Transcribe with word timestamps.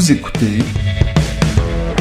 Vous 0.00 0.12
écoutez 0.12 0.60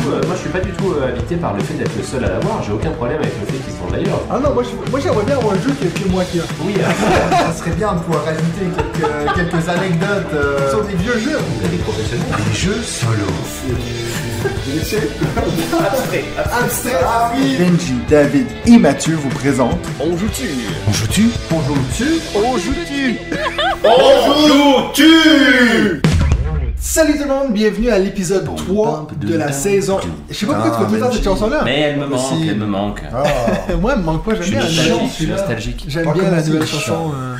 Euh, 0.07 0.21
moi, 0.25 0.33
je 0.33 0.39
suis 0.39 0.49
pas 0.49 0.61
du 0.61 0.71
tout 0.71 0.93
euh, 0.93 1.09
habité 1.09 1.35
par 1.35 1.53
le 1.53 1.61
fait 1.61 1.73
d'être 1.73 1.91
le 1.97 2.01
seul 2.03 2.23
à 2.23 2.29
l'avoir. 2.29 2.63
J'ai 2.63 2.71
aucun 2.71 2.91
problème 2.91 3.17
avec 3.19 3.33
le 3.41 3.45
fait 3.45 3.59
qu'ils 3.61 3.73
sont 3.73 3.91
d'ailleurs. 3.91 4.21
Ah 4.31 4.39
non, 4.41 4.53
moi, 4.53 4.63
je- 4.63 4.89
moi 4.89 5.01
j'aimerais 5.03 5.25
bien 5.25 5.35
avoir 5.37 5.55
un 5.55 5.59
jeu 5.61 5.71
qui 5.77 5.87
est 5.87 6.01
que 6.01 6.07
moi 6.07 6.23
qui 6.23 6.39
a. 6.39 6.43
Oui, 6.63 6.75
euh, 6.79 6.83
Ça 7.51 7.53
serait 7.59 7.71
bien 7.75 7.91
de 7.95 7.99
pouvoir 7.99 8.23
rajouter 8.23 8.71
quelques, 8.73 9.35
quelques 9.35 9.67
anecdotes 9.67 10.33
euh, 10.33 10.69
Sur 10.69 10.85
des 10.85 10.95
vieux 10.95 11.19
jeux. 11.19 11.39
vous 11.43 11.65
êtes 11.65 11.71
des 11.71 11.77
professionnels. 11.83 12.25
des 12.49 12.57
jeux 12.57 12.81
solo. 12.81 13.27
Abstrait. 15.83 16.95
Ah 17.03 17.33
oui 17.35 17.57
Benji, 17.59 17.95
David 18.09 18.47
et 18.65 18.77
Mathieu 18.77 19.15
vous 19.21 19.27
présentent 19.29 19.85
On 19.99 20.15
joue-tu 20.15 20.47
On 20.87 20.93
joue-tu 20.93 21.23
Bonjour 21.51 21.75
dessus 21.91 22.21
On 22.33 22.57
joue-tu 24.47 25.99
Salut 26.91 27.13
tout 27.19 27.23
le 27.25 27.29
monde, 27.29 27.53
bienvenue 27.53 27.89
à 27.91 27.99
l'épisode 27.99 28.45
3 28.55 29.07
de 29.21 29.35
la 29.37 29.51
saison. 29.51 29.99
Je 30.27 30.33
sais 30.33 30.45
pas 30.47 30.55
pourquoi 30.55 30.87
tu 30.87 30.93
le 30.95 30.99
temps 30.99 31.11
cette 31.11 31.23
chanson-là. 31.23 31.61
Mais 31.63 31.79
elle 31.81 31.99
me 31.99 32.07
manque, 32.07 32.33
elle 32.47 32.55
me 32.57 32.65
manque. 32.65 33.01
Ah, 33.13 33.23
Moi, 33.79 33.91
elle 33.93 33.99
me 33.99 34.03
manque 34.05 34.25
pas, 34.25 34.33
j'aime 34.35 34.49
bien 34.49 34.59
la 34.61 34.65
nouvelle- 34.69 35.07
Je 35.07 35.13
suis 35.13 35.27
nostalgique. 35.27 35.85
J'aime 35.87 36.05
Pas 36.05 36.13
bien 36.13 36.31
la 36.31 36.41
nouvelle 36.41 36.65
chanson. 36.65 37.11
euh. 37.15 37.35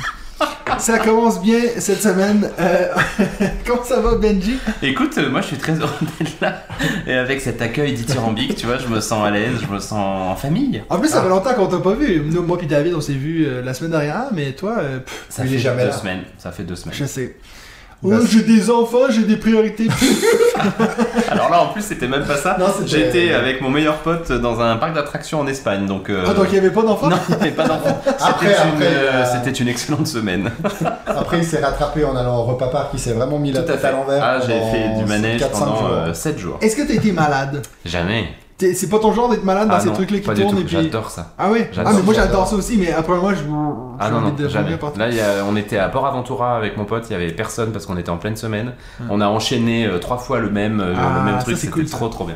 Ça 0.78 0.98
commence 1.00 1.42
bien 1.42 1.58
cette 1.78 2.00
semaine. 2.00 2.48
Euh, 2.60 2.86
Comment 3.66 3.82
ça 3.82 3.98
va, 4.00 4.14
Benji? 4.14 4.56
Écoute, 4.82 5.18
euh, 5.18 5.28
moi 5.28 5.40
je 5.40 5.48
suis 5.48 5.56
très 5.58 5.72
heureux 5.74 5.90
d'être 6.20 6.40
là. 6.40 6.62
Et 7.08 7.12
avec 7.14 7.40
cet 7.40 7.60
accueil 7.60 7.92
dithyrambique, 7.92 8.54
tu 8.54 8.66
vois, 8.66 8.78
je 8.78 8.86
me 8.86 9.00
sens 9.00 9.26
à 9.26 9.30
l'aise, 9.32 9.56
je 9.60 9.66
me 9.66 9.80
sens 9.80 9.92
en 10.30 10.36
famille. 10.36 10.80
En 10.88 10.98
plus, 11.00 11.08
Ah. 11.10 11.16
ça 11.16 11.22
fait 11.22 11.28
longtemps 11.28 11.54
qu'on 11.54 11.66
t'a 11.66 11.78
pas 11.78 11.92
vu. 11.94 12.22
Nous, 12.24 12.42
moi 12.44 12.56
puis 12.56 12.68
David, 12.68 12.94
on 12.94 13.00
s'est 13.00 13.12
vu 13.14 13.46
la 13.64 13.74
semaine 13.74 13.90
dernière, 13.90 14.26
mais 14.32 14.52
toi, 14.52 14.76
Ça 15.28 15.44
fait 15.44 15.58
jamais 15.58 15.82
deux 15.82 15.88
là. 15.90 15.94
semaines. 15.96 16.22
Ça 16.38 16.52
fait 16.52 16.62
deux 16.62 16.76
semaines. 16.76 16.96
je 16.96 17.04
sais. 17.04 17.36
Bah, 18.02 18.16
Oh, 18.18 18.26
j'ai 18.26 18.42
des 18.42 18.70
enfants, 18.70 19.10
j'ai 19.10 19.24
des 19.24 19.36
priorités. 19.36 19.88
Alors 21.30 21.50
là, 21.50 21.62
en 21.62 21.66
plus, 21.68 21.82
c'était 21.82 22.08
même 22.08 22.24
pas 22.24 22.36
ça. 22.36 22.56
J'étais 22.86 23.32
avec 23.34 23.60
mon 23.60 23.68
meilleur 23.70 23.96
pote 23.98 24.32
dans 24.32 24.58
un 24.60 24.76
parc 24.76 24.94
d'attractions 24.94 25.40
en 25.40 25.46
Espagne, 25.46 25.86
donc. 25.86 26.08
euh, 26.08 26.24
Ah, 26.26 26.32
donc 26.32 26.46
il 26.50 26.54
y 26.54 26.58
avait 26.58 26.70
pas 26.70 26.82
d'enfants 26.82 27.08
Non, 27.08 27.16
il 27.28 27.36
n'y 27.36 27.42
avait 27.42 27.50
pas 27.50 27.68
d'enfant. 27.68 28.00
Après, 28.20 28.46
C'était 28.48 28.62
une, 28.62 28.74
après, 28.74 28.86
euh, 28.86 29.10
euh, 29.12 29.24
c'était 29.32 29.50
une 29.50 29.68
excellente 29.68 30.06
semaine. 30.06 30.50
Après, 31.06 31.38
il 31.38 31.44
s'est 31.44 31.60
rattrapé 31.60 32.04
en 32.04 32.16
allant 32.16 32.38
au 32.38 32.42
repas 32.44 32.68
parc, 32.68 32.88
il 32.94 32.98
s'est 33.00 33.12
vraiment 33.12 33.38
mis 33.38 33.52
la 33.52 33.60
Tout 33.62 33.68
à 33.68 33.72
tête 33.72 33.80
fait. 33.82 33.86
à 33.88 33.92
l'envers. 33.92 34.22
Ah, 34.24 34.38
j'ai 34.46 34.60
fait 34.70 34.98
du 34.98 35.04
manège 35.04 35.40
4-5 35.42 35.50
pendant 35.50 35.76
jours. 36.06 36.14
7 36.16 36.38
jours. 36.38 36.58
Est-ce 36.62 36.76
que 36.76 36.82
t'as 36.88 36.94
été 36.94 37.12
malade? 37.12 37.62
Jamais. 37.84 38.28
C'est 38.74 38.88
pas 38.88 38.98
ton 38.98 39.12
genre 39.12 39.28
d'être 39.30 39.44
malade 39.44 39.68
dans 39.68 39.74
Ah 39.74 39.80
ces 39.80 39.92
trucs-là 39.92 40.18
qui 40.18 40.24
tournent 40.42 40.58
et 40.58 40.64
puis. 40.64 40.76
J'adore 40.82 41.10
ça. 41.10 41.32
Ah 41.38 41.50
ouais? 41.50 41.70
J'adore, 41.72 41.92
Ah, 41.92 41.96
mais 41.96 42.02
moi 42.04 42.14
j'adore. 42.14 42.46
ça 42.46 42.56
aussi, 42.56 42.76
mais 42.78 42.92
après 42.92 43.16
moi, 43.18 43.32
je. 43.34 43.40
Ah 43.98 44.06
j'ai 44.06 44.10
non, 44.12 44.20
non, 44.20 44.48
jamais. 44.48 44.78
Là, 44.96 45.08
y 45.10 45.20
a- 45.20 45.44
on 45.48 45.56
était 45.56 45.78
à 45.78 45.88
Port 45.88 46.06
Aventura 46.06 46.56
avec 46.56 46.76
mon 46.76 46.84
pote, 46.84 47.04
il 47.08 47.12
y 47.12 47.16
avait 47.16 47.32
personne 47.32 47.72
parce 47.72 47.86
qu'on 47.86 47.96
était 47.96 48.10
en 48.10 48.16
pleine 48.18 48.36
semaine. 48.36 48.72
On 49.08 49.20
a 49.20 49.26
enchaîné 49.28 49.86
euh, 49.86 49.98
trois 49.98 50.18
fois 50.18 50.38
le 50.40 50.50
même, 50.50 50.80
euh, 50.80 50.94
Ah, 50.96 51.18
le 51.18 51.24
même 51.24 51.38
ça, 51.38 51.44
truc, 51.44 51.56
c'est 51.56 51.62
c'était 51.66 51.72
cool, 51.72 51.86
trop 51.86 52.08
trop 52.08 52.24
bien. 52.24 52.34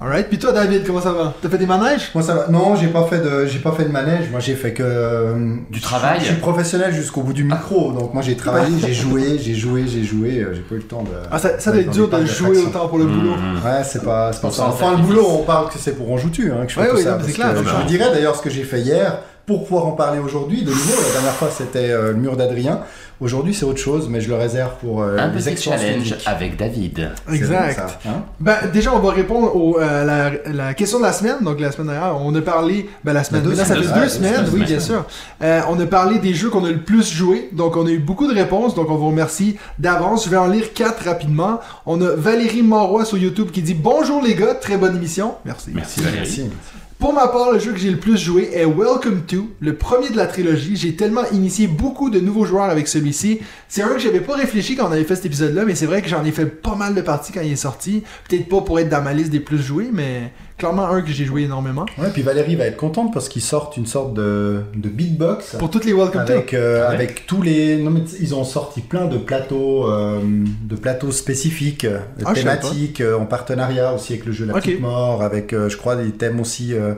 Alright, 0.00 0.28
puis 0.28 0.38
toi, 0.38 0.52
David, 0.52 0.86
comment 0.86 1.00
ça 1.00 1.10
va? 1.10 1.34
T'as 1.42 1.48
fait 1.48 1.58
des 1.58 1.66
manèges? 1.66 2.10
Moi 2.14 2.22
ça 2.22 2.32
va. 2.34 2.46
Non, 2.48 2.76
j'ai 2.76 2.86
pas 2.86 3.04
fait 3.06 3.18
de, 3.18 3.46
j'ai 3.46 3.58
pas 3.58 3.72
fait 3.72 3.82
de 3.82 3.88
manège. 3.90 4.30
Moi 4.30 4.38
j'ai 4.38 4.54
fait 4.54 4.72
que 4.72 4.82
euh, 4.84 5.56
Du 5.70 5.80
travail? 5.80 6.20
Je 6.20 6.26
suis 6.26 6.34
professionnel 6.36 6.92
jusqu'au 6.94 7.22
bout 7.22 7.32
du 7.32 7.42
micro, 7.42 7.90
donc 7.90 8.14
moi 8.14 8.22
j'ai 8.22 8.36
travaillé, 8.36 8.76
j'ai 8.80 8.92
joué, 8.94 9.38
j'ai 9.40 9.54
joué, 9.56 9.86
j'ai 9.88 10.04
joué. 10.04 10.38
euh, 10.38 10.54
J'ai 10.54 10.60
pas 10.60 10.76
eu 10.76 10.78
le 10.78 10.84
temps 10.84 11.02
de. 11.02 11.10
Ah, 11.32 11.38
ça, 11.40 11.58
ça 11.58 11.72
doit 11.72 11.80
être 11.80 11.90
dur 11.90 12.08
de 12.08 12.24
jouer 12.26 12.58
autant 12.58 12.86
pour 12.86 12.98
le 12.98 13.06
boulot. 13.06 13.34
Mhm. 13.34 13.56
Ouais, 13.64 13.82
c'est 13.82 14.04
pas, 14.04 14.32
c'est 14.32 14.40
pas 14.40 14.52
ça. 14.52 14.66
Enfin, 14.68 14.92
le 14.92 15.02
boulot, 15.02 15.26
on 15.40 15.42
parle 15.42 15.68
que 15.68 15.78
c'est 15.80 15.96
pour 15.96 16.08
on 16.08 16.16
joue-tu, 16.16 16.52
hein, 16.52 16.64
que 16.64 16.68
je 16.70 16.74
fais 16.74 16.80
Ouais, 16.82 16.90
tout 16.90 16.96
oui, 16.98 17.02
ça. 17.02 17.10
non, 17.10 17.16
mais 17.16 17.22
c'est 17.32 17.36
parce 17.38 17.52
clair, 17.54 17.62
que 17.64 17.68
je 17.68 17.74
vous 17.74 17.88
dirais 17.88 18.10
d'ailleurs 18.12 18.36
ce 18.36 18.42
que 18.42 18.50
j'ai 18.50 18.62
fait 18.62 18.80
hier 18.80 19.18
pour 19.48 19.64
pouvoir 19.64 19.86
en 19.86 19.92
parler 19.92 20.20
aujourd'hui. 20.20 20.62
De 20.62 20.70
nouveau, 20.70 20.94
la 21.08 21.12
dernière 21.14 21.34
fois 21.34 21.48
c'était 21.50 21.90
euh, 21.90 22.12
le 22.12 22.18
mur 22.18 22.36
d'Adrien. 22.36 22.80
Aujourd'hui 23.20 23.52
c'est 23.52 23.64
autre 23.64 23.80
chose, 23.80 24.08
mais 24.08 24.20
je 24.20 24.28
le 24.28 24.36
réserve 24.36 24.74
pour 24.80 25.02
euh, 25.02 25.16
Un 25.18 25.26
les 25.32 25.42
petit 25.42 25.60
challenge 25.64 26.02
physiques. 26.04 26.22
avec 26.26 26.56
David. 26.56 27.10
Exact. 27.32 27.74
ça, 27.76 27.98
hein 28.08 28.22
Ben, 28.38 28.58
déjà, 28.72 28.92
on 28.94 29.00
va 29.00 29.10
répondre 29.10 29.56
au, 29.56 29.80
euh, 29.80 30.04
la, 30.04 30.52
la 30.52 30.74
question 30.74 30.98
de 30.98 31.02
la 31.04 31.12
semaine. 31.12 31.38
Donc, 31.42 31.58
la 31.58 31.72
semaine 31.72 31.88
dernière, 31.88 32.16
on 32.20 32.32
a 32.36 32.40
parlé. 32.42 32.88
Ben, 33.02 33.12
la 33.14 33.24
semaine. 33.24 33.42
deux 33.42 33.50
mais 33.50 33.56
là, 33.56 33.64
ça 33.64 33.74
fait 33.74 33.82
semaines. 33.82 34.00
deux 34.02 34.08
semaines, 34.08 34.44
deux 34.44 34.50
oui, 34.52 34.64
bien 34.64 34.78
sûr. 34.78 35.04
Euh, 35.42 35.60
on 35.68 35.80
a 35.80 35.86
parlé 35.86 36.20
des 36.20 36.32
jeux 36.32 36.48
qu'on 36.50 36.64
a 36.64 36.70
le 36.70 36.78
plus 36.82 37.10
joué. 37.12 37.48
Donc, 37.52 37.76
on 37.76 37.86
a 37.86 37.90
eu 37.90 37.98
beaucoup 37.98 38.28
de 38.28 38.34
réponses. 38.34 38.76
Donc, 38.76 38.88
on 38.88 38.94
vous 38.96 39.08
remercie 39.08 39.56
d'avance. 39.80 40.24
Je 40.26 40.30
vais 40.30 40.36
en 40.36 40.46
lire 40.46 40.72
quatre 40.72 41.02
rapidement. 41.04 41.58
On 41.86 42.00
a 42.02 42.10
Valérie 42.14 42.62
Monroy 42.62 43.04
sur 43.04 43.18
YouTube 43.18 43.50
qui 43.50 43.62
dit 43.62 43.74
Bonjour 43.74 44.22
les 44.22 44.34
gars, 44.36 44.54
très 44.54 44.76
bonne 44.76 44.94
émission. 44.94 45.34
Merci. 45.44 45.70
Merci 45.74 46.00
Valérie. 46.02 46.18
Merci. 46.20 46.50
Pour 46.98 47.12
ma 47.12 47.28
part, 47.28 47.52
le 47.52 47.60
jeu 47.60 47.70
que 47.70 47.78
j'ai 47.78 47.92
le 47.92 47.98
plus 47.98 48.16
joué 48.16 48.50
est 48.52 48.64
Welcome 48.64 49.22
to, 49.22 49.50
le 49.60 49.76
premier 49.76 50.10
de 50.10 50.16
la 50.16 50.26
trilogie. 50.26 50.74
J'ai 50.74 50.96
tellement 50.96 51.22
initié 51.30 51.68
beaucoup 51.68 52.10
de 52.10 52.18
nouveaux 52.18 52.44
joueurs 52.44 52.64
avec 52.64 52.88
celui-ci. 52.88 53.38
C'est 53.68 53.82
un 53.82 53.90
que 53.90 54.00
j'avais 54.00 54.18
pas 54.18 54.34
réfléchi 54.34 54.74
quand 54.74 54.88
on 54.88 54.90
avait 54.90 55.04
fait 55.04 55.14
cet 55.14 55.26
épisode-là, 55.26 55.64
mais 55.64 55.76
c'est 55.76 55.86
vrai 55.86 56.02
que 56.02 56.08
j'en 56.08 56.24
ai 56.24 56.32
fait 56.32 56.46
pas 56.46 56.74
mal 56.74 56.96
de 56.96 57.00
parties 57.00 57.30
quand 57.30 57.40
il 57.40 57.52
est 57.52 57.56
sorti. 57.56 58.02
Peut-être 58.28 58.48
pas 58.48 58.62
pour 58.62 58.80
être 58.80 58.88
dans 58.88 59.00
ma 59.00 59.12
liste 59.12 59.30
des 59.30 59.38
plus 59.38 59.62
joués, 59.62 59.90
mais 59.92 60.32
clairement 60.58 60.86
un 60.88 61.00
que 61.02 61.10
j'ai 61.10 61.24
joué 61.24 61.42
énormément. 61.44 61.86
Ouais, 61.96 62.10
puis 62.12 62.22
Valérie 62.22 62.56
va 62.56 62.64
être 62.66 62.76
contente 62.76 63.14
parce 63.14 63.28
qu'ils 63.28 63.42
sortent 63.42 63.76
une 63.76 63.86
sorte 63.86 64.12
de, 64.14 64.60
de 64.76 64.88
beatbox. 64.88 65.56
Pour 65.56 65.70
toutes 65.70 65.84
les 65.84 65.92
Welcome 65.94 66.20
Avec, 66.22 66.50
to. 66.50 66.56
euh, 66.56 66.82
Ah 66.84 66.88
ouais. 66.90 66.94
avec 66.96 67.26
tous 67.26 67.40
les. 67.42 67.76
Non, 67.82 67.90
mais 67.90 68.02
ils 68.20 68.34
ont 68.34 68.44
sorti 68.44 68.80
plein 68.82 69.06
de 69.06 69.16
plateaux, 69.16 69.88
euh, 69.90 70.20
de 70.64 70.76
plateaux 70.76 71.12
spécifiques, 71.12 71.84
euh, 71.84 72.00
Ah, 72.26 72.34
thématiques, 72.34 73.00
euh, 73.00 73.16
en 73.16 73.24
partenariat 73.24 73.94
aussi 73.94 74.12
avec 74.14 74.26
le 74.26 74.32
jeu 74.32 74.44
La 74.46 74.54
Ok. 74.56 74.62
Petite 74.64 74.80
Mort, 74.80 75.22
avec, 75.22 75.52
euh, 75.52 75.68
je 75.68 75.76
crois, 75.76 75.96
des 75.96 76.10
thèmes 76.10 76.40
aussi 76.40 76.74
euh, 76.74 76.94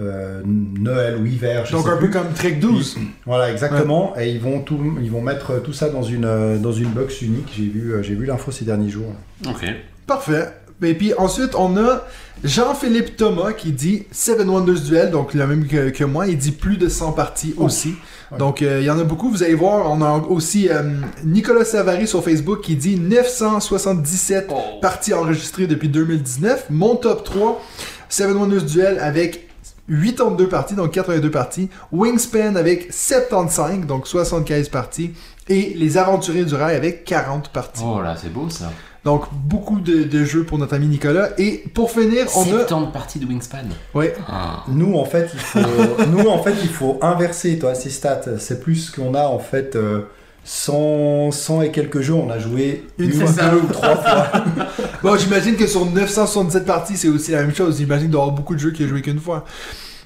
euh, 0.00 0.40
Noël 0.44 1.16
ou 1.18 1.26
hiver. 1.26 1.66
Je 1.66 1.72
Donc 1.72 1.84
sais 1.84 1.90
un 1.90 1.96
peu 1.96 1.98
plus. 2.06 2.10
comme 2.10 2.32
Trek 2.34 2.52
12. 2.52 2.98
Voilà, 3.26 3.52
exactement. 3.52 4.14
Et 4.18 4.30
ils 4.30 4.40
vont, 4.40 4.60
tout, 4.60 4.78
ils 5.02 5.10
vont 5.10 5.22
mettre 5.22 5.62
tout 5.62 5.72
ça 5.72 5.88
dans 5.90 6.02
une, 6.02 6.58
dans 6.60 6.72
une 6.72 6.88
box 6.88 7.22
unique. 7.22 7.52
J'ai 7.56 7.66
vu, 7.68 7.94
j'ai 8.02 8.14
vu 8.14 8.24
l'info 8.26 8.50
ces 8.50 8.64
derniers 8.64 8.90
jours. 8.90 9.12
Ok. 9.46 9.64
Parfait. 10.06 10.48
Et 10.82 10.94
puis 10.94 11.14
ensuite, 11.16 11.54
on 11.54 11.76
a 11.76 12.02
Jean-Philippe 12.42 13.16
Thomas 13.16 13.52
qui 13.52 13.72
dit 13.72 14.04
Seven 14.10 14.48
Wonders 14.50 14.80
Duel, 14.80 15.10
donc 15.10 15.32
le 15.34 15.46
même 15.46 15.66
que, 15.66 15.90
que 15.90 16.04
moi. 16.04 16.26
Il 16.26 16.36
dit 16.36 16.50
plus 16.52 16.76
de 16.76 16.88
100 16.88 17.12
parties 17.12 17.54
aussi. 17.56 17.94
Ouais. 18.30 18.38
Donc 18.38 18.60
euh, 18.60 18.80
il 18.80 18.84
y 18.84 18.90
en 18.90 18.98
a 18.98 19.04
beaucoup. 19.04 19.30
Vous 19.30 19.42
allez 19.42 19.54
voir, 19.54 19.90
on 19.90 20.02
a 20.02 20.10
aussi 20.28 20.68
euh, 20.68 20.82
Nicolas 21.24 21.64
Savary 21.64 22.06
sur 22.06 22.22
Facebook 22.22 22.60
qui 22.60 22.76
dit 22.76 22.96
977 22.98 24.48
Oh. 24.50 24.54
parties 24.82 25.14
enregistrées 25.14 25.66
depuis 25.66 25.88
2019. 25.88 26.66
Mon 26.70 26.96
top 26.96 27.24
3, 27.24 27.62
Seven 28.08 28.36
Wonders 28.36 28.62
Duel 28.64 28.98
avec 29.00 29.48
82 29.88 30.48
parties, 30.48 30.74
donc 30.74 30.90
82 30.92 31.30
parties. 31.30 31.68
Wingspan 31.92 32.56
avec 32.56 32.92
75, 32.92 33.86
donc 33.86 34.06
75 34.06 34.68
parties. 34.68 35.12
Et 35.48 35.74
Les 35.76 35.98
Aventuriers 35.98 36.44
du 36.44 36.54
Rail 36.54 36.74
avec 36.76 37.04
40 37.04 37.50
parties. 37.50 37.82
Oh 37.86 38.00
là, 38.02 38.16
c'est 38.20 38.32
beau 38.32 38.48
ça. 38.48 38.70
Donc, 39.04 39.24
beaucoup 39.32 39.80
de, 39.80 40.04
de 40.04 40.24
jeux 40.24 40.44
pour 40.44 40.58
notre 40.58 40.74
ami 40.74 40.86
Nicolas. 40.86 41.30
Et 41.38 41.64
pour 41.74 41.90
finir, 41.90 42.26
on 42.36 42.42
a... 42.42 42.66
70 42.66 42.92
parties 42.92 43.18
de 43.18 43.26
Wingspan. 43.26 43.64
Ouais. 43.92 44.14
Ah. 44.26 44.64
Nous, 44.68 44.94
en 44.94 45.04
fait, 45.04 45.28
il 45.34 45.40
faut, 45.40 45.58
nous, 46.10 46.26
en 46.28 46.42
fait, 46.42 46.54
il 46.62 46.70
faut 46.70 46.98
inverser 47.02 47.58
toi, 47.58 47.74
ces 47.74 47.90
stats. 47.90 48.38
C'est 48.38 48.60
plus 48.62 48.90
qu'on 48.90 49.14
a, 49.14 49.24
en 49.24 49.38
fait, 49.38 49.76
euh, 49.76 50.02
100, 50.44 51.32
100 51.32 51.62
et 51.62 51.70
quelques 51.70 52.00
jeux. 52.00 52.14
On 52.14 52.30
a 52.30 52.38
joué 52.38 52.86
Une 52.98 53.10
une, 53.10 53.26
fois. 53.26 53.50
deux 53.50 53.58
ou 53.58 53.72
trois 53.72 53.96
fois. 53.96 54.44
Bon, 55.02 55.18
j'imagine 55.18 55.56
que 55.56 55.66
sur 55.66 55.84
977 55.84 56.64
parties, 56.64 56.96
c'est 56.96 57.08
aussi 57.08 57.32
la 57.32 57.42
même 57.42 57.54
chose. 57.54 57.76
J'imagine 57.76 58.08
d'avoir 58.08 58.30
beaucoup 58.30 58.54
de 58.54 58.60
jeux 58.60 58.70
qui 58.70 58.84
a 58.84 58.86
joué 58.86 59.02
qu'une 59.02 59.20
fois. 59.20 59.44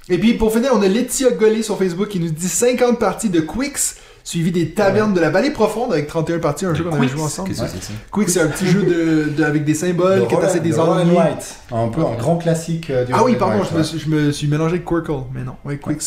Et 0.08 0.18
puis, 0.18 0.34
pour 0.34 0.52
finir, 0.52 0.72
on 0.74 0.82
a 0.82 0.88
Laetitia 0.88 1.30
Gollet 1.30 1.62
sur 1.62 1.78
Facebook 1.78 2.08
qui 2.08 2.18
nous 2.18 2.30
dit 2.30 2.48
50 2.48 2.98
parties 2.98 3.28
de 3.28 3.40
Quicks, 3.40 3.94
suivi 4.28 4.52
des 4.52 4.72
Tavernes 4.72 5.14
de 5.14 5.20
la 5.20 5.30
Vallée 5.30 5.50
Profonde 5.50 5.90
avec 5.90 6.06
31 6.06 6.38
parties, 6.38 6.66
un 6.66 6.74
jeu 6.74 6.84
qu'on 6.84 6.94
avait 6.94 7.08
joué 7.08 7.22
ensemble. 7.22 7.48
Qu'est-ce 7.48 7.62
que 7.62 7.68
c'est 7.68 7.82
ça? 7.82 7.92
Quicks, 8.12 8.28
c'est 8.28 8.42
un 8.42 8.48
petit 8.48 8.66
jeu 8.66 8.82
de, 8.82 9.32
de- 9.34 9.42
avec 9.42 9.64
des 9.64 9.72
symboles, 9.72 10.26
que 10.28 10.34
t'essaies 10.36 10.60
des 10.60 10.78
ennuis. 10.78 11.16
Un 11.72 11.88
peu 11.88 12.02
un 12.04 12.14
grand 12.14 12.36
classique 12.36 12.90
euh, 12.90 13.06
du 13.06 13.12
Ah 13.14 13.24
oui, 13.24 13.36
pardon, 13.36 13.62
je 13.70 13.78
me, 13.78 13.82
suis, 13.82 13.98
je 13.98 14.08
me 14.10 14.30
suis 14.30 14.46
mélangé 14.46 14.74
avec 14.74 14.84
Quirkle, 14.84 15.22
mais 15.34 15.44
non, 15.44 15.54
ouais, 15.64 15.78
Quicks. 15.78 16.02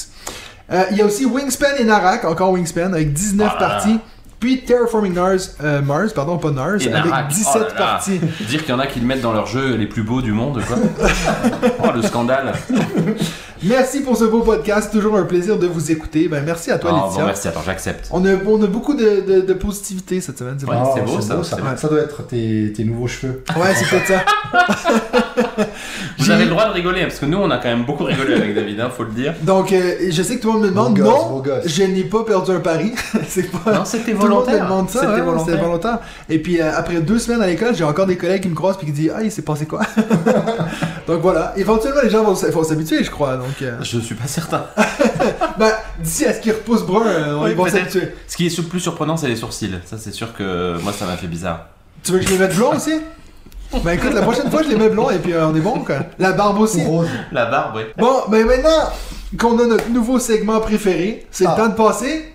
Euh, 0.71 0.83
Il 0.91 0.97
y 0.97 1.01
a 1.01 1.05
aussi 1.07 1.25
Wingspan 1.25 1.77
et 1.79 1.83
Narak, 1.83 2.23
encore 2.25 2.51
Wingspan, 2.51 2.93
avec 2.93 3.11
19 3.11 3.53
Ah 3.55 3.57
parties. 3.57 3.99
Puis 4.39 4.61
Terraforming 4.65 5.13
Mars, 5.15 5.55
euh, 5.63 5.81
Mars, 5.81 6.13
pardon, 6.13 6.37
pas 6.37 6.51
Mars, 6.51 6.83
Et 6.85 6.93
avec 6.93 7.05
Narak, 7.11 7.27
17 7.27 7.47
oh 7.55 7.59
là 7.59 7.65
là. 7.67 7.73
parties. 7.75 8.19
Dire 8.47 8.61
qu'il 8.61 8.69
y 8.69 8.73
en 8.73 8.79
a 8.79 8.85
qui 8.85 8.99
le 8.99 9.07
mettent 9.07 9.21
dans 9.21 9.33
leurs 9.33 9.47
jeux 9.47 9.75
les 9.75 9.87
plus 9.87 10.03
beaux 10.03 10.21
du 10.21 10.31
monde, 10.31 10.61
quoi. 10.67 10.77
oh, 11.83 11.87
le 11.95 12.01
scandale. 12.03 12.53
Merci 13.63 14.01
pour 14.01 14.17
ce 14.17 14.23
beau 14.23 14.41
podcast, 14.41 14.91
toujours 14.91 15.15
un 15.17 15.23
plaisir 15.23 15.59
de 15.59 15.67
vous 15.67 15.91
écouter. 15.91 16.27
Ben, 16.27 16.43
merci 16.43 16.71
à 16.71 16.79
toi, 16.79 16.91
Oh, 16.93 16.95
Laetitia. 17.03 17.21
bon, 17.21 17.25
merci, 17.27 17.47
attends, 17.47 17.61
j'accepte. 17.63 18.07
on, 18.11 18.25
a, 18.25 18.33
on 18.47 18.63
a 18.63 18.65
beaucoup 18.65 18.95
de, 18.95 19.21
de, 19.21 19.41
de 19.41 19.53
positivité 19.53 20.19
cette 20.19 20.39
semaine, 20.39 20.55
c'est 20.59 20.65
Ouais. 20.67 20.75
bon. 20.75 20.83
Ah, 20.83 20.93
c'est 20.95 21.03
beau, 21.05 21.21
ça. 21.43 21.43
Ça 21.77 21.87
doit 21.87 21.99
être 21.99 22.25
tes, 22.25 22.73
tes 22.75 22.83
nouveaux 22.83 23.07
cheveux. 23.07 23.43
Ouais, 23.55 23.73
c'est 23.75 23.87
peut-être 23.87 24.07
ça. 24.07 24.25
Vous 26.21 26.31
avez 26.31 26.43
le 26.45 26.49
droit 26.49 26.67
de 26.67 26.73
rigoler, 26.73 27.01
hein, 27.01 27.07
parce 27.07 27.19
que 27.19 27.25
nous, 27.25 27.37
on 27.37 27.49
a 27.49 27.57
quand 27.57 27.69
même 27.69 27.83
beaucoup 27.83 28.03
rigolé 28.03 28.35
avec 28.35 28.53
David, 28.55 28.79
hein, 28.79 28.89
faut 28.95 29.03
le 29.03 29.11
dire. 29.11 29.33
Donc, 29.41 29.71
euh, 29.71 29.95
je 30.09 30.23
sais 30.23 30.37
que 30.37 30.41
tout 30.41 30.47
le 30.47 30.53
monde 30.53 30.63
me 30.63 30.69
demande, 30.69 30.97
gosse, 30.97 31.07
non, 31.07 31.43
je 31.65 31.83
n'ai 31.83 32.03
pas 32.03 32.23
perdu 32.23 32.51
un 32.51 32.59
pari. 32.59 32.93
c'est 33.27 33.49
pas... 33.51 33.73
Non, 33.73 33.85
c'était 33.85 34.11
Tout 34.13 34.23
le 34.23 34.29
monde 34.29 34.29
me 34.29 34.33
volontaire. 34.35 34.63
demande 34.65 34.89
ça, 34.89 34.99
C'était 34.99 35.11
ouais, 35.13 35.21
volontaire. 35.21 35.45
c'était 35.45 35.63
volontaire. 35.63 35.99
Et 36.29 36.39
puis 36.39 36.61
euh, 36.61 36.71
après 36.75 37.01
deux 37.01 37.19
semaines 37.19 37.41
à 37.41 37.47
l'école, 37.47 37.75
j'ai 37.75 37.83
encore 37.83 38.05
des 38.05 38.17
collègues 38.17 38.43
qui 38.43 38.49
me 38.49 38.55
croisent 38.55 38.77
et 38.81 38.85
qui 38.85 38.91
disent 38.91 39.11
Ah, 39.15 39.23
il 39.23 39.31
s'est 39.31 39.41
passé 39.41 39.65
quoi 39.65 39.81
Donc 41.07 41.21
voilà, 41.21 41.53
éventuellement 41.57 42.01
les 42.03 42.09
gens 42.09 42.23
vont, 42.23 42.35
s'habituer, 42.35 43.03
je 43.03 43.11
crois. 43.11 43.37
Donc, 43.37 43.61
euh, 43.61 43.77
Je 43.81 43.99
suis 43.99 44.15
pas 44.15 44.27
certain. 44.27 44.65
ben, 45.59 45.71
d'ici 45.99 46.25
à 46.25 46.33
ce 46.33 46.41
qu'ils 46.41 46.53
repoussent 46.53 46.85
brun, 46.85 47.05
euh, 47.05 47.39
Oui, 47.41 47.51
ils 47.51 47.57
vont 47.57 47.67
s'habituer. 47.67 48.13
Ce 48.27 48.37
qui 48.37 48.45
est 48.45 48.57
le 48.57 48.63
plus 48.63 48.79
surprenant, 48.79 49.17
c'est 49.17 49.27
les 49.27 49.35
sourcils. 49.35 49.79
Ça, 49.85 49.97
c'est 49.97 50.13
sûr 50.13 50.33
que 50.33 50.77
moi, 50.83 50.93
ça 50.93 51.05
m'a 51.05 51.17
fait 51.17 51.27
bizarre. 51.27 51.67
Tu 52.03 52.11
veux 52.11 52.19
que 52.19 52.25
je 52.25 52.31
les 52.31 52.37
mette 52.37 52.55
blond 52.55 52.75
aussi? 52.75 52.93
Ben 53.83 53.91
écoute, 53.93 54.13
la 54.13 54.21
prochaine 54.21 54.49
fois, 54.51 54.63
je 54.63 54.69
les 54.69 54.75
mets 54.75 54.89
blonds 54.89 55.09
et 55.09 55.17
puis 55.17 55.33
euh, 55.33 55.47
on 55.47 55.55
est 55.55 55.59
bon, 55.61 55.79
quoi. 55.79 55.95
La 56.19 56.33
barbe 56.33 56.59
aussi. 56.59 56.83
Rose. 56.83 57.07
La 57.31 57.45
barbe, 57.45 57.75
ouais. 57.77 57.93
Bon, 57.97 58.23
ben 58.27 58.45
maintenant 58.45 58.89
qu'on 59.39 59.57
a 59.59 59.65
notre 59.65 59.89
nouveau 59.89 60.19
segment 60.19 60.59
préféré, 60.59 61.25
c'est 61.31 61.45
Ah. 61.47 61.55
le 61.57 61.63
temps 61.63 61.69
de 61.69 61.75
passer. 61.75 62.33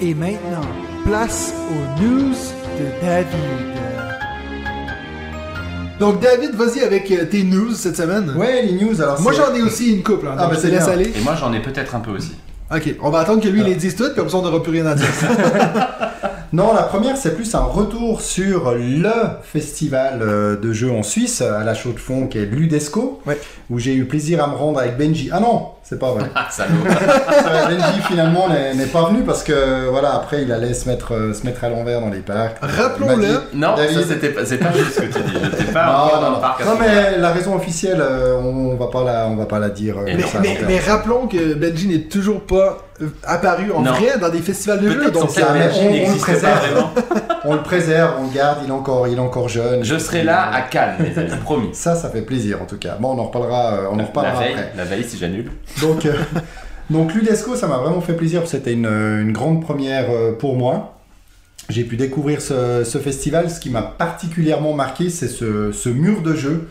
Et 0.00 0.14
maintenant, 0.14 0.66
place 1.06 1.54
aux 1.70 2.02
news 2.02 2.32
de 2.32 3.06
David. 3.06 3.28
Donc 6.00 6.20
David, 6.20 6.50
vas-y 6.56 6.80
avec 6.80 7.08
euh, 7.12 7.24
tes 7.26 7.44
news 7.44 7.72
cette 7.72 7.96
semaine. 7.96 8.34
Ouais, 8.36 8.62
les 8.62 8.72
news, 8.72 9.00
alors 9.00 9.20
Moi 9.20 9.32
c'est- 9.32 9.38
j'en 9.38 9.54
ai 9.54 9.62
aussi 9.62 9.94
une 9.94 10.02
couple, 10.02 10.26
hein, 10.26 10.34
Ah, 10.36 10.42
donc 10.42 10.50
ben, 10.50 10.56
je 10.56 10.60
te 10.60 10.66
c'est 10.66 10.72
laisse 10.72 10.84
bien. 10.84 10.92
aller. 10.92 11.12
Et 11.16 11.20
moi, 11.22 11.36
j'en 11.38 11.52
ai 11.52 11.60
peut-être 11.62 11.94
un 11.94 12.00
peu 12.00 12.10
aussi. 12.10 12.32
Ok, 12.74 12.94
on 13.02 13.10
va 13.10 13.20
attendre 13.20 13.42
que 13.42 13.48
lui 13.48 13.62
les 13.62 13.74
dise 13.76 13.94
toutes, 13.94 14.14
comme 14.14 14.28
ça 14.28 14.36
on 14.38 14.42
n'aura 14.42 14.62
plus 14.62 14.72
rien 14.72 14.86
à 14.86 14.94
dire. 14.94 15.06
Non, 16.52 16.72
la 16.72 16.84
première, 16.84 17.16
c'est 17.16 17.34
plus 17.34 17.52
un 17.56 17.64
retour 17.64 18.20
sur 18.20 18.72
le 18.76 19.10
festival 19.42 20.20
euh, 20.22 20.56
de 20.56 20.72
jeux 20.72 20.92
en 20.92 21.02
Suisse, 21.02 21.40
à 21.40 21.64
la 21.64 21.74
chaux 21.74 21.90
de 21.90 21.98
fond, 21.98 22.28
qui 22.28 22.38
est 22.38 22.46
l'Udesco, 22.46 23.20
Ouais. 23.26 23.40
où 23.70 23.80
j'ai 23.80 23.92
eu 23.92 24.04
plaisir 24.04 24.40
à 24.44 24.46
me 24.46 24.54
rendre 24.54 24.78
avec 24.78 24.96
Benji. 24.96 25.30
Ah 25.32 25.40
non, 25.40 25.70
c'est 25.84 25.98
pas 25.98 26.10
vrai. 26.12 26.24
Ah, 26.34 26.48
salaud. 26.50 26.70
Euh, 27.46 27.66
Benji, 27.68 28.00
finalement, 28.08 28.48
n'est 28.48 28.86
pas 28.86 29.04
venu 29.08 29.22
parce 29.22 29.42
que, 29.42 29.88
voilà, 29.90 30.14
après, 30.14 30.42
il 30.42 30.50
allait 30.52 30.72
se 30.74 30.88
mettre, 30.88 31.12
euh, 31.14 31.32
se 31.34 31.44
mettre 31.44 31.62
à 31.64 31.68
l'envers 31.68 32.00
dans 32.00 32.08
les 32.08 32.20
parcs. 32.20 32.56
Rappelons-le. 32.62 33.16
M'a 33.16 33.22
dit- 33.22 33.38
Non, 33.54 33.74
David. 33.76 34.00
ça, 34.00 34.06
c'était 34.08 34.30
pas, 34.30 34.44
c'est 34.44 34.58
pas 34.58 34.72
juste 34.72 34.92
ce 34.94 35.00
que 35.02 35.06
tu 35.06 35.20
dis. 35.22 35.36
J'étais 35.58 35.72
pas 35.72 35.86
Non, 35.86 35.92
non, 36.16 36.20
dans 36.22 36.30
non. 36.30 36.36
le 36.36 36.40
parc 36.40 36.62
mais 36.80 37.18
la 37.18 37.30
raison 37.32 37.54
officielle, 37.54 37.98
euh, 38.00 38.36
on, 38.42 38.70
on 38.72 38.76
va 38.76 38.86
pas 38.86 39.04
la, 39.04 39.26
on 39.28 39.36
va 39.36 39.46
pas 39.46 39.58
la 39.58 39.68
dire. 39.68 39.98
euh, 39.98 40.02
Mais 40.06 40.16
Mais, 40.16 40.22
ça, 40.22 40.38
mais, 40.66 40.78
rappelons 40.80 41.26
que 41.26 41.54
Benji 41.54 41.88
n'est 41.88 42.04
toujours 42.08 42.40
pas 42.42 42.78
euh, 42.93 42.93
apparu 43.24 43.72
en 43.72 43.80
Non. 43.82 43.92
vrai 43.92 44.18
dans 44.20 44.28
des 44.28 44.38
festivals 44.40 44.80
de 44.80 44.88
jeux, 44.90 45.10
donc 45.10 45.30
ça, 45.30 45.48
on- 45.52 45.54
on 45.56 46.12
le 46.12 46.18
préserve. 46.18 46.84
on 47.44 47.54
le 47.54 47.62
préserve, 47.62 48.14
on 48.20 48.24
le 48.28 48.34
garde, 48.34 48.58
il 48.64 48.68
est 48.68 48.72
encore, 48.72 49.08
il 49.08 49.16
est 49.16 49.20
encore 49.20 49.48
jeune. 49.48 49.82
Je 49.84 49.98
serai 49.98 50.22
là 50.22 50.50
à 50.52 50.62
Cannes, 50.62 50.96
les 51.00 51.18
amis, 51.18 51.30
promis. 51.42 51.70
Ça, 51.72 51.94
ça 51.96 52.08
fait 52.10 52.22
plaisir 52.22 52.62
en 52.62 52.66
tout 52.66 52.78
cas. 52.78 52.96
Bon, 53.00 53.10
on 53.16 53.18
en 53.18 53.24
reparlera, 53.24 53.74
euh, 53.74 53.86
on 53.90 53.94
en 53.94 53.98
La 53.98 54.04
reparlera 54.04 54.38
veille, 54.40 54.52
après. 54.52 54.72
la 54.76 54.84
veille 54.84 55.04
si 55.04 55.18
j'annule. 55.18 55.50
Donc, 55.80 56.06
euh, 56.06 56.12
donc 56.90 57.14
l'UDESCO, 57.14 57.56
ça 57.56 57.66
m'a 57.66 57.78
vraiment 57.78 58.00
fait 58.00 58.14
plaisir. 58.14 58.42
C'était 58.46 58.72
une, 58.72 58.86
une 58.86 59.32
grande 59.32 59.62
première 59.62 60.10
euh, 60.10 60.32
pour 60.32 60.56
moi. 60.56 60.90
J'ai 61.70 61.84
pu 61.84 61.96
découvrir 61.96 62.42
ce, 62.42 62.84
ce 62.84 62.98
festival. 62.98 63.50
Ce 63.50 63.58
qui 63.58 63.70
m'a 63.70 63.82
particulièrement 63.82 64.74
marqué, 64.74 65.08
c'est 65.10 65.28
ce, 65.28 65.72
ce 65.72 65.88
mur 65.88 66.20
de 66.22 66.34
jeu 66.34 66.68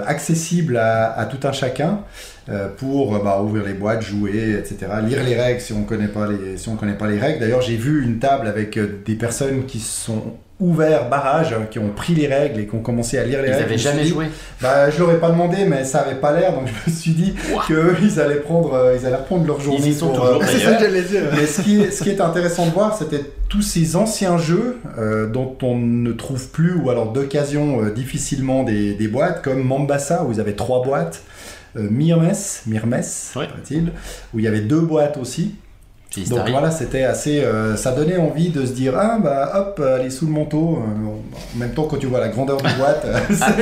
accessible 0.00 0.76
à, 0.76 1.28
tout 1.30 1.46
un 1.46 1.52
chacun 1.52 2.00
euh, 2.48 2.68
pour 2.68 3.14
euh, 3.14 3.20
bah, 3.22 3.40
ouvrir 3.42 3.64
les 3.64 3.74
boîtes, 3.74 4.02
jouer, 4.02 4.58
etc. 4.58 4.90
Lire 5.04 5.22
les 5.24 5.34
règles 5.34 5.60
si 5.60 5.72
on 5.72 5.84
connaît 5.84 6.08
si 6.56 6.68
on 6.68 6.76
connaît 6.76 6.96
pas 6.96 7.08
les 7.08 7.18
règles. 7.18 7.40
D'ailleurs, 7.40 7.62
j'ai 7.62 7.76
vu 7.76 8.04
une 8.04 8.18
table 8.18 8.46
avec 8.46 8.76
euh, 8.76 9.00
des 9.04 9.14
personnes 9.14 9.66
qui 9.66 9.80
sont 9.80 10.34
ouverts 10.62 11.08
barrage, 11.08 11.54
qui 11.70 11.78
ont 11.78 11.88
pris 11.90 12.14
les 12.14 12.26
règles 12.26 12.60
et 12.60 12.66
qui 12.66 12.74
ont 12.74 12.80
commencé 12.80 13.18
à 13.18 13.24
lire 13.24 13.42
les 13.42 13.48
Ils 13.48 13.52
règles. 13.52 13.64
avaient 13.64 13.68
Je 13.68 13.72
me 13.72 13.78
suis 13.78 13.88
jamais 13.90 14.02
dit, 14.04 14.08
joué. 14.10 14.26
bah, 14.60 14.90
je 14.90 14.98
leur 14.98 15.10
ai 15.10 15.18
pas 15.18 15.30
demandé, 15.30 15.64
mais 15.66 15.84
ça 15.84 16.00
avait 16.00 16.20
pas 16.20 16.32
l'air, 16.38 16.52
donc 16.54 16.68
je 16.68 16.90
me 16.90 16.96
suis 16.96 17.12
dit 17.12 17.34
Ouah. 17.52 17.64
qu'eux, 17.66 17.96
ils 18.02 18.20
allaient 18.20 18.36
prendre, 18.36 18.72
euh, 18.74 18.96
ils 18.98 19.06
allaient 19.06 19.16
reprendre 19.16 19.46
leur 19.46 19.60
journée. 19.60 19.80
Ils 19.84 19.92
y 19.92 19.94
sont 19.94 20.08
pour, 20.08 20.20
toujours, 20.20 20.42
euh, 20.42 20.46
c'est 20.50 20.58
ça 20.60 20.74
que 20.74 20.84
j'allais 20.84 21.02
dire. 21.02 21.22
mais 21.36 21.46
ce 21.46 21.60
qui, 21.62 21.80
est, 21.82 21.90
ce 21.90 22.02
qui 22.02 22.10
est 22.10 22.20
intéressant 22.20 22.66
de 22.66 22.70
voir, 22.72 22.96
c'était 22.96 23.24
tous 23.48 23.62
ces 23.62 23.96
anciens 23.96 24.38
jeux 24.38 24.78
euh, 24.98 25.26
dont 25.28 25.56
on 25.62 25.76
ne 25.76 26.12
trouve 26.12 26.48
plus, 26.48 26.74
ou 26.74 26.88
alors 26.90 27.12
d'occasion 27.12 27.82
euh, 27.84 27.90
difficilement 27.90 28.62
des, 28.62 28.94
des 28.94 29.08
boîtes, 29.08 29.42
comme 29.42 29.62
Mambasa, 29.62 30.24
où 30.24 30.32
ils 30.32 30.40
avaient 30.40 30.54
trois 30.54 30.82
boîtes, 30.82 31.22
euh, 31.76 31.86
Mirmes, 31.90 32.32
Mirmes, 32.66 32.94
Ouais. 33.36 33.46
paraît-il, 33.46 33.92
où 34.34 34.38
il 34.38 34.44
y 34.44 34.48
avait 34.48 34.60
deux 34.60 34.80
boîtes 34.80 35.16
aussi. 35.16 35.54
Puis 36.12 36.24
Donc 36.24 36.46
voilà, 36.50 36.70
c'était 36.70 37.04
assez. 37.04 37.40
euh, 37.42 37.74
ça 37.76 37.92
donnait 37.92 38.18
envie 38.18 38.50
de 38.50 38.66
se 38.66 38.72
dire 38.72 38.92
ah 38.98 39.18
bah 39.22 39.50
hop, 39.54 39.80
aller 39.80 40.10
sous 40.10 40.26
le 40.26 40.32
manteau. 40.32 40.78
euh, 40.78 41.08
en 41.54 41.58
même 41.58 41.72
temps, 41.72 41.84
quand 41.84 41.96
tu 41.96 42.06
vois 42.06 42.20
la 42.20 42.28
grandeur 42.28 42.58
de 42.58 42.68
boîte, 42.78 43.06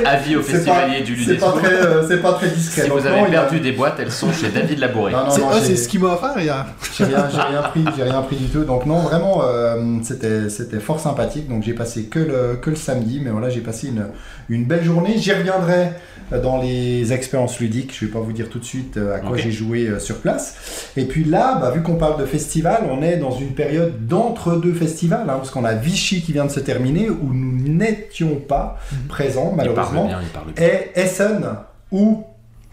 Avis 0.05 0.35
pas- 0.35 0.43
festivaliers 0.43 1.02
du 1.02 1.17
c'est 1.23 1.35
pas 1.37 1.47
Ludesco. 1.55 1.58
très, 1.61 1.73
euh, 1.75 2.08
c'est 2.08 2.20
pas 2.20 2.32
très 2.32 2.49
discret. 2.49 2.82
Si 2.82 2.88
Donc 2.88 2.99
vous 2.99 3.08
non, 3.08 3.12
avez 3.25 3.37
a- 3.37 3.43
perdu 3.43 3.61
des 3.61 3.73
boîtes, 3.73 3.94
elles 4.00 4.11
sont 4.11 4.32
chez 4.32 4.49
David 4.49 4.79
Labouré. 4.81 5.12
Non, 5.12 5.25
non, 5.25 5.31
C'est 5.31 5.41
non, 5.41 5.76
ce 5.76 5.88
qu'il 5.88 6.00
m'a 6.00 6.14
offert 6.14 6.38
hier. 6.41 6.67
j'ai 6.99 7.05
rien, 7.05 7.29
j'ai 7.32 7.41
rien 7.41 7.62
pris, 7.62 7.85
j'ai 7.97 8.02
rien 8.02 8.23
pris 8.23 8.37
du 8.37 8.47
tout. 8.47 8.64
Donc 8.64 8.85
non, 8.87 8.99
vraiment, 8.99 9.43
euh, 9.44 9.76
c'était, 10.03 10.49
c'était 10.50 10.81
fort 10.81 10.99
sympathique. 11.00 11.49
Donc 11.49 11.62
j'ai 11.62 11.75
passé 11.75 12.05
que 12.06 12.19
le, 12.19 12.58
que 12.61 12.70
le 12.70 12.76
samedi, 12.76 13.20
mais 13.25 13.31
voilà, 13.31 13.49
j'ai 13.49 13.61
passé 13.61 13.88
une, 13.88 14.06
une 14.50 14.64
belle 14.64 14.85
journée. 14.85 15.17
J'y 15.17 15.32
reviendrai 15.32 15.91
euh, 16.32 16.41
dans 16.41 16.61
les 16.61 17.12
expériences 17.12 17.58
ludiques. 17.61 17.97
Je 17.99 18.05
vais 18.06 18.12
pas 18.12 18.20
vous 18.20 18.32
dire 18.32 18.49
tout 18.50 18.58
de 18.58 18.64
suite 18.64 18.97
euh, 18.97 19.17
à 19.17 19.20
quoi 19.20 19.37
j'ai 19.37 19.52
joué 19.52 19.87
euh, 19.87 19.99
sur 19.99 20.19
place. 20.19 20.91
Et 20.97 21.05
puis 21.05 21.25
là, 21.25 21.58
bah, 21.61 21.70
vu 21.70 21.82
qu'on 21.82 21.97
parle 21.97 22.20
de 22.20 22.26
festival, 22.26 22.82
on 22.91 23.02
est 23.02 23.17
dans 23.17 23.32
une 23.32 23.55
période 23.55 24.06
d'entre-deux 24.06 24.75
festivals, 24.75 25.29
hein, 25.29 25.35
parce 25.37 25.50
qu'on 25.50 25.64
a 25.64 25.75
Vichy 25.75 26.20
qui 26.23 26.32
vient 26.32 26.44
de 26.44 26.50
se 26.50 26.61
terminer, 26.61 27.08
où 27.08 27.32
nous 27.32 27.69
n'étions 27.69 28.37
pas 28.37 28.79
présents 29.08 29.52
Il 29.52 29.56
parle 29.56 29.69
malheureusement, 29.69 30.06
bien. 30.06 30.20
et 30.58 30.91
Essen, 31.00 31.44
où 31.93 32.25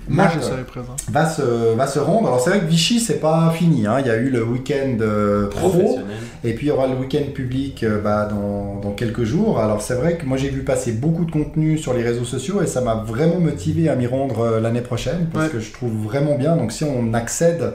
Moi, 0.09 0.23
Marc, 0.25 0.37
je 0.39 0.45
serai 0.45 0.63
présent. 0.63 0.95
va 1.11 1.29
se, 1.29 1.41
va 1.75 1.85
se 1.87 1.99
rendre. 1.99 2.27
Alors 2.27 2.39
c'est 2.39 2.49
vrai 2.51 2.59
que 2.61 2.65
Vichy, 2.65 2.99
c'est 2.99 3.19
pas 3.19 3.51
fini. 3.51 3.85
hein. 3.87 3.97
Il 3.99 4.07
y 4.07 4.09
a 4.09 4.15
eu 4.17 4.29
le 4.29 4.43
week-end 4.43 4.97
euh, 5.01 5.47
pro, 5.47 5.99
et 6.43 6.53
puis 6.53 6.67
il 6.67 6.69
y 6.69 6.71
aura 6.71 6.87
le 6.87 6.95
week-end 6.95 7.31
public 7.33 7.83
euh, 7.83 8.01
bah, 8.01 8.27
dans, 8.29 8.79
dans 8.79 8.91
quelques 8.91 9.23
jours. 9.23 9.59
Alors 9.59 9.81
c'est 9.81 9.95
vrai 9.95 10.15
que 10.17 10.25
moi 10.25 10.37
j'ai 10.37 10.49
vu 10.49 10.63
passer 10.63 10.91
beaucoup 10.93 11.25
de 11.25 11.31
contenu 11.31 11.77
sur 11.77 11.93
les 11.93 12.03
réseaux 12.03 12.23
sociaux 12.25 12.61
et 12.61 12.67
ça 12.67 12.81
m'a 12.81 12.95
vraiment 12.95 13.39
motivé 13.39 13.89
à 13.89 13.95
m'y 13.95 14.07
rendre 14.07 14.39
euh, 14.39 14.59
l'année 14.61 14.81
prochaine 14.81 15.27
parce 15.33 15.47
Ouais. 15.47 15.51
que 15.51 15.59
je 15.59 15.71
trouve 15.73 15.91
vraiment 16.03 16.35
bien. 16.37 16.55
Donc 16.55 16.71
si 16.71 16.83
on 16.83 17.13
accède 17.13 17.73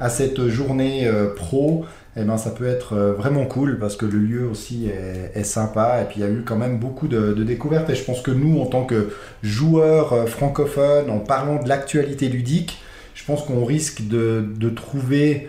à 0.00 0.08
cette 0.08 0.48
journée 0.48 1.06
euh, 1.06 1.34
pro, 1.34 1.84
eh 2.16 2.24
ben, 2.24 2.36
ça 2.36 2.50
peut 2.50 2.66
être 2.66 2.92
euh, 2.92 3.12
vraiment 3.14 3.46
cool 3.46 3.78
parce 3.78 3.96
que 3.96 4.04
le 4.04 4.18
lieu 4.18 4.46
aussi 4.46 4.88
est, 4.88 5.44
sympa 5.44 6.02
et 6.02 6.04
puis 6.04 6.20
il 6.20 6.22
y 6.22 6.26
a 6.26 6.30
eu 6.30 6.42
quand 6.44 6.56
même 6.56 6.78
beaucoup 6.78 7.08
de, 7.08 7.32
de 7.32 7.42
découvertes 7.42 7.88
et 7.88 7.94
je 7.94 8.04
pense 8.04 8.20
que 8.20 8.30
nous 8.30 8.60
en 8.60 8.66
tant 8.66 8.84
que 8.84 9.10
joueurs 9.42 10.12
euh, 10.12 10.26
francophones 10.26 11.10
en 11.10 11.18
parlant 11.18 11.62
de 11.62 11.68
l'actualité 11.68 12.28
ludique 12.28 12.82
je 13.14 13.24
pense 13.24 13.42
qu'on 13.42 13.64
risque 13.64 14.06
de, 14.08 14.44
de 14.56 14.68
trouver 14.68 15.48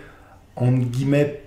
entre 0.56 0.86
guillemets 0.86 1.43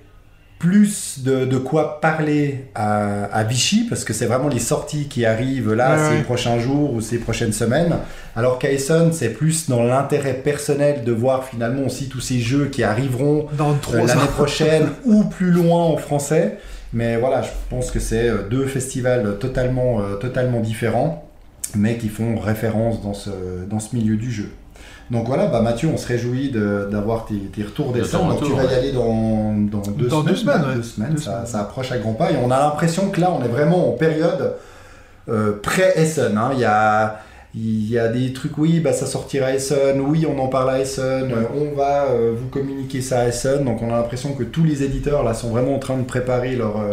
plus 0.59 1.19
de, 1.23 1.45
de 1.45 1.57
quoi 1.57 2.01
parler 2.01 2.65
à, 2.73 3.25
à 3.25 3.43
Vichy 3.43 3.85
parce 3.87 4.03
que 4.03 4.11
c'est 4.13 4.25
vraiment 4.25 4.47
les 4.47 4.59
sorties 4.59 5.07
qui 5.07 5.25
arrivent 5.25 5.73
là 5.73 5.95
Ouais, 5.95 6.09
ces 6.09 6.15
ouais. 6.17 6.23
prochains 6.23 6.59
jours 6.59 6.93
ou 6.93 7.01
ces 7.01 7.19
prochaines 7.19 7.53
semaines 7.53 7.95
alors 8.35 8.57
qu'à 8.57 8.71
Essen 8.71 9.13
c'est 9.13 9.29
plus 9.29 9.69
dans 9.69 9.83
l'intérêt 9.83 10.33
personnel 10.33 11.03
de 11.03 11.11
voir 11.11 11.43
finalement 11.45 11.83
aussi 11.85 12.09
tous 12.09 12.21
ces 12.21 12.39
jeux 12.39 12.65
qui 12.71 12.83
arriveront 12.83 13.47
euh, 13.59 14.05
l'année 14.05 14.27
prochaine 14.35 14.89
ou 15.05 15.23
plus 15.25 15.51
loin 15.51 15.83
en 15.83 15.97
français. 15.97 16.57
Mais 16.93 17.17
voilà, 17.17 17.41
je 17.41 17.49
pense 17.69 17.91
que 17.91 17.99
c'est 17.99 18.29
euh, 18.29 18.47
deux 18.49 18.65
festivals 18.65 19.37
totalement, 19.39 19.99
euh, 20.01 20.15
totalement 20.15 20.61
différents, 20.61 21.29
mais 21.75 21.97
qui 21.97 22.07
font 22.09 22.37
référence 22.39 23.01
dans 23.03 23.13
ce, 23.13 23.29
dans 23.69 23.79
ce 23.79 23.95
milieu 23.95 24.15
du 24.15 24.31
jeu. 24.31 24.49
Donc 25.09 25.25
voilà, 25.27 25.45
bah 25.45 25.61
Mathieu, 25.61 25.89
on 25.93 25.97
se 25.97 26.07
réjouit 26.07 26.49
de- 26.51 26.87
d'avoir 26.91 27.25
tes, 27.25 27.35
tes 27.35 27.63
retours 27.63 27.93
De 27.93 28.01
des 28.01 28.09
Donc 28.11 28.43
tu 28.43 28.51
vas 28.53 28.65
y 28.65 28.73
aller 28.75 28.91
dans, 28.91 29.53
dans 29.57 29.79
deux 29.91 30.07
Dans 30.07 30.21
semaines. 30.21 30.25
deux 30.33 30.35
semaines, 30.35 30.61
ouais. 30.69 30.75
deux 30.75 30.83
semaines, 30.83 31.11
Deux 31.13 31.17
ça, 31.21 31.31
semaines. 31.31 31.45
ça 31.47 31.59
approche 31.61 31.91
à 31.91 31.97
grands 31.97 32.13
pas. 32.13 32.31
Et 32.31 32.35
on 32.43 32.51
a 32.51 32.59
l'impression 32.59 33.09
que 33.09 33.21
là, 33.21 33.31
on 33.31 33.43
est 33.43 33.47
vraiment 33.47 33.87
en 33.89 33.93
période 33.93 34.55
euh, 35.29 35.53
pré-Essen. 35.63 36.37
hein. 36.37 36.49
Il 36.53 36.59
y 36.59 36.65
a 36.65 37.19
il 37.55 37.89
y 37.89 37.97
a 37.97 38.07
des 38.09 38.33
trucs, 38.33 38.55
oui, 38.59 38.79
bah, 38.81 38.93
ça 38.93 39.07
sortira 39.07 39.47
à 39.47 39.51
Essen, 39.53 39.99
oui, 40.01 40.27
on 40.31 40.37
en 40.39 40.47
parle 40.47 40.69
à 40.69 40.79
Essen, 40.79 41.31
euh, 41.31 41.43
on 41.55 41.75
va 41.75 42.03
euh, 42.11 42.33
vous 42.37 42.49
communiquer 42.49 43.01
ça 43.01 43.21
à 43.21 43.27
Essen. 43.29 43.63
Donc 43.63 43.81
on 43.81 43.91
a 43.91 43.95
l'impression 43.97 44.33
que 44.33 44.43
tous 44.43 44.63
les 44.63 44.83
éditeurs 44.83 45.23
là 45.23 45.33
sont 45.33 45.49
vraiment 45.49 45.73
en 45.75 45.79
train 45.79 45.97
de 45.97 46.03
préparer 46.03 46.55
leur, 46.55 46.77
euh, 46.77 46.91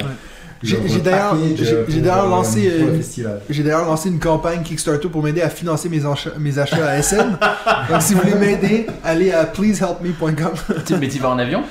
j'ai 0.65 1.01
d'ailleurs- 1.01 1.35
euh, 1.35 2.29
lancé, 2.29 2.69
euh, 2.71 3.01
une 4.09 4.19
campagne 4.19 4.63
Kickstarter 4.63 5.09
pour 5.09 5.23
m'aider 5.23 5.43
à 5.43 5.49
financer 5.51 5.89
mes, 5.89 6.05
achats 6.59 6.87
à 6.89 7.03
SN. 7.03 7.37
Donc 7.91 8.01
si 8.03 8.15
vous 8.15 8.21
voulez 8.21 8.35
m'aider, 8.35 8.87
allez 9.05 9.33
à 9.33 9.45
pleasehelpme.com. 9.45 10.53
Tu- 10.87 10.97
Mais 10.97 11.09
tu 11.09 11.19
vas 11.19 11.31
en 11.31 11.39
avion? 11.39 11.63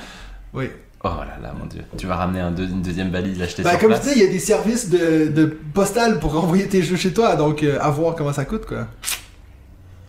Oui. 0.52 0.70
Oh 1.06 1.08
là 1.08 1.36
là, 1.42 1.52
mon 1.58 1.66
dieu. 1.66 1.82
Tu 1.98 2.06
vas 2.06 2.16
ramener 2.16 2.40
un 2.40 2.50
deux- 2.50 2.64
une 2.66 2.80
deuxième 2.80 3.10
valise 3.10 3.38
l'acheter 3.38 3.62
Ben, 3.62 3.70
sur 3.72 3.78
comme 3.80 3.90
je 3.90 3.96
place. 3.96 4.04
disais, 4.14 4.16
il 4.20 4.24
y 4.24 4.28
a 4.28 4.32
des 4.32 4.38
services 4.38 4.88
de, 4.88 5.28
de 5.28 5.44
postal 5.74 6.18
pour 6.18 6.42
envoyer 6.42 6.66
tes 6.66 6.82
jeux 6.82 6.96
chez 6.96 7.12
toi, 7.12 7.36
donc 7.36 7.62
euh, 7.62 7.76
à 7.80 7.90
voir 7.90 8.14
comment 8.14 8.32
ça 8.32 8.46
coûte 8.46 8.64
quoi. 8.64 8.86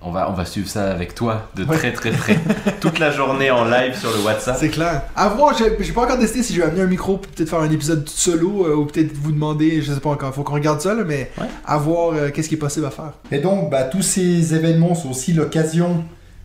On 0.07 0.11
va, 0.11 0.29
on 0.29 0.33
va 0.33 0.45
suivre 0.45 0.67
ça 0.69 0.91
avec 0.91 1.15
toi 1.15 1.49
de 1.55 1.63
Ouais. 1.65 1.75
très 1.77 1.91
très 1.91 2.11
près. 2.11 2.37
Toute 2.79 2.99
la 2.99 3.09
journée 3.09 3.49
en 3.49 3.65
live 3.65 3.97
sur 3.97 4.11
le 4.15 4.23
WhatsApp. 4.23 4.55
C'est 4.59 4.69
clair. 4.69 5.01
À 5.15 5.29
voir, 5.29 5.57
j'ai 5.57 5.91
pas 5.93 6.03
encore 6.03 6.19
testé 6.19 6.43
si 6.43 6.53
je 6.53 6.61
vais 6.61 6.67
amener 6.67 6.81
un 6.81 6.87
micro 6.87 7.17
pour 7.17 7.31
peut-être 7.31 7.49
faire 7.49 7.59
un 7.61 7.71
épisode 7.71 8.07
solo 8.07 8.65
euh, 8.67 8.75
ou 8.75 8.85
peut-être 8.85 9.13
vous 9.13 9.31
demander, 9.31 9.81
je 9.81 9.91
sais 9.91 9.99
pas 9.99 10.11
encore, 10.11 10.33
faut 10.33 10.43
qu'on 10.43 10.53
regarde 10.53 10.79
ça 10.79 10.93
là, 10.93 11.03
mais 11.05 11.31
Ouais. 11.39 11.47
à 11.65 11.77
voir 11.77 12.13
euh, 12.13 12.29
qu'est-ce 12.29 12.49
qui 12.49 12.55
est 12.55 12.59
possible 12.59 12.85
à 12.85 12.91
faire. 12.91 13.13
Et 13.31 13.39
donc, 13.39 13.71
bah, 13.71 13.83
tous 13.83 14.03
ces 14.03 14.53
événements 14.53 14.93
sont 14.93 15.09
aussi 15.09 15.33
l'occasion 15.33 16.03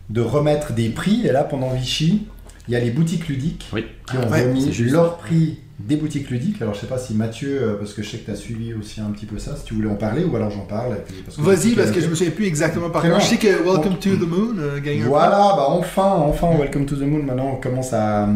de 0.09 0.21
remettre 0.21 0.73
des 0.73 0.89
prix. 0.89 1.21
Et 1.27 1.31
là, 1.31 1.43
pendant 1.43 1.69
Vichy, 1.69 2.27
il 2.67 2.73
y 2.73 2.77
a 2.77 2.79
les 2.79 2.91
boutiques 2.91 3.27
ludiques 3.27 3.67
Oui. 3.73 3.85
qui 4.09 4.17
ont 4.17 4.29
Ouais, 4.29 4.43
remis 4.43 4.71
leur 4.89 5.17
prix 5.17 5.59
des 5.79 5.95
boutiques 5.95 6.29
ludiques. 6.29 6.61
Alors, 6.61 6.75
je 6.75 6.79
sais 6.81 6.85
pas 6.85 6.99
si 6.99 7.15
Mathieu, 7.15 7.59
euh, 7.59 7.73
parce 7.73 7.93
que 7.93 8.03
je 8.03 8.09
sais 8.11 8.17
que 8.19 8.25
tu 8.25 8.31
as 8.31 8.35
suivi 8.35 8.73
aussi 8.75 9.01
un 9.01 9.09
petit 9.09 9.25
peu 9.25 9.39
ça, 9.39 9.55
si 9.55 9.63
tu 9.63 9.73
voulais 9.73 9.89
en 9.89 9.95
parler, 9.95 10.23
ou 10.23 10.35
alors 10.35 10.51
j'en 10.51 10.59
parle. 10.65 10.97
Vas-y, 11.39 11.71
je 11.71 11.75
parce 11.75 11.89
que 11.89 11.99
je 11.99 12.07
me 12.07 12.13
souviens 12.13 12.31
plus 12.31 12.45
exactement 12.45 12.91
par 12.91 13.01
cœur. 13.01 13.19
Je 13.19 13.25
sais 13.25 13.37
que 13.37 13.47
Welcome 13.47 13.97
to 13.97 14.15
the 14.15 14.27
Moon 14.29 14.55
euh, 14.59 14.79
gagne 14.79 15.01
Voilà, 15.01 15.37
bah 15.57 15.65
enfin, 15.69 16.03
enfin, 16.19 16.49
Welcome 16.59 16.85
to 16.85 16.95
the 16.97 17.01
Moon, 17.01 17.23
maintenant 17.23 17.53
on 17.53 17.55
commence 17.55 17.93
à, 17.93 18.29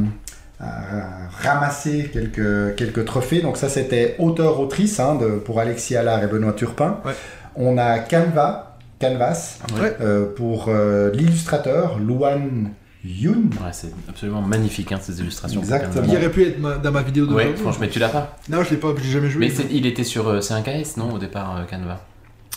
à 0.60 1.28
ramasser 1.44 2.10
quelques, 2.12 2.76
quelques 2.76 3.06
trophées. 3.06 3.42
Donc 3.42 3.58
ça 3.58 3.70
c'était 3.70 4.16
auteur-autrice 4.18 5.00
hein, 5.00 5.18
pour 5.46 5.60
Alexis 5.60 5.96
Allard 5.96 6.24
et 6.24 6.28
Benoît 6.28 6.54
Turpin. 6.54 7.00
Ouais. 7.06 7.14
On 7.56 7.78
a 7.78 8.00
Canva, 8.00 8.78
Canvas 9.00 9.60
Ouais. 9.80 9.96
euh, 10.02 10.26
pour 10.36 10.66
euh, 10.70 11.12
l'illustrateur 11.14 12.00
Luan 12.00 12.72
Yun. 13.08 13.34
Ouais, 13.62 13.72
c'est 13.72 13.92
absolument 14.10 14.42
magnifique 14.42 14.92
hein, 14.92 15.00
ces 15.02 15.20
illustrations. 15.20 15.62
Exactement. 15.62 16.06
Il 16.10 16.16
aurait 16.16 16.32
pu 16.32 16.44
être 16.44 16.60
ma- 16.60 16.78
dans 16.78 16.92
ma 16.92 17.04
vidéo 17.04 17.26
Ouais, 17.26 17.30
d'aujourd'hui. 17.34 17.62
franchement, 17.62 17.82
mais 17.82 17.90
tu 17.90 18.00
l'as 18.00 18.10
pas. 18.10 18.38
Non, 18.50 18.64
je 18.64 18.72
l'ai 18.72 18.78
pas, 18.78 18.94
j'ai 19.02 19.12
jamais 19.12 19.30
joué. 19.30 19.48
Mais 19.48 19.54
c'est- 19.54 19.68
il 19.72 19.86
était 19.86 20.04
sur. 20.04 20.28
euh, 20.28 20.42
C'est 20.42 20.54
un 20.56 20.62
KS, 20.62 20.98
non, 20.98 21.14
au 21.14 21.20
départ, 21.20 21.56
euh, 21.58 21.64
Canva 21.70 22.02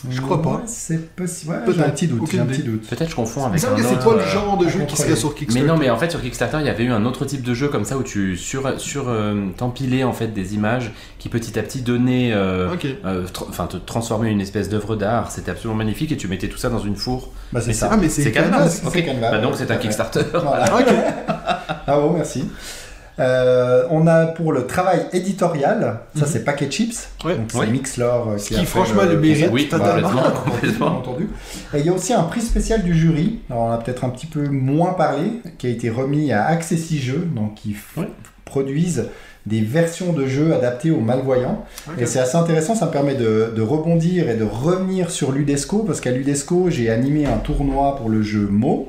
Je 0.08 0.20
crois 0.20 0.40
pas. 0.40 0.62
C'est 0.66 1.14
possible. 1.16 1.52
Ouais, 1.52 1.58
Peut-être. 1.64 1.76
j'ai 1.76 1.84
un 1.84 1.90
petit 1.90 2.06
doute. 2.06 2.20
Aucune 2.22 2.30
J'ai 2.36 2.40
un 2.40 2.44
idée. 2.44 2.54
petit 2.54 2.62
doute. 2.62 2.86
Peut-être 2.88 3.10
je 3.10 3.16
confonds 3.16 3.46
avec 3.46 3.58
c'est 3.58 3.66
autre, 3.66 4.04
pas 4.04 4.12
le 4.14 4.20
euh, 4.20 4.26
genre 4.28 4.56
de 4.56 4.68
jeu 4.68 4.84
qui 4.86 4.96
serait 4.96 5.16
sur 5.16 5.34
Kickstarter. 5.34 5.60
Mais 5.60 5.66
non, 5.72 5.76
mais 5.78 5.90
en 5.90 5.96
fait 5.96 6.10
sur 6.10 6.20
Kickstarter, 6.22 6.58
il 6.60 6.66
y 6.66 6.68
avait 6.68 6.84
eu 6.84 6.90
un 6.92 7.04
autre 7.04 7.24
type 7.24 7.42
de 7.42 7.52
jeu 7.54 7.68
comme 7.68 7.84
ça 7.84 7.96
où 7.98 8.02
tu 8.02 8.36
sur 8.36 8.78
sur 8.80 9.08
euh, 9.08 9.48
t'empilais 9.56 10.04
en 10.04 10.12
fait 10.12 10.28
des 10.28 10.54
images 10.54 10.92
qui 11.18 11.28
petit 11.28 11.58
à 11.58 11.62
petit 11.62 11.82
donnaient, 11.82 12.30
euh, 12.32 12.68
euh, 13.04 13.26
enfin 13.48 13.66
te 13.66 13.76
transformaient 13.76 14.28
en 14.28 14.32
une 14.32 14.40
espèce 14.40 14.68
d'œuvre 14.68 14.94
d'art. 14.94 15.32
C'était 15.32 15.50
absolument 15.50 15.76
magnifique 15.78 16.12
et 16.12 16.16
tu 16.16 16.28
mettais 16.28 16.48
tout 16.48 16.58
ça 16.58 16.68
dans 16.68 16.78
une 16.78 16.96
four. 16.96 17.32
Bah, 17.52 17.60
c'est 17.60 17.72
ça. 17.72 17.88
Ah, 17.90 17.96
mais 17.96 18.08
c'est 18.08 18.22
C'est 18.22 18.32
Canva. 18.32 18.50
Canvas. 18.50 18.80
Ok. 18.86 18.92
C'est 18.94 19.04
Canva. 19.04 19.30
Bah, 19.32 19.38
donc 19.38 19.54
c'est 19.56 19.70
un. 19.70 19.76
Kickstarter. 19.76 20.22
Voilà. 20.32 20.64
Ok. 20.78 20.94
Bravo, 21.86 22.10
merci. 22.10 22.44
Euh, 23.20 23.84
on 23.90 24.06
a 24.06 24.26
pour 24.26 24.52
le 24.52 24.66
travail 24.66 25.06
éditorial, 25.12 26.00
ça 26.14 26.20
Mhm. 26.24 26.26
c'est 26.32 26.44
Packet 26.44 26.70
Chips, 26.70 27.08
donc 27.24 27.34
c'est. 27.48 27.66
Mixlore 27.66 28.28
euh, 28.30 28.36
qui, 28.36 28.54
qui, 28.54 28.60
a 28.60 28.64
franchement, 28.64 29.02
le 29.02 29.18
mérite. 29.18 29.48
Oui, 29.52 29.68
totalement. 29.68 30.08
complètement. 30.44 30.98
entendu. 30.98 31.28
Et 31.74 31.80
il 31.80 31.86
y 31.86 31.88
a 31.88 31.92
aussi 31.92 32.12
un 32.12 32.22
prix 32.22 32.40
spécial 32.42 32.82
du 32.82 32.94
jury, 32.94 33.40
alors 33.50 33.64
on 33.64 33.72
a 33.72 33.78
peut-être 33.78 34.04
un 34.04 34.10
petit 34.10 34.26
peu 34.26 34.48
moins 34.48 34.92
parlé, 34.92 35.32
qui 35.58 35.66
a 35.66 35.70
été 35.70 35.90
remis 35.90 36.32
à 36.32 36.44
Accessi 36.46 36.98
Jeux, 37.00 37.26
donc 37.34 37.54
qui 37.56 37.74
produisent 38.44 39.06
des 39.46 39.60
versions 39.62 40.12
de 40.12 40.26
jeux 40.26 40.52
adaptées 40.54 40.90
aux 40.90 41.00
malvoyants. 41.00 41.64
Et 41.98 42.04
c'est 42.06 42.18
assez 42.18 42.36
intéressant, 42.36 42.74
ça 42.74 42.86
me 42.86 42.90
permet 42.90 43.14
de, 43.14 43.52
de 43.56 43.62
rebondir 43.62 44.28
et 44.28 44.34
de 44.36 44.44
revenir 44.44 45.10
sur 45.10 45.32
Ludesco, 45.32 45.78
parce 45.78 46.00
qu'à 46.00 46.10
Ludesco, 46.10 46.66
j'ai 46.68 46.90
animé 46.90 47.24
un 47.26 47.38
tournoi 47.38 47.96
pour 47.96 48.10
le 48.10 48.22
jeu 48.22 48.46
Mo, 48.50 48.88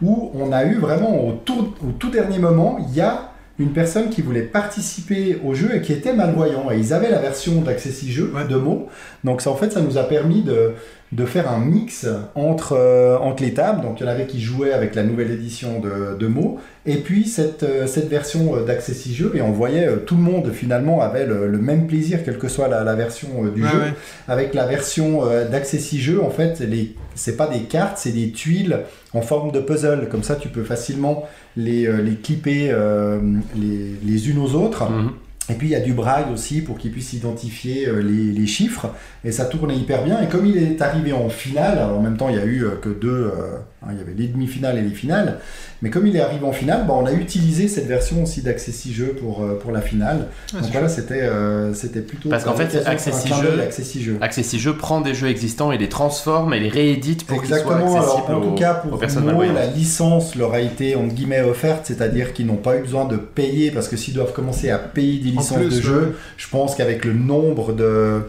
où 0.00 0.30
on 0.34 0.52
a 0.52 0.64
eu 0.64 0.76
vraiment 0.78 1.26
au, 1.26 1.32
tour- 1.32 1.74
au 1.86 1.90
tout 1.92 2.10
dernier 2.10 2.38
moment, 2.38 2.78
il 2.88 2.94
y 2.94 3.00
a 3.00 3.29
une 3.60 3.72
personne 3.72 4.08
qui 4.10 4.22
voulait 4.22 4.42
participer 4.42 5.38
au 5.44 5.54
jeu 5.54 5.74
et 5.76 5.82
qui 5.82 5.92
était 5.92 6.14
malvoyant. 6.14 6.70
Et 6.70 6.78
ils 6.78 6.92
avaient 6.92 7.10
la 7.10 7.18
version 7.20 7.60
d'Accessi 7.60 8.10
Jeux 8.10 8.32
Ouais. 8.34 8.46
de 8.48 8.56
Mo. 8.56 8.88
Donc 9.24 9.40
ça, 9.42 9.50
en 9.50 9.56
fait, 9.56 9.70
ça 9.72 9.80
nous 9.80 9.98
a 9.98 10.04
permis 10.04 10.42
de, 10.42 10.72
de 11.12 11.26
faire 11.26 11.50
un 11.50 11.58
mix 11.58 12.06
entre, 12.34 12.74
euh, 12.74 13.18
entre 13.18 13.42
les 13.42 13.52
tables. 13.52 13.82
Donc 13.82 14.00
il 14.00 14.04
y 14.04 14.06
en 14.06 14.10
avait 14.10 14.26
qui 14.26 14.40
jouaient 14.40 14.72
avec 14.72 14.94
la 14.94 15.02
nouvelle 15.02 15.30
édition 15.30 15.80
de, 15.80 16.16
de 16.18 16.26
Mo, 16.26 16.58
et 16.86 16.96
puis 16.96 17.26
cette, 17.26 17.62
euh, 17.62 17.86
cette 17.86 18.08
version 18.08 18.56
euh, 18.56 18.64
d'Accessi 18.64 19.14
Jeux. 19.14 19.32
Et 19.34 19.42
on 19.42 19.52
voyait 19.52 19.86
euh, 19.86 19.96
tout 19.96 20.16
le 20.16 20.22
monde 20.22 20.50
finalement 20.52 21.00
avait 21.02 21.26
le, 21.26 21.48
le 21.48 21.58
même 21.58 21.86
plaisir, 21.86 22.24
quelle 22.24 22.38
que 22.38 22.48
soit 22.48 22.68
la, 22.68 22.82
la 22.84 22.94
version 22.94 23.28
euh, 23.44 23.50
du 23.50 23.60
jeu. 23.62 23.78
ouais. 23.78 23.94
Avec 24.28 24.54
la 24.54 24.66
version 24.66 25.26
euh, 25.28 25.46
d'Accessi 25.48 26.00
Jeux, 26.00 26.22
en 26.22 26.30
fait, 26.30 26.60
les, 26.60 26.94
c'est 27.14 27.36
pas 27.36 27.48
des 27.48 27.60
cartes, 27.60 27.98
c'est 27.98 28.12
des 28.12 28.30
tuiles 28.30 28.78
en 29.12 29.20
forme 29.20 29.52
de 29.52 29.60
puzzle. 29.60 30.08
Comme 30.10 30.22
ça, 30.22 30.36
tu 30.36 30.48
peux 30.48 30.64
facilement 30.64 31.24
les, 31.56 31.86
euh, 31.86 32.00
les 32.00 32.14
clipper 32.14 32.70
euh, 32.70 33.18
les, 33.54 33.96
les 34.02 34.30
unes 34.30 34.38
aux 34.38 34.54
autres. 34.54 34.88
Mhm. 34.90 35.10
Et 35.50 35.54
puis 35.54 35.68
il 35.68 35.70
y 35.70 35.74
a 35.74 35.80
du 35.80 35.92
braille 35.92 36.26
aussi 36.32 36.62
pour 36.62 36.78
qu'ils 36.78 36.92
puissent 36.92 37.12
identifier 37.12 37.88
euh, 37.88 38.00
les, 38.00 38.32
les 38.32 38.46
chiffres. 38.46 38.88
Et 39.24 39.32
ça 39.32 39.46
tournait 39.46 39.76
hyper 39.76 40.04
bien. 40.04 40.22
Et 40.22 40.28
comme 40.28 40.46
il 40.46 40.56
est 40.56 40.80
arrivé 40.80 41.12
en 41.12 41.28
finale, 41.28 41.78
alors 41.78 41.98
en 41.98 42.02
même 42.02 42.16
temps 42.16 42.28
il 42.28 42.36
y 42.36 42.38
a 42.38 42.44
eu 42.44 42.64
euh, 42.64 42.76
que 42.80 42.88
deux, 42.88 43.32
euh, 43.34 43.58
il 43.90 43.96
y 43.96 44.00
avait 44.00 44.12
les 44.14 44.26
demi-finales 44.26 44.76
et 44.78 44.82
les 44.82 44.90
finales. 44.90 45.38
Mais 45.82 45.88
comme 45.88 46.06
il 46.06 46.14
est 46.14 46.20
arrivé 46.20 46.44
en 46.44 46.52
finale, 46.52 46.84
bah, 46.86 46.92
on 46.94 47.06
a 47.06 47.12
utilisé 47.12 47.66
cette 47.66 47.86
version 47.86 48.22
aussi 48.24 48.42
d'Accessi 48.42 48.92
Jeux 48.92 49.16
pour, 49.18 49.42
euh, 49.42 49.58
pour 49.58 49.72
la 49.72 49.80
finale. 49.80 50.26
Ah, 50.54 50.60
Donc 50.60 50.70
voilà, 50.72 50.88
c'était 50.90 51.22
euh, 51.22 51.72
c'était 51.72 52.02
plutôt. 52.02 52.28
Parce 52.28 52.44
qu'en 52.44 52.52
fait, 52.54 52.76
Accessi 52.86 53.28
Jeux- 53.28 53.60
Accessi 53.62 54.02
Jeux. 54.02 54.18
Accessi 54.20 54.58
Jeux 54.58 54.76
prend 54.76 55.00
des 55.00 55.14
jeux 55.14 55.28
existants 55.28 55.72
et 55.72 55.78
les 55.78 55.88
transforme 55.88 56.52
et 56.52 56.60
les 56.60 56.68
réédite 56.68 57.26
pour 57.26 57.40
qu'ils 57.42 57.48
soient 57.56 57.76
accessibles 57.76 58.02
alors 58.02 58.28
en 58.30 58.40
tout 58.42 58.54
cas 58.54 58.74
pour 58.74 59.00
malvoyantes. 59.24 59.54
la 59.56 59.66
licence 59.66 60.34
leur 60.36 60.52
a 60.52 60.60
été 60.60 60.94
entre 60.96 61.14
guillemets 61.14 61.40
offerte, 61.40 61.86
c'est-à-dire 61.86 62.34
qu'ils 62.34 62.46
n'ont 62.46 62.56
pas 62.56 62.76
eu 62.76 62.80
besoin 62.82 63.06
de 63.06 63.16
payer 63.16 63.70
parce 63.70 63.88
que 63.88 63.96
s'ils 63.96 64.12
doivent 64.14 64.34
commencer 64.34 64.68
à 64.68 64.76
payer 64.78 65.18
des 65.20 65.36
En 65.36 65.40
licences 65.40 65.56
plus, 65.58 65.68
de 65.70 65.74
ouais. 65.76 65.80
jeux, 65.82 66.18
je 66.36 66.48
pense 66.48 66.74
qu'avec 66.74 67.06
le 67.06 67.14
nombre 67.14 67.72
de, 67.72 68.24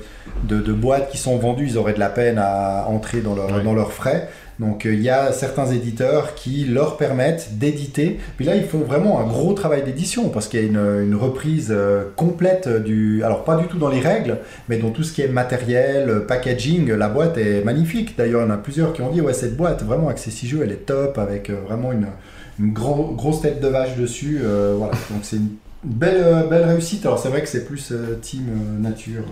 de, 0.47 0.61
de 0.61 0.71
boîtes 0.73 1.09
qui 1.11 1.17
sont 1.17 1.37
vendues, 1.37 1.67
ils 1.67 1.77
auraient 1.77 1.93
de 1.93 1.99
la 1.99 2.09
peine 2.09 2.37
à 2.39 2.85
entrer 2.87 3.19
dans, 3.19 3.35
leur, 3.35 3.51
Ouais. 3.51 3.63
dans 3.63 3.73
leurs 3.73 3.91
frais. 3.91 4.29
Donc 4.59 4.85
euh, 4.85 4.93
il 4.93 5.01
y 5.01 5.09
a 5.09 5.31
certains 5.31 5.65
éditeurs 5.71 6.35
qui 6.35 6.65
leur 6.65 6.97
permettent 6.97 7.57
d'éditer. 7.57 8.19
Puis 8.37 8.45
là, 8.45 8.55
ils 8.55 8.63
font 8.63 8.79
vraiment 8.79 9.19
un 9.19 9.25
gros 9.25 9.53
travail 9.53 9.83
d'édition 9.83 10.29
parce 10.29 10.47
qu'il 10.47 10.61
y 10.61 10.63
a 10.63 10.65
une, 10.67 11.15
reprise 11.15 11.69
euh, 11.71 12.03
complète 12.15 12.69
du... 12.83 13.23
Alors 13.23 13.43
pas 13.43 13.57
du 13.57 13.67
tout 13.67 13.77
dans 13.77 13.89
les 13.89 13.99
règles, 13.99 14.37
mais 14.69 14.77
dans 14.77 14.91
tout 14.91 15.03
ce 15.03 15.13
qui 15.13 15.21
est 15.21 15.27
matériel, 15.27 16.09
euh, 16.09 16.19
packaging, 16.19 16.91
la 16.91 17.09
boîte 17.09 17.37
est 17.37 17.63
magnifique. 17.63 18.17
D'ailleurs, 18.17 18.41
il 18.41 18.45
y 18.45 18.51
en 18.51 18.53
a 18.53 18.57
plusieurs 18.57 18.93
qui 18.93 19.01
ont 19.01 19.09
dit, 19.09 19.21
ouais, 19.21 19.33
cette 19.33 19.57
boîte, 19.57 19.83
vraiment, 19.83 20.09
Accessi 20.09 20.47
Jeux, 20.47 20.61
elle 20.63 20.71
est 20.71 20.85
top, 20.85 21.17
avec 21.17 21.49
vraiment 21.49 21.91
une, 21.91 22.07
une 22.59 22.73
gros- 22.73 23.13
grosse 23.15 23.41
tête 23.41 23.61
de 23.61 23.67
vache 23.67 23.95
dessus. 23.95 24.41
voilà, 24.77 24.93
donc 25.09 25.21
c'est 25.23 25.37
une 25.37 25.55
belle, 25.83 26.47
belle 26.49 26.65
réussite. 26.65 27.05
Alors 27.05 27.19
c'est 27.19 27.29
vrai 27.29 27.41
que 27.41 27.47
c'est 27.47 27.65
plus 27.65 27.93
team 28.21 28.43
nature. 28.79 29.23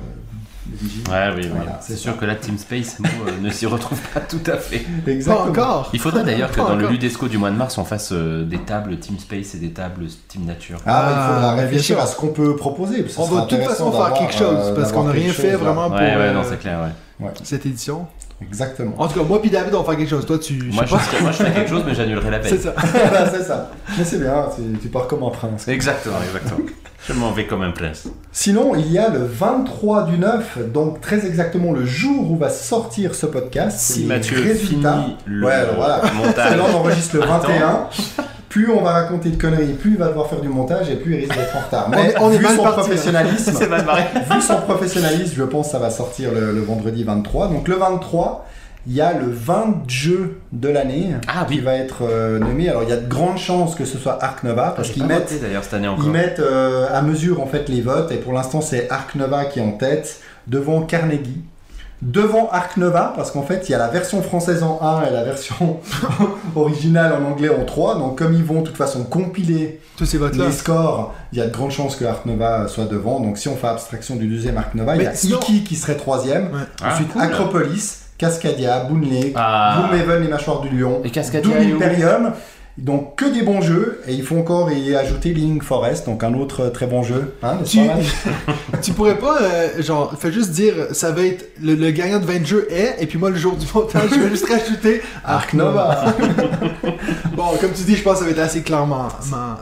Ouais, 1.09 1.29
oui, 1.35 1.41
oui. 1.43 1.49
Voilà, 1.55 1.79
c'est 1.81 1.93
c'est 1.93 1.97
sûr 1.99 2.13
ça. 2.13 2.19
que 2.19 2.25
la 2.25 2.35
Team 2.35 2.57
Space 2.57 2.97
euh, 3.03 3.31
ne 3.41 3.49
s'y 3.49 3.65
retrouve 3.65 3.99
pas 4.13 4.19
tout 4.21 4.41
à 4.45 4.57
fait. 4.57 4.79
Pas 5.05 5.11
Exactement. 5.11 5.45
encore. 5.49 5.89
Il 5.93 5.99
faudrait 5.99 6.23
d'ailleurs 6.23 6.51
que 6.51 6.57
Pas 6.57 6.67
dans 6.69 6.75
le. 6.75 6.87
Ludesco 6.87 7.27
du 7.27 7.37
mois 7.37 7.51
de 7.51 7.55
mars, 7.55 7.77
on 7.77 7.85
fasse 7.85 8.09
euh, 8.11 8.43
des 8.45 8.59
tables 8.59 8.97
Team 8.99 9.17
Space 9.19 9.55
et 9.55 9.57
des 9.57 9.71
tables 9.71 10.05
Team 10.27 10.45
Nature. 10.45 10.79
Ah, 10.85 11.07
il 11.09 11.33
faudra 11.35 11.51
Ah, 11.51 11.55
réfléchir 11.55 11.99
à 11.99 12.05
ce 12.05 12.15
qu'on 12.15 12.27
peut 12.27 12.55
proposer. 12.55 13.05
On 13.17 13.25
va 13.25 13.41
de 13.41 13.47
toute 13.47 13.63
façon 13.63 13.91
faire 13.91 14.13
quelque 14.13 14.33
chose 14.33 14.57
euh, 14.59 14.75
parce 14.75 14.91
qu'on 14.91 15.03
n'a 15.03 15.11
rien 15.11 15.31
fait 15.33 15.51
chose, 15.51 15.59
vraiment 15.61 15.89
pour 15.89 15.97
Ouais, 15.99 16.15
ouais, 16.15 16.15
euh, 16.17 16.33
non, 16.33 16.41
c'est 16.47 16.59
clair, 16.59 16.79
ouais. 17.19 17.29
cette 17.43 17.65
édition. 17.65 18.07
Exactement. 18.41 18.93
En 18.97 19.07
tout 19.09 19.19
cas, 19.19 19.25
moi 19.25 19.41
puis 19.41 19.49
David, 19.49 19.73
on 19.75 19.79
va 19.79 19.83
faire 19.85 19.97
quelque 19.97 20.09
chose. 20.09 20.25
Toi, 20.25 20.39
tu. 20.39 20.53
Moi 20.71 20.85
je, 20.85 20.91
pas. 20.91 20.99
ferais- 20.99 21.21
moi, 21.21 21.31
je 21.31 21.37
ferais 21.37 21.51
quelque 21.51 21.69
chose, 21.69 21.83
mais 21.85 21.93
j'annulerais 21.93 22.31
la 22.31 22.41
C'est 22.43 22.51
peine. 22.51 22.59
ça. 22.61 22.73
Voilà, 22.77 23.29
c'est 23.31 23.43
ça. 23.43 23.71
Mais 23.97 24.03
c'est 24.05 24.19
bien, 24.19 24.45
tu, 24.55 24.79
tu 24.79 24.87
pars 24.87 25.07
comme 25.07 25.23
un 25.23 25.29
prince. 25.29 25.67
Exactement, 25.67 26.15
exactement. 26.25 26.65
Je 27.09 27.13
m'en 27.13 27.31
vais 27.31 27.45
comme 27.47 27.63
un 27.63 27.71
prince. 27.71 28.07
Sinon, 28.31 28.75
il 28.75 28.91
y 28.91 28.99
a 28.99 29.09
le 29.09 29.19
23 29.25 30.03
du 30.03 30.19
9, 30.19 30.71
donc 30.71 31.01
très 31.01 31.25
exactement 31.25 31.71
le 31.73 31.83
jour 31.83 32.29
où 32.31 32.37
va 32.37 32.49
sortir 32.49 33.15
ce 33.15 33.25
podcast. 33.25 33.79
Si 33.79 34.05
Mathieu 34.05 34.39
résultats. 34.41 34.93
finit 35.01 35.15
le 35.25 35.45
Ouais, 35.47 35.53
alors 35.53 35.75
voilà. 35.75 36.01
montage. 36.15 36.55
Là, 36.55 36.63
on 36.71 36.77
enregistre 36.77 37.15
le 37.15 37.23
Attends. 37.23 37.33
21. 37.47 37.87
Plus 38.47 38.71
on 38.71 38.81
va 38.81 38.91
raconter 38.93 39.29
de 39.29 39.39
conneries, 39.41 39.73
plus 39.73 39.91
il 39.91 39.97
va 39.97 40.07
devoir 40.07 40.27
faire 40.27 40.41
du 40.41 40.49
montage 40.49 40.89
et 40.89 40.95
plus 40.95 41.13
il 41.15 41.19
risque 41.21 41.35
d'être 41.35 41.55
en 41.55 41.59
retard. 41.61 41.89
Mais 41.89 42.09
est- 42.11 42.15
on 42.19 42.31
est 42.31 42.37
vu 42.37 42.43
mal 42.43 42.55
son 42.55 42.63
parti, 42.63 42.77
là. 42.77 42.83
professionnalisme, 42.85 43.67
mal 43.69 43.85
vu 44.31 44.41
son 44.41 44.55
professionnalisme, 44.61 45.33
je 45.37 45.43
pense 45.43 45.67
que 45.67 45.71
ça 45.73 45.79
va 45.79 45.89
sortir 45.91 46.31
le, 46.31 46.51
le 46.53 46.61
vendredi 46.61 47.03
23. 47.03 47.47
Donc 47.49 47.67
le 47.67 47.75
23, 47.75 48.47
il 48.87 48.93
y 48.93 49.01
a 49.01 49.13
le 49.13 49.25
20 49.29 49.83
jeu 49.87 50.39
de 50.51 50.69
l'année 50.69 51.09
Ah 51.27 51.45
qui 51.47 51.55
oui. 51.55 51.59
va 51.61 51.73
être 51.75 52.03
euh, 52.03 52.39
nommé. 52.39 52.69
Alors 52.69 52.83
il 52.83 52.89
y 52.89 52.93
a 52.93 52.97
de 52.97 53.07
grandes 53.07 53.37
chances 53.37 53.75
que 53.75 53.85
ce 53.85 53.97
soit 53.97 54.23
Arc 54.23 54.43
Nova 54.43 54.73
parce 54.75 54.87
J'ai 54.87 54.93
qu'ils 54.95 55.05
mettent 55.05 55.29
voté, 55.31 55.39
d'ailleurs 55.39 55.63
cette 55.63 55.73
année 55.75 55.87
encore. 55.87 56.05
Ils 56.05 56.11
mettent 56.11 56.39
euh, 56.39 56.87
à 56.91 57.01
mesure 57.01 57.41
en 57.41 57.45
fait 57.47 57.67
les 57.69 57.81
votes 57.81 58.11
et 58.11 58.17
pour 58.17 58.33
l'instant 58.33 58.61
c'est 58.61 58.89
Arc 58.89 59.15
Nova 59.15 59.45
qui 59.45 59.59
est 59.59 59.63
en 59.63 59.71
tête 59.73 60.21
devant 60.47 60.81
Carnegie. 60.81 61.41
Devant 62.01 62.49
Arc 62.53 62.77
Nova 62.77 63.11
parce 63.13 63.31
qu'en 63.31 63.41
fait 63.43 63.67
il 63.67 63.73
y 63.73 63.75
a 63.75 63.77
la 63.77 63.89
version 63.89 64.21
française 64.23 64.63
en 64.63 64.79
1 64.81 65.07
et 65.07 65.11
la 65.11 65.25
version 65.25 65.81
originale 66.55 67.13
en 67.13 67.25
anglais 67.29 67.49
en 67.49 67.65
3 67.65 67.95
donc 67.95 68.17
comme 68.17 68.33
ils 68.33 68.43
vont 68.43 68.61
de 68.61 68.67
toute 68.67 68.77
façon 68.77 69.03
compiler 69.03 69.81
Tous 69.97 70.05
ces 70.05 70.17
votes-là. 70.17 70.45
les 70.45 70.51
scores 70.53 71.13
il 71.33 71.39
y 71.39 71.41
a 71.41 71.47
de 71.47 71.51
grandes 71.51 71.71
chances 71.71 71.97
que 71.97 72.05
Arc 72.05 72.25
Nova 72.25 72.69
soit 72.69 72.85
devant 72.85 73.19
donc 73.19 73.37
si 73.37 73.49
on 73.49 73.55
fait 73.57 73.67
abstraction 73.67 74.15
du 74.15 74.27
deuxième 74.27 74.57
Arc 74.57 74.75
Nova 74.75 74.95
il 74.95 75.03
y 75.03 75.07
a 75.07 75.13
sinon- 75.13 75.39
Iki 75.41 75.63
qui 75.65 75.75
serait 75.75 75.95
troisième 75.97 76.45
Ouais. 76.53 76.59
Ah, 76.81 76.93
ensuite 76.93 77.09
cool. 77.11 77.21
Acropolis 77.21 77.97
Cascadia 78.19 78.81
Boon 78.81 79.01
Lake 79.09 79.33
Ah. 79.35 79.87
Gloomhaven 79.89 80.21
les 80.21 80.27
mâchoires 80.29 80.61
du 80.61 80.69
lion 80.69 81.01
Et 81.03 81.09
Cascadia 81.09 81.49
Doom 81.59 81.75
Imperium. 81.81 82.33
Donc 82.77 83.17
que 83.17 83.25
des 83.25 83.41
bons 83.41 83.59
jeux 83.59 83.99
et 84.07 84.13
il 84.13 84.23
faut 84.23 84.37
encore 84.37 84.71
y 84.71 84.95
ajouter 84.95 85.33
Link 85.33 85.63
Forest, 85.63 86.05
donc 86.05 86.23
un 86.23 86.33
autre 86.33 86.61
euh, 86.65 86.69
très 86.69 86.87
bon 86.87 87.03
jeu. 87.03 87.35
Hein, 87.43 87.57
Tu, 87.65 87.79
tu 88.81 88.93
pourrais 88.93 89.17
pas, 89.17 89.37
euh, 89.41 89.81
genre, 89.81 90.13
fais 90.17 90.31
juste 90.31 90.51
dire, 90.51 90.73
ça 90.93 91.11
va 91.11 91.23
être 91.23 91.49
le, 91.61 91.75
le 91.75 91.91
gagnant 91.91 92.19
de 92.19 92.25
20 92.25 92.45
jeux 92.45 92.67
est, 92.71 92.95
et 93.01 93.05
puis 93.05 93.17
moi, 93.17 93.31
le 93.31 93.35
jour 93.35 93.57
du 93.57 93.65
montage, 93.73 94.09
je 94.11 94.19
vais 94.19 94.29
juste 94.29 94.47
rajouter 94.49 95.01
Arc 95.25 95.53
Nova. 95.55 96.05
bon, 97.35 97.43
comme 97.59 97.71
tu 97.73 97.83
dis, 97.83 97.97
je 97.97 98.01
pense 98.03 98.13
que 98.13 98.19
ça 98.19 98.25
va 98.25 98.31
être 98.31 98.39
assez 98.39 98.61
clairement 98.61 99.09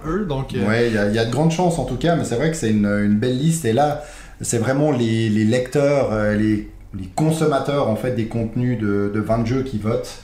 eux, 0.07 0.25
donc. 0.29 0.53
euh, 0.53 0.67
ouais, 0.67 0.87
il 0.89 0.93
y, 0.93 0.97
a- 0.99 1.07
il 1.07 1.15
y 1.15 1.19
a 1.19 1.25
de 1.25 1.31
grandes 1.31 1.51
chances 1.51 1.79
en 1.79 1.85
tout 1.85 1.97
cas, 1.97 2.15
mais 2.15 2.23
c'est 2.23 2.35
vrai 2.35 2.51
que 2.51 2.57
c'est 2.57 2.69
une, 2.69 2.85
une 2.85 3.15
belle 3.17 3.37
liste 3.39 3.65
et 3.65 3.73
là, 3.73 4.03
c'est 4.41 4.59
vraiment 4.59 4.91
les, 4.91 5.29
les 5.29 5.43
lecteurs, 5.45 6.09
euh, 6.11 6.35
les, 6.35 6.69
les 6.93 7.07
consommateurs 7.07 7.89
en 7.89 7.95
fait 7.95 8.11
des 8.11 8.27
contenus 8.27 8.79
de, 8.79 9.11
de 9.13 9.19
20 9.19 9.45
jeux 9.45 9.63
qui 9.63 9.77
votent 9.77 10.23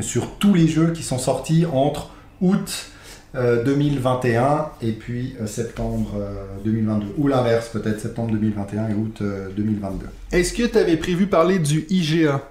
sur 0.00 0.36
tous 0.38 0.54
les 0.54 0.68
jeux 0.68 0.92
qui 0.92 1.02
sont 1.02 1.18
sortis 1.18 1.66
entre 1.72 2.10
août 2.40 2.90
euh, 3.34 3.62
2021 3.62 4.70
et 4.82 4.92
puis 4.92 5.36
euh, 5.40 5.46
septembre 5.46 6.14
euh, 6.18 6.34
2022 6.64 7.14
ou 7.16 7.28
l'inverse 7.28 7.68
peut-être 7.68 8.00
septembre 8.00 8.32
2021 8.32 8.88
et 8.88 8.94
août 8.94 9.18
euh, 9.22 9.48
2022. 9.56 10.06
Est-ce 10.32 10.52
que 10.52 10.64
tu 10.64 10.76
avais 10.76 10.96
prévu 10.96 11.26
parler 11.26 11.58
du 11.60 11.86
IGA 11.90 12.42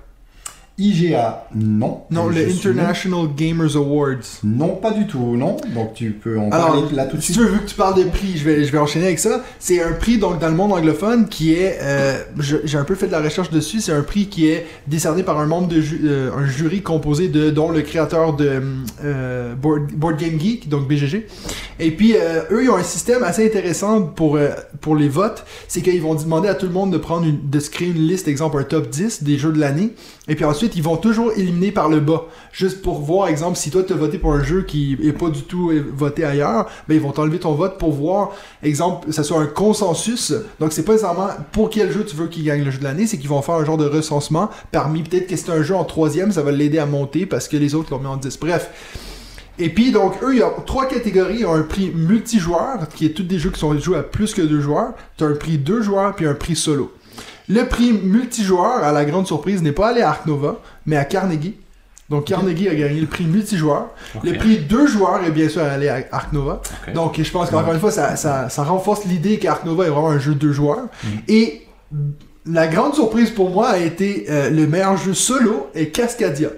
IGA, 0.80 1.48
non. 1.56 2.02
Non, 2.10 2.28
le 2.28 2.50
suis- 2.50 2.70
International 2.70 3.28
Gamers 3.36 3.76
Awards. 3.76 4.40
Non, 4.44 4.76
pas 4.76 4.92
du 4.92 5.06
tout, 5.08 5.36
non. 5.36 5.58
Donc 5.76 5.94
tu 5.94 6.12
peux 6.12 6.40
en 6.40 6.50
Alors, 6.52 6.68
parler 6.68 6.96
là 6.96 7.06
tout 7.06 7.18
de 7.18 7.22
si 7.22 7.34
suite. 7.34 7.38
tu 7.46 7.50
veux, 7.52 7.56
vu 7.58 7.60
que 7.62 7.70
tu 7.70 7.76
parles 7.76 7.96
de 7.96 8.04
prix, 8.10 8.38
je 8.38 8.44
vais, 8.46 8.64
je 8.64 8.72
vais 8.72 8.78
enchaîner 8.78 9.06
avec 9.08 9.20
ça. 9.20 9.44
C'est 9.60 9.82
un 9.82 9.92
prix 9.92 10.18
donc 10.18 10.40
dans 10.40 10.48
le 10.50 10.56
monde 10.56 10.72
anglophone 10.72 11.28
qui 11.28 11.54
est, 11.54 11.78
euh, 11.82 12.18
j'ai 12.64 12.78
un 12.78 12.84
peu 12.86 12.96
fait 12.96 13.08
de 13.08 13.12
la 13.12 13.22
recherche 13.22 13.50
dessus. 13.52 13.82
C'est 13.82 13.92
un 13.92 14.02
prix 14.04 14.28
qui 14.28 14.48
est 14.48 14.66
décerné 14.88 15.24
par 15.24 15.40
un 15.40 15.46
membre 15.46 15.68
de 15.68 15.82
ju- 15.82 16.02
euh, 16.06 16.32
un 16.38 16.46
jury 16.48 16.82
composé 16.82 17.28
de 17.28 17.50
dont 17.50 17.70
le 17.72 17.82
créateur 17.82 18.34
de 18.36 18.62
euh, 19.04 19.56
Board, 19.56 19.92
Board 19.94 20.18
Game 20.18 20.40
Geek, 20.40 20.70
donc 20.70 20.88
BGG. 20.88 21.28
Et 21.80 21.92
puis 21.92 22.14
euh, 22.16 22.42
eux, 22.52 22.64
ils 22.64 22.70
ont 22.70 22.76
un 22.78 22.84
système 22.84 23.24
assez 23.24 23.46
intéressant 23.46 24.02
pour 24.02 24.36
euh, 24.38 24.50
pour 24.82 24.96
les 24.96 25.10
votes. 25.10 25.44
C'est 25.68 25.82
qu'ils 25.82 26.02
vont 26.02 26.16
demander 26.16 26.48
à 26.48 26.56
tout 26.56 26.66
le 26.66 26.72
monde 26.74 26.92
de 26.92 26.98
prendre 26.98 27.26
une, 27.26 27.50
de 27.50 27.60
se 27.60 27.70
créer 27.70 27.90
une 27.90 28.08
liste, 28.08 28.28
exemple 28.28 28.58
un 28.60 28.64
top 28.64 28.90
10 28.90 29.24
des 29.24 29.38
jeux 29.38 29.52
de 29.52 29.60
l'année. 29.60 29.94
Et 30.30 30.36
puis 30.36 30.46
ensuite, 30.46 30.76
ils 30.76 30.84
vont 30.84 30.96
toujours 30.96 31.32
éliminer 31.36 31.72
par 31.72 31.90
le 31.90 32.00
bas. 32.00 32.26
Juste 32.54 32.84
pour 32.84 33.02
voir, 33.02 33.28
exemple, 33.28 33.58
si 33.58 33.72
toi 33.72 33.82
tu 33.84 33.94
as 33.94 33.96
voté 33.96 34.20
pour 34.20 34.32
un 34.32 34.44
jeu 34.44 34.62
qui 34.62 34.96
est 35.04 35.12
pas 35.12 35.30
du 35.30 35.42
tout 35.42 35.72
euh, 35.72 35.84
voté 35.92 36.24
ailleurs, 36.24 36.68
ben 36.88 36.94
ils 36.94 37.02
vont 37.02 37.12
t'enlever 37.12 37.40
ton 37.40 37.54
vote 37.54 37.80
pour 37.80 37.92
voir, 37.92 38.32
exemple, 38.62 39.08
que 39.08 39.12
ça 39.12 39.24
soit 39.24 39.40
un 39.40 39.48
consensus. 39.48 40.34
Donc 40.60 40.72
c'est 40.72 40.84
pas 40.84 40.94
nécessairement 40.94 41.30
pour 41.52 41.72
quel 41.72 41.92
jeu 41.92 42.06
tu 42.06 42.16
veux 42.16 42.28
qu'il 42.28 42.44
gagne 42.44 42.64
le 42.64 42.70
jeu 42.70 42.78
de 42.78 42.84
l'année, 42.84 43.08
c'est 43.08 43.18
qu'ils 43.18 43.30
vont 43.30 43.42
faire 43.42 43.56
un 43.56 43.66
genre 43.66 43.78
de 43.78 43.88
recensement 43.88 44.50
parmi 44.72 45.02
peut-être 45.02 45.28
que 45.28 45.36
c'est 45.36 45.50
un 45.50 45.64
jeu 45.64 45.76
en 45.76 45.84
troisième, 45.84 46.32
ça 46.32 46.44
va 46.44 46.52
l'aider 46.52 46.78
à 46.78 46.86
monter 46.86 47.26
parce 47.26 47.48
que 47.48 47.58
les 47.58 47.74
autres 47.74 47.92
l'ont 47.92 48.00
mis 48.00 48.08
en 48.08 48.18
10. 48.18 48.40
Bref. 48.40 48.70
Et 49.62 49.68
puis, 49.68 49.92
donc, 49.92 50.14
eux, 50.24 50.34
il 50.34 50.40
y 50.40 50.42
a 50.42 50.50
trois 50.66 50.88
catégories. 50.88 51.36
Il 51.36 51.42
y 51.42 51.46
a 51.46 51.52
un 51.52 51.64
prix 51.64 51.92
multijoueur, 51.94 52.88
qui 52.96 53.06
est 53.06 53.10
tous 53.10 53.24
des 53.24 53.40
jeux 53.40 53.50
qui 53.50 53.60
sont 53.60 53.78
joués 53.78 53.98
à 53.98 54.04
plus 54.04 54.34
que 54.34 54.42
deux 54.42 54.62
joueurs. 54.62 54.94
Tu 55.18 55.26
as 55.26 55.28
un 55.28 55.36
prix 55.36 55.58
deux 55.58 55.82
joueurs, 55.82 56.16
puis 56.16 56.26
un 56.26 56.34
prix 56.34 56.56
solo. 56.56 56.94
Le 57.50 57.66
prix 57.66 57.92
multijoueur, 57.94 58.84
à 58.84 58.92
la 58.92 59.06
grande 59.06 59.28
surprise, 59.28 59.62
n'est 59.64 59.72
pas 59.72 59.90
allé 59.90 60.02
à 60.02 60.10
Ark 60.10 60.26
Nova, 60.28 60.60
mais 60.86 60.96
à 60.96 61.04
Carnegie. 61.06 61.56
Donc, 62.10 62.26
Carnegie 62.26 62.70
a 62.70 62.76
gagné 62.76 63.02
le 63.02 63.08
prix 63.08 63.26
multijoueur. 63.26 63.90
Le 64.24 64.34
prix 64.38 64.58
deux 64.58 64.88
joueurs 64.88 65.24
est 65.24 65.32
bien 65.32 65.50
sûr 65.50 65.64
allé 65.64 65.90
à 65.90 66.04
Ark 66.12 66.32
Nova. 66.34 66.62
Ok. 66.88 66.94
Donc, 66.94 67.22
je 67.22 67.32
pense 67.32 67.50
qu'encore 67.50 67.74
une 67.74 67.80
fois, 67.80 67.92
ça, 67.92 68.16
ça, 68.16 68.50
ça 68.50 68.64
renforce 68.64 69.06
l'idée 69.06 69.38
qu'Ark 69.38 69.66
Nova 69.66 69.86
est 69.86 69.90
vraiment 69.90 70.10
un 70.10 70.20
jeu 70.20 70.34
deux 70.34 70.52
joueurs. 70.52 70.86
Et 71.28 71.68
la 72.46 72.68
grande 72.68 72.96
surprise 72.96 73.30
pour 73.30 73.50
moi 73.50 73.70
a 73.70 73.78
été 73.78 74.26
euh, 74.30 74.50
le 74.50 74.66
meilleur 74.66 74.98
jeu 74.98 75.14
solo 75.14 75.70
est 75.76 75.88
Cascadia 75.88 76.50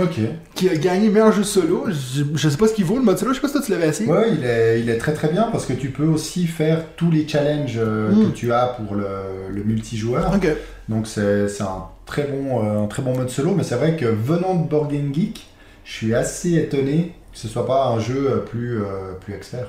Ok. 0.00 0.18
qui 0.54 0.68
a 0.70 0.76
gagné 0.76 1.08
meilleur 1.10 1.32
jeu 1.32 1.42
solo. 1.44 1.84
Je, 1.88 2.24
je 2.34 2.48
sais 2.48 2.56
pas 2.56 2.66
ce 2.68 2.72
qu'il 2.74 2.84
vaut 2.84 2.96
le 2.96 3.02
mode 3.02 3.18
solo, 3.18 3.32
je 3.32 3.36
sais 3.36 3.42
pas 3.42 3.48
si 3.48 3.54
toi 3.54 3.62
tu 3.64 3.72
l'avais 3.72 3.88
essayé. 3.88 4.10
Ouais, 4.10 4.30
il 4.32 4.44
est, 4.44 4.80
il 4.80 4.88
est 4.88 4.98
très 4.98 5.12
très 5.12 5.28
bien 5.28 5.48
parce 5.52 5.66
que 5.66 5.72
tu 5.74 5.90
peux 5.90 6.06
aussi 6.06 6.46
faire 6.46 6.84
tous 6.96 7.10
les 7.10 7.26
challenges 7.28 7.76
euh, 7.78 8.10
Mm. 8.10 8.30
que 8.30 8.36
tu 8.36 8.52
as 8.52 8.66
pour 8.68 8.94
le, 8.96 9.06
le 9.50 9.64
multijoueur. 9.64 10.32
Ok. 10.34 10.48
Donc 10.88 11.06
c'est 11.06 11.46
un 11.60 11.84
très 12.06 12.24
bon 12.24 12.64
euh, 12.64 12.84
un 12.84 12.86
très 12.86 13.02
bon 13.02 13.16
mode 13.16 13.28
solo, 13.30 13.54
mais 13.54 13.62
c'est 13.64 13.76
vrai 13.76 13.96
que 13.96 14.06
venant 14.06 14.54
de 14.54 14.68
Board 14.68 14.90
Game 14.92 15.12
Geek, 15.14 15.46
je 15.84 15.92
suis 15.92 16.14
assez 16.14 16.54
étonné 16.54 17.14
que 17.32 17.38
ce 17.38 17.48
soit 17.48 17.66
pas 17.66 17.86
un 17.86 17.98
jeu 17.98 18.28
euh, 18.30 18.36
plus 18.38 18.78
euh, 18.82 19.12
plus 19.20 19.34
expert. 19.34 19.66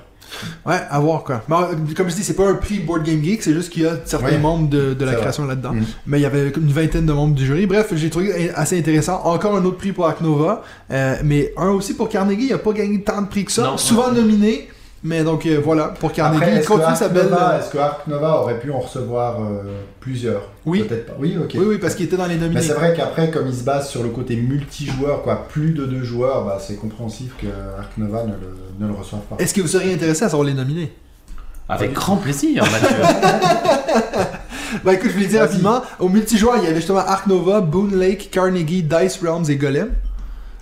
Ouais, 0.65 0.79
à 0.89 0.99
voir 0.99 1.23
quoi. 1.23 1.41
Mais, 1.47 1.55
euh, 1.55 1.75
comme 1.95 2.09
je 2.09 2.15
dis, 2.15 2.23
c'est 2.23 2.33
pas 2.35 2.47
un 2.49 2.55
prix 2.55 2.79
Board 2.79 3.03
Game 3.03 3.23
Geek, 3.23 3.43
c'est 3.43 3.53
juste 3.53 3.69
qu'il 3.71 3.83
y 3.83 3.85
a 3.85 3.97
certains 4.05 4.27
Ouais. 4.27 4.37
membres 4.37 4.69
de, 4.69 4.93
de 4.93 5.05
la 5.05 5.13
création 5.15 5.45
là-dedans. 5.45 5.73
Mm. 5.73 5.83
Mais 6.07 6.19
il 6.19 6.21
y 6.23 6.25
avait 6.25 6.49
une 6.49 6.71
vingtaine 6.71 7.05
de 7.05 7.13
membres 7.13 7.35
du 7.35 7.45
jury. 7.45 7.65
Bref, 7.65 7.93
j'ai 7.95 8.09
trouvé 8.09 8.49
assez 8.55 8.77
intéressant. 8.77 9.21
Encore 9.23 9.55
un 9.55 9.63
autre 9.65 9.77
prix 9.77 9.91
pour 9.91 10.05
Ark 10.07 10.21
Nova, 10.21 10.63
euh, 10.91 11.15
mais 11.23 11.53
un 11.57 11.69
aussi 11.69 11.93
pour 11.95 12.09
Carnegie. 12.09 12.47
Il 12.47 12.53
a 12.53 12.57
pas 12.57 12.73
gagné 12.73 13.01
tant 13.01 13.21
de 13.21 13.27
prix 13.27 13.45
que 13.45 13.51
ça. 13.51 13.63
Non. 13.63 13.77
Souvent 13.77 14.11
nominé, 14.11 14.69
mais 15.03 15.23
donc 15.23 15.45
euh, 15.45 15.59
voilà, 15.63 15.89
pour 15.99 16.11
Carnegie. 16.11 16.43
Après, 16.43 16.55
il 16.61 16.65
continue 16.65 16.95
sa 16.95 17.09
belle. 17.09 17.29
Est-ce 17.59 17.69
que 17.71 17.77
Ark 17.77 18.07
Nova 18.07 18.37
aurait 18.39 18.59
pu 18.59 18.71
en 18.71 18.79
recevoir 18.79 19.41
euh, 19.41 19.63
plusieurs? 19.99 20.43
Oui. 20.65 20.83
Peut-être 20.83 21.07
pas. 21.07 21.13
Oui, 21.19 21.37
ok. 21.41 21.51
Oui, 21.55 21.65
oui, 21.67 21.77
parce 21.77 21.95
qu'il 21.95 22.05
était 22.05 22.17
dans 22.17 22.25
les 22.25 22.35
Mais 22.35 22.41
nominés. 22.41 22.61
c'est 22.61 22.73
vrai 22.73 22.93
qu'après, 22.95 23.29
comme 23.29 23.47
il 23.47 23.53
se 23.55 23.63
base 23.63 23.89
sur 23.89 24.01
le 24.03 24.09
côté 24.09 24.35
multijoueur, 24.35 25.21
quoi, 25.23 25.45
plus 25.49 25.71
de 25.71 25.85
deux 25.85 26.03
joueurs, 26.03 26.45
bah, 26.45 26.57
c'est 26.65 26.75
compréhensif 26.75 27.33
que 27.37 27.47
Ark 27.79 27.91
Nova 27.97 28.23
ne 28.23 28.31
le, 28.33 28.55
ne 28.79 28.87
le 28.87 28.93
reçoive 28.97 29.21
pas. 29.29 29.35
Est-ce 29.39 29.53
que 29.53 29.61
vous 29.61 29.67
seriez 29.67 29.93
intéressé 29.93 30.23
à 30.25 30.29
savoir 30.29 30.47
les 30.47 30.53
nominés? 30.53 30.91
Avec 31.69 31.93
grand 31.93 32.17
plaisir, 32.17 32.63
Mathieu. 32.71 32.97
Bah 34.83 34.93
écoute, 34.93 35.09
je 35.09 35.13
voulais 35.13 35.27
dire 35.27 35.39
Vas-y. 35.41 35.47
rapidement, 35.49 35.81
au 35.99 36.09
multijoueur, 36.09 36.55
il 36.57 36.63
y 36.63 36.67
avait 36.67 36.75
justement 36.77 36.99
Ark 36.99 37.27
Nova, 37.27 37.61
Boon 37.61 37.89
Lake, 37.93 38.29
Carnegie, 38.31 38.83
Dice 38.83 39.19
Realms 39.23 39.45
et 39.49 39.55
Golem. 39.55 39.89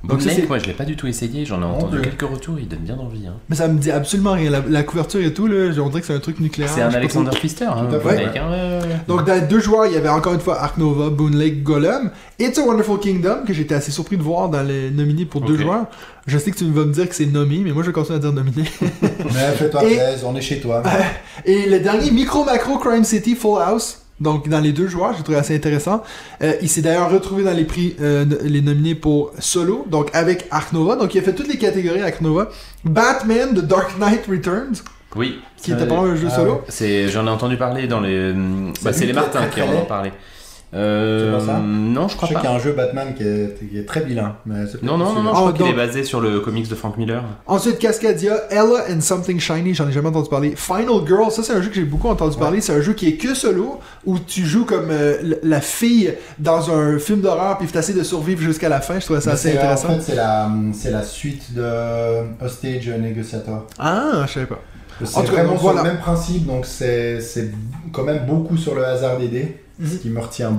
Donc 0.03 0.19
moi 0.47 0.57
je 0.57 0.65
l'ai 0.65 0.73
pas 0.73 0.85
du 0.85 0.95
tout 0.95 1.05
essayé, 1.07 1.45
j'en 1.45 1.61
ai 1.61 1.65
entendu 1.65 2.01
quelques 2.01 2.21
retours, 2.23 2.57
il 2.59 2.67
donne 2.67 2.79
bien 2.79 2.97
envie. 2.97 3.27
Hein. 3.27 3.35
Mais 3.49 3.55
ça 3.55 3.67
me 3.67 3.77
dit 3.79 3.91
absolument 3.91 4.33
rien. 4.33 4.49
La, 4.49 4.63
la 4.67 4.83
couverture 4.83 5.23
et 5.23 5.33
tout, 5.33 5.45
là, 5.45 5.71
on 5.79 5.89
dirait 5.89 6.01
que 6.01 6.07
c'est 6.07 6.15
un 6.15 6.19
truc 6.19 6.39
nucléaire. 6.39 6.71
C'est 6.73 6.81
un 6.81 6.89
Alexander. 6.89 7.29
Pfister, 7.31 7.65
hein, 7.65 7.87
hein, 7.91 7.99
ouais. 8.03 8.97
Donc 9.07 9.25
dans 9.25 9.35
les 9.35 9.41
deux 9.41 9.59
joueurs, 9.59 9.85
il 9.85 9.93
y 9.93 9.97
avait 9.97 10.09
encore 10.09 10.33
une 10.33 10.39
fois 10.39 10.59
Ark 10.61 10.77
Nova, 10.77 11.09
Boon 11.09 11.31
Lake, 11.31 11.61
Golem. 11.61 12.11
It's 12.39 12.57
a 12.57 12.63
Wonderful 12.63 12.99
Kingdom, 12.99 13.45
que 13.45 13.53
j'étais 13.53 13.75
assez 13.75 13.91
surpris 13.91 14.17
de 14.17 14.23
voir 14.23 14.49
dans 14.49 14.63
les 14.63 14.89
nominés 14.89 15.25
pour 15.25 15.41
deux 15.41 15.57
joueurs. 15.57 15.85
Je 16.25 16.37
sais 16.37 16.51
que 16.51 16.57
tu 16.57 16.65
vas 16.65 16.85
me 16.85 16.93
dire 16.93 17.07
que 17.07 17.15
c'est 17.15 17.25
nommé, 17.25 17.61
mais 17.63 17.71
moi 17.71 17.83
je 17.83 17.87
vais 17.87 17.93
continuer 17.93 18.17
à 18.17 18.21
dire 18.21 18.31
nominé. 18.31 18.63
Mais 19.01 19.51
fais-toi 19.55 19.81
plaisir, 19.81 20.27
on 20.27 20.35
est 20.35 20.41
chez 20.41 20.59
toi. 20.59 20.83
Et 21.45 21.67
le 21.67 21.79
dernier, 21.79 22.11
Micro 22.11 22.43
Macro 22.43 22.77
Crime 22.77 23.03
City 23.03 23.35
Full 23.35 23.59
House. 23.61 24.00
Donc 24.21 24.47
dans 24.47 24.59
les 24.59 24.71
deux 24.71 24.87
joueurs, 24.87 25.13
j'ai 25.17 25.23
trouvé 25.23 25.37
assez 25.39 25.55
intéressant. 25.55 26.03
Euh, 26.43 26.53
il 26.61 26.69
s'est 26.69 26.81
d'ailleurs 26.81 27.09
retrouvé 27.11 27.43
dans 27.43 27.53
les 27.53 27.65
prix, 27.65 27.95
euh, 27.99 28.23
les 28.43 28.61
nominés 28.61 28.95
pour 28.95 29.31
solo, 29.39 29.85
donc 29.89 30.09
avec 30.13 30.45
Ark 30.51 30.71
Nova. 30.73 30.95
Donc 30.95 31.13
il 31.15 31.19
a 31.19 31.21
fait 31.23 31.33
toutes 31.33 31.47
les 31.47 31.57
catégories 31.57 32.01
Ark 32.01 32.21
Nova. 32.21 32.49
Batman 32.85 33.49
The 33.53 33.65
Dark 33.65 33.97
Knight 33.99 34.27
Returns, 34.29 34.83
Oui. 35.15 35.39
qui 35.57 35.71
était 35.71 35.87
pas 35.87 35.97
un 35.97 36.15
jeu 36.15 36.27
ah 36.31 36.35
solo. 36.35 36.61
C'est, 36.69 37.09
j'en 37.09 37.25
ai 37.25 37.29
entendu 37.29 37.57
parler 37.57 37.87
dans 37.87 37.99
les. 37.99 38.33
Bah, 38.83 38.93
c'est 38.93 39.05
les 39.07 39.13
Martins 39.13 39.47
qui 39.47 39.61
en 39.61 39.69
ont 39.73 39.85
parlé. 39.85 40.11
Euh, 40.73 41.37
pas 41.37 41.45
ça 41.45 41.59
non, 41.59 42.07
je 42.07 42.13
Je 42.13 42.17
crois 42.17 42.29
sais 42.29 42.35
qu'il 42.35 42.43
y 42.43 42.47
a 42.47 42.49
pas. 42.51 42.55
un 42.55 42.59
jeu 42.59 42.71
Batman 42.71 43.13
qui 43.15 43.23
est, 43.23 43.69
qui 43.69 43.77
est 43.77 43.85
très 43.85 44.01
vilain. 44.01 44.37
Mais 44.45 44.65
c'est 44.71 44.81
Non, 44.81 44.97
non, 44.97 45.11
non, 45.13 45.21
non, 45.21 45.31
je 45.31 45.35
Ah, 45.35 45.39
crois 45.39 45.53
qu'il 45.53 45.65
est 45.67 45.73
basé 45.73 46.03
sur 46.05 46.21
le 46.21 46.39
comics 46.39 46.69
de 46.69 46.75
Frank 46.75 46.97
Miller. 46.97 47.23
Ensuite, 47.45 47.77
Cascadia, 47.77 48.35
Ella 48.49 48.85
and 48.89 49.01
Something 49.01 49.39
Shiny, 49.39 49.73
j'en 49.73 49.89
ai 49.89 49.91
jamais 49.91 50.07
entendu 50.07 50.29
parler. 50.29 50.53
Final 50.55 51.05
Girl, 51.05 51.29
ça 51.29 51.43
c'est 51.43 51.53
un 51.53 51.61
jeu 51.61 51.67
que 51.69 51.75
j'ai 51.75 51.83
beaucoup 51.83 52.07
entendu 52.07 52.35
Ouais. 52.35 52.39
parler. 52.39 52.61
C'est 52.61 52.73
un 52.73 52.81
jeu 52.81 52.93
qui 52.93 53.09
est 53.09 53.17
que 53.17 53.33
solo, 53.35 53.79
où 54.05 54.17
tu 54.19 54.45
joues 54.45 54.63
comme 54.65 54.87
euh, 54.91 55.35
la 55.43 55.59
fille 55.59 56.13
dans 56.39 56.71
un 56.71 56.97
film 56.99 57.19
d'horreur, 57.19 57.57
puis 57.57 57.67
tu 57.67 57.77
essaies 57.77 57.91
de 57.93 58.03
survivre 58.03 58.41
jusqu'à 58.41 58.69
la 58.69 58.79
fin. 58.79 58.97
Je 58.99 59.03
trouvais 59.05 59.19
ça 59.21 59.31
Mais 59.31 59.33
assez 59.33 59.51
c'est- 59.51 59.57
intéressant. 59.57 59.89
En 59.89 59.95
fait, 59.95 60.01
c'est 60.01 60.15
la, 60.15 60.49
c'est 60.73 60.91
la 60.91 61.03
suite 61.03 61.53
de 61.53 61.63
Hostage 62.43 62.87
Negotiator. 62.87 63.67
Ah, 63.77 64.23
je 64.27 64.33
savais 64.33 64.45
pas. 64.45 64.59
En 65.01 65.05
C'est 65.05 65.13
tout 65.21 65.25
cas, 65.27 65.31
vraiment 65.31 65.49
donc, 65.49 65.59
sur 65.59 65.71
voilà. 65.71 65.83
le 65.83 65.89
même 65.89 65.99
principe, 65.99 66.45
donc 66.45 66.65
c'est 66.65 67.19
c'est 67.21 67.49
quand 67.91 68.03
même 68.03 68.25
beaucoup 68.27 68.55
sur 68.55 68.75
le 68.75 68.85
hasard 68.85 69.17
des 69.17 69.27
dés, 69.29 69.57
Ce 69.85 69.95
qui 69.97 70.09
me 70.09 70.19
retient 70.19 70.53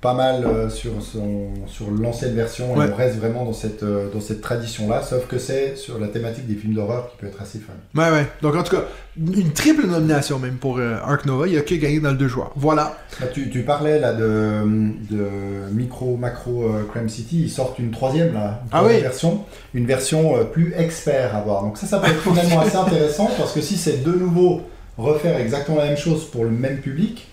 pas 0.00 0.14
mal 0.14 0.44
euh, 0.44 0.68
sur, 0.68 0.90
son, 1.00 1.50
sur 1.68 1.88
l'ancienne 1.92 2.34
version, 2.34 2.74
Ouais. 2.74 2.88
et 2.88 2.90
on 2.92 2.96
reste 2.96 3.18
vraiment 3.18 3.44
dans 3.44 3.52
cette, 3.52 3.84
euh, 3.84 4.10
dans 4.12 4.20
cette 4.20 4.40
tradition-là, 4.40 5.00
sauf 5.02 5.28
que 5.28 5.38
c'est 5.38 5.76
sur 5.76 6.00
la 6.00 6.08
thématique 6.08 6.44
des 6.48 6.56
films 6.56 6.74
d'horreur 6.74 7.08
qui 7.12 7.18
peut 7.18 7.28
être 7.28 7.40
assez 7.40 7.60
fun. 7.60 7.72
Ouais, 7.94 8.10
ouais. 8.10 8.26
Donc 8.42 8.56
en 8.56 8.64
tout 8.64 8.74
cas, 8.74 8.82
une 9.16 9.52
triple 9.52 9.86
nomination 9.86 10.40
même 10.40 10.56
pour 10.56 10.78
euh, 10.78 10.96
Ark 11.04 11.24
Nova. 11.24 11.46
Il 11.46 11.54
y 11.54 11.56
a 11.56 11.60
que 11.60 11.76
gagné 11.76 12.00
dans 12.00 12.10
le 12.10 12.16
deux 12.16 12.26
joueurs. 12.26 12.50
Voilà. 12.56 12.96
Là, 13.20 13.28
tu, 13.28 13.48
tu 13.48 13.60
parlais 13.62 14.00
là 14.00 14.12
de, 14.12 14.62
de 15.08 15.70
micro 15.70 16.16
macro 16.16 16.64
euh, 16.64 16.84
Crime 16.92 17.08
City, 17.08 17.42
ils 17.44 17.50
sortent 17.50 17.78
une 17.78 17.92
troisième 17.92 18.32
là, 18.34 18.60
une 18.64 18.68
Ah 18.72 18.82
oui. 18.84 19.00
version, 19.00 19.44
une 19.72 19.86
version 19.86 20.36
euh, 20.36 20.42
plus 20.42 20.74
expert 20.76 21.36
à 21.36 21.42
voir. 21.42 21.62
Donc 21.62 21.78
ça, 21.78 21.86
ça 21.86 22.00
peut 22.00 22.10
être 22.10 22.22
finalement 22.22 22.60
assez 22.66 22.76
intéressant 22.76 23.30
parce 23.38 23.52
que 23.52 23.60
si 23.60 23.76
c'est 23.76 24.02
de 24.02 24.10
nouveau 24.12 24.62
refaire 24.98 25.38
exactement 25.38 25.78
la 25.78 25.84
même 25.86 25.96
chose 25.96 26.24
pour 26.28 26.42
le 26.42 26.50
même 26.50 26.78
public, 26.78 27.28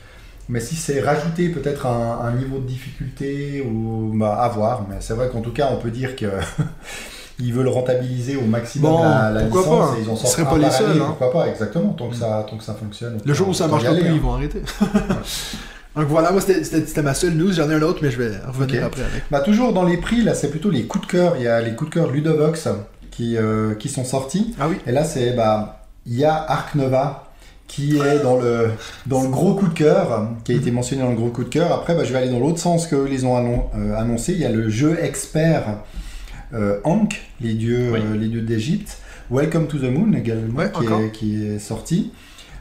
mais 0.50 0.60
si 0.60 0.76
c'est 0.76 1.00
rajouter 1.00 1.50
peut-être 1.50 1.86
un, 1.86 2.20
un 2.26 2.32
niveau 2.34 2.58
de 2.58 2.66
difficulté 2.66 3.62
ou 3.62 4.12
bah, 4.16 4.34
à 4.42 4.50
voir. 4.50 4.86
Mais 4.90 4.96
c'est 5.00 5.14
vrai 5.14 5.30
qu'en 5.30 5.42
tout 5.42 5.54
cas, 5.54 5.70
on 5.72 5.78
peut 5.78 5.92
dire 5.92 6.16
que 6.16 6.26
ils 7.40 7.54
veulent 7.54 7.68
rentabiliser 7.68 8.36
au 8.36 8.46
maximum 8.46 8.92
Bon, 8.92 9.04
la, 9.04 9.30
la 9.32 9.42
pourquoi 9.44 9.62
licence 9.62 9.92
pas, 9.92 9.98
et 9.98 10.02
ils 10.02 10.10
en 10.10 10.16
sortent 10.16 10.34
seraient 10.34 10.50
pas 10.50 10.58
les 10.58 10.72
seuls, 10.72 11.02
hein. 11.02 11.06
Pourquoi 11.08 11.32
pas, 11.32 11.48
exactement, 11.50 11.94
tant 11.94 12.10
que 12.10 12.16
ça, 12.16 12.46
tant 12.50 12.58
que 12.58 12.64
ça 12.64 12.74
fonctionne. 12.74 13.20
Le 13.24 13.34
jour 13.34 13.48
où 13.50 13.54
ça 13.54 13.66
aller, 13.66 14.02
plus, 14.02 14.10
hein. 14.10 14.14
ils 14.16 14.20
vont 14.20 14.34
arrêter. 14.34 14.62
Donc 15.96 16.08
voilà, 16.08 16.32
moi 16.32 16.42
c'était- 16.42 17.02
ma 17.02 17.14
seule 17.14 17.34
news. 17.34 17.52
J'en 17.52 17.70
ai 17.70 17.76
un 17.76 17.82
autre, 17.82 18.00
mais 18.02 18.10
je 18.12 18.22
vais 18.22 18.32
revenir 18.48 18.86
après 18.86 19.02
avec. 19.02 19.24
Bah, 19.30 19.42
toujours 19.42 19.74
dans 19.74 19.84
les 19.84 19.98
prix, 19.98 20.24
là, 20.24 20.34
c'est 20.34 20.50
plutôt 20.50 20.72
les 20.72 20.86
coups 20.86 21.06
de 21.08 21.12
cœur. 21.12 21.36
Il 21.38 21.44
y 21.44 21.48
a 21.48 21.62
les 21.62 21.76
coups 21.76 21.90
de 21.92 21.96
cœur 21.96 22.10
Ludovox 22.12 22.68
qui, 23.12 23.38
euh, 23.38 23.76
qui 23.76 23.90
sont 23.90 24.06
sortis. 24.06 24.56
Ah 24.60 24.68
oui. 24.70 24.78
Et 24.88 24.92
là, 24.92 25.04
c'est, 25.04 25.32
bah, 25.34 25.84
il 26.06 26.16
y 26.16 26.26
a 26.26 26.34
Ark 26.36 26.76
Nova 26.76 27.29
qui 27.70 27.98
est 28.00 28.20
dans 28.22 28.36
le, 28.38 28.72
dans 29.06 29.22
le 29.24 29.30
gros 29.30 29.54
coup 29.54 29.68
de 29.68 29.74
cœur, 29.74 30.28
qui 30.44 30.52
a 30.52 30.56
été 30.56 30.72
mentionné 30.72 31.04
dans 31.04 31.12
le 31.12 31.16
gros 31.16 31.30
coup 31.30 31.44
de 31.46 31.50
cœur. 31.50 31.72
Après, 31.72 31.96
bah, 31.96 32.04
je 32.04 32.12
vais 32.12 32.18
aller 32.20 32.30
dans 32.30 32.40
l'autre 32.40 32.58
sens 32.60 32.88
que 32.88 32.96
eux, 32.98 33.08
ils 33.10 33.26
ont 33.26 33.38
euh, 33.76 33.96
annoncé. 33.96 34.34
Il 34.34 34.40
y 34.40 34.46
a 34.46 34.50
le 34.52 34.70
jeu 34.70 34.98
expert 35.02 35.78
euh, 36.54 36.80
Ankh, 36.84 37.22
les 37.42 37.54
dieux, 37.54 37.92
Oui. 37.94 38.00
euh, 38.04 38.18
les 38.18 38.28
dieux 38.28 38.42
d'Égypte. 38.42 38.98
Welcome 39.32 39.68
to 39.68 39.78
the 39.78 39.84
Moon 39.84 40.12
également, 40.14 40.58
Ouais, 40.60 40.72
qui, 40.72 40.80
encore. 40.80 41.00
est, 41.02 41.12
qui 41.12 41.46
est 41.46 41.60
sorti. 41.60 42.12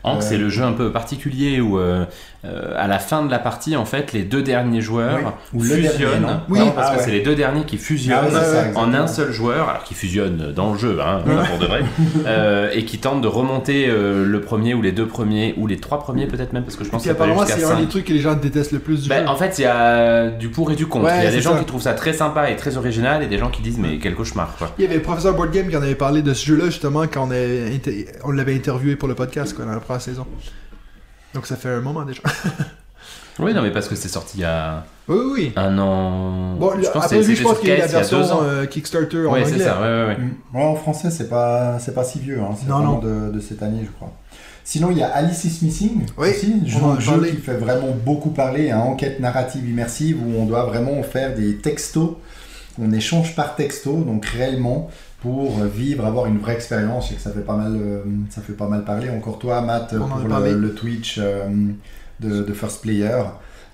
Hank, 0.04 0.18
Euh, 0.18 0.20
c'est 0.20 0.38
le 0.38 0.48
jeu 0.48 0.62
un 0.64 0.72
peu 0.72 0.92
particulier 0.92 1.60
où, 1.60 1.78
euh, 1.78 2.04
euh, 2.44 2.72
à 2.76 2.86
la 2.86 2.98
fin 2.98 3.24
de 3.24 3.30
la 3.30 3.38
partie, 3.38 3.74
en 3.76 3.84
fait, 3.84 4.12
les 4.12 4.22
deux 4.22 4.42
derniers 4.42 4.80
joueurs 4.80 5.34
Oui. 5.52 5.68
Dernier, 5.68 5.88
fusionnent. 5.88 6.22
non 6.22 6.40
Oui. 6.48 6.58
Non, 6.60 6.70
parce 6.70 6.88
Ah 6.90 6.94
que 6.94 6.98
ouais. 7.00 7.04
c'est 7.04 7.10
les 7.10 7.20
deux 7.20 7.34
derniers 7.34 7.64
qui 7.64 7.78
fusionnent 7.78 8.18
Ah 8.22 8.30
ça, 8.30 8.64
en 8.76 8.94
un 8.94 9.06
seul 9.08 9.32
joueur, 9.32 9.68
alors 9.68 9.82
qui 9.84 9.94
fusionnent 9.94 10.52
dans 10.54 10.72
le 10.72 10.78
jeu, 10.78 10.98
hein, 11.00 11.20
pour 11.48 11.58
de 11.58 11.66
vrai, 11.66 11.80
euh, 12.26 12.70
et 12.72 12.84
qui 12.84 12.98
tentent 12.98 13.22
de 13.22 13.28
remonter 13.28 13.86
euh, 13.88 14.24
le 14.24 14.40
premier 14.40 14.74
ou 14.74 14.82
les 14.82 14.92
deux 14.92 15.06
premiers 15.06 15.54
ou 15.56 15.66
les 15.66 15.78
trois 15.78 15.98
premiers 15.98 16.26
peut-être 16.26 16.52
même, 16.52 16.62
parce 16.62 16.76
que 16.76 16.84
je 16.84 16.90
pense 16.90 17.04
que 17.04 17.10
apparemment, 17.10 17.44
c'est 17.46 17.64
un 17.64 17.80
des 17.80 17.86
trucs 17.88 18.04
que 18.04 18.12
les 18.12 18.20
gens 18.20 18.34
détestent 18.34 18.72
le 18.72 18.78
plus 18.78 19.02
du 19.02 19.08
Ben, 19.08 19.24
jeu. 19.24 19.28
en 19.28 19.36
fait, 19.36 19.58
il 19.58 19.62
y 19.62 19.66
a 19.66 20.28
du 20.30 20.48
pour 20.48 20.70
et 20.70 20.76
du 20.76 20.86
contre. 20.86 21.10
Il 21.18 21.24
y 21.24 21.26
a 21.26 21.30
des 21.30 21.40
gens 21.40 21.54
ça. 21.54 21.58
qui 21.58 21.64
trouvent 21.64 21.82
ça 21.82 21.94
très 21.94 22.12
sympa 22.12 22.50
et 22.50 22.56
très 22.56 22.76
original, 22.76 23.22
et 23.22 23.26
des 23.26 23.38
gens 23.38 23.50
qui 23.50 23.62
disent 23.62 23.78
mais 23.78 23.98
quel 23.98 24.14
cauchemar 24.14 24.54
quoi. 24.58 24.70
Il 24.78 24.82
y 24.82 24.86
avait 24.86 24.96
le 24.96 25.02
professeur 25.02 25.34
Board 25.34 25.50
Game 25.50 25.68
qui 25.68 25.76
en 25.76 25.82
avait 25.82 25.94
parlé 25.96 26.22
de 26.22 26.32
ce 26.34 26.46
jeu-là 26.46 26.66
justement 26.66 27.02
quand 27.12 27.28
on, 28.24 28.30
l'avait 28.30 28.54
interviewé 28.54 28.96
pour 28.96 29.08
le 29.08 29.14
podcast 29.14 29.54
quoi, 29.54 29.64
dans 29.64 29.72
la 29.72 29.80
première 29.88 30.02
saison. 30.02 30.26
Donc 31.34 31.46
ça 31.46 31.56
fait 31.56 31.68
un 31.70 31.80
moment 31.80 32.04
déjà. 32.04 32.22
Oui, 33.40 33.54
non, 33.54 33.62
mais 33.62 33.70
parce 33.70 33.86
que 33.86 33.94
c'est 33.94 34.08
sorti 34.08 34.38
il 34.38 34.40
y 34.40 34.44
a 34.44 34.84
oui, 35.06 35.16
oui, 35.16 35.30
oui. 35.32 35.52
un 35.54 35.78
an. 35.78 36.54
Bon, 36.56 36.72
je 36.76 36.90
pense 36.90 37.04
après 37.04 37.20
que 37.20 37.24
lui, 37.24 37.36
je 37.36 37.42
pense 37.44 37.58
qu'il 37.60 37.68
y 37.68 37.72
a 37.72 37.76
la 37.76 37.80
Case 37.82 37.90
il 37.92 37.94
y 37.94 37.96
a 37.96 38.00
deux 38.02 38.16
version 38.16 38.36
ans. 38.36 38.40
euh, 38.42 38.66
Kickstarter 38.66 39.18
en 39.26 39.32
Ouais, 39.32 39.42
anglais. 39.44 39.58
c'est 39.58 39.64
ça, 39.64 39.80
ouais, 39.80 39.86
ouais, 39.86 40.06
ouais. 40.06 40.16
Mm. 40.18 40.56
En 40.56 40.74
français, 40.74 41.10
c'est 41.12 41.28
pas, 41.28 41.78
c'est 41.78 41.94
pas 41.94 42.02
si 42.02 42.18
vieux. 42.18 42.40
Hein. 42.40 42.56
C'est 42.58 42.66
Non, 42.68 42.78
vraiment 42.78 42.98
de, 42.98 43.30
de 43.30 43.40
cette 43.40 43.62
année, 43.62 43.82
je 43.84 43.90
crois. 43.92 44.10
Sinon, 44.64 44.90
il 44.90 44.98
y 44.98 45.02
a 45.04 45.08
Alice 45.10 45.44
is 45.44 45.64
Missing 45.64 46.06
Oui, 46.16 46.30
aussi, 46.30 46.52
a 46.66 46.98
jeu 46.98 47.24
qui 47.26 47.36
fait 47.36 47.54
vraiment 47.54 47.92
beaucoup 48.04 48.30
parler, 48.30 48.72
hein, 48.72 48.80
enquête 48.80 49.20
narrative 49.20 49.68
immersive 49.70 50.18
où 50.20 50.36
on 50.36 50.44
doit 50.44 50.64
vraiment 50.64 51.00
faire 51.04 51.36
des 51.36 51.58
textos. 51.58 52.16
On 52.82 52.92
échange 52.92 53.36
par 53.36 53.54
texto, 53.54 53.92
donc 54.02 54.26
réellement 54.26 54.90
pour 55.20 55.58
vivre, 55.64 56.04
avoir 56.06 56.26
une 56.26 56.38
vraie 56.38 56.54
expérience. 56.54 57.04
Je 57.06 57.08
sais 57.10 57.14
que 57.16 57.20
ça 57.22 57.30
fait 57.32 57.40
pas 57.40 57.56
mal, 57.56 57.76
euh, 57.76 58.02
ça 58.30 58.40
fait 58.40 58.52
pas 58.52 58.68
mal 58.68 58.84
parler. 58.84 59.10
Encore 59.10 59.38
toi, 59.38 59.60
Matt, 59.60 59.94
On 60.00 60.06
pour 60.06 60.38
le, 60.38 60.54
le 60.54 60.74
Twitch 60.74 61.18
euh, 61.20 61.48
de, 62.20 62.42
de 62.42 62.52
First 62.52 62.82
Player. 62.82 63.22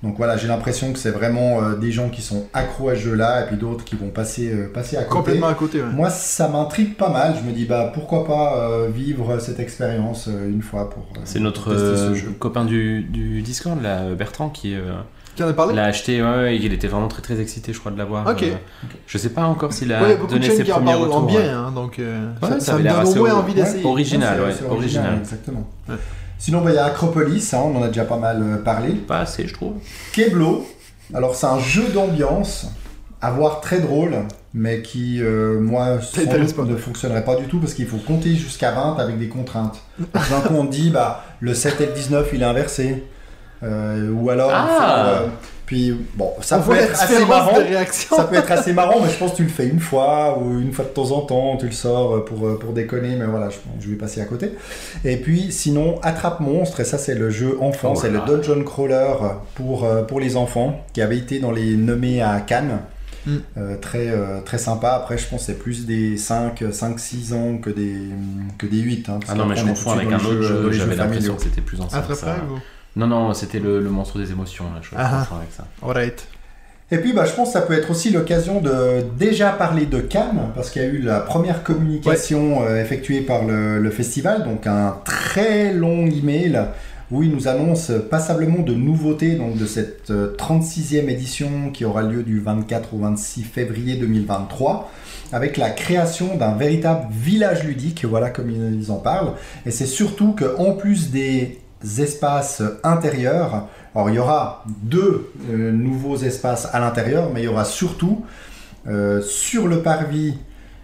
Donc 0.03 0.19
voilà, 0.19 0.37
j'ai 0.37 0.49
l'impression 0.49 0.93
que 0.93 0.99
c'est 0.99 1.11
vraiment 1.13 1.63
euh, 1.63 1.77
des 1.77 1.91
gens 1.91 2.11
qui 2.11 2.21
sont 2.21 2.45
accros 2.53 2.91
à 2.91 2.95
ce 2.95 3.01
jeu-là 3.01 3.45
et 3.45 3.47
puis 3.47 3.57
d'autres 3.57 3.85
qui 3.85 3.97
vont 3.97 4.09
passer, 4.11 4.53
euh, 4.53 4.71
passer 4.71 4.99
à 4.99 5.05
côté. 5.05 5.15
Complètement 5.17 5.47
à 5.47 5.55
côté. 5.55 5.81
ouais. 5.81 5.89
Moi, 5.91 6.11
ça 6.11 6.49
m'intrigue 6.49 6.95
pas 6.97 7.09
mal. 7.09 7.35
Je 7.43 7.49
me 7.49 7.55
dis, 7.55 7.65
bah, 7.65 7.91
pourquoi 7.95 8.27
pas 8.27 8.59
euh, 8.69 8.89
vivre 8.95 9.39
cette 9.39 9.61
expérience 9.61 10.29
euh, 10.29 10.51
une 10.51 10.61
fois 10.61 10.91
pour. 10.91 11.05
euh, 11.17 11.21
C'est 11.25 11.41
notre 11.41 11.71
tester 11.75 11.97
ce 11.97 12.15
jeu. 12.15 12.31
copain 12.39 12.67
du, 12.67 13.03
du 13.05 13.41
Discord, 13.41 13.81
là, 13.83 14.15
Bertrand, 14.15 14.51
qui 14.51 14.75
euh, 14.75 14.93
Tu 15.37 15.43
en 15.43 15.49
as 15.49 15.53
parlé 15.53 15.75
l'a 15.75 15.85
acheté. 15.85 16.23
Ouais, 16.23 16.57
il 16.57 16.73
était 16.73 16.87
vraiment 16.89 17.09
très 17.09 17.23
très 17.23 17.41
excité, 17.41 17.73
je 17.73 17.81
crois, 17.81 17.91
de 17.93 17.99
l'avoir. 17.99 18.27
Ok. 18.27 18.43
Euh, 18.45 18.55
je 19.07 19.19
sais 19.19 19.31
pas 19.31 19.45
encore 19.45 19.73
s'il 19.73 19.93
a 19.93 20.01
Ouais, 20.03 20.07
il 20.09 20.11
y 20.11 20.13
a 20.13 20.17
beaucoup 20.17 20.35
de 20.35 20.39
donné 20.41 20.55
ses 20.55 20.65
premiers 20.65 20.93
parlent 20.93 21.03
en 21.13 21.21
retours. 21.21 21.27
bien, 21.27 21.59
hein, 21.67 21.73
donc 21.73 21.99
euh, 21.99 22.29
Ouais, 22.43 22.49
ça, 22.49 22.55
ça 22.55 22.61
ça 22.61 22.73
avait 22.75 22.83
me 22.83 22.85
l'air 22.85 22.95
donne 22.97 23.07
au 23.07 23.11
assez 23.11 23.19
moins 23.19 23.33
haut. 23.33 23.37
envie 23.39 23.55
d'essayer. 23.55 23.85
Original, 23.85 24.41
Ouais, 24.41 24.55
original. 24.71 25.19
Exactement. 25.21 25.69
Ouais. 25.89 25.97
Sinon, 26.39 26.61
bah, 26.61 26.71
il 26.71 26.75
y 26.75 26.79
a 26.79 26.85
Acropolis, 26.87 27.55
hein, 27.55 27.61
on 27.65 27.77
en 27.79 27.83
a 27.83 27.89
déjà 27.89 28.05
pas 28.05 28.17
mal 28.19 28.41
euh, 28.43 28.57
parlé. 28.63 28.91
Pas 28.93 29.21
assez, 29.21 29.47
je 29.49 29.55
trouve. 29.55 29.75
Keblo, 30.13 30.67
alors 31.15 31.35
c'est 31.35 31.47
un 31.47 31.59
jeu 31.59 31.85
d'ambiance, 31.95 32.67
à 33.21 33.31
voir 33.31 33.61
très 33.61 33.81
drôle, 33.81 34.13
mais 34.53 34.83
qui, 34.83 35.23
euh, 35.23 35.59
moi, 35.61 36.01
sans 36.03 36.21
t'intéresse 36.21 36.55
doute 36.55 36.67
pas. 36.67 36.71
ne 36.73 36.77
fonctionnerait 36.77 37.25
pas 37.25 37.37
du 37.37 37.45
tout 37.47 37.59
parce 37.59 37.73
qu'il 37.75 37.87
faut 37.87 37.97
compter 37.97 38.35
jusqu'à 38.35 38.73
20 38.73 38.97
avec 38.99 39.19
des 39.19 39.29
contraintes. 39.29 39.81
D'un 40.13 40.41
coup, 40.47 40.55
on 40.55 40.67
te 40.67 40.73
dit, 40.73 40.91
bah, 40.91 41.25
le 41.41 41.55
7 41.55 41.81
et 41.81 41.87
le 41.87 41.93
19, 41.93 42.29
il 42.35 42.43
est 42.43 42.45
inversé. 42.45 43.05
Euh, 43.65 44.11
ou 44.13 44.31
alors, 44.31 44.51
Ah. 44.53 45.07
euh, 45.07 45.27
puis 45.67 45.97
bon, 46.15 46.31
ça 46.43 46.59
peut 46.59 46.75
être 46.77 47.03
assez 47.03 47.25
marrant. 47.25 47.55
Ça 47.93 48.25
peut 48.25 48.37
être 48.37 48.53
assez 48.53 48.73
marrant, 48.75 49.01
mais 49.03 49.11
je 49.11 49.17
pense 49.17 49.31
que 49.33 49.37
tu 49.39 49.43
le 49.45 49.49
fais 49.49 49.67
une 49.67 49.81
fois 49.81 50.39
ou 50.39 50.61
une 50.61 50.73
fois 50.73 50.85
de 50.85 50.91
temps 50.91 51.11
en 51.13 51.23
temps, 51.23 51.57
tu 51.57 51.67
le 51.67 51.73
sors 51.73 52.25
pour, 52.27 52.47
euh, 52.47 52.59
pour 52.59 52.73
déconner, 52.75 53.17
mais 53.17 53.25
voilà, 53.25 53.49
je, 53.49 53.57
je 53.81 53.89
vais 53.91 53.97
passer 53.97 54.21
à 54.21 54.27
côté. 54.27 54.53
Et 55.05 55.17
puis 55.17 55.51
sinon, 55.51 55.99
Attrape 56.03 56.41
Monstre, 56.41 56.81
et 56.81 56.85
ça 56.85 56.99
c'est 56.99 57.15
le 57.15 57.31
jeu 57.31 57.57
enfant, 57.63 57.95
Oh 57.97 57.99
c'est 57.99 58.11
le. 58.11 58.21
Dungeon 58.27 58.63
Crawler 58.63 59.15
pour, 59.55 59.87
pour 60.07 60.21
les 60.21 60.37
enfants, 60.37 60.85
qui 60.93 61.01
avait 61.01 61.17
été 61.19 61.39
dans 61.39 61.53
les 61.53 61.77
nommés 61.77 62.21
à 62.21 62.41
Cannes. 62.41 62.81
Mm. 63.27 63.37
Euh, 63.57 63.77
très, 63.81 64.09
euh, 64.11 64.43
très 64.45 64.59
sympa. 64.59 64.91
Après, 64.91 65.17
je 65.17 65.27
pense 65.27 65.41
que 65.41 65.47
c'est 65.47 65.59
plus 65.59 65.87
des 65.87 66.19
5, 66.19 66.63
5 66.71 67.01
6 67.01 67.33
ans 67.33 67.57
que 67.57 67.71
des, 67.71 67.97
que 68.59 68.67
des 68.67 68.77
8. 68.81 69.09
hein, 69.09 69.19
Ah 69.29 69.35
non, 69.35 69.47
mais 69.47 69.57
je 69.57 69.65
confonds 69.65 69.93
avec 69.93 70.13
un 70.13 70.17
autre 70.17 70.43
jeu, 70.43 70.71
j'avais 70.73 70.95
l'impression 70.95 71.35
que 71.37 71.43
c'était 71.43 71.63
plus 71.63 71.81
ancien. 71.81 72.01
Après, 72.01 72.15
ça. 72.15 72.37
Non, 72.97 73.07
non, 73.07 73.35
c'était 73.35 73.59
le, 73.59 73.81
le 73.81 73.91
monstre 73.91 74.19
des 74.19 74.31
émotions, 74.31 74.65
là, 74.75 74.81
je 74.83 74.91
Ah, 74.97 75.27
ah. 75.31 75.37
avec 75.37 75.53
ça. 75.53 75.67
Alright. 75.83 76.29
Et 76.91 76.99
puis, 76.99 77.13
bah, 77.13 77.25
je 77.25 77.33
pense 77.33 77.49
que 77.49 77.55
ça 77.55 77.63
peut 77.63 77.73
être 77.73 77.91
aussi 77.91 78.11
l'occasion 78.11 78.61
de 78.61 79.05
déjà 79.19 79.51
parler 79.51 79.87
de 79.87 80.01
Cannes, 80.01 80.51
parce 80.55 80.71
qu'il 80.71 80.83
y 80.83 80.85
a 80.85 80.89
eu 80.89 81.01
la 81.01 81.21
première 81.21 81.63
communication 81.65 82.63
euh, 82.63 82.81
effectuée 82.81 83.23
par 83.23 83.45
le, 83.45 83.81
le 83.81 83.91
festival, 83.91 84.45
donc 84.45 84.67
un 84.67 84.99
très 85.05 85.73
long 85.73 86.07
email 86.07 86.61
où 87.11 87.23
il 87.23 87.31
nous 87.31 87.49
annonce 87.49 87.93
passablement 88.11 88.63
de 88.63 88.73
nouveautés 88.73 89.35
donc 89.35 89.59
de 89.59 89.67
cette 89.67 90.11
euh, 90.11 90.35
36e 90.37 91.09
édition 91.09 91.71
qui 91.73 91.85
aura 91.85 92.03
lieu 92.03 92.23
du 92.23 92.41
24 92.41 92.95
au 92.95 92.99
26 92.99 93.43
février 93.43 93.97
2023 93.97 94.91
avec 95.33 95.57
la 95.59 95.71
création 95.71 96.37
d'un 96.37 96.55
véritable 96.55 97.07
village 97.11 97.65
ludique, 97.65 98.05
voilà 98.05 98.31
comme 98.31 98.51
ils 98.51 98.91
en 98.91 98.97
parlent. 98.97 99.33
Et 99.67 99.71
c'est 99.71 99.87
surtout 99.87 100.33
que 100.33 100.57
en 100.59 100.73
plus 100.73 101.11
des 101.11 101.59
espaces 101.99 102.63
intérieurs, 102.83 103.69
alors 103.95 104.11
il 104.11 104.17
y 104.17 104.19
aura 104.19 104.65
deux 104.67 105.31
euh, 105.51 105.73
nouveaux 105.73 106.17
espaces 106.17 106.69
à 106.73 106.81
l'intérieur, 106.81 107.31
mais 107.33 107.43
il 107.43 107.45
y 107.45 107.49
aura 107.49 107.65
surtout 107.65 108.25
euh, 108.87 109.21
sur 109.23 109.69
le 109.69 109.83
parvis 109.83 110.35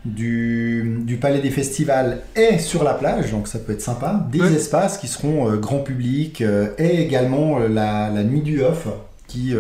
du, 0.05 1.01
du 1.05 1.17
Palais 1.17 1.41
des 1.41 1.51
Festivals 1.51 2.21
et 2.35 2.59
sur 2.59 2.85
la 2.85 2.95
plage, 2.95 3.33
donc 3.33 3.49
ça 3.49 3.59
peut 3.59 3.73
être 3.73 3.83
sympa, 3.83 4.27
des 4.31 4.55
espaces 4.55 4.99
qui 4.99 5.09
seront 5.09 5.51
euh, 5.51 5.57
grand 5.57 5.81
public 5.81 6.43
et 6.79 7.03
également 7.03 7.59
la, 7.59 8.11
la 8.11 8.25
nuit 8.25 8.43
du 8.43 8.63
off 8.63 8.89
qui, 9.27 9.55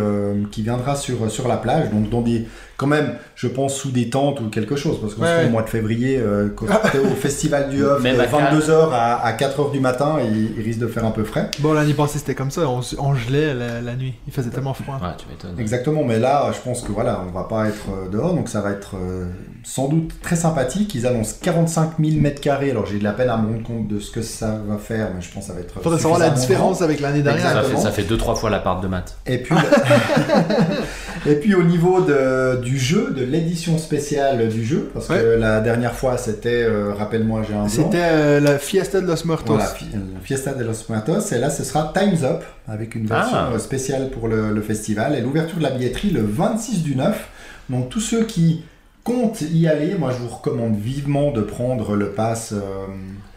qui 0.50 0.62
viendra 0.62 0.96
sur, 0.96 1.30
sur 1.30 1.46
la 1.46 1.56
plage, 1.56 1.90
donc 1.90 2.10
dans 2.10 2.22
des, 2.22 2.48
quand 2.80 2.86
même, 2.86 3.12
je 3.34 3.46
pense 3.46 3.74
sous 3.74 3.90
des 3.90 4.08
tentes 4.08 4.40
ou 4.40 4.48
quelque 4.48 4.74
chose, 4.74 4.98
parce 5.00 5.12
Ouais, 5.12 5.18
ce 5.18 5.20
moment, 5.26 5.36
ouais. 5.42 5.46
au 5.46 5.50
mois 5.50 5.62
de 5.62 5.68
février, 5.68 6.16
euh, 6.18 6.48
quand 6.56 6.64
au 6.64 7.14
Festival 7.20 7.68
du 7.68 7.84
off, 7.84 8.02
Même 8.02 8.16
de 8.16 8.20
à 8.22 8.26
22h 8.26 8.88
à, 8.92 9.16
à 9.22 9.32
4h 9.34 9.70
du 9.70 9.80
matin, 9.80 10.16
il, 10.24 10.52
il 10.58 10.62
risque 10.64 10.78
de 10.78 10.86
faire 10.86 11.04
un 11.04 11.10
peu 11.10 11.24
frais. 11.24 11.50
Bon, 11.58 11.74
l'année 11.74 11.92
passée, 11.92 12.18
c'était 12.18 12.34
comme 12.34 12.50
ça. 12.50 12.62
On, 12.68 12.80
on 12.98 13.14
gelait 13.14 13.52
la, 13.52 13.82
la 13.82 13.94
nuit. 13.96 14.14
Il 14.26 14.32
faisait 14.32 14.48
tellement 14.48 14.72
froid. 14.72 14.94
Ouais, 15.02 15.08
tu 15.18 15.26
m'étonnes. 15.28 15.60
Exactement, 15.60 16.04
mais 16.04 16.18
là, 16.18 16.50
je 16.54 16.58
pense 16.60 16.80
que 16.80 16.90
voilà, 16.90 17.22
on 17.28 17.30
va 17.32 17.44
pas 17.44 17.68
être 17.68 17.84
euh, 17.90 18.08
dehors, 18.08 18.32
donc 18.34 18.48
ça 18.48 18.62
va 18.62 18.70
être 18.70 18.94
euh, 18.96 19.26
sans 19.62 19.88
doute 19.88 20.12
très 20.22 20.36
sympathique. 20.36 20.94
Ils 20.94 21.06
annoncent 21.06 21.36
45 21.42 21.90
000 22.02 22.16
mètres 22.20 22.40
carrés, 22.40 22.70
alors 22.70 22.86
j'ai 22.86 22.98
de 22.98 23.04
la 23.04 23.12
peine 23.12 23.28
à 23.28 23.36
me 23.36 23.46
rendre 23.52 23.62
compte 23.62 23.88
de 23.88 24.00
ce 24.00 24.10
que 24.10 24.22
ça 24.22 24.58
va 24.66 24.78
faire, 24.78 25.08
mais 25.14 25.20
je 25.20 25.30
pense 25.30 25.44
que 25.44 25.48
ça 25.48 25.54
va 25.54 25.60
être. 25.60 25.74
Faudrait 25.82 25.98
savoir 26.00 26.18
la 26.18 26.30
différence 26.30 26.80
avec 26.80 27.00
l'année 27.00 27.20
dernière. 27.22 27.42
Ça 27.42 27.50
fait, 27.50 27.58
Exactement. 27.58 27.82
ça 27.82 27.90
fait 27.90 28.02
deux 28.04 28.16
trois 28.16 28.34
fois 28.36 28.48
la 28.48 28.60
part 28.60 28.80
de 28.80 28.88
maths. 28.88 29.18
Et 29.26 29.38
puis, 29.42 29.54
et 31.26 31.34
puis 31.34 31.54
au 31.54 31.62
niveau 31.62 32.00
de- 32.00 32.60
du 32.62 32.69
jeu, 32.78 33.10
de 33.16 33.24
l'édition 33.24 33.78
spéciale 33.78 34.48
du 34.48 34.64
jeu, 34.64 34.90
parce 34.92 35.08
que 35.08 35.36
la 35.38 35.60
dernière 35.60 35.94
fois 35.94 36.16
c'était, 36.18 36.62
euh, 36.64 36.92
rappelle-moi, 36.94 37.42
j'ai 37.48 37.54
un. 37.54 37.68
C'était 37.68 37.98
euh, 38.00 38.40
la 38.40 38.58
Fiesta 38.58 39.00
de 39.00 39.06
los 39.06 39.24
Muertos. 39.24 39.54
Voilà, 39.54 39.74
la 39.92 40.20
Fiesta 40.22 40.54
de 40.54 40.64
los 40.64 40.84
Muertos, 40.88 41.32
et 41.32 41.38
là 41.38 41.50
ce 41.50 41.64
sera 41.64 41.92
Time's 41.94 42.22
Up, 42.22 42.42
avec 42.68 42.94
une 42.94 43.06
version 43.06 43.36
Ah. 43.36 43.50
euh, 43.54 43.58
spéciale 43.58 44.10
pour 44.10 44.28
le, 44.28 44.52
le 44.52 44.60
festival, 44.62 45.14
et 45.14 45.20
l'ouverture 45.20 45.58
de 45.58 45.62
la 45.62 45.70
billetterie 45.70 46.10
le 46.10 46.22
26 46.22 46.82
du 46.82 46.96
9. 46.96 47.28
Donc 47.70 47.88
tous 47.88 48.00
ceux 48.00 48.24
qui 48.24 48.62
comptent 49.04 49.40
y 49.42 49.66
aller, 49.68 49.94
moi 49.94 50.10
je 50.12 50.18
vous 50.22 50.28
recommande 50.28 50.76
vivement 50.76 51.30
de 51.32 51.40
prendre 51.40 51.96
le 51.96 52.10
pass, 52.10 52.52
euh, 52.52 52.58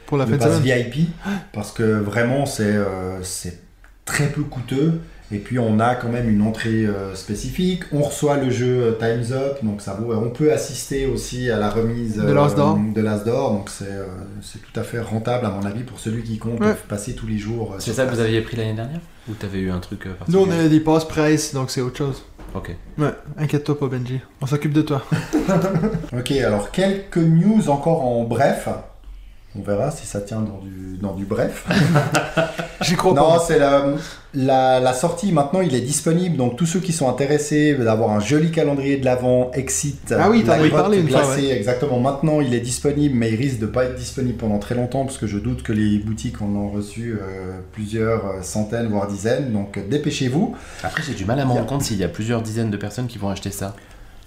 Pour 0.08 0.18
la 0.18 0.26
le 0.26 0.38
pass. 0.38 0.60
VIP, 0.60 1.10
parce 1.54 1.72
que 1.72 1.84
vraiment 1.84 2.46
c'est 2.46 2.64
euh, 2.64 3.22
c'est 3.24 3.60
très 4.06 4.28
peu 4.28 4.42
coûteux. 4.42 5.00
Et 5.32 5.38
puis 5.40 5.58
on 5.58 5.80
a 5.80 5.96
quand 5.96 6.10
même 6.10 6.30
une 6.30 6.42
entrée 6.42 6.86
euh, 6.86 7.16
spécifique. 7.16 7.84
On 7.92 8.02
reçoit 8.02 8.38
le 8.38 8.52
jeu 8.52 8.82
euh, 8.84 8.92
Time's 9.00 9.32
Up, 9.32 9.58
donc 9.64 9.82
ça 9.82 9.94
vaut. 9.94 10.14
On 10.14 10.30
peut 10.30 10.52
assister 10.52 11.06
aussi 11.08 11.50
à 11.50 11.58
la 11.58 11.70
remise 11.70 12.18
De 12.18 12.32
l'As 12.32 12.54
d'or. 12.56 12.78
de 12.78 13.02
donc 13.56 13.70
c'est 13.70 13.86
euh, 13.86 14.06
c'est 14.42 14.60
tout 14.62 14.80
à 14.80 14.84
fait 14.84 15.00
rentable 15.00 15.46
à 15.46 15.50
mon 15.50 15.66
avis 15.66 15.84
pour 15.84 16.00
celui 16.00 16.24
qui 16.24 16.38
compte 16.38 16.60
Ouais. 16.60 16.76
passer 16.88 17.14
tous 17.16 17.26
les 17.28 17.38
jours. 17.38 17.74
euh, 17.74 17.76
C'est 17.80 17.94
ça 17.94 18.06
que 18.06 18.12
vous 18.14 18.20
aviez 18.20 18.42
pris 18.42 18.58
l'année 18.58 18.74
dernière? 18.76 19.00
Ou 19.30 19.34
t'avais 19.34 19.60
eu 19.60 19.72
un 19.72 19.80
truc 19.80 20.06
euh, 20.06 20.10
Nous, 20.10 20.16
particulier? 20.40 20.46
on 20.62 20.66
a 20.66 20.70
des 20.70 20.80
passes 20.82 21.06
price, 21.08 21.54
donc 21.54 21.72
c'est 21.72 21.82
autre 21.82 21.98
chose. 21.98 22.24
Ok. 22.54 22.76
Ouais, 23.00 23.08
inquiète-toi 23.40 23.80
pas, 23.80 23.88
Benji. 23.88 24.20
On 24.42 24.46
s'occupe 24.46 24.74
de 24.74 24.84
toi. 24.84 25.04
Ok, 26.16 26.32
alors 26.32 26.70
quelques 26.72 27.18
news 27.18 27.70
encore 27.70 28.04
en 28.06 28.24
bref. 28.24 28.68
On 29.58 29.62
verra 29.62 29.92
si 29.92 30.08
ça 30.08 30.20
tient 30.20 30.42
dans 30.42 30.58
du, 30.64 30.98
dans 31.00 31.14
du 31.14 31.26
bref. 31.26 31.68
J'y 32.82 32.96
crois 32.96 33.14
Non, 33.14 33.34
pas. 33.34 33.44
c'est 33.48 33.60
la, 33.60 33.86
la, 34.34 34.80
la 34.80 34.94
sortie. 34.94 35.32
Maintenant, 35.32 35.62
il 35.62 35.76
est 35.76 35.82
disponible. 35.82 36.38
Donc, 36.38 36.56
tous 36.58 36.66
ceux 36.66 36.80
qui 36.80 36.92
sont 36.92 37.08
intéressés 37.08 37.76
d'avoir 37.76 38.10
un 38.12 38.20
joli 38.20 38.50
calendrier 38.52 38.98
de 38.98 39.06
l'avant, 39.06 39.52
Exit. 39.54 40.14
Ah 40.18 40.30
oui, 40.32 40.44
t'en 40.44 40.54
avais 40.54 40.70
parlé 40.70 41.00
une 41.00 41.08
fois, 41.08 41.22
glacée, 41.22 41.50
Exactement. 41.50 42.00
Maintenant, 42.00 42.42
il 42.42 42.54
est 42.56 42.60
disponible, 42.62 43.16
mais 43.16 43.30
il 43.32 43.36
risque 43.36 43.60
de 43.60 43.68
pas 43.68 43.86
être 43.86 43.96
disponible 43.96 44.38
pendant 44.38 44.58
très 44.58 44.74
longtemps 44.74 45.06
parce 45.06 45.20
que 45.20 45.28
je 45.28 45.38
doute 45.38 45.62
que 45.62 45.72
les 45.72 46.00
boutiques 46.00 46.42
en 46.42 46.48
ont 46.56 46.70
reçu 46.70 47.14
euh, 47.22 47.60
plusieurs 47.74 48.26
euh, 48.26 48.42
centaines, 48.42 48.88
voire 48.88 49.06
dizaines. 49.08 49.54
Donc, 49.54 49.80
dépêchez-vous. 49.88 50.56
Après, 50.84 51.04
j'ai 51.04 51.14
du 51.14 51.26
mal 51.26 51.40
à 51.40 51.46
me 51.46 51.52
rendre 51.52 51.68
compte 51.68 51.84
s'il 51.84 51.98
y 51.98 52.04
a 52.04 52.10
plusieurs 52.10 52.42
dizaines 52.42 52.72
de 52.72 52.78
personnes 52.78 53.08
qui 53.08 53.20
vont 53.20 53.30
acheter 53.30 53.52
ça. 53.52 53.76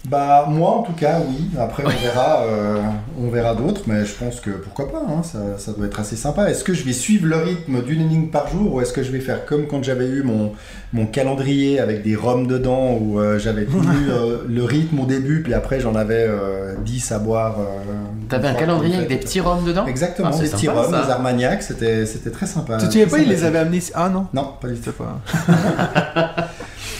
Bah 0.09 0.45
moi 0.47 0.69
en 0.69 0.83
tout 0.83 0.93
cas 0.93 1.19
oui. 1.27 1.49
Après 1.59 1.83
on 1.85 1.89
verra, 1.89 2.43
euh, 2.43 2.77
on 3.21 3.29
verra 3.29 3.55
d'autres, 3.55 3.81
mais 3.87 4.05
je 4.05 4.13
pense 4.13 4.39
que 4.39 4.51
pourquoi 4.51 4.89
pas. 4.89 4.99
hein, 4.99 5.21
ça, 5.23 5.39
ça 5.57 5.73
doit 5.73 5.85
être 5.87 5.99
assez 5.99 6.15
sympa. 6.15 6.49
Est-ce 6.49 6.63
que 6.63 6.73
je 6.73 6.83
vais 6.83 6.93
suivre 6.93 7.25
le 7.27 7.35
rythme 7.35 7.81
d'une 7.81 7.99
énigme 8.01 8.27
par 8.29 8.47
jour 8.47 8.75
ou 8.75 8.81
est-ce 8.81 8.93
que 8.93 9.03
je 9.03 9.11
vais 9.11 9.19
faire 9.19 9.45
comme 9.45 9.67
quand 9.67 9.83
j'avais 9.83 10.05
eu 10.07 10.23
mon 10.23 10.53
mon 10.93 11.07
calendrier 11.07 11.81
avec 11.81 12.03
des 12.03 12.15
roms 12.15 12.47
dedans 12.47 12.97
où 13.01 13.19
euh, 13.19 13.37
j'avais 13.37 13.65
tenu 13.65 14.09
euh, 14.09 14.37
le 14.47 14.63
rythme 14.63 14.99
au 15.01 15.05
début 15.05 15.41
puis 15.43 15.53
après 15.53 15.81
j'en 15.81 15.95
avais 15.95 16.25
euh, 16.29 16.75
10 16.85 17.11
à 17.11 17.19
boire. 17.19 17.57
euh, 17.59 17.63
T'avais 18.29 18.47
un 18.47 18.53
calendrier 18.53 18.95
avec 18.95 19.09
des 19.09 19.17
petits 19.17 19.41
roms 19.41 19.65
dedans? 19.65 19.85
Exactement, 19.87 20.29
Ah, 20.33 20.37
des 20.39 20.47
petits 20.47 20.69
roms, 20.69 20.89
des 20.91 21.11
armagnacs, 21.11 21.63
c'était 21.63 22.05
c'était 22.05 22.31
très 22.31 22.45
sympa. 22.45 22.77
Tu 22.77 22.85
te 22.87 22.91
souviens 22.91 23.07
pas, 23.07 23.19
il 23.19 23.27
les 23.29 23.43
avait 23.43 23.59
amenés 23.59 23.81
Ah 23.93 24.07
non, 24.09 24.27
Non, 24.33 24.51
pas 24.61 24.69
du 24.69 24.75
tout. 24.79 24.91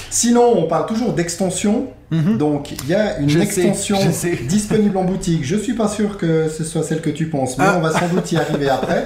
Sinon, 0.10 0.54
on 0.58 0.68
parle 0.68 0.86
toujours 0.88 1.14
d'extension. 1.14 1.88
Mhm. 2.10 2.38
Donc, 2.38 2.72
il 2.72 2.88
y 2.90 2.94
a 2.96 3.18
une 3.20 3.30
Je 3.30 3.38
extension 3.40 3.98
sais. 4.14 4.38
disponible 4.48 4.96
en 4.98 5.04
boutique. 5.04 5.44
Je 5.44 5.58
suis 5.58 5.74
pas 5.74 5.90
sûr 5.90 6.18
que 6.18 6.48
ce 6.48 6.64
soit 6.64 6.82
celle 6.84 7.02
que 7.02 7.10
tu 7.10 7.26
penses, 7.28 7.58
mais 7.58 7.66
Ah. 7.68 7.76
on 7.78 7.82
va 7.82 7.92
sans 7.92 8.08
doute 8.08 8.32
y 8.32 8.38
arriver 8.38 8.70
après. 8.70 9.06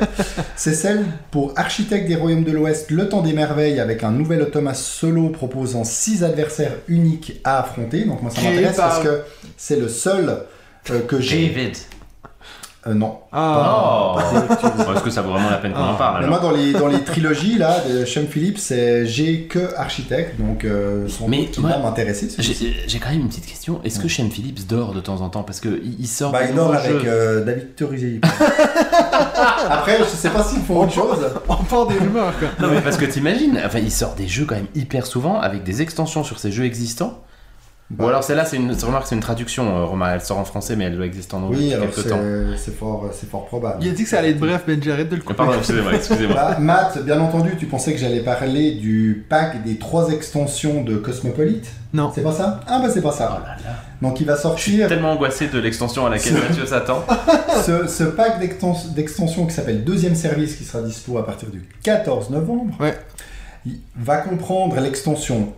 C'est 0.56 0.76
celle 0.76 1.04
pour 1.32 1.54
Architecte 1.56 2.08
des 2.08 2.16
Royaumes 2.16 2.44
de 2.44 2.52
l'Ouest, 2.52 2.92
Le 2.92 3.10
Temps 3.10 3.22
des 3.22 3.34
Merveilles, 3.34 3.80
avec 3.80 4.04
un 4.04 4.12
nouvel 4.12 4.44
automate 4.44 4.76
solo 4.76 5.30
proposant 5.30 5.84
6 5.84 6.24
adversaires 6.24 6.74
uniques 6.88 7.42
à 7.44 7.62
affronter. 7.62 8.04
Donc, 8.06 8.22
moi, 8.22 8.30
ça 8.30 8.42
m'intéresse 8.44 8.76
par- 8.78 8.90
parce 8.90 9.04
que 9.04 9.22
c'est 9.58 9.80
le 9.80 9.88
seul 9.88 10.38
euh, 10.92 11.00
que 11.08 11.20
j'ai. 11.20 11.48
David. 11.48 11.78
Euh, 12.88 12.96
non. 12.96 13.20
Oh 13.32 13.36
Ah. 13.38 14.16
Est-ce 14.96 15.04
que 15.04 15.12
ça 15.12 15.22
vaut 15.22 15.30
vraiment 15.32 15.52
la 15.52 15.58
peine 15.58 15.72
qu'on 15.74 15.80
en 15.80 15.94
Ah. 15.94 15.96
parle 15.98 16.26
moi, 16.28 16.40
dans 16.40 16.50
les, 16.52 16.74
dans 16.74 16.88
les 16.88 17.04
trilogies 17.04 17.58
là, 17.60 17.78
de 17.88 18.06
Sean 18.06 18.26
Phillips, 18.28 18.58
c'est 18.58 19.06
j'ai 19.06 19.44
que 19.44 19.76
Architecte, 19.78 20.40
donc 20.42 20.66
euh, 20.66 21.08
sans 21.08 21.28
Mais 21.28 21.46
qui 21.46 21.62
va 21.62 21.78
m'intéresser. 21.78 22.28
J'ai 22.40 22.54
j'ai 22.88 23.00
quand 23.00 23.10
même 23.12 23.22
une 23.22 23.28
petite 23.30 23.46
question. 23.46 23.82
Est-ce 23.84 24.00
que 24.00 24.08
Shane 24.08 24.32
Phillips 24.32 24.66
dort 24.68 24.94
de 24.94 25.00
temps 25.00 25.22
en 25.22 25.30
temps? 25.30 25.44
Parce 25.44 25.60
qu'il 25.60 25.96
il 26.00 26.08
sort 26.08 26.32
Bah, 26.32 26.40
il 26.50 26.56
dort 26.56 26.74
avec 26.74 27.06
euh, 27.06 27.46
David 27.46 27.76
Turisi. 27.76 28.20
Après, 29.70 30.00
je 30.00 30.04
sais 30.06 30.30
pas 30.30 30.44
s'ils 30.44 30.62
font 30.62 30.82
autre 30.84 30.94
chose. 30.94 31.20
On 31.50 31.56
part 31.56 31.88
des 31.88 31.98
rumeurs, 32.00 32.34
quoi. 32.40 32.48
Non 32.60 32.74
mais 32.74 32.82
parce 32.82 32.98
que 32.98 33.06
t'imagines, 33.06 33.60
enfin 33.66 33.80
il 33.80 33.92
sort 33.92 34.16
des 34.16 34.28
jeux 34.28 34.46
quand 34.46 34.56
même 34.56 34.68
hyper 34.76 35.06
souvent 35.06 35.40
avec 35.40 35.64
des 35.64 35.82
extensions 35.82 36.24
sur 36.24 36.40
ces 36.40 36.52
jeux 36.52 36.66
existants. 36.66 37.22
Bah, 37.98 38.06
Ou 38.06 38.08
alors 38.08 38.24
celle-là, 38.24 38.46
c'est 38.46 38.56
une, 38.56 38.72
remarque, 38.72 39.08
c'est 39.08 39.16
une 39.16 39.22
traduction. 39.22 39.78
euh, 39.78 39.84
remarque, 39.86 40.14
elle 40.16 40.22
sort 40.22 40.38
en 40.38 40.46
français, 40.46 40.76
mais 40.78 40.86
elle 40.86 40.96
doit 40.96 41.06
exister 41.06 41.36
en 41.36 41.44
anglais 41.44 41.58
Oui, 41.60 41.74
alors 41.74 41.88
c'est 41.94 42.08
temps. 42.08 42.20
c'est 42.58 42.74
fort, 42.76 43.10
c'est 43.12 43.30
fort 43.30 43.46
probable. 43.48 43.84
Il 43.84 43.90
a 43.90 43.92
dit 43.94 44.04
que 44.04 44.10
ça 44.10 44.20
allait 44.20 44.30
être 44.32 44.40
bref, 44.40 44.64
Ben 44.66 44.82
j'arrête 44.82 45.10
de 45.10 45.16
le 45.16 45.22
Euh, 45.22 45.26
couper. 45.26 45.36
Pardon, 45.38 45.54
excusez-moi, 45.58 45.94
excusez-moi. 45.96 46.36
Bah, 46.36 46.58
Matt, 46.60 47.04
bien 47.04 47.20
entendu, 47.20 47.58
tu 47.60 47.66
pensais 47.66 47.92
que 47.94 48.00
j'allais 48.00 48.22
parler 48.22 48.72
du 48.76 49.26
pack 49.28 49.64
des 49.64 49.78
trois 49.78 50.10
extensions 50.12 50.84
de 50.84 50.96
Cosmopolite 50.96 51.68
Non. 51.94 52.12
C'est 52.16 52.22
pas 52.24 52.32
ça 52.32 52.62
Ah 52.68 52.80
bah 52.82 52.90
c'est 52.94 53.02
pas 53.02 53.10
Oh 53.14 53.18
ça. 53.18 53.24
là 53.26 53.56
là. 53.66 53.74
Donc 54.02 54.20
il 54.22 54.26
va 54.26 54.34
Je 54.36 54.40
suis 54.40 54.48
sortir 54.48 54.88
tellement 54.88 55.12
angoissé 55.12 55.48
de 55.48 55.60
l'extension 55.60 56.06
à 56.06 56.10
laquelle 56.10 56.34
Mathieu 56.36 56.66
s'attend. 56.66 57.04
ce, 57.66 57.88
ce 57.88 58.04
pack 58.06 58.40
d'extens- 58.40 58.94
d'extensions 58.96 59.46
qui 59.46 59.54
s'appelle 59.54 59.84
Deuxième 59.84 60.16
Service 60.16 60.56
qui 60.56 60.64
sera 60.64 60.82
dispo 60.82 61.18
à 61.18 61.26
partir 61.26 61.50
du 61.50 61.62
14 61.84 62.30
novembre. 62.30 62.74
Ouais. 62.80 62.98
Il 63.66 63.80
va 63.96 64.18
comprendre 64.18 64.80
l'extension 64.80 65.54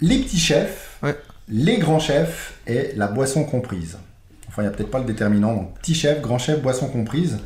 Les 0.00 0.18
Petits 0.18 0.38
Chefs, 0.38 0.98
Ouais. 1.02 1.16
Les 1.48 1.78
Grands 1.78 1.98
Chefs 1.98 2.54
et 2.66 2.92
la 2.96 3.08
Boisson 3.08 3.44
Comprise. 3.44 3.98
Enfin, 4.48 4.62
il 4.62 4.66
n'y 4.66 4.72
a 4.72 4.76
peut-être 4.76 4.90
pas 4.90 4.98
le 5.00 5.04
déterminant, 5.04 5.54
donc 5.54 5.74
Petit 5.78 5.94
Chef, 5.94 6.20
Grand 6.20 6.38
Chef, 6.38 6.60
Boisson 6.62 6.88
Comprise. 6.88 7.38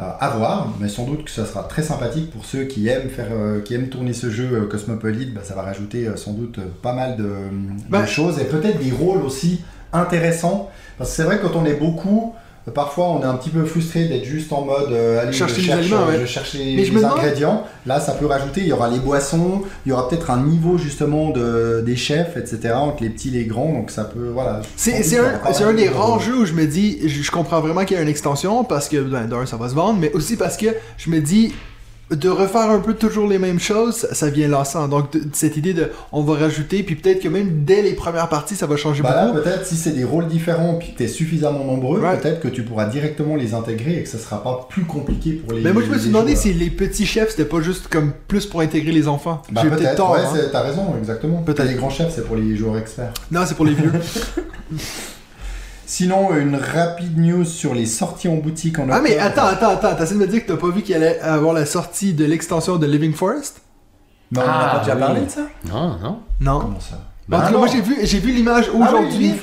Euh, 0.00 0.04
à 0.20 0.28
voir, 0.30 0.72
mais 0.78 0.88
sans 0.88 1.06
doute 1.06 1.24
que 1.24 1.30
ça 1.30 1.44
sera 1.44 1.64
très 1.64 1.82
sympathique 1.82 2.30
pour 2.30 2.44
ceux 2.44 2.64
qui 2.66 2.86
aiment 2.86 3.08
faire, 3.08 3.26
euh, 3.32 3.60
qui 3.62 3.74
aiment 3.74 3.88
tourner 3.88 4.12
ce 4.12 4.30
jeu 4.30 4.48
euh, 4.52 4.66
Cosmopolite. 4.68 5.34
Bah, 5.34 5.40
ça 5.42 5.56
va 5.56 5.62
rajouter 5.62 6.06
euh, 6.06 6.14
sans 6.16 6.34
doute 6.34 6.60
pas 6.82 6.92
mal 6.92 7.16
de, 7.16 7.24
de 7.24 7.30
Bah. 7.88 8.06
choses 8.06 8.38
et 8.38 8.44
peut-être 8.44 8.78
des 8.78 8.92
rôles 8.92 9.22
aussi 9.22 9.60
intéressants. 9.92 10.70
Parce 10.98 11.10
que 11.10 11.16
c'est 11.16 11.22
vrai 11.24 11.38
que 11.40 11.46
quand 11.48 11.56
on 11.58 11.64
est 11.64 11.74
beaucoup, 11.74 12.34
parfois 12.70 13.08
on 13.08 13.22
est 13.22 13.26
un 13.26 13.34
petit 13.34 13.50
peu 13.50 13.64
frustré 13.64 14.04
d'être 14.06 14.24
juste 14.24 14.52
en 14.52 14.62
mode 14.62 14.92
euh, 14.92 15.22
allez, 15.22 15.32
Chercher 15.32 15.60
je 15.62 15.66
les 15.66 15.72
aliments, 15.72 16.02
euh, 16.02 16.12
ouais. 16.12 16.20
je 16.20 16.26
cherche 16.26 16.54
les, 16.54 16.84
je 16.84 16.96
ingrédients. 17.04 17.64
Là, 17.86 18.00
ça 18.00 18.12
peut 18.12 18.26
rajouter. 18.26 18.60
Il 18.60 18.66
y 18.68 18.72
aura 18.72 18.88
les 18.88 18.98
boissons, 18.98 19.62
il 19.86 19.90
y 19.90 19.92
aura 19.92 20.08
peut-être 20.08 20.30
un 20.30 20.42
niveau 20.42 20.78
justement 20.78 21.30
de, 21.30 21.82
des 21.84 21.96
chefs, 21.96 22.36
etc. 22.36 22.74
entre 22.74 23.02
les 23.02 23.10
petits 23.10 23.28
et 23.28 23.38
les 23.40 23.44
grands. 23.44 23.72
Donc 23.72 23.90
ça 23.90 24.04
peut, 24.04 24.28
voilà. 24.32 24.60
C'est 24.76 24.94
un, 25.18 25.72
des 25.72 25.88
de- 25.88 25.94
rares 25.94 26.20
jeux 26.20 26.36
où 26.38 26.46
je 26.46 26.52
me 26.52 26.66
dis, 26.66 26.98
je, 27.08 27.22
je 27.22 27.30
comprends 27.30 27.60
vraiment 27.60 27.84
qu'il 27.84 27.96
y 27.96 28.00
a 28.00 28.02
une 28.02 28.08
extension 28.08 28.64
parce 28.64 28.88
que, 28.88 28.96
ben, 28.98 29.26
d'un, 29.26 29.46
ça 29.46 29.56
va 29.56 29.68
se 29.68 29.74
vendre, 29.74 29.98
mais 30.00 30.12
aussi 30.12 30.36
parce 30.36 30.56
que 30.56 30.66
je 30.96 31.10
me 31.10 31.20
dis, 31.20 31.52
de 32.10 32.28
refaire 32.30 32.70
un 32.70 32.78
peu 32.80 32.94
toujours 32.94 33.28
les 33.28 33.38
mêmes 33.38 33.60
choses, 33.60 34.06
ça 34.12 34.30
vient 34.30 34.48
lassant. 34.48 34.88
Donc, 34.88 35.12
de- 35.12 35.20
cette 35.34 35.56
idée 35.58 35.74
de, 35.74 35.90
on 36.12 36.22
va 36.22 36.34
rajouter, 36.38 36.82
puis 36.82 36.94
peut-être 36.94 37.20
que 37.20 37.28
même 37.28 37.64
dès 37.64 37.82
les 37.82 37.92
premières 37.92 38.28
parties, 38.30 38.56
ça 38.56 38.66
va 38.66 38.76
changer 38.76 39.02
Bah 39.02 39.26
beaucoup. 39.26 39.42
peut-être 39.42 39.66
si 39.66 39.76
c'est 39.76 39.90
des 39.90 40.04
rôles 40.04 40.26
différents 40.26 40.74
puis 40.76 40.92
que 40.92 40.98
tu 40.98 41.04
es 41.04 41.08
suffisamment 41.08 41.64
nombreux, 41.64 42.00
peut-être 42.00 42.40
que 42.40 42.48
tu 42.48 42.62
pourras 42.62 42.86
directement 42.86 43.36
les 43.36 43.52
intégrer 43.52 43.96
et 43.98 44.02
que 44.04 44.08
ça 44.08 44.18
sera 44.18 44.42
pas 44.42 44.66
plus 44.70 44.84
compliqué 44.84 45.32
pour 45.32 45.52
les 45.52 45.60
Mais 45.62 45.72
moi, 45.72 45.82
je 45.84 45.90
me 45.92 45.98
suis 45.98 46.08
demandé 46.08 46.32
joueurs. 46.32 46.42
si 46.42 46.54
les 46.54 46.70
petits 46.70 47.04
chefs, 47.06 47.30
c'était 47.30 47.44
pas 47.44 47.60
juste 47.60 47.88
comme 47.88 48.12
plus 48.26 48.46
pour 48.46 48.60
intégrer 48.62 48.92
les 48.92 49.06
enfants. 49.06 49.42
Bah, 49.52 49.60
J'ai 49.62 49.70
peut-être, 49.70 49.96
tort. 49.96 50.12
ouais, 50.12 50.20
hein. 50.24 50.48
t'as 50.50 50.62
raison, 50.62 50.94
exactement. 50.98 51.42
Peut-être 51.42 51.68
les 51.68 51.74
grands 51.74 51.90
chefs, 51.90 52.12
c'est 52.14 52.24
pour 52.26 52.36
les 52.36 52.56
joueurs 52.56 52.78
experts. 52.78 53.12
Non, 53.30 53.40
c'est 53.46 53.54
pour 53.54 53.66
les 53.66 53.74
vieux. 53.74 53.92
Sinon, 55.90 56.36
une 56.36 56.54
rapide 56.54 57.16
news 57.18 57.46
sur 57.46 57.74
les 57.74 57.86
sorties 57.86 58.28
en 58.28 58.34
boutique 58.34 58.78
en 58.78 58.86
ah, 58.90 59.00
mais 59.00 59.12
octobre. 59.18 59.24
attends, 59.24 59.46
attends, 59.46 59.70
attends. 59.86 59.96
T'essaies 59.96 60.14
de 60.16 60.18
me 60.20 60.26
dire 60.26 60.44
que 60.44 60.52
t'as 60.52 60.58
pas 60.58 60.68
vu 60.68 60.82
qu'il 60.82 60.94
allait 60.94 61.18
avoir 61.20 61.54
la 61.54 61.64
sortie 61.64 62.12
de 62.12 62.26
l'extension 62.26 62.76
de 62.76 62.86
Living 62.86 63.14
Forest? 63.14 63.62
Non, 64.30 64.42
on 64.42 64.46
n'a 64.46 64.52
Ah, 64.52 64.72
pas 64.74 64.78
déjà 64.80 64.94
oui. 64.96 65.00
parlé 65.00 65.20
de 65.22 65.30
ça? 65.30 65.40
Non, 65.66 65.96
non. 66.02 66.18
Non. 66.42 66.60
Comment 66.60 66.78
ça? 66.80 66.98
En 67.32 67.40
tout 67.46 67.52
cas, 67.52 67.58
moi, 67.58 67.68
j'ai 67.72 67.80
vu, 67.80 67.96
j'ai 68.02 68.18
vu 68.18 68.32
l'image 68.32 68.66
Ah 68.68 68.76
oui, 68.76 68.86
aujourd'hui. 68.86 69.34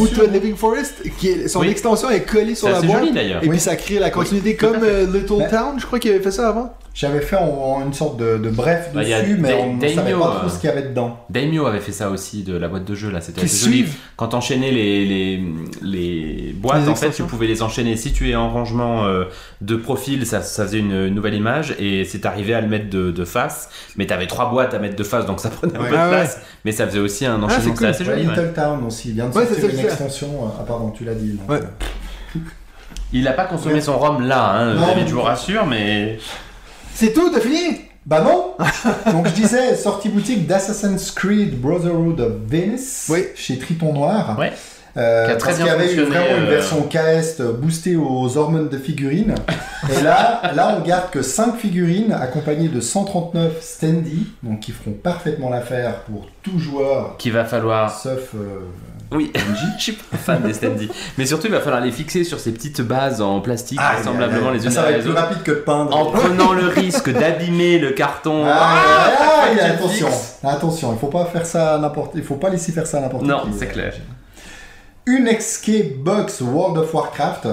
Où 0.00 0.06
sûr. 0.08 0.16
tu 0.16 0.20
as 0.22 0.26
Living 0.32 0.56
Forest, 0.56 0.94
qui 1.18 1.28
est- 1.28 1.46
son 1.48 1.60
Oui. 1.60 1.68
extension 1.68 2.10
est 2.10 2.22
collée 2.22 2.56
sur 2.56 2.66
C'est 2.66 2.72
la 2.74 2.80
boîte. 2.82 2.98
joli 3.02 3.12
d'ailleurs. 3.12 3.42
Et 3.42 3.46
Oui. 3.46 3.50
puis 3.50 3.60
ça 3.60 3.76
crée 3.76 4.00
la 4.00 4.10
continuité 4.10 4.56
comme 4.56 4.82
euh, 4.82 5.06
Little 5.06 5.38
Mais- 5.38 5.48
Town, 5.50 5.74
je 5.78 5.86
crois 5.86 6.00
qu'il 6.00 6.10
avait 6.10 6.20
fait 6.20 6.32
ça 6.32 6.48
avant. 6.48 6.74
J'avais 6.98 7.20
fait 7.20 7.36
en, 7.36 7.44
en 7.44 7.82
une 7.84 7.92
sorte 7.92 8.16
de, 8.16 8.38
de 8.38 8.48
bref 8.48 8.88
Bah, 8.94 9.02
dessus, 9.04 9.36
mais 9.38 9.50
Da- 9.50 9.56
on 9.58 9.74
ne 9.74 9.86
savait 9.86 10.12
pas 10.14 10.18
trop 10.18 10.46
euh, 10.46 10.48
ce 10.48 10.58
qu'il 10.58 10.70
y 10.70 10.72
avait 10.72 10.82
dedans. 10.88 11.18
Daimyo 11.28 11.66
avait 11.66 11.80
fait 11.80 11.92
ça 11.92 12.08
aussi 12.08 12.42
de 12.42 12.56
la 12.56 12.68
boîte 12.68 12.86
de 12.86 12.94
jeu 12.94 13.10
là, 13.10 13.20
c'était 13.20 13.42
assez 13.44 13.66
joli. 13.66 13.84
Quand 14.16 14.28
t'enchaînais 14.28 14.70
les, 14.70 15.04
les, 15.04 15.44
les 15.82 16.52
boîtes, 16.56 16.84
Les 16.84 16.88
en 16.88 16.94
fait, 16.94 17.10
tu 17.10 17.22
pouvais 17.24 17.46
les 17.46 17.60
enchaîner. 17.60 17.96
Si 17.98 18.14
tu 18.14 18.30
es 18.30 18.34
en 18.34 18.48
rangement 18.50 19.04
euh, 19.04 19.24
de 19.60 19.76
profil, 19.76 20.24
ça, 20.24 20.40
ça 20.40 20.64
faisait 20.64 20.78
une 20.78 21.08
nouvelle 21.08 21.34
image 21.34 21.74
et 21.78 22.06
c'est 22.06 22.24
arrivé 22.24 22.54
à 22.54 22.62
le 22.62 22.68
mettre 22.68 22.88
de, 22.88 23.10
de 23.10 23.24
face. 23.26 23.68
Mais 23.96 24.06
t'avais 24.06 24.26
trois 24.26 24.48
boîtes 24.50 24.72
à 24.72 24.78
mettre 24.78 24.96
de 24.96 25.04
face, 25.04 25.26
donc 25.26 25.40
ça 25.40 25.50
prenait 25.50 25.76
un 25.76 25.80
Ouais. 25.82 25.90
peu 25.90 25.94
de 25.96 26.00
Ah 26.00 26.04
ouais. 26.08 26.14
place. 26.16 26.40
Mais 26.64 26.72
ça 26.72 26.86
faisait 26.86 26.98
aussi 26.98 27.26
un 27.26 27.42
enchaînement, 27.42 27.50
c'est 27.56 27.62
c'était 27.64 27.76
cool. 27.76 27.86
assez 27.88 28.04
joli. 28.06 28.22
Little 28.22 28.52
Town 28.54 28.82
aussi, 28.86 29.12
vient 29.12 29.28
de 29.28 29.34
sortir 29.34 29.54
c'est 29.60 29.66
une 29.66 29.76
c'est 29.76 29.84
extension. 29.84 30.28
euh, 30.46 30.48
Ah 30.58 30.64
pardon, 30.66 30.90
tu 30.96 31.04
l'as 31.04 31.14
dit. 31.14 31.32
donc, 31.32 31.50
Ouais. 31.50 31.58
euh, 31.60 32.38
Il 33.12 33.28
a 33.28 33.32
pas 33.32 33.44
consommé 33.44 33.82
son 33.82 33.98
rhum 33.98 34.26
là, 34.26 34.50
hein, 34.54 34.74
Non. 34.74 34.86
David, 34.86 35.08
je 35.08 35.14
vous 35.14 35.20
rassure, 35.22 35.66
mais. 35.66 36.18
C'est 36.96 37.12
tout, 37.12 37.30
t'as 37.30 37.40
fini 37.40 37.82
Bah 38.06 38.22
non 38.22 38.54
Donc 39.12 39.26
je 39.28 39.32
disais, 39.32 39.76
sortie 39.76 40.08
boutique 40.08 40.46
d'Assassin's 40.46 41.10
Creed 41.10 41.60
Brotherhood 41.60 42.20
of 42.20 42.32
Venice 42.48 43.08
Oui. 43.10 43.24
chez 43.34 43.58
Triton 43.58 43.92
Noir. 43.92 44.36
Ouais. 44.38 44.52
Euh, 44.96 45.26
Qui 45.26 45.32
a 45.32 45.36
très 45.36 45.48
parce 45.50 45.56
qu'il 45.58 45.66
y 45.66 45.68
avait 45.68 45.92
eu 45.94 46.00
vraiment 46.04 46.38
une 46.38 46.44
euh, 46.46 46.48
version 46.48 46.80
KS 46.88 47.42
boostée 47.60 47.96
aux 47.96 48.38
hormones 48.38 48.70
de 48.70 48.78
figurines. 48.78 49.34
Et 49.94 50.02
là, 50.02 50.40
là, 50.54 50.78
on 50.80 50.86
garde 50.86 51.10
que 51.10 51.20
5 51.20 51.56
figurines 51.58 52.12
accompagnées 52.12 52.68
de 52.68 52.80
139 52.80 53.60
standy, 53.60 54.26
donc 54.42 54.60
qui 54.60 54.72
feront 54.72 54.92
parfaitement 54.92 55.50
l'affaire 55.50 55.96
pour 56.04 56.26
tout 56.42 56.58
joueur, 56.58 57.16
Qu'il 57.18 57.32
va 57.32 57.44
falloir. 57.44 57.94
sauf 57.94 58.34
euh, 58.36 58.60
Oui, 59.12 59.32
je 59.78 59.82
suis 59.82 59.92
pas 59.92 60.16
fan 60.16 60.42
des 60.42 60.52
standy. 60.54 60.88
Mais 61.16 61.26
surtout, 61.26 61.46
il 61.46 61.52
va 61.52 61.60
falloir 61.60 61.80
les 61.80 61.92
fixer 61.92 62.24
sur 62.24 62.40
ces 62.40 62.52
petites 62.52 62.80
bases 62.82 63.20
en 63.22 63.40
plastique, 63.40 63.78
Ah, 63.80 63.94
vraisemblablement 63.94 64.50
les 64.50 64.64
unes 64.64 64.70
ça 64.70 64.82
va 64.82 64.88
derrière 64.88 64.98
être 65.00 65.06
les 65.06 65.12
plus 65.12 65.20
autres. 65.20 65.28
rapide 65.28 65.42
que 65.44 65.50
de 65.52 65.56
peindre. 65.56 65.96
En 65.96 66.06
prenant 66.10 66.52
le 66.52 66.66
risque 66.66 67.10
d'abîmer 67.12 67.78
le 67.78 67.90
carton. 67.92 68.44
Ah, 68.46 68.58
Ah, 68.58 69.10
ah, 69.20 69.48
tu 69.54 69.60
attention, 69.60 70.08
attention, 70.42 70.92
il 70.92 70.98
faut 70.98 71.06
pas 71.06 71.24
faire 71.26 71.46
ça 71.46 71.78
n'importe, 71.78 72.12
il 72.16 72.22
faut 72.24 72.34
pas 72.34 72.50
laisser 72.50 72.72
faire 72.72 72.86
ça 72.86 72.98
à 72.98 73.00
n'importe 73.02 73.22
qui. 73.22 73.28
Non, 73.28 73.42
c'est 73.56 73.68
clair. 73.68 73.94
Une 75.06 75.28
escape 75.28 75.98
box 75.98 76.40
World 76.40 76.78
of 76.78 76.92
Warcraft. 76.92 77.46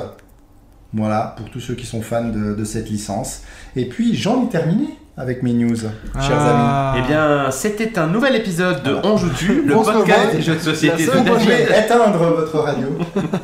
Voilà, 0.96 1.36
pour 1.38 1.50
tous 1.50 1.60
ceux 1.60 1.76
qui 1.76 1.86
sont 1.86 2.02
fans 2.02 2.26
de, 2.30 2.54
de 2.56 2.64
cette 2.64 2.90
licence. 2.90 3.42
Et 3.76 3.86
puis, 3.90 4.16
j'en 4.16 4.44
ai 4.46 4.50
terminé 4.50 4.88
avec 5.16 5.44
mes 5.44 5.54
news, 5.54 5.76
chers 5.76 5.92
Ah. 6.40 6.96
Eh 6.98 7.08
bien, 7.08 7.52
c'était 7.52 7.98
un 8.00 8.08
nouvel 8.08 8.36
épisode 8.36 8.82
de. 8.84 8.98
On 9.04 9.16
joue 9.18 9.30
tu, 9.38 9.62
le 9.64 9.74
podcast 9.74 10.32
des 10.36 10.42
jeux 10.42 10.56
de 10.56 10.60
société 10.60 11.06
de 11.06 11.12
amis. 11.12 11.20
Vous 11.30 11.34
David. 11.36 11.42
pouvez 11.68 11.80
éteindre 11.80 12.18
votre 12.18 12.58
radio 12.60 12.88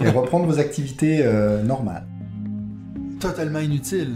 et 0.04 0.10
reprendre 0.10 0.46
vos 0.48 0.60
activités 0.60 1.22
euh, 1.24 1.62
normales. 1.64 2.06
Totalement 3.20 3.60
inutile. 3.60 4.16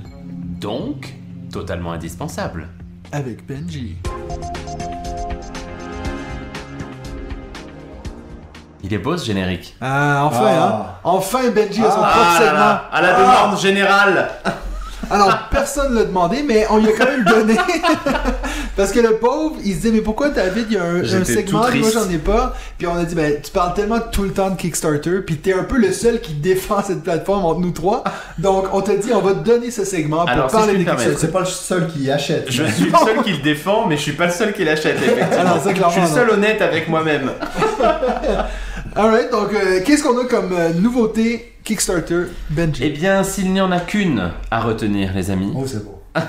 Donc, 0.60 1.14
totalement 1.52 1.92
indispensable. 1.92 2.70
Avec 3.12 3.46
Benji. 3.48 3.98
Il 8.86 8.94
est 8.94 8.98
beau 8.98 9.16
ce 9.16 9.26
générique. 9.26 9.76
Ah, 9.80 10.24
enfin, 10.26 10.46
Ah. 10.46 10.86
hein. 10.96 11.00
Enfin, 11.04 11.50
Benji 11.52 11.82
a 11.86 11.92
son 11.92 12.00
Ah, 12.02 12.10
propre 12.12 12.38
segment. 12.38 12.78
à 12.92 13.02
la 13.02 13.16
Ah. 13.16 13.20
demande 13.46 13.60
générale. 13.60 14.30
Alors, 15.12 15.50
personne 15.52 15.94
ne 15.94 16.00
l'a 16.00 16.06
demandé, 16.06 16.44
mais 16.48 16.66
on 16.70 16.78
lui 16.78 16.90
a 16.90 16.92
quand 16.98 17.06
même 17.06 17.24
donné. 17.24 17.56
Parce 18.76 18.92
que 18.92 19.00
le 19.00 19.18
pauvre, 19.18 19.56
il 19.64 19.76
se 19.76 19.82
dit, 19.82 19.92
mais 19.92 20.02
pourquoi 20.02 20.30
David, 20.30 20.66
il 20.70 20.76
y 20.76 20.78
a 20.78 20.84
un, 20.84 21.04
un 21.04 21.24
segment, 21.26 21.60
moi 21.60 21.90
j'en 21.94 22.10
ai 22.10 22.18
pas. 22.18 22.56
Puis 22.78 22.88
on 22.88 22.96
a 22.96 23.04
dit, 23.04 23.14
ben, 23.14 23.40
tu 23.42 23.52
parles 23.52 23.74
tellement 23.76 24.00
tout 24.00 24.24
le 24.24 24.32
temps 24.32 24.50
de 24.50 24.56
Kickstarter, 24.56 25.20
puis 25.26 25.38
t'es 25.38 25.54
un 25.54 25.64
peu 25.64 25.78
le 25.78 25.92
seul 25.92 26.22
qui 26.22 26.34
défend 26.34 26.82
cette 26.82 27.04
plateforme 27.04 27.46
entre 27.46 27.60
nous 27.60 27.72
trois. 27.72 28.04
Donc 28.40 28.66
on 28.74 28.82
t'a 28.82 28.96
dit, 28.96 29.12
on 29.14 29.22
va 29.22 29.34
te 29.34 29.46
donner 29.46 29.70
ce 29.70 29.86
segment 29.86 30.22
pour 30.22 30.30
Alors, 30.30 30.50
si 30.50 30.56
parler 30.56 30.74
je 30.74 30.80
de 30.80 30.84
Kickstarter. 30.84 31.18
C'est 31.20 31.32
pas 31.32 31.42
le 31.42 31.46
seul 31.46 31.88
qui 31.88 32.10
achète. 32.10 32.46
Je 32.50 32.64
suis 32.64 32.86
le 32.86 32.98
seul 32.98 33.24
qui 33.24 33.34
le 33.34 33.44
défend, 33.44 33.86
mais 33.88 33.98
je 33.98 34.02
suis 34.02 34.14
pas 34.14 34.26
le 34.26 34.32
seul 34.32 34.54
qui 34.54 34.64
l'achète, 34.64 34.98
effectivement. 35.04 35.40
Alors, 35.40 35.62
je 35.64 35.92
suis 35.92 36.02
le 36.02 36.08
seul 36.08 36.30
honnête 36.32 36.62
avec 36.62 36.88
moi-même. 36.90 37.32
Alright, 38.96 39.32
donc 39.32 39.50
euh, 39.54 39.80
qu'est-ce 39.84 40.04
qu'on 40.04 40.18
a 40.20 40.26
comme 40.26 40.54
euh, 40.54 40.70
nouveauté 40.74 41.54
Kickstarter, 41.64 42.26
Benji? 42.52 42.84
Eh 42.86 42.90
bien, 42.90 43.24
s'il 43.24 43.52
n'y 43.52 43.62
en 43.62 43.72
a 43.72 43.80
qu'une 43.80 44.32
à 44.52 44.60
retenir, 44.62 45.12
les 45.16 45.32
amis, 45.32 45.52
Oh, 45.56 45.64
c'est 45.66 45.84
beau. 45.84 46.00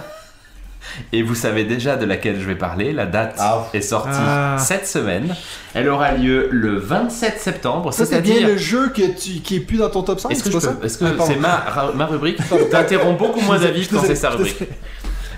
et 1.12 1.22
vous 1.22 1.35
savez 1.35 1.64
déjà 1.64 1.96
de 1.96 2.07
laquelle 2.07 2.40
je 2.40 2.46
vais 2.46 2.55
parler, 2.55 2.92
la 2.94 3.05
date 3.05 3.35
Ah. 3.38 3.66
est 3.74 3.83
sortie 3.83 4.09
Ah. 4.14 4.57
cette 4.59 4.87
semaine. 4.87 5.35
Elle 5.74 5.88
aura 5.90 6.12
lieu 6.12 6.48
le 6.50 6.79
27 6.79 7.38
septembre, 7.38 7.92
c'est 7.92 8.05
bien 8.05 8.11
c'est-à-dire 8.11 8.48
le 8.48 8.57
jeu 8.57 8.88
que 8.88 9.03
tu, 9.03 9.40
qui 9.40 9.57
est 9.57 9.61
plus 9.61 9.77
dans 9.77 9.90
ton 9.90 10.03
top 10.03 10.20
5, 10.20 10.31
Est-ce 10.31 10.42
que, 10.44 10.59
c'est 10.59 11.38
Ah, 11.44 11.92
ma, 11.94 12.07
rubrique? 12.07 12.38
T'interromps 12.70 13.18
beaucoup 13.18 13.40
moins 13.42 13.59
David 13.59 13.88
quand 13.92 14.00
c'est 14.07 14.14
sa 14.14 14.31
rubrique. 14.31 14.62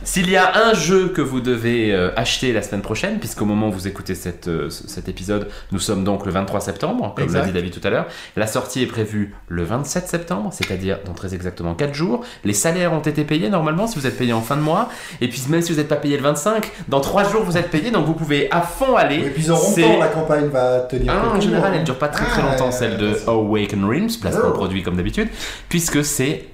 S'il 0.09 0.31
y 0.31 0.37
a 0.37 0.69
un 0.69 0.73
jeu 0.73 1.09
que 1.09 1.21
vous 1.21 1.40
devez 1.40 1.92
euh, 1.92 2.11
acheter 2.14 2.53
la 2.53 2.62
semaine 2.62 2.81
prochaine, 2.81 3.19
puisqu'au 3.19 3.45
moment 3.45 3.69
où 3.69 3.73
vous 3.73 3.88
écoutez 3.88 4.14
cette, 4.14 4.47
euh, 4.47 4.71
ce- 4.71 4.87
cet 4.87 5.09
épisode, 5.09 5.49
nous 5.73 5.81
sommes 5.81 6.05
donc 6.05 6.25
le 6.27 6.31
23 6.31 6.61
septembre, 6.61 7.12
comme 7.16 7.35
l'a 7.35 7.40
dit 7.40 7.51
David 7.51 7.73
tout 7.73 7.85
à 7.87 7.90
l'heure. 7.90 8.07
La 8.37 8.47
sortie 8.47 8.83
est 8.83 8.87
prévue 8.87 9.35
le 9.49 9.64
27 9.64 10.07
septembre, 10.07 10.51
c'est-à-dire 10.53 11.01
dans 11.05 11.12
très 11.12 11.35
exactement 11.35 11.75
4 11.75 11.92
jours. 11.92 12.21
Les 12.45 12.53
salaires 12.53 12.92
ont 12.92 13.01
été 13.01 13.25
payés 13.25 13.51
normalement 13.51 13.88
si 13.88 13.99
vous 13.99 14.07
êtes 14.07 14.16
payé 14.16 14.33
en 14.33 14.42
fin 14.42 14.57
de 14.57 14.62
mois. 14.62 14.88
Et 15.21 15.27
puis 15.29 15.42
même 15.49 15.61
si 15.61 15.73
vous 15.73 15.79
n'êtes 15.79 15.88
pas 15.88 15.97
payé 15.97 16.16
le 16.16 16.23
25, 16.23 16.71
dans 16.88 17.01
3 17.01 17.25
jours 17.25 17.42
vous 17.42 17.59
êtes 17.59 17.71
payé, 17.71 17.90
donc 17.90 18.07
vous 18.07 18.14
pouvez 18.14 18.49
à 18.53 18.61
fond 18.62 18.95
aller. 18.95 19.16
Et 19.16 19.31
puis 19.31 19.42
C'est- 19.42 19.49
longtemps, 19.83 19.99
la 19.99 20.07
campagne 20.07 20.47
va 20.51 20.81
tenir. 20.88 21.12
Ah, 21.14 21.37
en 21.37 21.40
général, 21.40 21.71
mois. 21.73 21.79
elle 21.81 21.85
dure 21.85 21.99
pas 21.99 22.09
très 22.09 22.27
très 22.27 22.42
Ah, 22.47 22.53
longtemps, 22.53 22.71
celle 22.71 22.97
de. 22.97 23.11
Awaken 23.27 23.85
Realms, 23.85 24.11
placement 24.21 24.51
Oh. 24.51 24.53
produit 24.53 24.85
comme 24.85 24.97
d'habitude, 24.97 25.29
puisque 25.69 26.05
c'est 26.05 26.45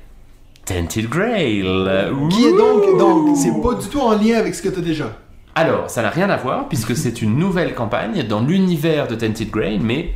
Tented 0.65 1.09
Grail. 1.09 1.63
Qui 2.31 2.47
est 2.47 2.57
donc, 2.57 2.99
donc, 2.99 3.37
c'est 3.37 3.61
pas 3.63 3.75
du 3.75 3.89
tout 3.89 4.01
en 4.01 4.13
lien 4.13 4.39
avec 4.39 4.55
ce 4.55 4.63
que 4.63 4.69
t'as 4.69 4.81
déjà. 4.81 5.17
Alors, 5.55 5.91
ça 5.91 6.03
n'a 6.03 6.09
rien 6.09 6.31
à 6.31 6.37
voir, 6.37 6.69
puisque 6.69 6.97
c'est 6.97 7.21
une 7.21 7.37
nouvelle 7.37 7.75
campagne 7.75 8.23
dans 8.23 8.41
l'univers 8.41 9.07
de 9.07 9.15
Tented 9.15 9.51
Grail, 9.51 9.81
mais 9.83 10.15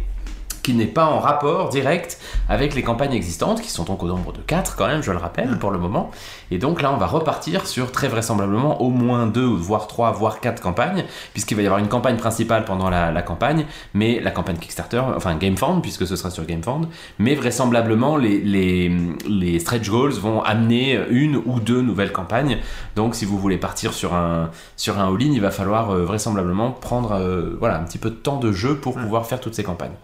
qui 0.67 0.75
n'est 0.75 0.87
pas 0.87 1.07
en 1.07 1.21
rapport 1.21 1.69
direct 1.69 2.19
avec 2.49 2.75
les 2.75 2.83
campagnes 2.83 3.13
existantes, 3.13 3.63
qui 3.63 3.71
sont 3.71 3.85
donc 3.85 4.03
au 4.03 4.09
nombre 4.09 4.33
de 4.33 4.41
4 4.41 4.75
quand 4.75 4.89
même, 4.89 5.01
je 5.01 5.13
le 5.13 5.17
rappelle, 5.17 5.61
pour 5.61 5.71
le 5.71 5.79
moment. 5.79 6.11
Et 6.51 6.59
donc 6.59 6.83
là, 6.83 6.93
on 6.93 6.97
va 6.97 7.07
repartir 7.07 7.69
sur 7.69 7.93
très 7.93 8.09
vraisemblablement 8.09 8.83
au 8.83 8.91
moins 8.91 9.29
2, 9.29 9.45
voire 9.45 9.87
3, 9.87 10.11
voire 10.11 10.41
4 10.41 10.61
campagnes, 10.61 11.05
puisqu'il 11.35 11.57
va 11.57 11.63
y 11.63 11.67
avoir 11.67 11.79
une 11.79 11.87
campagne 11.87 12.17
principale 12.17 12.65
pendant 12.65 12.91
la, 12.91 13.13
la 13.13 13.23
campagne, 13.23 13.65
mais 13.95 14.19
la 14.19 14.33
campagne 14.33 14.57
Kickstarter, 14.57 15.01
enfin 15.15 15.37
GameFound, 15.37 15.83
puisque 15.83 16.05
ce 16.05 16.17
sera 16.17 16.31
sur 16.31 16.45
GameFound, 16.45 16.89
mais 17.21 17.37
vraisemblablement 17.37 18.17
les, 18.17 18.41
les, 18.41 18.91
les 19.29 19.61
stretch 19.61 19.89
goals 19.89 20.15
vont 20.15 20.43
amener 20.43 20.99
une 21.11 21.37
ou 21.37 21.61
deux 21.61 21.81
nouvelles 21.81 22.13
campagnes. 22.13 22.59
Donc 22.97 23.15
si 23.15 23.25
vous 23.25 23.39
voulez 23.39 23.57
partir 23.57 23.95
sur 23.95 24.15
un, 24.15 24.51
sur 24.77 24.99
un 24.99 25.07
all-in, 25.15 25.31
il 25.33 25.41
va 25.41 25.53
falloir 25.53 25.93
euh, 25.93 26.05
vraisemblablement 26.05 26.73
prendre 26.73 27.13
euh, 27.13 27.57
voilà, 27.61 27.79
un 27.79 27.85
petit 27.85 27.99
peu 27.99 28.11
de 28.11 28.17
temps 28.17 28.41
de 28.41 28.51
jeu 28.51 28.75
pour 28.75 28.97
pouvoir 28.97 29.27
faire 29.27 29.39
toutes 29.39 29.55
ces 29.55 29.63
campagnes. 29.63 29.95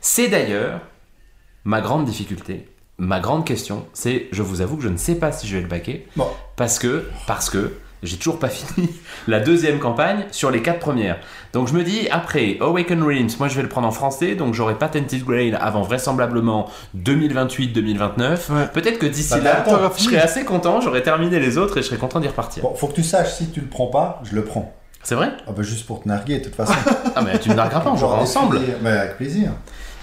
C'est 0.00 0.28
d'ailleurs 0.28 0.80
ma 1.64 1.80
grande 1.80 2.04
difficulté, 2.06 2.68
ma 2.98 3.20
grande 3.20 3.44
question, 3.46 3.86
c'est, 3.92 4.28
je 4.32 4.42
vous 4.42 4.60
avoue 4.62 4.76
que 4.76 4.82
je 4.82 4.88
ne 4.88 4.96
sais 4.96 5.14
pas 5.14 5.30
si 5.32 5.46
je 5.46 5.56
vais 5.56 5.62
le 5.62 5.68
baquer, 5.68 6.06
Bon. 6.16 6.26
parce 6.56 6.78
que, 6.78 7.06
parce 7.26 7.50
que, 7.50 7.74
j'ai 8.02 8.16
toujours 8.16 8.38
pas 8.38 8.48
fini 8.48 8.88
la 9.28 9.40
deuxième 9.40 9.78
campagne 9.78 10.24
sur 10.30 10.50
les 10.50 10.62
quatre 10.62 10.78
premières. 10.78 11.18
Donc 11.52 11.68
je 11.68 11.74
me 11.74 11.82
dis, 11.84 12.08
après 12.10 12.56
Awaken 12.62 13.02
Realms, 13.02 13.28
moi 13.38 13.48
je 13.48 13.56
vais 13.56 13.62
le 13.62 13.68
prendre 13.68 13.86
en 13.86 13.90
français, 13.90 14.36
donc 14.36 14.54
j'aurai 14.54 14.76
pas 14.76 14.88
Tented 14.88 15.22
Grail 15.22 15.54
avant 15.60 15.82
vraisemblablement 15.82 16.70
2028-2029. 16.96 18.52
Ouais. 18.52 18.66
Peut-être 18.72 18.98
que 18.98 19.06
d'ici 19.06 19.34
Bah, 19.34 19.38
là, 19.40 19.64
je 19.96 20.02
serai 20.02 20.18
assez 20.18 20.44
content, 20.44 20.80
j'aurai 20.80 21.02
terminé 21.02 21.38
les 21.40 21.58
autres 21.58 21.76
et 21.78 21.82
je 21.82 21.88
serai 21.88 21.98
content 21.98 22.20
d'y 22.20 22.28
repartir. 22.28 22.62
Bon, 22.62 22.74
faut 22.74 22.86
que 22.88 22.94
tu 22.94 23.02
saches, 23.02 23.34
si 23.34 23.50
tu 23.50 23.60
le 23.60 23.66
prends 23.66 23.88
pas, 23.88 24.22
je 24.24 24.34
le 24.34 24.44
prends. 24.44 24.74
C'est 25.02 25.14
vrai? 25.14 25.30
Ah 25.46 25.52
bah 25.52 25.62
juste 25.62 25.86
pour 25.86 26.02
te 26.02 26.08
narguer, 26.08 26.38
de 26.40 26.44
toute 26.44 26.54
façon. 26.54 26.74
Ah 27.16 27.22
mais 27.22 27.38
tu 27.38 27.48
ne 27.48 27.54
nargueras 27.54 27.80
pas, 27.80 27.90
on 27.90 27.96
jouera 27.98 28.18
ensemble. 28.18 28.60
Mais 28.82 28.90
avec 28.90 29.16
plaisir. 29.16 29.50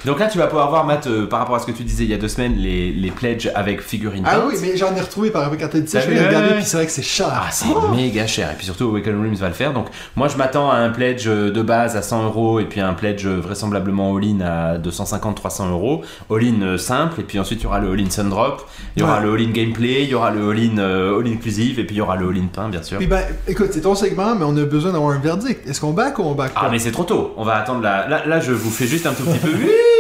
Donc 0.08 0.20
là 0.20 0.28
tu 0.28 0.38
vas 0.38 0.48
pouvoir 0.48 0.70
voir 0.70 0.86
Matt, 0.86 1.06
euh, 1.08 1.28
par 1.28 1.40
rapport 1.40 1.56
à 1.56 1.60
ce 1.60 1.66
que 1.66 1.72
tu 1.72 1.84
disais 1.84 2.04
il 2.06 2.10
y 2.10 2.14
a 2.14 2.18
deux 2.18 2.28
semaines, 2.28 2.56
les, 2.56 2.92
les 2.92 3.12
pledges 3.12 3.52
avec 3.56 3.82
figurines 3.82 4.24
Ah 4.26 4.36
peintes. 4.38 4.44
oui, 4.48 4.56
mais 4.62 4.78
j'en 4.78 4.96
ai 4.96 5.02
retrouvé 5.02 5.30
par 5.32 5.50
dit 5.52 5.58
ça, 5.86 6.00
T'as 6.00 6.06
je 6.06 6.10
vais 6.10 6.16
les 6.16 6.26
regarder, 6.28 6.48
ouais. 6.50 6.56
puis 6.56 6.66
c'est 6.66 6.78
vrai 6.78 6.86
que 6.86 6.92
c'est 6.92 7.02
cher. 7.02 7.28
Ah, 7.32 7.48
c'est 7.52 7.68
méga 7.96 8.26
cher. 8.26 8.52
Et 8.52 8.56
puis 8.56 8.66
surtout, 8.66 8.86
Awaken 8.86 9.20
Realms 9.22 9.36
va 9.36 9.48
le 9.48 9.54
faire. 9.54 9.74
Donc, 9.74 9.88
moi, 10.16 10.28
je 10.28 10.38
m'attends 10.38 10.70
à 10.72 10.76
un 10.78 10.90
pledge 10.90 11.26
de 11.28 11.62
base 11.62 11.96
à 11.96 12.02
100 12.02 12.26
euros 12.26 12.60
et 12.60 12.66
puis 12.66 12.80
un 12.80 12.94
pledge 12.94 13.26
vraisemblablement 13.28 14.16
all-in 14.16 14.42
à 14.42 14.78
250-300 14.78 15.70
euros. 15.72 16.02
All-in 16.32 16.62
euh, 16.62 16.78
simple. 16.78 17.20
Et 17.22 17.24
puis 17.24 17.40
ensuite, 17.40 17.60
il 17.62 17.64
y 17.64 17.68
aura 17.68 17.80
le 17.80 17.92
all-in 17.92 18.10
Sundrop. 18.10 18.66
Il 18.96 19.02
y 19.02 19.04
aura 19.04 19.18
Ouais. 19.20 19.26
le 19.26 19.34
all-in 19.34 19.52
gameplay. 19.52 20.04
Il 20.04 20.10
y 20.10 20.16
aura 20.16 20.32
le 20.32 20.50
all-in 20.50 20.78
euh, 20.78 21.20
all 21.20 21.28
inclusive. 21.28 21.80
Et 21.80 21.84
puis 21.84 21.96
il 21.96 22.00
y 22.00 22.02
aura 22.02 22.16
le 22.16 22.28
all-in 22.30 22.48
pain, 22.54 22.70
bien 22.70 22.84
sûr. 22.84 22.98
Puis 22.98 23.08
ben, 23.08 23.24
écoute, 23.48 23.70
c'est 23.72 23.82
ton 23.82 23.96
segment, 23.96 24.36
mais 24.36 24.46
on 24.46 24.56
a 24.58 24.64
besoin 24.64 24.92
d'avoir 24.94 25.12
un 25.12 25.20
verdict. 25.20 25.68
Est-ce 25.68 25.82
qu'on 25.82 25.92
back 25.92 26.18
ou 26.20 26.24
on 26.24 26.34
back 26.34 26.52
Ah, 26.56 26.70
mais 26.72 26.80
c'est 26.80 26.92
trop 26.92 27.04
tôt. 27.04 27.34
On 27.38 27.44
va 27.44 27.56
attendre 27.56 27.82
la. 27.82 28.08
Là, 28.08 28.26
là, 28.26 28.40
je 28.40 28.52
vous 28.54 28.70
fais 28.72 28.88
juste 28.88 29.06
un 29.06 29.14
tout 29.14 29.24
petit 29.24 29.40
peu. 29.40 29.50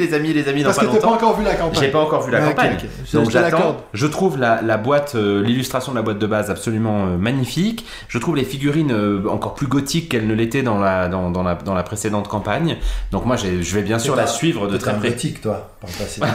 Les 0.00 0.14
amis, 0.14 0.32
les 0.32 0.48
amis, 0.48 0.62
dans 0.62 0.68
Parce 0.70 0.78
pas 0.78 0.86
que 0.86 0.90
t'as 0.92 0.98
pas 1.00 1.06
longtemps. 1.06 1.16
encore 1.28 1.38
vu 1.38 1.44
la 1.44 1.54
campagne. 1.54 1.80
J'ai 1.80 1.88
pas 1.90 2.00
encore 2.00 2.22
vu 2.22 2.32
la 2.32 2.38
Ah, 2.38 2.48
ok, 2.48 2.54
campagne. 2.56 2.76
ok. 2.82 2.88
Je- 3.06 3.16
Donc 3.18 3.26
je 3.30 3.30
te 3.30 3.38
j'attends. 3.38 3.76
Je 3.92 4.06
trouve 4.06 4.38
la, 4.38 4.62
la 4.62 4.76
boîte, 4.78 5.12
euh, 5.14 5.42
l'illustration 5.42 5.92
de 5.92 5.96
la 5.96 6.02
boîte 6.02 6.18
de 6.18 6.26
base 6.26 6.50
absolument 6.50 7.06
euh, 7.06 7.16
magnifique. 7.18 7.84
Je 8.08 8.18
trouve 8.18 8.36
les 8.36 8.44
figurines 8.44 8.92
euh, 8.92 9.22
encore 9.28 9.54
plus 9.54 9.66
gothiques 9.66 10.08
qu'elles 10.10 10.26
ne 10.26 10.34
l'étaient 10.34 10.62
dans 10.62 10.78
la, 10.78 11.08
dans, 11.08 11.30
dans 11.30 11.42
la, 11.42 11.54
dans 11.54 11.74
la 11.74 11.82
précédente 11.82 12.26
campagne. 12.28 12.76
Donc 13.12 13.26
moi 13.26 13.36
j'ai- 13.36 13.62
je 13.62 13.74
vais 13.74 13.82
bien 13.82 13.98
sûr 13.98 14.16
la 14.16 14.22
pas- 14.24 14.28
suivre 14.28 14.66
de 14.68 14.76
très 14.78 14.96
près. 14.96 15.10
gothique, 15.10 15.40
toi, 15.42 15.70
par 15.80 15.90
le 15.90 15.96
passé. 16.04 16.20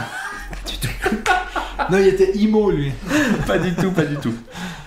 Non, 1.90 1.98
il 1.98 2.08
était 2.08 2.36
emo, 2.38 2.70
lui. 2.70 2.90
pas 3.46 3.58
du 3.58 3.74
tout, 3.74 3.90
pas 3.90 4.02
du 4.02 4.16
tout. 4.16 4.34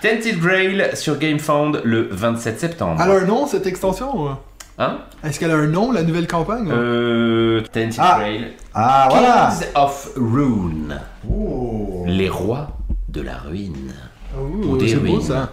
Tented 0.02 0.38
Grail 0.38 0.90
sur 0.94 1.18
GameFound 1.18 1.80
le 1.84 2.08
27 2.10 2.60
septembre. 2.60 3.00
Elle 3.02 3.10
a 3.10 3.14
un 3.14 3.24
nom, 3.24 3.46
cette 3.46 3.66
extension 3.66 4.36
Hein? 4.80 4.98
Est-ce 5.22 5.38
qu'elle 5.38 5.50
a 5.50 5.56
un 5.56 5.66
nom, 5.66 5.92
la 5.92 6.02
nouvelle 6.02 6.26
campagne 6.26 6.70
euh, 6.72 7.60
Tented 7.70 7.94
Ah. 7.98 8.16
Grail. 8.18 8.52
Ah, 8.74 9.08
voilà 9.10 9.50
Kings 9.52 9.68
of 9.74 10.10
Rune. 10.16 10.98
Oh. 11.30 12.04
Les 12.06 12.30
rois 12.30 12.78
de 13.10 13.20
la 13.20 13.36
ruine. 13.36 13.92
Ouh, 14.40 14.64
ou 14.70 14.76
des 14.78 14.88
c'est 14.88 14.96
beau 14.96 15.02
ruines. 15.02 15.20
ça. 15.20 15.52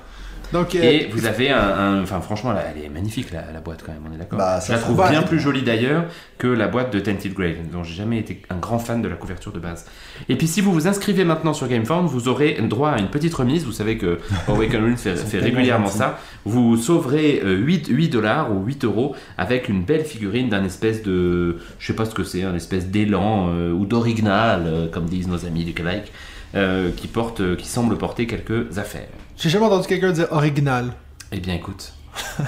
Donc, 0.54 0.76
euh, 0.76 0.82
Et 0.82 1.10
vous 1.12 1.26
avez 1.26 1.50
un, 1.50 2.02
Enfin, 2.02 2.22
franchement, 2.22 2.52
là, 2.54 2.64
elle 2.76 2.84
est 2.84 2.90
magnifique, 2.90 3.32
la, 3.32 3.52
la 3.52 3.60
boîte, 3.60 3.84
quand 3.86 3.92
même, 3.92 4.02
on 4.10 4.14
est 4.14 4.18
d'accord 4.18 4.40
Bah, 4.40 4.60
Je 4.66 4.72
la 4.72 4.78
trouve 4.78 5.04
bien 5.10 5.22
plus 5.24 5.40
jolie, 5.40 5.62
d'ailleurs, 5.62 6.06
que 6.38 6.48
la 6.48 6.68
boîte 6.68 6.94
de 6.94 7.00
Tented 7.00 7.34
Grail, 7.34 7.58
dont 7.72 7.84
j'ai 7.84 7.96
jamais 7.96 8.20
été 8.20 8.42
un 8.50 8.58
grand 8.58 8.80
fan 8.80 9.02
de 9.02 9.08
la 9.08 9.16
couverture 9.16 9.52
de 9.52 9.60
base. 9.60 9.86
Et 10.30 10.36
puis, 10.36 10.48
si 10.48 10.62
vous 10.62 10.72
vous 10.72 10.88
inscrivez 10.88 11.26
maintenant 11.26 11.54
sur 11.54 11.68
GameFound, 11.68 12.08
vous 12.08 12.28
aurez 12.28 12.54
droit 12.62 12.92
à 12.92 13.00
une 13.00 13.10
petite 13.10 13.34
remise. 13.34 13.66
Vous 13.66 13.72
savez 13.72 13.98
que 13.98 14.20
Awaken 14.48 14.84
Realms 14.84 14.98
fait, 14.98 15.40
régulièrement 15.40 15.88
ça. 15.88 16.20
Vous 16.46 16.78
sauverez 16.78 17.42
euh, 17.44 17.56
8, 17.56 17.88
8 17.90 18.10
dollars 18.10 18.52
ou 18.54 18.64
8 18.66 18.86
euros 18.86 19.16
avec 19.38 19.70
une 19.70 19.84
belle 19.84 20.06
figurine 20.06 20.50
d'un 20.50 20.64
espèce 20.64 21.04
de... 21.04 21.58
Je 21.80 21.88
sais 21.88 21.94
pas 21.94 22.06
ce 22.06 22.16
que 22.16 22.24
c'est, 22.24 22.44
un 22.44 22.56
espèce 22.56 22.88
d'élan 22.88 23.50
euh, 23.50 23.72
ou 23.72 23.86
d'original, 23.86 24.64
euh, 24.66 24.88
comme 24.88 25.06
disent 25.06 25.28
nos 25.28 25.46
amis 25.46 25.66
du 25.66 25.74
Québec, 25.74 26.12
euh, 26.56 26.92
qui, 26.96 27.08
porte, 27.08 27.42
euh, 27.42 27.56
qui 27.56 27.68
semble 27.68 27.98
porter 27.98 28.26
quelques 28.26 28.78
affaires. 28.78 29.10
J'ai 29.38 29.50
jamais 29.50 29.66
entendu 29.66 29.88
quelqu'un 29.88 30.12
dire 30.12 30.28
original. 30.32 30.92
Eh 31.32 31.40
bien, 31.40 31.54
écoute, 31.56 31.94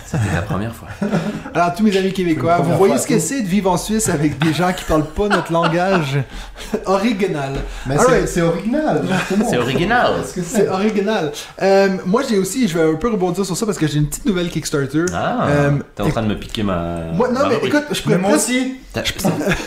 c'était 0.06 0.24
la 0.34 0.42
première 0.42 0.74
fois. 0.74 0.88
Alors, 1.54 1.76
tous 1.76 1.84
mes 1.84 1.96
amis 1.98 2.12
québécois, 2.14 2.58
vous 2.60 2.76
voyez 2.78 2.98
ce 2.98 3.06
que 3.06 3.20
c'est 3.20 3.42
de 3.42 3.48
vivre 3.48 3.70
en 3.70 3.78
Suisse 3.78 4.10
avec 4.10 4.40
des 4.40 4.54
gens 4.54 4.72
qui 4.74 4.84
parlent 4.86 5.06
pas 5.06 5.28
notre 5.28 5.52
langage 5.52 6.18
original. 6.86 7.54
Mais 7.86 7.98
c'est 7.98 8.26
c'est 8.28 8.42
original, 8.42 9.04
justement. 9.12 9.50
C'est 9.50 9.58
original. 9.58 10.12
C'est 10.26 10.68
original. 10.70 11.32
Euh, 11.62 11.90
moi, 12.06 12.24
j'ai 12.28 12.38
aussi, 12.40 12.68
je 12.68 12.78
vais 12.78 12.90
un 12.92 12.96
peu 12.96 13.10
rebondir 13.10 13.46
sur 13.46 13.56
ça 13.58 13.66
parce 13.66 13.78
que 13.78 13.86
j'ai 13.88 13.98
une 14.00 14.08
petite 14.08 14.26
nouvelle 14.26 14.50
Kickstarter. 14.50 15.06
Ah, 15.14 15.48
Euh, 15.50 15.72
t'es 15.96 16.04
en 16.04 16.10
train 16.10 16.24
de 16.24 16.28
me 16.28 16.40
piquer 16.40 16.64
ma. 16.64 17.02
Moi, 17.14 17.28
non, 17.28 17.42
ma 17.42 17.50
mais 17.50 17.56
rubrique. 17.56 17.74
écoute, 17.76 17.86
je 17.92 18.02
pourrais 18.02 18.16
Mais 18.16 18.22
moi 18.22 18.38
aussi 18.38 18.76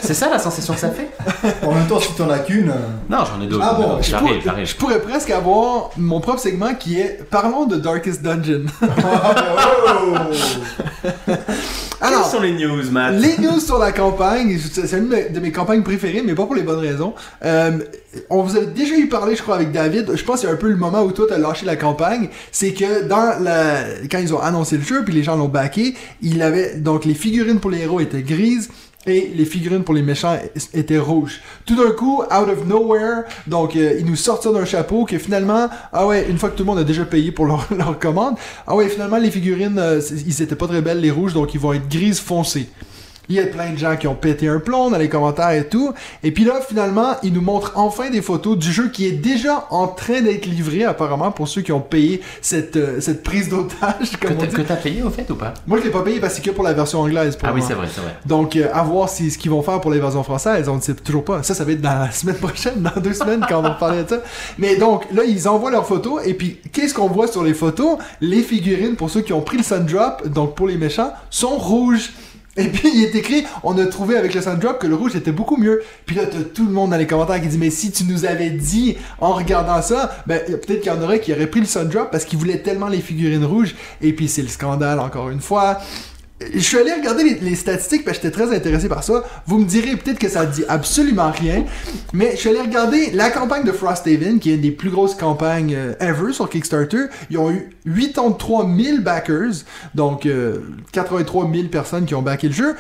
C'est 0.03 0.15
ça 0.15 0.29
la 0.29 0.39
sensation 0.39 0.75
que 0.75 0.81
ça 0.81 0.91
fait 0.91 1.09
En 1.65 1.73
même 1.73 1.87
temps, 1.87 2.01
si 2.01 2.13
t'en 2.15 2.29
as 2.29 2.41
qu'une. 2.41 2.71
euh, 2.71 2.75
Non, 3.09 3.19
j'en 3.25 3.41
ai 3.43 3.47
d'autres. 3.47 3.65
Ah 3.67 3.75
bon, 3.75 3.99
je, 4.03 4.11
J'arrive, 4.11 4.29
pourrais, 4.29 4.41
j'arrive. 4.45 4.67
je 4.67 4.75
pourrais 4.77 5.01
presque 5.01 5.31
avoir 5.31 5.91
mon 5.97 6.21
propre 6.21 6.41
segment 6.41 6.75
qui 6.75 6.99
est 6.99 7.23
Parlons 7.31 7.67
de 7.67 7.77
Darkest 7.77 8.21
Dungeon. 8.23 8.65
oh 8.83 8.87
Quelles 12.03 12.15
Alors, 12.15 12.27
sont 12.27 12.41
les 12.41 12.53
news, 12.53 12.83
Matt? 12.91 13.15
les 13.15 13.39
news 13.39 13.61
sur 13.61 13.79
la 13.79 13.93
campagne, 13.93 14.59
c'est 14.59 14.91
une 14.99 15.09
de 15.09 15.15
mes- 15.15 15.29
de 15.29 15.39
mes 15.41 15.53
campagnes 15.53 15.83
préférées, 15.83 16.23
mais 16.27 16.35
pas 16.35 16.45
pour 16.47 16.57
les 16.57 16.63
bonnes 16.63 16.81
raisons. 16.81 17.15
Euh, 17.45 17.79
on 18.29 18.43
vous 18.43 18.57
a 18.57 18.63
déjà 18.65 18.97
eu 18.97 19.09
parlé, 19.09 19.37
je 19.37 19.43
crois, 19.43 19.55
avec 19.55 19.71
David. 19.71 20.11
Je 20.17 20.25
pense 20.25 20.41
qu'il 20.41 20.49
y 20.49 20.53
a 20.53 20.55
un 20.55 20.59
peu 20.59 20.69
le 20.69 20.77
moment 20.77 21.03
où 21.03 21.13
toi 21.13 21.27
t'as 21.29 21.39
lâché 21.39 21.65
la 21.65 21.77
campagne. 21.77 22.29
C'est 22.51 22.73
que 22.73 23.05
dans 23.05 23.41
la, 23.41 23.85
quand 24.11 24.19
ils 24.19 24.35
ont 24.35 24.41
annoncé 24.41 24.77
le 24.79 24.83
jeu, 24.83 25.05
puis 25.05 25.15
les 25.15 25.23
gens 25.23 25.37
l'ont 25.37 25.49
backé, 25.49 25.95
il 26.23 26.43
avait 26.43 26.75
donc 26.75 27.05
les 27.05 27.15
figurines 27.15 27.61
pour 27.61 27.71
les 27.71 27.83
héros 27.83 28.01
étaient 28.01 28.23
grises. 28.23 28.69
Et 29.07 29.33
les 29.35 29.45
figurines 29.45 29.85
pour 29.85 29.95
les 29.95 30.03
méchants 30.03 30.39
étaient 30.75 30.99
rouges. 30.99 31.41
Tout 31.67 31.77
d'un 31.77 31.91
coup, 31.93 32.23
out 32.23 32.49
of 32.49 32.67
nowhere, 32.67 33.25
donc 33.47 33.75
euh, 33.75 33.97
ils 33.99 34.07
nous 34.07 34.17
sortent 34.17 34.53
d'un 34.53 34.65
chapeau 34.65 35.05
que 35.05 35.19
finalement, 35.19 35.69
ah 35.93 36.07
ouais, 36.07 36.27
une 36.29 36.39
fois 36.39 36.51
que 36.51 36.57
tout 36.57 36.63
le 36.63 36.69
monde 36.69 36.79
a 36.79 36.85
déjà 36.85 37.05
payé 37.05 37.33
pour 37.33 37.47
leur, 37.47 37.67
leur 37.77 37.99
commande, 37.99 38.37
ah 38.67 38.77
ouais, 38.77 38.89
finalement 38.89 39.17
les 39.19 39.31
figurines, 39.31 39.79
euh, 39.79 40.01
ils 40.27 40.43
étaient 40.43 40.57
pas 40.57 40.69
très 40.69 40.83
belles 40.83 41.01
les 41.01 41.11
rouges, 41.11 41.35
donc 41.35 41.55
ils 41.55 41.61
vont 41.61 41.73
être 41.73 41.89
grises 41.89 42.21
foncées. 42.21 42.69
Il 43.29 43.37
y 43.37 43.41
a 43.41 43.47
plein 43.47 43.71
de 43.71 43.79
gens 43.79 43.97
qui 43.97 44.07
ont 44.09 44.15
pété 44.17 44.49
un 44.49 44.59
plomb 44.59 44.91
dans 44.91 44.99
les 44.99 45.09
commentaires 45.09 45.51
et 45.53 45.67
tout. 45.69 45.93
Et 46.25 46.33
puis 46.33 46.45
là, 46.45 46.61
finalement, 46.67 47.15
ils 47.23 47.33
nous 47.33 47.41
montrent 47.41 47.73
enfin 47.77 48.11
des 48.11 48.21
photos 48.21 48.59
du 48.59 48.71
jeu 48.73 48.89
qui 48.89 49.07
est 49.07 49.13
déjà 49.13 49.67
en 49.71 49.87
train 49.87 50.21
d'être 50.21 50.45
livré, 50.47 50.85
apparemment, 50.85 51.31
pour 51.31 51.47
ceux 51.49 51.63
qui 51.63 51.73
ont 51.73 51.81
payé 51.81 52.21
cette, 52.43 52.77
euh, 52.77 53.01
cette 53.01 53.23
prise 53.23 53.49
d'otage, 53.49 54.11
Que 54.21 54.63
t'as- 54.63 54.77
payé 54.77 55.03
au 55.03 55.11
fait 55.11 55.31
ou 55.31 55.37
pas? 55.37 55.55
Moi, 55.67 55.79
je 55.79 55.85
l'ai 55.85 55.91
pas 55.91 56.03
payé 56.03 56.19
parce 56.21 56.35
que 56.35 56.43
c'est 56.43 56.51
que 56.51 56.55
pour 56.55 56.65
la 56.65 56.73
version 56.73 57.01
anglaise. 57.01 57.37
Pour 57.37 57.49
Ah 57.49 57.53
oui, 57.55 57.63
c'est 57.67 57.75
vrai, 57.75 57.87
c'est 57.95 58.01
vrai. 58.01 58.17
Donc, 58.27 58.57
euh, 58.57 58.69
à 58.75 58.83
voir 58.83 59.09
si, 59.09 59.31
ce 59.31 59.39
qu'ils 59.39 59.51
vont 59.53 59.63
faire 59.63 59.81
pour 59.81 59.93
les 59.93 60.01
versions 60.01 60.25
françaises, 60.25 60.69
on 60.69 60.77
ne 60.77 60.81
sait 60.81 60.95
toujours 60.95 61.25
pas. 61.25 61.43
Ça, 61.45 61.55
ça 61.55 61.65
va 61.65 61.73
être 61.73 61.81
dans 61.81 61.99
la 62.01 62.11
semaine 62.11 62.37
prochaine, 62.37 62.83
dans 62.83 63.01
deux 63.01 63.15
semaines, 63.15 63.47
quand 63.49 63.61
on 63.61 63.63
va 63.63 63.71
parler 63.71 64.03
de 64.03 64.09
ça. 64.09 64.19
Mais 64.59 64.77
donc, 64.77 65.07
là, 65.13 65.23
ils 65.25 65.49
envoient 65.49 65.71
leurs 65.71 65.87
photos, 65.87 66.21
et 66.27 66.35
puis, 66.35 66.59
qu'est-ce 66.73 66.93
qu'on 66.93 67.09
voit 67.09 67.29
sur 67.29 67.45
les 67.45 67.55
photos? 67.55 67.99
Les 68.21 68.43
figurines, 68.43 68.97
pour 68.97 69.11
ceux 69.11 69.21
qui 69.23 69.33
ont 69.33 69.43
pris 69.43 69.59
le 69.59 69.63
Sundrop, 69.63 70.27
donc 70.29 70.55
pour 70.57 70.67
les 70.67 70.77
méchants, 70.77 71.13
sont 71.31 71.57
rouges. 71.57 72.11
Et 72.59 72.69
puis, 72.69 72.91
il 72.95 73.05
est 73.05 73.15
écrit, 73.15 73.45
on 73.63 73.79
a 73.79 73.87
trouvé 73.87 74.17
avec 74.17 74.35
le 74.35 74.43
Sundrop 74.43 74.79
que 74.79 74.87
le 74.87 74.95
rouge 74.95 75.17
était 75.17 75.33
beaucoup 75.33 75.57
mieux. 75.57 75.83
Puis 76.05 76.17
là, 76.17 76.27
t'as 76.27 76.43
tout 76.43 76.67
le 76.67 76.73
monde 76.73 76.91
dans 76.91 76.99
les 76.99 77.07
commentaires 77.07 77.41
qui 77.41 77.49
dit, 77.49 77.57
mais 77.57 77.71
si 77.71 77.91
tu 77.91 78.05
nous 78.05 78.27
avais 78.27 78.51
dit 78.51 78.99
en 79.21 79.33
regardant 79.33 79.81
ça, 79.81 80.15
ben, 80.27 80.39
peut-être 80.45 80.81
qu'il 80.83 80.93
y 80.93 80.95
en 80.95 81.01
aurait 81.01 81.21
qui 81.21 81.33
auraient 81.33 81.47
pris 81.47 81.61
le 81.61 81.67
Sundrop 81.67 82.11
parce 82.11 82.27
qu'ils 82.27 82.39
voulaient 82.39 82.59
tellement 82.59 82.89
les 82.89 83.01
figurines 83.01 83.45
rouges. 83.45 83.75
Et 84.03 84.13
puis, 84.13 84.29
c'est 84.29 84.43
le 84.43 84.49
scandale, 84.49 85.01
encore 85.01 85.31
une 85.31 85.41
fois. 85.41 85.79
Je 86.55 86.61
suis 86.61 86.79
allé 86.79 86.93
regarder 86.93 87.39
les, 87.41 87.55
statistiques 87.55 88.05
parce 88.05 88.19
que 88.19 88.25
j'étais 88.25 88.43
très 88.43 88.55
intéressé 88.55 88.89
par 88.89 89.03
ça. 89.05 89.25
Vous 89.47 89.59
me 89.59 89.65
direz 89.65 89.97
peut-être 89.97 90.19
que 90.19 90.29
ça 90.29 90.47
dit 90.47 90.65
absolument 90.69 91.31
rien, 91.31 91.65
mais 92.13 92.33
je 92.33 92.37
suis 92.37 92.49
allé 92.49 92.61
regarder 92.61 93.11
la 93.13 93.31
campagne 93.31 93.65
de 93.65 93.73
Frosthaven, 93.73 94.39
qui 94.39 94.51
est 94.51 94.55
une 94.55 94.61
des 94.61 94.71
plus 94.71 94.91
grosses 94.91 95.15
campagnes 95.15 95.75
euh, 95.75 95.95
ever 96.01 96.33
sur 96.33 96.49
Kickstarter. 96.49 97.07
Ils 97.31 97.39
ont 97.39 97.51
eu 97.51 97.71
83 97.85 98.69
000 98.77 98.99
backers, 99.01 99.65
donc 99.95 100.27
euh, 100.27 100.61
83 100.93 101.51
000 101.53 101.69
personnes 101.69 102.07
qui 102.07 102.15
ont 102.15 102.23
backé 102.23 102.49
le 102.49 102.55
jeu. 102.55 102.77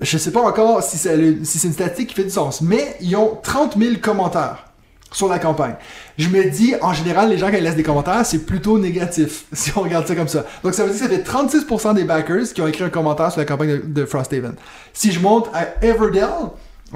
Je 0.00 0.18
sais 0.18 0.32
pas 0.32 0.42
encore 0.42 0.82
si 0.82 0.98
c'est 0.98 1.16
une 1.16 1.44
statistique 1.44 2.08
qui 2.08 2.14
fait 2.14 2.24
du 2.24 2.30
sens, 2.30 2.60
mais 2.60 2.96
ils 3.00 3.14
ont 3.16 3.38
30 3.42 3.78
000 3.78 3.94
commentaires 4.02 4.64
sur 5.12 5.28
la 5.28 5.38
campagne. 5.38 5.76
Je 6.18 6.28
me 6.28 6.44
dis, 6.48 6.74
en 6.80 6.92
général, 6.92 7.28
les 7.30 7.38
gens 7.38 7.50
qui 7.50 7.60
laissent 7.60 7.74
des 7.76 7.82
commentaires, 7.82 8.24
c'est 8.24 8.46
plutôt 8.46 8.78
négatif, 8.78 9.44
si 9.52 9.72
on 9.76 9.80
regarde 9.80 10.06
ça 10.06 10.14
comme 10.14 10.28
ça. 10.28 10.44
Donc 10.62 10.74
ça 10.74 10.84
veut 10.84 10.90
dire 10.92 11.08
que 11.08 11.14
ça 11.14 11.48
fait 11.48 11.48
36% 11.90 11.94
des 11.94 12.04
backers 12.04 12.44
qui 12.54 12.60
ont 12.62 12.66
écrit 12.68 12.84
un 12.84 12.88
commentaire 12.90 13.30
sur 13.32 13.40
la 13.40 13.44
campagne 13.46 13.70
de, 13.70 13.82
de 13.86 14.04
Frosthaven. 14.06 14.54
Si 14.92 15.10
je 15.12 15.18
monte 15.20 15.48
à 15.52 15.84
Everdell, 15.84 16.28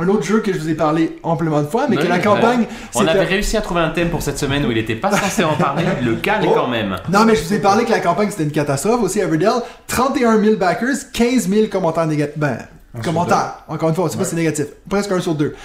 un 0.00 0.06
autre 0.08 0.22
jeu 0.22 0.38
que 0.40 0.52
je 0.52 0.58
vous 0.58 0.68
ai 0.70 0.74
parlé 0.74 1.18
amplement 1.24 1.60
de 1.60 1.66
fois, 1.66 1.86
mais 1.88 1.96
que 1.96 2.06
la 2.06 2.20
campagne... 2.20 2.66
On 2.94 3.04
avait 3.06 3.24
réussi 3.24 3.56
à 3.56 3.60
trouver 3.60 3.80
un 3.80 3.90
thème 3.90 4.10
pour 4.10 4.22
cette 4.22 4.38
semaine 4.38 4.64
où 4.64 4.70
il 4.70 4.78
était 4.78 4.94
pas 4.94 5.10
censé 5.10 5.42
en 5.42 5.54
parler. 5.56 5.82
Le 6.04 6.14
cas 6.14 6.38
Oh. 6.44 6.52
quand 6.54 6.68
même. 6.68 6.96
Non, 7.12 7.24
mais 7.24 7.34
je 7.34 7.42
vous 7.42 7.54
ai 7.54 7.58
parlé 7.58 7.84
que 7.84 7.90
la 7.90 7.98
campagne 7.98 8.30
c'était 8.30 8.44
une 8.44 8.52
catastrophe 8.52 9.02
aussi, 9.02 9.18
Everdell. 9.18 9.50
31 9.88 10.40
000 10.40 10.56
backers, 10.56 10.94
15 11.12 11.48
000 11.48 11.66
commentaires 11.66 12.06
négatifs. 12.06 12.38
Ben, 12.38 12.58
Un 12.96 13.00
commentaires. 13.00 13.64
Encore 13.66 13.88
une 13.88 13.94
fois, 13.96 14.04
on 14.04 14.08
sait 14.08 14.18
pas 14.18 14.22
si 14.24 14.30
c'est 14.30 14.36
négatif. 14.36 14.66
Presque 14.88 15.10
un 15.10 15.18
sur 15.20 15.34
deux. 15.34 15.56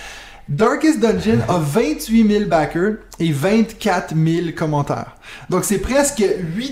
Darkest 0.50 1.00
Dungeon 1.00 1.42
a 1.48 1.58
28 1.58 2.28
000 2.28 2.46
backers 2.50 2.98
et 3.18 3.32
24 3.32 4.14
000 4.14 4.52
commentaires. 4.54 5.16
Donc 5.50 5.64
c'est 5.64 5.78
presque 5.80 6.24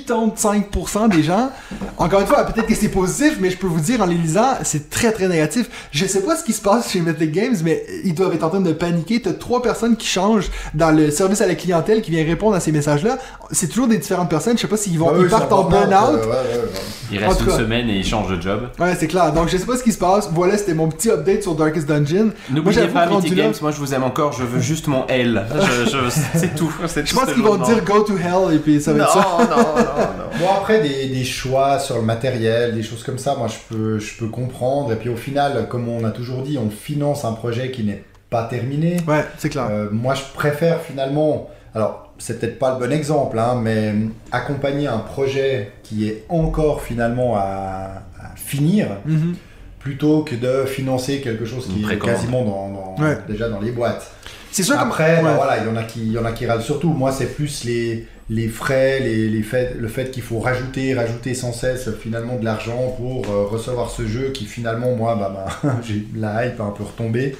85% 0.07 1.09
des 1.09 1.23
gens. 1.23 1.51
Encore 1.97 2.21
une 2.21 2.27
fois, 2.27 2.43
peut-être 2.45 2.67
que 2.67 2.75
c'est 2.75 2.89
positif, 2.89 3.37
mais 3.39 3.49
je 3.49 3.57
peux 3.57 3.67
vous 3.67 3.79
dire 3.79 4.01
en 4.01 4.05
les 4.05 4.15
lisant, 4.15 4.55
c'est 4.63 4.89
très 4.89 5.11
très 5.11 5.27
négatif. 5.27 5.67
Je 5.91 6.05
sais 6.05 6.21
pas 6.21 6.35
ce 6.35 6.43
qui 6.43 6.53
se 6.53 6.61
passe 6.61 6.91
chez 6.91 6.99
Mythic 6.99 7.31
Games, 7.31 7.55
mais 7.63 7.83
ils 8.03 8.13
doivent 8.13 8.33
être 8.33 8.43
en 8.43 8.49
train 8.49 8.61
de 8.61 8.73
paniquer. 8.73 9.21
T'as 9.21 9.33
trois 9.33 9.61
personnes 9.61 9.95
qui 9.95 10.07
changent 10.07 10.49
dans 10.73 10.91
le 10.91 11.11
service 11.11 11.41
à 11.41 11.47
la 11.47 11.55
clientèle 11.55 12.01
qui 12.01 12.11
vient 12.11 12.23
répondre 12.25 12.55
à 12.55 12.59
ces 12.59 12.71
messages-là. 12.71 13.17
C'est 13.51 13.67
toujours 13.67 13.87
des 13.87 13.97
différentes 13.97 14.29
personnes. 14.29 14.57
Je 14.57 14.61
sais 14.61 14.67
pas 14.67 14.77
s'ils 14.77 14.97
vont, 14.97 15.09
Ah 15.11 15.15
ils 15.17 15.23
oui, 15.23 15.29
partent 15.29 15.45
c'est 15.49 15.53
en 15.53 15.63
burn-out, 15.63 15.89
burn-out. 15.89 16.19
euh, 16.21 16.25
ouais, 16.25 16.31
ouais, 16.31 16.57
ouais. 16.63 16.79
Il 17.11 17.23
En 17.23 17.27
reste 17.27 17.39
tout 17.39 17.45
une 17.45 17.51
cas. 17.51 17.57
semaine 17.57 17.89
et 17.89 17.97
il 17.97 18.05
change 18.05 18.29
de 18.35 18.41
job. 18.41 18.69
Ouais, 18.79 18.95
c'est 18.97 19.07
clair. 19.07 19.33
Donc 19.33 19.49
je 19.49 19.57
sais 19.57 19.65
pas 19.65 19.75
ce 19.77 19.83
qui 19.83 19.91
se 19.91 19.97
passe. 19.97 20.29
Voilà, 20.33 20.57
c'était 20.57 20.73
mon 20.73 20.87
petit 20.89 21.09
update 21.09 21.43
sur 21.43 21.55
Darkest 21.55 21.87
Dungeon. 21.87 22.25
Moi, 22.25 22.31
N'oubliez 22.51 22.87
pas 22.87 23.05
Mythic 23.07 23.35
là- 23.35 23.43
Games, 23.43 23.53
moi 23.61 23.71
je 23.71 23.77
vous 23.79 23.93
aime 23.93 24.03
encore, 24.03 24.31
je 24.33 24.43
veux 24.43 24.61
juste 24.61 24.87
mon 24.87 25.05
L. 25.07 25.45
Je, 25.53 25.89
je- 25.91 26.09
c'est 26.39 26.55
tout. 26.55 26.71
c'est 26.87 27.05
Je 27.05 27.13
tout 27.13 27.19
pense 27.19 27.33
qu'ils 27.33 27.43
vont 27.43 27.57
dire 27.57 27.83
go 27.83 28.01
to 28.03 28.15
hell 28.17 28.40
et 28.49 28.57
puis 28.59 28.81
ça 28.81 28.93
va 28.93 28.99
non, 28.99 29.03
être 29.05 29.13
ça. 29.13 29.19
non, 29.39 29.57
non, 29.57 29.63
non. 29.63 30.39
Bon 30.39 30.47
après 30.59 30.81
des, 30.81 31.07
des 31.09 31.23
choix 31.23 31.77
sur 31.77 31.97
le 31.97 32.01
matériel, 32.01 32.73
des 32.73 32.81
choses 32.81 33.03
comme 33.03 33.17
ça, 33.19 33.35
moi 33.35 33.47
je 33.47 33.57
peux, 33.75 33.99
je 33.99 34.17
peux 34.17 34.27
comprendre. 34.29 34.91
Et 34.93 34.95
puis 34.95 35.09
au 35.09 35.15
final, 35.17 35.67
comme 35.67 35.87
on 35.89 36.03
a 36.05 36.11
toujours 36.11 36.41
dit, 36.41 36.57
on 36.57 36.69
finance 36.69 37.25
un 37.25 37.33
projet 37.33 37.69
qui 37.69 37.83
n'est 37.83 38.03
pas 38.29 38.45
terminé. 38.45 38.97
Ouais, 39.07 39.25
c'est 39.37 39.49
clair. 39.49 39.67
Euh, 39.69 39.89
moi 39.91 40.15
je 40.15 40.23
préfère 40.33 40.81
finalement, 40.81 41.49
alors 41.75 42.13
c'est 42.17 42.39
peut-être 42.39 42.57
pas 42.59 42.77
le 42.79 42.85
bon 42.87 42.91
exemple, 42.93 43.37
hein, 43.37 43.59
mais 43.61 43.93
accompagner 44.31 44.87
un 44.87 44.99
projet 44.99 45.71
qui 45.83 46.07
est 46.07 46.23
encore 46.29 46.81
finalement 46.81 47.35
à, 47.35 48.03
à 48.19 48.35
finir, 48.35 48.87
Mhm. 49.05 49.35
plutôt 49.79 50.21
que 50.23 50.35
de 50.35 50.65
financer 50.65 51.19
quelque 51.21 51.45
chose 51.45 51.67
qui 51.67 51.83
est 51.91 51.97
quasiment 51.99 52.43
dans, 52.43 52.69
dans- 52.69 53.03
Ouais. 53.03 53.17
déjà 53.27 53.49
dans 53.49 53.59
les 53.59 53.71
boîtes. 53.71 54.11
C'est 54.51 54.63
sûr 54.63 54.75
que- 54.75 54.81
Après, 54.81 55.15
ouais. 55.17 55.23
bah 55.23 55.33
voilà, 55.35 55.57
il 55.57 55.65
y 55.65 55.69
en 55.69 55.75
a 55.75 55.83
qui, 55.83 56.01
il 56.01 56.11
y 56.11 56.17
en 56.19 56.25
a 56.25 56.31
qui 56.33 56.45
râlent 56.45 56.61
surtout. 56.61 56.89
Moi, 56.89 57.11
c'est 57.11 57.33
plus 57.33 57.63
les, 57.63 58.05
les 58.29 58.47
frais, 58.47 58.99
les, 58.99 59.29
les 59.29 59.43
le 59.77 59.87
fait 59.87 60.11
qu'il 60.11 60.23
faut 60.23 60.39
rajouter, 60.39 60.93
rajouter 60.93 61.33
sans 61.33 61.51
cesse 61.51 61.89
finalement 61.99 62.37
de 62.37 62.45
l'argent 62.45 62.95
pour 62.97 63.29
euh, 63.29 63.45
recevoir 63.45 63.89
ce 63.89 64.07
jeu 64.07 64.29
qui 64.29 64.45
finalement, 64.45 64.95
moi, 64.95 65.15
bah, 65.15 65.49
bah, 65.63 65.79
j'ai 65.83 66.05
la 66.15 66.45
hype 66.45 66.59
a 66.59 66.63
un 66.63 66.71
peu 66.71 66.83
retombé. 66.83 67.35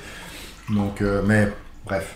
Donc, 0.70 1.02
euh, 1.02 1.22
mais 1.26 1.48
bref. 1.86 2.16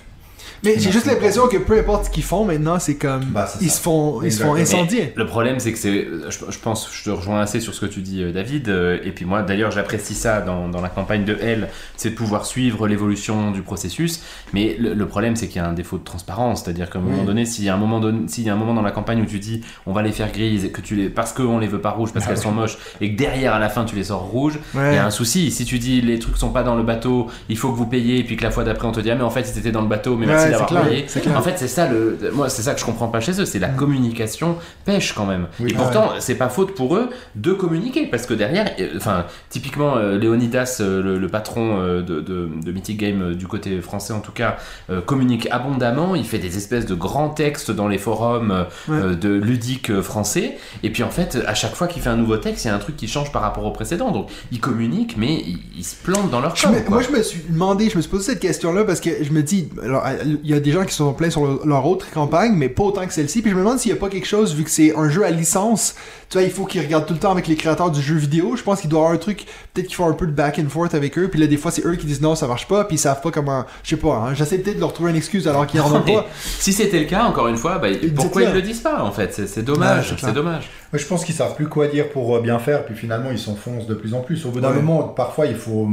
Mais 0.64 0.80
j'ai 0.80 0.92
juste 0.92 1.06
l'impression 1.06 1.48
que 1.48 1.58
peu 1.58 1.78
importe 1.80 2.06
ce 2.06 2.10
qu'ils 2.10 2.24
font 2.24 2.46
maintenant, 2.46 2.80
c'est 2.80 2.96
comme 2.96 3.24
Bah, 3.26 3.48
ils 3.62 3.70
ça. 3.70 3.78
se 3.78 3.82
font 3.82 4.22
ils 4.24 4.32
se 4.32 4.44
font 4.44 4.56
incendier. 4.56 5.14
Le 5.16 5.26
problème, 5.26 5.60
c'est 5.60 5.72
que 5.72 5.78
c'est. 5.80 6.08
Je, 6.30 6.40
je 6.52 6.60
pense, 6.60 6.90
je 6.94 7.04
te 7.04 7.10
rejoins 7.10 7.42
assez 7.42 7.60
sur 7.60 7.74
ce 7.74 7.82
que 7.82 7.86
tu 7.86 8.02
dis, 8.02 8.24
euh, 8.24 8.32
David. 8.32 8.70
euh, 8.70 8.98
Et 9.04 9.12
puis 9.12 9.26
moi, 9.26 9.42
d'ailleurs, 9.42 9.72
j'apprécie 9.72 10.16
ça 10.16 10.42
dans, 10.42 10.68
dans 10.70 10.82
la 10.82 10.90
campagne 10.90 11.24
de 11.26 11.38
L, 11.42 11.70
c'est 11.98 12.12
de 12.12 12.16
pouvoir 12.16 12.46
suivre 12.46 12.88
l'évolution 12.88 13.52
du 13.52 13.62
processus. 13.62 14.22
Mais 14.54 14.76
le, 14.80 14.94
le 14.94 15.08
problème, 15.08 15.36
c'est 15.36 15.48
qu'il 15.48 15.58
y 15.62 15.66
a 15.66 15.68
un 15.68 15.74
défaut 15.74 15.98
de 15.98 16.04
transparence. 16.04 16.64
C'est-à-dire 16.64 16.90
qu'à 16.90 17.00
un 17.00 17.02
moment 17.02 17.20
Oui. 17.20 17.26
donné, 17.26 17.46
s'il 17.46 17.64
y 17.66 17.70
a 17.70 17.74
un 17.74 17.78
moment 17.78 18.00
donné, 18.00 18.28
s'il 18.28 18.44
y 18.44 18.50
a 18.50 18.54
un 18.54 18.58
moment 18.58 18.74
dans 18.74 18.82
la 18.82 18.92
campagne 18.92 19.22
où 19.22 19.26
tu 19.26 19.40
dis, 19.40 19.62
on 19.86 19.94
va 19.94 20.02
les 20.02 20.12
faire 20.12 20.32
grises, 20.32 20.72
que 20.72 20.82
tu 20.82 20.96
les, 20.96 21.10
parce 21.10 21.34
qu'on 21.34 21.60
les 21.60 21.68
veut 21.68 21.82
pas 21.82 21.92
rouges, 21.92 22.12
parce 22.14 22.26
Ah 22.26 22.30
qu'elles 22.30 22.38
oui. 22.38 22.44
sont 22.44 22.52
moches, 22.52 22.78
et 23.02 23.12
que 23.14 23.18
derrière, 23.18 23.54
à 23.54 23.60
la 23.60 23.70
fin, 23.70 23.86
tu 23.86 23.96
les 23.96 24.06
sors 24.06 24.22
rouges, 24.22 24.60
il 24.74 24.80
Ouais. 24.80 24.96
y 24.96 24.98
a 24.98 25.06
un 25.06 25.12
souci. 25.12 25.52
Si 25.52 25.66
tu 25.66 25.80
dis 25.80 26.02
les 26.02 26.20
trucs 26.20 26.38
sont 26.38 26.50
pas 26.52 26.64
dans 26.64 26.76
le 26.76 26.84
bateau, 26.84 27.28
il 27.50 27.58
faut 27.58 27.72
que 27.72 27.78
vous 27.78 27.86
payiez, 27.86 28.20
et 28.20 28.24
puis 28.24 28.36
que 28.38 28.44
la 28.44 28.52
fois 28.52 28.64
d'après 28.64 28.88
on 28.88 28.92
te 28.92 29.00
dit 29.00 29.12
ah 29.12 29.16
mais 29.16 29.24
en 29.24 29.30
fait 29.30 29.50
ils 29.54 29.60
étaient 29.60 29.72
dans 29.72 29.82
le 29.82 29.88
bateau, 29.88 30.16
mais 30.18 30.26
Ouais, 30.28 30.35
merci 30.36 30.52
d'avoir 30.52 30.88
payé. 30.88 31.06
En 31.36 31.42
fait 31.42 31.54
c'est 31.58 31.68
ça 31.68 31.88
le, 31.90 32.18
moi 32.34 32.50
c'est 32.50 32.62
ça 32.62 32.74
que 32.74 32.80
je 32.80 32.86
comprends 32.86 33.08
pas 33.08 33.20
chez 33.20 33.40
eux, 33.42 33.46
c'est 33.46 33.60
la 33.60 33.70
communication 33.70 34.58
pêche 34.86 35.14
quand 35.14 35.26
même. 35.26 35.48
Oui. 35.60 35.72
et 35.72 35.74
pourtant 35.74 36.12
c'est 36.20 36.36
pas 36.36 36.50
faute 36.50 36.76
pour 36.76 36.96
eux 36.96 37.10
de 37.36 37.54
communiquer 37.54 38.06
parce 38.08 38.26
que 38.26 38.34
derrière, 38.34 38.70
euh, 38.80 38.90
enfin 38.98 39.26
typiquement 39.50 39.98
euh, 39.98 40.18
Léonidas, 40.18 40.78
euh, 40.82 41.02
le, 41.02 41.18
le 41.20 41.28
patron 41.30 41.78
euh, 41.80 42.02
de, 42.02 42.22
de, 42.22 42.50
de 42.64 42.72
Mythic 42.72 42.98
Game 43.00 43.34
du 43.36 43.48
côté 43.48 43.82
français 43.82 44.14
en 44.14 44.20
tout 44.20 44.32
cas, 44.32 44.58
communique 45.06 45.48
abondamment. 45.52 46.16
Il 46.16 46.26
fait 46.26 46.38
des 46.40 46.58
espèces 46.58 46.86
de 46.86 46.96
grands 46.96 47.30
textes 47.30 47.72
dans 47.72 47.88
les 47.88 47.98
forums 47.98 48.66
Ouais. 48.88 49.16
de 49.16 49.30
ludiques 49.30 50.02
français. 50.02 50.58
Et 50.84 50.90
puis 50.92 51.04
en 51.04 51.10
fait, 51.10 51.38
à 51.48 51.54
chaque 51.56 51.76
fois 51.76 51.88
qu'il 51.88 52.02
fait 52.02 52.10
un 52.10 52.16
nouveau 52.18 52.38
texte, 52.38 52.66
il 52.66 52.68
y 52.68 52.72
a 52.72 52.76
un 52.76 52.80
truc 52.80 52.96
qui 52.96 53.08
change 53.08 53.32
par 53.32 53.42
rapport 53.42 53.66
au 53.66 53.72
précédent. 53.72 54.12
Donc 54.12 54.30
ils 54.52 54.60
communiquent, 54.60 55.16
mais 55.18 55.34
ils, 55.36 55.60
ils 55.78 55.84
se 55.84 55.96
plantent 55.96 56.30
dans 56.30 56.42
leur 56.42 56.54
com. 56.54 56.72
me- 56.72 56.90
moi, 56.90 57.02
je 57.02 57.10
me 57.16 57.22
suis 57.24 57.42
demandé, 57.50 57.90
je 57.90 57.98
me 57.98 58.02
suis 58.02 58.12
posé 58.12 58.32
cette 58.32 58.40
question-là 58.40 58.84
parce 58.84 59.00
que 59.02 59.10
je 59.24 59.32
me 59.32 59.42
dis, 59.44 59.70
alors, 59.84 60.04
il 60.44 60.50
y 60.50 60.54
a 60.54 60.60
des 60.60 60.72
gens 60.72 60.86
qui 60.86 60.94
sont 60.94 61.14
plaints 61.14 61.30
sur 61.30 61.46
le- 61.46 61.60
leur 61.66 61.86
autre 61.86 62.10
campagne, 62.12 62.54
mais 62.56 62.70
pas 62.70 62.84
autant 62.84 63.06
que 63.06 63.14
celle-ci. 63.14 63.42
Puis 63.42 63.52
je 63.52 63.56
me 63.56 63.62
demande 63.62 63.80
s'il 63.80 63.92
n'y 63.92 63.98
a 63.98 64.02
pas 64.02 64.10
quelque 64.10 64.28
chose, 64.28 64.54
vu 64.56 64.64
que 64.64 64.70
c'est 64.70 64.96
un 64.96 65.10
jeu 65.10 65.24
à 65.26 65.32
licence, 65.32 65.96
tu 66.30 66.38
vois, 66.38 66.44
il 66.46 66.52
faut 66.52 66.66
qu'ils 66.66 66.82
regardent 66.82 67.06
tout 67.06 67.14
le 67.14 67.20
temps 67.20 67.32
avec 67.32 67.48
les 67.48 67.56
créateurs 67.56 67.92
du 67.92 68.02
jeu 68.02 68.16
vidéo. 68.16 68.56
Je 68.56 68.64
pense 68.64 68.82
qu'il 68.82 68.90
doit 68.90 69.00
y 69.00 69.02
avoir 69.04 69.14
un 69.16 69.18
truc, 69.20 69.46
peut-être 69.74 69.88
qu'ils 69.88 69.96
font 69.96 70.10
un 70.10 70.14
peu 70.14 70.26
de 70.28 70.32
back 70.32 70.60
and 70.60 70.70
forth 70.70 70.94
avec 70.96 71.18
eux. 71.18 71.28
Puis 71.30 71.40
là, 71.40 71.48
des 71.48 71.58
fois, 71.58 71.72
c'est 71.72 71.86
eux 71.86 71.96
qui 71.96 72.06
disent 72.06 72.22
non, 72.22 72.36
ça 72.36 72.48
marche 72.48 72.68
pas, 72.68 72.84
puis 72.86 72.96
ils 72.96 73.00
savent 73.00 73.22
pas 73.22 73.32
comment. 73.32 73.66
Je 73.84 73.90
sais 73.92 73.96
pas, 73.98 74.16
hein, 74.16 74.34
j'essaie 74.34 74.58
peut-être 74.58 74.76
de 74.78 74.82
leur 74.82 74.94
trouver 74.94 75.12
une 75.12 75.18
excuse 75.18 75.48
alors 75.48 75.68
qu'ils 75.68 75.82
en 75.82 75.94
ont 75.96 76.02
pas. 76.14 76.26
si 76.60 76.74
c'était 76.74 77.00
le 77.00 77.06
cas, 77.06 77.26
encore 77.26 77.48
une 77.48 77.58
fois, 77.58 77.78
bah, 77.80 77.88
pourquoi 78.16 78.44
ils 78.44 78.52
le 78.54 78.62
disent 78.62 78.82
pas 78.82 79.02
en 79.04 79.12
fait? 79.12 79.34
C'est 79.34 79.58
Ouais, 79.58 79.64
dommage, 79.64 80.16
c'est 80.20 80.34
dommage. 80.34 80.70
Je 80.94 81.06
pense 81.06 81.26
qu'ils 81.26 81.36
savent 81.36 81.56
plus 81.56 81.68
quoi 81.68 81.88
dire 81.88 82.10
pour 82.10 82.36
euh, 82.38 82.42
bien 82.42 82.58
faire, 82.58 82.86
puis 82.86 82.96
finalement 82.96 83.30
ils 83.32 83.38
s'enfoncent 83.40 83.86
de 83.88 83.96
plus 83.96 84.14
en 84.14 84.22
plus. 84.22 84.46
Au 84.46 84.50
bout 84.50 84.62
d'un 84.62 84.70
Ouais. 84.70 84.76
moment, 84.82 85.04
parfois 85.04 85.46
il 85.46 85.56
faut, 85.56 85.90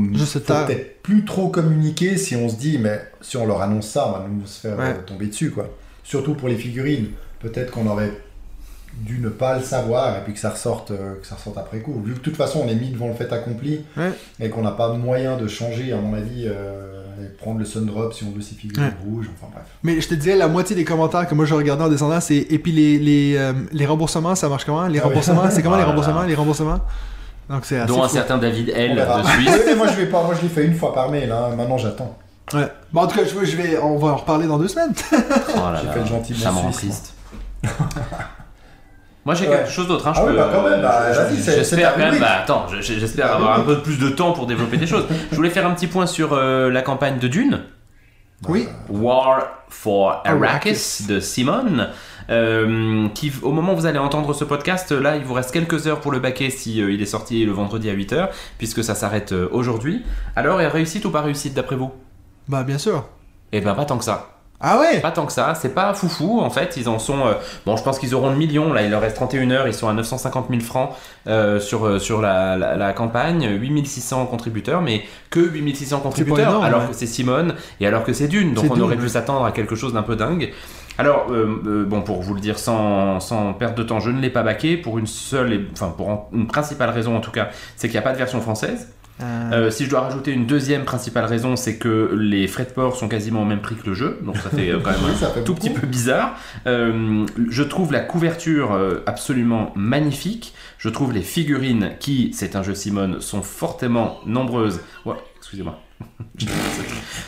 taire. 0.46 0.66
peut-être 0.66 1.02
plus 1.02 1.24
trop 1.24 1.48
communiquer 1.48 2.16
si 2.16 2.36
on 2.36 2.48
se 2.48 2.54
dit, 2.56 2.78
mais 2.78 3.00
si 3.20 3.36
on 3.36 3.44
leur 3.46 3.62
annonce 3.62 3.88
ça, 3.88 4.06
on 4.08 4.12
va 4.12 4.26
nous 4.30 4.46
se 4.46 4.60
faire 4.60 4.78
Ouais. 4.78 4.90
euh, 4.90 5.02
tomber 5.04 5.26
dessus, 5.26 5.50
quoi. 5.50 5.68
Surtout 6.04 6.34
pour 6.34 6.48
les 6.48 6.56
figurines. 6.56 7.08
Peut-être 7.40 7.72
qu'on 7.72 7.86
aurait 7.88 8.12
dû 8.94 9.18
ne 9.20 9.28
pas 9.28 9.56
le 9.58 9.62
savoir 9.64 10.16
et 10.16 10.20
puis 10.24 10.32
que 10.34 10.38
ça 10.38 10.50
ressorte, 10.50 10.90
euh, 10.90 11.14
que 11.20 11.26
ça 11.26 11.34
ressorte 11.34 11.56
après 11.58 11.78
coup. 11.78 12.00
Vu 12.04 12.12
que 12.12 12.18
de 12.18 12.22
toute 12.22 12.36
façon 12.36 12.62
on 12.64 12.68
est 12.68 12.74
mis 12.74 12.90
devant 12.90 13.08
le 13.08 13.14
fait 13.14 13.32
accompli 13.32 13.80
Ouais. 13.96 14.12
et 14.40 14.48
qu'on 14.50 14.62
n'a 14.62 14.70
pas 14.72 14.92
moyen 14.92 15.36
de 15.36 15.48
changer, 15.48 15.92
à 15.92 15.96
mon 15.96 16.14
avis, 16.14 16.44
euh, 16.46 16.98
et 17.22 17.26
prendre 17.36 17.58
le 17.58 17.64
Sundrop 17.64 18.12
si 18.12 18.24
on 18.24 18.30
veut 18.30 18.40
ses 18.42 18.54
figurines 18.54 18.88
Ouais. 18.88 18.94
rouges, 19.04 19.30
enfin 19.36 19.50
bref. 19.52 19.64
Mais 19.82 20.00
je 20.00 20.08
te 20.08 20.14
dirais, 20.14 20.36
la 20.36 20.48
moitié 20.48 20.76
des 20.76 20.84
commentaires 20.84 21.26
que 21.26 21.34
moi 21.34 21.44
je 21.46 21.54
regardais 21.54 21.84
en 21.84 21.88
descendant, 21.88 22.20
c'est. 22.20 22.36
Et 22.50 22.58
puis 22.58 22.72
les, 22.72 22.98
les, 22.98 23.36
euh, 23.36 23.52
les 23.72 23.86
remboursements, 23.86 24.34
ça 24.34 24.48
marche 24.48 24.64
comment? 24.64 24.86
Les 24.86 24.98
Ah 24.98 25.02
oui. 25.04 25.08
remboursements, 25.08 25.50
c'est 25.50 25.62
comment 25.62 25.74
Ah 25.76 25.78
les 25.78 25.84
là 25.84 25.88
remboursements. 25.90 26.22
Les 26.22 26.34
remboursements? 26.34 26.80
Donc 27.50 27.64
c'est 27.64 27.78
assez 27.78 27.92
dont 27.92 28.02
un 28.02 28.08
certain 28.08 28.38
David 28.38 28.70
L 28.74 28.94
de 28.96 29.28
Suisse. 29.30 29.50
Oui, 29.52 29.60
mais 29.66 29.74
moi 29.74 29.86
je 29.88 29.96
vais 29.96 30.06
pas, 30.06 30.22
moi 30.22 30.34
je 30.36 30.42
l'ai 30.42 30.48
fait 30.48 30.64
une 30.64 30.74
fois 30.74 30.94
par 30.94 31.10
mail, 31.10 31.30
hein. 31.32 31.54
maintenant 31.56 31.76
j'attends. 31.76 32.16
Ouais. 32.54 32.68
Bon, 32.92 33.02
en 33.02 33.06
tout 33.06 33.16
cas, 33.18 33.24
je, 33.24 33.44
je 33.46 33.56
vais, 33.56 33.78
on 33.78 33.96
va 33.98 34.08
en 34.08 34.16
reparler 34.16 34.46
dans 34.46 34.58
deux 34.58 34.68
semaines. 34.68 34.92
Oh 35.12 35.16
là 35.56 35.78
J'ai 35.80 35.86
là, 35.86 35.92
fait 35.92 36.00
le 36.00 36.06
gentil 36.06 36.34
ça 36.34 36.50
me 36.52 36.56
rend 36.58 36.72
suisse, 36.72 37.14
triste. 37.62 37.74
Moi 39.24 39.34
j'ai 39.34 39.46
Ouais. 39.48 39.56
quelque 39.56 39.70
chose 39.70 39.86
d'autre. 39.88 40.06
Hein. 40.08 40.12
je 40.14 40.20
Ah 40.20 40.26
oui, 40.26 40.32
bah 40.36 40.50
quand 40.52 40.68
même, 40.68 40.82
bah, 40.82 41.12
vas-y, 41.12 41.36
c'est- 41.36 41.54
J'espère 41.56 41.94
quand 41.94 42.00
même. 42.00 42.18
Bah 42.18 42.40
attends, 42.42 42.66
je- 42.68 42.80
je- 42.80 42.98
j'espère 42.98 43.28
ta 43.28 43.34
avoir 43.36 43.60
un 43.60 43.62
peu 43.62 43.78
plus 43.80 43.98
de 43.98 44.08
temps 44.08 44.32
pour 44.32 44.46
développer 44.46 44.76
des 44.78 44.86
choses. 44.86 45.04
Je 45.30 45.36
voulais 45.36 45.50
faire 45.50 45.66
un 45.66 45.70
petit 45.72 45.86
point 45.86 46.06
sur 46.06 46.32
euh, 46.32 46.70
la 46.70 46.82
campagne 46.82 47.18
de 47.18 47.28
Dune. 47.28 47.60
Oui. 48.48 48.66
War 48.88 49.44
for 49.68 50.22
Arrakis 50.24 51.06
de 51.08 51.20
Simone. 51.20 51.88
euh, 52.30 53.08
qui, 53.14 53.32
au 53.42 53.50
moment 53.50 53.72
où 53.72 53.76
vous 53.76 53.86
allez 53.86 53.98
entendre 53.98 54.32
ce 54.32 54.44
podcast, 54.44 54.92
là, 54.92 55.16
il 55.16 55.24
vous 55.24 55.34
reste 55.34 55.50
quelques 55.50 55.86
heures 55.88 56.00
pour 56.00 56.12
le 56.12 56.20
baquer 56.20 56.50
si 56.50 56.80
euh, 56.80 56.90
il 56.92 57.02
est 57.02 57.06
sorti 57.06 57.44
le 57.44 57.50
vendredi 57.52 57.90
à 57.90 57.94
8h, 57.94 58.28
puisque 58.58 58.82
ça 58.84 58.94
s'arrête 58.94 59.32
euh, 59.32 59.48
aujourd'hui. 59.50 60.04
Alors, 60.36 60.60
est 60.60 60.68
réussite 60.68 61.04
ou 61.04 61.10
pas 61.10 61.20
réussite 61.20 61.52
d'après 61.54 61.74
vous? 61.76 61.90
Bah, 62.48 62.62
bien 62.62 62.78
sûr. 62.78 63.04
Eh 63.50 63.60
ben, 63.60 63.74
pas 63.74 63.84
tant 63.84 63.98
que 63.98 64.04
ça. 64.04 64.31
Ah 64.64 64.78
ouais 64.78 65.00
Pas 65.00 65.10
tant 65.10 65.26
que 65.26 65.32
ça, 65.32 65.54
c'est 65.56 65.74
pas 65.74 65.92
foufou 65.92 66.40
en 66.40 66.48
fait, 66.50 66.76
ils 66.76 66.88
en 66.88 66.98
sont... 67.00 67.26
euh, 67.26 67.32
bon 67.66 67.76
je 67.76 67.82
pense 67.82 67.98
qu'ils 67.98 68.14
auront 68.14 68.30
le 68.30 68.36
million, 68.36 68.72
là 68.72 68.82
il 68.82 68.90
leur 68.92 69.00
reste 69.00 69.16
31 69.16 69.50
heures, 69.50 69.66
ils 69.66 69.74
sont 69.74 69.88
à 69.88 69.92
950 69.92 70.46
000 70.50 70.60
francs 70.60 70.90
euh, 71.26 71.58
sur, 71.58 71.84
euh, 71.86 71.98
sur 71.98 72.22
la, 72.22 72.56
la, 72.56 72.76
la 72.76 72.92
campagne, 72.92 73.44
8600 73.60 74.26
contributeurs, 74.26 74.80
mais 74.80 75.02
que 75.30 75.40
8600 75.40 75.98
contributeurs, 76.00 76.48
énorme, 76.48 76.64
alors 76.64 76.82
ouais. 76.82 76.88
que 76.88 76.94
c'est 76.94 77.06
Simone 77.06 77.54
et 77.80 77.86
alors 77.88 78.04
que 78.04 78.12
c'est 78.12 78.28
Dune, 78.28 78.54
donc 78.54 78.66
on 78.70 78.74
Dune, 78.74 78.82
aurait 78.84 78.96
pu 78.96 79.08
s'attendre 79.08 79.44
à 79.44 79.50
quelque 79.52 79.74
chose 79.74 79.92
d'un 79.94 80.02
peu 80.02 80.14
dingue. 80.14 80.52
Alors, 80.98 81.26
euh, 81.30 81.84
bon, 81.88 82.02
pour 82.02 82.20
vous 82.20 82.34
le 82.34 82.40
dire 82.40 82.58
sans, 82.58 83.18
sans 83.18 83.54
perdre 83.54 83.74
de 83.76 83.82
temps, 83.82 83.98
je 83.98 84.10
ne 84.10 84.20
l'ai 84.20 84.28
pas 84.30 84.42
baqué 84.42 84.76
pour 84.76 84.98
une 84.98 85.06
seule, 85.06 85.52
et, 85.54 85.60
enfin 85.72 85.92
pour 85.96 86.08
en- 86.10 86.28
une 86.34 86.46
principale 86.46 86.90
raison 86.90 87.16
en 87.16 87.20
tout 87.20 87.30
cas, 87.30 87.48
c'est 87.76 87.88
qu'il 87.88 87.94
n'y 87.94 87.98
a 87.98 88.02
pas 88.02 88.12
de 88.12 88.18
version 88.18 88.40
française. 88.42 88.88
Euh, 89.20 89.50
Euh, 89.52 89.70
si 89.70 89.84
je 89.84 89.90
dois 89.90 90.00
rajouter 90.00 90.32
une 90.32 90.46
deuxième 90.46 90.84
principale 90.84 91.26
raison, 91.26 91.56
c'est 91.56 91.76
que 91.76 92.10
les 92.18 92.46
frais 92.48 92.64
de 92.64 92.70
port 92.70 92.96
sont 92.96 93.08
quasiment 93.08 93.42
au 93.42 93.44
même 93.44 93.60
prix 93.60 93.76
que 93.76 93.86
le 93.86 93.94
jeu, 93.94 94.18
donc 94.22 94.36
ça 94.38 94.50
fait 94.50 94.70
euh, 94.70 94.80
quand 94.82 94.90
même 94.90 95.00
fait 95.14 95.26
un 95.26 95.42
tout 95.42 95.54
beaucoup. 95.54 95.60
petit 95.60 95.70
peu 95.70 95.86
bizarre. 95.86 96.36
Euh, 96.66 97.26
je 97.50 97.62
trouve 97.62 97.92
la 97.92 98.00
couverture 98.00 98.78
absolument 99.06 99.72
magnifique. 99.76 100.54
Je 100.78 100.88
trouve 100.88 101.12
les 101.12 101.22
figurines 101.22 101.92
qui, 102.00 102.32
c'est 102.32 102.56
un 102.56 102.62
jeu 102.62 102.74
Simone, 102.74 103.20
sont 103.20 103.42
fortement 103.42 104.18
nombreuses. 104.26 104.80
Ouais, 105.04 105.16
excusez-moi. 105.36 105.78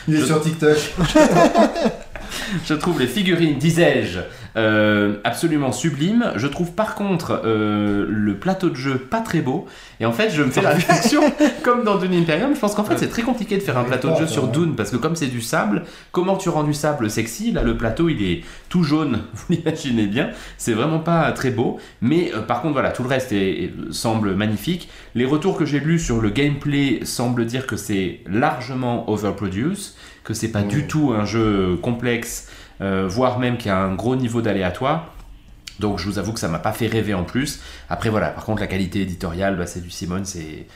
Il 0.07 0.15
est 0.15 0.19
Je- 0.19 0.25
sur 0.25 0.41
TikTok. 0.41 0.77
Je 2.65 2.73
trouve 2.73 2.99
les 2.99 3.07
figurines, 3.07 3.57
disais-je, 3.57 4.19
euh, 4.57 5.15
absolument 5.23 5.71
sublimes. 5.71 6.31
Je 6.35 6.47
trouve 6.47 6.71
par 6.73 6.95
contre 6.95 7.41
euh, 7.45 8.05
le 8.09 8.35
plateau 8.35 8.69
de 8.69 8.75
jeu 8.75 8.95
pas 8.97 9.21
très 9.21 9.41
beau. 9.41 9.65
Et 9.99 10.05
en 10.05 10.11
fait, 10.11 10.29
je 10.31 10.41
me 10.43 10.49
fais 10.51 10.61
la 10.61 10.71
réflexion, 10.71 11.21
comme 11.63 11.83
dans 11.83 11.97
Dune 11.97 12.13
Imperium, 12.13 12.53
je 12.53 12.59
pense 12.59 12.75
qu'en 12.75 12.83
fait 12.83 12.97
c'est 12.97 13.07
très 13.09 13.21
compliqué 13.21 13.57
de 13.57 13.61
faire 13.63 13.77
un 13.77 13.83
plateau 13.83 14.09
de 14.11 14.15
jeu 14.17 14.27
sur 14.27 14.47
Dune 14.47 14.75
parce 14.75 14.89
que 14.91 14.97
comme 14.97 15.15
c'est 15.15 15.27
du 15.27 15.41
sable, 15.41 15.83
comment 16.11 16.35
tu 16.35 16.49
rends 16.49 16.63
du 16.63 16.73
sable 16.73 17.09
sexy? 17.09 17.51
Là, 17.51 17.63
le 17.63 17.77
plateau 17.77 18.09
il 18.09 18.21
est 18.23 18.41
tout 18.69 18.83
jaune, 18.83 19.19
vous 19.33 19.45
l'imaginez 19.55 20.07
bien. 20.07 20.29
C'est 20.57 20.73
vraiment 20.73 20.99
pas 20.99 21.31
très 21.31 21.51
beau. 21.51 21.79
Mais 22.01 22.31
euh, 22.35 22.41
par 22.41 22.61
contre, 22.61 22.73
voilà, 22.73 22.91
tout 22.91 23.03
le 23.03 23.09
reste 23.09 23.31
est- 23.31 23.63
est- 23.65 23.73
semble 23.91 24.35
magnifique. 24.35 24.89
Les 25.15 25.25
retours 25.25 25.57
que 25.57 25.65
j'ai 25.65 25.79
lus 25.79 25.99
sur 25.99 26.21
le 26.21 26.29
gameplay 26.29 26.99
semblent 27.03 27.45
dire 27.45 27.65
que 27.67 27.75
c'est 27.77 28.19
largement 28.27 28.84
overproduce, 29.07 29.95
que 30.23 30.33
c'est 30.33 30.51
pas 30.51 30.63
du 30.63 30.87
tout 30.87 31.13
un 31.13 31.25
jeu 31.25 31.77
complexe, 31.81 32.47
euh, 32.81 33.07
voire 33.07 33.39
même 33.39 33.57
qu'il 33.57 33.67
y 33.67 33.71
a 33.71 33.77
un 33.79 33.95
gros 33.95 34.15
niveau 34.15 34.41
d'aléatoire. 34.41 35.13
Donc 35.79 35.99
je 35.99 36.05
vous 36.07 36.19
avoue 36.19 36.31
que 36.33 36.39
ça 36.39 36.47
m'a 36.47 36.59
pas 36.59 36.71
fait 36.71 36.87
rêver 36.87 37.13
en 37.13 37.23
plus. 37.23 37.59
Après 37.89 38.09
voilà, 38.09 38.29
par 38.29 38.45
contre 38.45 38.61
la 38.61 38.67
qualité 38.67 39.01
éditoriale, 39.01 39.57
bah, 39.57 39.67
c'est 39.67 39.81
du 39.81 39.89
Simone, 39.89 40.25
c'est... 40.25 40.67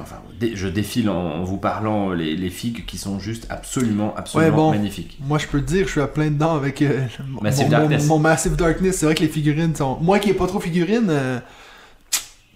Enfin, 0.00 0.16
je 0.54 0.68
défile 0.68 1.10
en, 1.10 1.44
vous 1.44 1.58
parlant 1.58 2.12
les, 2.14 2.34
les 2.34 2.48
figues 2.48 2.86
qui 2.86 2.96
sont 2.96 3.18
juste 3.18 3.46
absolument, 3.50 4.14
absolument 4.16 4.56
bon. 4.56 4.70
magnifiques. 4.70 5.18
Moi, 5.20 5.36
je 5.36 5.46
peux 5.46 5.60
te 5.60 5.66
dire, 5.66 5.84
je 5.84 5.90
suis 5.92 6.00
à 6.00 6.06
plein 6.06 6.30
dedans 6.30 6.54
avec 6.54 6.80
euh, 6.80 7.02
mon, 7.28 7.42
Massive 7.42 7.64
mon- 7.66 7.70
Darkness. 7.70 8.06
mon 8.06 8.18
Massive 8.18 8.56
Darkness. 8.56 8.96
C'est 8.96 9.04
vrai 9.04 9.14
que 9.14 9.20
les 9.20 9.28
figurines 9.28 9.76
sont. 9.76 9.98
Moi 10.00 10.18
qui 10.18 10.28
n'ai 10.28 10.34
pas 10.34 10.46
trop 10.46 10.60
figurines, 10.60 11.08
euh, 11.10 11.40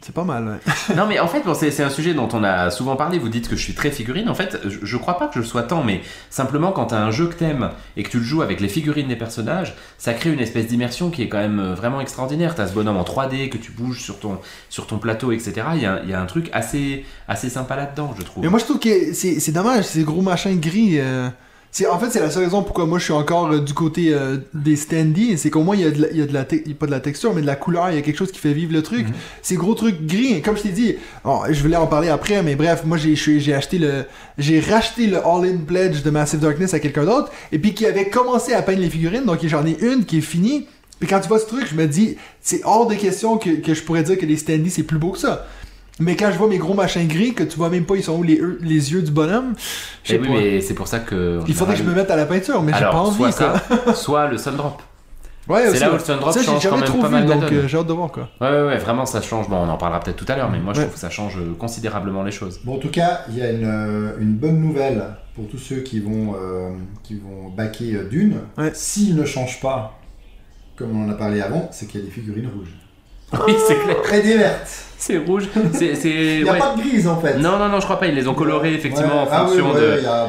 c'est 0.07 0.14
pas 0.14 0.24
mal. 0.24 0.46
ouais. 0.46 0.94
non 0.96 1.07
mais 1.07 1.18
en 1.18 1.26
fait 1.26 1.42
bon, 1.42 1.52
c'est 1.54 1.82
un 1.82 1.90
sujet 1.90 2.14
dont 2.14 2.28
on 2.32 2.44
a 2.44 2.70
souvent 2.70 2.94
parlé, 2.96 3.18
vous 3.18 3.28
dites 3.28 3.48
que 3.48 3.57
je 3.57 3.62
suis 3.62 3.74
très 3.74 3.90
figurine, 3.90 4.28
en 4.28 4.34
fait 4.34 4.59
je, 4.64 4.78
je 4.82 4.96
crois 4.96 5.18
pas 5.18 5.26
que 5.26 5.34
je 5.34 5.40
le 5.40 5.44
sois 5.44 5.64
tant, 5.64 5.82
mais 5.82 6.00
simplement 6.30 6.70
quand 6.72 6.86
t'as 6.86 7.00
un 7.00 7.11
jeu 7.11 7.26
que 7.26 7.34
t'aimes 7.34 7.70
et 7.96 8.02
que 8.04 8.09
tu 8.09 8.18
le 8.18 8.24
joues 8.24 8.42
avec 8.42 8.61
les 8.61 8.68
figurines 8.68 9.09
des 9.09 9.16
personnages, 9.16 9.74
ça 9.98 10.14
crée 10.14 10.32
une 10.32 10.40
espèce 10.40 10.68
d'immersion 10.68 11.11
qui 11.11 11.22
est 11.22 11.28
quand 11.28 11.38
même 11.38 11.59
euh, 11.59 11.74
vraiment 11.74 12.00
extraordinaire, 12.00 12.54
t'as 12.54 12.68
ce 12.68 12.72
bonhomme 12.72 12.96
en 12.96 13.02
3D 13.02 13.48
que 13.48 13.59
tu 13.59 13.72
bouges 13.72 14.00
sur 14.00 14.20
ton, 14.20 14.38
sur 14.68 14.86
ton 14.86 14.98
plateau 14.98 15.32
etc, 15.32 15.54
il 15.74 15.82
y 15.82 15.86
a, 15.86 16.00
il 16.04 16.11
y 16.11 16.14
a 16.14 16.20
un 16.20 16.26
truc 16.26 16.48
assez, 16.52 17.04
assez 17.26 17.50
sympa 17.50 17.74
là-dedans 17.76 18.14
je 18.16 18.22
trouve. 18.22 18.42
Mais 18.44 18.48
moi, 18.50 18.59
je 18.59 18.64
trouve 18.64 18.78
que 18.78 19.12
c'est 19.12 19.52
dommage, 19.52 19.84
ces 19.84 20.04
gros 20.04 20.22
machins 20.22 20.59
gris. 20.61 20.98
euh, 21.00 21.28
en 21.91 21.99
fait, 21.99 22.11
c'est 22.11 22.21
la 22.21 22.31
seule 22.31 22.45
raison 22.45 22.62
pourquoi 22.62 22.87
moi 22.87 22.99
je 22.99 23.05
suis 23.05 23.12
encore 23.12 23.53
euh, 23.53 23.61
du 23.61 23.75
côté 23.75 24.12
euh, 24.12 24.39
des 24.55 24.77
standees. 24.77 25.37
C'est 25.37 25.51
qu'au 25.51 25.62
moins, 25.62 25.77
il 25.77 25.83
y 25.83 25.85
a, 25.85 25.91
de 25.91 26.03
la, 26.03 26.11
il 26.11 26.17
y 26.19 26.23
a 26.23 26.27
de 26.27 26.33
la 26.33 26.45
pas 26.45 26.87
de 26.87 26.91
la 26.91 27.01
texture, 27.01 27.35
mais 27.35 27.43
de 27.43 27.47
la 27.47 27.57
couleur. 27.57 27.91
Il 27.91 27.97
y 27.97 27.99
a 27.99 28.03
quelque 28.03 28.17
chose 28.17 28.33
qui 28.33 28.39
fait 28.39 28.53
vivre 28.53 28.73
le 28.73 28.83
truc. 28.83 29.09
Mhm. 29.09 29.14
Ces 29.43 29.57
gros 29.57 29.75
trucs 29.75 30.07
gris, 30.07 30.41
comme 30.43 30.57
je 30.57 30.62
t'ai 30.62 30.71
dit, 30.71 30.95
bon, 31.25 31.41
je 31.51 31.61
voulais 31.61 31.77
en 31.77 31.87
parler 31.87 32.09
après, 32.09 32.43
mais 32.43 32.55
bref, 32.55 32.83
moi 32.85 32.97
j'ai 32.97 33.55
acheté 33.55 33.79
le. 33.79 34.05
J'ai 34.39 34.61
racheté 34.61 35.07
le 35.07 35.19
All-In 35.19 35.59
Pledge 35.67 36.03
de 36.03 36.11
Massive 36.11 36.41
Darkness 36.41 36.75
à 36.75 36.81
quelqu'un 36.81 37.05
d'autre, 37.05 37.31
et 37.53 37.59
puis 37.59 37.75
qui 37.75 37.87
avait 37.87 38.09
commencé 38.09 38.53
à 38.53 38.62
peindre 38.62 38.81
les 38.81 38.91
figurines, 38.91 39.25
donc 39.25 39.39
j'en 39.45 39.64
ai 39.67 39.77
une 39.81 40.05
qui 40.05 40.19
est 40.19 40.23
finie. 40.23 40.67
Puis 40.99 41.09
quand 41.09 41.21
tu 41.21 41.29
vois 41.29 41.39
ce 41.39 41.47
truc, 41.47 41.67
je 41.69 41.75
me 41.75 41.87
dis, 41.87 42.17
c'est 42.41 42.62
hors 42.64 42.87
de 42.87 42.95
question 42.95 43.37
que, 43.37 43.51
que 43.51 43.75
je 43.75 43.83
pourrais 43.83 44.03
dire 44.03 44.17
que 44.17 44.25
les 44.25 44.37
standees 44.37 44.71
c'est 44.71 44.83
plus 44.83 44.99
beau 44.99 45.11
que 45.11 45.19
ça. 45.19 45.47
Mais 45.99 46.14
quand 46.16 46.30
je 46.30 46.36
vois 46.36 46.49
mes 46.49 46.59
gros 46.59 46.74
machins 46.74 47.07
gris, 47.09 47.32
que 47.32 47.42
tu 47.42 47.57
vois 47.57 47.70
même 47.70 47.84
pas, 47.86 47.97
ils 47.97 48.03
sont 48.03 48.16
où 48.18 48.22
les, 48.22 48.40
les 48.61 48.92
yeux 48.92 49.01
du 49.03 49.11
bonhomme, 49.11 49.55
je 50.05 50.11
sais 50.11 50.16
Eh 50.16 50.20
oui, 50.20 50.28
pas. 50.28 50.34
mais 50.34 50.61
c'est 50.61 50.74
pour 50.74 50.88
ça 50.88 50.99
que... 50.99 51.40
Il 51.49 51.55
faudrait 51.55 51.74
que 51.74 51.80
je 51.82 51.88
me 51.88 51.94
mette 51.94 52.11
à 52.11 52.16
la 52.16 52.26
peinture, 52.26 52.62
mais 52.62 52.72
j'ai 52.74 52.80
pas 52.84 52.92
envie, 53.01 53.16
soit 53.32 53.32
quoi. 53.32 53.61
ça, 53.86 53.94
soit 53.94 54.26
le 54.28 54.36
Sundrop. 54.38 54.82
Ouais, 55.49 55.70
C'est 55.70 55.78
là 55.78 55.90
où 55.90 55.92
le 55.92 56.01
Sundrop 56.01 56.32
Ça, 56.32 56.40
j'ai 56.40 56.47
change 56.47 56.57
quand 56.64 56.70
jamais 56.70 56.80
même 56.82 56.90
trop 56.90 57.01
pas 57.03 57.07
vu, 57.07 57.14
mal 57.14 57.28
la 57.28 57.34
donc 57.36 57.44
donne. 57.44 57.55
euh, 57.55 57.68
j'ai 57.68 57.78
hâte 57.78 57.86
de 57.86 57.92
voir, 57.92 58.11
quoi. 58.11 58.28
Ouais, 58.40 58.51
ouais, 58.51 58.62
ouais, 58.66 58.78
vraiment 58.78 59.07
ça 59.07 59.22
change. 59.22 59.49
Bon, 59.49 59.59
on 59.59 59.68
en 59.68 59.76
parlera 59.76 60.01
peut-être 60.01 60.16
tout 60.16 60.24
à 60.28 60.34
l'heure, 60.34 60.51
mais 60.51 60.59
moi 60.59 60.72
je 60.74 60.80
Ouais. 60.80 60.84
trouve 60.86 60.94
que 60.94 61.01
ça 61.01 61.09
change 61.09 61.38
euh, 61.38 61.55
considérablement 61.57 62.24
les 62.24 62.32
choses. 62.32 62.59
Bon, 62.64 62.74
en 62.74 62.78
tout 62.78 62.88
cas, 62.90 63.20
il 63.28 63.38
y 63.38 63.42
a 63.42 63.53
une, 63.53 63.64
euh, 63.64 64.16
une 64.18 64.34
bonne 64.34 64.61
nouvelle 64.61 65.05
pour 65.36 65.47
tous 65.47 65.59
ceux 65.59 65.82
qui 65.82 66.01
vont, 66.01 66.34
euh, 66.34 66.70
qui 67.05 67.14
vont 67.20 67.49
baquer 67.57 67.94
euh, 67.94 68.09
Dune. 68.09 68.38
Ouais. 68.59 68.72
S'ils 68.74 69.14
ne 69.14 69.24
changent 69.24 69.61
pas, 69.61 69.97
comme 70.74 71.01
on 71.01 71.07
en 71.07 71.11
a 71.12 71.14
parlé 71.14 71.40
avant, 71.40 71.68
c'est 71.70 71.86
qu'il 71.86 72.01
y 72.01 72.03
a 72.03 72.07
des 72.07 72.12
figurines 72.12 72.49
rouges. 72.53 72.74
Oui, 73.47 73.55
c'est 73.68 73.76
clair. 73.76 74.14
Et 74.14 74.22
des 74.22 74.38
vertes. 74.38 74.68
C'est 74.99 75.18
rouge. 75.18 75.44
C'est. 75.72 75.94
c'est- 75.94 76.09
Il 76.38 76.42
n'y 76.44 76.49
a 76.49 76.53
ouais. 76.55 76.59
pas 76.59 76.74
de 76.76 76.80
grise 76.80 77.07
en 77.07 77.20
fait. 77.20 77.34
Non, 77.38 77.59
non, 77.59 77.68
non, 77.68 77.80
je 77.80 77.84
crois 77.84 77.99
pas. 77.99 78.07
Ils 78.07 78.14
les 78.14 78.26
ont 78.28 78.34
colorés 78.34 78.72
effectivement 78.74 79.22
Ouais. 79.24 79.28
en 79.28 79.32
Ah 79.32 79.44
oui, 79.44 79.59
fonction 79.59 79.72
ouais, 79.74 79.80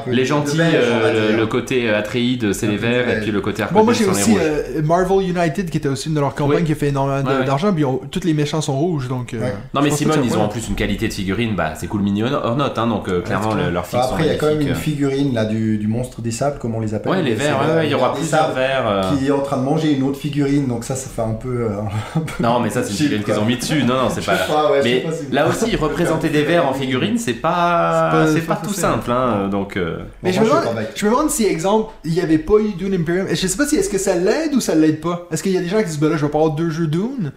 de. 0.07 0.11
Les 0.11 0.24
de 0.24 0.28
gentils, 0.28 0.57
beige, 0.57 0.74
on 0.93 0.99
va 0.99 1.05
euh, 1.07 1.32
le, 1.32 1.38
le 1.38 1.47
côté 1.47 1.89
euh, 1.89 1.97
Atreides, 1.97 2.51
c'est 2.53 2.68
les 2.68 2.74
de 2.74 2.78
verts, 2.82 3.09
et 3.09 3.13
beige. 3.13 3.24
puis 3.24 3.32
le 3.32 3.41
côté 3.41 3.63
Bon, 3.72 3.84
moi 3.84 3.93
j'ai 3.93 4.05
aussi 4.05 4.36
euh, 4.38 4.82
Marvel 4.84 5.30
United 5.30 5.70
qui 5.70 5.78
était 5.78 5.88
aussi 5.89 6.09
une 6.09 6.15
de 6.15 6.20
leurs 6.20 6.36
campagnes 6.36 6.57
Oui. 6.59 6.63
qui 6.65 6.72
a 6.74 6.76
fait 6.76 6.88
énormément 6.89 7.22
de- 7.39 7.45
d'argent, 7.45 7.72
puis 7.74 7.86
on- 7.86 8.01
tous 8.11 8.24
les 8.26 8.34
méchants 8.34 8.61
sont 8.61 8.78
rouges, 8.78 9.07
donc. 9.07 9.34
euh. 9.34 9.39
Non, 9.74 9.82
mais 9.82 9.89
Simone, 9.91 10.20
ils 10.24 10.38
ont 10.38 10.41
en 10.43 10.47
plus 10.49 10.68
une 10.68 10.76
qualité 10.76 11.07
de 11.07 11.13
figurine, 11.13 11.55
bah 11.55 11.74
c'est 11.76 11.88
cool 11.88 12.01
mignon 12.01 12.28
hors 12.43 12.55
note, 12.57 12.78
hein, 12.78 12.88
donc 12.88 13.07
euh, 13.07 13.22
clairement 13.22 13.53
le- 13.53 13.76
Enfin, 13.78 14.01
sont 14.01 14.09
après, 14.13 14.24
il 14.26 14.28
y 14.28 14.32
a 14.32 14.36
quand 14.36 14.47
même 14.47 14.59
une 14.61 14.68
magnifiques. 14.68 14.84
figurine 14.95 15.34
là 15.34 15.45
du, 15.45 15.78
du 15.78 15.88
monstre 15.88 16.22
des 16.22 16.32
sables, 16.32 16.59
comme 16.59 16.76
on 16.76 16.80
les 16.82 16.93
appelle. 16.93 17.11
Ouais, 17.13 17.22
les 17.22 17.36
verts, 17.36 17.84
il 17.84 17.89
y 17.89 17.93
aura 17.95 18.13
plusieurs 18.13 18.41
sables 18.41 18.55
verts. 18.55 18.84
euh. 18.88 19.01
Qui 19.18 19.28
est 19.28 19.32
en 19.32 19.39
train 19.39 19.57
de 19.57 19.63
manger 19.63 19.93
une 19.93 20.03
autre 20.03 20.20
figurine, 20.20 20.68
donc 20.68 20.84
ça, 20.84 20.95
ça 20.95 21.09
fait 21.09 21.22
un 21.22 21.34
peu. 21.36 21.68
euh, 21.70 21.70
Non, 22.41 22.59
mais 22.59 22.70
ça, 22.70 22.84
c'est 22.84 22.89
une 22.91 22.95
figurine 22.97 23.24
qu'ils 23.24 23.39
ont 23.39 23.45
mis 23.45 23.55
dessus. 23.57 23.84
Non, 23.84 23.93
non, 23.95 24.09
c'est 24.09 24.26
pas. 24.26 24.34
ouais, 24.72 24.82
sais 24.82 24.89
Mais 25.05 25.12
pas 25.12 25.36
là 25.36 25.47
aussi, 25.49 25.76
représenter 25.76 26.30
des 26.30 26.43
verts 26.43 26.68
en 26.68 26.74
figurine, 26.74 27.18
c'est 27.18 27.34
pas, 27.34 28.26
C'est 28.34 28.41
pas- 28.41 28.55
tout 28.55 28.68
facile. 28.70 28.82
simple, 28.82 29.12
hein. 29.12 29.47
Donc, 29.49 29.78
euh, 29.78 29.97
Mais 30.24 30.32
Bon, 30.32 30.36
je, 30.38 30.41
moi, 30.41 30.47
me 30.47 30.49
demande, 30.62 30.76
pas 30.76 30.82
baquer. 30.82 30.91
je 30.95 31.05
me 31.05 31.12
demande 31.12 31.30
si, 31.30 31.45
exemple, 31.45 31.91
il 32.03 32.12
n'y 32.14 32.22
avait 32.22 32.38
pas 32.38 32.55
eu 32.60 32.74
Dune 32.78 32.93
Imperium. 32.93 33.28
Je 33.30 33.36
sais 33.47 33.58
pas 33.58 33.66
si 33.68 33.76
est-ce 33.76 33.89
que 33.89 33.97
ça 33.97 34.16
l'aide 34.16 34.53
ou 34.53 34.60
ça 34.60 34.76
l'aide 34.76 35.01
pas. 35.01 35.28
Est-ce 35.32 35.43
qu'il 35.43 35.51
y 35.53 35.58
a 35.58 35.62
des 35.62 35.68
gens 35.70 35.78
qui 35.80 35.86
disent, 35.86 35.99
ben 35.99 36.10
là, 36.10 36.18
je 36.18 36.26
vais 36.26 36.32
pas 36.32 36.38
avoir 36.39 36.53
deux 36.55 36.70
jeux 36.70 36.88
Dune? 36.88 37.32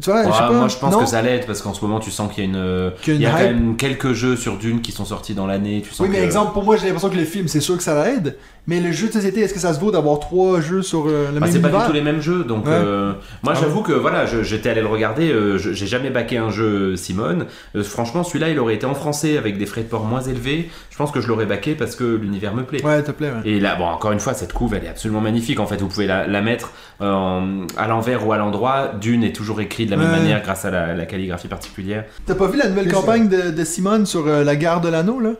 Tu 0.00 0.10
vois, 0.10 0.22
je 0.22 0.28
sais 0.28 0.32
Ouais, 0.32 0.38
pas. 0.38 0.50
moi 0.50 0.68
je 0.68 0.76
pense 0.78 0.92
non? 0.94 1.00
que 1.00 1.06
ça 1.06 1.20
l'aide 1.20 1.44
parce 1.46 1.60
qu'en 1.60 1.74
ce 1.74 1.84
moment 1.84 2.00
tu 2.00 2.10
sens 2.10 2.32
qu'il 2.32 2.42
y 2.44 2.46
a 2.46 2.50
une, 2.50 2.90
Qu'il 3.02 3.12
y 3.12 3.16
a 3.16 3.18
il 3.18 3.22
y 3.22 3.26
a 3.26 3.30
quand 3.32 3.38
même 3.54 3.76
quelques 3.76 4.14
jeux 4.14 4.34
sur 4.34 4.56
Dune 4.56 4.80
qui 4.80 4.92
sont 4.92 5.04
sortis 5.04 5.34
dans 5.34 5.46
l'année. 5.46 5.82
Tu 5.84 5.90
sens 5.90 6.00
Oui, 6.00 6.08
mais 6.10 6.20
que- 6.20 6.24
exemple, 6.24 6.54
pour 6.54 6.64
moi, 6.64 6.76
j'ai 6.78 6.86
l'impression 6.86 7.10
que 7.10 7.16
le 7.16 7.24
film, 7.26 7.48
c'est 7.48 7.60
sûr 7.60 7.76
que 7.76 7.82
ça 7.82 8.02
l'aide. 8.02 8.36
Mais 8.66 8.80
le 8.80 8.92
jeu 8.92 9.08
de 9.08 9.12
société, 9.12 9.40
est-ce 9.40 9.52
que 9.52 9.60
ça 9.60 9.74
se 9.74 9.80
vaut 9.80 9.90
d'avoir 9.90 10.20
trois 10.20 10.58
jeux 10.60 10.80
sur 10.80 11.06
euh, 11.06 11.26
le 11.28 11.34
Bah, 11.38 11.46
même 11.46 11.50
c'est 11.52 11.60
pas 11.60 11.68
du 11.68 11.86
tout 11.86 11.92
les 11.92 12.00
mêmes 12.00 12.22
jeux, 12.22 12.44
donc 12.44 12.64
Ouais. 12.64 12.72
euh, 12.72 13.12
moi 13.42 13.52
Ah 13.54 13.58
j'avoue 13.60 13.82
que 13.82 13.92
voilà, 13.92 14.24
j'étais 14.24 14.70
allé 14.70 14.80
le 14.80 14.86
regarder, 14.86 15.30
euh, 15.30 15.58
j'ai 15.58 15.86
jamais 15.86 16.08
baqué 16.08 16.38
un 16.38 16.48
jeu 16.50 16.96
Simone. 16.96 17.44
Euh, 17.76 17.82
franchement, 17.82 18.24
celui-là 18.24 18.48
il 18.48 18.58
aurait 18.58 18.74
été 18.74 18.86
en 18.86 18.94
français 18.94 19.36
avec 19.36 19.58
des 19.58 19.66
frais 19.66 19.82
de 19.82 19.88
port 19.88 20.04
moins 20.04 20.22
élevés. 20.22 20.70
Je 20.90 20.96
pense 20.96 21.10
que 21.10 21.20
je 21.20 21.28
l'aurais 21.28 21.44
baqué 21.44 21.74
parce 21.74 21.94
que 21.94 22.04
l'univers 22.04 22.54
me 22.54 22.62
plaît. 22.62 22.82
Ouais, 22.82 23.02
te 23.02 23.10
plaît, 23.10 23.28
ouais. 23.32 23.50
Et 23.50 23.60
là, 23.60 23.74
bon, 23.76 23.84
encore 23.84 24.12
une 24.12 24.20
fois, 24.20 24.32
cette 24.32 24.54
couve, 24.54 24.72
elle 24.74 24.84
est 24.84 24.88
absolument 24.88 25.20
magnifique. 25.20 25.60
En 25.60 25.66
fait, 25.66 25.80
vous 25.82 25.88
pouvez 25.88 26.06
la, 26.06 26.26
la 26.26 26.40
mettre 26.40 26.72
euh, 27.02 27.12
en- 27.12 27.66
à 27.76 27.86
l'envers 27.86 28.26
ou 28.26 28.32
à 28.32 28.38
l'endroit. 28.38 28.92
Dune 28.98 29.24
est 29.24 29.34
toujours 29.36 29.60
écrit 29.60 29.84
de 29.84 29.90
la 29.90 29.98
même 29.98 30.10
manière 30.10 30.40
grâce 30.42 30.64
à 30.64 30.70
la, 30.70 30.94
la 30.94 31.04
calligraphie 31.04 31.48
particulière. 31.48 32.04
T'as 32.24 32.34
pas 32.34 32.46
vu 32.46 32.56
la 32.58 32.68
nouvelle 32.68 32.90
campagne 32.90 33.28
de, 33.28 33.50
de 33.50 33.64
Simone 33.64 34.06
sur 34.06 34.26
euh, 34.26 34.42
la 34.42 34.56
gare 34.56 34.80
de 34.80 34.88
l'anneau, 34.88 35.20
là? 35.20 35.32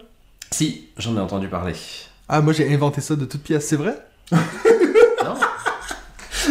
Si, 0.50 0.88
j'en 0.98 1.16
ai 1.16 1.20
entendu 1.20 1.48
parler. 1.48 1.72
Ah, 2.28 2.40
moi, 2.40 2.52
j'ai 2.52 2.72
inventé 2.72 3.00
ça 3.00 3.16
de 3.16 3.24
toutes 3.24 3.42
pièces, 3.42 3.68
c'est 3.68 3.76
vrai 3.76 3.96
Non 4.32 5.34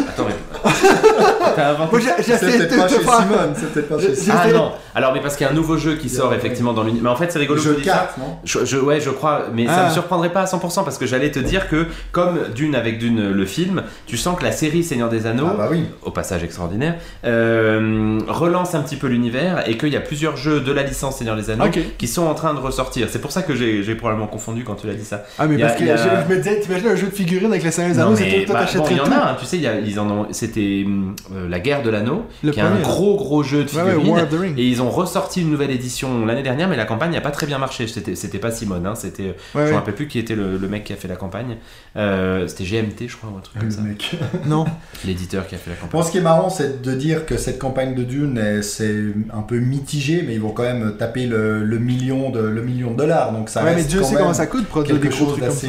Attends, 0.07 0.25
mais... 0.25 0.35
T'as 0.63 0.69
inventé 0.69 1.42
Moi, 1.91 1.99
j'essaie 2.19 2.57
de 2.59 2.65
peut-être 2.65 2.75
pas 2.77 2.87
te 2.87 2.93
chez 2.93 2.99
faire. 2.99 3.13
Simone, 3.21 3.53
c'est 3.55 3.73
peut-être 3.73 3.89
pas 3.89 3.99
chez 3.99 4.15
Simone. 4.15 4.39
Ah 4.43 4.51
non, 4.51 4.71
alors 4.95 5.13
mais 5.13 5.19
parce 5.21 5.35
qu'il 5.35 5.45
y 5.45 5.47
a 5.49 5.51
un 5.51 5.55
nouveau 5.55 5.77
jeu 5.77 5.95
qui 5.95 6.09
sort 6.09 6.33
effectivement 6.33 6.73
dans 6.73 6.83
l'univers. 6.83 7.03
Mais 7.03 7.09
en 7.09 7.15
fait 7.15 7.31
c'est 7.31 7.39
rigolo 7.39 7.59
Jeu 7.61 7.71
je 7.71 7.75
de 7.75 7.81
dis 7.81 7.87
ça. 7.87 7.93
cartes, 7.93 8.17
non 8.17 8.37
Je, 8.43 8.65
je- 8.65 8.77
ouais, 8.77 8.99
je 8.99 9.09
crois, 9.09 9.43
mais 9.53 9.65
ça 9.65 9.83
Ah. 9.85 9.87
me 9.89 9.93
surprendrait 9.93 10.31
pas 10.31 10.41
à 10.41 10.45
100% 10.45 10.83
parce 10.83 10.97
que 10.97 11.05
j'allais 11.05 11.31
te 11.31 11.39
dire 11.39 11.67
que, 11.69 11.87
comme 12.11 12.39
Dune 12.55 12.75
avec 12.75 12.97
Dune 12.99 13.31
le 13.31 13.45
film, 13.45 13.83
tu 14.05 14.17
sens 14.17 14.37
que 14.37 14.43
la 14.43 14.51
série 14.51 14.83
Seigneur 14.83 15.09
des 15.09 15.25
Anneaux, 15.25 15.47
Ah 15.51 15.55
bah 15.57 15.67
oui. 15.71 15.85
au 16.03 16.11
passage 16.11 16.43
extraordinaire, 16.43 16.95
euh, 17.25 18.19
relance 18.27 18.75
un 18.75 18.81
petit 18.81 18.95
peu 18.95 19.07
l'univers 19.07 19.67
et 19.67 19.77
qu'il 19.77 19.89
y 19.89 19.95
a 19.95 20.01
plusieurs 20.01 20.37
jeux 20.37 20.59
de 20.59 20.71
la 20.71 20.83
licence 20.83 21.17
Seigneur 21.17 21.35
des 21.35 21.49
Anneaux 21.49 21.65
Ok. 21.65 21.79
qui 21.97 22.07
sont 22.07 22.25
en 22.25 22.33
train 22.35 22.53
de 22.53 22.59
ressortir. 22.59 23.07
C'est 23.09 23.19
pour 23.19 23.31
ça 23.31 23.41
que 23.41 23.55
j'ai 23.55 23.95
probablement 23.95 24.27
confondu 24.27 24.63
quand 24.63 24.75
tu 24.75 24.87
l'as 24.87 24.93
dit 24.93 25.05
ça. 25.05 25.23
Ah, 25.39 25.45
mais 25.47 25.61
a- 25.61 25.67
parce 25.67 25.79
que 25.79 25.85
a- 25.89 25.95
je, 25.97 26.03
je 26.27 26.33
me 26.33 26.37
disais, 26.41 26.59
t'imagines 26.59 26.87
un 26.89 26.95
jeu 26.95 27.07
de 27.07 27.11
figurines 27.15 27.51
avec 27.51 27.63
les 27.63 27.71
Seigneurs 27.71 27.93
des 27.95 27.99
Anneaux, 28.01 28.15
c'est 28.15 28.39
tout, 28.45 28.51
toi 28.51 28.59
bah, 28.61 28.65
bon, 28.75 28.85
il 28.91 28.97
y 28.97 29.01
en 29.01 29.11
a, 29.11 29.15
hein, 29.31 29.37
tu 29.39 29.45
sais, 29.45 29.57
il 29.57 29.63
y 29.63 29.67
a- 29.67 29.79
ils 29.79 29.99
en 29.99 30.09
ont, 30.09 30.27
c'était 30.31 30.83
hum, 30.85 31.15
euh, 31.35 31.42
la 31.47 31.59
guerre 31.59 31.83
de 31.83 31.89
l'anneau, 31.89 32.25
qui 32.41 32.47
est 32.59 32.61
un 32.61 32.79
gros 32.81 33.15
gros 33.15 33.43
jeu 33.43 33.63
de 33.63 33.69
Ouais, 33.71 33.81
ouais, 33.83 33.91
figurines. 33.93 34.11
War 34.11 34.23
of 34.23 34.29
the 34.29 34.39
Ring. 34.39 34.59
Et 34.59 34.67
ils 34.67 34.81
ont 34.81 34.89
ressorti 34.89 35.41
une 35.41 35.49
nouvelle 35.51 35.71
édition 35.71 36.25
l'année 36.25 36.43
dernière, 36.43 36.67
mais 36.69 36.77
la 36.77 36.85
campagne 36.85 37.11
n'a 37.11 37.21
pas 37.21 37.31
très 37.31 37.45
bien 37.45 37.57
marché. 37.57 37.87
C'était 37.87 38.39
pas 38.39 38.51
Simone, 38.51 38.85
hein, 38.85 38.95
c'était. 38.95 39.23
Ouais, 39.23 39.33
Je 39.55 39.59
me 39.59 39.65
ouais. 39.65 39.73
rappelle 39.75 39.95
plus 39.95 40.07
qui 40.07 40.19
était 40.19 40.35
le, 40.35 40.57
le 40.57 40.67
mec 40.67 40.83
qui 40.83 40.93
a 40.93 40.95
fait 40.95 41.07
la 41.07 41.15
campagne. 41.15 41.57
Euh, 41.95 42.47
c'était 42.47 42.63
GMT, 42.63 43.07
je 43.07 43.17
crois, 43.17 43.29
ou 43.33 43.37
un 43.37 43.41
truc 43.41 43.59
comme 43.59 43.71
ça. 43.71 43.81
Mec. 43.81 44.15
Non. 44.45 44.65
L'éditeur 45.05 45.47
qui 45.47 45.55
a 45.55 45.57
fait 45.57 45.69
la 45.71 45.75
campagne. 45.75 45.99
Bon, 45.99 46.05
ce 46.05 46.11
qui 46.11 46.17
est 46.17 46.21
marrant, 46.21 46.49
c'est 46.49 46.81
de 46.81 46.93
dire 46.93 47.25
que 47.25 47.37
cette 47.37 47.59
campagne 47.59 47.95
de 47.95 48.03
Dune, 48.03 48.37
est- 48.37 48.61
c'est 48.61 48.95
un 49.33 49.41
peu 49.41 49.59
mitigé, 49.59 50.23
mais 50.25 50.33
ils 50.35 50.41
vont 50.41 50.51
quand 50.51 50.63
même 50.63 50.95
taper 50.97 51.25
le, 51.25 51.63
le 51.63 51.79
million, 51.79 52.29
de, 52.29 52.39
le 52.41 52.61
million 52.61 52.91
de 52.91 52.97
dollars. 52.97 53.31
Donc 53.31 53.49
ça 53.49 53.61
Ouais, 53.63 53.69
mais 53.71 53.75
reste 53.77 53.89
Dieu 53.89 53.99
quand 53.99 54.05
sait 54.05 54.13
même 54.15 54.21
comment 54.23 54.33
ça 54.33 54.47
coûte 54.47 54.65
produire 54.67 54.95
des 54.97 55.01
quelque 55.09 55.17
gros 55.23 55.31
trucs 55.31 55.43
comme 55.43 55.51
ça. 55.53 55.67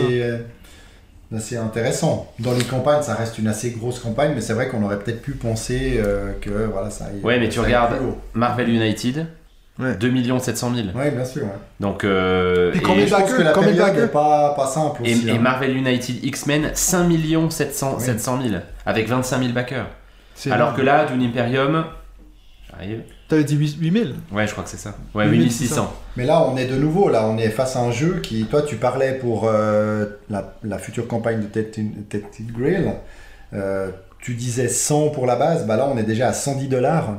Euh, 1.33 1.37
d'assez 1.37 1.57
intéressant. 1.57 2.33
Dans 2.39 2.53
les 2.53 2.64
campagnes, 2.64 3.03
ça 3.03 3.14
reste 3.14 3.39
une 3.39 3.47
assez 3.49 3.70
grosse 3.70 3.99
campagne, 4.01 4.33
mais 4.35 4.41
c'est 4.41 4.53
vrai 4.55 4.68
qu'on 4.68 4.83
aurait 4.83 4.99
peut-être 4.99 5.22
pu 5.22 5.33
penser 5.33 5.95
euh, 6.05 6.33
que 6.41 6.51
voilà, 6.72 6.91
ça 6.91 7.07
aille- 7.07 7.20
Ouais, 7.22 7.39
mais 7.39 7.49
tu 7.49 7.61
regardes-. 7.61 7.97
Marvel 8.35 8.68
United, 8.68 9.27
Ouais. 9.79 9.97
2 9.97 10.39
700 10.39 10.72
000. 10.75 10.87
Ouais, 10.97 11.11
bien 11.11 11.25
sûr. 11.25 11.43
ouais. 11.43 11.49
Donc, 11.81 12.05
euh, 12.05 12.72
et- 12.75 12.81
combien 12.81 13.03
Et 13.05 13.07
je 13.09 13.14
pense 13.14 13.33
que 13.33 13.43
la 13.43 13.53
période 13.53 13.97
n'est 13.97 14.07
pas, 14.07 14.55
pas 14.55 14.66
simple 14.68 15.01
et, 15.05 15.12
aussi. 15.14 15.29
et 15.29 15.33
hein. 15.33 15.39
Marvel 15.41 15.77
United 15.77 16.25
X-Men, 16.25 16.70
5 16.75 17.51
700, 17.51 17.95
Oui. 17.99 18.05
700 18.05 18.41
000, 18.41 18.55
avec 18.87 19.09
25 19.09 19.41
000 19.41 19.53
backers. 19.53 19.87
C'est 20.37 20.53
Alors 20.53 20.75
que 20.75 20.83
là, 20.83 21.07
Dune 21.07 21.22
Imperium, 21.25 21.85
j'arrive. 22.70 23.03
T'avais 23.35 23.45
dit 23.45 23.57
8000 23.80 24.14
Ouais, 24.32 24.47
je 24.47 24.53
crois 24.53 24.62
que 24.64 24.70
c'est 24.70 24.76
ça. 24.76 24.95
Ouais, 25.14 25.26
8600. 25.26 25.82
8600. 25.82 25.95
Mais 26.16 26.24
là, 26.24 26.47
on 26.49 26.57
est 26.57 26.66
de 26.66 26.76
nouveau, 26.76 27.09
là, 27.09 27.26
on 27.26 27.37
est 27.37 27.51
face 27.51 27.74
à 27.74 27.80
un 27.80 27.91
jeu 27.91 28.20
qui, 28.22 28.45
toi, 28.45 28.62
tu 28.62 28.76
parlais 28.76 29.14
pour 29.14 29.49
euh, 29.49 30.07
la, 30.30 30.55
la 30.62 30.78
future 30.78 31.09
campagne 31.09 31.41
de 31.41 31.47
Tested 31.47 32.53
Grill, 32.53 32.93
euh, 33.53 33.91
tu 34.20 34.35
disais 34.35 34.68
100 34.68 35.09
pour 35.11 35.26
la 35.26 35.37
base, 35.37 35.66
bah 35.66 35.76
là, 35.76 35.89
on 35.93 35.99
est 35.99 36.05
déjà 36.05 36.28
à 36.28 36.32
110 36.32 36.68
dollars, 36.68 37.16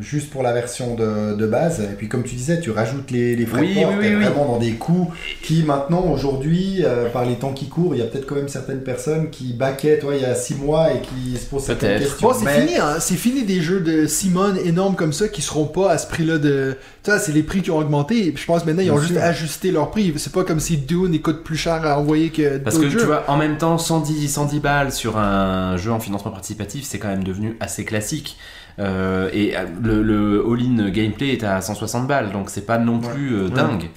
juste 0.00 0.30
pour 0.30 0.42
la 0.42 0.52
version 0.52 0.94
de, 0.94 1.34
de 1.36 1.46
base. 1.46 1.80
Et 1.80 1.94
puis, 1.96 2.08
comme 2.08 2.22
tu 2.24 2.34
disais, 2.34 2.60
tu 2.60 2.70
rajoutes 2.70 3.10
les, 3.10 3.36
les 3.36 3.46
frais 3.46 3.60
Oui, 3.60 3.74
de 3.74 3.80
port, 3.82 3.90
oui, 3.92 3.96
t'es 4.00 4.08
oui, 4.08 4.14
oui. 4.16 4.24
vraiment 4.24 4.46
dans 4.46 4.58
des 4.58 4.72
coûts 4.72 5.12
qui, 5.42 5.62
maintenant, 5.62 6.04
aujourd'hui, 6.10 6.80
euh, 6.84 7.08
par 7.10 7.24
les 7.24 7.36
temps 7.36 7.52
qui 7.52 7.68
courent, 7.68 7.94
il 7.94 7.98
y 7.98 8.02
a 8.02 8.06
peut-être 8.06 8.26
quand 8.26 8.34
même 8.34 8.48
certaines 8.48 8.82
personnes 8.82 9.30
qui 9.30 9.52
baquaient, 9.52 9.98
toi, 9.98 10.14
il 10.16 10.22
y 10.22 10.24
a 10.24 10.34
6 10.34 10.56
mois 10.56 10.92
et 10.92 11.00
qui 11.00 11.36
se 11.38 11.46
posent 11.46 11.64
certaines 11.64 12.00
questions. 12.00 12.28
Bon, 12.28 12.34
c'est 12.36 12.44
Mais- 12.44 12.60
fini, 12.66 12.76
hein. 12.78 12.96
c'est 13.00 13.14
fini 13.16 13.44
des 13.44 13.60
jeux 13.60 13.80
de 13.80 14.06
Simone 14.06 14.58
énormes 14.64 14.96
comme 14.96 15.12
ça 15.12 15.28
qui 15.28 15.42
seront 15.42 15.66
pas 15.66 15.90
à 15.92 15.98
ce 15.98 16.06
prix-là 16.08 16.38
de. 16.38 16.76
Tu 17.02 17.10
vois, 17.10 17.18
c'est 17.20 17.32
les 17.32 17.42
prix 17.42 17.60
qui 17.62 17.70
ont 17.70 17.78
augmenté. 17.78 18.32
Puis 18.32 18.42
je 18.42 18.46
pense 18.46 18.64
maintenant 18.64 18.82
ils 18.82 18.90
ont 18.90 18.94
Bien 18.94 19.02
juste 19.02 19.14
sûr. 19.14 19.22
ajusté 19.22 19.70
leur 19.70 19.90
prix. 19.90 20.12
C'est 20.16 20.32
pas 20.32 20.42
comme 20.44 20.58
si 20.60 20.78
Dune 20.78 21.20
coûte 21.20 21.44
plus 21.44 21.56
cher 21.56 21.84
à 21.84 21.98
envoyer 22.00 22.30
que 22.30 22.56
Parce 22.58 22.76
que 22.76 22.82
d'autres 22.82 22.92
tu 22.94 23.00
jeux. 23.00 23.06
vois, 23.06 23.24
en 23.28 23.36
même 23.36 23.58
temps, 23.58 23.76
110, 23.78 24.26
110 24.28 24.60
balles 24.60 24.90
sur 24.92 25.18
un 25.18 25.76
jeu 25.76 25.92
en 25.92 26.00
financement 26.00 26.30
participatif, 26.30 26.84
c'est 26.84 26.98
quand 26.98 27.08
même 27.08 27.22
devenu 27.24 27.56
assez 27.60 27.84
classique. 27.84 28.38
Euh, 28.80 29.30
et 29.32 29.56
euh, 29.56 29.64
le, 29.82 30.02
le 30.02 30.44
all-in 30.50 30.88
gameplay 30.90 31.28
est 31.32 31.44
à 31.44 31.60
160 31.60 32.06
balles, 32.08 32.32
donc 32.32 32.50
c'est 32.50 32.66
pas 32.66 32.78
non 32.78 32.98
plus 32.98 33.34
euh, 33.34 33.44
Ouais. 33.44 33.50
dingue. 33.50 33.88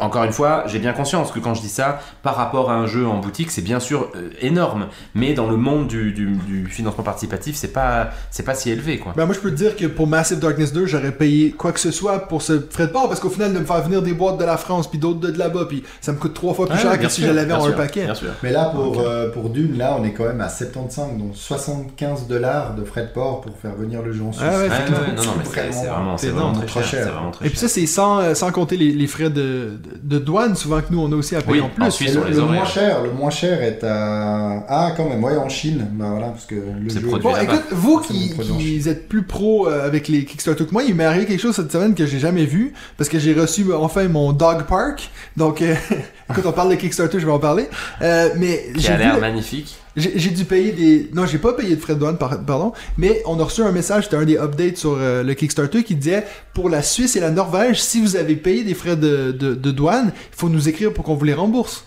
Encore 0.00 0.24
une 0.24 0.32
fois, 0.32 0.64
j'ai 0.66 0.78
bien 0.78 0.92
conscience 0.92 1.30
que 1.32 1.38
quand 1.40 1.54
je 1.54 1.60
dis 1.62 1.68
ça, 1.68 2.00
par 2.22 2.36
rapport 2.36 2.70
à 2.70 2.74
un 2.74 2.86
jeu 2.86 3.06
en 3.06 3.18
boutique, 3.18 3.50
c'est 3.50 3.62
bien 3.62 3.80
sûr 3.80 4.10
euh, 4.16 4.30
énorme, 4.40 4.86
mais 5.14 5.32
dans 5.34 5.48
le 5.48 5.56
monde 5.56 5.86
du, 5.88 6.12
du- 6.12 6.36
du 6.36 6.66
financement 6.66 7.04
participatif, 7.04 7.56
c'est 7.56 7.72
pas, 7.72 8.10
c'est 8.30 8.42
pas 8.44 8.54
si 8.54 8.70
élevé, 8.70 8.98
quoi. 8.98 9.12
Ben 9.16 9.26
moi 9.26 9.34
je 9.34 9.40
peux 9.40 9.50
te 9.50 9.56
dire 9.56 9.76
que 9.76 9.86
pour 9.86 10.06
Massive 10.06 10.38
Darkness 10.38 10.72
2 10.72 10.86
j'aurais 10.86 11.12
payé 11.12 11.50
quoi 11.52 11.72
que 11.72 11.80
ce 11.80 11.90
soit 11.90 12.28
pour 12.28 12.42
ce 12.42 12.60
frais 12.70 12.86
de 12.86 12.92
port 12.92 13.08
parce 13.08 13.20
qu'au 13.20 13.30
final 13.30 13.52
de 13.52 13.58
me 13.58 13.64
faire 13.64 13.82
venir 13.82 14.02
des 14.02 14.12
boîtes 14.14 14.38
de 14.38 14.44
la 14.44 14.56
France 14.56 14.88
puis 14.88 14.98
d'autres 14.98 15.20
de, 15.20 15.30
de 15.30 15.38
là-bas 15.38 15.66
puis 15.68 15.82
ça 16.00 16.12
me 16.12 16.18
coûte 16.18 16.34
trois 16.34 16.54
fois 16.54 16.66
plus 16.68 16.78
cher 16.78 16.98
que 16.98 17.08
si 17.08 17.22
je 17.22 17.30
l'avais 17.30 17.52
en 17.52 17.64
un 17.66 17.72
paquet. 17.72 18.04
Bien 18.04 18.14
sûr. 18.14 18.28
Mais 18.42 18.50
là, 18.52 18.66
pour, 18.74 19.00
euh, 19.00 19.30
pour 19.30 19.50
Dune, 19.50 19.76
là, 19.78 19.96
on 19.98 20.04
est 20.04 20.12
quand 20.12 20.24
même 20.24 20.40
à 20.40 20.48
75, 20.48 21.18
donc 21.18 21.34
75 21.34 22.26
dollars 22.26 22.74
de 22.74 22.84
frais 22.84 23.02
de 23.02 23.12
port 23.12 23.40
pour 23.40 23.56
faire 23.56 23.74
venir 23.74 24.02
le 24.02 24.12
jeu 24.12 24.22
en 24.24 24.32
Suisse. 24.32 24.44
Ah 24.46 24.58
ouais, 24.58 24.68
ouais, 24.68 25.14
non, 25.16 25.22
non, 25.22 25.32
mais 25.38 25.44
c'est 25.44 25.60
Vraiment, 25.86 26.16
c'est 26.18 26.28
vraiment, 26.28 26.52
très 26.52 26.66
trop 26.66 26.82
cher. 26.82 27.12
vraiment 27.12 27.30
très 27.30 27.46
Et 27.46 27.50
puis 27.50 27.58
ça 27.58 27.68
c'est 27.68 27.86
sans, 27.86 28.18
euh, 28.20 28.34
sans 28.34 28.50
compter 28.52 28.76
les, 28.76 28.92
les 28.92 29.06
frais 29.06 29.30
de, 29.30 29.71
de, 30.02 30.18
douane 30.18 30.56
souvent 30.56 30.80
que 30.80 30.92
nous 30.92 31.00
on 31.00 31.12
a 31.12 31.16
aussi 31.16 31.36
à 31.36 31.42
payer 31.42 31.60
Oui, 31.60 31.66
en 31.66 31.68
plus. 31.68 31.84
en 31.84 31.90
Suisse, 31.90 32.14
le, 32.14 32.40
moins 32.42 32.64
cher, 32.64 33.02
le 33.02 33.12
moins 33.12 33.30
cher 33.30 33.62
est 33.62 33.84
à 33.84 34.64
ah 34.68 34.92
quand 34.96 35.08
même 35.08 35.22
ouais 35.22 35.36
en 35.36 35.48
Chine 35.48 35.88
bah 35.92 36.06
voilà 36.10 36.28
parce 36.28 36.46
que 36.46 36.54
le 36.54 36.88
jeu 36.88 37.00
produit 37.00 37.22
Bon, 37.22 37.36
écoute, 37.36 37.64
vous 37.70 38.00
qui, 38.00 38.82
êtes 38.88 39.08
plus 39.08 39.22
pro 39.22 39.68
euh, 39.68 39.86
avec 39.86 40.08
les 40.08 40.24
Kickstarter 40.24 40.66
que 40.66 40.72
moi, 40.72 40.82
il 40.82 40.94
m'est 40.94 41.04
arrivé 41.04 41.26
quelque 41.26 41.40
chose 41.40 41.54
cette 41.54 41.72
semaine 41.72 41.94
que 41.94 42.06
j'ai 42.06 42.18
jamais 42.18 42.44
vu 42.44 42.72
parce 42.96 43.08
que 43.08 43.18
j'ai 43.18 43.34
reçu 43.34 43.70
euh, 43.70 43.76
enfin 43.76 44.08
mon 44.08 44.32
dog 44.32 44.64
park. 44.64 45.10
Donc, 45.36 45.62
euh, 45.62 45.74
écoute, 46.30 46.44
on 46.46 46.52
parle 46.52 46.70
de 46.70 46.76
Kickstarter, 46.76 47.20
je 47.20 47.26
vais 47.26 47.32
en 47.32 47.38
parler. 47.38 47.68
Euh, 48.00 48.30
mais 48.36 48.72
Qui 48.74 48.80
j'ai 48.82 48.92
a 48.92 48.96
l'air 48.98 49.20
magnifique. 49.20 49.76
J'ai 49.96 50.30
dû 50.30 50.44
payer 50.44 50.72
des. 50.72 51.10
Non, 51.14 51.26
j'ai 51.26 51.38
pas 51.38 51.52
payé 51.52 51.76
de 51.76 51.80
frais 51.80 51.94
de 51.94 51.98
douane, 51.98 52.16
par- 52.18 52.40
pardon. 52.44 52.72
Mais 52.96 53.22
on 53.26 53.38
a 53.40 53.44
reçu 53.44 53.62
un 53.62 53.72
message, 53.72 54.04
c'était 54.04 54.16
un 54.16 54.24
des 54.24 54.36
updates 54.38 54.76
sur 54.78 54.96
euh, 54.98 55.22
le 55.22 55.34
Kickstarter 55.34 55.82
qui 55.84 55.94
disait 55.94 56.24
pour 56.54 56.68
la 56.70 56.82
Suisse 56.82 57.14
et 57.16 57.20
la 57.20 57.30
Norvège, 57.30 57.80
si 57.82 58.00
vous 58.00 58.16
avez 58.16 58.36
payé 58.36 58.64
des 58.64 58.74
frais 58.74 58.96
de, 58.96 59.32
de, 59.32 59.54
de 59.54 59.70
douane, 59.70 60.12
il 60.14 60.36
faut 60.36 60.48
nous 60.48 60.68
écrire 60.68 60.92
pour 60.92 61.04
qu'on 61.04 61.14
vous 61.14 61.24
les 61.24 61.34
rembourse. 61.34 61.84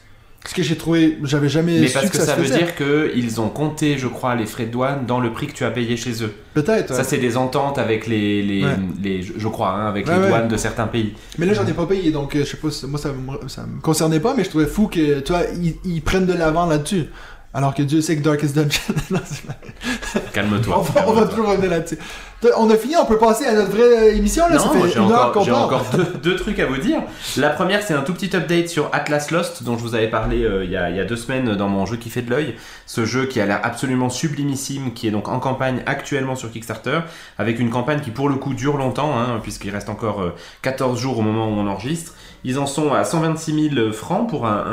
Ce 0.48 0.54
que 0.54 0.62
j'ai 0.62 0.78
trouvé, 0.78 1.18
j'avais 1.24 1.50
jamais 1.50 1.80
Mais 1.80 1.88
su 1.88 1.94
parce 1.96 2.12
que, 2.12 2.18
que 2.20 2.24
ça, 2.24 2.36
veut 2.36 2.46
dire 2.46 2.76
qu'ils 2.76 3.42
ont 3.42 3.50
compté, 3.50 3.98
je 3.98 4.06
crois, 4.08 4.36
les 4.36 4.46
frais 4.46 4.68
de 4.68 4.72
douane 4.72 5.08
dans 5.08 5.20
le 5.20 5.34
prix 5.34 5.48
que 5.48 5.54
tu 5.54 5.64
as 5.64 5.72
payé 5.72 5.98
chez 5.98 6.24
eux. 6.24 6.32
Peut-être. 6.54 6.94
Ça, 6.94 7.04
c'est 7.04 7.18
des 7.18 7.36
ententes 7.36 7.80
avec 7.80 8.06
les, 8.06 8.44
les, 8.44 8.64
Ouais. 8.64 8.70
les- 9.02 9.24
je 9.24 9.48
crois, 9.48 9.70
hein, 9.72 9.88
avec 9.88 10.06
Ouais, 10.06 10.14
les 10.22 10.28
douanes 10.28 10.48
de 10.48 10.56
certains 10.56 10.86
pays. 10.86 11.14
Mais 11.40 11.48
là, 11.48 11.54
j'en 11.56 11.66
ai 11.66 11.74
pas 11.74 11.88
payé, 11.88 12.12
donc 12.12 12.36
euh, 12.36 12.42
je 12.46 12.52
sais 12.52 12.58
pas, 12.58 12.70
si- 12.70 12.86
moi 12.86 13.00
ça 13.00 13.10
me, 13.10 13.50
ça 13.50 13.64
me 13.66 13.82
concernait 13.82 14.20
pas, 14.20 14.36
mais 14.38 14.44
je 14.44 14.50
trouvais 14.50 14.68
fou 14.68 14.86
que, 14.86 15.24
ils, 15.60 15.78
ils 15.84 16.02
prennent 16.04 16.28
de 16.28 16.34
l'avant 16.34 16.68
là-dessus. 16.68 17.06
Alors 17.56 17.74
que 17.74 17.84
Dieu 17.84 18.02
sait 18.02 18.18
que 18.18 18.22
Darkest 18.22 18.54
Dungeon. 18.54 18.94
Calme-toi. 20.34 20.78
on, 20.78 20.82
va, 20.82 21.06
on 21.08 21.14
va 21.14 21.26
toujours 21.26 21.48
revenir 21.48 21.70
là-dessus. 21.70 21.98
On 22.58 22.70
a 22.70 22.76
fini, 22.76 22.96
on 22.98 23.06
peut 23.06 23.18
passer 23.18 23.46
à 23.46 23.54
notre 23.54 23.72
vraie 23.72 24.10
euh, 24.10 24.16
émission 24.16 24.46
là. 24.50 24.58
Non, 24.58 24.86
j'ai 24.86 25.00
encore, 25.00 25.44
j'ai 25.46 25.52
encore 25.54 25.86
deux, 25.94 26.06
deux 26.24 26.36
trucs 26.36 26.60
à 26.60 26.66
vous 26.66 26.76
dire. 26.78 27.02
La 27.38 27.50
première, 27.50 27.82
c'est 27.82 27.94
un 27.94 28.02
tout 28.02 28.14
petit 28.14 28.36
update 28.36 28.68
sur 28.68 28.90
Atlas 28.92 29.32
Lost, 29.32 29.64
dont 29.64 29.78
je 29.78 29.84
vous 29.84 29.96
avais 29.96 30.10
parlé 30.10 30.44
euh, 30.44 30.66
il, 30.66 30.70
y 30.70 30.76
a, 30.76 30.90
il 30.90 30.98
y 30.98 31.00
a 31.00 31.06
deux 31.06 31.16
semaines 31.16 31.56
dans 31.56 31.70
mon 31.70 31.86
jeu 31.86 31.96
qui 31.96 32.10
fait 32.10 32.22
de 32.22 32.30
l'œil. 32.30 32.56
Ce 32.86 33.06
jeu 33.06 33.26
qui 33.26 33.40
a 33.40 33.46
l'air 33.46 33.62
absolument 33.64 34.10
sublimissime, 34.10 34.94
qui 34.94 35.08
est 35.08 35.12
donc 35.12 35.30
en 35.30 35.40
campagne 35.40 35.82
actuellement 35.86 36.36
sur 36.36 36.52
Kickstarter, 36.52 37.00
avec 37.38 37.60
une 37.60 37.70
campagne 37.70 38.02
qui 38.02 38.12
pour 38.12 38.28
le 38.28 38.36
coup 38.36 38.54
dure 38.54 38.76
longtemps, 38.76 39.18
hein, 39.18 39.40
puisqu'il 39.42 39.70
reste 39.70 39.88
encore 39.88 40.22
euh, 40.22 40.36
14 40.62 41.00
jours 41.00 41.20
au 41.20 41.22
moment 41.22 41.48
où 41.48 41.54
on 41.54 41.68
enregistre. 41.68 42.16
Ils 42.46 42.58
en 42.60 42.66
sont 42.68 42.94
à 42.94 43.04
126 43.04 43.70
000 43.76 43.92
francs 43.92 44.30
pour 44.30 44.46
un, 44.46 44.64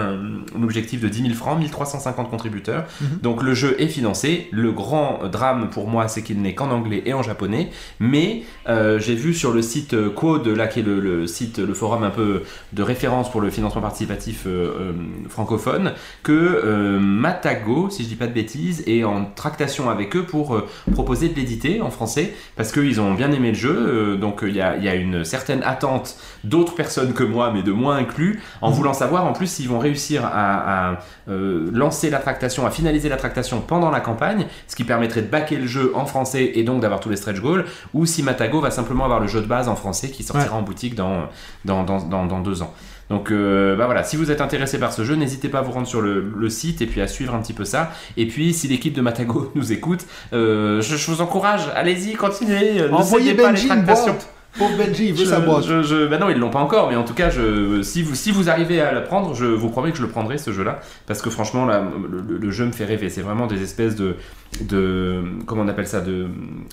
un- 0.55 0.59
un 0.59 0.63
objectif 0.63 1.01
de 1.01 1.09
10 1.09 1.23
000 1.23 1.35
francs, 1.35 1.59
1350 1.59 2.31
contributeurs. 2.31 2.85
Mhm. 3.01 3.19
Donc 3.23 3.43
le 3.43 3.55
jeu 3.55 3.75
est 3.81 3.89
financé. 3.89 4.49
Le 4.53 4.71
grand 4.71 5.21
drame 5.33 5.69
pour 5.71 5.89
moi, 5.89 6.07
c'est 6.07 6.23
qu'il 6.23 6.41
n'est 6.43 6.55
qu'en 6.55 6.71
anglais 6.71 7.03
et 7.07 7.15
en 7.15 7.23
japonais. 7.23 7.71
Mais 7.99 8.43
euh, 8.69 8.99
j'ai 9.01 9.15
vu 9.15 9.35
sur 9.35 9.53
le 9.53 9.63
site 9.63 9.95
euh, 9.95 10.11
Quod, 10.11 10.47
là 10.47 10.67
qui 10.69 10.81
est 10.81 10.83
le, 10.85 11.01
le 11.01 11.27
site, 11.27 11.59
le 11.59 11.75
forum 11.75 12.05
un 12.05 12.11
peu 12.11 12.43
de 12.73 12.83
référence 12.83 13.31
pour 13.31 13.41
le 13.41 13.51
financement 13.51 13.81
participatif 13.81 14.45
euh, 14.47 14.93
francophone, 15.29 15.93
que 16.23 16.99
Matago, 16.99 17.89
si 17.91 18.03
je 18.05 18.09
dis 18.09 18.15
pas 18.17 18.27
de 18.27 18.33
bêtises, 18.33 18.83
est 18.87 19.05
en 19.05 19.25
tractation 19.25 19.91
avec 19.91 20.15
eux 20.17 20.25
pour 20.25 20.61
proposer 20.93 21.29
de 21.29 21.35
l'éditer 21.35 21.81
en 21.81 21.91
français, 21.91 22.35
parce 22.57 22.73
qu'ils 22.73 23.01
ont 23.01 23.15
bien 23.15 23.33
aimé 23.33 23.49
le 23.49 23.55
jeu. 23.57 24.17
donc 24.17 24.41
il 24.47 24.55
y, 24.55 24.61
a, 24.61 24.77
y 24.77 24.89
a 24.89 24.95
une 24.95 25.25
certaine 25.25 25.63
attente 25.63 26.17
d'autres 26.45 26.75
personnes 26.75 27.13
que 27.13 27.25
moi, 27.25 27.51
mais 27.55 27.62
de 27.63 27.73
moins 27.73 27.97
inclus, 27.97 28.43
en 28.61 28.71
voulant 28.71 28.93
savoir 28.93 29.27
en 29.27 29.33
plus 29.33 29.47
s'ils 29.47 29.69
vont 29.69 29.79
réussir 29.79 30.25
à, 30.25 30.91
à, 30.91 30.99
euh, 31.29 31.71
lancer 31.73 32.11
la 32.11 32.19
tractation, 32.19 32.67
à 32.67 32.71
finaliser 32.71 33.09
la 33.09 33.17
tractation 33.17 33.61
pendant 33.61 33.91
la 33.91 34.01
campagne, 34.01 34.47
ce 34.67 34.77
qui 34.77 34.85
permettrait 34.85 35.23
de 35.23 35.29
backer 35.29 35.59
le 35.59 35.67
jeu 35.67 35.93
en 35.95 36.07
français 36.07 36.53
et 36.55 36.65
donc 36.65 36.81
d'avoir 36.81 37.01
tous 37.01 37.09
les 37.09 37.17
stretch 37.17 37.41
goals, 37.41 37.65
ou 37.95 38.07
si 38.07 38.23
Matago 38.23 38.61
va 38.61 38.71
simplement 38.71 39.05
avoir 39.05 39.21
le 39.21 39.29
jeu 39.29 39.41
de 39.41 39.47
base 39.47 39.69
en 39.69 39.77
français 39.77 40.11
qui 40.11 40.23
sortira 40.23 40.57
en 40.57 40.63
boutique 40.63 40.95
dans, 40.95 41.29
dans, 41.65 41.85
dans, 41.85 41.99
dans, 42.03 42.27
dans 42.27 42.41
deux 42.41 42.63
ans. 42.63 42.73
Donc 43.13 43.31
euh, 43.31 43.77
bah 43.77 43.85
voilà, 43.85 44.05
si 44.05 44.17
vous 44.17 44.31
êtes 44.31 44.41
intéressé 44.41 44.79
par 44.79 44.93
ce 44.93 45.05
jeu, 45.05 45.17
n'hésitez 45.17 45.51
pas 45.51 45.59
à 45.59 45.63
vous 45.63 45.73
rendre 45.73 45.87
sur 45.87 46.01
le, 46.01 46.33
le 46.35 46.49
site 46.49 46.81
et 46.81 46.87
puis 46.87 47.03
à 47.03 47.07
suivre 47.07 47.35
un 47.35 47.41
petit 47.41 47.53
peu 47.53 47.67
ça. 47.67 47.91
Et 48.17 48.27
puis 48.27 48.55
si 48.55 48.69
l'équipe 48.69 48.95
de 48.95 49.03
Matago 49.03 49.53
nous 49.55 49.71
écoute, 49.71 50.07
euh, 50.33 50.81
je, 50.81 50.97
je 50.97 51.11
vous 51.11 51.21
encourage, 51.21 51.61
allez-y, 51.75 52.15
continuez, 52.15 52.81
ne 52.81 52.89
Envoyez 52.89 53.35
pas 53.35 53.53
les 53.53 53.67
tractations. 53.67 54.17
Pauvre 54.59 54.77
Benji, 54.77 55.07
il 55.09 55.13
veut 55.15 55.25
Je- 55.25 55.31
sa 55.31 55.41
boîte. 55.41 55.65
je- 55.65 55.83
je- 55.83 56.07
bah 56.07 56.19
non, 56.19 56.29
ils 56.29 56.37
l'ont 56.37 56.51
pas 56.51 56.59
encore, 56.61 56.91
mais 56.91 56.97
en 56.97 57.05
tout 57.05 57.15
cas, 57.15 57.31
je, 57.31 57.81
si, 57.83 58.03
vous, 58.03 58.15
si 58.15 58.31
vous 58.31 58.51
arrivez 58.51 58.81
à 58.81 58.93
la 58.93 59.01
prendre, 59.01 59.35
je 59.35 59.47
vous 59.47 59.71
promets 59.71 59.91
que 59.93 59.97
je 59.97 60.03
le 60.03 60.09
prendrai 60.09 60.37
ce 60.39 60.53
jeu-là, 60.53 60.81
parce 61.07 61.23
que 61.23 61.31
franchement, 61.31 61.65
là, 61.65 61.83
le, 62.11 62.51
jeu 62.51 62.67
me 62.67 62.73
fait 62.73 62.85
rêver. 62.85 63.09
C'est 63.09 63.23
vraiment 63.23 63.47
des 63.47 63.63
espèces 63.63 63.97
de, 63.97 64.17
de, 64.61 65.23
comment 65.47 65.63
on 65.63 65.69
appelle 65.69 65.87
ça, 65.87 66.01
de 66.01 66.27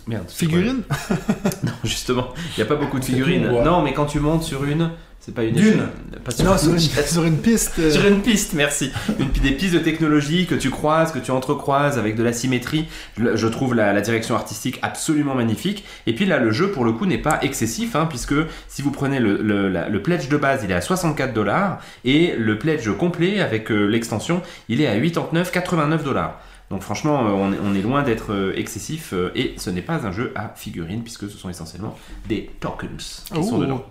merde. 0.08 0.26
c'est 0.28 0.46
quoi 0.46 0.56
Figurine 0.58 0.82
Non, 1.64 1.72
justement, 1.84 2.28
il 2.58 2.60
y 2.60 2.64
a 2.64 2.66
pas 2.66 2.76
beaucoup 2.76 3.00
de 3.00 3.06
figurines. 3.06 3.48
Non, 3.64 3.82
mais 3.82 3.94
quand 3.94 4.06
tu 4.06 4.20
montes 4.20 4.44
sur 4.44 4.66
une, 4.66 4.90
c'est 5.20 5.34
pas 5.36 5.44
une 5.44 5.54
Dune. 5.56 5.68
échelle. 5.68 5.90
Pas 6.24 6.32
sur 6.32 6.46
Non, 6.46 6.58
sur 6.58 6.72
une, 6.74 6.80
sur 7.06 7.24
une 7.26 7.38
piste. 7.38 7.74
euh, 7.80 7.92
Sur 8.00 8.06
une 8.08 8.22
piste, 8.22 8.54
merci. 8.54 8.92
Une, 9.20 9.30
des 9.44 9.52
pistes 9.52 9.74
de 9.74 9.80
technologie 9.80 10.46
que 10.48 10.56
tu 10.56 10.70
croises, 10.70 11.12
que 11.12 11.20
tu 11.20 11.32
entrecroises 11.32 11.98
avec 12.00 12.16
de 12.16 12.24
la 12.24 12.34
symétrie. 12.34 12.88
Je, 13.18 13.36
je 13.36 13.48
trouve 13.48 13.76
la, 13.76 13.92
la 13.94 14.02
direction 14.02 14.36
artistique 14.36 14.80
absolument 14.82 15.36
magnifique. 15.36 15.84
Et 16.08 16.14
puis 16.16 16.26
là, 16.26 16.40
le 16.40 16.52
jeu, 16.52 16.72
pour 16.72 16.86
le 16.86 16.94
coup, 16.94 17.06
n'est 17.06 17.18
pas 17.18 17.40
excessif, 17.42 17.96
hein, 17.96 18.06
puisque 18.08 18.34
si 18.68 18.82
vous 18.82 18.92
prenez 18.92 19.20
le, 19.20 19.38
le- 19.42 19.68
la- 19.70 19.90
le 19.90 20.02
pledge 20.02 20.30
de 20.30 20.38
base, 20.38 20.62
il 20.64 20.72
est 20.72 20.76
à 20.76 20.82
64 20.82 21.34
dollars. 21.34 21.80
Et 22.06 22.34
le 22.38 22.58
pledge 22.58 22.90
complet, 22.98 23.40
avec 23.42 23.72
euh, 23.72 23.86
l'extension, 23.86 24.42
il 24.70 24.82
est 24.82 24.88
à 24.88 24.98
89,89 24.98 26.04
dollars. 26.04 26.40
Donc 26.72 26.82
franchement, 26.84 27.28
euh, 27.28 27.32
on 27.64 27.76
est, 27.76 27.82
loin 27.82 28.04
d'être 28.04 28.32
euh, 28.32 28.54
excessif. 28.56 29.14
et 29.36 29.56
ce 29.58 29.70
n'est 29.70 29.82
pas 29.82 30.06
un 30.06 30.12
jeu 30.12 30.32
à 30.36 30.54
figurines, 30.56 31.02
puisque 31.04 31.30
ce 31.30 31.38
sont 31.38 31.50
essentiellement 31.50 31.98
des 32.28 32.50
tokens 32.60 33.24
qui 33.34 33.44
sont 33.44 33.58
dedans. 33.58 33.84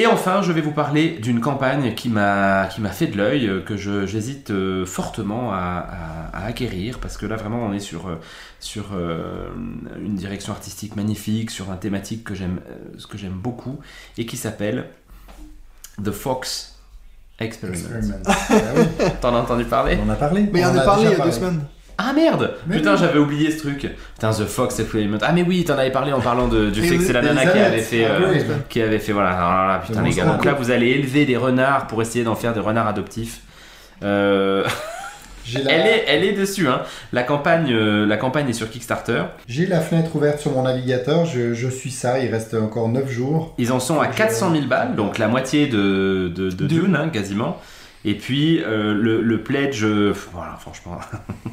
Et 0.00 0.06
enfin, 0.06 0.42
je 0.42 0.52
vais 0.52 0.60
vous 0.60 0.70
parler 0.70 1.18
d'une 1.18 1.40
campagne 1.40 1.92
qui 1.94 2.08
m'a 2.08 2.66
qui 2.70 2.80
m'a 2.80 2.90
fait 2.90 3.08
de 3.08 3.16
l'œil, 3.16 3.48
euh, 3.48 3.60
que 3.60 3.76
je- 3.76 4.06
j'hésite 4.06 4.50
euh, 4.52 4.86
fortement 4.86 5.52
à, 5.52 5.56
à- 6.32 6.38
à 6.38 6.44
acquérir, 6.46 6.98
parce 7.00 7.16
que 7.16 7.26
là 7.26 7.34
vraiment 7.36 7.64
on 7.66 7.72
est 7.72 7.80
sur, 7.80 8.06
euh, 8.08 8.14
sur 8.60 8.90
euh, 8.94 9.48
une 10.00 10.14
direction 10.14 10.52
artistique 10.52 10.94
magnifique, 10.94 11.50
sur 11.50 11.70
un 11.72 11.76
thématique 11.76 12.22
que 12.22 12.34
j'aime 12.36 12.60
ce 12.96 13.06
que 13.08 13.18
j'aime 13.18 13.32
beaucoup, 13.32 13.80
et 14.16 14.24
qui 14.24 14.36
s'appelle 14.36 14.86
The 16.02 16.12
Fox 16.12 16.76
Experiment. 17.40 17.76
Experiment. 17.78 18.14
Ah 18.26 18.34
oui, 18.76 19.06
T'en 19.20 19.34
as 19.34 19.38
entendu 19.40 19.64
parler? 19.64 19.98
On 20.00 20.06
en 20.08 20.12
a 20.12 20.16
parlé. 20.16 20.48
Mais 20.52 20.60
il 20.60 20.64
On 20.66 20.70
en 20.70 20.76
a 20.78 20.80
a 20.82 20.84
parlé 20.84 21.04
il 21.06 21.18
y 21.18 21.20
a 21.20 21.24
deux 21.24 21.32
semaines. 21.32 21.64
Ah 22.00 22.12
merde 22.12 22.54
Mais 22.68 22.76
Putain, 22.76 22.92
oui. 22.92 22.98
j'avais 23.00 23.18
oublié 23.18 23.50
ce 23.50 23.58
truc. 23.58 23.88
Putain, 24.14 24.30
The 24.30 24.44
Fox 24.46 24.78
Experiment. 24.78 25.18
Ah 25.20 25.32
mais 25.32 25.42
oui, 25.42 25.64
t'en 25.64 25.76
avais 25.76 25.90
parlé 25.90 26.12
en 26.12 26.20
parlant 26.20 26.46
de- 26.46 26.70
du 26.70 26.80
fait 26.82 26.96
que 26.96 27.02
c'est 27.02 27.12
la 27.12 27.22
nana 27.22 27.44
qui 27.44 27.58
avait 27.58 27.80
fait... 27.80 28.04
Ah 28.04 28.12
euh, 28.20 28.32
oui. 28.32 28.40
qui 28.68 28.80
avait 28.80 28.98
fait 29.00 29.12
voilà 29.12 29.30
là, 29.30 29.82
putain 29.84 30.00
Le 30.02 30.08
les 30.08 30.14
gars 30.14 30.24
donc 30.24 30.44
là 30.44 30.52
vous 30.54 30.70
allez 30.70 30.90
élever 30.90 31.26
des 31.26 31.36
renards 31.36 31.86
pour 31.88 32.00
essayer 32.00 32.24
d'en 32.24 32.36
faire 32.36 32.54
des 32.54 32.60
renards 32.60 32.86
adoptifs 32.86 33.40
Euh, 34.04 34.62
la... 35.54 35.72
elle 35.72 35.86
est 35.86 36.04
elle 36.06 36.24
est 36.24 36.34
dessus 36.34 36.68
hein 36.68 36.82
la 37.12 37.24
campagne 37.24 37.72
euh, 37.72 38.06
la 38.06 38.16
campagne 38.16 38.48
est 38.48 38.52
sur 38.52 38.70
Kickstarter 38.70 39.22
J'ai 39.48 39.66
la 39.66 39.80
fenêtre 39.80 40.14
ouverte 40.14 40.38
sur 40.38 40.52
mon 40.52 40.62
navigateur, 40.62 41.24
je, 41.24 41.52
je 41.52 41.68
suis 41.68 41.90
ça, 41.90 42.20
il 42.20 42.30
reste 42.30 42.54
encore 42.54 42.88
9 42.88 43.10
jours. 43.10 43.54
ils 43.58 43.72
en 43.72 43.80
sont 43.80 43.98
à 44.00 44.06
400 44.06 44.52
000 44.52 44.66
balles 44.66 44.94
donc 44.94 45.18
la 45.18 45.26
moitié 45.26 45.66
de 45.66 46.30
de, 46.32 46.50
de 46.50 46.66
Dune. 46.66 46.68
Dune 46.82 46.96
hein, 46.96 47.08
quasiment 47.08 47.58
et 48.04 48.14
puis 48.14 48.62
euh, 48.62 48.94
le, 48.94 49.20
le 49.22 49.42
pledge 49.42 49.84
euh, 49.84 50.14
voilà 50.32 50.56
franchement 50.60 51.00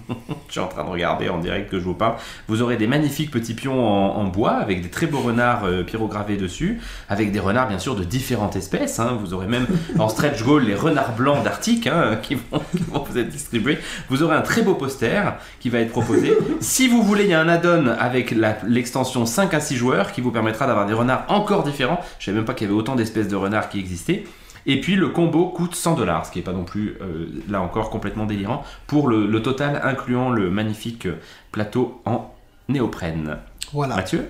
je 0.47 0.51
suis 0.51 0.59
en 0.59 0.67
train 0.67 0.83
de 0.83 0.89
regarder 0.89 1.29
en 1.29 1.39
direct 1.39 1.69
que 1.69 1.79
je 1.79 1.83
vous 1.83 1.93
parle. 1.93 2.15
Vous 2.47 2.61
aurez 2.61 2.77
des 2.77 2.87
magnifiques 2.87 3.31
petits 3.31 3.53
pions 3.53 3.85
en, 3.85 4.17
en 4.17 4.25
bois 4.25 4.53
avec 4.53 4.81
des 4.81 4.89
très 4.89 5.07
beaux 5.07 5.19
renards 5.19 5.65
euh, 5.65 5.83
pyrogravés 5.83 6.37
dessus 6.37 6.79
avec 7.09 7.31
des 7.31 7.39
renards 7.39 7.67
bien 7.67 7.79
sûr 7.79 7.95
de 7.95 8.03
différentes 8.03 8.55
espèces 8.55 8.99
hein. 8.99 9.17
vous 9.19 9.33
aurez 9.33 9.47
même 9.47 9.67
en 9.99 10.09
stretch 10.09 10.43
goal 10.43 10.63
les 10.63 10.75
renards 10.75 11.15
blancs 11.15 11.43
d'Arctique 11.43 11.87
hein, 11.87 12.17
qui, 12.21 12.35
vont, 12.35 12.61
qui 12.71 12.83
vont 12.83 13.03
vous 13.03 13.17
être 13.17 13.29
distribués. 13.29 13.79
Vous 14.09 14.23
aurez 14.23 14.35
un 14.35 14.41
très 14.41 14.61
beau 14.61 14.75
poster 14.75 15.33
qui 15.59 15.69
va 15.69 15.79
être 15.79 15.91
proposé. 15.91 16.33
Si 16.59 16.87
vous 16.87 17.01
voulez 17.01 17.23
il 17.23 17.31
y 17.31 17.33
a 17.33 17.41
un 17.41 17.49
add-on 17.49 17.87
avec 17.87 18.33
l'extension 18.67 19.25
5 19.25 19.53
à 19.53 19.59
6 19.59 19.75
joueurs 19.75 20.11
qui 20.11 20.21
vous 20.21 20.31
permettra 20.31 20.67
d'avoir 20.67 20.85
des 20.85 20.93
renards 20.93 21.25
encore 21.27 21.63
différents. 21.63 21.99
Je 22.19 22.25
savais 22.25 22.37
même 22.37 22.45
pas 22.45 22.53
qu'il 22.53 22.67
y 22.67 22.69
avait 22.69 22.79
autant 22.79 22.95
d'espèces 22.95 23.27
de 23.27 23.35
renards 23.35 23.69
qui 23.69 23.79
existaient 23.79 24.25
et 24.65 24.81
puis 24.81 24.95
le 24.95 25.09
combo 25.09 25.47
coûte 25.49 25.75
100 25.75 25.95
dollars, 25.95 26.25
ce 26.25 26.31
qui 26.31 26.39
n'est 26.39 26.43
pas 26.43 26.53
non 26.53 26.63
plus, 26.63 26.97
euh, 27.01 27.27
là 27.49 27.61
encore, 27.61 27.89
complètement 27.89 28.25
délirant, 28.25 28.63
pour 28.87 29.07
le, 29.07 29.27
le 29.27 29.41
total 29.41 29.79
incluant 29.83 30.29
le 30.29 30.49
magnifique 30.49 31.05
euh, 31.05 31.19
plateau 31.51 32.01
en 32.05 32.33
néoprène. 32.69 33.37
Voilà. 33.73 33.95
Mathieu 33.95 34.29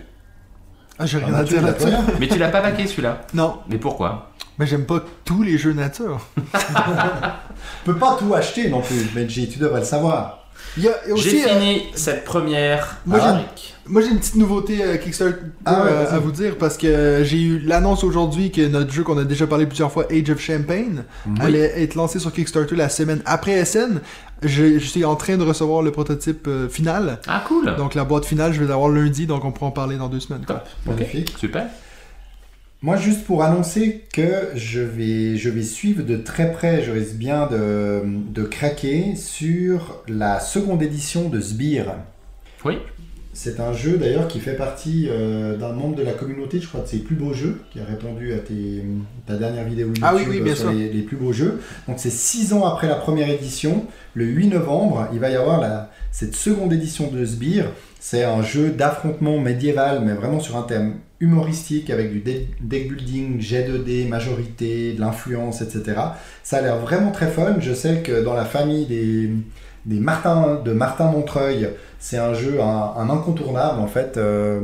Ah, 1.00 1.06
j'ai 1.06 1.18
Ah, 1.22 1.26
rien 1.26 1.34
à 1.36 1.38
Mathieu, 1.40 1.58
dire 1.58 1.66
là-dessus. 1.68 1.92
Mais 2.20 2.28
tu 2.28 2.38
l'as 2.38 2.50
pas 2.50 2.62
baqué 2.62 2.88
celui-là 2.88 3.22
Non, 3.34 3.60
Mais 3.70 3.78
pourquoi? 3.78 4.32
Mais 4.58 4.66
j'aime 4.66 4.86
pas 4.86 5.02
tous 5.26 5.44
les 5.44 5.58
jeux 5.58 5.74
nature. 5.74 6.20
Tu 6.56 7.92
peux 7.92 7.98
pas 7.98 8.16
tout 8.18 8.34
acheter 8.34 8.70
non 8.70 8.82
plus, 8.82 9.04
Benji, 9.14 9.50
tu 9.50 9.60
devrais 9.60 9.80
le 9.82 9.86
savoir. 9.86 10.45
Il 10.78 10.84
y 10.84 10.88
a 10.88 10.92
il 11.06 11.10
y 11.10 11.12
a 11.12 11.14
aussi. 11.16 11.30
J'ai 11.30 11.46
euh, 11.46 11.60
fini 11.60 11.84
cette 11.96 12.24
première 12.26 12.98
Moi, 13.06 13.20
j'ai- 13.20 13.28
rubrique. 13.30 13.72
Moi 13.88 14.02
j'ai 14.02 14.08
une 14.10 14.18
petite 14.18 14.36
nouveauté 14.36 14.84
euh, 14.84 14.98
Kickstarter 14.98 15.38
Ah 15.64 15.84
ouais, 15.84 15.90
euh, 15.92 16.12
à 16.16 16.18
vous 16.18 16.32
dire 16.32 16.58
parce 16.58 16.76
que 16.76 17.22
j'ai 17.24 17.40
eu 17.40 17.60
l'annonce 17.60 18.04
aujourd'hui 18.04 18.52
que 18.52 18.66
notre 18.68 18.92
jeu 18.92 19.04
qu'on 19.04 19.18
a 19.20 19.24
déjà 19.24 19.46
parlé 19.46 19.68
plusieurs 19.68 19.92
fois, 19.92 20.08
Age 20.12 20.28
of 20.32 20.40
Champagne, 20.40 21.04
allait 21.40 21.84
être 21.84 21.94
lancé 21.94 22.18
sur 22.18 22.34
Kickstarter 22.34 22.76
la 22.76 22.90
semaine 22.90 23.22
après 23.26 23.64
SN. 23.64 24.00
Je, 24.42 24.80
je 24.80 24.86
suis 24.86 25.06
en 25.06 25.16
train 25.16 25.38
de 25.38 25.44
recevoir 25.44 25.82
le 25.84 25.92
prototype 25.92 26.48
euh, 26.48 26.68
final. 26.68 27.20
Ah 27.28 27.44
cool 27.48 27.76
Donc 27.78 27.94
la 27.96 28.04
boîte 28.04 28.26
finale, 28.26 28.54
je 28.54 28.60
vais 28.60 28.68
l'avoir 28.68 28.90
lundi, 28.90 29.28
donc 29.28 29.46
on 29.46 29.52
pourra 29.52 29.68
en 29.68 29.72
parler 29.72 29.98
dans 29.98 30.10
deux 30.10 30.20
semaines. 30.20 30.46
quoi. 30.46 30.56
Top. 30.58 30.68
Magnifique. 30.98 31.36
Super. 31.40 31.68
Moi, 32.82 32.98
juste 32.98 33.24
pour 33.24 33.44
annoncer 33.44 34.04
que 34.14 34.50
je 34.56 34.82
vais, 34.82 35.38
je 35.38 35.50
vais 35.50 35.64
suivre 35.64 36.04
de 36.04 36.18
très 36.18 36.52
près, 36.52 36.84
je 36.84 36.92
risque 36.92 37.16
bien 37.16 37.48
de, 37.48 38.02
de 38.32 38.44
craquer 38.44 39.16
sur 39.16 40.04
la 40.08 40.40
seconde 40.40 40.84
édition 40.84 41.30
de 41.30 41.40
Sbire. 41.42 41.96
Oui. 42.64 42.78
C'est 43.34 43.60
un 43.60 43.74
jeu 43.74 43.98
d'ailleurs 43.98 44.28
qui 44.30 44.40
fait 44.40 44.54
partie 44.56 45.08
euh, 45.10 45.58
d'un 45.58 45.74
membre 45.74 45.96
de 45.96 46.04
la 46.04 46.14
communauté, 46.14 46.62
je 46.62 46.68
crois, 46.68 46.82
de 46.82 46.88
ses 46.88 47.00
plus 47.00 47.16
beaux 47.16 47.34
jeux, 47.34 47.60
qui 47.72 47.80
a 47.82 47.86
répondu 47.86 48.32
à 48.34 48.38
tes, 48.38 48.84
ta 49.26 49.36
dernière 49.36 49.66
vidéo 49.66 49.88
YouTube 49.88 50.06
Ah 50.08 50.14
oui, 50.16 50.22
oui, 50.30 50.40
bien 50.42 50.56
sur 50.56 50.70
sûr. 50.70 50.72
les, 50.78 50.90
les 50.90 51.02
plus 51.02 51.18
beaux 51.18 51.34
jeux. 51.34 51.60
Donc 51.88 51.98
c'est 52.00 52.12
six 52.12 52.54
ans 52.54 52.66
après 52.66 52.88
la 52.88 52.96
première 52.96 53.30
édition, 53.30 53.88
le 54.14 54.26
8 54.26 54.48
novembre, 54.48 55.10
il 55.12 55.20
va 55.20 55.30
y 55.32 55.36
avoir 55.36 55.60
la, 55.60 55.92
cette 56.12 56.36
seconde 56.36 56.72
édition 56.72 57.10
de 57.12 57.26
Sbire. 57.26 57.66
C'est 58.08 58.24
un 58.24 58.44
jeu 58.44 58.70
d'affrontement 58.70 59.40
médiéval, 59.40 60.04
mais 60.06 60.14
vraiment 60.14 60.40
sur 60.40 60.58
un 60.58 60.62
thème 60.62 60.98
humoristique 61.20 61.90
avec 61.90 62.12
du 62.12 62.20
deck 62.20 62.56
building, 62.62 63.42
jet 63.42 63.68
2D, 63.68 64.08
majorité, 64.08 64.94
de 64.94 65.00
l'influence, 65.00 65.64
etc. 65.64 66.00
Ça 66.44 66.58
a 66.58 66.62
l'air 66.62 66.78
vraiment 66.78 67.10
très 67.10 67.26
fun. 67.26 67.56
Je 67.60 67.74
sais 67.74 68.04
que 68.04 68.24
dans 68.24 68.36
la 68.36 68.46
famille 68.46 68.86
des, 68.86 69.32
des 69.88 70.00
Martin, 70.00 70.62
de 70.64 70.72
Martin 70.72 71.10
Montreuil, 71.10 71.68
c'est 71.98 72.20
un 72.20 72.36
jeu, 72.36 72.62
un, 72.62 72.94
un 72.96 73.10
incontournable 73.10 73.80
en 73.80 73.88
fait, 73.88 74.18
euh, 74.18 74.62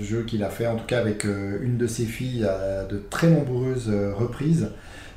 jeu 0.00 0.22
qu'il 0.22 0.44
a 0.44 0.48
fait 0.48 0.68
en 0.68 0.76
tout 0.76 0.86
cas 0.86 1.00
avec 1.00 1.24
euh, 1.24 1.58
une 1.62 1.76
de 1.76 1.88
ses 1.88 2.04
filles 2.04 2.44
à 2.44 2.84
de 2.84 3.02
très 3.10 3.26
nombreuses 3.26 3.90
euh, 3.90 4.14
reprises. 4.14 4.68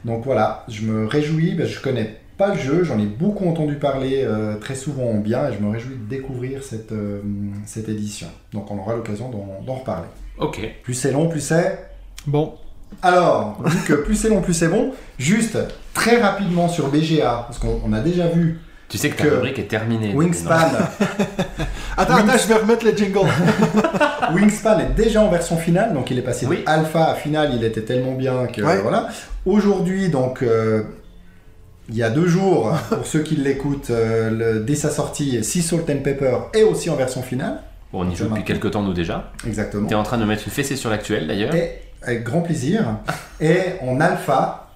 Donc 0.06 0.26
voilà, 0.26 0.66
je 0.70 0.82
me 0.88 1.06
réjouis, 1.06 1.54
ben, 1.54 1.68
je 1.68 1.80
connais 1.80 2.20
pas 2.46 2.54
le 2.54 2.60
jeu, 2.60 2.84
j'en 2.84 3.00
ai 3.00 3.06
beaucoup 3.06 3.48
entendu 3.48 3.76
parler 3.76 4.24
euh, 4.26 4.56
très 4.58 4.76
souvent 4.76 5.04
en 5.06 5.18
bien 5.20 5.50
et 5.50 5.54
je 5.58 5.64
me 5.64 5.72
réjouis 5.72 5.96
de 5.96 6.10
découvrir 6.10 6.64
cette, 6.64 6.92
euh, 6.92 7.22
cette 7.66 7.88
édition. 7.90 8.28
Donc 8.52 8.70
on 8.72 8.78
aura 8.78 8.96
l'occasion 8.96 9.30
d'en 9.30 9.62
d'en 9.66 9.76
reparler. 9.76 10.08
Ok. 10.40 10.60
Plus 10.84 10.94
c'est 10.94 11.12
long, 11.12 11.28
plus 11.30 11.40
c'est... 11.42 11.80
Bon, 12.28 12.54
Alors, 13.02 13.62
vu 13.66 13.78
que 13.88 13.94
plus 13.94 14.16
c'est 14.16 14.30
long, 14.30 14.42
plus 14.42 14.54
c'est 14.54 14.68
bon, 14.68 14.92
juste 15.20 15.58
très 15.94 16.22
rapidement 16.22 16.68
sur 16.68 16.90
BGA, 16.90 17.44
parce 17.48 17.60
qu'on 17.60 17.80
on 17.86 17.94
a 17.94 18.00
déjà 18.00 18.28
vu 18.28 18.60
Tu 18.90 18.98
sais 18.98 19.10
que 19.10 19.18
ta 19.18 19.24
Que 19.26 19.30
rubrique 19.36 19.60
est 19.60 19.68
terminée. 19.68 20.14
Wingspan, 20.14 20.54
attends, 21.98 22.16
attends, 22.16 22.38
je 22.42 22.48
vais 22.48 22.56
remettre 22.56 22.86
le 22.86 22.96
jingle. 22.96 23.28
Wingspan 24.34 24.80
est 24.80 24.96
déjà 24.96 25.22
en 25.22 25.30
version 25.30 25.58
finale, 25.58 25.94
donc 25.94 26.12
il 26.12 26.18
est 26.18 26.22
passé 26.24 26.46
Oui. 26.46 26.64
de 26.66 26.70
alpha 26.70 27.06
à 27.12 27.16
finale, 27.16 27.52
il 27.56 27.64
était 27.64 27.82
tellement 27.84 28.14
bien 28.14 28.48
que 28.48 28.62
Ouais. 28.62 28.80
voilà. 28.82 29.08
Aujourd'hui, 29.46 30.10
donc 30.10 30.42
euh, 30.42 30.84
il 31.90 31.96
y 31.96 32.04
a 32.04 32.10
deux 32.10 32.28
jours, 32.28 32.72
pour 32.90 33.06
ceux 33.06 33.20
qui 33.22 33.36
l'écoutent, 33.36 33.90
euh, 33.90 34.62
dès 34.64 34.76
sa 34.76 34.90
sortie, 34.90 35.44
Sea 35.44 35.62
Salt 35.62 35.90
and 35.90 36.00
Pepper 36.04 36.38
est 36.54 36.64
aussi 36.64 36.90
en 36.90 36.96
version 36.96 37.22
finale, 37.22 37.62
Bon, 37.92 38.06
on 38.06 38.10
y 38.10 38.16
joue 38.16 38.26
depuis 38.28 38.44
quelques 38.44 38.72
temps 38.72 38.82
nous 38.82 38.94
déjà. 38.94 39.32
exactement. 39.46 39.88
T'es 39.88 39.96
en 39.96 40.04
train 40.04 40.18
de 40.18 40.26
mettre 40.26 40.44
une 40.46 40.52
fessée 40.52 40.76
sur 40.76 40.90
l'actuel 40.90 41.28
d'ailleurs. 41.28 41.54
Et 41.54 41.80
avec 42.02 42.24
grand 42.24 42.42
plaisir. 42.42 42.86
Et 43.40 43.60
en 43.82 44.00
alpha, 44.02 44.70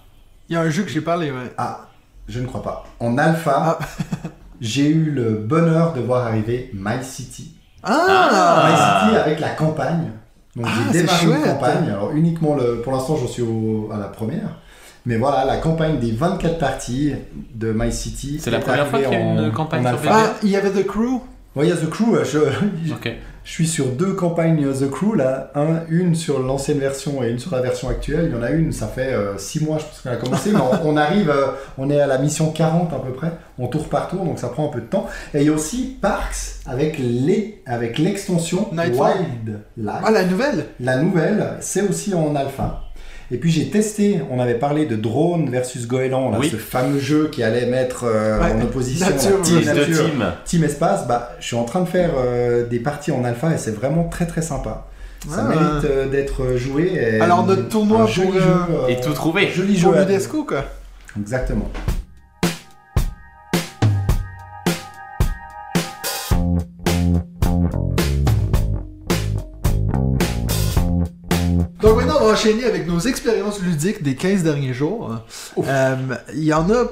Il 0.50 0.54
y 0.54 0.56
a 0.56 0.62
un 0.62 0.70
jeu 0.70 0.84
que 0.84 0.90
j'ai 0.90 1.02
parlé, 1.02 1.32
ouais. 1.32 1.52
ah, 1.58 1.88
je 2.28 2.40
ne 2.40 2.46
crois 2.46 2.62
pas. 2.62 2.86
En 3.00 3.18
alpha, 3.18 3.80
j'ai 4.62 4.88
eu 4.90 5.10
le 5.12 5.32
bonheur 5.34 5.94
de 5.94 6.02
voir 6.02 6.28
arriver 6.28 6.70
My 6.74 7.04
City. 7.04 7.54
Ah, 7.84 8.70
My 8.70 8.76
City 9.10 9.18
avec 9.18 9.40
la 9.40 9.50
campagne. 9.50 10.12
Donc 10.56 10.66
Ah, 10.68 10.72
j'ai 10.92 10.94
c'est 11.00 11.02
démarré 11.06 11.26
une 11.26 11.32
chouette. 11.34 11.44
campagne. 11.54 11.90
Alors 11.90 12.12
uniquement 12.14 12.56
le, 12.56 12.82
pour 12.82 12.92
l'instant, 12.94 13.16
j'en 13.18 13.28
suis 13.28 13.42
au- 13.44 13.90
à 13.94 13.98
la 13.98 14.08
première. 14.08 14.60
Mais 15.08 15.16
voilà, 15.18 15.46
la 15.46 15.58
campagne 15.58 16.00
des 16.00 16.12
24 16.12 16.58
parties 16.60 17.14
de 17.56 17.72
My 17.74 17.92
City. 17.92 18.40
C'est 18.42 18.52
la 18.52 18.60
première 18.60 18.88
fois 18.88 19.00
qu'il 19.00 19.12
y 19.12 19.16
a 19.16 19.20
une 19.20 19.40
en- 19.40 19.52
campagne 19.52 19.80
en 19.88 19.98
sur 19.98 20.12
alpha. 20.12 20.12
Ah, 20.14 20.36
il 20.44 20.50
y 20.50 20.56
avait 20.58 20.70
The 20.70 20.86
Crew. 20.86 21.22
Ouais, 21.56 21.66
il 21.66 21.70
y 21.70 21.72
a 21.72 21.78
The 21.78 21.90
Crew. 21.90 22.18
Je, 22.24 22.40
Ok. 22.94 23.10
Je 23.46 23.54
suis 23.54 23.68
sur 23.68 23.86
deux 23.86 24.12
campagnes 24.12 24.62
The 24.74 24.90
Crew, 24.90 25.16
là, 25.16 25.52
un, 25.56 25.80
une 25.90 26.16
sur 26.16 26.40
l'ancienne 26.44 26.80
version 26.80 27.24
et 27.24 27.30
une 27.30 27.40
sur 27.40 27.56
la 27.56 27.62
version 27.62 27.88
actuelle. 27.88 28.26
Il 28.30 28.36
y 28.36 28.38
en 28.38 28.44
a 28.44 28.50
une, 28.50 28.74
ça 28.74 28.88
fait 28.88 29.16
6 29.38 29.64
mois, 29.64 29.78
je 29.78 29.86
pense 29.86 30.02
qu'elle 30.02 30.12
a 30.12 30.18
commencé, 30.18 30.52
mais 30.52 30.60
on, 30.84 30.90
on 30.90 30.98
arrive, 30.98 31.30
euh, 31.30 31.46
on 31.78 31.90
est 31.90 31.98
à 32.02 32.08
la 32.08 32.18
mission 32.18 32.52
40 32.52 32.92
à 32.92 33.00
peu 33.00 33.14
près. 33.14 33.32
On 33.58 33.68
tourne 33.68 33.86
par 33.86 34.10
tour, 34.10 34.26
donc 34.26 34.38
ça 34.38 34.50
prend 34.50 34.66
un 34.68 34.72
peu 34.74 34.82
de 34.82 34.88
temps. 34.88 35.08
Et 35.34 35.40
il 35.40 35.48
y 35.48 35.50
a 35.50 35.54
aussi 35.54 35.96
Parks 36.02 36.36
avec 36.66 36.98
les, 37.00 37.62
avec 37.66 37.98
l'extension. 38.00 38.68
Wildlife. 38.74 39.96
Ah, 40.04 40.12
la 40.12 40.26
nouvelle? 40.26 40.66
La 40.82 40.98
nouvelle, 40.98 41.52
c'est 41.62 41.88
aussi 41.88 42.14
en 42.14 42.36
alpha. 42.36 42.84
Et 43.30 43.38
puis 43.38 43.52
j'ai 43.52 43.70
testé, 43.70 44.20
on 44.32 44.40
avait 44.40 44.56
parlé 44.56 44.86
de 44.86 44.96
Drone 44.96 45.50
versus 45.50 45.86
Goéland, 45.88 46.32
là, 46.32 46.38
Oui. 46.40 46.50
ce 46.50 46.56
fameux 46.56 47.00
jeu 47.00 47.28
qui 47.30 47.44
allait 47.44 47.66
mettre 47.66 48.06
euh, 48.06 48.40
Ouais, 48.40 48.54
en 48.54 48.62
opposition 48.62 49.06
nature 49.10 49.42
team 49.42 49.64
nature, 49.66 50.06
team. 50.06 50.26
Team 50.46 50.64
Espace. 50.64 51.06
Bah, 51.08 51.32
je 51.40 51.46
suis 51.48 51.56
en 51.58 51.66
train 51.66 51.82
de 51.82 51.90
faire 51.90 52.12
euh, 52.18 52.66
des 52.66 52.80
parties 52.80 53.12
en 53.12 53.26
alpha 53.26 53.54
et 53.54 53.58
c'est 53.58 53.76
vraiment 53.76 54.06
très 54.06 54.28
très 54.28 54.42
sympa. 54.42 54.86
Ça 55.28 55.40
Ah. 55.46 55.50
mérite 55.50 55.84
euh, 55.86 56.08
d'être 56.08 56.56
joué. 56.56 56.94
et 56.94 57.20
Alors, 57.20 57.46
notre 57.46 57.68
tournoi 57.68 58.02
un 58.04 58.08
joli 58.08 58.30
pour, 58.30 58.40
jeu, 58.40 58.46
Et 58.90 59.02
tout 59.02 59.12
trouvé. 59.14 59.50
Joli 59.54 59.76
jeu. 59.78 59.90
Pour 60.30 60.46
quoi. 60.46 60.64
Exactement. 61.20 61.70
Enchaîner 72.38 72.66
avec 72.66 72.88
nos 72.88 73.00
expériences 73.00 73.62
ludiques 73.62 74.04
des 74.04 74.16
15 74.16 74.44
derniers 74.44 74.74
jours. 74.74 75.12
Euh, 75.58 75.96
Il 76.34 76.44
y 76.44 76.54
en 76.54 76.70
a 76.72 76.86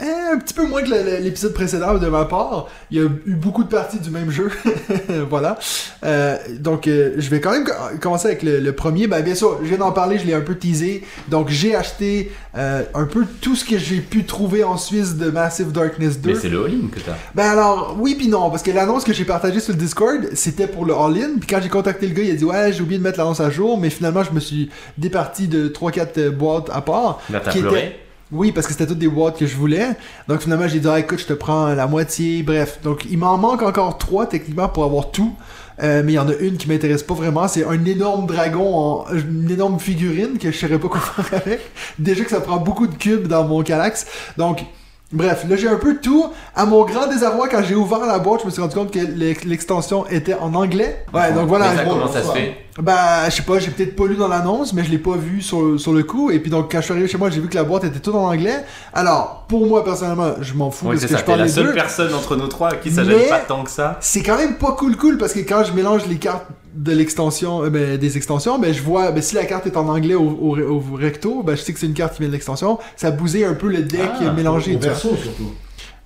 eh, 0.00 0.34
un 0.34 0.38
petit 0.38 0.54
peu 0.54 0.66
moins 0.66 0.82
que 0.82 1.20
l'épisode 1.22 1.52
précédent 1.54 1.94
de 1.98 2.06
ma 2.08 2.24
part. 2.24 2.68
Il 2.90 2.98
y 2.98 3.00
a 3.00 3.04
eu 3.26 3.34
beaucoup 3.34 3.64
de 3.64 3.68
parties 3.68 3.98
du 3.98 4.10
même 4.10 4.30
jeu. 4.30 4.50
voilà. 5.28 5.58
Euh, 6.04 6.36
donc, 6.58 6.86
euh, 6.86 7.14
je 7.18 7.28
vais 7.30 7.40
quand 7.40 7.50
même 7.52 7.64
co- 7.64 7.72
commencer 8.00 8.28
avec 8.28 8.42
le, 8.42 8.60
le 8.60 8.72
premier. 8.72 9.06
Ben, 9.06 9.22
bien 9.22 9.34
sûr, 9.34 9.58
je 9.62 9.68
viens 9.68 9.78
d'en 9.78 9.92
parler, 9.92 10.18
je 10.18 10.26
l'ai 10.26 10.34
un 10.34 10.40
peu 10.40 10.54
teasé. 10.54 11.02
Donc, 11.28 11.48
j'ai 11.48 11.74
acheté 11.74 12.32
euh, 12.56 12.82
un 12.94 13.04
peu 13.04 13.24
tout 13.40 13.56
ce 13.56 13.64
que 13.64 13.78
j'ai 13.78 14.00
pu 14.00 14.24
trouver 14.24 14.64
en 14.64 14.76
Suisse 14.76 15.16
de 15.16 15.30
Massive 15.30 15.72
Darkness 15.72 16.20
2. 16.20 16.32
Mais 16.32 16.38
c'est 16.38 16.48
le 16.48 16.64
all-in 16.64 16.88
que 16.90 17.00
t'as. 17.00 17.12
Ben 17.34 17.50
alors, 17.50 17.96
oui 17.98 18.14
puis 18.14 18.28
non, 18.28 18.50
parce 18.50 18.62
que 18.62 18.70
l'annonce 18.70 19.04
que 19.04 19.12
j'ai 19.12 19.24
partagée 19.24 19.60
sur 19.60 19.72
le 19.72 19.78
Discord, 19.78 20.28
c'était 20.34 20.66
pour 20.66 20.84
le 20.84 20.94
all-in, 20.94 21.38
puis 21.38 21.46
quand 21.48 21.60
j'ai 21.62 21.68
contacté 21.68 22.06
le 22.06 22.14
gars, 22.14 22.22
il 22.22 22.30
a 22.30 22.34
dit 22.34 22.44
ouais, 22.44 22.72
j'ai 22.72 22.82
oublié 22.82 22.98
de 22.98 23.02
mettre 23.04 23.18
l'annonce 23.18 23.40
à 23.40 23.50
jour, 23.50 23.78
mais 23.78 23.90
finalement, 23.90 24.22
je 24.24 24.32
me 24.32 24.40
suis 24.40 24.70
départi 24.98 25.48
de 25.48 25.68
3-4 25.68 26.30
boîtes 26.30 26.70
à 26.72 26.80
part. 26.80 27.20
Là, 27.30 27.40
t'as 27.40 27.52
pleuré. 27.52 27.98
Oui, 28.32 28.50
parce 28.50 28.66
que 28.66 28.72
c'était 28.72 28.86
toutes 28.86 28.98
des 28.98 29.08
boîtes 29.08 29.38
que 29.38 29.46
je 29.46 29.56
voulais. 29.56 29.88
Donc 30.26 30.40
finalement, 30.40 30.66
j'ai 30.66 30.80
dit 30.80 30.88
ah, 30.90 30.98
écoute, 30.98 31.18
je 31.18 31.26
te 31.26 31.32
prends 31.34 31.66
la 31.68 31.86
moitié, 31.86 32.42
bref. 32.42 32.78
Donc 32.82 33.04
il 33.10 33.18
m'en 33.18 33.36
manque 33.36 33.62
encore 33.62 33.98
3 33.98 34.26
techniquement 34.26 34.68
pour 34.68 34.84
avoir 34.84 35.10
tout. 35.10 35.34
Euh, 35.82 36.02
mais 36.04 36.12
il 36.12 36.14
y 36.16 36.18
en 36.18 36.28
a 36.28 36.34
une 36.34 36.56
qui 36.58 36.68
m'intéresse 36.68 37.02
pas 37.02 37.14
vraiment, 37.14 37.48
c'est 37.48 37.64
un 37.66 37.84
énorme 37.84 38.26
dragon, 38.26 38.74
en, 38.76 39.04
une 39.14 39.50
énorme 39.50 39.78
figurine 39.80 40.38
que 40.38 40.50
je 40.52 40.56
saurais 40.58 40.78
pas 40.78 40.88
quoi 40.88 41.00
faire 41.24 41.40
avec. 41.44 41.60
Déjà 41.98 42.24
que 42.24 42.30
ça 42.30 42.40
prend 42.40 42.58
beaucoup 42.58 42.86
de 42.86 42.94
cubes 42.94 43.26
dans 43.26 43.44
mon 43.44 43.62
Calax. 43.62 44.06
Donc, 44.36 44.64
bref, 45.12 45.44
là 45.48 45.56
j'ai 45.56 45.68
un 45.68 45.76
peu 45.76 45.96
tout. 46.00 46.26
À 46.54 46.66
mon 46.66 46.84
grand 46.84 47.06
désarroi, 47.08 47.48
quand 47.48 47.62
j'ai 47.66 47.74
ouvert 47.74 48.00
la 48.06 48.18
boîte, 48.18 48.40
je 48.42 48.46
me 48.46 48.50
suis 48.50 48.60
rendu 48.60 48.74
compte 48.74 48.90
que 48.92 48.98
l'ex- 48.98 49.44
l'extension 49.44 50.06
était 50.08 50.34
en 50.34 50.54
anglais. 50.54 51.04
Ouais, 51.12 51.32
donc 51.32 51.48
voilà. 51.48 51.70
Mais 51.70 51.76
ça, 51.78 51.84
comment 51.84 52.12
ça 52.12 52.22
se 52.22 52.30
fait? 52.32 52.54
Bah, 52.80 53.28
je 53.28 53.36
sais 53.36 53.42
pas, 53.42 53.58
j'ai 53.58 53.70
peut-être 53.70 53.94
pas 53.94 54.06
lu 54.06 54.16
dans 54.16 54.28
l'annonce, 54.28 54.72
mais 54.72 54.82
je 54.82 54.90
l'ai 54.90 54.96
pas 54.98 55.14
vu 55.16 55.42
sur, 55.42 55.78
sur 55.78 55.92
le 55.92 56.02
coup. 56.04 56.30
Et 56.30 56.38
puis 56.38 56.50
donc, 56.50 56.72
quand 56.72 56.78
je 56.78 56.84
suis 56.84 56.92
arrivé 56.92 57.06
chez 57.06 57.18
moi, 57.18 57.28
j'ai 57.28 57.40
vu 57.40 57.48
que 57.48 57.54
la 57.54 57.64
boîte 57.64 57.84
était 57.84 57.98
toute 57.98 58.14
en 58.14 58.24
anglais. 58.24 58.64
Alors, 58.94 59.44
pour 59.46 59.66
moi, 59.66 59.84
personnellement, 59.84 60.32
je 60.40 60.54
m'en 60.54 60.70
fous 60.70 60.86
Oui, 60.86 60.92
parce 60.92 61.02
que 61.02 61.08
ça. 61.08 61.16
je 61.16 61.20
T'es 61.20 61.26
parle 61.26 61.40
la 61.40 61.44
les 61.44 61.50
seule 61.52 61.66
deux. 61.66 61.74
personne 61.74 62.14
entre 62.14 62.34
nous 62.34 62.46
trois 62.46 62.70
à 62.70 62.76
qui 62.76 62.90
ça 62.90 63.04
Mais- 63.04 63.18
gêne 63.18 63.28
pas 63.28 63.40
tant 63.40 63.62
que 63.62 63.70
ça. 63.70 63.98
C'est 64.00 64.22
quand 64.22 64.38
même 64.38 64.54
pas 64.56 64.72
cool 64.72 64.96
cool 64.96 65.18
parce 65.18 65.34
que 65.34 65.40
quand 65.40 65.64
je 65.64 65.72
mélange 65.74 66.06
les 66.06 66.16
cartes 66.16 66.46
de 66.74 66.92
l'extension, 66.92 67.62
euh, 67.64 67.68
ben, 67.68 67.98
des 67.98 68.16
extensions, 68.16 68.58
ben, 68.58 68.72
je 68.72 68.80
vois, 68.82 69.10
ben, 69.12 69.22
si 69.22 69.34
la 69.34 69.44
carte 69.44 69.66
est 69.66 69.76
en 69.76 69.86
anglais 69.88 70.14
au, 70.14 70.22
au- 70.22 70.58
au 70.58 70.82
recto, 70.96 71.42
ben, 71.42 71.54
je 71.54 71.60
sais 71.60 71.74
que 71.74 71.78
c'est 71.78 71.84
une 71.86 71.92
carte 71.92 72.14
qui 72.14 72.20
vient 72.20 72.28
de 72.28 72.32
l'extension. 72.32 72.78
Ça 72.96 73.10
bousille 73.10 73.44
un 73.44 73.52
peu 73.52 73.68
le 73.68 73.82
deck 73.82 74.00
Ah, 74.26 74.32
mélangé, 74.32 74.74
Au 74.76 74.78
vois. 74.78 74.88
verso 74.88 75.10
surtout. 75.22 75.52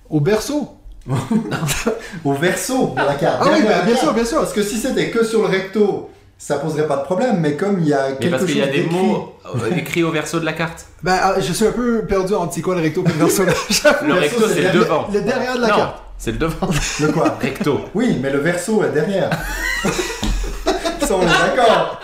Au 0.09 0.19
berceau. 0.19 0.67
Au 2.25 2.33
verso 2.33 2.93
de 2.97 3.01
la 3.05 3.13
carte. 3.15 3.37
Ah 3.41 3.45
oui, 3.53 3.61
derrière 3.61 3.79
ben, 3.79 3.85
bien 3.85 3.93
carte. 3.93 4.03
sûr, 4.03 4.13
bien 4.13 4.25
sûr. 4.25 4.39
Parce 4.39 4.51
que 4.53 4.61
si 4.63 4.75
c'était 4.77 5.09
que 5.09 5.23
sur 5.23 5.39
le 5.43 5.47
recto, 5.47 6.09
ça 6.37 6.57
poserait 6.57 6.87
pas 6.87 6.97
de 6.97 7.03
problème. 7.03 7.39
Mais 7.39 7.55
comme 7.55 7.79
il 7.79 7.87
y 7.89 7.93
a 7.93 8.09
Mais 8.09 8.15
quelque 8.17 8.29
parce 8.31 8.41
chose 8.43 8.51
qu'il 8.51 8.59
y 8.59 8.63
a 8.63 8.67
des 8.67 8.83
mots 8.83 9.35
euh, 9.55 9.75
écrits 9.75 10.03
au 10.03 10.11
verso 10.11 10.39
de 10.39 10.45
la 10.45 10.53
carte. 10.53 10.85
Ben, 11.03 11.15
ah, 11.21 11.35
je 11.39 11.53
suis 11.53 11.65
un 11.67 11.71
peu 11.71 12.05
perdu 12.07 12.33
entre 12.33 12.53
c'est 12.55 12.61
quoi 12.61 12.73
le 12.75 12.81
recto 12.81 13.03
et 13.05 13.07
le 13.07 13.13
verso. 13.25 13.43
Le 14.07 14.13
recto, 14.13 14.47
c'est 14.51 14.61
le 14.61 14.79
devant. 14.79 15.07
le 15.13 15.21
derrière 15.21 15.55
de 15.55 15.61
la 15.61 15.67
non, 15.67 15.75
carte. 15.75 15.95
c'est 16.17 16.31
le 16.31 16.37
devant. 16.39 16.67
Le 16.99 17.07
quoi? 17.11 17.37
Recto. 17.41 17.81
Oui, 17.93 18.17
mais 18.19 18.31
le 18.31 18.39
verso 18.39 18.83
est 18.83 18.89
derrière. 18.89 19.29
ça, 21.01 21.15
on 21.15 21.21
est 21.21 21.25
d'accord. 21.25 21.99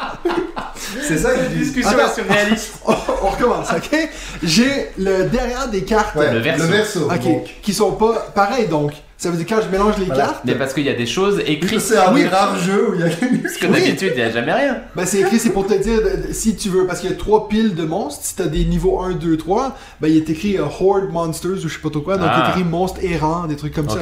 C'est 1.02 1.18
ça 1.18 1.32
que 1.34 1.40
je 1.46 1.48
dis. 1.50 1.60
Discussion 1.66 1.90
Attends. 1.98 2.14
surréaliste. 2.14 2.74
on 2.86 3.30
recommence, 3.30 3.68
ok? 3.76 4.10
J'ai 4.44 4.92
le 5.00 5.24
derrière 5.24 5.68
des 5.70 5.84
cartes. 5.84 6.16
Ouais, 6.16 6.32
Le 6.32 6.40
verso. 6.40 6.64
Le 6.64 6.70
verso. 6.70 7.00
Ok, 7.06 7.24
donc. 7.24 7.50
qui 7.64 7.74
sont 7.74 7.94
pas 7.94 8.28
pareils 8.36 8.68
donc. 8.68 8.94
Ça 9.24 9.32
veut 9.32 9.38
dire 9.38 9.46
quand 9.48 9.62
je 9.64 9.70
mélange 9.70 9.98
les 10.00 10.06
Voilà. 10.06 10.26
cartes, 10.26 10.42
Mais 10.44 10.56
parce 10.56 10.74
qu'il 10.74 10.84
y 10.84 10.90
a 10.90 10.94
des 10.96 11.06
choses 11.06 11.42
écrites. 11.46 11.80
C'est 11.80 11.96
un 11.98 12.14
Oui. 12.14 12.24
des 12.24 12.28
rares 12.28 12.60
jeux 12.60 12.90
où 12.90 12.94
il 12.96 13.00
y 13.00 13.04
a 13.04 13.08
Parce 13.42 13.56
que 13.56 13.68
d'habitude, 13.68 14.12
il 14.14 14.18
n'y 14.18 14.22
a 14.22 14.30
jamais 14.32 14.52
rien. 14.52 14.78
ben 14.98 15.06
c'est 15.06 15.22
écrit, 15.22 15.40
c'est 15.40 15.52
pour 15.52 15.66
te 15.66 15.74
dire 15.76 16.02
si 16.34 16.58
tu 16.58 16.68
veux, 16.68 16.86
parce 16.86 17.00
qu'il 17.00 17.10
y 17.10 17.14
a 17.14 17.16
trois 17.16 17.48
piles 17.48 17.74
de 17.74 17.86
monstres. 17.86 18.20
Si 18.26 18.36
t'as 18.36 18.48
des 18.48 18.66
niveaux 18.66 19.00
1, 19.00 19.14
2, 19.14 19.38
3, 19.38 19.78
ben 20.02 20.10
il 20.10 20.18
est 20.18 20.30
écrit 20.30 20.58
euh, 20.58 20.64
Horde 20.66 21.10
Monsters 21.10 21.52
ou 21.52 21.70
je 21.70 21.74
sais 21.74 21.80
pas 21.82 21.90
trop 21.90 22.02
quoi. 22.02 22.18
Donc 22.18 22.28
il 22.28 22.32
Ah. 22.36 22.48
est 22.48 22.50
écrit 22.60 22.64
monstres 22.70 23.00
errants, 23.02 23.46
des 23.48 23.56
trucs 23.56 23.74
comme 23.74 23.90
ça. 23.90 24.00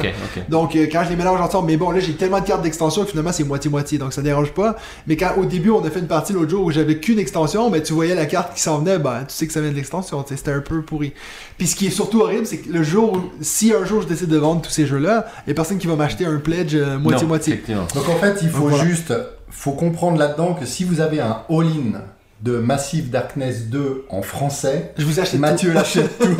Donc 0.48 0.74
euh, 0.74 0.86
quand 0.90 1.02
je 1.04 1.10
les 1.10 1.16
mélange 1.16 1.40
ensemble, 1.40 1.68
mais 1.68 1.76
bon 1.76 1.92
là 1.92 2.00
j'ai 2.00 2.14
tellement 2.14 2.40
de 2.40 2.44
cartes 2.46 2.62
d'extension 2.62 3.04
que 3.04 3.10
finalement 3.10 3.30
c'est 3.32 3.44
moitié-moitié, 3.44 3.98
donc 3.98 4.12
ça 4.12 4.22
dérange 4.22 4.50
pas. 4.50 4.74
Mais 5.06 5.16
quand 5.16 5.34
au 5.38 5.44
début 5.44 5.70
on 5.70 5.84
a 5.84 5.90
fait 5.90 6.00
une 6.00 6.08
partie 6.08 6.32
l'autre 6.32 6.50
jour 6.50 6.64
où 6.64 6.72
j'avais 6.72 6.96
qu'une 6.98 7.20
extension, 7.20 7.70
ben 7.70 7.80
tu 7.80 7.92
voyais 7.92 8.16
la 8.16 8.26
carte 8.26 8.54
qui 8.56 8.60
s'en 8.60 8.78
venait, 8.78 8.98
ben 8.98 9.20
tu 9.28 9.34
sais 9.36 9.46
que 9.46 9.52
ça 9.52 9.60
vient 9.60 9.70
de 9.70 9.76
l'extension, 9.76 10.20
tu 10.24 10.36
c'était 10.36 10.50
un 10.50 10.60
peu 10.60 10.82
pourri. 10.82 11.12
Puis 11.58 11.68
ce 11.68 11.76
qui 11.76 11.86
est 11.86 11.90
surtout 11.90 12.22
horrible, 12.22 12.44
c'est 12.46 12.56
que 12.58 12.72
le 12.72 12.82
jour 12.82 13.12
où, 13.12 13.20
si 13.40 13.72
un 13.72 13.84
jour 13.84 14.02
je 14.02 14.08
décide 14.08 14.28
de 14.28 14.38
vendre 14.38 14.62
tous 14.62 14.70
ces 14.70 14.86
jeux-là, 14.86 15.11
il 15.46 15.50
a 15.50 15.54
personne 15.54 15.78
qui 15.78 15.86
va 15.86 15.96
m'acheter 15.96 16.26
un 16.26 16.38
pledge 16.38 16.74
euh, 16.74 16.98
moitié-moitié. 16.98 17.62
Donc 17.68 18.08
en 18.08 18.16
fait, 18.16 18.38
il 18.42 18.48
faut 18.48 18.68
voilà. 18.68 18.84
juste, 18.84 19.12
faut 19.50 19.72
comprendre 19.72 20.18
là-dedans 20.18 20.54
que 20.54 20.66
si 20.66 20.84
vous 20.84 21.00
avez 21.00 21.20
un 21.20 21.42
all-in 21.48 22.00
de 22.42 22.58
Massive 22.58 23.10
Darkness 23.10 23.66
2 23.68 24.04
en 24.08 24.22
français, 24.22 24.92
Je 24.98 25.04
vous 25.04 25.20
achète 25.20 25.38
Mathieu 25.40 25.70
tout. 25.70 25.74
l'achète 25.76 26.18
tout. 26.18 26.36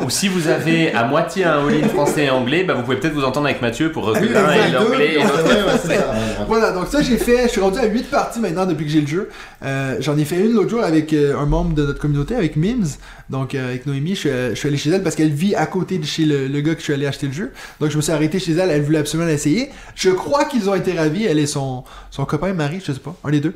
Ou 0.04 0.10
si 0.10 0.28
vous 0.28 0.48
avez 0.48 0.92
à 0.92 1.04
moitié 1.04 1.44
un 1.44 1.66
all-in 1.66 1.88
français 1.88 2.24
et 2.24 2.30
anglais, 2.30 2.62
bah 2.64 2.74
vous 2.74 2.82
pouvez 2.82 2.96
peut-être 2.98 3.14
vous 3.14 3.24
entendre 3.24 3.46
avec 3.46 3.62
Mathieu 3.62 3.90
pour 3.90 4.04
reculer 4.04 4.34
l'un 4.34 4.68
deux, 4.68 4.72
l'anglais 4.90 5.14
et 5.14 5.16
ouais, 5.18 5.22
l'autre. 5.24 5.44
ouais, 5.44 5.54
ouais, 5.54 5.78
c'est 5.80 5.88
ça. 5.96 6.10
Ouais, 6.10 6.18
ouais. 6.40 6.44
Voilà, 6.46 6.72
donc 6.72 6.88
ça 6.88 7.00
j'ai 7.00 7.16
fait, 7.16 7.44
je 7.44 7.48
suis 7.52 7.60
rendu 7.62 7.78
à 7.78 7.86
8 7.86 8.10
parties 8.10 8.40
maintenant 8.40 8.66
depuis 8.66 8.84
que 8.84 8.90
j'ai 8.90 9.00
le 9.00 9.06
jeu. 9.06 9.30
Euh, 9.64 9.96
J'en 10.00 10.18
ai 10.18 10.26
fait 10.26 10.36
une 10.36 10.52
l'autre 10.52 10.68
jour 10.68 10.82
avec 10.84 11.14
euh, 11.14 11.38
un 11.38 11.46
membre 11.46 11.74
de 11.74 11.86
notre 11.86 12.00
communauté, 12.00 12.34
avec 12.34 12.56
Mims, 12.56 12.98
donc 13.30 13.54
euh, 13.54 13.66
avec 13.68 13.86
Noémie, 13.86 14.14
je 14.14 14.20
suis, 14.20 14.28
je 14.50 14.54
suis 14.56 14.68
allé 14.68 14.76
chez 14.76 14.90
elle 14.90 15.02
parce 15.02 15.14
qu'elle 15.14 15.30
vit 15.32 15.54
à 15.54 15.64
côté 15.64 15.96
de 15.96 16.04
chez 16.04 16.26
le, 16.26 16.48
le 16.48 16.60
gars 16.60 16.74
que 16.74 16.80
je 16.80 16.84
suis 16.84 16.92
allé 16.92 17.06
acheter 17.06 17.28
le 17.28 17.32
jeu. 17.32 17.52
Donc 17.80 17.90
je 17.90 17.96
me 17.96 18.02
suis 18.02 18.12
arrêté 18.12 18.38
chez 18.38 18.52
elle, 18.52 18.70
elle 18.70 18.82
voulait 18.82 18.98
absolument 18.98 19.28
l'essayer. 19.30 19.70
Je 19.94 20.10
crois 20.10 20.44
qu'ils 20.44 20.68
ont 20.68 20.74
été 20.74 20.92
ravis, 20.92 21.24
elle 21.24 21.38
et 21.38 21.46
son, 21.46 21.84
son 22.10 22.26
copain 22.26 22.52
Marie, 22.52 22.82
je 22.86 22.92
sais 22.92 22.98
pas, 22.98 23.14
un 23.24 23.30
des 23.30 23.40
deux. 23.40 23.54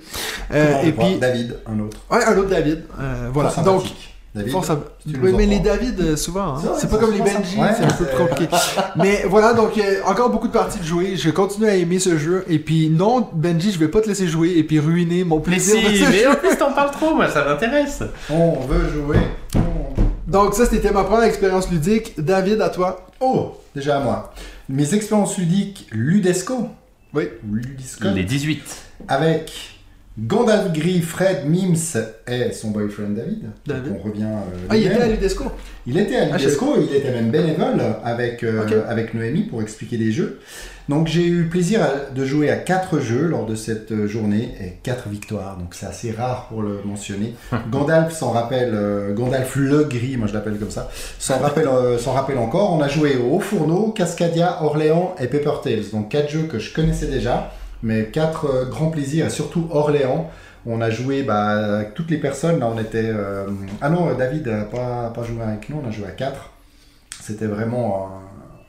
Euh, 0.55 0.83
et 0.83 0.93
puis, 0.93 1.19
David, 1.21 1.57
un 1.67 1.79
autre. 1.81 1.88
Ouais, 2.11 2.25
un 2.25 2.37
autre 2.39 2.49
David. 2.51 2.85
Euh, 3.01 3.29
voilà, 3.33 3.51
Fort 3.51 3.65
donc... 3.65 3.83
David. 4.35 4.53
Fort 4.53 4.65
sympa. 4.65 4.85
si 5.05 5.17
Oui, 5.21 5.33
mais 5.37 5.47
les 5.47 5.59
David, 5.59 5.99
euh, 6.01 6.17
souvent, 6.17 6.57
hein. 6.57 6.63
C'est 6.79 6.89
pas 6.91 6.99
comme 6.99 7.13
les 7.13 7.19
Benji, 7.19 7.57
c'est 7.77 7.85
un 7.85 7.89
peu 7.89 8.05
plus 8.05 8.17
compliqué. 8.17 8.57
mais 8.97 9.25
voilà, 9.29 9.55
donc 9.55 9.77
euh, 9.79 10.01
encore 10.07 10.31
beaucoup 10.31 10.47
de 10.49 10.53
parties 10.53 10.79
de 10.79 10.85
jouer. 10.85 11.17
Je 11.17 11.31
continue 11.31 11.67
à 11.67 11.75
aimer 11.75 11.99
ce 11.99 12.19
jeu. 12.19 12.45
Et 12.47 12.59
puis 12.59 12.91
non, 12.91 13.27
Benji, 13.33 13.73
je 13.73 13.79
vais 13.79 13.89
pas 13.89 14.01
te 14.03 14.07
laisser 14.07 14.29
jouer 14.29 14.51
et 14.57 14.63
puis 14.65 14.79
ruiner 14.79 15.25
mon 15.25 15.37
Mais 15.39 15.43
plaisir. 15.43 15.77
si, 15.81 15.83
de 15.83 16.05
ce 16.05 16.11
mais 16.11 16.19
jeu. 16.21 16.31
en 16.31 16.35
plus 16.35 16.57
t'en 16.57 16.73
parles 16.73 16.91
trop, 16.93 17.15
moi 17.15 17.29
ça 17.29 17.45
m'intéresse. 17.45 18.03
On 18.31 18.61
veut 18.61 18.89
jouer. 18.93 19.17
On- 19.57 20.31
Donc 20.31 20.55
ça, 20.55 20.67
c'était 20.67 20.93
ma 20.93 21.05
première 21.05 21.25
expérience 21.27 21.71
ludique. 21.71 22.15
David, 22.23 22.61
à 22.61 22.69
toi. 22.69 23.07
Oh, 23.21 23.57
déjà 23.75 23.97
à 23.97 24.01
moi. 24.01 24.33
Mes 24.69 24.95
expériences 24.95 25.39
ludiques 25.39 25.89
Ludesco. 25.91 26.69
Oui. 27.15 27.25
Ludisco. 27.51 28.07
Les 28.15 28.25
18. 28.25 28.63
Avec 29.09 29.78
Gandalf 30.27 30.73
Gris, 30.73 31.01
Fred, 31.03 31.49
Mims 31.49 31.97
et 32.27 32.51
son 32.53 32.71
boyfriend 32.71 33.11
David. 33.11 33.45
David. 33.67 33.93
On 33.99 34.03
revient. 34.09 34.25
euh, 34.25 34.67
Ah, 34.69 34.77
il 34.77 34.87
était 34.87 35.01
à 35.01 35.07
Ludesco. 35.07 35.45
Il 35.87 35.97
était 35.97 36.17
à 36.17 36.23
Ah, 36.33 36.39
je 36.39 36.45
l'UNESCO, 36.45 36.75
il 36.91 36.97
était 36.97 37.13
même 37.13 37.31
bénévole 37.31 37.81
avec, 38.05 38.43
euh, 38.43 38.83
avec 38.89 39.15
Noémie 39.15 39.43
pour 39.45 39.63
expliquer 39.63 39.97
des 39.97 40.11
jeux. 40.11 40.41
Donc 40.89 41.07
j'ai 41.07 41.25
eu 41.27 41.45
plaisir 41.45 41.83
à- 41.83 42.11
de 42.15 42.25
jouer 42.25 42.51
à 42.51 42.57
quatre 42.57 42.99
jeux 42.99 43.27
lors 43.27 43.47
de 43.47 43.55
cette 43.55 43.93
euh, 43.93 44.09
journée 44.09 44.55
et 44.61 44.73
quatre 44.83 45.09
victoires, 45.09 45.57
donc 45.59 45.75
c'est 45.75 45.87
assez 45.87 46.11
rare 46.11 46.47
pour 46.49 46.63
le 46.63 46.81
mentionner. 46.85 47.35
Gandalf 47.71 48.13
s'en 48.13 48.31
rappelle, 48.31 48.73
euh, 48.75 49.13
Gandalf 49.15 49.55
le 49.57 49.85
gris, 49.85 50.17
moi 50.17 50.27
je 50.27 50.33
l'appelle 50.35 50.57
comme 50.59 50.71
ça, 50.71 50.91
s'en 51.19 51.39
rappelle, 51.39 51.69
s'en 51.99 52.13
rappelle 52.13 52.39
encore. 52.39 52.73
On 52.73 52.81
a 52.83 52.89
joué 52.89 53.17
au 53.19 53.39
Fourneau, 53.39 53.93
Cascadia, 53.95 54.63
Orléans 54.65 55.15
et 55.21 55.27
Paper 55.27 55.53
Tales, 55.63 55.85
donc 55.93 56.09
quatre 56.09 56.31
jeux 56.31 56.45
que 56.51 56.59
je 56.59 56.73
connaissais 56.75 57.07
déjà, 57.07 57.53
mais 57.83 58.07
quatre 58.07 58.47
euh, 58.47 58.65
grands 58.67 58.91
plaisirs 58.91 59.27
et 59.27 59.31
surtout 59.31 59.69
Orléans. 59.71 60.31
On 60.67 60.81
a 60.81 60.91
joué 60.91 61.23
bah, 61.23 61.77
avec 61.77 61.95
toutes 61.95 62.11
les 62.11 62.19
personnes, 62.19 62.59
là 62.61 62.71
on 62.75 62.79
était... 62.79 63.07
euh, 63.07 63.47
Ah 63.81 63.89
non, 63.91 64.13
David 64.15 64.49
n'a 64.49 64.65
pas, 64.65 65.11
pas 65.15 65.23
joué 65.23 65.43
avec 65.43 65.69
nous, 65.71 65.81
on 65.83 65.89
a 65.89 65.91
joué 65.91 66.07
à 66.07 66.11
4. 66.11 66.51
C'était 67.23 67.47
vraiment 67.47 68.11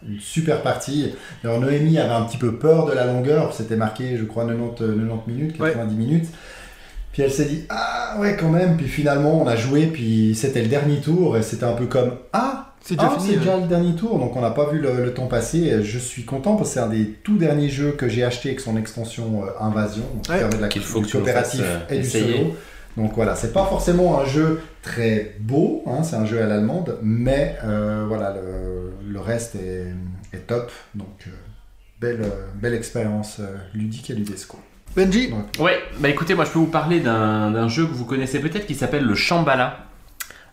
une 0.08 0.20
super 0.20 0.62
partie. 0.62 1.14
Alors 1.44 1.60
Noémie 1.60 1.98
avait 1.98 2.14
un 2.14 2.24
petit 2.24 2.38
peu 2.38 2.56
peur 2.56 2.86
de 2.86 2.94
la 2.94 3.06
longueur, 3.06 3.54
c'était 3.54 3.76
marqué, 3.76 4.18
je 4.18 4.24
crois, 4.24 4.46
90, 4.46 4.76
90 4.78 5.32
minutes, 5.32 5.58
90 5.58 5.96
minutes. 5.96 6.28
Puis 7.12 7.24
elle 7.24 7.32
s'est 7.32 7.46
dit, 7.46 7.66
ah 7.70 8.16
ouais, 8.20 8.38
quand 8.40 8.50
même. 8.50 8.78
Puis 8.78 8.88
finalement, 8.88 9.42
on 9.42 9.48
a 9.48 9.56
joué, 9.56 9.88
puis 9.88 10.36
c'était 10.36 10.62
le 10.62 10.68
dernier 10.68 10.98
tour, 11.02 11.38
et 11.38 11.42
c'était 11.44 11.66
un 11.66 11.74
peu 11.74 11.86
comme, 11.88 12.12
ah, 12.34 12.74
C'est 12.84 12.96
déjà 12.96 13.12
ah, 13.14 13.20
fini. 13.20 13.34
c'est 13.34 13.40
déjà 13.40 13.58
le 13.58 13.68
dernier 13.68 13.96
tour, 13.96 14.20
donc 14.20 14.36
on 14.36 14.42
n'a 14.42 14.52
pas 14.52 14.70
vu 14.72 14.80
le, 14.80 15.04
le 15.04 15.14
temps 15.14 15.28
passer. 15.28 15.84
Je 15.84 15.98
suis 16.00 16.24
content 16.24 16.56
parce 16.56 16.70
que 16.70 16.74
c'est 16.76 16.80
un 16.80 16.88
des 16.88 17.06
tout 17.24 17.38
derniers 17.38 17.70
jeux 17.70 17.92
que 17.92 18.08
j'ai 18.08 18.24
acheté 18.24 18.50
avec 18.50 18.60
son 18.60 18.78
extension 18.78 19.44
euh, 19.44 19.48
Invasion, 19.60 20.04
donc 20.14 20.22
qui 20.24 20.32
Ouais. 20.32 20.40
permet 20.40 20.56
de 20.58 20.62
la 20.62 20.68
Qu'il 20.68 20.82
faut 20.84 21.00
du 21.00 21.06
que 21.06 21.10
tu 21.12 21.18
nous 21.18 21.24
coopératif 21.24 21.62
fasses, 21.62 21.68
euh, 21.90 21.94
et 21.96 22.00
du 22.00 22.06
essayer. 22.06 22.38
solo. 22.38 22.56
Donc 22.98 23.14
voilà, 23.16 23.36
c'est 23.36 23.54
pas 23.54 23.66
forcément 23.66 24.20
un 24.20 24.26
jeu 24.26 24.62
très 24.82 25.36
beau, 25.40 25.84
hein, 25.88 26.04
c'est 26.04 26.16
un 26.16 26.26
jeu 26.26 26.42
à 26.42 26.46
l'allemande, 26.48 26.98
mais 27.02 27.56
euh, 27.64 28.06
voilà, 28.08 28.34
le, 28.36 28.92
le 29.12 29.20
reste 29.20 29.56
est, 29.56 29.88
est 30.34 30.48
top. 30.48 30.72
Donc 30.96 31.08
euh, 31.28 31.32
belle, 32.02 32.22
belle 32.56 32.74
expérience 32.74 33.38
euh, 33.40 33.56
ludique 33.74 34.10
et 34.10 34.14
ludesco. 34.16 34.58
Benji, 35.00 35.34
Ouais, 35.60 35.80
bah 36.00 36.10
écoutez, 36.10 36.36
moi 36.36 36.44
je 36.44 36.52
peux 36.52 36.60
vous 36.60 36.66
parler 36.66 37.00
d'un 37.00 37.52
d'un 37.52 37.70
jeu 37.70 37.86
que 37.86 37.94
vous 37.94 38.04
connaissez 38.04 38.42
peut-être 38.42 38.68
qui 38.68 38.76
s'appelle 38.76 39.06
le 39.06 39.16
Shambhala. 39.16 39.89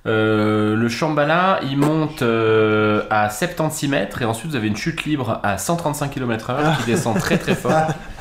Euh, 0.06 0.76
le 0.76 0.88
Shambhala, 0.88 1.60
il 1.64 1.78
monte 1.78 2.22
euh, 2.22 3.02
à 3.10 3.28
76 3.28 3.90
mètres 3.90 4.22
et 4.22 4.24
ensuite 4.24 4.50
vous 4.50 4.56
avez 4.56 4.68
une 4.68 4.76
chute 4.76 5.04
libre 5.04 5.40
à 5.42 5.58
135 5.58 6.10
km/h 6.10 6.78
qui 6.78 6.84
descend 6.84 7.18
très 7.18 7.38
très 7.38 7.56
fort. 7.56 7.72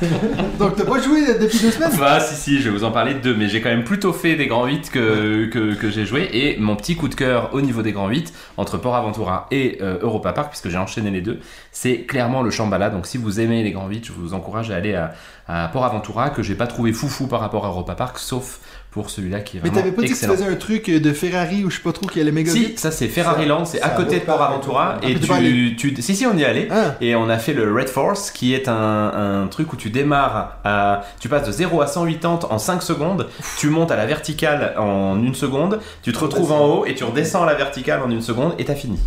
donc 0.58 0.74
t'as 0.76 0.84
pas 0.84 1.00
joué 1.00 1.20
depuis 1.38 1.60
deux 1.60 1.70
semaines? 1.70 1.92
Bah 1.98 2.18
si 2.18 2.34
si, 2.34 2.60
je 2.60 2.70
vais 2.70 2.76
vous 2.76 2.84
en 2.84 2.90
parler 2.90 3.14
de 3.14 3.20
deux, 3.20 3.36
mais 3.36 3.48
j'ai 3.48 3.60
quand 3.60 3.68
même 3.68 3.84
plutôt 3.84 4.12
fait 4.12 4.34
des 4.34 4.46
grands 4.46 4.66
8 4.66 4.90
que, 4.90 5.46
que, 5.46 5.74
que 5.74 5.90
j'ai 5.90 6.06
joué 6.06 6.28
et 6.32 6.56
mon 6.58 6.74
petit 6.74 6.96
coup 6.96 7.08
de 7.08 7.14
cœur 7.14 7.50
au 7.52 7.60
niveau 7.60 7.82
des 7.82 7.92
grands 7.92 8.08
8 8.08 8.32
entre 8.56 8.78
Port 8.78 8.96
Aventura 8.96 9.46
et 9.52 9.78
euh, 9.80 9.98
Europa 10.00 10.32
Park 10.32 10.48
puisque 10.50 10.68
j'ai 10.68 10.78
enchaîné 10.78 11.10
les 11.10 11.20
deux, 11.20 11.38
c'est 11.70 11.98
clairement 11.98 12.42
le 12.42 12.50
Shambhala. 12.50 12.90
Donc 12.90 13.06
si 13.06 13.16
vous 13.16 13.38
aimez 13.38 13.62
les 13.62 13.70
grands 13.70 13.88
8, 13.88 14.06
je 14.06 14.12
vous 14.12 14.34
encourage 14.34 14.72
à 14.72 14.76
aller 14.76 14.94
à, 14.94 15.14
à 15.46 15.68
Port 15.68 15.84
Aventura 15.84 16.30
que 16.30 16.42
j'ai 16.42 16.56
pas 16.56 16.66
trouvé 16.66 16.92
foufou 16.92 17.28
par 17.28 17.38
rapport 17.40 17.64
à 17.64 17.68
Europa 17.68 17.94
Park 17.94 18.18
sauf 18.18 18.58
pour 18.96 19.10
celui-là 19.10 19.40
qui 19.40 19.58
est 19.58 19.60
Mais 19.62 19.68
t'avais 19.68 19.92
pas 19.92 20.00
dit 20.00 20.08
que 20.08 20.18
tu 20.18 20.24
faisais 20.24 20.46
un 20.46 20.54
truc 20.54 20.90
de 20.90 21.12
Ferrari 21.12 21.64
ou 21.66 21.70
je 21.70 21.76
sais 21.76 21.82
pas 21.82 21.92
trop 21.92 22.06
qui 22.06 22.18
allait 22.18 22.32
méga 22.32 22.50
Si, 22.50 22.60
vite? 22.60 22.80
ça 22.80 22.90
c'est 22.90 23.08
Ferrari 23.08 23.44
Land, 23.44 23.66
c'est 23.66 23.82
à 23.82 23.90
côté 23.90 24.20
de 24.20 24.24
Port. 24.24 24.40
Aventura 24.40 24.96
Ah, 25.02 25.06
et 25.06 25.14
allé 25.34 25.74
tu, 25.76 25.92
tu, 25.94 26.00
si 26.02 26.16
si 26.16 26.24
on 26.24 26.34
y 26.34 26.42
est 26.42 26.46
allé 26.46 26.68
Ah, 26.70 26.94
et 27.02 27.14
on 27.14 27.28
a 27.28 27.36
fait 27.36 27.52
le 27.52 27.70
Red 27.74 27.90
Force 27.90 28.30
qui 28.30 28.54
est 28.54 28.68
un, 28.68 29.42
un 29.42 29.46
truc 29.48 29.70
où 29.74 29.76
tu 29.76 29.90
démarres 29.90 30.56
à. 30.64 31.02
Tu 31.20 31.28
passes 31.28 31.46
de 31.46 31.52
0 31.52 31.82
à 31.82 31.86
180 31.86 32.38
en 32.48 32.58
5 32.58 32.82
secondes, 32.82 33.28
tu 33.58 33.68
montes 33.68 33.90
à 33.90 33.96
la 33.96 34.06
verticale 34.06 34.74
en 34.78 35.22
une 35.22 35.34
seconde, 35.34 35.78
tu 36.02 36.12
te 36.12 36.18
retrouves 36.18 36.52
en 36.52 36.64
haut 36.66 36.86
et 36.86 36.94
tu 36.94 37.04
redescends 37.04 37.42
à 37.42 37.46
la 37.46 37.54
verticale 37.54 38.00
en 38.02 38.10
une 38.10 38.22
seconde 38.22 38.54
et 38.58 38.64
t'as 38.64 38.74
fini. 38.74 38.98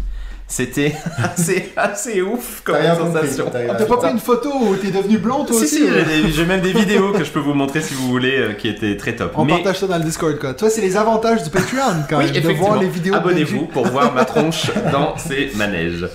C'était 0.52 0.96
assez, 1.24 1.72
assez 1.78 2.22
ouf 2.24 2.62
comme 2.64 2.76
sensation. 2.76 3.46
t'as 3.52 3.60
Ah, 3.70 3.76
pas 3.86 3.98
pris 3.98 4.12
une 4.12 4.20
photo 4.20 4.50
où 4.52 4.76
t'es 4.76 4.90
devenu 4.90 5.20
blond 5.20 5.46
toi 5.46 5.56
Si, 5.56 5.64
aussi 5.64 5.76
si, 5.76 5.88
j'ai 5.88 6.24
des- 6.24 6.32
j'ai 6.32 6.46
même 6.46 6.62
des 6.62 6.74
vidéos 6.74 7.12
que 7.12 7.24
je 7.24 7.30
peux 7.30 7.40
vous 7.40 7.54
montrer 7.54 7.82
si 7.82 7.94
vous 7.94 8.08
voulez 8.08 8.36
euh, 8.40 8.54
qui 8.54 8.68
étaient 8.68 8.98
très 8.98 9.16
top. 9.16 9.34
On 9.36 9.46
Mais- 9.46 9.54
partage 9.54 9.78
ça 9.80 9.88
dans 9.88 9.98
le 10.00 10.04
Discord 10.04 10.38
quoi. 10.40 10.56
Toi 10.56 10.70
c'est 10.72 10.82
les 10.82 10.98
avantages 10.98 11.44
du 11.44 11.52
Patreon 11.52 12.04
quand 12.10 12.18
Oui, 12.18 12.32
même 12.32 12.42
de 12.44 12.50
voir 12.54 12.80
les 12.82 12.88
vidéos 12.90 13.14
Abonnez-vous 13.14 13.68
pour 13.68 13.86
voir 13.88 14.12
ma 14.14 14.26
tronche 14.32 14.72
dans 14.92 15.16
ces 15.18 15.52
manèges. 15.56 16.08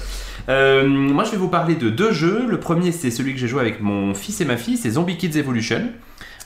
Euh, 0.49 0.87
moi, 0.87 1.25
je 1.25 1.31
vais 1.31 1.37
vous 1.39 1.49
parler 1.49 1.75
de 1.75 1.89
deux 1.89 2.13
jeux. 2.13 2.45
Le 2.47 2.61
premier, 2.61 2.93
c'est 2.93 3.11
celui 3.11 3.33
que 3.33 3.41
j'ai 3.41 3.49
joué 3.49 3.61
avec 3.63 3.81
mon 3.81 4.13
fils 4.15 4.43
et 4.43 4.45
ma 4.45 4.59
fille, 4.59 4.77
c'est 4.77 4.91
Zombie 4.91 5.17
Kids 5.17 5.39
Evolution. 5.39 5.81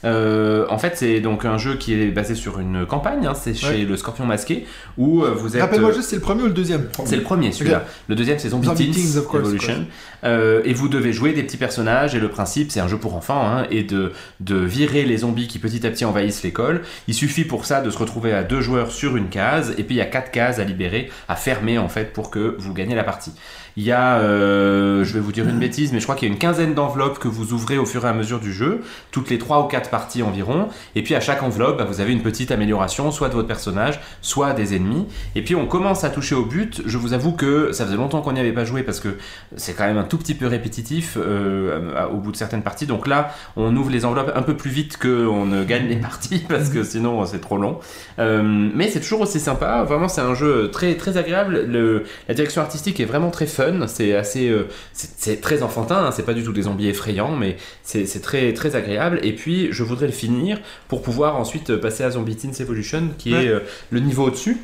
Euh, 0.05 0.65
en 0.69 0.77
fait, 0.77 0.93
c'est 0.95 1.19
donc 1.19 1.45
un 1.45 1.57
jeu 1.57 1.75
qui 1.75 1.93
est 1.93 2.07
basé 2.07 2.35
sur 2.35 2.59
une 2.59 2.85
campagne. 2.85 3.25
hein, 3.25 3.33
c'est 3.33 3.53
chez 3.53 3.67
Ouais. 3.69 3.83
le 3.85 3.97
Scorpion 3.97 4.25
Masqué 4.25 4.65
où 4.97 5.23
euh, 5.23 5.31
vous 5.31 5.55
êtes. 5.55 5.61
Rappelle-moi 5.61 5.91
juste 5.91 6.09
c'est 6.09 6.15
le 6.15 6.21
premier 6.21 6.43
ou 6.43 6.47
le 6.47 6.53
deuxième 6.53 6.87
C'est 7.05 7.17
le 7.17 7.21
premier 7.23 7.51
celui-là. 7.51 7.85
Le 8.07 8.15
deuxième 8.15 8.39
c'est 8.39 8.49
Zombie, 8.49 8.67
Zombie 8.67 8.91
Teens, 8.91 9.17
of 9.19 9.25
course, 9.27 9.41
Evolution. 9.43 9.85
Euh, 10.23 10.61
et 10.65 10.73
vous 10.73 10.89
devez 10.89 11.13
jouer 11.13 11.33
des 11.33 11.43
petits 11.43 11.57
personnages 11.57 12.15
et 12.15 12.19
le 12.19 12.29
principe 12.29 12.71
c'est 12.71 12.79
un 12.79 12.87
jeu 12.87 12.97
pour 12.97 13.15
enfants 13.15 13.41
hein, 13.45 13.65
et 13.71 13.83
de, 13.83 14.11
de 14.41 14.55
virer 14.55 15.03
les 15.05 15.17
zombies 15.19 15.47
qui 15.47 15.59
petit 15.59 15.85
à 15.85 15.89
petit 15.89 16.05
envahissent 16.05 16.43
l'école. 16.43 16.81
Il 17.07 17.13
suffit 17.13 17.45
pour 17.45 17.65
ça 17.65 17.81
de 17.81 17.89
se 17.89 17.97
retrouver 17.97 18.33
à 18.33 18.43
deux 18.43 18.61
joueurs 18.61 18.91
sur 18.91 19.15
une 19.17 19.29
case 19.29 19.73
et 19.77 19.83
puis 19.83 19.95
il 19.95 19.99
y 19.99 20.01
a 20.01 20.05
quatre 20.05 20.31
cases 20.31 20.59
à 20.59 20.63
libérer, 20.63 21.09
à 21.27 21.35
fermer 21.35 21.77
en 21.77 21.89
fait 21.89 22.13
pour 22.13 22.29
que 22.31 22.55
vous 22.59 22.73
gagnez 22.73 22.95
la 22.95 23.03
partie. 23.03 23.31
Il 23.79 23.85
y 23.85 23.93
a, 23.93 24.17
euh, 24.17 25.05
je 25.05 25.13
vais 25.13 25.21
vous 25.21 25.31
dire 25.31 25.47
une 25.47 25.57
bêtise, 25.57 25.93
mais 25.93 26.01
je 26.01 26.03
crois 26.03 26.17
qu'il 26.17 26.27
y 26.27 26.31
a 26.31 26.33
une 26.33 26.37
quinzaine 26.37 26.73
d'enveloppes 26.73 27.17
que 27.17 27.29
vous 27.29 27.53
ouvrez 27.53 27.77
au 27.77 27.85
fur 27.85 28.03
et 28.03 28.09
à 28.09 28.13
mesure 28.13 28.41
du 28.41 28.51
jeu, 28.51 28.81
toutes 29.09 29.29
les 29.29 29.37
trois 29.37 29.61
ou 29.61 29.69
quatre 29.69 29.89
parties 29.89 30.21
environ. 30.21 30.67
Et 30.95 31.01
puis 31.01 31.15
à 31.15 31.21
chaque 31.21 31.41
enveloppe, 31.43 31.77
bah, 31.77 31.85
vous 31.85 32.01
avez 32.01 32.11
une 32.11 32.21
petite 32.21 32.51
amélioration, 32.51 33.09
soit 33.09 33.29
de 33.29 33.35
votre 33.35 33.47
personnage, 33.47 34.01
soit 34.21 34.51
des 34.51 34.75
ennemis. 34.75 35.07
Et 35.35 35.43
puis 35.43 35.55
on 35.55 35.65
commence 35.65 36.03
à 36.03 36.09
toucher 36.09 36.35
au 36.35 36.43
but. 36.43 36.81
Je 36.85 36.97
vous 36.97 37.13
avoue 37.13 37.31
que 37.31 37.71
ça 37.71 37.85
faisait 37.85 37.95
longtemps 37.95 38.19
qu'on 38.19 38.33
n'y 38.33 38.41
avait 38.41 38.51
pas 38.51 38.65
joué 38.65 38.83
parce 38.83 38.99
que 38.99 39.15
c'est 39.55 39.75
quand 39.75 39.85
même 39.85 39.97
un 39.97 40.03
tout 40.03 40.17
petit 40.17 40.35
peu 40.35 40.47
répétitif 40.47 41.17
euh, 41.17 42.05
au 42.11 42.17
bout 42.17 42.33
de 42.33 42.37
certaines 42.37 42.63
parties. 42.63 42.85
Donc 42.85 43.07
là, 43.07 43.31
on 43.55 43.73
ouvre 43.77 43.91
les 43.91 44.03
enveloppes 44.03 44.33
un 44.35 44.41
peu 44.41 44.57
plus 44.57 44.71
vite 44.71 44.97
qu'on 44.97 45.45
ne 45.45 45.63
gagne 45.63 45.87
les 45.87 45.95
parties 45.95 46.43
parce 46.49 46.67
que 46.67 46.83
sinon 46.83 47.25
c'est 47.25 47.39
trop 47.39 47.55
long. 47.55 47.79
Euh, 48.19 48.41
mais 48.43 48.89
c'est 48.89 48.99
toujours 48.99 49.21
aussi 49.21 49.39
sympa. 49.39 49.83
Vraiment, 49.83 50.09
c'est 50.09 50.19
un 50.19 50.35
jeu 50.35 50.69
très 50.69 50.95
très 50.95 51.15
agréable. 51.15 51.65
Le, 51.65 52.03
la 52.27 52.33
direction 52.33 52.61
artistique 52.61 52.99
est 52.99 53.05
vraiment 53.05 53.31
très 53.31 53.47
fun. 53.47 53.68
C'est 53.87 54.15
assez, 54.15 54.49
euh, 54.49 54.67
c'est 54.93 55.41
très 55.41 55.61
enfantin. 55.63 56.05
hein. 56.05 56.11
C'est 56.11 56.23
pas 56.25 56.33
du 56.33 56.43
tout 56.43 56.53
des 56.53 56.63
zombies 56.63 56.87
effrayants, 56.87 57.35
mais 57.35 57.57
c'est 57.83 58.21
très 58.21 58.53
très 58.53 58.75
agréable. 58.75 59.19
Et 59.23 59.33
puis, 59.33 59.67
je 59.71 59.83
voudrais 59.83 60.07
le 60.07 60.11
finir 60.13 60.59
pour 60.87 61.01
pouvoir 61.01 61.35
ensuite 61.37 61.75
passer 61.77 62.03
à 62.03 62.11
Zombie 62.11 62.35
Teens 62.35 62.51
Evolution, 62.59 63.09
qui 63.17 63.33
Ouais. 63.33 63.45
est 63.45 63.49
euh, 63.49 63.59
le 63.91 63.99
niveau 63.99 64.25
au-dessus. 64.27 64.57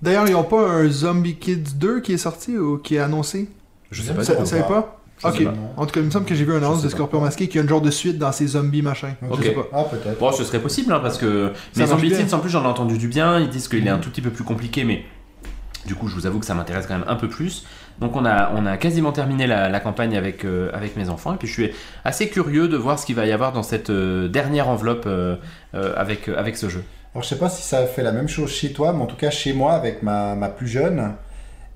D'ailleurs 0.00 0.26
ils 0.28 0.34
ont 0.34 0.42
pas 0.42 0.68
un 0.68 0.88
Zombie 0.90 1.36
Kids 1.36 1.74
2 1.76 2.00
qui 2.00 2.12
est 2.14 2.18
sorti 2.18 2.58
ou 2.58 2.78
qui 2.78 2.96
est 2.96 2.98
annoncé? 2.98 3.48
Je 3.92 4.02
sais 4.02 4.12
pas. 4.12 4.22
Vous 4.22 4.46
savez 4.46 4.62
pas? 4.62 4.98
Je 5.22 5.28
Ok. 5.28 5.46
En 5.76 5.86
tout 5.86 5.92
cas 5.92 6.00
il 6.00 6.06
me 6.06 6.10
semble 6.10 6.24
que 6.26 6.34
j'ai 6.34 6.44
vu 6.44 6.52
un 6.52 6.56
annonce 6.56 6.82
de. 6.82 6.88
Scorpion 6.88 7.20
Masqué 7.20 7.46
qui 7.46 7.56
a 7.58 7.62
une 7.62 7.68
genre 7.68 7.80
de 7.80 7.92
suite 7.92 8.18
dans 8.18 8.32
ces 8.32 8.48
zombies 8.48 8.82
machin. 8.82 9.14
Je 9.22 9.32
Ok. 9.32 9.42
sais 9.44 9.50
pas. 9.52 9.68
Ah, 9.72 9.84
peut-être. 9.84 10.18
Bon, 10.18 10.32
ce 10.32 10.42
serait 10.42 10.58
possible, 10.58 10.92
hein, 10.92 10.98
parce 11.00 11.18
que. 11.18 11.52
Ça 11.54 11.60
Mais 11.76 11.86
marche 11.86 11.90
Zombie 12.00 12.08
bien. 12.08 12.18
Teens, 12.26 12.32
en 12.36 12.40
plus, 12.40 12.50
j'en 12.50 12.64
ai 12.64 12.66
entendu 12.66 12.98
du 12.98 13.06
bien. 13.06 13.38
Ils 13.38 13.48
disent 13.48 13.68
qu'il 13.68 13.86
est 13.86 13.90
un 13.90 13.98
tout 13.98 14.10
petit 14.10 14.22
peu 14.22 14.30
plus 14.30 14.42
compliqué, 14.42 14.82
mais. 14.82 15.04
Du 15.86 15.94
coup, 15.94 16.08
je 16.08 16.14
vous 16.16 16.26
avoue 16.26 16.40
que 16.40 16.46
ça 16.46 16.54
m'intéresse 16.54 16.86
quand 16.88 16.94
même 16.98 17.06
un 17.08 17.14
peu 17.16 17.28
plus. 17.28 17.64
Donc, 18.02 18.16
on 18.16 18.24
a, 18.24 18.50
on 18.56 18.66
a 18.66 18.76
quasiment 18.76 19.12
terminé 19.12 19.46
la, 19.46 19.68
la 19.68 19.80
campagne 19.80 20.16
avec, 20.16 20.44
euh, 20.44 20.70
avec 20.74 20.96
mes 20.96 21.08
enfants. 21.08 21.34
Et 21.34 21.36
puis, 21.36 21.46
je 21.46 21.52
suis 21.52 21.70
assez 22.04 22.28
curieux 22.28 22.66
de 22.66 22.76
voir 22.76 22.98
ce 22.98 23.06
qu'il 23.06 23.14
va 23.14 23.26
y 23.26 23.32
avoir 23.32 23.52
dans 23.52 23.62
cette 23.62 23.90
euh, 23.90 24.26
dernière 24.26 24.68
enveloppe 24.68 25.04
euh, 25.06 25.36
avec, 25.72 26.28
avec 26.28 26.56
ce 26.56 26.68
jeu. 26.68 26.82
Alors, 27.14 27.22
je 27.22 27.28
sais 27.28 27.38
pas 27.38 27.48
si 27.48 27.62
ça 27.62 27.86
fait 27.86 28.02
la 28.02 28.10
même 28.10 28.28
chose 28.28 28.50
chez 28.50 28.72
toi, 28.72 28.92
mais 28.92 29.02
en 29.02 29.06
tout 29.06 29.16
cas, 29.16 29.30
chez 29.30 29.52
moi, 29.52 29.74
avec 29.74 30.02
ma, 30.02 30.34
ma 30.34 30.48
plus 30.48 30.66
jeune, 30.66 31.12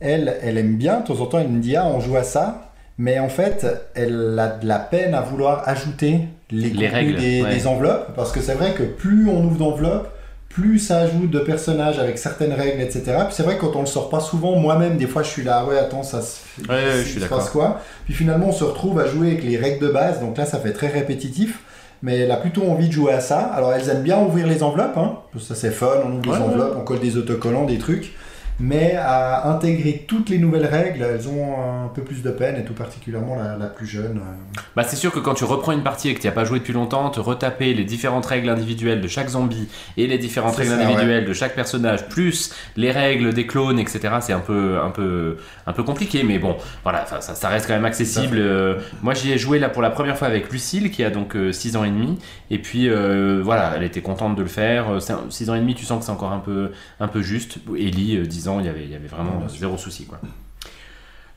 elle, 0.01 0.37
elle 0.43 0.59
aime 0.59 0.77
bien. 0.77 1.01
De 1.01 1.07
temps 1.07 1.21
en 1.21 1.27
temps, 1.27 1.39
elle 1.39 1.49
me 1.49 1.61
dit 1.61 1.77
Ah, 1.77 1.87
on 1.87 2.01
joue 2.01 2.17
à 2.17 2.25
ça. 2.25 2.73
Mais 2.99 3.21
en 3.21 3.29
fait, 3.29 3.67
elle 3.95 4.37
a 4.39 4.49
de 4.49 4.67
la 4.67 4.79
peine 4.81 5.15
à 5.15 5.21
vouloir 5.21 5.69
ajouter 5.69 6.23
les, 6.51 6.71
contenus 6.71 6.93
règles, 6.93 7.17
des, 7.17 7.43
ouais. 7.43 7.55
des 7.55 7.67
enveloppes. 7.69 8.17
Parce 8.17 8.33
que 8.33 8.41
c'est 8.41 8.55
vrai 8.55 8.73
que 8.73 8.83
plus 8.83 9.29
on 9.29 9.45
ouvre 9.45 9.59
d'enveloppes, 9.59 10.09
plus 10.57 10.79
ça 10.79 11.01
ajoute 11.01 11.31
de 11.31 11.39
personnages 11.39 11.99
avec 11.99 12.17
certaines 12.17 12.55
règles, 12.55 12.81
etc. 12.81 13.03
Puis 13.27 13.35
c'est 13.35 13.43
vrai 13.43 13.57
que 13.57 13.61
quand 13.61 13.77
on 13.77 13.81
le 13.81 13.87
sort 13.87 14.09
pas 14.09 14.21
souvent, 14.21 14.57
moi-même, 14.57 14.97
des 14.97 15.07
fois, 15.07 15.23
je 15.23 15.29
suis 15.29 15.45
là, 15.45 15.67
ouais, 15.67 15.77
attends, 15.77 16.03
ça 16.03 16.23
se. 16.23 16.39
Ouais, 16.63 16.75
ouais, 16.77 17.03
je 17.05 17.09
suis 17.11 17.21
se 17.21 17.27
passe 17.27 17.51
quoi? 17.51 17.83
Puis 18.07 18.15
finalement, 18.15 18.49
on 18.49 18.53
se 18.53 18.65
retrouve 18.65 18.99
à 18.99 19.07
jouer 19.07 19.33
avec 19.33 19.45
les 19.45 19.59
règles 19.59 19.87
de 19.87 19.93
base. 19.93 20.21
Donc 20.21 20.39
là, 20.39 20.47
ça 20.47 20.59
fait 20.59 20.73
très 20.73 20.89
répétitif. 20.89 21.61
Mais 22.03 22.21
elle 22.21 22.31
a 22.31 22.37
plutôt 22.37 22.63
envie 22.63 22.89
de 22.89 22.93
jouer 22.93 23.13
à 23.13 23.21
ça. 23.21 23.39
Alors, 23.41 23.73
elles 23.73 23.89
aiment 23.89 24.03
bien 24.03 24.19
ouvrir 24.19 24.47
les 24.47 24.63
enveloppes. 24.63 24.97
Hein, 24.97 25.19
parce 25.33 25.47
que 25.47 25.55
ça, 25.55 25.61
c'est 25.61 25.71
fun. 25.71 25.89
On 26.05 26.13
ouvre 26.13 26.31
Ouais, 26.31 26.39
les 26.39 26.43
enveloppes, 26.43 26.77
on 26.79 26.85
colle 26.85 27.01
des 27.01 27.17
autocollants, 27.19 27.65
des 27.65 27.79
trucs. 27.79 28.15
Mais 28.59 28.95
à 28.97 29.49
intégrer 29.51 30.05
toutes 30.09 30.31
les 30.31 30.39
nouvelles 30.39 30.65
règles, 30.65 31.03
elles 31.03 31.29
ont 31.29 31.85
un 31.85 31.89
peu 31.89 32.03
plus 32.03 32.23
de 32.23 32.31
peine, 32.31 32.57
et 32.57 32.65
tout 32.65 32.73
particulièrement 32.73 33.37
la, 33.37 33.57
la 33.57 33.67
plus 33.67 33.87
jeune. 33.87 34.17
euh. 34.19 34.61
Bah, 34.75 34.83
c'est 34.83 34.97
sûr 34.97 35.13
que 35.13 35.19
quand 35.19 35.35
tu 35.35 35.45
reprends 35.45 35.73
une 35.73 35.83
partie 35.83 36.09
et 36.09 36.15
que 36.15 36.21
tu 36.21 36.27
n'y 36.27 36.31
as 36.31 36.35
pas 36.35 36.45
joué 36.45 36.59
depuis 36.61 36.73
longtemps, 36.73 37.11
te 37.11 37.21
retaper 37.21 37.75
les 37.75 37.85
différentes 37.85 38.25
règles 38.25 38.49
individuelles 38.49 39.03
de 39.03 39.09
chaque 39.09 39.29
zombie 39.29 39.69
et 39.99 40.07
les 40.07 40.17
différentes 40.17 40.57
règles 40.57 40.71
ça, 40.71 40.79
individuelles 40.87 41.27
de 41.27 41.33
chaque 41.35 41.55
personnage, 41.55 42.09
plus 42.09 42.55
les 42.77 42.91
règles 42.91 43.35
des 43.35 43.47
clones, 43.47 43.79
etc., 43.79 44.01
c'est 44.21 44.33
un 44.33 44.41
peu, 44.41 44.79
un, 44.83 44.91
peu, 44.91 45.37
un 45.67 45.73
peu 45.75 45.83
compliqué, 45.83 46.23
mais 46.23 46.39
bon, 46.39 46.57
voilà, 46.83 47.05
ça, 47.05 47.21
ça 47.21 47.49
reste 47.49 47.67
quand 47.67 47.75
même 47.75 47.85
accessible. 47.85 48.39
Euh, 48.39 48.79
moi, 49.03 49.13
j'y 49.13 49.33
ai 49.33 49.39
joué 49.39 49.59
là 49.59 49.69
pour 49.69 49.83
la 49.83 49.91
première 49.91 50.17
fois 50.17 50.29
avec 50.29 50.51
Lucille, 50.51 50.91
qui 50.91 51.05
a 51.05 51.11
donc 51.11 51.37
6 51.53 51.77
ans 51.77 51.85
et 51.85 51.91
demi, 51.91 52.19
et 52.51 52.59
puis 52.59 52.89
euh, 52.89 53.41
voilà, 53.45 53.75
elle 53.77 53.83
était 53.83 54.01
contente 54.03 54.35
de 54.35 54.43
le 54.43 54.49
faire. 54.49 54.87
6 55.29 55.51
ans 55.51 55.55
et 55.55 55.61
demi, 55.61 55.75
tu 55.75 55.85
sens 55.85 55.99
que 56.01 56.05
c'est 56.07 56.13
encore 56.13 56.33
un 56.33 56.39
peu, 56.39 56.71
un 57.01 57.09
peu 57.09 57.21
juste. 57.21 57.59
Ellie, 57.79 58.17
euh, 58.17 58.25
10 58.47 58.49
ans, 58.49 58.61
il 58.61 58.67
y 58.67 58.69
avait, 58.69 58.85
il 58.85 58.91
y 58.91 58.95
avait 58.95 59.09
vraiment 59.09 59.39
Ouais, 59.43 59.49
zéro 59.59 59.77
souci, 59.77 60.05
quoi. 60.07 60.19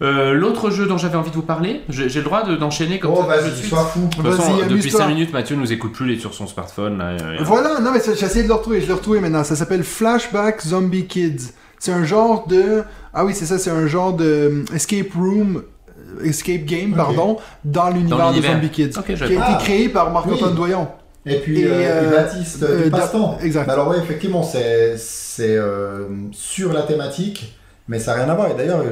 Euh, 0.01 0.31
L'autre 0.33 0.69
jeu 0.69 0.85
dont 0.85 0.97
j'avais 0.97 1.17
envie 1.17 1.29
de 1.29 1.35
vous 1.35 1.41
parler, 1.41 1.81
j'ai 1.89 2.07
le 2.07 2.21
droit 2.23 2.43
de- 2.43 2.55
d'enchaîner 2.55 2.99
comme 2.99 3.11
Oh, 3.11 3.17
ça 3.17 3.23
tout 3.23 3.43
de 3.43 3.49
vas-y, 3.49 3.57
suite 3.57 3.69
sois 3.69 3.83
fou. 3.83 4.07
de 4.07 4.15
toute 4.15 4.25
façon, 4.33 4.51
Vas-y, 4.53 4.61
depuis 4.61 4.71
amuse-toi. 4.73 4.99
5 5.01 5.07
minutes, 5.09 5.33
Mathieu 5.33 5.55
nous 5.57 5.73
écoute 5.73 5.91
plus, 5.91 6.09
il 6.13 6.17
est 6.17 6.21
sur 6.21 6.33
son 6.33 6.47
smartphone. 6.47 6.99
Là, 6.99 7.17
Voilà, 7.41 7.81
non 7.81 7.91
mais 7.91 7.99
j'ai 8.05 8.11
essayé 8.25 8.43
de 8.43 8.47
le 8.47 8.53
retrouver, 8.53 8.79
je 8.79 8.87
l'ai 8.87 8.93
retrouvé 8.93 9.19
maintenant. 9.19 9.43
Ça 9.43 9.57
s'appelle 9.57 9.83
Flashback 9.83 10.61
Zombie 10.61 11.05
Kids. 11.05 11.51
C'est 11.79 11.91
un 11.91 12.05
genre 12.05 12.47
de... 12.47 12.83
Ah 13.13 13.25
oui, 13.25 13.33
c'est 13.35 13.45
ça, 13.45 13.57
c'est 13.57 13.71
un 13.71 13.87
genre 13.87 14.13
de 14.13 14.23
euh, 14.25 14.65
escape 14.75 15.13
room, 15.15 15.63
euh, 16.21 16.23
escape 16.23 16.63
game, 16.63 16.93
pardon, 16.95 17.37
dans 17.65 17.89
l'univers 17.89 18.31
de. 18.33 18.41
Zombie 18.41 18.69
Kids. 18.69 18.91
Ok, 18.97 19.05
Qui 19.15 19.23
a 19.23 19.25
été 19.25 19.37
Ah. 19.41 19.57
créé 19.61 19.89
par 19.89 20.11
Marc-Antoine 20.11 20.51
Oui. 20.51 20.55
Doyon. 20.55 20.87
Et 21.25 21.35
puis 21.39 21.61
Et, 21.61 21.67
euh, 21.67 21.71
euh, 21.73 22.07
et 22.11 22.15
Baptiste 22.15 22.63
euh, 22.63 22.83
du 22.83 22.89
Da- 22.89 22.97
passe-temps. 22.99 23.37
Exact. 23.43 23.67
Bah 23.67 23.73
alors 23.73 23.89
ouais, 23.89 23.97
effectivement, 23.99 24.41
c'est 24.43 24.95
c'est, 24.97 25.55
euh, 25.57 26.05
sur 26.31 26.71
la 26.73 26.83
thématique. 26.83 27.55
Mais 27.87 27.97
ça 27.97 28.15
n'a 28.15 28.23
rien 28.23 28.31
à 28.31 28.35
voir. 28.35 28.51
Et 28.51 28.53
d'ailleurs, 28.53 28.83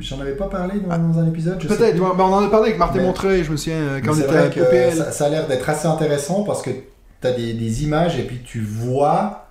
j'en 0.00 0.20
avais 0.20 0.32
pas 0.34 0.46
parlé 0.48 0.80
dans, 0.80 0.98
dans 0.98 1.18
un 1.20 1.28
épisode. 1.28 1.58
je 1.62 1.68
Peut-être, 1.68 1.94
ouais, 2.00 2.08
ben, 2.18 2.24
on 2.24 2.32
en 2.34 2.44
a 2.44 2.50
parlé 2.50 2.70
avec 2.70 2.78
Martin 2.80 3.00
Montreuil, 3.02 3.44
je 3.44 3.52
me 3.52 3.56
souviens, 3.56 3.78
euh, 3.78 4.00
quand 4.04 4.10
on 4.12 4.16
était 4.18 4.36
à 4.36 4.42
PPL. 4.48 4.92
ça, 4.92 5.12
ça 5.12 5.26
a 5.26 5.28
l'air 5.28 5.46
d'être 5.46 5.68
assez 5.70 5.86
intéressant 5.86 6.42
parce 6.42 6.60
que 6.62 6.70
tu 6.70 7.26
as 7.28 7.30
des, 7.30 7.52
des 7.52 7.84
images 7.84 8.18
et 8.18 8.22
puis 8.24 8.40
tu 8.44 8.58
vois 8.60 9.46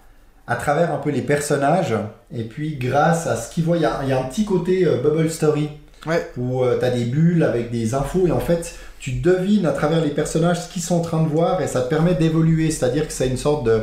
à 0.47 0.55
travers 0.57 0.93
un 0.93 0.97
peu 0.97 1.11
les 1.11 1.21
personnages 1.21 1.93
et 2.35 2.43
puis 2.43 2.75
grâce 2.75 3.25
à 3.25 3.37
ce 3.37 3.49
qu'ils 3.53 3.63
voient, 3.63 3.77
il 3.77 3.83
y, 3.83 3.85
a- 3.85 4.01
il 4.03 4.09
y 4.09 4.11
a 4.11 4.19
un 4.19 4.23
petit 4.23 4.43
côté 4.43 4.85
euh, 4.85 4.97
bubble 5.01 5.29
story 5.31 5.69
Ouais. 6.05 6.29
où 6.37 6.63
tu 6.79 6.85
as 6.85 6.89
des 6.89 7.05
bulles 7.05 7.43
avec 7.43 7.71
des 7.71 7.93
infos 7.93 8.27
et 8.27 8.31
en 8.31 8.39
fait 8.39 8.75
tu 8.99 9.11
devines 9.13 9.65
à 9.65 9.71
travers 9.71 10.01
les 10.03 10.09
personnages 10.11 10.61
ce 10.63 10.69
qu'ils 10.73 10.81
sont 10.81 10.95
en 10.97 11.01
train 11.01 11.23
de 11.23 11.27
voir 11.29 11.61
et 11.61 11.67
ça 11.67 11.81
te 11.81 11.89
permet 11.89 12.15
d'évoluer, 12.15 12.69
c'est-à-dire 12.71 13.07
que 13.07 13.13
c'est 13.13 13.27
une 13.27 13.37
sorte 13.37 13.65
de 13.65 13.81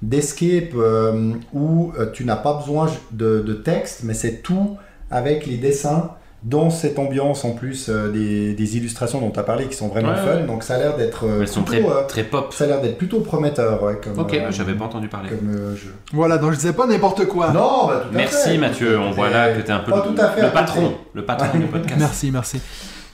d'escape 0.00 0.74
euh, 0.76 1.32
où 1.52 1.92
euh, 1.98 2.06
tu 2.12 2.24
n'as 2.24 2.36
pas 2.36 2.54
besoin 2.54 2.86
de, 3.10 3.40
de 3.40 3.52
texte 3.52 4.02
mais 4.04 4.14
c'est 4.14 4.42
tout 4.42 4.76
avec 5.10 5.44
les 5.46 5.56
dessins 5.56 6.10
dans 6.44 6.70
cette 6.70 7.00
ambiance 7.00 7.44
en 7.44 7.50
plus 7.50 7.88
euh, 7.88 8.12
des, 8.12 8.54
des 8.54 8.76
illustrations 8.76 9.20
dont 9.20 9.32
tu 9.32 9.40
as 9.40 9.42
parlé 9.42 9.66
qui 9.66 9.74
sont 9.76 9.88
vraiment 9.88 10.10
Ouais, 10.10 10.18
fun 10.18 10.36
ouais. 10.36 10.46
donc 10.46 10.62
ça 10.62 10.76
a 10.76 10.78
l'air 10.78 10.96
d'être 10.96 11.26
euh, 11.26 11.44
très, 11.64 11.80
euh, 11.82 12.24
pop. 12.30 12.52
ça 12.54 12.62
a 12.62 12.66
l'air 12.68 12.80
d'être 12.80 12.96
plutôt 12.96 13.18
prometteur 13.20 13.82
ouais, 13.82 13.98
comme, 14.00 14.20
Ok, 14.20 14.34
euh, 14.34 14.46
j'avais 14.52 14.74
pas 14.74 14.84
entendu 14.84 15.08
parler. 15.08 15.30
comme 15.30 15.50
euh, 15.52 15.74
jeu. 15.74 15.92
Voilà, 16.12 16.38
donc 16.38 16.52
je 16.52 16.56
disais 16.58 16.72
pas 16.74 16.86
n'importe 16.86 17.26
quoi. 17.26 17.50
Non, 17.50 17.88
bah, 17.88 18.02
tout 18.08 18.14
à 18.14 18.16
Merci 18.18 18.50
fait. 18.50 18.58
Mathieu, 18.58 19.00
on 19.00 19.10
voit 19.10 19.30
là 19.30 19.52
que 19.52 19.62
t'es 19.62 19.72
un 19.72 19.80
peu 19.80 19.90
le, 19.90 20.00
tout 20.00 20.14
à 20.22 20.28
fait 20.28 20.42
le 20.42 20.46
à 20.46 20.50
côté. 20.50 20.60
patron, 20.64 20.94
le 21.12 21.24
patron 21.24 21.58
du 21.58 21.66
podcast. 21.72 21.96
Merci, 21.98 22.30
merci. 22.30 22.60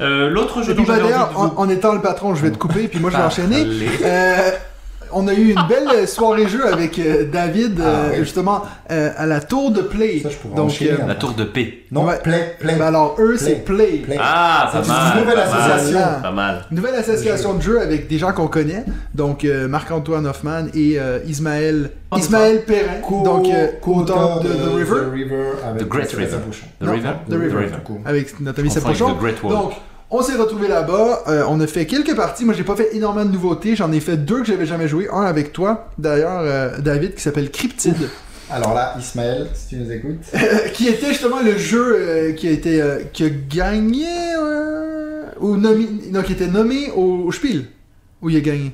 Euh, 0.01 0.29
L'autre 0.29 0.63
jeu 0.63 0.73
Et 0.73 0.75
dont 0.75 0.83
puis 0.83 0.93
bah, 0.93 0.99
envie 0.99 1.13
de 1.13 1.37
en, 1.37 1.55
en 1.57 1.69
étant 1.69 1.95
le 1.95 2.01
patron, 2.01 2.35
je 2.35 2.43
vais 2.43 2.51
te 2.51 2.59
couper, 2.59 2.89
puis 2.89 2.99
moi 2.99 3.11
je 3.11 3.17
vais 3.17 3.23
enchaîner. 3.23 3.65
Euh, 5.15 5.21
on 5.21 5.29
a 5.29 5.35
eu 5.35 5.51
une 5.53 5.63
belle 5.69 6.07
soirée 6.09 6.49
jeu 6.49 6.67
avec 6.67 6.99
euh, 6.99 7.25
David, 7.31 7.81
euh, 7.81 7.85
Ah, 8.07 8.09
oui. 8.13 8.17
justement, 8.19 8.63
euh, 8.91 9.11
à 9.17 9.27
la 9.27 9.41
tour 9.41 9.71
de 9.71 9.81
Play. 9.83 10.21
Ça, 10.23 10.31
je 10.31 10.37
pourrais 10.37 10.55
Donc, 10.57 10.67
enchaîner, 10.67 10.93
euh, 10.93 10.97
hein. 11.03 11.07
La 11.09 11.15
tour 11.15 11.33
de 11.35 11.45
paix. 11.45 11.79
Non, 11.91 12.05
Ouais. 12.07 12.19
play, 12.23 12.57
play. 12.59 12.75
ben 12.77 12.87
alors, 12.87 13.17
eux, 13.21 13.37
c'est 13.39 13.65
Play. 13.65 13.99
Play. 14.05 14.17
Ah, 14.21 14.69
pas 14.73 14.83
C'est 14.83 14.89
mal. 14.89 15.13
une 15.15 15.21
nouvelle 15.21 15.45
pas 15.45 15.51
mal, 15.51 15.71
association. 15.73 16.09
Pas 16.23 16.31
mal. 16.33 16.65
Nouvelle 16.71 16.95
association 16.97 17.55
de 17.55 17.63
jeux 17.63 17.81
avec 17.81 18.09
des 18.09 18.19
gens 18.19 18.33
qu'on 18.33 18.49
connaît, 18.49 18.85
donc 19.15 19.45
euh, 19.45 19.69
Marc-Antoine 19.69 20.27
Hoffman 20.27 20.67
et 20.75 20.99
euh, 20.99 21.19
Ismaël, 21.27 21.91
Ismaël 22.17 22.65
Perrin, 22.65 23.01
Co- 23.07 23.23
donc 23.23 23.47
euh, 23.47 23.69
co-auteur 23.81 24.41
co-auteur 24.41 24.41
de, 24.41 24.49
The 24.49 24.77
River, 25.13 25.43
avec 25.67 25.83
The 25.83 25.89
Great 25.89 26.13
River. 26.13 26.37
The 26.81 26.87
River? 26.89 27.11
The 27.29 27.35
River. 27.35 27.67
tout 27.75 27.81
court. 27.85 28.01
avec 28.05 28.41
notre 28.41 28.61
ami. 28.61 28.69
The 28.71 28.83
Wall. 28.85 29.53
Donc, 29.53 29.73
on 30.11 30.23
s'est 30.23 30.37
retrouvés 30.37 30.69
là-bas. 30.69 31.25
euh, 31.29 31.45
on 31.49 31.61
a 31.61 31.67
fait 31.67 31.87
quelques 31.87 32.15
parties. 32.15 32.45
Moi, 32.45 32.55
j'ai 32.55 32.65
pas 32.65 32.77
fait 32.77 32.95
énormément 32.95 33.25
de 33.27 33.33
nouveautés. 33.33 33.75
J'en 33.77 33.91
ai 33.93 34.01
fait 34.01 34.17
deux 34.17 34.41
que 34.41 34.47
j'avais 34.47 34.67
jamais 34.67 34.89
joué. 34.89 35.09
Un 35.13 35.23
avec 35.23 35.53
toi, 35.53 35.91
d'ailleurs, 35.99 36.41
euh, 36.43 36.79
David, 36.79 37.15
qui 37.15 37.23
s'appelle 37.23 37.51
Cryptid. 37.51 37.97
Alors 38.51 38.75
là, 38.75 38.95
Ismaël, 38.99 39.49
si 39.55 39.69
tu 39.69 39.77
nous 39.77 39.91
écoutes. 39.91 40.21
Qui 40.75 40.89
était 40.89 41.09
justement 41.09 41.41
le 41.41 41.57
jeu 41.57 41.97
euh, 41.99 42.33
qui 42.33 42.47
a 42.47 42.51
été 42.51 42.83
qui 43.13 43.25
a 43.25 43.31
gagné 43.31 44.07
ou 45.41 45.57
nommé 45.57 45.89
non 46.13 46.23
qui 46.23 46.33
était 46.33 46.47
nommé 46.47 46.91
au, 46.95 47.25
au 47.25 47.33
Spiel 47.33 47.65
où 48.21 48.29
il 48.29 48.37
a 48.37 48.41
gagné 48.41 48.73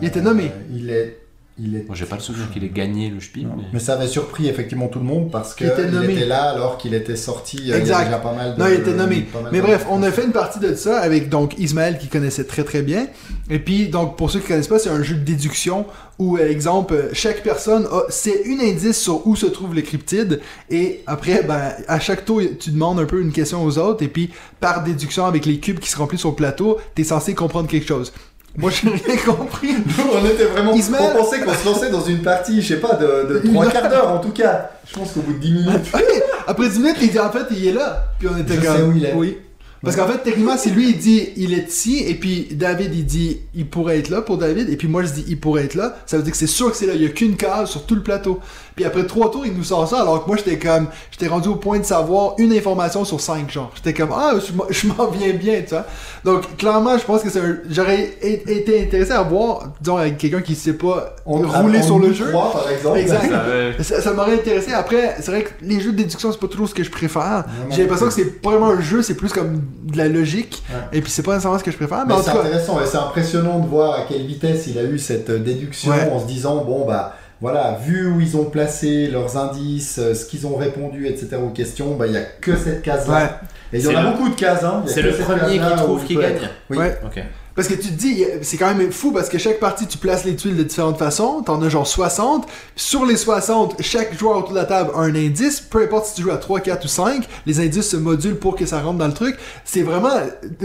Il 0.00 0.06
était 0.08 0.20
nommé. 0.22 0.52
Il 0.72 0.88
est. 0.90 1.18
Il 1.62 1.76
est 1.76 1.86
Moi, 1.86 1.94
j'ai 1.94 2.06
pas 2.06 2.16
le 2.16 2.22
souvenir 2.22 2.50
qu'il 2.50 2.64
ait 2.64 2.68
gagné 2.68 3.10
le 3.10 3.20
Spiel. 3.20 3.46
Mais- 3.56 3.64
Mais 3.74 3.78
ça 3.80 3.94
avait 3.94 4.06
surpris 4.08 4.48
effectivement 4.48 4.88
tout 4.88 4.98
le 4.98 5.04
monde 5.04 5.30
parce 5.30 5.54
Qu'il 5.54 5.66
était 5.66 5.82
était 5.88 6.24
là 6.26 6.50
alors 6.50 6.78
qu'il 6.78 6.94
était 6.94 7.16
sorti. 7.16 7.56
euh, 7.58 7.60
Il 7.64 7.68
y 7.68 7.72
Exact. 7.72 8.00
a 8.00 8.04
déjà 8.04 8.18
pas 8.18 8.32
mal 8.32 8.54
de. 8.54 8.60
non 8.60 8.66
il 8.68 8.74
était 8.80 8.92
nommé 8.94 9.20
pas 9.22 9.40
mal 9.42 9.50
mais 9.52 9.60
bref 9.60 9.86
on 9.90 10.02
a 10.02 10.10
fait 10.10 10.24
une 10.24 10.32
partie 10.32 10.58
de 10.60 10.74
ça 10.74 10.98
avec 11.00 11.28
donc 11.28 11.58
Ismaël 11.58 11.98
qui 11.98 12.08
connaissait 12.08 12.44
très 12.44 12.64
très 12.64 12.82
bien 12.82 13.06
et 13.50 13.58
puis 13.58 13.88
donc 13.88 14.16
pour 14.16 14.30
ceux 14.30 14.40
qui 14.40 14.46
connaissent 14.48 14.68
pas 14.68 14.78
c'est 14.78 14.88
un 14.90 15.02
jeu 15.02 15.16
de 15.16 15.20
déduction 15.24 15.86
où 16.18 16.36
euh, 16.38 16.48
exemple 16.48 17.08
chaque 17.12 17.42
personne 17.42 17.86
a 17.92 18.02
c'est 18.08 18.42
une 18.44 18.60
indice 18.60 18.98
sur 19.00 19.26
où 19.26 19.36
se 19.36 19.46
trouve 19.46 19.74
le 19.74 19.82
cryptide 19.82 20.40
et 20.70 21.02
après 21.06 21.42
ben 21.42 21.72
à 21.88 22.00
chaque 22.00 22.24
tour 22.24 22.40
tu 22.58 22.70
demandes 22.70 22.98
un 23.00 23.06
peu 23.06 23.20
une 23.20 23.32
question 23.32 23.62
aux 23.64 23.78
autres 23.78 24.02
et 24.02 24.08
puis 24.08 24.30
par 24.60 24.82
déduction 24.84 25.26
avec 25.26 25.44
les 25.46 25.58
cubes 25.58 25.78
qui 25.78 25.90
se 25.90 25.96
remplissent 25.98 26.20
sur 26.20 26.30
le 26.30 26.36
plateau 26.36 26.78
t'es 26.94 27.04
censé 27.04 27.34
comprendre 27.34 27.68
quelque 27.68 27.86
chose 27.88 28.12
moi 28.56 28.70
j'ai 28.70 28.88
rien 28.88 29.16
compris 29.24 29.72
Nous, 29.74 30.04
on 30.12 30.24
était 30.26 30.44
vraiment. 30.44 30.74
Ismaël- 30.74 31.12
On 31.14 31.18
pensait 31.22 31.40
qu'on 31.40 31.54
se 31.54 31.64
lançait 31.66 31.90
dans 31.90 32.04
une 32.04 32.22
partie, 32.22 32.60
je 32.62 32.68
sais 32.74 32.80
pas, 32.80 32.94
de, 32.94 33.34
de 33.34 33.40
Une 33.44 33.52
3 33.52 33.66
heure. 33.66 33.72
quarts 33.72 33.88
d'heure 33.88 34.12
en 34.12 34.18
tout 34.18 34.30
cas. 34.32 34.70
Je 34.88 34.94
pense 34.98 35.12
qu'au 35.12 35.20
bout 35.20 35.34
de 35.34 35.38
10 35.38 35.52
minutes. 35.52 35.86
Oui, 35.94 36.00
après 36.46 36.68
10 36.68 36.78
minutes, 36.80 36.96
il 37.00 37.10
dit 37.10 37.18
en 37.18 37.30
fait, 37.30 37.44
il 37.52 37.66
est 37.68 37.72
là. 37.72 38.06
Puis 38.18 38.28
on 38.32 38.36
était 38.38 38.54
Je 38.56 38.60
comme. 38.60 38.76
sais 38.76 38.82
où 38.82 38.92
il 38.96 39.04
est. 39.04 39.14
Oui. 39.14 39.38
Parce 39.82 39.96
qu'en 39.96 40.06
fait, 40.06 40.18
techniquement, 40.18 40.58
c'est 40.58 40.68
lui, 40.68 40.90
il 40.90 40.98
dit 40.98 41.30
il 41.36 41.54
est 41.54 41.70
ici, 41.70 42.04
et 42.06 42.14
puis 42.14 42.48
David, 42.50 42.94
il 42.94 43.06
dit 43.06 43.38
il 43.54 43.66
pourrait 43.66 43.98
être 43.98 44.10
là 44.10 44.20
pour 44.20 44.36
David, 44.36 44.68
et 44.68 44.76
puis 44.76 44.88
moi, 44.88 45.02
je 45.04 45.08
dis 45.10 45.24
il 45.26 45.40
pourrait 45.40 45.64
être 45.64 45.74
là. 45.74 45.96
Ça 46.04 46.18
veut 46.18 46.22
dire 46.22 46.32
que 46.32 46.36
c'est 46.38 46.46
sûr 46.46 46.70
que 46.70 46.76
c'est 46.76 46.84
là. 46.84 46.92
Il 46.94 47.02
y 47.02 47.06
a 47.06 47.08
qu'une 47.08 47.34
case 47.36 47.70
sur 47.70 47.86
tout 47.86 47.94
le 47.94 48.02
plateau. 48.02 48.40
Puis 48.80 48.86
après 48.86 49.04
trois 49.06 49.30
tours, 49.30 49.44
il 49.44 49.52
nous 49.52 49.62
sort 49.62 49.86
ça, 49.86 50.00
alors 50.00 50.22
que 50.24 50.26
moi, 50.26 50.38
j'étais 50.38 50.56
comme. 50.58 50.86
J'étais 51.10 51.26
rendu 51.26 51.48
au 51.48 51.56
point 51.56 51.78
de 51.78 51.84
savoir 51.84 52.32
une 52.38 52.50
information 52.54 53.04
sur 53.04 53.20
cinq, 53.20 53.50
genre. 53.50 53.70
J'étais 53.74 53.92
comme 53.92 54.08
ah, 54.10 54.32
je 54.70 54.86
m'en- 54.86 55.06
viens 55.10 55.34
bien, 55.34 55.60
tu 55.60 55.68
vois. 55.74 55.84
Donc, 56.24 56.56
clairement, 56.56 56.96
je 56.96 57.04
pense 57.04 57.20
que 57.22 57.28
c'est 57.28 57.40
un. 57.40 57.58
J'aurais 57.68 58.14
été 58.22 58.80
intéressé 58.84 59.12
à 59.12 59.20
voir, 59.22 59.68
disons, 59.82 59.98
avec 59.98 60.16
quelqu'un 60.16 60.40
qui 60.40 60.54
sait 60.54 60.72
pas 60.72 61.14
rouler 61.26 61.82
sur 61.82 61.98
le 61.98 62.14
jeu. 62.14 62.30
3 62.30 62.52
par 62.54 62.70
exemple. 62.70 62.98
Exact. 62.98 63.30
Ça, 63.82 64.00
Ça, 64.00 64.12
m'aurait 64.14 64.32
intéressé. 64.36 64.72
Après, 64.72 65.16
c'est 65.20 65.30
vrai 65.30 65.42
que 65.42 65.50
les 65.60 65.78
jeux 65.78 65.92
de 65.92 65.98
déduction, 65.98 66.32
c'est 66.32 66.40
pas 66.40 66.48
toujours 66.48 66.68
ce 66.70 66.74
que 66.74 66.82
je 66.82 66.90
préfère. 66.90 67.44
J'ai 67.68 67.82
l'impression 67.82 68.06
que 68.06 68.14
c'est 68.14 68.40
pas 68.40 68.50
vraiment 68.52 68.70
un 68.70 68.80
jeu, 68.80 69.02
c'est 69.02 69.12
plus 69.14 69.30
comme 69.30 69.60
de 69.84 69.98
la 69.98 70.08
logique. 70.08 70.62
Ouais. 70.70 70.98
Et 70.98 71.02
puis 71.02 71.10
c'est 71.12 71.22
pas 71.22 71.32
nécessairement 71.32 71.58
ce 71.58 71.64
que 71.64 71.70
je 71.70 71.76
préfère. 71.76 71.98
Mais, 72.06 72.14
Mais 72.14 72.20
en 72.20 72.22
c'est 72.22 72.30
intéressant 72.30 72.80
et 72.80 72.86
c'est 72.86 72.96
impressionnant 72.96 73.58
de 73.58 73.66
voir 73.68 73.92
à 74.00 74.02
quelle 74.08 74.24
vitesse 74.24 74.66
il 74.68 74.78
a 74.78 74.84
eu 74.84 74.98
cette 74.98 75.28
euh, 75.28 75.38
déduction 75.38 75.90
Ouais. 75.90 76.10
en 76.10 76.18
se 76.20 76.26
disant 76.26 76.64
bon 76.64 76.86
bah 76.86 77.14
voilà 77.40 77.78
vu 77.82 78.06
où 78.06 78.20
ils 78.20 78.36
ont 78.36 78.44
placé 78.44 79.06
leurs 79.08 79.36
indices, 79.36 79.98
euh, 79.98 80.14
ce 80.14 80.26
qu'ils 80.26 80.46
ont 80.46 80.56
répondu 80.56 81.06
etc 81.06 81.36
aux 81.42 81.48
questions 81.50 81.94
bah 81.96 82.06
il 82.06 82.12
y 82.12 82.16
a 82.16 82.22
que 82.22 82.56
cette 82.56 82.82
case 82.82 83.08
là 83.08 83.14
ouais. 83.14 83.30
et 83.72 83.78
il 83.78 83.84
y 83.84 83.88
en 83.94 83.98
a 83.98 84.02
le- 84.02 84.10
beaucoup 84.10 84.28
de 84.28 84.34
cases 84.34 84.62
hein. 84.64 84.82
C'est 84.86 85.02
le 85.02 85.12
premier 85.12 85.58
case-là 85.58 85.70
qui 85.70 85.76
trouve 85.76 86.04
qui 86.04 86.16
gagne. 86.16 86.36
être. 86.36 86.50
Oui. 86.70 86.76
Ouais. 86.78 86.98
Ok. 87.04 87.22
Parce 87.56 87.68
que 87.68 87.74
tu 87.74 87.88
te 87.88 87.98
dis, 87.98 88.24
c'est 88.42 88.56
quand 88.56 88.72
même 88.74 88.90
fou 88.92 89.12
parce 89.12 89.28
que 89.28 89.36
chaque 89.38 89.58
partie, 89.60 89.86
tu 89.86 89.98
places 89.98 90.24
les 90.24 90.36
tuiles 90.36 90.56
de 90.56 90.62
différentes 90.62 90.98
façons. 90.98 91.42
T'en 91.44 91.60
as 91.62 91.68
genre 91.68 91.86
60. 91.86 92.46
Sur 92.76 93.04
les 93.04 93.16
60, 93.16 93.76
chaque 93.82 94.16
joueur 94.18 94.38
autour 94.38 94.50
de 94.50 94.54
la 94.56 94.64
table 94.64 94.90
a 94.94 95.00
un 95.00 95.14
indice. 95.14 95.60
Peu 95.60 95.82
importe 95.82 96.06
si 96.06 96.14
tu 96.14 96.22
joues 96.22 96.30
à 96.30 96.36
3, 96.36 96.60
4 96.60 96.84
ou 96.84 96.88
5, 96.88 97.24
les 97.46 97.60
indices 97.60 97.88
se 97.90 97.96
modulent 97.96 98.36
pour 98.36 98.54
que 98.56 98.64
ça 98.66 98.80
rentre 98.80 98.98
dans 98.98 99.06
le 99.08 99.12
truc. 99.12 99.36
C'est 99.64 99.82
vraiment, 99.82 100.10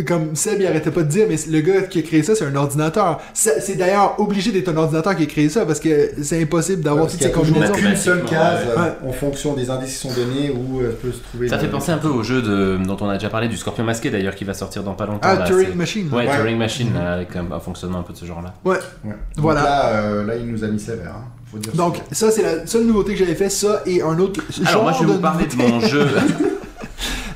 comme 0.07 0.35
Seb, 0.35 0.61
il 0.61 0.67
arrêtait 0.67 0.91
pas 0.91 1.01
de 1.03 1.09
dire, 1.09 1.25
mais 1.27 1.35
le 1.49 1.59
gars 1.61 1.81
qui 1.81 1.99
a 1.99 2.01
créé 2.01 2.23
ça, 2.23 2.35
c'est 2.35 2.45
un 2.45 2.55
ordinateur. 2.55 3.19
C'est 3.33 3.75
d'ailleurs 3.77 4.15
obligé 4.19 4.51
d'être 4.51 4.69
un 4.69 4.77
ordinateur 4.77 5.15
qui 5.15 5.23
a 5.23 5.25
créé 5.25 5.49
ça 5.49 5.65
parce 5.65 5.79
que 5.79 6.11
c'est 6.21 6.41
impossible 6.41 6.81
d'avoir 6.81 7.07
toutes 7.07 7.21
ces 7.21 7.31
combinaisons. 7.31 7.73
qu'une 7.73 7.95
seule 7.97 8.23
case 8.25 8.59
euh, 8.67 8.75
Ouais. 8.81 9.09
en 9.09 9.11
fonction 9.11 9.53
des 9.53 9.69
indices 9.69 9.93
qui 9.93 10.07
sont 10.07 10.13
donnés 10.13 10.51
où 10.51 10.81
euh, 10.81 10.97
peut 11.01 11.11
se 11.11 11.17
trouver. 11.19 11.47
Ça 11.49 11.55
le- 11.55 11.61
fait 11.61 11.67
penser 11.67 11.91
un 11.91 11.97
peu 11.97 12.07
au 12.09 12.23
jeu 12.23 12.41
de, 12.41 12.77
dont 12.85 12.97
on 13.01 13.09
a 13.09 13.13
déjà 13.15 13.29
parlé, 13.29 13.47
du 13.47 13.57
Scorpion 13.57 13.83
Masqué 13.83 14.09
d'ailleurs, 14.11 14.35
qui 14.35 14.43
va 14.43 14.53
sortir 14.53 14.83
dans 14.83 14.93
pas 14.93 15.05
longtemps. 15.05 15.19
Ah, 15.23 15.35
là, 15.35 15.45
Turing 15.45 15.69
c'est- 15.69 15.75
Machine. 15.75 16.09
Ouais, 16.13 16.27
Ouais. 16.27 16.35
Turing 16.37 16.57
Machine, 16.57 16.84
là, 16.93 17.13
avec 17.13 17.35
un, 17.35 17.51
un 17.51 17.59
fonctionnement 17.59 17.99
un 17.99 18.03
peu 18.03 18.13
de 18.13 18.17
ce 18.17 18.25
genre-là. 18.25 18.53
Ouais. 18.63 18.77
Ouais. 19.03 19.15
Voilà. 19.37 19.63
Là, 19.63 19.85
euh, 19.89 20.25
là 20.25 20.35
il 20.35 20.47
nous 20.51 20.63
a 20.63 20.67
mis 20.67 20.79
sévère. 20.79 21.13
hein. 21.15 21.23
Faut 21.51 21.57
dire 21.57 21.73
Donc, 21.73 22.01
ça, 22.11 22.31
c'est 22.31 22.41
la 22.43 22.65
seule 22.67 22.85
nouveauté 22.85 23.13
que 23.13 23.19
j'avais 23.19 23.35
fait, 23.35 23.49
ça 23.49 23.81
et 23.85 24.01
un 24.01 24.17
autre 24.19 24.41
Alors 24.61 24.71
genre 24.71 24.83
moi 24.83 24.91
je 24.93 24.99
vais 24.99 25.05
vous 25.05 25.13
de 25.17 25.21
parler 25.21 25.45
de 25.45 25.55
mon 25.55 25.79
jeu. 25.79 26.07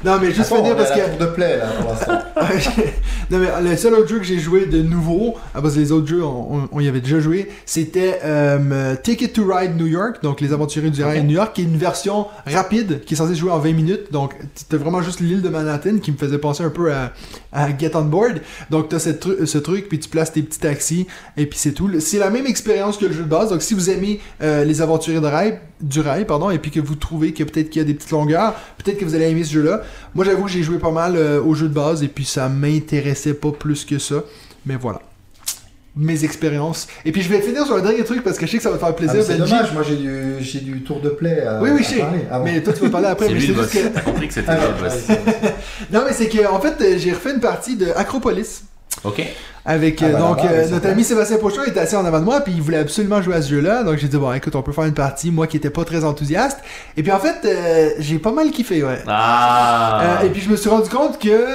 Non, 0.04 0.18
mais 0.22 0.28
juste 0.32 0.52
Attends, 0.52 0.58
finir 0.64 0.74
est 0.74 0.76
parce 0.78 0.92
que. 0.92 1.20
de 1.20 1.26
play 1.26 1.58
là 1.58 1.66
pour 1.80 1.92
l'instant. 1.92 2.20
non 3.32 3.38
mais 3.40 3.70
le 3.70 3.76
seul 3.78 3.94
autre 3.96 4.08
jeu 4.08 4.18
que 4.20 4.24
j'ai 4.24 4.40
joué 4.40 4.66
de 4.66 4.82
nouveau, 4.82 5.36
ah, 5.54 5.62
parce 5.62 5.74
que 5.76 5.80
les 5.80 5.92
autres 5.92 6.08
jeux 6.08 6.24
on, 6.24 6.56
on- 6.56 6.70
on 6.72 6.80
y 6.80 6.88
avait 6.88 7.02
déjà 7.02 7.20
joué, 7.20 7.50
c'était 7.66 8.20
euh, 8.24 8.96
Ticket 9.04 9.28
to 9.30 9.44
Ride 9.46 9.76
New 9.78 9.88
York, 9.88 10.24
donc 10.24 10.40
les 10.42 10.54
aventuriers 10.54 10.90
du 10.90 11.04
rail 11.04 11.24
New 11.26 11.36
York, 11.36 11.54
qui 11.54 11.62
est 11.62 11.66
une 11.66 11.78
version 11.78 12.28
rapide 12.48 13.02
qui 13.06 13.14
est 13.14 13.18
censée 13.18 13.36
jouer 13.36 13.52
en 13.52 13.60
20 13.60 13.74
minutes. 13.74 14.12
Donc 14.12 14.36
c'était 14.56 14.78
vraiment 14.78 15.02
juste 15.02 15.20
l'île 15.20 15.42
de 15.42 15.50
Manhattan 15.50 15.98
qui 16.02 16.12
me 16.12 16.18
faisait 16.18 16.38
penser 16.38 16.64
un 16.64 16.70
peu 16.70 16.92
à, 16.94 17.12
à 17.52 17.78
Get 17.78 17.96
on 17.96 18.04
Board. 18.06 18.42
Donc 18.70 18.90
t'as 18.90 19.00
cette 19.00 19.24
tru- 19.26 19.46
ce 19.46 19.58
truc, 19.58 19.90
puis 19.90 20.00
tu 20.00 20.08
places 20.10 20.32
tes 20.32 20.42
petits 20.42 20.60
taxis, 20.60 21.08
et 21.38 21.46
puis 21.46 21.60
c'est 21.60 21.74
tout. 21.74 21.90
C'est 22.00 22.20
la 22.20 22.30
même 22.30 22.46
expérience 22.46 22.98
que 22.98 23.06
le 23.06 23.14
jeu 23.14 23.24
de 23.24 23.30
base. 23.30 23.50
Donc 23.50 23.62
si 23.62 23.74
vous 23.74 23.90
aimez 23.90 24.22
euh, 24.42 24.64
les 24.64 24.82
aventuriers 24.82 25.20
de 25.20 25.26
rail, 25.28 25.60
du 25.82 26.00
rail, 26.02 26.26
pardon, 26.26 26.50
et 26.50 26.58
puis 26.60 26.72
que 26.72 26.80
vous 26.80 26.96
trouvez 26.96 27.34
que 27.34 27.44
peut-être 27.44 27.70
qu'il 27.70 27.82
y 27.82 27.84
a 27.84 27.88
des 27.88 27.94
petites 27.94 28.12
longueurs, 28.12 28.54
peut-être 28.84 28.98
que 28.98 29.06
vous 29.06 29.16
allez 29.16 29.30
aimer 29.30 29.44
ce 29.44 29.54
jeu-là. 29.54 29.82
Moi 30.16 30.26
j'avoue 30.26 30.44
que 30.46 30.52
j'ai 30.52 30.64
joué 30.64 30.78
pas 30.80 30.92
mal 30.92 31.16
euh, 31.16 31.42
au 31.42 31.54
jeu 31.56 31.68
de 31.68 31.74
base, 31.74 32.04
et 32.04 32.08
puis 32.08 32.26
ça 32.26 32.50
m'intéressait 32.50 33.34
pas 33.34 33.52
plus 33.52 33.86
que 33.86 34.00
ça. 34.00 34.16
Mais 34.66 34.76
voilà. 34.76 35.02
Mes 35.96 36.24
expériences. 36.24 36.88
Et 37.04 37.12
puis 37.12 37.22
je 37.22 37.30
vais 37.30 37.42
finir 37.42 37.66
sur 37.66 37.76
un 37.76 37.82
dernier 37.82 38.04
truc 38.04 38.24
parce 38.24 38.38
que 38.38 38.46
je 38.46 38.52
sais 38.52 38.58
que 38.58 38.64
ça 38.64 38.70
va 38.70 38.76
te 38.76 38.80
faire 38.80 38.90
Ah, 38.90 38.94
plaisir, 38.94 39.24
c'est 39.24 39.38
Benji. 39.38 39.52
dommage, 39.52 39.74
moi 39.74 39.84
j'ai 39.84 39.96
du, 39.98 40.36
j'ai 40.40 40.60
du 40.60 40.82
tour 40.84 41.02
de 41.02 41.10
play 41.10 41.42
à, 41.42 41.60
Oui, 41.62 41.72
oui, 41.74 41.80
à 41.80 41.84
je 41.84 41.88
sais. 41.90 41.98
parler. 42.00 42.20
Ah 42.32 42.38
bon. 42.40 42.46
Mais 42.46 42.62
toi 42.64 42.74
tu 42.74 42.84
vas 42.84 42.90
parler 42.90 43.08
après. 43.08 43.26
C'est 43.28 43.34
mais 43.34 43.40
lui 43.40 43.48
le 43.48 43.54
boss. 43.56 43.70
que... 43.72 43.88
T'as 43.88 44.02
compris 44.02 44.28
que 44.28 44.34
c'était 44.34 44.50
Ah, 44.50 44.58
le 44.78 44.82
boss. 44.84 44.94
ouais, 44.94 45.00
c'est- 45.08 45.56
Non 45.92 46.04
mais 46.06 46.14
c'est 46.14 46.30
que 46.30 46.48
en 46.48 46.60
fait 46.62 46.98
j'ai 47.00 47.12
refait 47.12 47.34
une 47.34 47.40
partie 47.42 47.76
de 47.76 47.88
Acropolis. 47.96 48.64
Ok. 49.04 49.24
Avec 49.66 50.02
Ah, 50.02 50.06
euh, 50.06 50.14
bah, 50.14 50.20
donc 50.20 50.38
là-bas, 50.38 50.50
euh, 50.52 50.64
c'est 50.66 50.72
notre 50.72 50.88
ami 50.88 51.04
Sébastien 51.04 51.38
Pochon 51.38 51.64
était 51.64 51.80
assis 51.80 51.96
en 51.96 52.06
avant 52.06 52.20
de 52.20 52.26
moi 52.26 52.42
puis 52.42 52.54
il 52.54 52.62
voulait 52.62 52.78
absolument 52.78 53.22
jouer 53.22 53.36
à 53.36 53.42
ce 53.42 53.50
jeu-là. 53.50 53.84
Donc 53.84 53.98
j'ai 53.98 54.08
dit 54.08 54.18
bon 54.18 54.34
écoute 54.34 54.56
on 54.56 54.62
peut 54.62 54.72
faire 54.72 54.86
une 54.86 54.94
partie 54.94 55.32
moi 55.32 55.48
qui 55.48 55.58
étais 55.58 55.70
pas 55.70 55.86
très 55.86 56.04
enthousiaste. 56.04 56.60
Et 56.98 57.04
puis 57.04 57.12
en 57.12 57.20
fait 57.20 57.38
euh, 57.46 57.92
j'ai 58.00 58.20
pas 58.20 58.32
mal 58.32 58.52
kiffé 58.52 58.84
ouais. 58.84 59.00
Ah. 59.08 60.20
Euh, 60.22 60.26
et 60.26 60.30
puis 60.30 60.42
je 60.42 60.50
me 60.50 60.56
suis 60.56 60.70
rendu 60.70 60.90
compte 60.90 61.20
que 61.20 61.46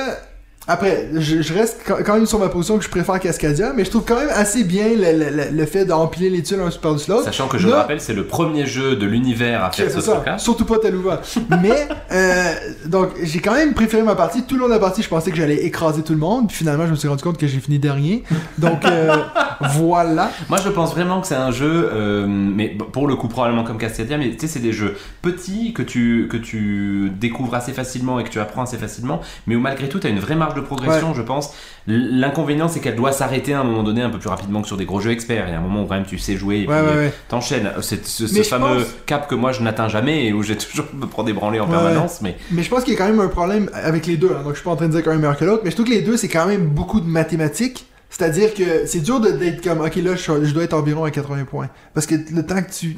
Après, 0.67 1.11
je, 1.15 1.43
je 1.43 1.53
reste 1.53 1.81
quand 1.85 2.15
même 2.15 2.25
sur 2.25 2.39
ma 2.39 2.49
position 2.49 2.79
que 2.79 2.85
je 2.85 2.89
préfère 2.89 3.21
Cascadia, 3.21 3.73
mais 3.77 3.85
je 3.85 3.91
trouve 3.91 4.05
quand 4.07 4.17
même 4.19 4.31
assez 4.35 4.65
bien 4.65 4.87
le, 4.89 5.13
le- 5.19 5.31
le- 5.37 5.51
le 5.57 5.67
fait 5.67 5.85
d'empiler 5.85 6.31
les 6.31 6.43
tuiles 6.43 6.61
un 6.61 6.71
par-dessus 6.71 7.11
l'autre. 7.11 7.25
Sachant 7.25 7.49
que 7.49 7.59
je 7.59 7.67
le 7.67 7.73
Là- 7.73 7.81
rappelle, 7.81 8.01
c'est 8.01 8.15
le 8.15 8.25
premier 8.25 8.65
jeu 8.65 8.97
de 8.97 9.05
l'univers 9.07 9.63
à 9.63 9.71
faire 9.71 9.91
ce 9.91 9.99
truc-là. 9.99 10.39
surtout 10.39 10.65
pas 10.65 10.79
Talouva. 10.79 11.21
Mais, 11.63 11.87
euh, 12.13 12.53
donc, 12.87 13.11
j'ai 13.23 13.41
quand 13.41 13.53
même 13.53 13.75
préféré 13.75 14.03
ma 14.03 14.15
partie. 14.15 14.45
Tout 14.45 14.55
le 14.55 14.63
long 14.63 14.67
de 14.69 14.73
la 14.73 14.79
partie, 14.79 15.03
je 15.03 15.09
pensais 15.09 15.31
que 15.31 15.37
j'allais 15.37 15.65
écraser 15.67 16.03
tout 16.03 16.15
le 16.15 16.19
monde. 16.19 16.49
Puis 16.49 16.57
finalement, 16.57 16.87
je 16.87 16.93
me 16.93 16.97
suis 16.97 17.09
rendu 17.09 17.23
compte 17.23 17.37
que 17.37 17.47
j'ai 17.47 17.61
fini 17.61 17.79
dernier. 17.79 18.25
Donc, 18.57 18.87
euh, 18.87 19.17
voilà. 19.77 20.31
Moi, 20.49 20.59
je 20.65 20.71
pense 20.71 20.93
vraiment 20.93 21.21
que 21.21 21.27
c'est 21.27 21.35
un 21.35 21.51
jeu, 21.51 21.91
euh, 21.93 22.27
mais 22.27 22.69
pour 22.93 23.07
le 23.07 23.17
coup, 23.17 23.29
probablement 23.29 23.65
comme 23.65 23.77
Cascadia, 23.79 24.17
mais 24.17 24.31
tu 24.31 24.39
sais, 24.41 24.47
c'est 24.47 24.61
des 24.61 24.73
jeux 24.73 24.97
petits 25.21 25.73
que 25.75 25.83
tu, 25.83 26.27
que 26.31 26.37
tu 26.39 27.11
découvres 27.21 27.55
assez 27.55 27.73
facilement 27.73 28.19
et 28.19 28.25
que 28.25 28.31
tu 28.31 28.41
apprends 28.41 28.63
assez 28.63 28.79
facilement, 28.79 29.21
mais 29.47 29.57
où 29.57 29.61
malgré 29.61 29.89
tout, 29.91 29.99
tu 29.99 30.07
as 30.07 30.11
une 30.11 30.21
vraie 30.21 30.37
marge 30.37 30.54
de 30.55 30.61
progression, 30.61 31.15
je 31.15 31.23
pense. 31.23 31.53
L'inconvénient, 31.87 32.69
c'est 32.69 32.81
qu'elle 32.81 32.97
doit 32.97 33.13
s'arrêter 33.13 33.53
à 33.55 33.61
un 33.61 33.65
moment 33.65 33.83
donné 33.83 34.03
un 34.03 34.11
peu 34.11 34.19
plus 34.19 34.29
rapidement 34.29 34.63
que 34.63 34.67
sur 34.69 34.77
des 34.77 34.85
gros 34.87 35.01
jeux 35.01 35.11
experts. 35.11 35.45
Il 35.49 35.53
y 35.53 35.55
a 35.55 35.59
un 35.59 35.63
moment 35.63 35.83
où 35.83 35.87
quand 35.87 35.95
même 35.95 36.07
tu 36.07 36.19
sais 36.19 36.37
jouer 36.37 36.61
et 36.61 36.67
puis 36.67 36.69
ouais, 36.75 36.81
euh, 36.81 37.05
ouais. 37.07 37.13
t'enchaînes. 37.29 37.71
C'est 37.83 38.07
ce, 38.07 38.27
fameux 38.43 38.77
pense- 38.79 38.95
cap 39.07 39.29
que 39.29 39.35
moi 39.35 39.53
je 39.53 39.63
n'atteins 39.63 39.89
jamais 39.89 40.25
et 40.27 40.33
où 40.33 40.43
j'ai 40.43 40.57
toujours 40.57 40.87
me 40.95 41.07
prends 41.07 41.25
des 41.25 41.33
branlées 41.33 41.61
en 41.61 41.67
permanence, 41.67 42.21
mais 42.23 42.37
Mais 42.51 42.63
je 42.63 42.71
pense 42.71 42.85
qu'il 42.85 42.95
y 42.95 42.97
a 42.97 42.99
quand 42.99 43.07
même 43.09 43.21
un 43.21 43.29
problème 43.29 43.69
avec 43.75 44.07
les 44.07 44.17
deux. 44.17 44.31
hein. 44.31 44.43
Donc, 44.43 44.53
je 44.53 44.59
suis 44.59 44.65
pas 44.65 44.71
en 44.71 44.77
train 44.77 44.87
de 44.87 44.93
dire 44.93 45.03
qu'un 45.03 45.13
est 45.13 45.17
meilleur 45.17 45.37
que 45.37 45.45
l'autre. 45.45 45.63
Mais 45.65 45.71
je 45.71 45.77
trouve 45.77 45.87
que 45.87 45.93
les 45.93 46.03
deux, 46.03 46.17
c'est 46.17 46.29
quand 46.29 46.47
même 46.47 46.67
beaucoup 46.67 47.01
de 47.01 47.07
mathématiques. 47.07 47.87
C'est-à-dire 48.17 48.55
que 48.55 48.87
c'est 48.87 49.01
dur 49.01 49.19
d'être 49.19 49.61
comme, 49.63 49.81
ok, 49.81 49.97
là, 49.97 50.15
je, 50.15 50.45
je 50.45 50.55
dois 50.55 50.63
être 50.63 50.75
environ 50.75 51.03
à 51.05 51.11
80 51.11 51.45
points. 51.47 51.69
Parce 51.95 52.07
que 52.07 52.15
le 52.15 52.47
temps 52.47 52.63
que 52.63 52.71
tu. 52.71 52.97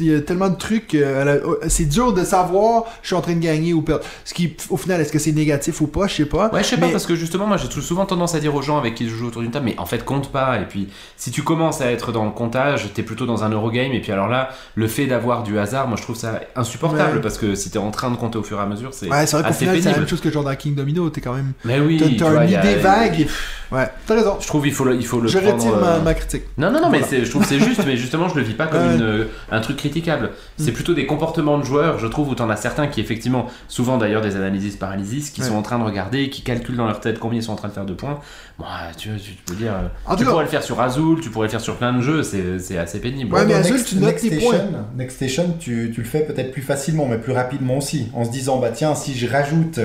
Il 0.00 0.06
y 0.06 0.14
a 0.14 0.20
tellement 0.20 0.50
de 0.50 0.56
trucs. 0.56 0.94
euh, 0.94 1.40
c'est 1.68 1.86
dur 1.86 2.12
de 2.12 2.22
savoir 2.22 2.84
je 3.02 3.06
suis 3.08 3.16
en 3.16 3.22
train 3.22 3.32
de 3.34 3.38
gagner 3.40 3.72
ou 3.72 3.80
perdre. 3.80 4.04
Ce 4.26 4.34
qui, 4.34 4.54
au 4.68 4.76
final, 4.76 5.00
est-ce 5.00 5.10
que 5.12 5.18
c'est 5.18 5.32
négatif 5.32 5.80
ou 5.80 5.86
pas? 5.86 6.06
Je 6.06 6.14
sais 6.16 6.24
pas. 6.26 6.50
Ouais, 6.52 6.62
je 6.62 6.68
sais 6.68 6.76
pas, 6.76 6.88
parce 6.90 7.06
que 7.06 7.14
justement, 7.14 7.46
moi 7.46 7.56
j'ai 7.56 7.70
souvent 7.80 8.04
tendance 8.04 8.34
à 8.34 8.40
dire 8.40 8.54
aux 8.54 8.60
gens 8.62 8.76
avec 8.78 8.94
qui 8.94 9.08
je 9.08 9.14
joue 9.14 9.28
autour 9.28 9.40
d'une 9.42 9.50
table, 9.50 9.64
mais 9.66 9.74
en 9.78 9.86
fait, 9.86 10.04
compte 10.04 10.30
pas. 10.30 10.58
Et 10.60 10.66
puis, 10.66 10.88
si 11.16 11.30
tu 11.30 11.42
commences 11.42 11.80
à 11.80 11.90
être 11.90 12.12
dans 12.12 12.24
le 12.26 12.30
comptage, 12.30 12.92
t'es 12.92 13.02
plutôt 13.02 13.24
dans 13.24 13.44
un 13.44 13.50
Eurogame. 13.50 13.92
Et 13.92 14.00
puis, 14.02 14.12
alors 14.12 14.28
là, 14.28 14.50
le 14.74 14.86
fait 14.86 15.06
d'avoir 15.06 15.42
du 15.44 15.58
hasard, 15.58 15.88
moi 15.88 15.96
je 15.96 16.02
trouve 16.02 16.16
ça 16.16 16.40
insupportable, 16.56 17.20
parce 17.22 17.38
que 17.38 17.54
si 17.54 17.70
t'es 17.70 17.78
en 17.78 17.90
train 17.90 18.10
de 18.10 18.16
compter 18.16 18.36
au 18.38 18.42
fur 18.42 18.58
et 18.58 18.62
à 18.62 18.66
mesure, 18.66 18.92
c'est 18.92 19.08
Ouais, 19.08 19.26
c'est 19.26 19.38
vrai 19.38 19.48
qu'au 19.48 19.54
final, 19.54 19.82
c'est 19.82 19.90
la 19.92 19.98
même 19.98 20.08
chose 20.08 20.20
que 20.20 20.30
genre 20.30 20.44
dans 20.44 20.54
King 20.56 20.74
Domino. 20.74 21.08
T'es 21.08 21.20
quand 21.22 21.32
même. 21.34 21.52
Mais 21.64 21.80
oui, 21.80 22.16
T'as 22.18 22.30
vois, 22.30 22.44
une 22.44 22.54
a- 22.54 22.60
idée 22.64 22.74
vague. 22.76 23.20
et- 23.20 23.28
Ouais, 23.74 23.88
t'as 24.06 24.14
raison. 24.16 24.36
Je 24.42 24.46
trouve 24.48 24.66
il 24.66 24.72
faut 24.72 24.84
le, 24.84 24.96
il 24.96 25.06
faut 25.06 25.20
le 25.20 25.28
Je 25.28 25.38
prendre. 25.38 25.54
retire 25.54 25.74
euh, 25.76 25.80
ma, 25.80 25.98
ma 26.00 26.14
critique. 26.14 26.42
Non, 26.58 26.70
non, 26.70 26.80
non, 26.82 26.90
mais 26.90 26.98
Voilà. 27.00 27.24
je 27.24 27.30
trouve 27.30 27.42
que 27.42 27.48
c'est 27.48 27.60
juste, 27.60 27.82
mais 27.86 27.96
justement, 27.96 28.28
je 28.28 28.34
le 28.34 28.42
vis 28.42 28.54
pas 28.54 28.66
comme 28.66 28.86
Ouais. 28.86 28.96
une, 28.96 29.02
euh, 29.02 29.24
un 29.50 29.60
truc 29.60 29.76
critiquable. 29.76 30.30
C'est 30.58 30.72
Mm. 30.72 30.74
plutôt 30.74 30.94
des 30.94 31.06
comportements 31.06 31.56
de 31.58 31.64
joueurs, 31.64 31.98
je 31.98 32.06
trouve, 32.08 32.28
où 32.28 32.34
t'en 32.34 32.50
as 32.50 32.56
certains 32.56 32.88
qui, 32.88 33.00
effectivement, 33.00 33.46
souvent 33.68 33.96
d'ailleurs 33.98 34.20
des 34.20 34.36
analyses 34.36 34.76
paralysis, 34.76 35.30
qui 35.30 35.40
Ouais. 35.40 35.46
sont 35.48 35.54
en 35.54 35.62
train 35.62 35.78
de 35.78 35.84
regarder, 35.84 36.28
qui 36.28 36.42
calculent 36.42 36.76
dans 36.76 36.86
leur 36.86 37.00
tête 37.00 37.18
combien 37.18 37.38
ils 37.38 37.42
sont 37.42 37.52
en 37.52 37.56
train 37.56 37.68
de 37.68 37.72
faire 37.72 37.86
de 37.86 37.94
points. 37.94 38.18
Bon, 38.58 38.64
tu, 38.98 39.08
tu 39.22 39.32
peux 39.46 39.54
dire. 39.54 39.72
euh, 39.72 39.86
En 40.06 40.16
tu 40.16 40.24
pourrais 40.24 40.44
le 40.44 40.50
faire 40.50 40.62
sur 40.62 40.80
Azul, 40.80 41.20
tu 41.20 41.30
pourrais 41.30 41.46
le 41.46 41.50
faire 41.52 41.60
sur 41.60 41.76
plein 41.76 41.92
de 41.92 42.00
jeux, 42.02 42.22
c'est 42.22 42.76
assez 42.78 43.00
pénible. 43.00 43.32
Ouais, 43.34 43.44
mais 43.46 43.54
Azul, 43.54 43.76
Next- 43.76 43.88
tu 43.88 43.96
notes 43.96 44.16
tes 44.16 44.30
Next 44.30 44.42
points. 44.44 44.54
Station- 44.58 44.84
Next 44.96 45.16
Station, 45.16 45.56
tu, 45.58 45.92
tu 45.94 46.00
le 46.02 46.06
fais 46.06 46.20
peut-être 46.20 46.50
plus 46.52 46.62
facilement, 46.62 47.06
mais 47.06 47.18
plus 47.18 47.32
rapidement 47.32 47.78
aussi, 47.78 48.08
en 48.14 48.24
se 48.24 48.30
disant, 48.30 48.58
bah 48.58 48.70
tiens, 48.74 48.94
si 48.96 49.16
je 49.16 49.26
rajoute... 49.30 49.78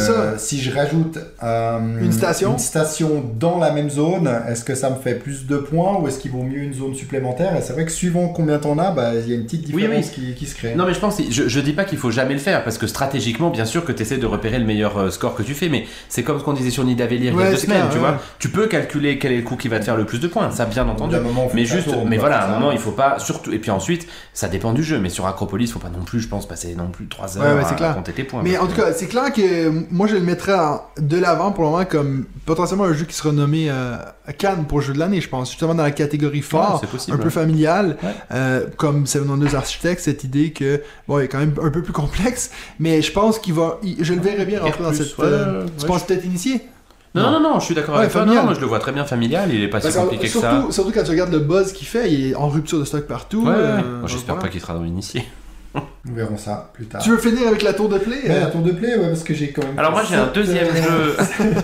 C'est 0.00 0.10
euh, 0.10 0.32
ça. 0.32 0.38
Si 0.38 0.60
je 0.60 0.74
rajoute 0.74 1.18
euh, 1.42 1.78
Une 2.00 2.12
station? 2.12 2.52
une 2.52 2.58
station 2.58 3.24
dans 3.38 3.58
la 3.58 3.70
même 3.72 3.90
zone, 3.90 4.28
est-ce 4.48 4.64
que 4.64 4.74
ça 4.74 4.90
me 4.90 4.96
fait 4.96 5.14
plus 5.14 5.46
de 5.46 5.56
points 5.58 5.98
ou 6.00 6.08
est-ce 6.08 6.18
qu'il 6.18 6.30
vaut 6.32 6.42
mieux 6.42 6.58
une 6.62 6.74
zone 6.74 6.94
supplémentaire? 6.94 7.56
Et 7.56 7.62
c'est 7.62 7.72
vrai 7.72 7.84
que 7.84 7.92
suivant 7.92 8.28
combien 8.28 8.58
t'en 8.58 8.78
as, 8.78 8.90
bah, 8.90 9.12
il 9.14 9.28
y 9.28 9.32
a 9.32 9.36
une 9.36 9.44
petite 9.44 9.62
différence 9.64 10.06
oui. 10.06 10.10
Qui, 10.14 10.34
qui 10.34 10.46
se 10.46 10.54
crée. 10.56 10.74
Non 10.74 10.84
mais 10.86 10.94
je 10.94 11.00
pense, 11.00 11.16
je, 11.30 11.48
je 11.48 11.60
dis 11.60 11.72
pas 11.72 11.84
qu'il 11.84 11.98
faut 11.98 12.10
jamais 12.10 12.34
le 12.34 12.40
faire 12.40 12.64
parce 12.64 12.76
que 12.78 12.86
stratégiquement, 12.86 13.50
bien 13.50 13.64
sûr 13.64 13.84
que 13.84 13.92
tu 13.92 14.02
essaies 14.02 14.18
de 14.18 14.26
repérer 14.26 14.58
le 14.58 14.64
meilleur 14.64 14.98
euh, 14.98 15.10
score 15.10 15.34
que 15.34 15.42
tu 15.42 15.54
fais, 15.54 15.68
mais 15.68 15.84
c'est 16.08 16.22
comme 16.22 16.38
ce 16.38 16.44
qu'on 16.44 16.52
disait 16.52 16.70
sur 16.70 16.84
Nidavellir 16.84 17.32
il 17.32 17.34
y 17.34 17.38
Ouais, 17.38 17.46
a 17.46 17.50
deux 17.52 17.56
semaines, 17.56 17.78
clair, 17.78 17.88
tu 17.90 17.94
ouais, 17.96 18.00
vois. 18.00 18.10
ouais. 18.12 18.16
Tu 18.38 18.48
peux 18.48 18.66
calculer 18.66 19.18
quel 19.18 19.32
est 19.32 19.36
le 19.38 19.42
coup 19.42 19.56
qui 19.56 19.68
va 19.68 19.78
te 19.78 19.84
faire 19.84 19.96
le 19.96 20.04
plus 20.04 20.18
de 20.20 20.28
points, 20.28 20.50
ça 20.50 20.66
bien 20.66 20.88
entendu. 20.88 21.16
moment, 21.16 21.48
Mais 21.54 21.64
juste, 21.64 21.90
tourne, 21.90 22.08
mais 22.08 22.18
voilà, 22.18 22.40
à 22.42 22.48
un 22.50 22.58
moment, 22.58 22.72
il 22.72 22.78
faut 22.78 22.90
pas, 22.92 23.18
surtout, 23.18 23.52
et 23.52 23.58
puis 23.58 23.70
ensuite, 23.70 24.06
ça 24.32 24.48
dépend 24.48 24.72
du 24.72 24.82
jeu, 24.82 24.98
mais 24.98 25.08
sur 25.08 25.26
Acropolis, 25.26 25.70
faut 25.70 25.78
pas 25.78 25.88
non 25.90 26.04
plus, 26.04 26.20
je 26.20 26.28
pense, 26.28 26.46
passer 26.48 26.74
non 26.74 26.88
plus 26.88 27.06
3 27.06 27.38
heures 27.38 27.44
Ouais, 27.44 27.62
ouais, 27.62 27.64
à, 27.70 27.74
clair. 27.74 27.94
compter 27.94 28.12
tes 28.12 28.24
points. 28.24 28.40
Mais 28.42 28.58
en 28.58 28.66
tout 28.66 28.74
cas, 28.76 28.92
c'est 28.92 29.06
clair 29.06 29.32
que 29.32 29.83
moi 29.90 30.06
je 30.06 30.14
le 30.14 30.20
mettrais 30.20 30.54
en- 30.54 30.82
de 30.98 31.16
l'avant 31.18 31.52
pour 31.52 31.64
le 31.64 31.70
moment 31.70 31.84
comme 31.84 32.24
potentiellement 32.46 32.84
un 32.84 32.92
jeu 32.92 33.04
qui 33.04 33.14
sera 33.14 33.32
nommé 33.32 33.66
euh, 33.70 33.96
Cannes 34.38 34.64
pour 34.68 34.80
jeu 34.80 34.92
de 34.92 34.98
l'année, 34.98 35.20
je 35.20 35.28
pense. 35.28 35.50
Justement 35.50 35.74
dans 35.74 35.82
la 35.82 35.90
catégorie 35.90 36.42
fort, 36.42 36.80
possible. 36.90 37.16
un 37.16 37.20
peu 37.20 37.30
familial, 37.30 37.96
Ouais. 38.02 38.14
euh, 38.32 38.66
comme 38.76 39.06
Seven 39.06 39.28
Wonders 39.30 39.54
Architects, 39.54 40.00
cette 40.00 40.24
idée 40.24 40.50
que, 40.52 40.82
bon, 41.08 41.18
il 41.20 41.24
est 41.24 41.28
quand 41.28 41.38
même 41.38 41.54
un 41.62 41.70
peu 41.70 41.82
plus 41.82 41.92
complexe, 41.92 42.50
mais 42.78 43.02
je 43.02 43.12
pense 43.12 43.38
qu'il 43.38 43.54
va. 43.54 43.78
il- 43.82 44.02
je 44.04 44.14
le 44.14 44.20
verrais 44.20 44.44
bien 44.46 44.60
rentrer 44.60 44.82
dans 44.84 44.92
cette. 44.92 45.16
ouais, 45.18 45.24
euh, 45.26 45.60
ouais, 45.64 45.66
tu 45.76 45.82
ouais, 45.82 45.88
penses 45.88 46.04
peut-être 46.04 46.24
initié 46.24 46.62
Non, 47.14 47.30
non, 47.30 47.40
non, 47.40 47.60
je 47.60 47.66
suis 47.66 47.74
d'accord 47.76 47.94
Ouais, 47.94 48.00
avec 48.00 48.12
toi. 48.12 48.24
Non, 48.24 48.42
moi 48.42 48.54
je 48.54 48.60
le 48.60 48.66
vois 48.66 48.80
très 48.80 48.90
bien 48.92 49.04
familial, 49.04 49.48
il 49.52 49.62
est 49.62 49.68
pas 49.68 49.80
si 49.80 49.84
Parce 49.86 49.96
compliqué 49.98 50.26
que 50.26 50.32
ça. 50.32 50.50
surtout, 50.50 50.72
surtout 50.72 50.90
quand 50.92 51.04
tu 51.04 51.10
regardes 51.12 51.32
le 51.32 51.38
buzz 51.38 51.72
qu'il 51.72 51.86
fait, 51.86 52.12
il 52.12 52.30
est 52.30 52.34
en 52.34 52.48
rupture 52.48 52.78
de 52.80 52.84
stock 52.84 53.06
partout. 53.06 53.44
Ouais, 53.46 53.52
euh, 53.54 54.06
j'espère 54.06 54.36
pas 54.40 54.48
qu'il 54.48 54.60
sera 54.60 54.74
dans 54.74 54.82
l'initié. 54.82 55.24
Nous 56.04 56.14
verrons 56.14 56.36
ça 56.36 56.70
plus 56.74 56.86
tard. 56.86 57.02
Tu 57.02 57.10
veux 57.10 57.18
finir 57.18 57.48
avec 57.48 57.62
la 57.62 57.72
tour 57.72 57.88
de 57.88 57.98
play 57.98 58.18
Mais 58.24 58.36
euh, 58.36 58.40
la 58.40 58.46
tour 58.46 58.62
de 58.62 58.72
play, 58.72 58.96
ouais, 58.96 59.08
parce 59.08 59.24
que 59.24 59.34
j'ai 59.34 59.50
quand 59.50 59.64
même. 59.64 59.78
Alors 59.78 59.92
moi 59.92 60.02
j'ai 60.08 60.14
un 60.16 60.26
deuxième 60.26 60.68
euh, 60.68 61.16
jeu. 61.16 61.16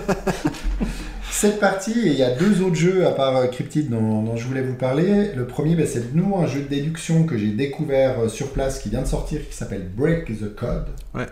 Cette 1.31 1.61
partie, 1.61 1.99
et 2.01 2.11
il 2.11 2.19
y 2.19 2.23
a 2.23 2.33
deux 2.33 2.61
autres 2.61 2.75
jeux 2.75 3.07
à 3.07 3.13
part 3.13 3.37
euh, 3.37 3.47
Cryptid 3.47 3.89
dont, 3.89 4.23
dont 4.23 4.37
je 4.37 4.47
voulais 4.47 4.63
vous 4.63 4.75
parler. 4.75 5.33
Le 5.35 5.47
premier, 5.47 5.75
ben, 5.75 5.87
c'est 5.87 6.13
de 6.13 6.17
nouveau 6.17 6.39
un 6.39 6.47
jeu 6.47 6.61
de 6.61 6.69
déduction 6.69 7.25
que 7.25 7.39
j'ai 7.39 7.49
découvert 7.49 8.29
sur 8.29 8.51
place 8.53 8.81
qui 8.81 8.89
vient 8.91 9.03
de 9.03 9.07
sortir, 9.07 9.41
qui 9.49 9.55
s'appelle 9.55 9.89
Break 9.95 10.27
the 10.27 10.55
Code. 10.55 10.89
Ouais. 11.15 11.27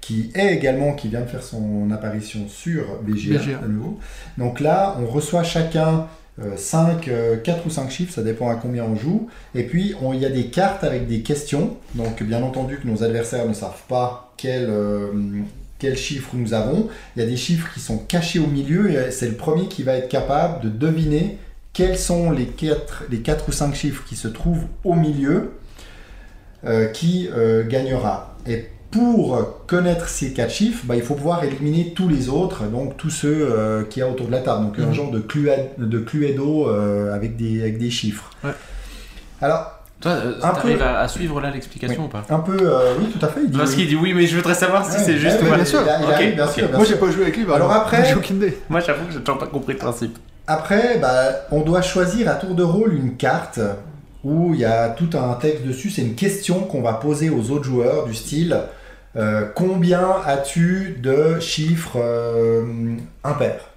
Qui 0.00 0.30
est 0.34 0.54
également, 0.54 0.94
qui 0.94 1.08
vient 1.08 1.20
de 1.20 1.26
faire 1.26 1.42
son 1.42 1.90
apparition 1.90 2.48
sur 2.48 3.00
BGA, 3.02 3.38
BGA. 3.38 3.58
à 3.64 3.66
nouveau. 3.68 3.98
Donc 4.38 4.60
là, 4.60 4.96
on 5.00 5.06
reçoit 5.06 5.42
chacun 5.42 6.06
5, 6.56 7.10
4 7.42 7.66
ou 7.66 7.70
5 7.70 7.90
chiffres, 7.90 8.14
ça 8.14 8.22
dépend 8.22 8.48
à 8.48 8.54
combien 8.54 8.84
on 8.84 8.96
joue. 8.96 9.28
Et 9.54 9.64
puis, 9.64 9.94
il 10.12 10.18
y 10.18 10.24
a 10.24 10.30
des 10.30 10.46
cartes 10.46 10.84
avec 10.84 11.06
des 11.06 11.20
questions. 11.20 11.76
Donc, 11.94 12.22
bien 12.22 12.42
entendu 12.42 12.78
que 12.78 12.88
nos 12.88 13.02
adversaires 13.02 13.46
ne 13.46 13.52
savent 13.52 13.82
pas 13.88 14.30
quel, 14.40 14.68
euh, 14.70 15.08
quel 15.78 15.96
chiffre 15.96 16.30
nous 16.34 16.54
avons. 16.54 16.88
Il 17.14 17.20
y 17.20 17.22
a 17.22 17.28
des 17.28 17.36
chiffres 17.36 17.72
qui 17.74 17.80
sont 17.80 17.98
cachés 17.98 18.38
au 18.38 18.46
milieu 18.46 18.90
et 18.90 19.10
c'est 19.10 19.28
le 19.28 19.34
premier 19.34 19.68
qui 19.68 19.82
va 19.82 19.94
être 19.94 20.08
capable 20.08 20.62
de 20.62 20.68
deviner 20.68 21.38
quels 21.72 21.98
sont 21.98 22.30
les 22.30 22.46
4, 22.46 23.04
les 23.10 23.20
quatre 23.20 23.48
ou 23.48 23.52
5 23.52 23.74
chiffres 23.74 24.04
qui 24.06 24.16
se 24.16 24.28
trouvent 24.28 24.64
au 24.84 24.94
milieu 24.94 25.52
euh, 26.64 26.86
qui 26.88 27.28
euh, 27.32 27.66
gagnera. 27.66 28.36
Et 28.46 28.66
pour 28.90 29.64
connaître 29.66 30.08
ces 30.08 30.32
4 30.32 30.50
chiffres, 30.50 30.82
bah, 30.84 30.96
il 30.96 31.02
faut 31.02 31.14
pouvoir 31.14 31.44
éliminer 31.44 31.92
tous 31.94 32.08
les 32.08 32.28
autres, 32.28 32.64
donc 32.64 32.96
tous 32.96 33.10
ceux 33.10 33.48
euh, 33.50 33.84
qu'il 33.84 34.00
y 34.00 34.02
a 34.02 34.08
autour 34.08 34.26
de 34.26 34.32
la 34.32 34.40
table. 34.40 34.64
Donc 34.66 34.78
un 34.78 34.86
Mhm. 34.86 34.94
genre 34.94 35.10
de, 35.10 35.20
clua- 35.20 35.68
de 35.78 35.98
Cluedo 35.98 36.68
euh, 36.68 37.14
avec, 37.14 37.36
des, 37.36 37.60
avec 37.62 37.78
des 37.78 37.90
chiffres. 37.90 38.30
Ouais. 38.42 38.50
Alors, 39.40 39.76
Toi, 40.00 40.12
euh, 40.12 40.32
Un 40.42 40.54
t'arrives 40.54 40.78
peu. 40.78 40.82
à, 40.84 41.00
à 41.00 41.08
suivre 41.08 41.40
là 41.42 41.50
l'explication 41.50 42.06
ou 42.06 42.08
pas? 42.08 42.24
Un 42.30 42.38
peu... 42.40 42.56
euh, 42.60 42.94
oui, 42.98 43.06
tout 43.16 43.24
à 43.24 43.28
fait. 43.28 43.40
il 43.44 43.50
dit 43.50 43.58
Parce 43.58 43.70
oui. 43.72 43.76
qu'il 43.76 43.88
dit 43.88 43.96
oui, 43.96 44.12
mais 44.14 44.26
je 44.26 44.34
voudrais 44.34 44.54
savoir 44.54 44.84
si 44.84 44.96
Ouais, 44.96 45.02
c'est 45.04 45.16
juste 45.18 45.36
ouais, 45.36 45.42
ou 45.42 45.44
ouais, 45.44 45.50
pas. 45.50 45.56
bien 45.56 45.64
sûr. 45.66 45.80
il 45.84 45.88
a- 45.90 45.98
il 46.00 46.04
Ok, 46.06 46.10
arrive, 46.12 46.34
bien 46.34 46.46
sûr, 46.48 46.68
bien 46.68 46.76
Moi 46.78 46.86
j'ai 46.86 46.96
pas 46.96 47.10
joué 47.10 47.22
avec 47.24 47.36
lui, 47.36 47.44
par 47.44 47.56
Alors 47.56 47.68
exemple. 47.70 47.86
après-. 47.94 48.14
Moi 48.70 48.80
j'avoue 48.80 49.04
que 49.06 49.12
j'ai 49.12 49.18
toujours 49.20 49.38
pas 49.38 49.46
compris 49.46 49.74
le 49.74 49.78
principe. 49.78 50.18
Après, 50.46 50.98
bah, 50.98 51.46
on 51.52 51.60
doit 51.60 51.82
choisir 51.82 52.28
à 52.28 52.34
tour 52.34 52.54
de 52.54 52.62
rôle 52.62 52.94
une 52.94 53.16
carte 53.16 53.60
où 54.24 54.52
il 54.54 54.60
y 54.60 54.64
a 54.64 54.88
tout 54.88 55.10
un 55.16 55.34
texte 55.34 55.64
dessus. 55.64 55.90
C'est 55.90 56.02
une 56.02 56.14
question 56.14 56.60
qu'on 56.60 56.82
va 56.82 56.94
poser 56.94 57.30
aux 57.30 57.50
autres 57.50 57.64
joueurs 57.64 58.06
du 58.06 58.14
style 58.14 58.56
euh, 59.16 59.46
Combien 59.54 60.16
as-tu 60.24 60.96
de 61.00 61.40
chiffres 61.40 61.96
euh, 61.96 62.96
impairs? 63.24 63.70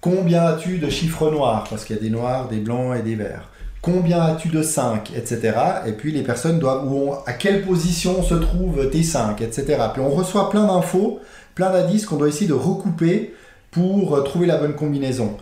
Combien 0.00 0.44
as-tu 0.44 0.78
de 0.78 0.90
chiffres 0.90 1.30
noirs? 1.30 1.66
Parce 1.68 1.84
qu'il 1.84 1.96
y 1.96 1.98
a 1.98 2.02
des 2.02 2.10
noirs, 2.10 2.48
des 2.48 2.58
blancs 2.58 2.96
et 2.96 3.02
des 3.02 3.14
verts. 3.14 3.48
Combien 3.80 4.20
as-tu 4.22 4.48
de 4.48 4.62
5 4.62 5.12
Etc. 5.16 5.52
Et 5.86 5.92
puis 5.92 6.12
les 6.12 6.22
personnes 6.22 6.58
doivent. 6.58 6.90
Où 6.90 7.12
à 7.26 7.32
quelle 7.32 7.62
position 7.66 8.22
se 8.22 8.34
trouvent 8.34 8.88
tes 8.90 9.02
5 9.02 9.40
Etc. 9.40 9.64
Puis 9.92 10.02
on 10.02 10.10
reçoit 10.10 10.50
plein 10.50 10.66
d'infos, 10.66 11.20
plein 11.54 11.70
d'indices 11.70 12.06
qu'on 12.06 12.16
doit 12.16 12.28
essayer 12.28 12.46
de 12.46 12.54
recouper 12.54 13.34
pour 13.70 14.14
euh, 14.14 14.22
trouver 14.22 14.46
la 14.46 14.56
bonne 14.56 14.74
combinaison. 14.74 15.36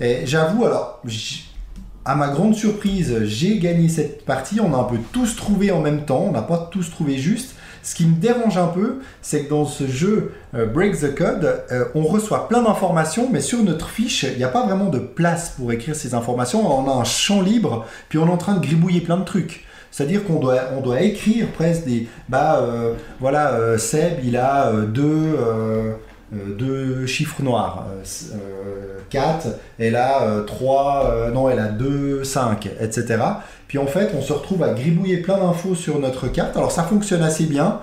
Et 0.00 0.26
j'avoue, 0.26 0.64
alors, 0.64 1.02
à 2.04 2.14
ma 2.14 2.28
grande 2.28 2.54
surprise, 2.54 3.24
j'ai 3.24 3.58
gagné 3.58 3.88
cette 3.88 4.24
partie. 4.24 4.60
On 4.60 4.74
a 4.74 4.78
un 4.78 4.84
peu 4.84 4.98
tous 5.12 5.34
trouvé 5.36 5.70
en 5.72 5.80
même 5.80 6.04
temps. 6.04 6.24
On 6.28 6.32
n'a 6.32 6.42
pas 6.42 6.68
tous 6.70 6.90
trouvé 6.90 7.18
juste. 7.18 7.54
Ce 7.88 7.94
qui 7.94 8.04
me 8.04 8.16
dérange 8.16 8.58
un 8.58 8.66
peu, 8.66 8.98
c'est 9.22 9.44
que 9.44 9.48
dans 9.48 9.64
ce 9.64 9.86
jeu 9.86 10.32
euh, 10.54 10.66
Break 10.66 11.00
the 11.00 11.14
Code, 11.14 11.62
euh, 11.72 11.86
on 11.94 12.02
reçoit 12.02 12.46
plein 12.46 12.60
d'informations, 12.60 13.30
mais 13.32 13.40
sur 13.40 13.62
notre 13.62 13.88
fiche, 13.88 14.24
il 14.24 14.36
n'y 14.36 14.44
a 14.44 14.48
pas 14.48 14.66
vraiment 14.66 14.90
de 14.90 14.98
place 14.98 15.54
pour 15.56 15.72
écrire 15.72 15.96
ces 15.96 16.12
informations. 16.12 16.70
On 16.70 16.86
a 16.86 16.92
un 16.92 17.04
champ 17.04 17.40
libre, 17.40 17.86
puis 18.10 18.18
on 18.18 18.26
est 18.26 18.30
en 18.30 18.36
train 18.36 18.56
de 18.56 18.60
gribouiller 18.60 19.00
plein 19.00 19.16
de 19.16 19.24
trucs. 19.24 19.64
C'est-à-dire 19.90 20.22
qu'on 20.26 20.38
doit, 20.38 20.64
on 20.76 20.82
doit 20.82 21.00
écrire 21.00 21.46
presque 21.52 21.86
des... 21.86 22.06
Bah, 22.28 22.60
euh, 22.60 22.92
voilà, 23.20 23.78
Seb, 23.78 24.18
il 24.22 24.36
a 24.36 24.70
deux, 24.70 25.38
deux 26.32 27.06
chiffres 27.06 27.42
noirs. 27.42 27.86
4, 29.10 29.46
elle 29.78 29.96
a 29.96 30.42
3, 30.46 31.30
non, 31.32 31.48
elle 31.48 31.58
a 31.58 31.68
2, 31.68 32.24
5, 32.24 32.68
etc. 32.80 33.18
Puis 33.66 33.78
en 33.78 33.86
fait, 33.86 34.10
on 34.16 34.22
se 34.22 34.32
retrouve 34.32 34.62
à 34.62 34.70
gribouiller 34.74 35.18
plein 35.18 35.38
d'infos 35.38 35.74
sur 35.74 35.98
notre 35.98 36.28
carte. 36.28 36.56
Alors 36.56 36.72
ça 36.72 36.82
fonctionne 36.84 37.22
assez 37.22 37.44
bien, 37.44 37.80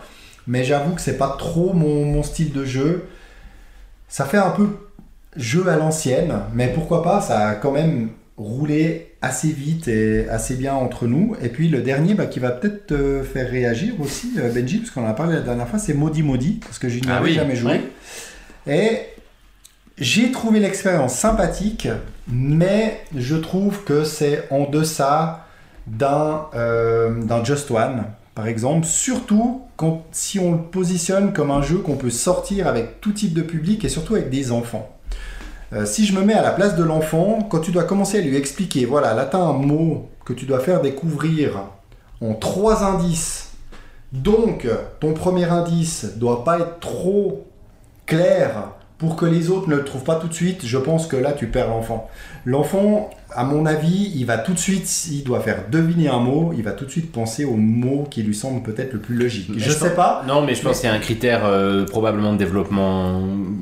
mais 0.47 0.63
j'avoue 0.63 0.93
que 0.93 1.01
c'est 1.01 1.17
pas 1.17 1.35
trop 1.37 1.73
mon, 1.73 2.05
mon 2.05 2.23
style 2.23 2.51
de 2.53 2.65
jeu. 2.65 3.05
ça 4.07 4.25
fait 4.25 4.37
un 4.37 4.51
peu 4.51 4.67
jeu 5.35 5.67
à 5.67 5.75
l'ancienne, 5.77 6.33
mais 6.53 6.67
pourquoi 6.73 7.03
pas, 7.03 7.21
ça 7.21 7.49
a 7.49 7.55
quand 7.55 7.71
même 7.71 8.09
roulé 8.37 9.13
assez 9.21 9.47
vite 9.49 9.87
et 9.87 10.27
assez 10.29 10.55
bien 10.55 10.73
entre 10.73 11.07
nous. 11.07 11.35
Et 11.41 11.49
puis 11.49 11.67
le 11.69 11.81
dernier 11.81 12.13
bah, 12.13 12.25
qui 12.25 12.39
va 12.39 12.51
peut-être 12.51 12.87
te 12.87 13.23
faire 13.23 13.49
réagir 13.49 13.93
aussi, 13.99 14.33
euh, 14.37 14.49
Benji, 14.51 14.77
parce 14.79 14.91
qu'on 14.91 15.05
en 15.05 15.09
a 15.09 15.13
parlé 15.13 15.33
la 15.35 15.41
dernière 15.41 15.67
fois, 15.67 15.79
c'est 15.79 15.93
Maudit 15.93 16.21
Maudit, 16.23 16.59
parce 16.63 16.77
que 16.79 16.87
je 16.89 16.99
n'y 16.99 17.07
Ah 17.09 17.17
avais 17.17 17.29
oui, 17.29 17.33
jamais 17.33 17.55
joué. 17.55 17.71
ouais. 17.71 17.81
Et 18.67 18.99
j'ai 19.97 20.31
trouvé 20.31 20.59
l'expérience 20.59 21.13
sympathique, 21.13 21.87
mais 22.27 23.01
je 23.15 23.35
trouve 23.35 23.83
que 23.83 24.03
c'est 24.03 24.47
en 24.51 24.69
deçà 24.69 25.45
d'un 25.87 26.47
euh, 26.55 27.23
d'un 27.23 27.43
Just 27.43 27.69
One, 27.71 28.05
par 28.33 28.47
exemple, 28.47 28.85
surtout 28.87 29.61
quand, 29.77 30.03
si 30.11 30.39
on 30.39 30.53
le 30.53 30.57
positionne 30.57 31.31
comme 31.31 31.51
un 31.51 31.61
jeu 31.61 31.77
qu'on 31.77 31.95
peut 31.95 32.09
sortir 32.09 32.67
avec 32.67 32.99
tout 33.01 33.11
type 33.11 33.33
de 33.33 33.43
public 33.43 33.85
et 33.85 33.89
surtout 33.89 34.15
avec 34.15 34.29
des 34.29 34.51
enfants. 34.51 34.89
Euh, 35.73 35.85
si 35.85 36.05
je 36.05 36.13
me 36.17 36.23
mets 36.23 36.33
à 36.33 36.41
la 36.41 36.51
place 36.51 36.75
de 36.75 36.83
l'enfant, 36.83 37.39
quand 37.49 37.59
tu 37.59 37.71
dois 37.71 37.83
commencer 37.83 38.17
à 38.19 38.21
lui 38.21 38.35
expliquer, 38.35 38.85
voilà, 38.85 39.13
là 39.13 39.25
tu 39.25 39.37
as 39.37 39.39
un 39.39 39.53
mot 39.53 40.09
que 40.25 40.33
tu 40.33 40.45
dois 40.45 40.59
faire 40.59 40.81
découvrir 40.81 41.69
en 42.21 42.33
trois 42.33 42.83
indices. 42.83 43.51
Donc, 44.11 44.67
ton 44.99 45.13
premier 45.13 45.45
indice 45.45 46.17
doit 46.17 46.43
pas 46.43 46.59
être 46.59 46.79
trop 46.79 47.45
clair 48.05 48.69
pour 48.97 49.15
que 49.15 49.25
les 49.25 49.49
autres 49.49 49.69
ne 49.69 49.75
le 49.75 49.83
trouvent 49.83 50.03
pas 50.03 50.15
tout 50.15 50.27
de 50.27 50.33
suite. 50.33 50.65
Je 50.65 50.77
pense 50.77 51.07
que 51.07 51.15
là, 51.15 51.33
tu 51.33 51.47
perds 51.47 51.69
l'enfant. 51.69 52.09
L'enfant, 52.45 53.09
à 53.35 53.43
mon 53.43 53.65
avis, 53.65 54.11
il 54.15 54.25
va 54.25 54.37
tout 54.37 54.53
de 54.53 54.59
suite, 54.59 54.85
s'il 54.85 55.23
doit 55.23 55.39
faire 55.39 55.63
deviner 55.71 56.07
un 56.09 56.19
mot, 56.19 56.53
il 56.55 56.63
va 56.63 56.71
tout 56.71 56.85
de 56.85 56.91
suite 56.91 57.11
penser 57.11 57.43
au 57.43 57.55
mot 57.55 58.05
qui 58.09 58.21
lui 58.21 58.35
semble 58.35 58.61
peut-être 58.61 58.93
le 58.93 58.99
plus 58.99 59.15
logique. 59.15 59.47
Mais 59.49 59.59
je 59.59 59.65
je 59.65 59.75
sais 59.75 59.89
pas. 59.95 60.23
Non, 60.27 60.41
mais 60.43 60.53
je 60.55 60.61
pense 60.61 60.79
qu'il 60.79 60.87
y 60.89 60.91
a 60.91 60.95
un 60.95 60.99
critère 60.99 61.41
euh, 61.45 61.85
probablement 61.85 62.33
de 62.33 62.37
développement. 62.37 63.15
euh, 63.15 63.21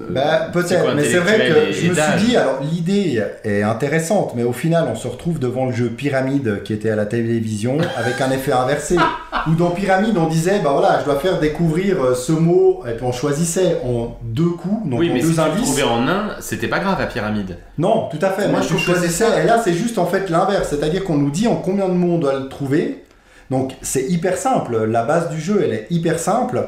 Bah, 0.09 0.49
peut-être, 0.51 0.93
mais 0.95 1.03
c'est 1.05 1.17
vrai 1.19 1.37
que 1.37 1.69
et- 1.69 1.73
je 1.73 1.85
et 1.85 1.89
me 1.89 1.95
suis 1.95 2.27
dit, 2.27 2.35
alors 2.37 2.59
l'idée 2.61 3.23
est 3.45 3.61
intéressante, 3.63 4.33
mais 4.35 4.43
au 4.43 4.53
final, 4.53 4.87
on 4.91 4.95
se 4.95 5.07
retrouve 5.07 5.39
devant 5.39 5.65
le 5.65 5.71
jeu 5.71 5.87
Pyramide 5.87 6.61
qui 6.63 6.73
était 6.73 6.89
à 6.89 6.95
la 6.97 7.05
télévision 7.05 7.77
avec 7.97 8.19
un 8.21 8.31
effet 8.31 8.51
inversé. 8.51 8.97
Où 9.47 9.55
dans 9.55 9.71
Pyramide, 9.71 10.17
on 10.17 10.27
disait, 10.27 10.59
bah 10.63 10.69
voilà, 10.73 10.99
je 10.99 11.05
dois 11.05 11.19
faire 11.19 11.39
découvrir 11.39 12.01
euh, 12.01 12.15
ce 12.15 12.31
mot, 12.31 12.83
et 12.87 12.93
puis 12.93 13.03
on 13.05 13.11
choisissait 13.11 13.77
en 13.83 14.17
deux 14.23 14.49
coups, 14.49 14.87
donc 14.89 14.99
oui, 14.99 15.09
en 15.09 15.13
mais 15.15 15.21
deux 15.21 15.27
si 15.29 15.33
tu 15.33 15.39
le 15.39 15.45
indices. 15.47 15.63
trouvais 15.63 15.83
en 15.83 16.07
un, 16.07 16.27
c'était 16.39 16.67
pas 16.67 16.79
grave 16.79 17.01
à 17.01 17.05
pyramide. 17.07 17.57
Non, 17.77 18.07
tout 18.11 18.23
à 18.23 18.29
fait. 18.29 18.47
Moi, 18.47 18.61
je 18.61 18.67
ça. 18.79 19.41
Et 19.41 19.45
là, 19.45 19.61
c'est 19.63 19.73
juste 19.73 19.97
en 19.97 20.05
fait 20.05 20.29
l'inverse. 20.29 20.69
C'est-à-dire 20.69 21.03
qu'on 21.03 21.17
nous 21.17 21.31
dit 21.31 21.47
en 21.47 21.55
combien 21.55 21.87
de 21.87 21.93
mots 21.93 22.15
on 22.15 22.19
doit 22.19 22.37
le 22.39 22.47
trouver. 22.49 23.03
Donc, 23.51 23.73
c'est 23.81 24.03
hyper 24.09 24.37
simple. 24.37 24.85
La 24.85 25.03
base 25.03 25.29
du 25.29 25.39
jeu, 25.39 25.61
elle 25.63 25.73
est 25.73 25.87
hyper 25.89 26.17
simple. 26.19 26.63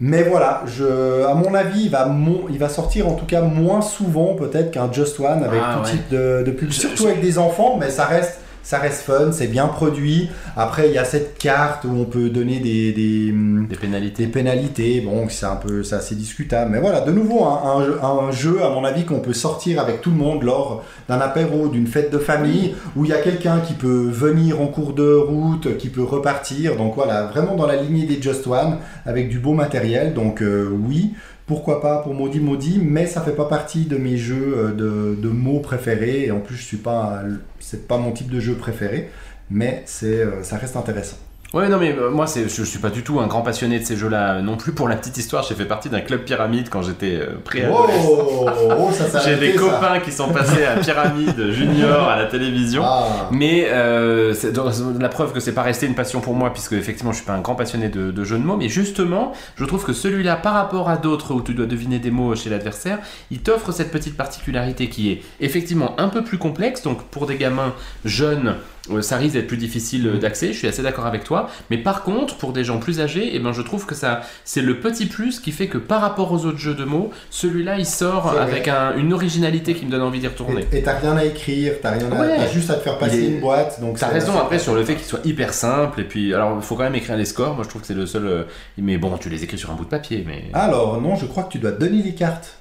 Mais 0.00 0.22
voilà, 0.22 0.62
je, 0.66 1.24
à 1.24 1.34
mon 1.34 1.54
avis, 1.54 1.84
il 1.84 1.90
va, 1.90 2.06
mon- 2.06 2.44
il 2.48 2.58
va 2.58 2.68
sortir 2.68 3.08
en 3.08 3.14
tout 3.14 3.26
cas 3.26 3.40
moins 3.42 3.80
souvent 3.80 4.34
peut-être 4.34 4.70
qu'un 4.70 4.92
Just 4.92 5.18
One 5.18 5.42
avec 5.42 5.60
Ah, 5.62 5.74
tout 5.78 5.84
ouais. 5.86 5.90
type 5.90 6.08
de, 6.10 6.44
de 6.46 6.50
pub. 6.52 6.70
Surtout 6.70 7.02
je- 7.04 7.08
avec 7.08 7.20
des 7.20 7.36
enfants, 7.38 7.76
mais 7.80 7.90
ça 7.90 8.04
reste, 8.04 8.38
ça 8.68 8.76
reste 8.76 9.00
fun, 9.00 9.32
c'est 9.32 9.46
bien 9.46 9.66
produit. 9.66 10.28
Après, 10.54 10.88
il 10.88 10.92
y 10.92 10.98
a 10.98 11.04
cette 11.04 11.38
carte 11.38 11.84
où 11.84 11.90
on 11.98 12.04
peut 12.04 12.28
donner 12.28 12.58
des, 12.60 12.92
des, 12.92 13.32
Des 13.66 13.76
pénalités. 13.76 14.26
des 14.26 14.30
pénalités, 14.30 15.00
bon, 15.00 15.26
c'est 15.30 15.46
un 15.46 15.56
peu, 15.56 15.82
c'est 15.82 15.94
assez 15.94 16.14
discutable. 16.14 16.72
Mais 16.72 16.78
voilà, 16.78 17.00
de 17.00 17.10
nouveau, 17.10 17.44
un, 17.44 17.62
un 17.64 17.86
jeu, 17.86 17.98
un 18.02 18.30
jeu, 18.30 18.62
à 18.62 18.68
mon 18.68 18.84
avis, 18.84 19.06
qu'on 19.06 19.20
peut 19.20 19.32
sortir 19.32 19.80
avec 19.80 20.02
tout 20.02 20.10
le 20.10 20.16
monde 20.16 20.42
lors 20.42 20.84
d'un 21.08 21.18
apéro, 21.18 21.68
d'une 21.68 21.86
fête 21.86 22.12
de 22.12 22.18
famille, 22.18 22.74
où 22.94 23.06
il 23.06 23.10
y 23.10 23.14
a 23.14 23.22
quelqu'un 23.22 23.60
qui 23.60 23.72
peut 23.72 24.10
venir 24.12 24.60
en 24.60 24.66
cours 24.66 24.92
de 24.92 25.14
route, 25.14 25.78
qui 25.78 25.88
peut 25.88 26.04
repartir. 26.04 26.76
Donc 26.76 26.94
voilà, 26.94 27.22
vraiment 27.22 27.56
dans 27.56 27.66
la 27.66 27.76
lignée 27.76 28.04
des 28.04 28.20
Just 28.20 28.46
One, 28.46 28.80
avec 29.06 29.30
du 29.30 29.38
beau 29.38 29.54
matériel. 29.54 30.12
Donc 30.12 30.42
euh, 30.42 30.68
oui, 30.70 31.14
pourquoi 31.48 31.80
pas 31.80 31.98
pour 32.02 32.14
Maudit 32.14 32.40
Maudit, 32.40 32.78
mais 32.78 33.06
ça 33.06 33.22
fait 33.22 33.34
pas 33.34 33.46
partie 33.46 33.86
de 33.86 33.96
mes 33.96 34.18
jeux 34.18 34.54
euh, 34.56 35.16
de, 35.16 35.28
mots 35.28 35.60
préférés. 35.60 36.26
Et 36.26 36.30
en 36.30 36.40
plus, 36.40 36.54
je 36.54 36.62
suis 36.62 36.76
pas, 36.76 37.22
c'est 37.58 37.88
pas 37.88 37.96
mon 37.96 38.12
type 38.12 38.30
de 38.30 38.38
jeu 38.38 38.54
préféré, 38.54 39.10
mais 39.50 39.82
c'est, 39.86 40.20
euh, 40.20 40.42
ça 40.44 40.58
reste 40.58 40.76
intéressant. 40.76 41.16
Ouais, 41.54 41.66
non, 41.70 41.78
mais 41.78 41.96
euh, 41.98 42.10
moi, 42.10 42.26
c'est, 42.26 42.42
je, 42.42 42.56
je 42.56 42.64
suis 42.64 42.78
pas 42.78 42.90
du 42.90 43.02
tout 43.02 43.20
un 43.20 43.26
grand 43.26 43.40
passionné 43.40 43.78
de 43.78 43.84
ces 43.84 43.96
jeux-là 43.96 44.34
euh, 44.34 44.42
non 44.42 44.58
plus. 44.58 44.72
Pour 44.72 44.86
la 44.86 44.96
petite 44.96 45.16
histoire, 45.16 45.42
j'ai 45.48 45.54
fait 45.54 45.64
partie 45.64 45.88
d'un 45.88 46.02
club 46.02 46.24
pyramide 46.24 46.68
quand 46.68 46.82
j'étais 46.82 47.14
euh, 47.14 47.38
préadolescent. 47.42 48.06
Oh, 48.06 48.46
oh, 48.78 48.90
ça 48.92 49.18
J'ai 49.24 49.36
des 49.36 49.54
ça. 49.54 49.58
copains 49.58 50.00
qui 50.00 50.12
sont 50.12 50.28
passés 50.28 50.66
à 50.66 50.76
Pyramide 50.76 51.50
Junior 51.52 52.06
à 52.06 52.16
la 52.16 52.26
télévision. 52.26 52.82
Ah. 52.84 53.30
Mais 53.32 53.66
euh, 53.70 54.34
c'est 54.34 54.52
donc, 54.52 54.74
la 55.00 55.08
preuve 55.08 55.32
que 55.32 55.40
c'est 55.40 55.54
pas 55.54 55.62
resté 55.62 55.86
une 55.86 55.94
passion 55.94 56.20
pour 56.20 56.34
moi, 56.34 56.52
puisque 56.52 56.74
effectivement 56.74 57.12
je 57.12 57.16
suis 57.16 57.26
pas 57.26 57.32
un 57.32 57.40
grand 57.40 57.54
passionné 57.54 57.88
de, 57.88 58.10
de 58.10 58.24
jeux 58.24 58.36
de 58.38 58.44
mots. 58.44 58.56
Mais 58.58 58.68
justement, 58.68 59.32
je 59.56 59.64
trouve 59.64 59.86
que 59.86 59.94
celui-là, 59.94 60.36
par 60.36 60.52
rapport 60.52 60.90
à 60.90 60.98
d'autres 60.98 61.32
où 61.32 61.40
tu 61.40 61.54
dois 61.54 61.64
deviner 61.64 61.98
des 61.98 62.10
mots 62.10 62.36
chez 62.36 62.50
l'adversaire, 62.50 62.98
il 63.30 63.38
t'offre 63.38 63.72
cette 63.72 63.90
petite 63.90 64.18
particularité 64.18 64.90
qui 64.90 65.12
est 65.12 65.22
effectivement 65.40 65.98
un 65.98 66.08
peu 66.08 66.22
plus 66.22 66.36
complexe. 66.36 66.82
Donc 66.82 67.04
pour 67.04 67.26
des 67.26 67.36
gamins 67.36 67.72
jeunes, 68.04 68.56
ça 69.00 69.16
risque 69.16 69.34
d'être 69.34 69.46
plus 69.46 69.56
difficile 69.56 70.06
euh, 70.06 70.18
d'accès. 70.18 70.52
Je 70.52 70.58
suis 70.58 70.68
assez 70.68 70.82
d'accord 70.82 71.06
avec 71.06 71.24
toi. 71.24 71.48
Mais 71.70 71.78
par 71.78 72.02
contre, 72.02 72.36
pour 72.36 72.52
des 72.52 72.64
gens 72.64 72.78
plus 72.78 73.00
âgés, 73.00 73.30
eh 73.34 73.38
ben 73.38 73.52
je 73.52 73.62
trouve 73.62 73.86
que 73.86 73.94
ça, 73.94 74.22
c'est 74.44 74.62
le 74.62 74.80
petit 74.80 75.06
plus 75.06 75.40
qui 75.40 75.52
fait 75.52 75.66
que 75.68 75.78
par 75.78 76.00
rapport 76.00 76.32
aux 76.32 76.44
autres 76.46 76.58
jeux 76.58 76.74
de 76.74 76.84
mots, 76.84 77.10
celui-là 77.30 77.78
il 77.78 77.86
sort 77.86 78.38
avec 78.38 78.68
un- 78.68 78.96
une 78.96 79.12
originalité 79.12 79.74
qui 79.74 79.86
me 79.86 79.90
donne 79.90 80.02
envie 80.02 80.20
d'y 80.20 80.26
retourner. 80.28 80.64
Et 80.72 80.82
t'as 80.82 80.98
rien 80.98 81.16
à 81.16 81.24
écrire, 81.24 81.74
t'as 81.82 81.90
rien 81.92 82.10
à, 82.12 82.20
Ouais. 82.20 82.36
t'as 82.36 82.48
juste 82.48 82.70
à 82.70 82.74
te 82.74 82.80
faire 82.80 82.98
passer 82.98 83.22
est- 83.24 83.26
une 83.28 83.40
boîte. 83.40 83.80
Donc 83.80 83.98
T'as 83.98 84.08
raison 84.08 84.38
après 84.38 84.58
sur 84.58 84.74
le 84.74 84.84
fait 84.84 84.94
qu'il 84.94 85.04
soit 85.06 85.20
hyper 85.24 85.52
simple 85.52 86.00
et 86.00 86.04
puis 86.04 86.34
alors 86.34 86.56
il 86.56 86.62
faut 86.62 86.76
quand 86.76 86.84
même 86.84 86.94
écrire 86.94 87.16
les 87.16 87.24
scores. 87.24 87.54
Moi 87.54 87.64
je 87.64 87.68
trouve 87.68 87.82
que 87.82 87.86
c'est 87.86 87.94
le 87.94 88.06
seul. 88.06 88.26
euh, 88.26 88.42
mais 88.76 88.96
bon, 88.98 89.16
tu 89.18 89.28
les 89.28 89.44
écris 89.44 89.58
sur 89.58 89.70
un 89.70 89.74
bout 89.74 89.84
de 89.84 89.90
papier, 89.90 90.24
mais. 90.26 90.44
Alors 90.54 91.00
non, 91.00 91.14
je 91.16 91.26
crois 91.26 91.44
que 91.44 91.52
tu 91.52 91.58
dois 91.58 91.72
donner 91.72 92.02
les 92.02 92.14
cartes. 92.14 92.57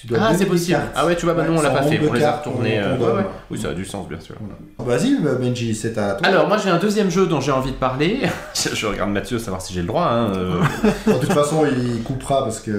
Tu 0.00 0.06
dois 0.06 0.18
Ah, 0.20 0.32
c'est 0.32 0.46
possible. 0.46 0.78
Ah 0.94 1.04
ouais, 1.06 1.16
tu 1.16 1.24
vois, 1.24 1.34
bah 1.34 1.42
Ouais, 1.42 1.48
nous 1.48 1.58
on 1.58 1.62
l'a 1.62 1.70
pas 1.70 1.82
fait. 1.82 2.00
On 2.08 2.12
les 2.12 2.22
a 2.22 2.36
retournés. 2.36 2.78
euh, 2.78 2.96
ouais, 2.96 3.16
ouais. 3.16 3.26
Oui, 3.50 3.58
ça 3.60 3.70
a 3.70 3.74
du 3.74 3.84
sens 3.84 4.08
bien 4.08 4.20
sûr. 4.20 4.36
Vas-y, 4.78 5.16
Benji, 5.20 5.74
c'est 5.74 5.98
à 5.98 6.14
toi. 6.14 6.26
Alors 6.26 6.46
moi 6.46 6.56
j'ai 6.56 6.70
un 6.70 6.78
deuxième 6.78 7.10
jeu 7.10 7.26
dont 7.26 7.40
j'ai 7.40 7.50
envie 7.50 7.72
de 7.72 7.76
parler. 7.76 8.20
je, 8.54 8.86
regarde 8.86 9.10
Mathieu 9.10 9.38
savoir 9.40 9.60
si 9.60 9.74
j'ai 9.74 9.80
le 9.80 9.88
droit. 9.88 10.06
hein, 10.06 10.32
euh. 10.36 10.60
De 11.06 11.18
toute 11.18 11.32
façon, 11.32 11.66
il 11.66 12.02
coupera 12.04 12.44
parce 12.44 12.60
que. 12.60 12.70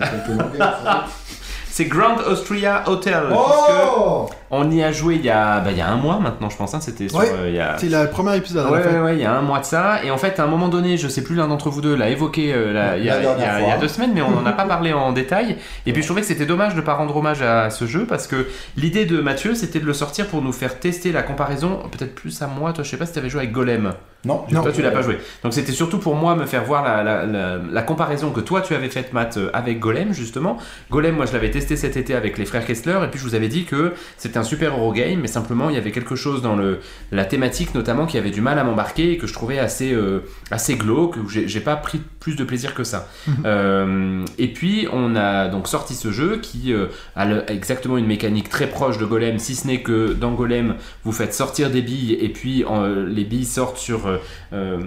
c'est 1.80 1.86
Grand 1.86 2.18
Austria 2.30 2.84
Hotel. 2.88 3.24
Oh 3.34 4.30
on 4.52 4.70
y 4.72 4.84
a 4.84 4.92
joué 4.92 5.16
il 5.16 5.26
y 5.26 5.30
a, 5.30 5.60
bah, 5.60 5.70
il 5.72 5.78
y 5.78 5.82
a 5.82 5.88
un 5.88 5.96
mois 5.96 6.20
maintenant, 6.20 6.50
je 6.50 6.58
pense. 6.58 6.74
hein, 6.74 6.80
C'était. 6.82 7.14
Ouais. 7.16 7.32
euh, 7.32 7.50
il 7.50 7.56
y 7.56 7.60
a... 7.60 7.78
C'est 7.78 7.88
le 7.88 8.10
premier 8.10 8.36
épisode. 8.36 8.70
Ouais, 8.70 8.82
fin. 8.82 8.90
ouais, 8.90 9.00
ouais, 9.00 9.16
il 9.16 9.22
y 9.22 9.26
a 9.26 9.32
un 9.34 9.42
mois 9.42 9.60
de 9.60 9.66
ça. 9.66 10.04
Et 10.04 10.12
en 10.12 10.18
fait, 10.18 10.40
à 10.40 10.44
un 10.44 10.48
moment 10.48 10.68
donné, 10.68 10.98
je 10.98 11.08
sais 11.08 11.24
plus, 11.24 11.36
l'un 11.36 11.48
d'entre 11.48 11.70
vous 11.70 11.82
deux 11.82 11.96
l'a 11.96 12.10
évoqué 12.10 12.52
euh, 12.54 12.74
la- 12.74 12.98
il 12.98 13.06
y, 13.06 13.10
a- 13.10 13.16
La 13.16 13.22
dernière 13.22 13.38
il 13.38 13.42
y 13.42 13.46
a- 13.46 13.60
il 13.60 13.68
y 13.68 13.70
a 13.70 13.74
fois. 13.76 13.82
deux 13.82 13.88
semaines, 13.88 14.12
mais 14.14 14.22
on 14.22 14.32
n'en 14.32 14.46
a 14.46 14.52
pas 14.52 14.66
parlé 14.76 14.92
en 14.92 15.12
détail. 15.14 15.56
Et 15.86 15.94
puis 15.94 16.02
je 16.02 16.08
trouvais 16.08 16.22
que 16.22 16.28
c'était 16.28 16.48
dommage 16.48 16.74
de 16.74 16.80
ne 16.82 16.86
pas 16.86 16.96
rendre 16.96 17.16
hommage 17.16 17.42
à 17.44 17.70
ce 17.70 17.86
jeu 17.86 18.06
parce 18.10 18.28
que 18.28 18.48
l'idée 18.76 19.06
de 19.06 19.22
Mathieu, 19.22 19.54
c'était 19.56 19.80
de 19.80 19.86
le 19.86 19.94
sortir 19.94 20.26
pour 20.28 20.42
nous 20.42 20.52
faire 20.52 20.80
tester 20.80 21.12
la 21.12 21.22
comparaison, 21.24 21.80
peut-être 21.92 22.16
plus 22.16 22.42
à 22.42 22.48
moi. 22.48 22.74
Toi, 22.74 22.84
je 22.84 22.90
sais 22.90 22.98
pas 22.98 23.06
si 23.06 23.14
tu 23.14 23.20
avais 23.20 23.30
joué 23.30 23.42
avec 23.42 23.52
Golem. 23.52 23.94
Non, 24.26 24.44
Non. 24.52 24.64
Toi, 24.64 24.72
tu 24.74 24.82
l'as 24.82 24.92
pas 24.92 25.02
joué. 25.02 25.18
Donc 25.44 25.54
c'était 25.54 25.72
surtout 25.72 25.98
pour 25.98 26.16
moi 26.16 26.36
me 26.36 26.46
faire 26.46 26.66
voir 26.66 26.84
la, 26.84 27.04
la- 27.04 27.26
la- 27.26 27.58
la 27.58 27.82
comparaison 27.82 28.32
que 28.32 28.42
toi 28.42 28.60
tu 28.62 28.74
avais 28.74 28.90
faite, 28.90 29.14
Matt, 29.14 29.38
euh, 29.38 29.50
avec 29.54 29.80
Golem, 29.80 30.14
justement. 30.14 30.58
Golem, 30.92 31.16
moi 31.16 31.26
je 31.26 31.32
l'avais 31.32 31.52
testé 31.52 31.78
cet 31.78 31.96
été 31.96 32.14
avec 32.16 32.38
les 32.38 32.46
frères 32.46 32.66
Kessler, 32.66 33.00
et 33.04 33.08
puis 33.08 33.18
je 33.20 33.24
vous 33.24 33.36
avais 33.36 33.48
dit 33.48 33.64
que 33.64 33.94
c'était 34.18 34.38
un 34.38 34.44
super 34.44 34.74
Eurogame, 34.74 35.20
mais 35.22 35.28
simplement 35.28 35.70
il 35.70 35.76
y 35.76 35.78
avait 35.80 35.92
quelque 35.92 36.16
chose 36.16 36.42
dans 36.42 36.56
le, 36.58 36.80
la 37.14 37.24
thématique 37.24 37.74
notamment 37.74 38.06
qui 38.06 38.18
avait 38.18 38.32
du 38.32 38.42
mal 38.42 38.60
à 38.60 38.64
m'embarquer 38.66 39.14
et 39.14 39.18
que 39.18 39.26
je 39.26 39.34
trouvais 39.34 39.58
assez, 39.60 39.94
euh, 39.94 40.20
assez 40.52 40.76
glauque, 40.76 41.16
où 41.16 41.30
j'ai 41.30 41.62
pas 41.62 41.78
pris 41.78 42.02
plus 42.20 42.36
de 42.36 42.44
plaisir 42.44 42.74
que 42.74 42.84
ça. 42.84 43.08
Euh, 43.46 44.24
et 44.38 44.48
puis 44.50 44.88
on 44.92 45.16
a 45.16 45.48
donc 45.48 45.68
sorti 45.68 45.96
ce 45.96 46.12
jeu 46.12 46.40
qui 46.42 46.74
euh, 46.74 46.88
a 47.16 47.26
le- 47.26 47.50
exactement 47.50 47.98
une 47.98 48.06
mécanique 48.08 48.50
très 48.50 48.68
proche 48.68 48.98
de 48.98 49.06
Golem, 49.06 49.40
si 49.40 49.56
ce 49.56 49.66
n'est 49.66 49.82
que 49.82 50.14
dans 50.14 50.34
Golem, 50.34 50.76
vous 51.04 51.12
faites 51.12 51.34
sortir 51.34 51.70
des 51.72 51.82
billes 51.82 52.18
et 52.20 52.30
puis 52.30 52.66
les 53.08 53.24
billes 53.24 53.46
sortent 53.46 53.78
sur 53.78 54.09
euh, 54.10 54.18
euh, 54.54 54.80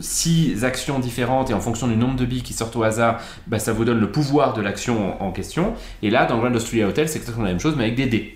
six 0.00 0.64
actions 0.64 0.98
différentes 0.98 1.50
et 1.50 1.54
en 1.54 1.60
fonction 1.60 1.86
du 1.88 1.96
nombre 1.96 2.16
de 2.16 2.24
billes 2.24 2.42
qui 2.42 2.52
sortent 2.54 2.76
au 2.76 2.82
hasard, 2.82 3.20
bah, 3.46 3.58
ça 3.58 3.72
vous 3.72 3.84
donne 3.84 4.00
le 4.00 4.10
pouvoir 4.10 4.52
de 4.54 4.62
l'action 4.62 5.20
en, 5.20 5.26
en 5.26 5.32
question. 5.32 5.74
Et 6.02 6.10
là, 6.10 6.26
dans 6.26 6.38
Grand 6.38 6.54
Austria 6.54 6.86
Hotel, 6.88 7.08
c'est 7.08 7.18
exactement 7.18 7.44
la 7.44 7.52
même 7.52 7.60
chose, 7.60 7.74
mais 7.76 7.84
avec 7.84 7.96
des 7.96 8.06
dés. 8.06 8.34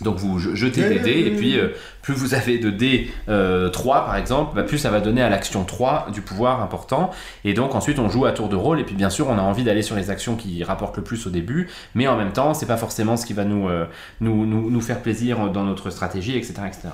Donc 0.00 0.16
vous 0.16 0.40
je- 0.40 0.56
jetez 0.56 0.88
des 0.88 0.98
dés 0.98 1.20
et 1.20 1.30
puis 1.36 1.56
euh, 1.56 1.68
plus 2.02 2.14
vous 2.14 2.34
avez 2.34 2.58
de 2.58 2.68
dés 2.68 3.12
euh, 3.28 3.68
3 3.68 4.04
par 4.06 4.16
exemple, 4.16 4.56
bah, 4.56 4.64
plus 4.64 4.76
ça 4.76 4.90
va 4.90 5.00
donner 5.00 5.22
à 5.22 5.28
l'action 5.28 5.62
3 5.62 6.08
du 6.12 6.20
pouvoir 6.20 6.60
important. 6.62 7.12
Et 7.44 7.54
donc 7.54 7.76
ensuite 7.76 8.00
on 8.00 8.08
joue 8.08 8.24
à 8.26 8.32
tour 8.32 8.48
de 8.48 8.56
rôle 8.56 8.80
et 8.80 8.82
puis 8.84 8.96
bien 8.96 9.08
sûr 9.08 9.28
on 9.28 9.38
a 9.38 9.40
envie 9.40 9.62
d'aller 9.62 9.82
sur 9.82 9.94
les 9.94 10.10
actions 10.10 10.34
qui 10.34 10.64
rapportent 10.64 10.96
le 10.96 11.04
plus 11.04 11.28
au 11.28 11.30
début, 11.30 11.68
mais 11.94 12.08
en 12.08 12.16
même 12.16 12.32
temps 12.32 12.54
c'est 12.54 12.66
pas 12.66 12.76
forcément 12.76 13.16
ce 13.16 13.24
qui 13.24 13.34
va 13.34 13.44
nous, 13.44 13.68
euh, 13.68 13.84
nous, 14.20 14.46
nous, 14.46 14.68
nous 14.68 14.80
faire 14.80 15.00
plaisir 15.00 15.48
dans 15.52 15.62
notre 15.62 15.90
stratégie, 15.90 16.36
etc. 16.36 16.54
etc. 16.66 16.88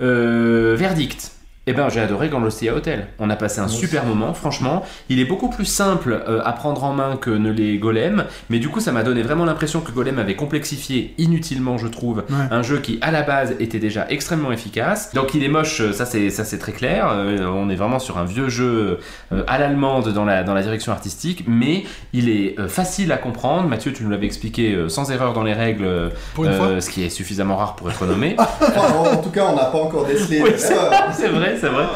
Euh, 0.00 0.74
verdict. 0.76 1.32
Eh 1.70 1.74
ben, 1.74 1.90
j'ai 1.90 2.00
adoré 2.00 2.30
Gandlosia 2.30 2.72
Hotel. 2.74 3.08
On 3.18 3.28
a 3.28 3.36
passé 3.36 3.60
un 3.60 3.68
super 3.68 4.06
moment, 4.06 4.32
franchement. 4.32 4.86
Il 5.10 5.20
est 5.20 5.26
beaucoup 5.26 5.50
plus 5.50 5.66
simple 5.66 6.18
euh, 6.26 6.40
à 6.42 6.52
prendre 6.54 6.82
en 6.82 6.94
main 6.94 7.16
que 7.20 7.28
ne 7.28 7.50
l'est 7.52 7.76
Golem, 7.76 8.24
mais 8.48 8.58
du 8.58 8.70
coup, 8.70 8.80
ça 8.80 8.90
m'a 8.90 9.02
donné 9.02 9.20
vraiment 9.20 9.44
l'impression 9.44 9.80
que 9.82 9.92
Golem 9.92 10.18
avait 10.18 10.34
complexifié 10.34 11.12
inutilement, 11.18 11.76
je 11.76 11.86
trouve, 11.86 12.24
Ouais. 12.30 12.46
un 12.50 12.62
jeu 12.62 12.78
qui 12.78 12.98
à 13.02 13.10
la 13.10 13.20
base 13.20 13.54
était 13.60 13.80
déjà 13.80 14.06
extrêmement 14.08 14.50
efficace. 14.50 15.12
Donc, 15.12 15.34
il 15.34 15.44
est 15.44 15.48
moche, 15.48 15.82
euh, 15.82 15.92
ça 15.92 16.06
c'est 16.06 16.30
ça 16.30 16.42
c'est 16.46 16.56
très 16.56 16.72
clair. 16.72 17.08
Euh, 17.12 17.44
on 17.46 17.68
est 17.68 17.74
vraiment 17.76 17.98
sur 17.98 18.16
un 18.16 18.24
vieux 18.24 18.48
jeu 18.48 18.98
euh, 19.32 19.42
à 19.46 19.58
l'allemande 19.58 20.08
dans 20.14 20.24
la 20.24 20.44
dans 20.44 20.54
la 20.54 20.62
direction 20.62 20.90
artistique, 20.92 21.44
mais 21.46 21.84
il 22.14 22.30
est 22.30 22.58
euh, 22.58 22.68
facile 22.68 23.12
à 23.12 23.18
comprendre. 23.18 23.68
Mathieu, 23.68 23.92
tu 23.92 24.04
nous 24.04 24.10
l'avais 24.10 24.24
expliqué 24.24 24.72
euh, 24.72 24.88
sans 24.88 25.10
erreur 25.10 25.34
dans 25.34 25.42
les 25.42 25.52
règles, 25.52 25.86
Pour 26.34 26.46
une 26.46 26.54
fois. 26.54 26.80
ce 26.80 26.88
qui 26.88 27.04
est 27.04 27.10
suffisamment 27.10 27.56
rare 27.56 27.76
pour 27.76 27.90
être 27.90 28.06
nommé. 28.06 28.36
Enfin, 28.68 28.94
en, 29.12 29.16
tout 29.18 29.30
cas, 29.30 29.46
on 29.50 29.56
n'a 29.56 29.66
pas 29.66 29.78
encore 29.78 30.06
décelé. 30.06 30.40
Oui, 30.42 30.50
c'est 30.56 31.28
vrai, 31.28 31.57
c'est 31.60 31.68
vrai. 31.68 31.86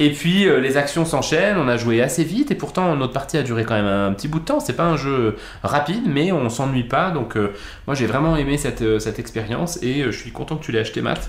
Et 0.00 0.10
puis 0.10 0.46
euh, 0.46 0.60
les 0.60 0.76
actions 0.76 1.04
s'enchaînent, 1.04 1.58
on 1.58 1.68
a 1.68 1.76
joué 1.76 2.02
assez 2.02 2.24
vite 2.24 2.50
et 2.50 2.54
pourtant 2.54 2.94
notre 2.96 3.12
partie 3.12 3.36
a 3.36 3.42
duré 3.42 3.64
quand 3.64 3.74
même 3.74 3.86
un 3.86 4.12
petit 4.12 4.28
bout 4.28 4.40
de 4.40 4.44
temps. 4.44 4.60
C'est 4.60 4.76
pas 4.76 4.84
un 4.84 4.96
jeu 4.96 5.36
rapide, 5.62 6.04
mais 6.06 6.32
on 6.32 6.48
s'ennuie 6.48 6.84
pas. 6.84 7.10
Donc 7.10 7.36
euh, 7.36 7.52
moi 7.86 7.94
j'ai 7.94 8.06
vraiment 8.06 8.36
aimé 8.36 8.56
cette, 8.56 8.82
euh, 8.82 8.98
cette 8.98 9.18
expérience 9.18 9.82
et 9.82 10.04
je 10.04 10.10
suis 10.10 10.32
content 10.32 10.56
que 10.56 10.64
tu 10.64 10.72
l'aies 10.72 10.80
acheté, 10.80 11.02
Matt. 11.02 11.28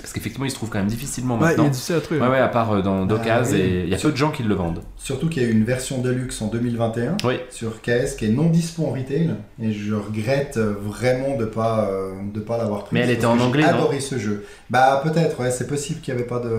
Parce 0.00 0.12
qu'effectivement 0.12 0.44
il 0.44 0.50
se 0.50 0.56
trouve 0.56 0.68
quand 0.68 0.78
même 0.78 0.86
difficilement 0.88 1.34
Ouais, 1.38 1.40
il 1.40 1.44
y 1.44 1.48
maintenant. 1.48 1.66
a 1.66 1.68
difficile 1.70 1.94
à 1.96 2.00
trouver. 2.00 2.20
Ouais, 2.20 2.28
ouais, 2.28 2.38
à 2.38 2.48
part 2.48 2.72
euh, 2.72 2.82
dans 2.82 3.06
d'occasion, 3.06 3.56
Ah, 3.58 3.62
oui. 3.64 3.70
et 3.70 3.82
il 3.84 3.88
y 3.88 3.94
a 3.94 3.98
peu 3.98 4.12
de 4.12 4.16
gens 4.16 4.30
qui 4.30 4.42
le 4.42 4.54
vendent. 4.54 4.80
Surtout 4.96 5.28
qu'il 5.28 5.42
y 5.42 5.46
a 5.46 5.48
eu 5.48 5.52
une 5.52 5.64
version 5.64 5.98
Deluxe 5.98 6.42
en 6.42 6.48
2021 6.48 7.16
Oui. 7.24 7.34
sur 7.50 7.80
KS 7.80 8.16
qui 8.18 8.26
est 8.26 8.30
non 8.30 8.46
dispo 8.46 8.84
en 8.86 8.90
retail. 8.90 9.30
Et 9.62 9.72
je 9.72 9.94
regrette 9.94 10.56
euh, 10.58 10.74
vraiment 10.80 11.36
de 11.36 11.44
pas, 11.46 11.88
euh, 11.90 12.12
de 12.34 12.40
pas 12.40 12.58
l'avoir 12.58 12.84
pris. 12.84 12.94
Mais 12.94 13.00
elle 13.00 13.10
était 13.10 13.26
en 13.26 13.38
anglais, 13.40 13.62
J'ai 13.66 13.72
non 13.72 13.78
adoré 13.78 14.00
ce 14.00 14.18
jeu. 14.18 14.44
Bah 14.68 15.00
peut-être, 15.02 15.40
ouais, 15.40 15.50
c'est 15.50 15.66
possible 15.66 16.00
qu'il 16.00 16.12
n'y 16.14 16.20
avait 16.20 16.28
pas 16.28 16.40
de, 16.40 16.50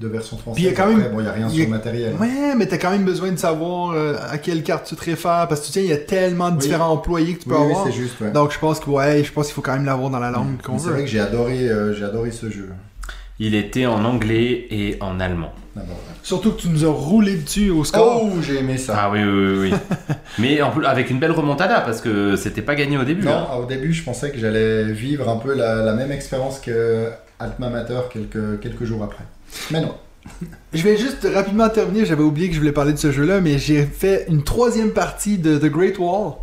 de 0.00 0.08
version 0.08 0.36
française. 0.36 0.56
Puis 0.56 0.64
il 0.64 0.66
y 0.66 0.74
a 0.74 0.76
quand 0.76 0.90
Après, 0.90 1.02
même- 1.04 1.12
Bon, 1.12 1.20
il 1.20 1.22
n'y 1.22 1.28
a 1.28 1.32
rien 1.32 1.48
y 1.48 1.54
sur 1.54 1.64
le 1.64 1.70
matériel. 1.70 2.14
Ouais, 2.20 2.54
mais 2.56 2.66
t'as 2.66 2.76
quand 2.78 2.90
même 2.90 3.04
besoin 3.04 3.30
de 3.30 3.36
savoir 3.38 3.92
euh, 3.92 4.14
à 4.30 4.36
quelle 4.38 4.62
carte 4.62 4.86
tu 4.86 4.94
te 4.96 5.04
réfères 5.04 5.46
parce 5.48 5.60
que 5.62 5.66
tu 5.66 5.72
sais, 5.72 5.84
il 5.84 5.88
y 5.88 5.92
a 5.92 5.96
tellement 5.96 6.50
de 6.50 6.56
Oui. 6.56 6.62
différents 6.62 6.92
employés 6.92 7.34
que 7.34 7.42
tu 7.44 7.48
peux 7.48 7.54
Oui, 7.54 7.62
oui, 7.66 7.70
avoir. 7.72 7.86
c'est 7.86 7.92
juste, 7.92 8.20
ouais. 8.20 8.30
Donc 8.30 8.52
je 8.52 8.58
pense 8.58 8.80
que 8.80 8.90
ouais, 8.90 9.22
je 9.24 9.32
pense 9.32 9.46
qu'il 9.46 9.54
faut 9.54 9.62
quand 9.62 9.72
même 9.74 9.84
l'avoir 9.86 10.10
dans 10.10 10.18
la 10.20 10.30
langue 10.30 10.60
qu'on 10.62 10.72
Mais 10.74 10.78
C'est 10.78 10.84
veut. 10.86 10.92
vrai 10.92 11.02
que 11.04 11.08
j'ai 11.08 11.20
adoré, 11.20 11.68
euh, 11.70 11.94
j'ai 11.94 12.04
adoré 12.04 12.30
ce 12.30 12.50
jeu. 12.50 12.57
Il 13.40 13.54
était 13.54 13.86
en 13.86 14.04
anglais 14.04 14.66
et 14.70 14.96
en 15.00 15.20
allemand. 15.20 15.52
Surtout 16.24 16.52
que 16.52 16.62
tu 16.62 16.68
nous 16.68 16.84
as 16.84 16.90
roulé 16.90 17.36
dessus 17.36 17.70
au 17.70 17.84
score. 17.84 18.24
Oh, 18.24 18.42
j'ai 18.42 18.58
aimé 18.58 18.76
ça. 18.76 18.94
Ah 18.98 19.10
oui, 19.10 19.20
oui, 19.22 19.30
oui. 19.30 19.70
oui. 19.70 20.14
Mais 20.38 20.60
en 20.60 20.70
plus, 20.70 20.84
avec 20.84 21.08
une 21.10 21.20
belle 21.20 21.30
remontada 21.30 21.80
parce 21.80 22.00
que 22.00 22.34
c'était 22.34 22.62
pas 22.62 22.74
gagné 22.74 22.98
au 22.98 23.04
début. 23.04 23.24
Non, 23.24 23.32
hein. 23.32 23.56
au 23.62 23.64
début, 23.64 23.92
je 23.92 24.02
pensais 24.02 24.32
que 24.32 24.38
j'allais 24.38 24.84
vivre 24.92 25.28
un 25.28 25.36
peu 25.36 25.54
la, 25.54 25.76
la 25.76 25.94
même 25.94 26.10
expérience 26.10 26.58
que 26.58 27.10
Mater 27.58 28.00
quelques, 28.12 28.60
quelques 28.60 28.84
jours 28.84 29.04
après. 29.04 29.24
Mais 29.70 29.80
non. 29.80 29.94
Je 30.74 30.82
vais 30.82 30.96
juste 30.96 31.26
rapidement 31.32 31.68
terminer, 31.68 32.04
j'avais 32.04 32.22
oublié 32.22 32.48
que 32.48 32.54
je 32.54 32.60
voulais 32.60 32.72
parler 32.72 32.92
de 32.92 32.98
ce 32.98 33.10
jeu-là, 33.10 33.40
mais 33.40 33.58
j'ai 33.58 33.84
fait 33.84 34.26
une 34.28 34.44
troisième 34.44 34.90
partie 34.90 35.38
de 35.38 35.56
The 35.56 35.66
Great 35.66 35.98
Wall. 35.98 36.34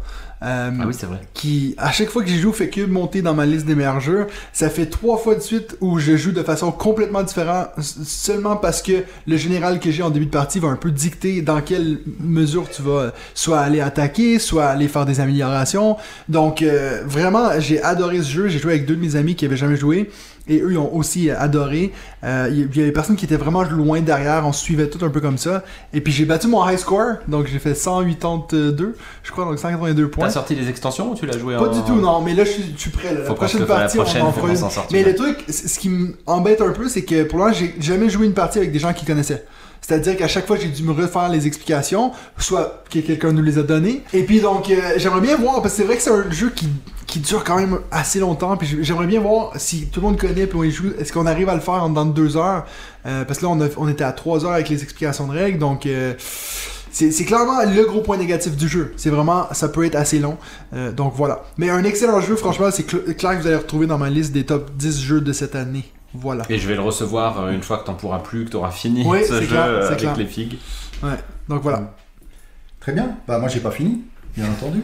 Euh, 0.43 0.71
Ah 0.79 0.83
oui, 0.85 0.93
c'est 0.97 1.05
vrai. 1.05 1.19
qui, 1.33 1.75
à 1.77 1.91
chaque 1.91 2.09
fois 2.09 2.23
que 2.23 2.29
j'y 2.29 2.39
joue, 2.39 2.51
fait 2.51 2.69
que 2.69 2.81
monter 2.81 3.21
dans 3.21 3.33
ma 3.33 3.45
liste 3.45 3.65
des 3.65 3.75
meilleurs 3.75 3.99
jeux. 3.99 4.27
Ça 4.53 4.69
fait 4.69 4.85
trois 4.87 5.17
fois 5.17 5.35
de 5.35 5.39
suite 5.39 5.77
où 5.81 5.99
je 5.99 6.15
joue 6.17 6.31
de 6.31 6.43
façon 6.43 6.71
complètement 6.71 7.23
différente, 7.23 7.69
seulement 7.79 8.55
parce 8.55 8.81
que 8.81 9.03
le 9.27 9.37
général 9.37 9.79
que 9.79 9.91
j'ai 9.91 10.03
en 10.03 10.09
début 10.09 10.25
de 10.25 10.31
partie 10.31 10.59
va 10.59 10.67
un 10.69 10.75
peu 10.75 10.91
dicter 10.91 11.41
dans 11.41 11.61
quelle 11.61 11.99
mesure 12.19 12.69
tu 12.69 12.81
vas 12.81 13.13
soit 13.33 13.59
aller 13.59 13.81
attaquer, 13.81 14.39
soit 14.39 14.65
aller 14.65 14.87
faire 14.87 15.05
des 15.05 15.19
améliorations. 15.19 15.97
Donc, 16.29 16.61
euh, 16.61 17.01
vraiment, 17.05 17.59
j'ai 17.59 17.81
adoré 17.81 18.17
ce 18.21 18.29
jeu. 18.29 18.47
J'ai 18.47 18.59
joué 18.59 18.73
avec 18.73 18.85
deux 18.85 18.95
de 18.95 19.01
mes 19.01 19.15
amis 19.15 19.35
qui 19.35 19.45
avaient 19.45 19.57
jamais 19.57 19.77
joué. 19.77 20.09
Et 20.47 20.59
eux, 20.59 20.71
ils 20.71 20.77
ont 20.77 20.93
aussi 20.95 21.29
euh, 21.29 21.39
adoré. 21.39 21.91
Euh, 22.23 22.49
Il 22.51 22.75
y 22.75 22.81
avait 22.81 22.91
personne 22.91 23.15
qui 23.15 23.25
était 23.25 23.37
vraiment 23.37 23.63
loin 23.63 24.01
derrière. 24.01 24.45
On 24.45 24.53
se 24.53 24.63
suivait 24.63 24.87
tout 24.89 25.03
un 25.03 25.09
peu 25.09 25.19
comme 25.19 25.37
ça. 25.37 25.63
Et 25.93 26.01
puis, 26.01 26.13
j'ai 26.13 26.25
battu 26.25 26.47
mon 26.47 26.67
high 26.67 26.77
score. 26.77 27.15
Donc, 27.27 27.47
j'ai 27.47 27.59
fait 27.59 27.73
182, 27.73 28.95
je 29.23 29.31
crois, 29.31 29.45
donc 29.45 29.57
182 29.57 30.09
points. 30.09 30.25
T'as 30.25 30.33
sorti 30.33 30.55
les 30.55 30.69
extensions 30.69 31.11
ou 31.11 31.15
tu 31.15 31.25
l'as 31.25 31.37
joué 31.37 31.55
Pas 31.55 31.69
en... 31.69 31.73
du 31.73 31.81
tout, 31.81 31.95
non, 31.95 32.21
mais 32.21 32.33
là 32.33 32.43
je 32.43 32.51
suis, 32.51 32.73
je 32.75 32.81
suis 32.81 32.89
prêt. 32.91 33.13
Là. 33.13 33.21
La 33.27 33.33
prochaine 33.33 33.61
la 33.61 33.65
partie, 33.65 33.97
prochaine, 33.97 34.21
on 34.21 34.27
en 34.27 34.31
fera 34.31 34.49
une. 34.49 34.85
Mais 34.91 35.03
le 35.03 35.15
truc, 35.15 35.43
ce 35.49 35.79
qui 35.79 35.89
m'embête 36.27 36.61
un 36.61 36.71
peu, 36.71 36.87
c'est 36.89 37.03
que 37.03 37.23
pour 37.23 37.39
l'instant, 37.39 37.65
j'ai 37.65 37.75
jamais 37.79 38.09
joué 38.09 38.25
une 38.25 38.33
partie 38.33 38.57
avec 38.57 38.71
des 38.71 38.79
gens 38.79 38.93
qui 38.93 39.05
connaissaient. 39.05 39.45
C'est-à-dire 39.87 40.17
qu'à 40.17 40.27
chaque 40.27 40.47
fois, 40.47 40.57
j'ai 40.57 40.69
dû 40.69 40.81
me 40.83 40.91
refaire 40.93 41.29
les 41.29 41.45
explications, 41.45 42.11
soit 42.39 42.83
que 42.89 42.99
quelqu'un 42.99 43.31
nous 43.31 43.43
les 43.43 43.59
a 43.59 43.63
données. 43.63 44.01
Et 44.13 44.23
puis 44.23 44.39
donc, 44.39 44.69
euh, 44.71 44.93
j'aimerais 44.97 45.21
bien 45.21 45.35
voir, 45.37 45.61
parce 45.61 45.75
que 45.75 45.81
c'est 45.81 45.83
vrai 45.87 45.95
que 45.97 46.01
c'est 46.01 46.09
un 46.11 46.29
jeu 46.31 46.49
qui, 46.55 46.67
qui 47.05 47.19
dure 47.19 47.43
quand 47.43 47.57
même 47.57 47.77
assez 47.91 48.19
longtemps, 48.19 48.57
puis 48.57 48.77
j'aimerais 48.81 49.05
bien 49.05 49.19
voir 49.19 49.51
si 49.57 49.85
tout 49.87 49.99
le 50.01 50.07
monde 50.07 50.17
connaît, 50.17 50.47
puis 50.47 50.57
on 50.57 50.63
y 50.63 50.71
joue, 50.71 50.87
est-ce 50.99 51.13
qu'on 51.13 51.27
arrive 51.27 51.49
à 51.49 51.53
le 51.55 51.61
faire 51.61 51.83
en 51.83 51.89
dans 51.89 52.05
deux 52.05 52.35
heures? 52.35 52.65
Euh, 53.05 53.25
Parce 53.25 53.37
que 53.39 53.45
là, 53.45 53.51
on, 53.51 53.61
a- 53.61 53.67
on 53.77 53.87
était 53.87 54.03
à 54.03 54.11
trois 54.11 54.43
heures 54.43 54.53
avec 54.53 54.69
les 54.69 54.81
explications 54.81 55.27
de 55.27 55.33
règles, 55.33 55.59
donc... 55.59 55.85
euh, 55.85 56.13
c'est 56.91 57.25
clairement 57.25 57.61
le 57.61 57.83
gros 57.83 57.99
point 57.99 58.15
négatif 58.15 58.55
du 58.55 58.69
jeu. 58.69 58.93
C'est 58.95 59.09
vraiment, 59.09 59.47
ça 59.51 59.67
peut 59.67 59.83
être 59.85 59.95
assez 59.95 60.17
long. 60.17 60.37
Euh, 60.73 60.93
donc 60.93 61.11
voilà. 61.13 61.43
Mais 61.57 61.69
un 61.69 61.83
excellent 61.83 62.21
jeu, 62.21 62.37
franchement, 62.37 62.69
c'est 62.71 62.89
cl- 62.89 63.13
clair 63.15 63.35
que 63.37 63.41
vous 63.41 63.47
allez 63.47 63.57
retrouver 63.57 63.85
dans 63.85 63.97
ma 63.97 64.09
liste 64.09 64.31
des 64.31 64.45
top 64.45 64.71
10 64.77 65.01
jeux 65.01 65.19
de 65.19 65.33
cette 65.33 65.55
année. 65.55 65.83
Voilà. 66.19 66.43
Et 66.49 66.57
je 66.57 66.67
vais 66.67 66.75
le 66.75 66.81
recevoir 66.81 67.41
euh, 67.45 67.51
une 67.51 67.61
fois 67.63 67.77
que 67.79 67.85
t'en 67.85 67.93
pourras 67.95 68.19
plus, 68.19 68.45
que 68.45 68.51
t'auras 68.51 68.71
fini 68.71 69.03
Oui, 69.05 69.19
ce 69.23 69.33
c'est 69.35 69.41
jeu 69.41 69.47
clair, 69.47 69.67
c'est 69.81 69.87
avec 69.87 69.99
clair. 69.99 70.17
les 70.17 70.25
figues. 70.25 70.57
Donc 71.49 71.61
voilà. 71.61 71.93
Très 72.79 72.91
bien. 72.93 73.17
Bah 73.27 73.39
moi 73.39 73.49
j'ai 73.49 73.59
pas 73.59 73.71
fini, 73.71 74.03
bien 74.37 74.45
entendu. 74.49 74.81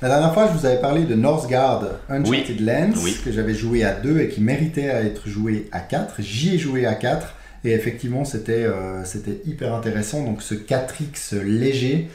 La 0.00 0.08
dernière 0.08 0.32
fois 0.34 0.48
je 0.52 0.58
vous 0.58 0.66
avais 0.66 0.80
parlé 0.80 1.04
de 1.04 1.14
Northgard 1.14 1.84
Uncharted 2.08 2.60
Lands 2.60 2.92
Oui. 3.02 3.16
que 3.24 3.30
j'avais 3.32 3.54
joué 3.54 3.84
à 3.84 3.92
2 3.94 4.20
et 4.20 4.28
qui 4.28 4.40
méritait 4.40 4.90
à 4.90 5.02
être 5.02 5.28
joué 5.28 5.68
à 5.72 5.80
4. 5.80 6.16
J'y 6.20 6.54
ai 6.54 6.58
joué 6.58 6.86
à 6.86 6.94
4 6.94 7.34
et 7.64 7.72
effectivement 7.72 8.24
c'était 8.24 8.64
euh, 8.64 9.04
c'était 9.04 9.40
hyper 9.46 9.74
intéressant. 9.74 10.24
Donc 10.24 10.42
ce 10.42 10.54
4X 10.54 11.36
léger, 11.40 12.10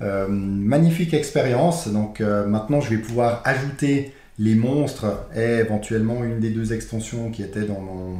euh, 0.00 0.26
magnifique 0.28 1.14
expérience. 1.14 1.88
Donc 1.88 2.20
euh, 2.20 2.46
maintenant 2.46 2.80
je 2.80 2.90
vais 2.90 2.98
pouvoir 2.98 3.40
ajouter 3.44 4.14
les 4.46 4.54
monstres 4.54 5.06
et 5.36 5.58
éventuellement 5.66 6.18
une 6.24 6.38
des 6.40 6.50
deux 6.50 6.72
extensions 6.72 7.30
qui 7.30 7.42
étaient 7.42 7.66
dans 7.72 7.80
mon 7.80 8.16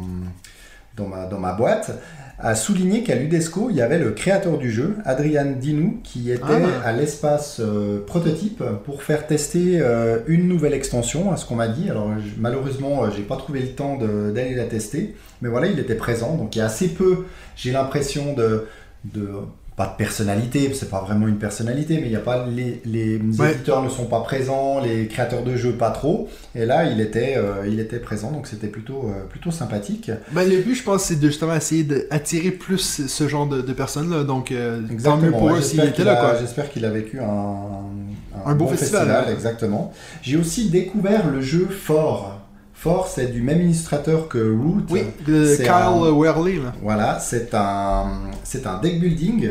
dans 0.96 1.06
ma, 1.08 1.24
dans 1.26 1.38
ma 1.38 1.54
boîte 1.54 1.90
à 2.38 2.54
souligner 2.54 3.02
qu'à 3.02 3.14
l'UDESCO, 3.14 3.68
il 3.70 3.76
y 3.76 3.80
avait 3.82 3.98
le 3.98 4.10
créateur 4.10 4.58
du 4.58 4.70
jeu, 4.70 4.96
Adrian 5.06 5.52
Dinou, 5.58 6.00
qui 6.02 6.30
était 6.30 6.42
Ah. 6.44 6.88
à 6.88 6.92
l'espace 6.92 7.60
euh, 7.60 8.04
prototype 8.04 8.62
pour 8.84 9.02
faire 9.02 9.26
tester 9.26 9.80
euh, 9.80 10.18
une 10.26 10.48
nouvelle 10.48 10.74
extension, 10.74 11.32
à 11.32 11.36
ce 11.38 11.46
qu'on 11.46 11.54
m'a 11.54 11.68
dit. 11.68 11.88
Alors 11.88 12.10
je- 12.18 12.38
malheureusement, 12.38 13.04
euh, 13.04 13.08
j'ai 13.16 13.22
pas 13.22 13.36
trouvé 13.36 13.60
le 13.60 13.68
temps 13.68 13.96
d'aller 13.96 14.54
la 14.54 14.64
tester, 14.64 15.14
mais 15.40 15.48
voilà, 15.48 15.68
il 15.68 15.78
était 15.78 15.94
présent. 15.94 16.36
Donc 16.36 16.54
il 16.56 16.58
y 16.58 16.62
a 16.62 16.66
assez 16.66 16.88
peu, 16.88 17.24
j'ai 17.56 17.70
l'impression 17.72 18.34
de, 18.34 18.66
de 19.04 19.28
pas 19.74 19.86
de 19.86 19.96
personnalité, 19.96 20.70
c'est 20.74 20.90
pas 20.90 21.00
vraiment 21.00 21.26
une 21.28 21.38
personnalité, 21.38 21.96
mais 21.98 22.06
il 22.06 22.12
y 22.12 22.16
a 22.16 22.20
pas 22.20 22.46
les, 22.46 22.82
les 22.84 23.16
Ouais. 23.38 23.52
éditeurs 23.52 23.82
ne 23.82 23.88
sont 23.88 24.04
pas 24.04 24.20
présents, 24.20 24.80
les 24.80 25.06
créateurs 25.08 25.42
de 25.44 25.56
jeux 25.56 25.72
pas 25.72 25.90
trop. 25.90 26.28
Et 26.54 26.66
là, 26.66 26.84
il 26.84 27.00
était, 27.00 27.34
euh, 27.38 27.66
il 27.66 27.80
était 27.80 27.98
présent, 27.98 28.30
donc 28.32 28.46
c'était 28.46 28.66
plutôt, 28.66 29.06
euh, 29.08 29.24
plutôt 29.30 29.50
sympathique. 29.50 30.10
Ben, 30.32 30.46
le 30.48 30.58
but, 30.58 30.74
je 30.74 30.82
pense, 30.82 31.04
c'est 31.04 31.18
de 31.18 31.26
justement 31.26 31.54
essayer 31.54 31.84
d'attirer 31.84 32.50
plus 32.50 33.06
ce 33.06 33.28
genre 33.28 33.46
de, 33.46 33.62
de 33.62 33.72
personnes-là. 33.72 34.24
Donc, 34.24 34.52
euh, 34.52 34.82
tant 35.02 35.16
mieux 35.16 35.30
pour 35.30 35.44
ouais, 35.44 35.54
eux 35.60 35.74
étaient 35.74 35.92
qu'il 35.92 36.04
là, 36.04 36.16
quoi. 36.16 36.36
J'espère 36.38 36.68
qu'il 36.70 36.84
a 36.84 36.90
vécu 36.90 37.18
un, 37.20 38.44
Un 38.44 38.54
beau 38.54 38.66
festival, 38.66 39.10
hein. 39.10 39.32
exactement. 39.32 39.92
J'ai 40.20 40.36
aussi 40.36 40.68
découvert 40.68 41.30
le 41.30 41.40
jeu 41.40 41.66
Fort. 41.70 42.41
Fort, 42.82 43.06
c'est 43.06 43.26
du 43.28 43.42
même 43.42 43.60
illustrateur 43.62 44.26
que 44.26 44.38
Root. 44.38 44.82
Oui, 44.90 45.02
de 45.24 45.54
Kyle 45.54 45.68
un- 45.70 46.10
Werley, 46.12 46.56
là. 46.56 46.72
Voilà, 46.82 47.20
c'est 47.20 47.54
un, 47.54 48.06
c'est 48.42 48.66
un 48.66 48.78
deck 48.80 48.98
building 49.00 49.50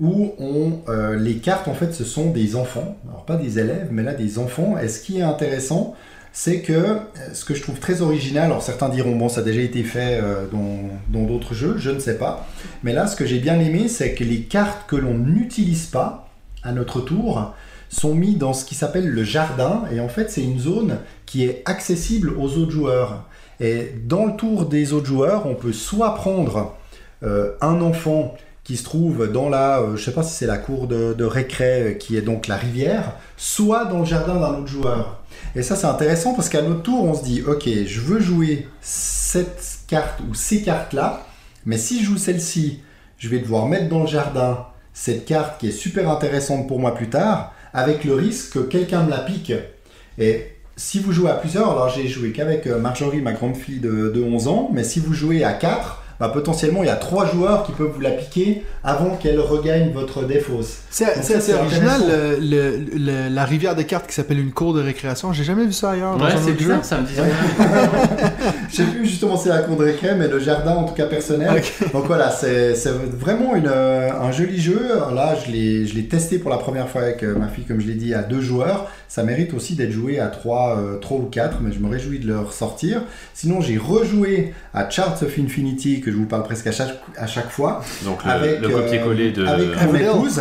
où 0.00 0.30
on, 0.38 0.78
euh, 0.88 1.16
les 1.18 1.38
cartes, 1.38 1.66
en 1.66 1.74
fait, 1.74 1.92
ce 1.92 2.04
sont 2.04 2.30
des 2.30 2.54
enfants. 2.54 2.96
Alors, 3.08 3.24
pas 3.24 3.34
des 3.34 3.58
élèves, 3.58 3.88
mais 3.90 4.04
là, 4.04 4.14
des 4.14 4.38
enfants. 4.38 4.76
Et 4.80 4.86
ce 4.86 5.00
qui 5.00 5.18
est 5.18 5.22
intéressant, 5.22 5.96
c'est 6.32 6.60
que 6.60 6.72
euh, 6.72 6.94
ce 7.32 7.44
que 7.44 7.52
je 7.54 7.62
trouve 7.62 7.80
très 7.80 8.00
original, 8.00 8.44
alors 8.44 8.62
certains 8.62 8.88
diront, 8.90 9.16
bon, 9.16 9.28
ça 9.28 9.40
a 9.40 9.42
déjà 9.42 9.60
été 9.62 9.82
fait 9.82 10.20
euh, 10.22 10.44
dans 10.52 10.78
dans 11.08 11.26
d'autres 11.26 11.54
jeux, 11.54 11.74
je 11.78 11.90
ne 11.90 11.98
sais 11.98 12.16
pas. 12.16 12.46
Mais 12.84 12.92
là, 12.92 13.08
ce 13.08 13.16
que 13.16 13.26
j'ai 13.26 13.40
bien 13.40 13.58
aimé, 13.58 13.88
c'est 13.88 14.14
que 14.14 14.22
les 14.22 14.42
cartes 14.42 14.86
que 14.88 14.94
l'on 14.94 15.14
n'utilise 15.14 15.86
pas 15.86 16.28
à 16.62 16.70
notre 16.70 17.00
tour 17.00 17.54
sont 17.88 18.14
mis 18.14 18.34
dans 18.34 18.52
ce 18.52 18.64
qui 18.64 18.74
s'appelle 18.74 19.08
le 19.08 19.24
jardin. 19.24 19.84
Et 19.92 20.00
en 20.00 20.08
fait, 20.08 20.30
c'est 20.30 20.42
une 20.42 20.58
zone 20.58 20.98
qui 21.26 21.44
est 21.44 21.62
accessible 21.64 22.34
aux 22.38 22.56
autres 22.58 22.70
joueurs. 22.70 23.24
Et 23.60 23.92
dans 24.06 24.26
le 24.26 24.36
tour 24.36 24.66
des 24.66 24.92
autres 24.92 25.06
joueurs, 25.06 25.46
on 25.46 25.54
peut 25.54 25.72
soit 25.72 26.14
prendre 26.14 26.76
euh, 27.22 27.52
un 27.60 27.80
enfant 27.80 28.34
qui 28.62 28.76
se 28.76 28.84
trouve 28.84 29.32
dans 29.32 29.48
la, 29.48 29.80
euh, 29.80 29.96
je 29.96 30.04
sais 30.04 30.12
pas 30.12 30.22
si 30.22 30.34
c'est 30.34 30.46
la 30.46 30.58
cour 30.58 30.86
de, 30.86 31.14
de 31.14 31.24
récré, 31.24 31.82
euh, 31.82 31.92
qui 31.94 32.16
est 32.16 32.22
donc 32.22 32.46
la 32.46 32.56
rivière, 32.56 33.14
soit 33.36 33.86
dans 33.86 34.00
le 34.00 34.04
jardin 34.04 34.34
d'un 34.34 34.58
autre 34.58 34.66
joueur. 34.66 35.22
Et 35.56 35.62
ça, 35.62 35.74
c'est 35.74 35.86
intéressant 35.86 36.34
parce 36.34 36.48
qu'à 36.48 36.62
notre 36.62 36.82
tour, 36.82 37.04
on 37.04 37.14
se 37.14 37.24
dit, 37.24 37.42
ok, 37.42 37.66
je 37.86 38.00
veux 38.00 38.20
jouer 38.20 38.68
cette 38.80 39.64
carte 39.86 40.20
ou 40.28 40.34
ces 40.34 40.62
cartes-là, 40.62 41.26
mais 41.64 41.78
si 41.78 42.00
je 42.00 42.04
joue 42.04 42.18
celle-ci, 42.18 42.80
je 43.16 43.28
vais 43.28 43.38
devoir 43.38 43.66
mettre 43.66 43.88
dans 43.88 44.00
le 44.00 44.06
jardin 44.06 44.66
cette 44.92 45.24
carte 45.24 45.58
qui 45.60 45.68
est 45.68 45.72
super 45.72 46.10
intéressante 46.10 46.68
pour 46.68 46.78
moi 46.78 46.94
plus 46.94 47.08
tard, 47.08 47.54
avec 47.78 48.04
le 48.04 48.14
risque 48.14 48.54
que 48.54 48.58
quelqu'un 48.58 49.04
me 49.04 49.10
la 49.10 49.18
pique. 49.18 49.52
Et 50.18 50.46
si 50.76 51.00
vous 51.00 51.12
jouez 51.12 51.30
à 51.30 51.34
plusieurs, 51.34 51.70
alors 51.70 51.88
j'ai 51.88 52.08
joué 52.08 52.32
qu'avec 52.32 52.66
euh, 52.66 52.78
Marjorie, 52.78 53.20
ma 53.20 53.32
grande 53.32 53.56
fille 53.56 53.80
de, 53.80 54.08
de 54.08 54.22
11 54.22 54.48
ans, 54.48 54.70
mais 54.72 54.84
si 54.84 55.00
vous 55.00 55.14
jouez 55.14 55.44
à 55.44 55.52
4, 55.52 55.97
bah, 56.20 56.28
potentiellement 56.28 56.82
il 56.82 56.86
y 56.86 56.90
a 56.90 56.96
trois 56.96 57.26
joueurs 57.26 57.62
qui 57.64 57.72
peuvent 57.72 57.92
vous 57.94 58.00
la 58.00 58.10
piquer 58.10 58.64
avant 58.84 59.10
qu'elle 59.16 59.38
regagne 59.40 59.92
votre 59.92 60.24
défausse. 60.24 60.78
C'est 60.90 61.06
assez 61.14 61.54
original, 61.54 62.00
le- 62.08 62.36
le- 62.40 62.78
le- 62.98 63.28
la 63.34 63.44
rivière 63.44 63.76
de 63.76 63.82
cartes 63.82 64.06
qui 64.08 64.14
s'appelle 64.14 64.38
une 64.40 64.52
cour 64.52 64.74
de 64.74 64.80
récréation. 64.82 65.32
J'ai 65.32 65.44
jamais 65.44 65.64
vu 65.66 65.72
ça 65.72 65.90
ailleurs. 65.92 66.16
dans 66.16 66.24
Ouais, 66.24 66.32
un 66.32 66.36
c'est 66.36 66.50
autre 66.50 66.60
jeu. 66.60 66.66
bizarre, 66.66 66.84
ça 66.84 67.00
me 67.00 67.06
dit 67.06 67.14
sais 68.70 68.84
plus 68.84 69.04
justement 69.06 69.36
si 69.36 69.44
c'est 69.44 69.48
la 69.50 69.58
cour 69.62 69.76
de 69.76 69.84
récré, 69.84 70.14
mais 70.16 70.28
le 70.28 70.38
jardin 70.38 70.72
en 70.72 70.84
tout 70.84 70.94
cas 70.94 71.06
personnel. 71.06 71.62
Donc 71.92 72.06
voilà, 72.06 72.30
c'est 72.30 72.74
vraiment 73.18 73.54
une, 73.54 73.68
euh, 73.68 74.10
un 74.12 74.32
joli 74.32 74.60
jeu. 74.60 74.80
Là, 75.14 75.34
je 75.44 75.50
l'ai 75.52 75.86
je 75.86 75.94
l'ai 75.94 76.04
testé 76.06 76.38
pour 76.38 76.50
la 76.50 76.58
première 76.58 76.88
fois 76.88 77.02
avec 77.02 77.22
euh, 77.22 77.34
ma 77.36 77.48
fille, 77.48 77.64
comme 77.64 77.80
je 77.80 77.86
l'ai 77.86 77.94
dit, 77.94 78.14
à 78.14 78.22
deux 78.22 78.40
joueurs. 78.40 78.90
Ça 79.08 79.22
mérite 79.22 79.54
aussi 79.54 79.74
d'être 79.74 79.90
joué 79.92 80.18
à 80.18 80.26
trois, 80.26 80.78
euh, 80.78 80.96
trois 80.98 81.18
ou 81.18 81.24
quatre, 81.30 81.58
mais 81.62 81.72
je 81.72 81.78
me 81.78 81.88
réjouis 81.88 82.18
de 82.18 82.26
le 82.26 82.40
ressortir. 82.40 83.02
Sinon, 83.34 83.60
j'ai 83.60 83.78
rejoué 83.78 84.52
à 84.74 84.88
Charts 84.90 85.22
of 85.22 85.38
Infinity, 85.38 86.00
que 86.08 86.14
je 86.14 86.20
vous 86.20 86.26
parle 86.26 86.42
presque 86.42 86.66
à 86.66 86.72
chaque, 86.72 86.98
à 87.16 87.26
chaque 87.26 87.50
fois. 87.50 87.82
Donc 88.04 88.24
le, 88.24 88.30
avec, 88.30 88.60
le 88.60 88.68
copier-coller 88.68 89.32
de. 89.32 89.44
euh, 89.44 89.48
avec 89.48 89.68
mon 89.68 89.94
Everdell. 89.94 90.08
épouse. 90.08 90.38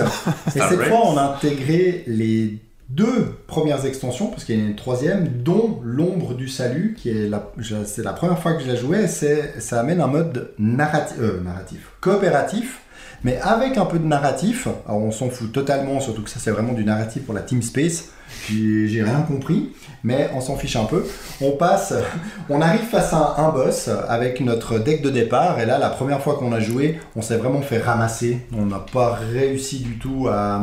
Et 0.48 0.49
cette 0.52 0.61
Rails. 0.64 0.89
fois, 0.89 1.02
on 1.06 1.18
a 1.18 1.23
intégré 1.35 2.03
les 2.07 2.57
deux 2.89 3.35
premières 3.48 3.85
extensions, 3.85 4.27
parce 4.27 4.45
qu'il 4.45 4.57
y 4.57 4.61
en 4.61 4.65
a 4.65 4.69
une 4.69 4.76
troisième, 4.76 5.27
dont 5.44 5.81
l'ombre 5.84 6.34
du 6.35 6.48
salut, 6.48 6.95
qui 6.98 7.10
est 7.10 7.27
la, 7.27 7.52
c'est 7.85 8.03
la 8.03 8.14
première 8.14 8.39
fois 8.39 8.53
que 8.53 8.64
je 8.64 8.68
la 8.69 8.76
jouais. 8.76 9.07
C'est, 9.07 9.60
ça 9.60 9.81
amène 9.81 9.99
un 9.99 10.07
mode 10.07 10.38
euh, 10.60 11.41
narratif, 11.44 11.91
coopératif. 11.99 12.80
Mais 13.23 13.38
avec 13.41 13.77
un 13.77 13.85
peu 13.85 13.98
de 13.99 14.06
narratif, 14.06 14.68
alors 14.88 15.02
on 15.02 15.11
s'en 15.11 15.30
fout 15.30 15.52
totalement, 15.52 15.99
surtout 15.99 16.22
que 16.23 16.30
ça 16.30 16.39
c'est 16.39 16.52
vraiment 16.52 16.73
du 16.73 16.84
narratif 16.85 17.23
pour 17.23 17.34
la 17.34 17.41
Team 17.41 17.61
Space, 17.61 18.06
j'ai 18.49 19.02
rien 19.03 19.22
compris, 19.22 19.73
mais 20.03 20.30
on 20.35 20.41
s'en 20.41 20.56
fiche 20.56 20.76
un 20.76 20.85
peu. 20.85 21.03
On 21.41 21.52
passe, 21.52 21.94
on 22.49 22.61
arrive 22.61 22.81
face 22.81 23.14
à 23.14 23.35
un, 23.39 23.49
boss 23.49 23.89
avec 24.07 24.39
notre 24.41 24.77
deck 24.80 25.02
de 25.02 25.10
départ, 25.10 25.60
et 25.60 25.65
là 25.65 25.77
la 25.80 25.89
première 25.89 26.22
fois 26.22 26.35
qu'on 26.38 26.52
a 26.52 26.60
joué, 26.60 26.99
on 27.15 27.22
s'est 27.22 27.38
vraiment 27.38 27.61
fait 27.61 27.80
ramasser, 27.80 28.39
on 28.56 28.65
n'a 28.68 28.80
pas 28.94 29.14
réussi 29.34 29.80
du 29.80 29.98
tout 29.98 30.27
à, 30.30 30.56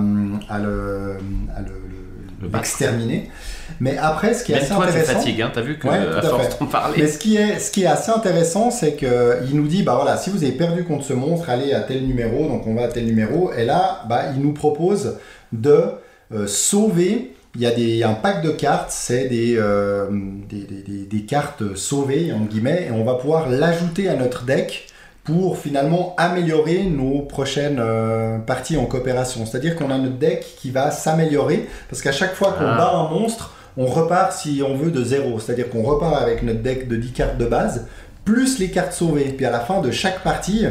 à 0.49 0.59
le, 0.59 1.17
à 1.57 1.61
le- 1.61 1.67
le- 1.67 2.43
Le 2.43 2.49
battre. 2.49 2.65
Mais 3.81 3.97
après, 3.99 4.35
ce 4.35 4.45
qui 4.45 4.53
est 4.53 4.57
Même 4.57 4.65
assez 4.65 4.75
toi, 4.75 4.85
intéressant... 4.87 5.13
fatigues, 5.15 5.43
hein, 5.43 5.51
t'as 5.55 5.61
vu 5.63 5.79
que 5.79 5.89
Ouais, 5.89 5.97
à 5.97 6.19
à 6.19 6.23
force 6.23 6.59
d'en 6.59 6.67
parler. 6.67 7.03
Mais 7.03 7.09
ce 7.09 7.19
qui 7.19 7.37
est, 7.37 7.59
ce 7.59 7.71
qui 7.71 7.83
est 7.83 7.87
assez 7.87 8.11
intéressant, 8.11 8.71
c'est 8.71 8.95
qu'il 8.95 9.09
nous 9.55 9.67
dit, 9.67 9.83
bah 9.83 9.95
voilà, 9.97 10.17
si 10.17 10.31
vous 10.31 10.43
avez 10.45 10.53
perdu 10.53 10.85
contre 10.85 11.05
ce 11.05 11.13
monstre, 11.13 11.51
allez 11.51 11.73
à 11.73 11.81
tel 11.81 12.07
numéro, 12.07 12.47
donc 12.49 12.67
on 12.67 12.75
va 12.75 12.85
à 12.85 12.89
tel 12.89 13.05
numéro, 13.07 13.53
et 13.53 13.65
là, 13.65 14.05
bah, 14.09 14.25
il 14.35 14.41
nous 14.43 14.53
propose 14.53 15.17
de 15.53 15.81
euh, 16.33 16.47
sauver. 16.47 17.33
Il 17.57 17.61
y 17.63 17.67
a 17.67 17.71
des, 17.71 18.03
un 18.03 18.15
pack 18.15 18.43
de 18.43 18.51
cartes, 18.51 18.91
c'est 18.91 19.27
des, 19.29 19.55
euh, 19.57 20.07
des- 20.49 20.65
des- 20.83 21.05
des 21.07 21.23
cartes 21.25 21.77
sauvées, 21.77 22.33
entre 22.33 22.49
guillemets, 22.49 22.87
et 22.89 22.91
on 22.91 23.05
va 23.05 23.15
pouvoir 23.15 23.49
l'ajouter 23.49 24.09
à 24.09 24.15
notre 24.17 24.45
deck 24.45 24.87
pour 25.25 25.57
finalement 25.59 26.15
améliorer 26.19 26.85
nos 26.85 27.21
prochaines 27.23 27.79
euh, 27.81 28.39
parties 28.39 28.77
en 28.77 28.85
coopération. 28.85 29.47
C'est-à-dire 29.47 29.75
qu'on 29.75 29.91
a 29.91 29.97
notre 29.99 30.19
deck 30.19 30.45
qui 30.59 30.71
va 30.71 30.91
s'améliorer, 30.91 31.67
parce 31.89 32.03
qu'à 32.03 32.13
chaque 32.13 32.35
fois 32.35 32.53
qu'on 32.53 32.67
Ah. 32.67 32.77
bat 32.77 32.93
un 32.95 33.09
monstre, 33.09 33.55
on 33.77 33.87
repart 33.87 34.33
si 34.33 34.63
on 34.67 34.75
veut 34.77 34.91
de 34.91 35.03
zéro. 35.03 35.41
C'est-à-dire 35.41 35.71
qu'on 35.71 35.83
repart 35.83 36.15
avec 36.23 36.43
notre 36.43 36.61
deck 36.61 36.89
de 36.89 36.97
10 36.97 37.13
cartes 37.13 37.39
de 37.39 37.47
base, 37.47 37.87
plus 38.25 38.59
les 38.59 38.71
cartes 38.71 38.93
sauvées. 38.93 39.25
Puis 39.37 39.47
à 39.47 39.51
la 39.51 39.61
fin 39.61 39.81
de 39.81 39.91
chaque 39.91 40.23
partie, 40.23 40.67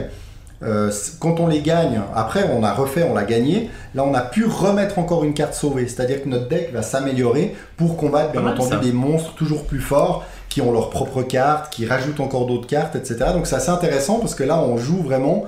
euh, 0.61 0.91
quand 1.19 1.39
on 1.39 1.47
les 1.47 1.61
gagne, 1.61 1.99
après 2.15 2.45
on 2.55 2.63
a 2.63 2.73
refait, 2.73 3.03
on 3.03 3.13
l'a 3.13 3.23
gagné, 3.25 3.69
là 3.95 4.03
on 4.05 4.13
a 4.13 4.21
pu 4.21 4.45
remettre 4.45 4.99
encore 4.99 5.23
une 5.23 5.33
carte 5.33 5.53
sauvée. 5.55 5.87
C'est-à-dire 5.87 6.23
que 6.23 6.29
notre 6.29 6.47
deck 6.47 6.71
va 6.73 6.81
s'améliorer 6.83 7.55
pour 7.75 7.97
combattre 7.97 8.31
bien 8.31 8.45
entendu 8.45 8.69
ça. 8.69 8.77
des 8.77 8.93
monstres 8.93 9.33
toujours 9.35 9.65
plus 9.65 9.81
forts 9.81 10.23
qui 10.53 10.61
ont 10.61 10.71
leurs 10.71 10.91
propres 10.91 11.23
cartes, 11.23 11.73
qui 11.73 11.87
rajoutent 11.87 12.19
encore 12.19 12.45
d'autres 12.45 12.67
cartes, 12.67 12.95
etc. 12.95 13.31
Donc 13.33 13.47
c'est 13.47 13.55
assez 13.55 13.71
intéressant 13.71 14.19
parce 14.19 14.35
que 14.35 14.43
là 14.43 14.59
on 14.59 14.77
joue 14.77 15.01
vraiment 15.01 15.47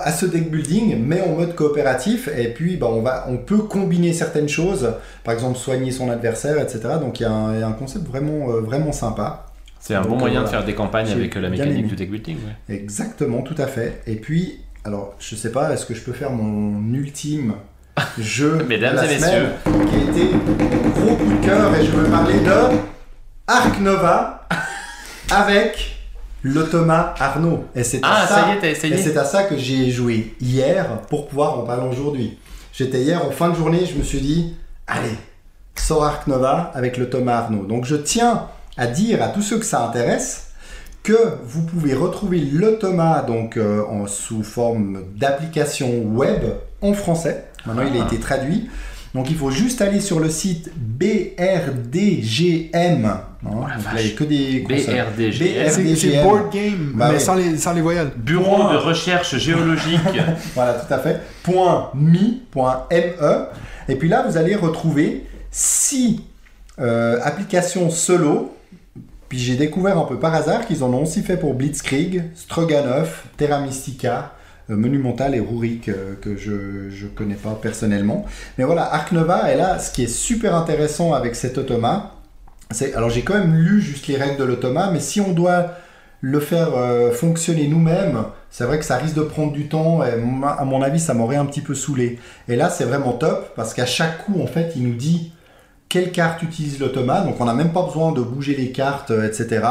à 0.00 0.10
ce 0.10 0.26
deck 0.26 0.50
building, 0.50 0.96
mais 0.98 1.20
en 1.20 1.36
mode 1.36 1.54
coopératif. 1.54 2.28
Et 2.36 2.48
puis, 2.48 2.76
bah, 2.76 2.88
on, 2.90 3.02
va, 3.02 3.26
on 3.28 3.36
peut 3.36 3.58
combiner 3.58 4.12
certaines 4.12 4.48
choses, 4.48 4.92
par 5.22 5.34
exemple 5.34 5.56
soigner 5.56 5.92
son 5.92 6.10
adversaire, 6.10 6.58
etc. 6.58 6.80
Donc, 7.00 7.20
il 7.20 7.22
y, 7.22 7.26
a 7.26 7.30
un 7.30 7.54
il 7.54 7.60
y 7.60 7.62
a 7.62 7.68
un 7.68 7.72
concept 7.74 8.08
vraiment, 8.08 8.50
euh, 8.50 8.60
vraiment 8.60 8.90
sympa. 8.90 9.46
C'est 9.78 9.94
un 9.94 10.02
bon 10.02 10.16
moyen 10.16 10.40
de 10.40 10.46
voilà. 10.46 10.58
faire 10.58 10.66
des 10.66 10.74
campagnes 10.74 11.12
avec 11.12 11.36
euh, 11.36 11.40
la 11.40 11.48
mécanique 11.48 11.86
du 11.86 11.94
deck 11.94 12.10
building. 12.10 12.38
ouais. 12.38 12.74
Exactement, 12.74 13.42
tout 13.42 13.54
à 13.56 13.68
fait. 13.68 14.02
Et 14.08 14.16
puis, 14.16 14.62
alors, 14.84 15.14
je 15.20 15.36
sais 15.36 15.52
pas, 15.52 15.72
est-ce 15.72 15.86
que 15.86 15.94
je 15.94 16.00
peux 16.00 16.12
faire 16.12 16.32
mon 16.32 16.92
ultime 16.92 17.54
jeu 18.18 18.64
Mesdames 18.68 18.96
de 18.96 19.02
la 19.02 19.12
et 19.12 19.18
semaine, 19.20 19.50
qui 19.64 19.94
a 19.94 20.10
été 20.10 20.34
mon 20.34 20.88
gros 20.88 21.14
coup 21.14 21.32
de 21.32 21.46
cœur, 21.46 21.72
et 21.76 21.84
je 21.84 21.92
veux 21.92 22.10
parler 22.10 22.40
de 22.40 22.95
Arc 23.46 23.78
Nova 23.80 24.46
avec 25.30 25.96
l'automa 26.42 27.14
Arnaud. 27.18 27.64
Et 27.74 27.84
c'est 27.84 28.02
à 28.02 28.08
Ah, 28.22 28.26
ça 28.26 28.48
y 28.48 28.56
est, 28.56 28.60
t'as 28.60 28.88
Et 28.88 28.96
c'est 28.98 29.16
à 29.16 29.24
ça 29.24 29.44
que 29.44 29.56
j'ai 29.56 29.90
joué 29.90 30.34
hier 30.40 30.86
pour 31.08 31.28
pouvoir 31.28 31.58
en 31.58 31.62
parler 31.62 31.88
aujourd'hui. 31.88 32.38
J'étais 32.72 33.02
hier 33.02 33.24
en 33.24 33.30
fin 33.30 33.48
de 33.48 33.54
journée, 33.54 33.86
je 33.86 33.96
me 33.96 34.02
suis 34.02 34.20
dit, 34.20 34.54
allez, 34.86 35.16
sors 35.76 36.04
Arc 36.04 36.26
Nova 36.26 36.70
avec 36.74 36.96
le 36.96 37.08
Thomas 37.08 37.36
Arnaud. 37.38 37.64
Donc 37.66 37.84
je 37.84 37.96
tiens 37.96 38.48
à 38.76 38.86
dire 38.86 39.22
à 39.22 39.28
tous 39.28 39.42
ceux 39.42 39.58
que 39.58 39.64
ça 39.64 39.84
intéresse 39.84 40.48
que 41.02 41.16
vous 41.44 41.62
pouvez 41.62 41.94
retrouver 41.94 42.40
le 42.40 42.78
Thomas 42.78 43.22
donc 43.22 43.56
euh, 43.56 43.84
en, 43.88 44.08
sous 44.08 44.42
forme 44.42 45.04
d'application 45.14 46.02
web 46.02 46.42
en 46.82 46.92
français. 46.94 47.44
Maintenant 47.64 47.84
il 47.88 47.96
a 48.00 48.02
Ah. 48.02 48.06
été 48.06 48.18
traduit. 48.18 48.68
Donc 49.16 49.30
il 49.30 49.36
faut 49.36 49.50
juste 49.50 49.80
aller 49.80 50.00
sur 50.00 50.20
le 50.20 50.28
site 50.30 50.70
BRDGM. 50.76 53.04
hein. 53.04 53.20
Oh 53.44 53.48
Donc 53.50 53.68
là, 53.68 54.00
il 54.00 54.08
y 54.08 54.12
a 54.12 54.16
que 54.16 54.24
des 54.24 54.62
consonnes. 54.62 55.04
BRDGS. 55.16 55.96
C'est 55.96 56.22
board 56.22 56.52
game, 56.52 56.92
Bah 56.94 57.08
mais 57.10 57.14
oui. 57.16 57.20
sans, 57.20 57.34
les, 57.34 57.56
sans 57.56 57.72
les 57.72 57.80
voyelles. 57.80 58.10
Bureau 58.16 58.56
Point. 58.56 58.72
de 58.74 58.78
recherche 58.78 59.36
géologique. 59.38 60.00
Voilà, 60.54 60.74
tout 60.74 60.92
à 60.92 60.98
fait. 60.98 61.20
Point 61.42 61.90
.me, 61.94 62.40
point 62.50 62.86
.me. 62.90 63.46
Et 63.88 63.96
puis 63.96 64.08
là, 64.08 64.24
vous 64.28 64.36
allez 64.36 64.54
retrouver 64.54 65.24
six 65.50 66.20
euh, 66.80 67.18
applications 67.22 67.90
solo. 67.90 68.52
Puis 69.28 69.38
j'ai 69.38 69.56
découvert 69.56 69.98
un 69.98 70.04
peu 70.04 70.18
par 70.18 70.34
hasard 70.34 70.66
qu'ils 70.66 70.84
en 70.84 70.92
ont 70.92 71.02
aussi 71.02 71.22
fait 71.22 71.36
pour 71.36 71.54
Blitzkrieg, 71.54 72.24
Stroganoff, 72.36 73.24
Terra 73.36 73.60
Mystica, 73.60 74.32
Monumental 74.74 75.34
et 75.34 75.40
Rurik, 75.40 75.88
euh, 75.88 76.14
que 76.20 76.36
je 76.36 76.52
ne 76.52 77.08
connais 77.14 77.34
pas 77.34 77.58
personnellement. 77.60 78.24
Mais 78.58 78.64
voilà, 78.64 78.92
Arc 78.92 79.12
Nova, 79.12 79.52
et 79.52 79.56
là, 79.56 79.78
ce 79.78 79.92
qui 79.92 80.04
est 80.04 80.08
super 80.08 80.54
intéressant 80.54 81.12
avec 81.12 81.34
cet 81.36 81.58
automa, 81.58 82.16
c'est. 82.70 82.94
Alors 82.94 83.10
j'ai 83.10 83.22
quand 83.22 83.34
même 83.34 83.54
lu 83.54 83.80
juste 83.80 84.08
les 84.08 84.16
règles 84.16 84.38
de 84.38 84.44
l'automa, 84.44 84.90
mais 84.92 85.00
si 85.00 85.20
on 85.20 85.32
doit 85.32 85.74
le 86.20 86.40
faire 86.40 86.74
euh, 86.74 87.12
fonctionner 87.12 87.68
nous-mêmes, 87.68 88.24
c'est 88.50 88.64
vrai 88.64 88.78
que 88.78 88.84
ça 88.84 88.96
risque 88.96 89.14
de 89.14 89.22
prendre 89.22 89.52
du 89.52 89.68
temps 89.68 90.02
et 90.02 90.12
à 90.12 90.64
mon 90.64 90.82
avis 90.82 90.98
ça 90.98 91.14
m'aurait 91.14 91.36
un 91.36 91.44
petit 91.46 91.60
peu 91.60 91.74
saoulé. 91.74 92.18
Et 92.48 92.56
là 92.56 92.70
c'est 92.70 92.84
vraiment 92.84 93.12
top 93.12 93.52
parce 93.54 93.74
qu'à 93.74 93.86
chaque 93.86 94.24
coup 94.24 94.40
en 94.42 94.46
fait 94.46 94.72
il 94.76 94.82
nous 94.82 94.94
dit 94.94 95.32
quelle 95.88 96.10
carte 96.10 96.42
utilise 96.42 96.80
l'automa, 96.80 97.20
donc 97.20 97.40
on 97.40 97.44
n'a 97.44 97.54
même 97.54 97.72
pas 97.72 97.82
besoin 97.82 98.12
de 98.12 98.20
bouger 98.20 98.56
les 98.56 98.72
cartes, 98.72 99.12
euh, 99.12 99.28
etc. 99.28 99.64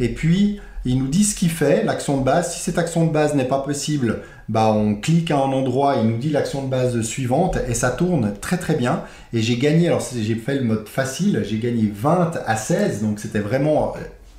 Et 0.00 0.08
puis 0.08 0.60
il 0.84 0.98
nous 0.98 1.08
dit 1.08 1.24
ce 1.24 1.34
qu'il 1.34 1.50
fait, 1.50 1.84
l'action 1.84 2.18
de 2.18 2.24
base. 2.24 2.54
Si 2.54 2.60
cette 2.60 2.78
action 2.78 3.06
de 3.06 3.12
base 3.12 3.34
n'est 3.34 3.44
pas 3.44 3.60
possible, 3.60 4.20
bah 4.48 4.72
on 4.72 4.94
clique 4.94 5.30
à 5.30 5.36
un 5.36 5.52
endroit, 5.52 5.96
il 6.02 6.08
nous 6.08 6.16
dit 6.16 6.30
l'action 6.30 6.62
de 6.62 6.68
base 6.68 7.00
suivante 7.02 7.58
et 7.68 7.74
ça 7.74 7.90
tourne 7.90 8.32
très 8.40 8.56
très 8.56 8.74
bien. 8.74 9.02
Et 9.32 9.42
j'ai 9.42 9.56
gagné, 9.56 9.88
alors 9.88 10.02
j'ai 10.14 10.34
fait 10.34 10.56
le 10.56 10.64
mode 10.64 10.88
facile, 10.88 11.42
j'ai 11.48 11.58
gagné 11.58 11.92
20 11.94 12.40
à 12.46 12.56
16, 12.56 13.02
donc 13.02 13.20
c'était 13.20 13.40
vraiment 13.40 13.94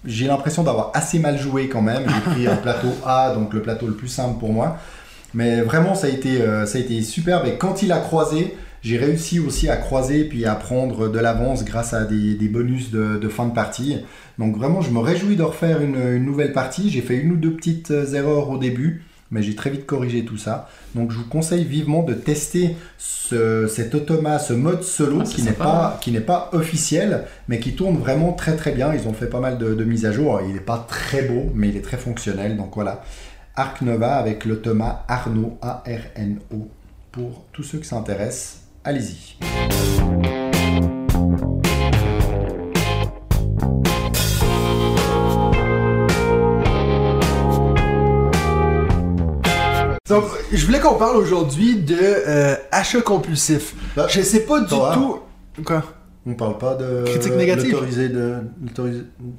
j'ai 0.06 0.28
l'impression 0.28 0.64
d'avoir 0.64 0.92
assez 0.94 1.20
mal 1.20 1.38
joué 1.38 1.70
quand 1.70 1.82
même. 1.82 2.04
J'ai 2.08 2.32
pris 2.32 2.48
un 2.48 2.56
plateau 2.56 2.90
A, 3.06 3.34
donc 3.34 3.54
le 3.54 3.62
plateau 3.62 3.88
le 3.88 3.94
plus 3.94 4.08
simple 4.08 4.40
pour 4.40 4.52
moi. 4.52 4.78
Mais 5.34 5.62
vraiment, 5.62 5.96
ça 5.96 6.08
a 6.08 6.10
été, 6.10 6.42
euh, 6.42 6.66
ça 6.66 6.78
a 6.78 6.82
été 6.82 7.02
superbe. 7.02 7.46
Et 7.46 7.56
quand 7.58 7.84
il 7.84 7.92
a 7.92 8.00
croisé, 8.00 8.58
j'ai 8.82 8.98
réussi 8.98 9.40
aussi 9.40 9.70
à 9.70 9.78
croiser 9.78 10.24
puis 10.26 10.46
à 10.46 10.56
prendre 10.56 11.08
de 11.10 11.20
l'avance 11.20 11.64
grâce 11.66 11.94
à 11.94 12.04
des, 12.06 12.34
des 12.36 12.48
bonus 12.48 12.92
de, 12.92 13.18
de 13.18 13.30
fin 13.30 13.46
de 13.48 13.54
partie. 13.54 13.98
Donc 14.40 14.58
vraiment, 14.58 14.82
je 14.82 14.92
me 14.92 15.00
réjouis 15.00 15.36
de 15.36 15.44
refaire 15.44 15.82
une, 15.82 15.96
une 15.96 16.26
nouvelle 16.26 16.52
partie. 16.54 16.90
J'ai 16.90 17.02
fait 17.02 17.16
une 17.18 17.32
ou 17.34 17.36
deux 17.38 17.52
petites 17.56 17.92
euh, 17.92 18.14
erreurs 18.14 18.50
au 18.50 18.58
début, 18.58 19.04
mais 19.30 19.44
j'ai 19.44 19.54
très 19.56 19.70
vite 19.70 19.86
corrigé 19.86 20.26
tout 20.26 20.38
ça. 20.38 20.68
Donc 20.96 21.12
je 21.12 21.18
vous 21.18 21.28
conseille 21.28 21.64
vivement 21.64 22.02
de 22.04 22.14
tester 22.14 22.76
ce- 22.98 23.68
cet 23.68 23.94
automa, 23.94 24.40
ce 24.40 24.54
mode 24.54 24.82
solo 24.84 25.20
Ah, 25.22 25.24
qui 25.26 25.44
n'est 25.44 25.52
pas, 25.52 26.00
qui 26.02 26.12
n'est 26.12 26.20
pas 26.22 26.50
officiel, 26.54 27.26
mais 27.48 27.60
qui 27.60 27.74
tourne 27.76 27.98
vraiment 27.98 28.34
très 28.34 28.56
très 28.56 28.72
bien. 28.72 28.94
Ils 28.96 29.08
ont 29.08 29.14
fait 29.14 29.28
pas 29.30 29.40
mal 29.40 29.58
de, 29.60 29.74
de 29.76 29.84
mises 29.84 30.06
à 30.06 30.12
jour. 30.12 30.42
Il 30.48 30.54
n'est 30.56 30.60
pas 30.60 30.86
très 30.90 31.22
beau, 31.24 31.52
mais 31.54 31.70
il 31.70 31.78
est 31.78 31.82
très 31.82 31.98
fonctionnel. 31.98 32.58
Donc 32.58 32.72
voilà, 32.74 33.04
Arc 33.56 33.82
Nova 33.84 34.16
avec 34.16 34.46
l'automa 34.46 35.06
Arno, 35.08 35.58
A-R-N-O. 35.62 36.68
Pour 37.12 37.44
tous 37.52 37.64
ceux 37.64 37.78
que 37.80 37.86
ça 37.86 37.98
intéresse, 37.98 38.61
allez-y. 38.84 39.36
Donc, 50.10 50.26
je 50.52 50.66
voulais 50.66 50.80
qu'on 50.80 50.96
parle 50.96 51.16
aujourd'hui 51.16 51.76
de 51.78 51.96
euh, 51.98 52.56
achat 52.72 53.02
compulsif. 53.02 53.74
Bah, 53.96 54.08
je 54.10 54.22
sais 54.22 54.42
pas 54.42 54.60
du 54.60 54.68
toi. 54.68 54.92
tout. 54.94 55.64
Quoi 55.64 55.84
On 56.26 56.34
parle 56.34 56.58
pas 56.58 56.76
de 56.76 57.06
Critique 57.06 57.34
négative. 57.36 57.72
l'autoriser 57.72 58.10
de, 58.10 58.42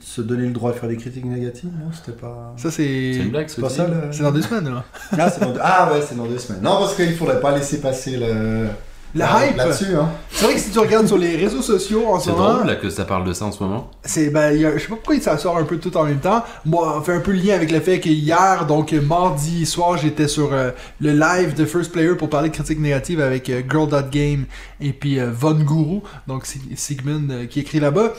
se 0.01 0.23
donner 0.23 0.47
le 0.47 0.53
droit 0.53 0.73
de 0.73 0.79
faire 0.79 0.89
des 0.89 0.97
critiques 0.97 1.27
négatives, 1.27 1.69
non 1.79 1.91
C'était 1.93 2.19
pas. 2.19 2.55
Ça, 2.57 2.71
C'est 2.71 2.87
une 2.87 3.23
c'est. 3.25 3.29
blague, 3.29 3.49
ce 3.49 3.57
C'est 3.57 3.61
pas 3.61 3.69
ça 3.69 3.87
le. 3.87 4.13
C'est 4.13 4.23
dans 4.23 4.33
deux 4.33 4.41
semaines, 4.41 4.73
là. 4.73 4.85
Ah, 5.19 5.29
c'est 5.31 5.41
dans 5.43 5.53
deux... 5.53 5.61
ah 5.63 5.93
ouais, 5.93 6.01
c'est 6.01 6.17
dans 6.17 6.25
deux 6.25 6.39
semaines. 6.39 6.63
Non, 6.63 6.79
parce 6.79 6.95
qu'il 6.95 7.15
faudrait 7.15 7.41
pas 7.41 7.55
laisser 7.55 7.81
passer 7.81 8.17
le. 8.17 8.69
Le 9.15 9.23
Ah, 9.25 9.47
hype. 9.47 9.57
là-dessus. 9.59 9.95
Hein. 9.95 10.09
C'est 10.31 10.45
vrai 10.47 10.55
que 10.55 10.61
si 10.61 10.71
tu 10.71 10.79
regardes 10.79 11.07
sur 11.07 11.19
les 11.19 11.37
réseaux 11.37 11.61
sociaux 11.61 12.07
en 12.09 12.19
ce 12.19 12.27
C'est 12.27 12.31
moment, 12.33 12.55
drôle 12.55 12.67
là, 12.67 12.77
que 12.77 12.89
ça 12.89 13.05
parle 13.05 13.25
de 13.27 13.33
ça 13.35 13.45
en 13.45 13.53
ce 13.53 13.63
moment. 13.63 13.91
c'est 14.05 14.31
ben, 14.31 14.53
il 14.53 14.63
y 14.63 14.65
a- 14.67 14.73
je 14.77 14.79
sais 14.83 14.89
pas 14.89 14.95
pourquoi 14.97 15.21
ça 15.21 15.37
sort 15.37 15.59
un 15.59 15.65
peu 15.65 15.77
tout 15.77 15.95
en 15.99 16.05
même 16.05 16.19
temps. 16.21 16.43
Moi, 16.65 16.95
on 16.99 17.03
fait 17.03 17.13
un 17.13 17.21
peu 17.21 17.33
le 17.33 17.39
lien 17.39 17.55
avec 17.55 17.71
le 17.71 17.81
fait 17.81 18.01
que 18.01 18.09
hier, 18.09 18.65
donc 18.67 18.93
mardi 18.93 19.67
soir, 19.67 19.99
j'étais 19.99 20.29
sur 20.29 20.53
euh, 20.55 20.71
le 21.01 21.13
live 21.13 21.55
de 21.55 21.67
First 21.67 21.93
Player 21.93 22.15
pour 22.15 22.31
parler 22.31 22.49
de 22.49 22.55
critiques 22.55 22.81
négatives 22.81 23.21
avec 23.21 23.51
euh, 23.51 23.61
Girl.game 23.71 24.47
et 24.81 24.93
puis 24.95 25.21
euh, 25.21 25.31
Von 25.31 25.55
Guru, 25.55 26.01
donc 26.27 26.47
c'est 26.47 26.61
Sigmund 26.77 27.31
euh, 27.31 27.47
qui 27.47 27.61
écrit 27.61 27.81
là-bas. 27.81 28.13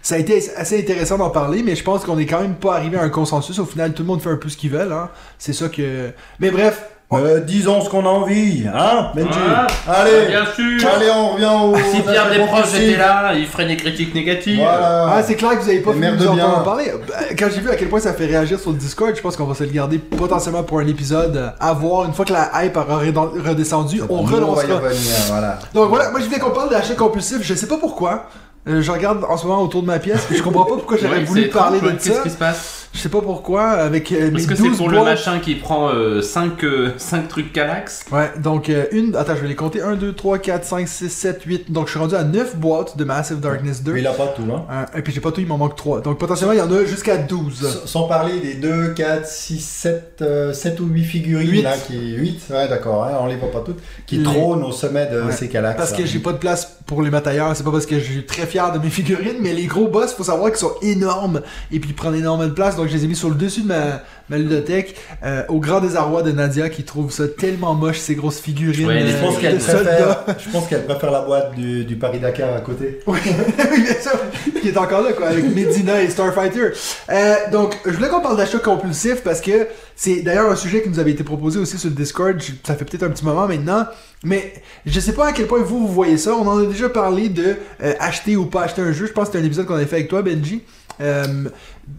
Ça 0.00 0.14
a 0.14 0.18
été 0.18 0.40
assez 0.56 0.78
intéressant 0.78 1.18
d'en 1.18 1.30
parler, 1.30 1.64
mais 1.64 1.74
je 1.74 1.82
pense 1.82 2.04
qu'on 2.04 2.18
est 2.18 2.26
quand 2.26 2.40
même 2.40 2.54
pas 2.54 2.76
arrivé 2.76 2.96
à 2.96 3.02
un 3.02 3.08
consensus. 3.08 3.58
Au 3.58 3.64
final, 3.64 3.92
tout 3.92 4.02
le 4.02 4.06
monde 4.06 4.22
fait 4.22 4.30
un 4.30 4.36
peu 4.36 4.48
ce 4.48 4.56
qu'ils 4.56 4.70
veulent. 4.70 4.92
Hein. 4.92 5.10
C'est 5.38 5.52
ça 5.52 5.68
que. 5.68 6.10
Mais 6.38 6.52
bref, 6.52 6.84
Euh, 7.12 7.38
disons 7.38 7.80
ce 7.82 7.88
qu'on 7.88 8.04
a 8.04 8.08
envie, 8.08 8.64
hein, 8.66 9.12
Benji 9.14 9.38
Ah, 9.54 9.66
Allez, 9.88 10.26
Bien 10.26 10.44
sûr 10.44 10.88
allez, 10.92 11.06
on 11.14 11.28
revient 11.34 11.50
au. 11.62 11.76
Si 11.94 12.00
Pierre 12.02 12.28
Desproges 12.30 12.74
était 12.74 12.96
là, 12.96 13.32
il 13.32 13.46
ferait 13.46 13.66
des 13.66 13.76
critiques 13.76 14.12
négatives. 14.12 14.58
Voilà. 14.58 15.06
Ah, 15.14 15.22
c'est 15.22 15.36
clair 15.36 15.52
que 15.56 15.62
vous 15.62 15.68
avez 15.68 15.78
pas 15.78 15.90
fini 15.92 16.00
merde 16.00 16.16
de 16.18 16.24
nous 16.26 16.32
bien. 16.34 16.44
entendre 16.46 16.60
en 16.62 16.64
parler. 16.64 16.90
Ben, 17.06 17.36
Quand 17.38 17.46
j'ai 17.54 17.60
vu 17.60 17.70
à 17.70 17.76
quel 17.76 17.88
point 17.88 18.00
ça 18.00 18.12
fait 18.12 18.26
réagir 18.26 18.58
sur 18.58 18.72
le 18.72 18.76
Discord, 18.76 19.14
je 19.14 19.20
pense 19.22 19.36
qu'on 19.36 19.44
va 19.44 19.54
se 19.54 19.62
le 19.62 19.70
garder 19.70 19.98
potentiellement 19.98 20.64
pour 20.64 20.80
un 20.80 20.86
épisode 20.88 21.36
euh, 21.36 21.48
à 21.60 21.72
voir. 21.74 22.06
Une 22.06 22.12
fois 22.12 22.24
que 22.24 22.32
la 22.32 22.50
hype 22.64 22.76
aura 22.76 23.00
redon- 23.00 23.30
redescendu, 23.40 24.02
on 24.10 24.22
Nous, 24.22 24.26
va 24.26 24.32
y 24.32 24.40
relancera. 24.40 24.74
revenir, 24.80 25.14
voilà. 25.28 25.58
Donc 25.74 25.88
voilà, 25.88 26.10
moi 26.10 26.18
je 26.18 26.24
voulais 26.24 26.40
qu'on 26.40 26.50
parle 26.50 26.70
d'achat 26.70 26.94
compulsif. 26.94 27.38
Je 27.40 27.54
sais 27.54 27.68
pas 27.68 27.78
pourquoi. 27.78 28.24
Euh, 28.68 28.82
je 28.82 28.90
regarde 28.90 29.22
en 29.28 29.36
ce 29.36 29.46
moment 29.46 29.62
autour 29.62 29.82
de 29.82 29.86
ma 29.86 30.00
pièce, 30.00 30.24
puis 30.26 30.36
je 30.36 30.42
comprends 30.42 30.64
pas 30.64 30.74
pourquoi 30.74 30.96
j'aurais 30.96 31.18
Ouais, 31.18 31.24
voulu 31.24 31.42
c'est 31.44 31.48
parler 31.50 31.76
étrange, 31.76 31.92
de 31.92 31.96
ouais. 31.98 32.02
Qu'est-ce 32.02 32.16
ça. 32.16 32.22
qui 32.24 32.30
se 32.30 32.36
passe? 32.36 32.85
Je 32.96 33.02
sais 33.02 33.08
pas 33.10 33.20
pourquoi, 33.20 33.64
avec 33.72 34.10
euh, 34.10 34.30
mes 34.30 34.38
Est-ce 34.40 34.48
que 34.48 34.54
12 34.54 34.70
c'est 34.72 34.76
pour 34.78 34.88
le 34.88 34.96
boîtes- 34.96 35.04
machin 35.10 35.38
qui 35.38 35.54
prend 35.56 35.90
5 36.22 37.28
trucs 37.28 37.52
Calax 37.52 38.04
Ouais, 38.10 38.30
donc 38.42 38.70
euh, 38.70 38.86
une. 38.92 39.14
Attends, 39.14 39.36
je 39.36 39.42
vais 39.42 39.48
les 39.48 39.54
compter 39.54 39.82
1, 39.82 39.96
2, 39.96 40.14
3, 40.14 40.38
4, 40.38 40.64
5, 40.64 40.88
6, 40.88 41.10
7, 41.10 41.42
8. 41.44 41.72
Donc 41.72 41.86
je 41.86 41.90
suis 41.90 42.00
rendu 42.00 42.14
à 42.14 42.24
9 42.24 42.56
boîtes 42.56 42.96
de 42.96 43.04
Massive 43.04 43.40
Darkness 43.40 43.82
2. 43.82 43.92
Mais 43.92 44.00
il 44.00 44.06
a 44.06 44.12
pas 44.12 44.28
tout, 44.28 44.42
hein. 44.50 44.64
Euh, 44.70 44.98
et 44.98 45.02
puis 45.02 45.12
j'ai 45.12 45.20
pas 45.20 45.30
tout, 45.30 45.40
il 45.42 45.46
m'en 45.46 45.58
manque 45.58 45.76
3. 45.76 46.00
Donc 46.00 46.18
potentiellement 46.18 46.54
il 46.54 46.58
y 46.58 46.62
en 46.62 46.72
a 46.72 46.84
jusqu'à 46.86 47.18
12. 47.18 47.64
S- 47.64 47.82
Sans 47.84 48.04
parler 48.08 48.40
des 48.40 48.54
2, 48.54 48.94
4, 48.94 49.26
6, 49.26 49.60
7, 49.62 50.24
7 50.54 50.80
ou 50.80 50.86
8 50.86 51.04
figurines 51.04 51.50
Huit. 51.50 51.62
là 51.62 51.74
qui 51.76 51.98
8, 52.14 52.40
ouais 52.50 52.68
d'accord, 52.68 53.04
hein, 53.04 53.18
on 53.20 53.26
les 53.26 53.36
voit 53.36 53.50
pas 53.50 53.60
toutes, 53.60 53.78
qui 54.06 54.16
Les- 54.16 54.24
trônent 54.24 54.62
au 54.64 54.72
sommet 54.72 55.06
de 55.12 55.20
Ouais. 55.20 55.32
ces 55.32 55.48
calax. 55.48 55.76
Parce 55.76 55.92
que 55.92 56.06
j'ai 56.06 56.18
pas 56.18 56.32
de 56.32 56.38
place 56.38 56.78
pour 56.86 57.02
les 57.02 57.10
mettre 57.10 57.28
ailleurs, 57.28 57.54
c'est 57.54 57.64
pas 57.64 57.72
parce 57.72 57.84
que 57.86 57.98
je 57.98 58.04
suis 58.04 58.24
très 58.26 58.46
fier 58.46 58.72
de 58.72 58.78
mes 58.78 58.90
figurines, 58.90 59.36
mais 59.42 59.52
les 59.52 59.66
gros 59.66 59.88
boss, 59.88 60.14
faut 60.14 60.24
savoir 60.24 60.48
qu'ils 60.50 60.58
sont 60.60 60.72
énormes 60.82 61.42
et 61.70 61.78
puis 61.78 61.90
ils 61.90 61.94
prennent 61.96 62.14
énormément 62.14 62.48
de 62.48 62.54
place, 62.54 62.76
donc 62.76 62.85
je 62.88 62.94
les 62.96 63.04
ai 63.04 63.06
mis 63.08 63.16
sur 63.16 63.28
le 63.28 63.34
dessus 63.34 63.62
de 63.62 63.66
ma, 63.68 64.02
ma 64.28 64.38
ludothèque, 64.38 64.96
euh, 65.24 65.42
au 65.48 65.58
grand 65.60 65.80
désarroi 65.80 66.22
de 66.22 66.32
Nadia 66.32 66.68
qui 66.68 66.82
trouve 66.84 67.10
ça 67.12 67.28
tellement 67.28 67.74
moche 67.74 67.98
ces 67.98 68.14
grosses 68.14 68.40
figurines 68.40 68.86
Ouais, 68.86 69.02
euh, 69.02 69.06
Je 69.08 69.24
pense 69.24 69.36
de 69.36 69.40
qu'elle 69.40 69.60
soldats. 69.60 69.82
préfère, 70.24 70.36
je 70.44 70.50
pense 70.50 70.66
qu'elle 70.68 70.84
préfère 70.84 71.10
la 71.10 71.20
boîte 71.22 71.54
du, 71.54 71.84
du 71.84 71.96
Paris 71.96 72.18
Dakar 72.18 72.54
à 72.54 72.60
côté. 72.60 73.00
Oui, 73.06 73.18
bien 73.24 74.00
sûr, 74.00 74.60
qui 74.60 74.68
est 74.68 74.76
encore 74.78 75.02
là, 75.02 75.12
quoi, 75.12 75.28
avec 75.28 75.44
Medina 75.54 76.02
et 76.02 76.08
Starfighter. 76.10 76.70
Euh, 77.10 77.34
donc, 77.52 77.76
je 77.84 77.90
voulais 77.92 78.08
qu'on 78.08 78.20
parle 78.20 78.36
d'achat 78.36 78.58
compulsif 78.58 79.22
parce 79.22 79.40
que 79.40 79.66
c'est 79.94 80.22
d'ailleurs 80.22 80.50
un 80.50 80.56
sujet 80.56 80.82
qui 80.82 80.88
nous 80.88 80.98
avait 80.98 81.12
été 81.12 81.24
proposé 81.24 81.58
aussi 81.58 81.78
sur 81.78 81.88
le 81.88 81.94
Discord. 81.94 82.40
Je- 82.40 82.52
Ça 82.66 82.74
fait 82.74 82.84
peut-être 82.84 83.02
un 83.04 83.10
petit 83.10 83.24
moment 83.24 83.46
maintenant, 83.46 83.86
mais 84.24 84.52
je 84.84 84.98
sais 85.00 85.12
pas 85.12 85.28
à 85.28 85.32
quel 85.32 85.46
point 85.46 85.60
vous, 85.60 85.86
vous 85.86 85.92
voyez 85.92 86.18
ça. 86.18 86.32
On 86.34 86.46
en 86.46 86.58
a 86.62 86.66
déjà 86.66 86.88
parlé 86.88 87.28
de 87.28 87.56
euh, 87.82 87.92
acheter 88.00 88.36
ou 88.36 88.46
pas 88.46 88.62
acheter 88.64 88.82
un 88.82 88.92
jeu. 88.92 89.06
Je 89.06 89.12
pense 89.12 89.28
que 89.28 89.32
c'était 89.32 89.42
un 89.44 89.46
épisode 89.46 89.66
qu'on 89.66 89.74
avait 89.74 89.86
fait 89.86 89.96
avec 89.96 90.08
toi, 90.08 90.22
Benji. 90.22 90.62
Euh, 91.00 91.24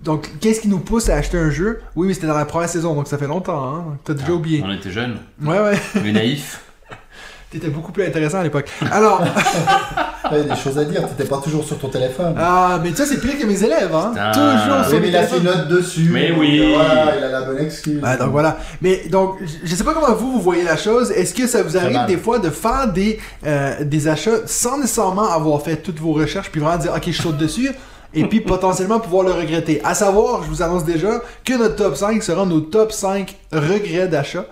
donc, 0.03 0.29
qu'est-ce 0.41 0.61
qui 0.61 0.67
nous 0.67 0.79
pousse 0.79 1.09
à 1.09 1.15
acheter 1.15 1.37
un 1.37 1.49
jeu? 1.49 1.79
Oui, 1.95 2.07
mais 2.07 2.13
c'était 2.13 2.27
dans 2.27 2.37
la 2.37 2.45
première 2.45 2.69
saison, 2.69 2.93
donc 2.93 3.07
ça 3.07 3.17
fait 3.17 3.27
longtemps. 3.27 3.63
Hein? 3.75 3.83
T'as 4.03 4.13
déjà 4.13 4.31
oublié. 4.33 4.63
On 4.65 4.71
était 4.71 4.91
jeunes, 4.91 5.17
Ouais, 5.43 5.59
ouais. 5.59 5.77
mais 6.03 6.11
naïfs. 6.11 6.61
T'étais 7.51 7.69
beaucoup 7.69 7.93
plus 7.93 8.03
intéressant 8.05 8.39
à 8.39 8.43
l'époque. 8.43 8.69
Alors, 8.91 9.21
T'avais 10.29 10.43
des 10.43 10.55
choses 10.57 10.77
à 10.77 10.83
dire, 10.83 11.07
t'étais 11.07 11.29
pas 11.29 11.37
toujours 11.37 11.63
sur 11.63 11.79
ton 11.79 11.87
téléphone. 11.87 12.35
ah, 12.37 12.79
mais 12.83 12.93
ça, 12.93 13.05
c'est 13.05 13.21
pire 13.21 13.39
que 13.39 13.45
mes 13.45 13.63
élèves, 13.63 13.95
hein. 13.95 14.09
Putain. 14.09 14.31
Toujours 14.33 14.85
sur 14.85 14.93
oui, 14.95 14.99
mais 15.01 15.07
il 15.07 15.15
a 15.15 15.23
fait 15.23 15.39
note 15.39 15.67
dessus. 15.69 16.09
Mais 16.11 16.31
oui. 16.37 16.73
Voilà, 16.75 17.15
il 17.17 17.23
a 17.23 17.29
la 17.29 17.41
bonne 17.43 17.59
excuse. 17.63 18.03
Ouais, 18.03 18.17
donc 18.17 18.31
voilà. 18.31 18.57
Mais 18.81 19.07
donc, 19.09 19.37
je- 19.63 19.73
sais 19.73 19.85
pas 19.85 19.93
comment 19.93 20.13
vous, 20.13 20.33
vous 20.33 20.41
voyez 20.41 20.63
la 20.63 20.75
chose. 20.75 21.11
Est-ce 21.11 21.33
que 21.33 21.47
ça 21.47 21.63
vous 21.63 21.77
arrive 21.77 22.05
des 22.07 22.17
fois 22.17 22.39
de 22.39 22.49
faire 22.49 22.91
des, 22.91 23.17
euh, 23.45 23.81
des 23.85 24.09
achats 24.09 24.45
sans 24.45 24.77
nécessairement 24.79 25.31
avoir 25.31 25.61
fait 25.61 25.77
toutes 25.77 25.99
vos 25.99 26.11
recherches, 26.11 26.51
puis 26.51 26.59
vraiment 26.59 26.77
dire, 26.77 26.91
ok, 26.93 27.03
je 27.09 27.21
saute 27.21 27.37
dessus, 27.37 27.71
et 28.13 28.25
puis 28.25 28.39
potentiellement 28.41 28.99
pouvoir 28.99 29.23
le 29.25 29.31
regretter. 29.31 29.81
À 29.83 29.93
savoir, 29.93 30.43
je 30.43 30.49
vous 30.49 30.61
annonce 30.61 30.85
déjà 30.85 31.21
que 31.45 31.57
notre 31.57 31.75
top 31.75 31.95
5 31.95 32.21
sera 32.23 32.45
nos 32.45 32.61
top 32.61 32.91
5 32.91 33.35
regrets 33.51 34.07
d'achat. 34.07 34.45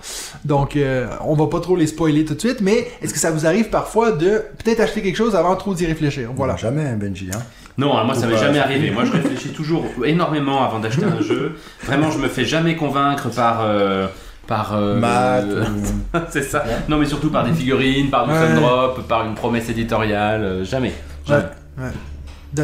Donc, 0.44 0.76
euh, 0.76 1.08
on 1.26 1.34
va 1.36 1.48
pas 1.48 1.60
trop 1.60 1.76
les 1.76 1.88
spoiler 1.88 2.26
tout 2.26 2.36
de 2.36 2.40
suite, 2.40 2.62
mais 2.62 2.88
est-ce 3.02 3.14
que 3.14 3.20
ça 3.20 3.32
vous 3.32 3.46
arrive 3.46 3.70
parfois 3.70 4.12
de 4.12 4.44
peut-être 4.64 4.80
acheter 4.82 5.02
quelque 5.02 5.16
chose 5.16 5.36
avant 5.36 5.56
trop 5.56 5.74
d'y 5.74 5.86
réfléchir? 5.86 6.30
Voilà. 6.36 6.56
Jamais, 6.58 6.94
Benji. 6.94 7.30
Hein. 7.34 7.40
Non, 7.78 7.92
alors 7.94 8.06
moi 8.06 8.16
ça 8.16 8.26
m'est 8.28 8.38
jamais 8.38 8.60
arrivé. 8.60 8.90
Moi 8.90 9.04
je 9.04 9.12
réfléchis 9.12 9.50
toujours 9.50 9.84
énormément 10.06 10.64
avant 10.64 10.80
d'acheter 10.80 11.04
un 11.04 11.22
jeu. 11.22 11.56
Vraiment, 11.84 12.10
je 12.10 12.20
me 12.20 12.30
fais 12.30 12.46
jamais 12.46 12.76
convaincre 12.78 13.30
par. 13.30 13.64
euh, 13.66 14.08
par. 14.48 14.76
euh, 14.78 14.98
euh, 15.04 15.64
ou- 15.66 16.18
c'est 16.30 16.44
ça. 16.44 16.64
Non, 16.88 16.98
mais 16.98 17.06
surtout 17.06 17.30
par 17.32 17.44
des 17.44 17.52
figurines, 17.52 18.10
par 18.10 18.28
du 18.28 18.32
Ouais. 18.34 18.54
drop, 18.56 19.06
par 19.10 19.26
une 19.26 19.36
promesse 19.36 19.68
éditoriale. 19.70 20.42
euh, 20.44 20.64
jamais. 20.64 20.94
Jamais. 21.28 21.44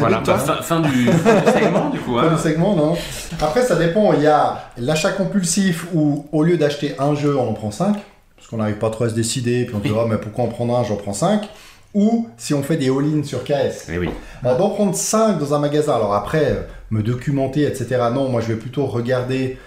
Voilà, 0.00 0.18
toi? 0.18 0.34
bah, 0.34 0.40
fin, 0.40 0.62
fin 0.62 0.80
du, 0.80 1.06
fin 1.06 1.40
du 1.40 1.50
segment 1.52 1.90
du 1.90 1.98
coup. 2.00 2.14
Pas 2.14 2.22
hein. 2.22 2.30
le 2.32 2.38
segment, 2.38 2.74
non. 2.76 2.94
Après, 3.40 3.62
ça 3.62 3.76
dépend. 3.76 4.12
Il 4.14 4.22
y 4.22 4.26
a 4.26 4.70
l'achat 4.78 5.12
compulsif 5.12 5.86
où, 5.94 6.26
au 6.32 6.42
lieu 6.42 6.56
d'acheter 6.56 6.94
un 6.98 7.14
jeu, 7.14 7.36
on 7.36 7.48
en 7.50 7.52
prend 7.54 7.70
5. 7.70 7.96
Parce 8.36 8.48
qu'on 8.48 8.56
n'arrive 8.58 8.78
pas 8.78 8.90
trop 8.90 9.04
à 9.04 9.08
se 9.10 9.14
décider. 9.14 9.64
Puis 9.64 9.74
on 9.74 9.78
dit, 9.78 9.92
oh, 9.94 10.06
mais 10.08 10.16
pourquoi 10.18 10.44
en 10.44 10.48
prendre 10.48 10.76
un 10.76 10.84
J'en 10.84 10.96
prends 10.96 11.12
5. 11.12 11.48
Ou 11.94 12.28
si 12.38 12.54
on 12.54 12.62
fait 12.62 12.76
des 12.76 12.88
all-in 12.88 13.22
sur 13.22 13.44
KS. 13.44 13.88
Eh 13.92 13.98
oui. 13.98 14.08
Alors, 14.42 14.56
d'en 14.56 14.70
prendre 14.70 14.94
5 14.94 15.38
dans 15.38 15.54
un 15.54 15.58
magasin. 15.58 15.94
Alors 15.94 16.14
après, 16.14 16.50
euh, 16.50 16.62
me 16.90 17.02
documenter, 17.02 17.64
etc. 17.64 18.00
Non, 18.12 18.28
moi, 18.28 18.40
je 18.40 18.48
vais 18.48 18.56
plutôt 18.56 18.86
regarder. 18.86 19.58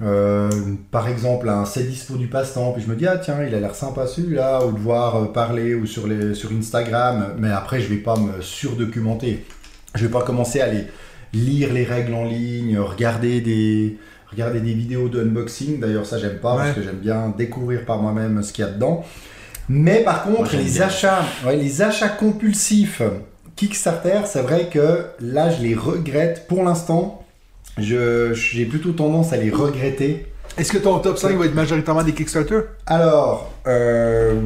euh, 0.00 0.48
par 0.92 1.08
exemple 1.08 1.48
un 1.48 1.64
c'est 1.64 1.82
dispo 1.82 2.14
du 2.14 2.28
passe-temps 2.28 2.70
puis 2.70 2.82
je 2.82 2.88
me 2.88 2.94
dis 2.94 3.06
ah 3.08 3.18
tiens 3.18 3.42
il 3.44 3.52
a 3.52 3.58
l'air 3.58 3.74
sympa 3.74 4.06
celui-là 4.06 4.64
ou 4.64 4.70
de 4.70 4.78
voir 4.78 5.16
euh, 5.16 5.24
parler 5.26 5.74
ou 5.74 5.86
sur 5.86 6.06
les 6.06 6.34
sur 6.34 6.52
Instagram 6.52 7.34
mais 7.36 7.50
après 7.50 7.80
je 7.80 7.88
vais 7.88 7.96
pas 7.96 8.14
me 8.16 8.40
surdocumenter 8.40 9.44
je 9.94 10.04
vais 10.06 10.10
pas 10.12 10.22
commencer 10.22 10.60
à 10.60 10.64
aller 10.64 10.84
lire 11.32 11.72
les 11.72 11.84
règles 11.84 12.14
en 12.14 12.24
ligne, 12.24 12.78
regarder 12.78 13.40
des, 13.40 13.98
regarder 14.30 14.60
des 14.60 14.72
vidéos 14.74 15.08
de 15.08 15.22
unboxing. 15.22 15.80
D'ailleurs, 15.80 16.06
ça, 16.06 16.18
j'aime 16.18 16.38
pas 16.38 16.56
parce 16.56 16.72
que 16.72 16.82
j'aime 16.82 16.96
bien 16.96 17.34
découvrir 17.36 17.84
par 17.84 17.98
moi-même 17.98 18.42
ce 18.42 18.52
qu'il 18.52 18.64
y 18.64 18.68
a 18.68 18.70
dedans. 18.70 19.04
Mais 19.68 20.02
par 20.02 20.22
contre, 20.22 20.54
Moi, 20.54 20.62
les 20.62 20.70
bien. 20.72 20.82
achats, 20.86 21.22
ouais, 21.46 21.56
les 21.56 21.82
achats 21.82 22.08
compulsifs 22.08 23.02
Kickstarter, 23.56 24.20
c'est 24.24 24.40
vrai 24.40 24.68
que 24.72 25.06
là, 25.20 25.50
je 25.50 25.60
les 25.62 25.74
regrette. 25.74 26.46
Pour 26.48 26.62
l'instant, 26.62 27.26
j'ai 27.76 28.64
plutôt 28.64 28.92
tendance 28.92 29.32
à 29.32 29.36
les 29.36 29.50
regretter. 29.50 30.26
Est-ce 30.56 30.72
que 30.72 30.78
ton 30.78 30.98
top 31.00 31.18
5 31.18 31.36
va 31.36 31.44
être 31.46 31.54
majoritairement 31.54 32.02
des 32.02 32.12
Kickstarter? 32.14 32.60
Alors, 32.86 33.52
euh, 33.66 34.40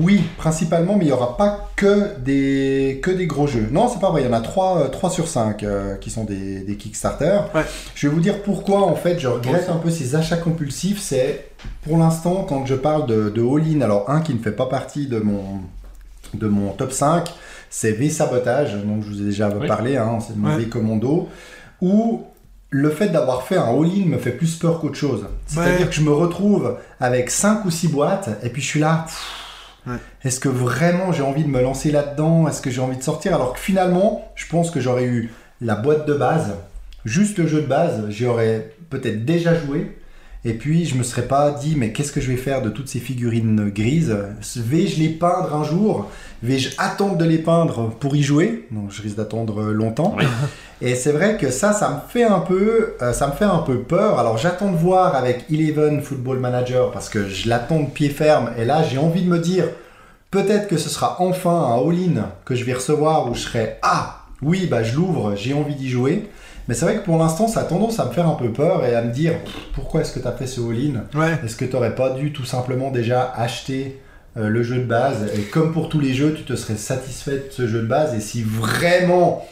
oui, 0.00 0.22
principalement, 0.38 0.96
mais 0.96 1.04
il 1.04 1.08
n'y 1.08 1.12
aura 1.12 1.36
pas 1.36 1.68
que 1.76 2.16
des, 2.18 3.00
que 3.02 3.10
des 3.10 3.26
gros 3.26 3.46
jeux. 3.46 3.68
Non, 3.70 3.88
c'est 3.88 4.00
pas 4.00 4.10
vrai, 4.10 4.22
il 4.22 4.26
y 4.26 4.28
en 4.28 4.32
a 4.32 4.40
3, 4.40 4.90
sur 5.10 5.28
5 5.28 5.64
qui 6.00 6.10
sont 6.10 6.24
des, 6.24 6.60
des 6.60 6.76
Kickstarter. 6.76 7.40
Ouais. 7.54 7.62
Je 7.94 8.08
vais 8.08 8.14
vous 8.14 8.20
dire 8.20 8.42
pourquoi, 8.42 8.82
en 8.82 8.94
fait, 8.94 9.18
je 9.18 9.28
regrette 9.28 9.68
un 9.68 9.76
peu 9.76 9.90
ces 9.90 10.14
achats 10.16 10.38
compulsifs. 10.38 11.00
C'est, 11.00 11.50
pour 11.82 11.98
l'instant, 11.98 12.46
quand 12.48 12.64
je 12.66 12.74
parle 12.74 13.06
de, 13.06 13.28
de 13.28 13.42
all-in, 13.42 13.82
alors 13.82 14.08
un 14.08 14.20
qui 14.22 14.32
ne 14.32 14.38
fait 14.38 14.52
pas 14.52 14.66
partie 14.66 15.06
de 15.06 15.18
mon, 15.18 15.42
de 16.34 16.48
mon 16.48 16.72
top 16.72 16.92
5, 16.92 17.28
c'est 17.68 17.92
V-Sabotage, 17.92 18.74
donc 18.84 19.02
je 19.04 19.08
vous 19.10 19.20
ai 19.20 19.24
déjà 19.26 19.50
Oui. 19.50 19.66
parlé, 19.66 19.98
hein, 19.98 20.18
c'est 20.26 20.34
mon 20.34 20.48
Ouais. 20.48 20.56
V-Commando, 20.56 21.28
où 21.82 22.22
le 22.70 22.90
fait 22.90 23.08
d'avoir 23.08 23.42
fait 23.42 23.56
un 23.56 23.64
all-in 23.68 24.06
me 24.06 24.16
fait 24.18 24.30
plus 24.32 24.56
peur 24.56 24.80
qu'autre 24.80 24.94
chose. 24.96 25.26
C'est-à-dire 25.46 25.80
Ouais. 25.80 25.86
que 25.86 25.92
je 25.92 26.00
me 26.02 26.12
retrouve 26.12 26.76
avec 27.00 27.30
5 27.30 27.64
ou 27.66 27.70
6 27.70 27.88
boîtes, 27.88 28.30
et 28.42 28.48
puis 28.48 28.62
je 28.62 28.66
suis 28.66 28.80
là, 28.80 29.04
pff, 29.06 29.34
Est-ce 30.24 30.40
que 30.40 30.48
vraiment 30.48 31.12
j'ai 31.12 31.22
envie 31.22 31.44
de 31.44 31.48
me 31.48 31.62
lancer 31.62 31.90
là-dedans? 31.90 32.48
Est-ce 32.48 32.62
que 32.62 32.70
j'ai 32.70 32.80
envie 32.80 32.96
de 32.96 33.02
sortir? 33.02 33.34
Alors 33.34 33.54
que 33.54 33.60
finalement, 33.60 34.30
je 34.34 34.46
pense 34.46 34.70
que 34.70 34.80
j'aurais 34.80 35.04
eu 35.04 35.30
la 35.60 35.74
boîte 35.74 36.06
de 36.06 36.14
base, 36.14 36.54
juste 37.04 37.38
le 37.38 37.46
jeu 37.46 37.62
de 37.62 37.66
base, 37.66 38.08
j'y 38.08 38.26
aurais 38.26 38.70
peut-être 38.90 39.24
déjà 39.24 39.54
joué, 39.54 39.97
et 40.44 40.54
puis 40.54 40.84
je 40.84 40.94
me 40.94 41.02
serais 41.02 41.26
pas 41.26 41.50
dit, 41.50 41.74
mais 41.76 41.92
qu'est-ce 41.92 42.12
que 42.12 42.20
je 42.20 42.30
vais 42.30 42.36
faire 42.36 42.62
de 42.62 42.70
toutes 42.70 42.88
ces 42.88 43.00
figurines 43.00 43.70
grises? 43.70 44.16
Vais-je 44.56 45.00
les 45.00 45.08
peindre 45.08 45.54
un 45.54 45.64
jour? 45.64 46.10
Vais-je 46.42 46.70
attendre 46.78 47.16
de 47.16 47.24
les 47.24 47.38
peindre 47.38 47.90
pour 47.98 48.14
y 48.14 48.22
jouer? 48.22 48.66
Donc 48.70 48.90
je 48.90 49.02
risque 49.02 49.16
d'attendre 49.16 49.64
longtemps. 49.64 50.14
Oui. 50.16 50.24
Et 50.80 50.94
c'est 50.94 51.10
vrai 51.10 51.36
que 51.36 51.50
ça, 51.50 51.72
ça 51.72 51.90
me 51.90 52.08
fait 52.08 52.22
un 52.22 52.38
peu, 52.38 52.94
euh, 53.02 53.12
ça 53.12 53.26
me 53.26 53.32
fait 53.32 53.44
un 53.44 53.58
peu 53.58 53.80
peur. 53.80 54.20
Alors 54.20 54.38
j'attends 54.38 54.70
de 54.70 54.76
voir 54.76 55.16
avec 55.16 55.46
Eleven 55.50 56.00
Football 56.00 56.38
Manager 56.38 56.92
parce 56.92 57.08
que 57.08 57.28
je 57.28 57.48
l'attends 57.48 57.80
de 57.80 57.88
pied 57.88 58.08
ferme. 58.08 58.50
Et 58.56 58.64
là, 58.64 58.84
j'ai 58.84 58.98
envie 58.98 59.22
de 59.22 59.28
me 59.28 59.38
dire 59.38 59.64
Peut-être 60.30 60.68
que 60.68 60.76
ce 60.76 60.90
sera 60.90 61.16
enfin 61.20 61.50
un 61.50 61.78
all-in 61.78 62.30
que 62.44 62.54
je 62.54 62.64
vais 62.64 62.74
recevoir 62.74 63.30
où 63.30 63.34
je 63.34 63.40
serai 63.40 63.76
Ah, 63.80 64.26
oui, 64.42 64.66
bah 64.66 64.82
je 64.82 64.94
l'ouvre, 64.94 65.34
j'ai 65.36 65.54
envie 65.54 65.74
d'y 65.74 65.88
jouer. 65.88 66.28
Mais 66.68 66.74
c'est 66.74 66.84
vrai 66.84 66.96
que 66.96 67.04
pour 67.04 67.16
l'instant, 67.18 67.48
ça 67.48 67.60
a 67.60 67.64
tendance 67.64 67.98
à 67.98 68.04
me 68.04 68.12
faire 68.12 68.28
un 68.28 68.34
peu 68.34 68.52
peur 68.52 68.84
et 68.84 68.94
à 68.94 69.02
me 69.02 69.10
dire 69.10 69.32
pourquoi 69.74 70.02
est-ce 70.02 70.12
que 70.12 70.20
tu 70.20 70.28
as 70.28 70.32
fait 70.32 70.46
ce 70.46 70.60
all-in 70.60 71.04
Ouais. 71.18 71.38
Est-ce 71.44 71.56
que 71.56 71.64
tu 71.64 71.72
n'aurais 71.72 71.94
pas 71.94 72.10
dû 72.10 72.32
tout 72.32 72.44
simplement 72.44 72.90
déjà 72.90 73.32
acheter 73.36 73.98
euh, 74.36 74.48
le 74.48 74.62
jeu 74.62 74.76
de 74.76 74.84
base 74.84 75.30
Et 75.34 75.42
comme 75.44 75.72
pour 75.72 75.88
tous 75.88 75.98
les 76.00 76.12
jeux, 76.12 76.34
tu 76.34 76.42
te 76.44 76.54
serais 76.56 76.76
satisfait 76.76 77.32
de 77.36 77.46
ce 77.50 77.66
jeu 77.66 77.80
de 77.80 77.86
base. 77.86 78.14
Et 78.14 78.20
si 78.20 78.42
vraiment 78.42 79.46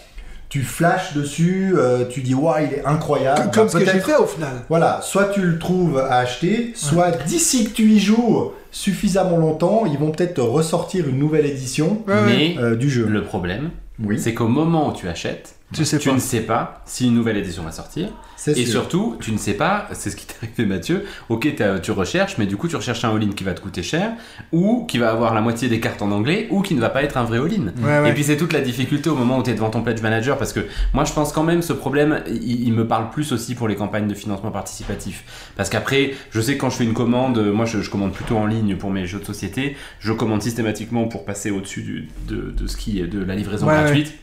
tu 0.51 0.63
flashes 0.63 1.15
dessus, 1.15 1.75
euh, 1.77 2.05
tu 2.05 2.21
dis 2.21 2.35
Waouh, 2.35 2.65
il 2.71 2.75
est 2.79 2.85
incroyable. 2.87 3.41
Comme, 3.45 3.51
comme 3.51 3.65
bah, 3.65 3.71
ce 3.71 3.79
que 3.79 3.85
j'ai 3.87 3.91
peut-être- 3.93 4.07
fait 4.07 4.17
au 4.17 4.27
final. 4.27 4.53
Voilà, 4.69 5.01
soit 5.03 5.25
tu 5.33 5.41
le 5.41 5.59
trouves 5.59 5.99
à 5.99 6.19
acheter, 6.19 6.73
soit 6.77 7.11
d'ici 7.25 7.65
que 7.65 7.71
tu 7.71 7.85
y 7.91 7.99
joues 7.99 8.53
suffisamment 8.71 9.39
longtemps, 9.39 9.87
ils 9.87 9.99
vont 9.99 10.11
peut-être 10.13 10.35
te 10.35 10.41
ressortir 10.43 11.09
une 11.09 11.19
nouvelle 11.19 11.47
édition 11.47 12.03
Ouais, 12.07 12.13
ouais. 12.15 12.21
Mais 12.27 12.57
euh, 12.59 12.77
du 12.77 12.91
jeu. 12.91 13.07
le 13.09 13.25
problème, 13.25 13.71
Oui, 14.05 14.21
c'est 14.21 14.35
qu'au 14.35 14.49
moment 14.49 14.91
où 14.91 14.93
tu 14.93 15.09
achètes, 15.09 15.56
Tu 15.73 15.85
sais 15.85 15.99
tu 15.99 16.13
ne 16.13 16.19
sais 16.19 16.43
pas 16.43 16.83
si 16.87 17.07
une 17.07 17.15
nouvelle 17.15 17.37
édition 17.37 17.65
va 17.65 17.73
sortir. 17.73 18.09
Et 18.47 18.55
sûr. 18.55 18.67
surtout, 18.67 19.17
tu 19.21 19.33
ne 19.33 19.39
sais 19.39 19.55
pas, 19.55 19.89
c'est 19.93 20.11
ce 20.11 20.17
qui 20.17 20.25
t'est 20.27 20.37
arrivé 20.41 20.67
Mathieu, 20.67 21.05
ok 21.29 21.55
tu 21.83 21.91
recherches, 21.91 22.39
mais 22.39 22.47
du 22.47 22.57
coup 22.57 22.69
tu 22.69 22.77
recherches 22.77 23.05
un 23.05 23.13
all-in 23.13 23.31
qui 23.31 23.43
va 23.43 23.55
te 23.55 23.61
coûter 23.61 23.83
cher, 23.83 24.13
ou 24.53 24.85
qui 24.87 24.99
va 24.99 25.11
avoir 25.11 25.35
la 25.35 25.41
moitié 25.41 25.69
des 25.69 25.81
cartes 25.81 26.03
en 26.03 26.13
anglais, 26.13 26.47
ou 26.51 26.63
qui 26.63 26.75
ne 26.77 26.81
va 26.81 26.91
pas 26.91 27.03
être 27.03 27.17
un 27.17 27.25
vrai 27.25 27.39
all-in. 27.39 27.73
Ouais, 27.83 28.01
ouais. 28.03 28.11
Et 28.11 28.13
puis 28.13 28.23
c'est 28.23 28.37
toute 28.37 28.53
la 28.53 28.61
difficulté 28.61 29.11
au 29.11 29.17
moment 29.17 29.39
où 29.39 29.43
tu 29.43 29.51
es 29.51 29.55
devant 29.55 29.71
ton 29.71 29.83
pledge 29.83 30.01
manager, 30.01 30.39
parce 30.39 30.53
que 30.53 30.61
moi 30.95 31.05
je 31.05 31.13
pense 31.13 31.33
quand 31.33 31.43
même 31.43 31.63
ce 31.63 31.73
problème, 31.73 32.23
il, 32.29 32.63
il 32.69 32.73
me 32.73 32.87
parle 32.87 33.11
plus 33.11 33.33
aussi 33.33 33.57
pour 33.57 33.67
les 33.67 33.75
campagnes 33.75 34.07
de 34.07 34.15
financement 34.15 34.53
participatif. 34.53 35.25
Parce 35.57 35.69
qu'après, 35.69 36.15
je 36.31 36.41
sais 36.41 36.55
que 36.55 36.61
quand 36.61 36.71
je 36.71 36.77
fais 36.77 36.85
une 36.85 36.95
commande, 36.95 37.39
moi 37.39 37.65
je, 37.65 37.83
je 37.83 37.91
commande 37.91 38.13
plutôt 38.13 38.37
en 38.37 38.47
ligne 38.47 38.77
pour 38.77 38.93
mes 38.93 39.07
jeux 39.07 39.19
de 39.19 39.25
société, 39.25 39.77
je 39.99 40.13
commande 40.13 40.43
systématiquement 40.43 41.09
pour 41.09 41.25
passer 41.25 41.51
au-dessus 41.51 42.09
de 42.29 42.67
ce 42.69 42.77
qui 42.77 43.01
est 43.01 43.09
de 43.09 43.25
la 43.25 43.35
livraison 43.35 43.67
Ouais, 43.67 43.75
gratuite. 43.75 44.15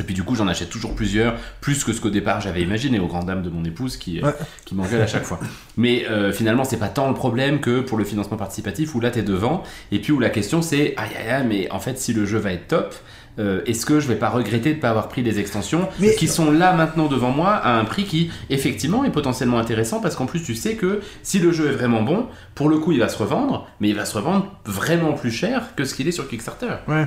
Et 0.00 0.02
puis 0.02 0.14
du 0.14 0.24
coup, 0.24 0.34
j'en 0.34 0.48
achète 0.48 0.70
toujours 0.70 0.94
plusieurs, 0.94 1.34
plus 1.60 1.84
que 1.84 1.92
ce 1.92 2.00
qu'au 2.00 2.10
départ 2.10 2.40
j'avais 2.40 2.62
imaginé, 2.62 2.98
aux 2.98 3.06
grandes 3.06 3.26
dames 3.26 3.42
de 3.42 3.50
mon 3.50 3.64
épouse 3.64 3.96
qui, 3.98 4.20
euh, 4.20 4.26
Ouais. 4.26 4.34
qui 4.64 4.74
m'engueule 4.74 5.02
à 5.02 5.06
chaque 5.06 5.24
fois. 5.24 5.38
Mais 5.76 6.06
euh, 6.10 6.32
finalement, 6.32 6.64
c'est 6.64 6.78
pas 6.78 6.88
tant 6.88 7.08
le 7.08 7.14
problème 7.14 7.60
que 7.60 7.80
pour 7.80 7.98
le 7.98 8.04
financement 8.04 8.36
participatif 8.38 8.94
où 8.94 9.00
là 9.00 9.10
t'es 9.10 9.22
devant, 9.22 9.62
et 9.92 9.98
puis 10.00 10.12
où 10.12 10.18
la 10.18 10.30
question 10.30 10.62
c'est 10.62 10.94
aïe 10.96 11.10
aïe 11.18 11.28
aïe, 11.30 11.46
mais 11.46 11.70
en 11.70 11.78
fait, 11.78 11.98
si 11.98 12.12
le 12.14 12.24
jeu 12.26 12.38
va 12.38 12.52
être 12.52 12.66
top, 12.68 12.94
euh, 13.38 13.62
est-ce 13.66 13.86
que 13.86 14.00
je 14.00 14.08
vais 14.08 14.16
pas 14.16 14.28
regretter 14.28 14.74
de 14.74 14.80
pas 14.80 14.90
avoir 14.90 15.08
pris 15.08 15.22
les 15.22 15.38
extensions 15.38 15.88
Mais- 16.00 16.14
qui 16.16 16.26
sont 16.26 16.50
là 16.50 16.72
maintenant 16.74 17.06
devant 17.06 17.30
moi 17.30 17.50
à 17.50 17.78
un 17.78 17.84
prix 17.84 18.04
qui 18.04 18.30
effectivement 18.50 19.04
est 19.04 19.10
potentiellement 19.10 19.58
intéressant 19.58 20.00
parce 20.00 20.16
qu'en 20.16 20.26
plus 20.26 20.42
tu 20.42 20.54
sais 20.54 20.74
que 20.74 21.00
si 21.22 21.38
le 21.38 21.52
jeu 21.52 21.68
est 21.68 21.74
vraiment 21.74 22.02
bon, 22.02 22.26
pour 22.54 22.68
le 22.68 22.78
coup 22.78 22.90
il 22.92 22.98
va 22.98 23.08
se 23.08 23.16
revendre, 23.16 23.68
mais 23.80 23.88
il 23.88 23.94
va 23.94 24.04
se 24.04 24.16
revendre 24.16 24.52
vraiment 24.64 25.12
plus 25.12 25.30
cher 25.30 25.74
que 25.76 25.84
ce 25.84 25.94
qu'il 25.94 26.08
est 26.08 26.12
sur 26.12 26.28
Kickstarter. 26.28 26.74
Ouais. 26.88 27.06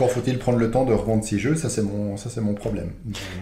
Encore 0.00 0.14
faut-il 0.14 0.38
prendre 0.38 0.56
le 0.56 0.70
temps 0.70 0.86
de 0.86 0.94
revendre 0.94 1.22
ces 1.22 1.38
jeux, 1.38 1.56
ça 1.56 1.68
c'est 1.68 1.82
mon, 1.82 2.16
ça 2.16 2.30
c'est 2.32 2.40
mon 2.40 2.54
problème. 2.54 2.88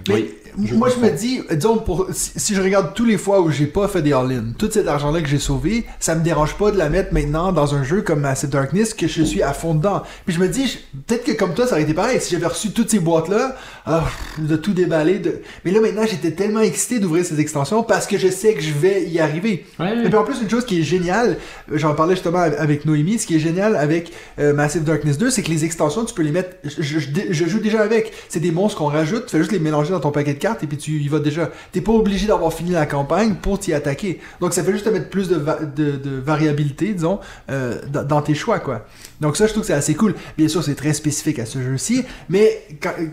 Mais 0.09 0.15
Oui, 0.15 0.35
je 0.65 0.75
moi, 0.75 0.89
je 0.89 0.99
me 1.01 1.11
dis, 1.11 1.41
disons, 1.53 1.79
pour, 1.79 2.09
si, 2.11 2.33
si 2.35 2.55
je 2.55 2.61
regarde 2.61 2.95
tous 2.95 3.05
les 3.05 3.17
fois 3.17 3.41
où 3.41 3.51
j'ai 3.51 3.67
pas 3.67 3.87
fait 3.87 4.03
des 4.03 4.13
all-in, 4.13 4.53
tout 4.59 4.69
cet 4.69 4.89
argent-là 4.89 5.21
que 5.21 5.29
j'ai 5.29 5.39
sauvé, 5.39 5.85
ça 6.01 6.17
me 6.17 6.25
dérange 6.25 6.55
pas 6.55 6.73
de 6.73 6.77
la 6.77 6.89
mettre 6.89 7.13
maintenant 7.13 7.53
dans 7.53 7.77
un 7.77 7.85
jeu 7.85 8.03
comme 8.03 8.21
Massive 8.21 8.51
Darkness 8.51 8.93
que 8.93 9.07
je 9.07 9.23
suis 9.23 9.41
à 9.41 9.53
fond 9.53 9.75
dedans. 9.75 10.03
Puis 10.27 10.35
je 10.35 10.41
me 10.41 10.49
dis, 10.49 10.81
peut-être 11.07 11.25
que 11.25 11.33
comme 11.33 11.55
toi, 11.55 11.67
ça 11.67 11.75
aurait 11.75 11.83
été 11.83 11.95
pareil. 11.95 12.21
Si 12.21 12.33
j'avais 12.33 12.47
reçu 12.47 12.71
toutes 12.71 12.91
ces 12.91 12.99
boîtes-là, 12.99 13.55
ah, 13.87 14.05
de 14.39 14.57
tout 14.57 14.73
déballer. 14.73 15.21
De... 15.21 15.41
Mais 15.65 15.71
là, 15.71 15.81
maintenant, 15.81 16.07
j'étais 16.11 16.33
tellement 16.33 16.61
excité 16.61 16.99
d'ouvrir 16.99 17.25
ces 17.25 17.39
extensions 17.39 17.85
parce 17.85 18.09
que 18.09 18.19
je 18.19 18.29
sais 18.29 18.55
que 18.55 18.61
je 18.61 18.73
vais 18.73 19.05
y 19.05 19.21
arriver. 19.21 19.65
Ouais. 19.79 20.05
Et 20.05 20.09
puis 20.09 20.17
en 20.17 20.25
plus, 20.25 20.43
une 20.43 20.51
chose 20.51 20.67
qui 20.67 20.81
est 20.81 20.85
géniale, 20.85 21.37
j'en 21.73 21.95
parlais 21.95 22.15
justement 22.15 22.39
avec 22.41 22.85
Noémie, 22.85 23.19
ce 23.19 23.27
qui 23.27 23.37
est 23.37 23.41
génial 23.41 23.77
avec 23.77 24.13
euh, 24.39 24.53
Massive 24.55 24.83
Darkness 24.83 25.19
2, 25.19 25.31
c'est 25.31 25.43
que 25.43 25.51
les 25.51 25.65
extensions, 25.65 26.05
tu 26.05 26.15
peux 26.15 26.23
les 26.23 26.33
mettre. 26.33 26.48
Je, 26.65 27.47
joue 27.47 27.59
déjà 27.61 27.81
avec. 27.81 28.13
C'est 28.29 28.41
des 28.41 28.51
monstres 28.51 28.79
qu'on 28.79 28.87
rajoute, 28.87 29.27
tu 29.27 29.33
fais 29.33 29.39
juste 29.39 29.53
les 29.53 29.59
mélanger 29.59 29.91
dans 29.91 30.01
ton 30.01 30.11
paquet 30.11 30.35
de 30.35 30.39
cartes 30.39 30.63
et 30.63 30.67
puis 30.67 30.77
tu 30.77 30.93
y 30.93 31.09
vas 31.09 31.21
déjà. 31.21 31.51
T'es 31.73 31.81
pas 31.81 31.93
obligé 31.93 32.27
d'avoir 32.27 32.53
fini 32.53 32.71
la 32.71 32.87
campagne 32.87 33.35
pour 33.35 33.59
t'y 33.59 33.73
attaquer. 33.73 34.21
Donc 34.41 34.55
ça 34.55 34.63
fait 34.63 34.73
juste 34.73 34.85
te 34.85 34.91
mettre 34.91 35.09
plus 35.09 35.29
de, 35.29 35.37
va- 35.37 35.61
de, 35.61 35.93
de 35.93 36.11
variabilité, 36.19 36.93
disons, 36.95 37.21
euh, 37.51 37.81
dans, 37.91 38.23
tes 38.23 38.35
choix, 38.35 38.59
quoi. 38.59 38.87
Donc 39.21 39.37
ça, 39.37 39.47
je 39.47 39.53
trouve 39.53 39.63
que 39.63 39.69
c'est 39.69 39.73
assez 39.73 39.95
cool. 39.95 40.15
Bien 40.37 40.49
sûr, 40.49 40.63
c'est 40.63 40.75
très 40.75 40.93
spécifique 40.93 41.39
à 41.39 41.47
ce 41.47 41.61
jeu-ci, 41.61 42.05
mais 42.29 42.63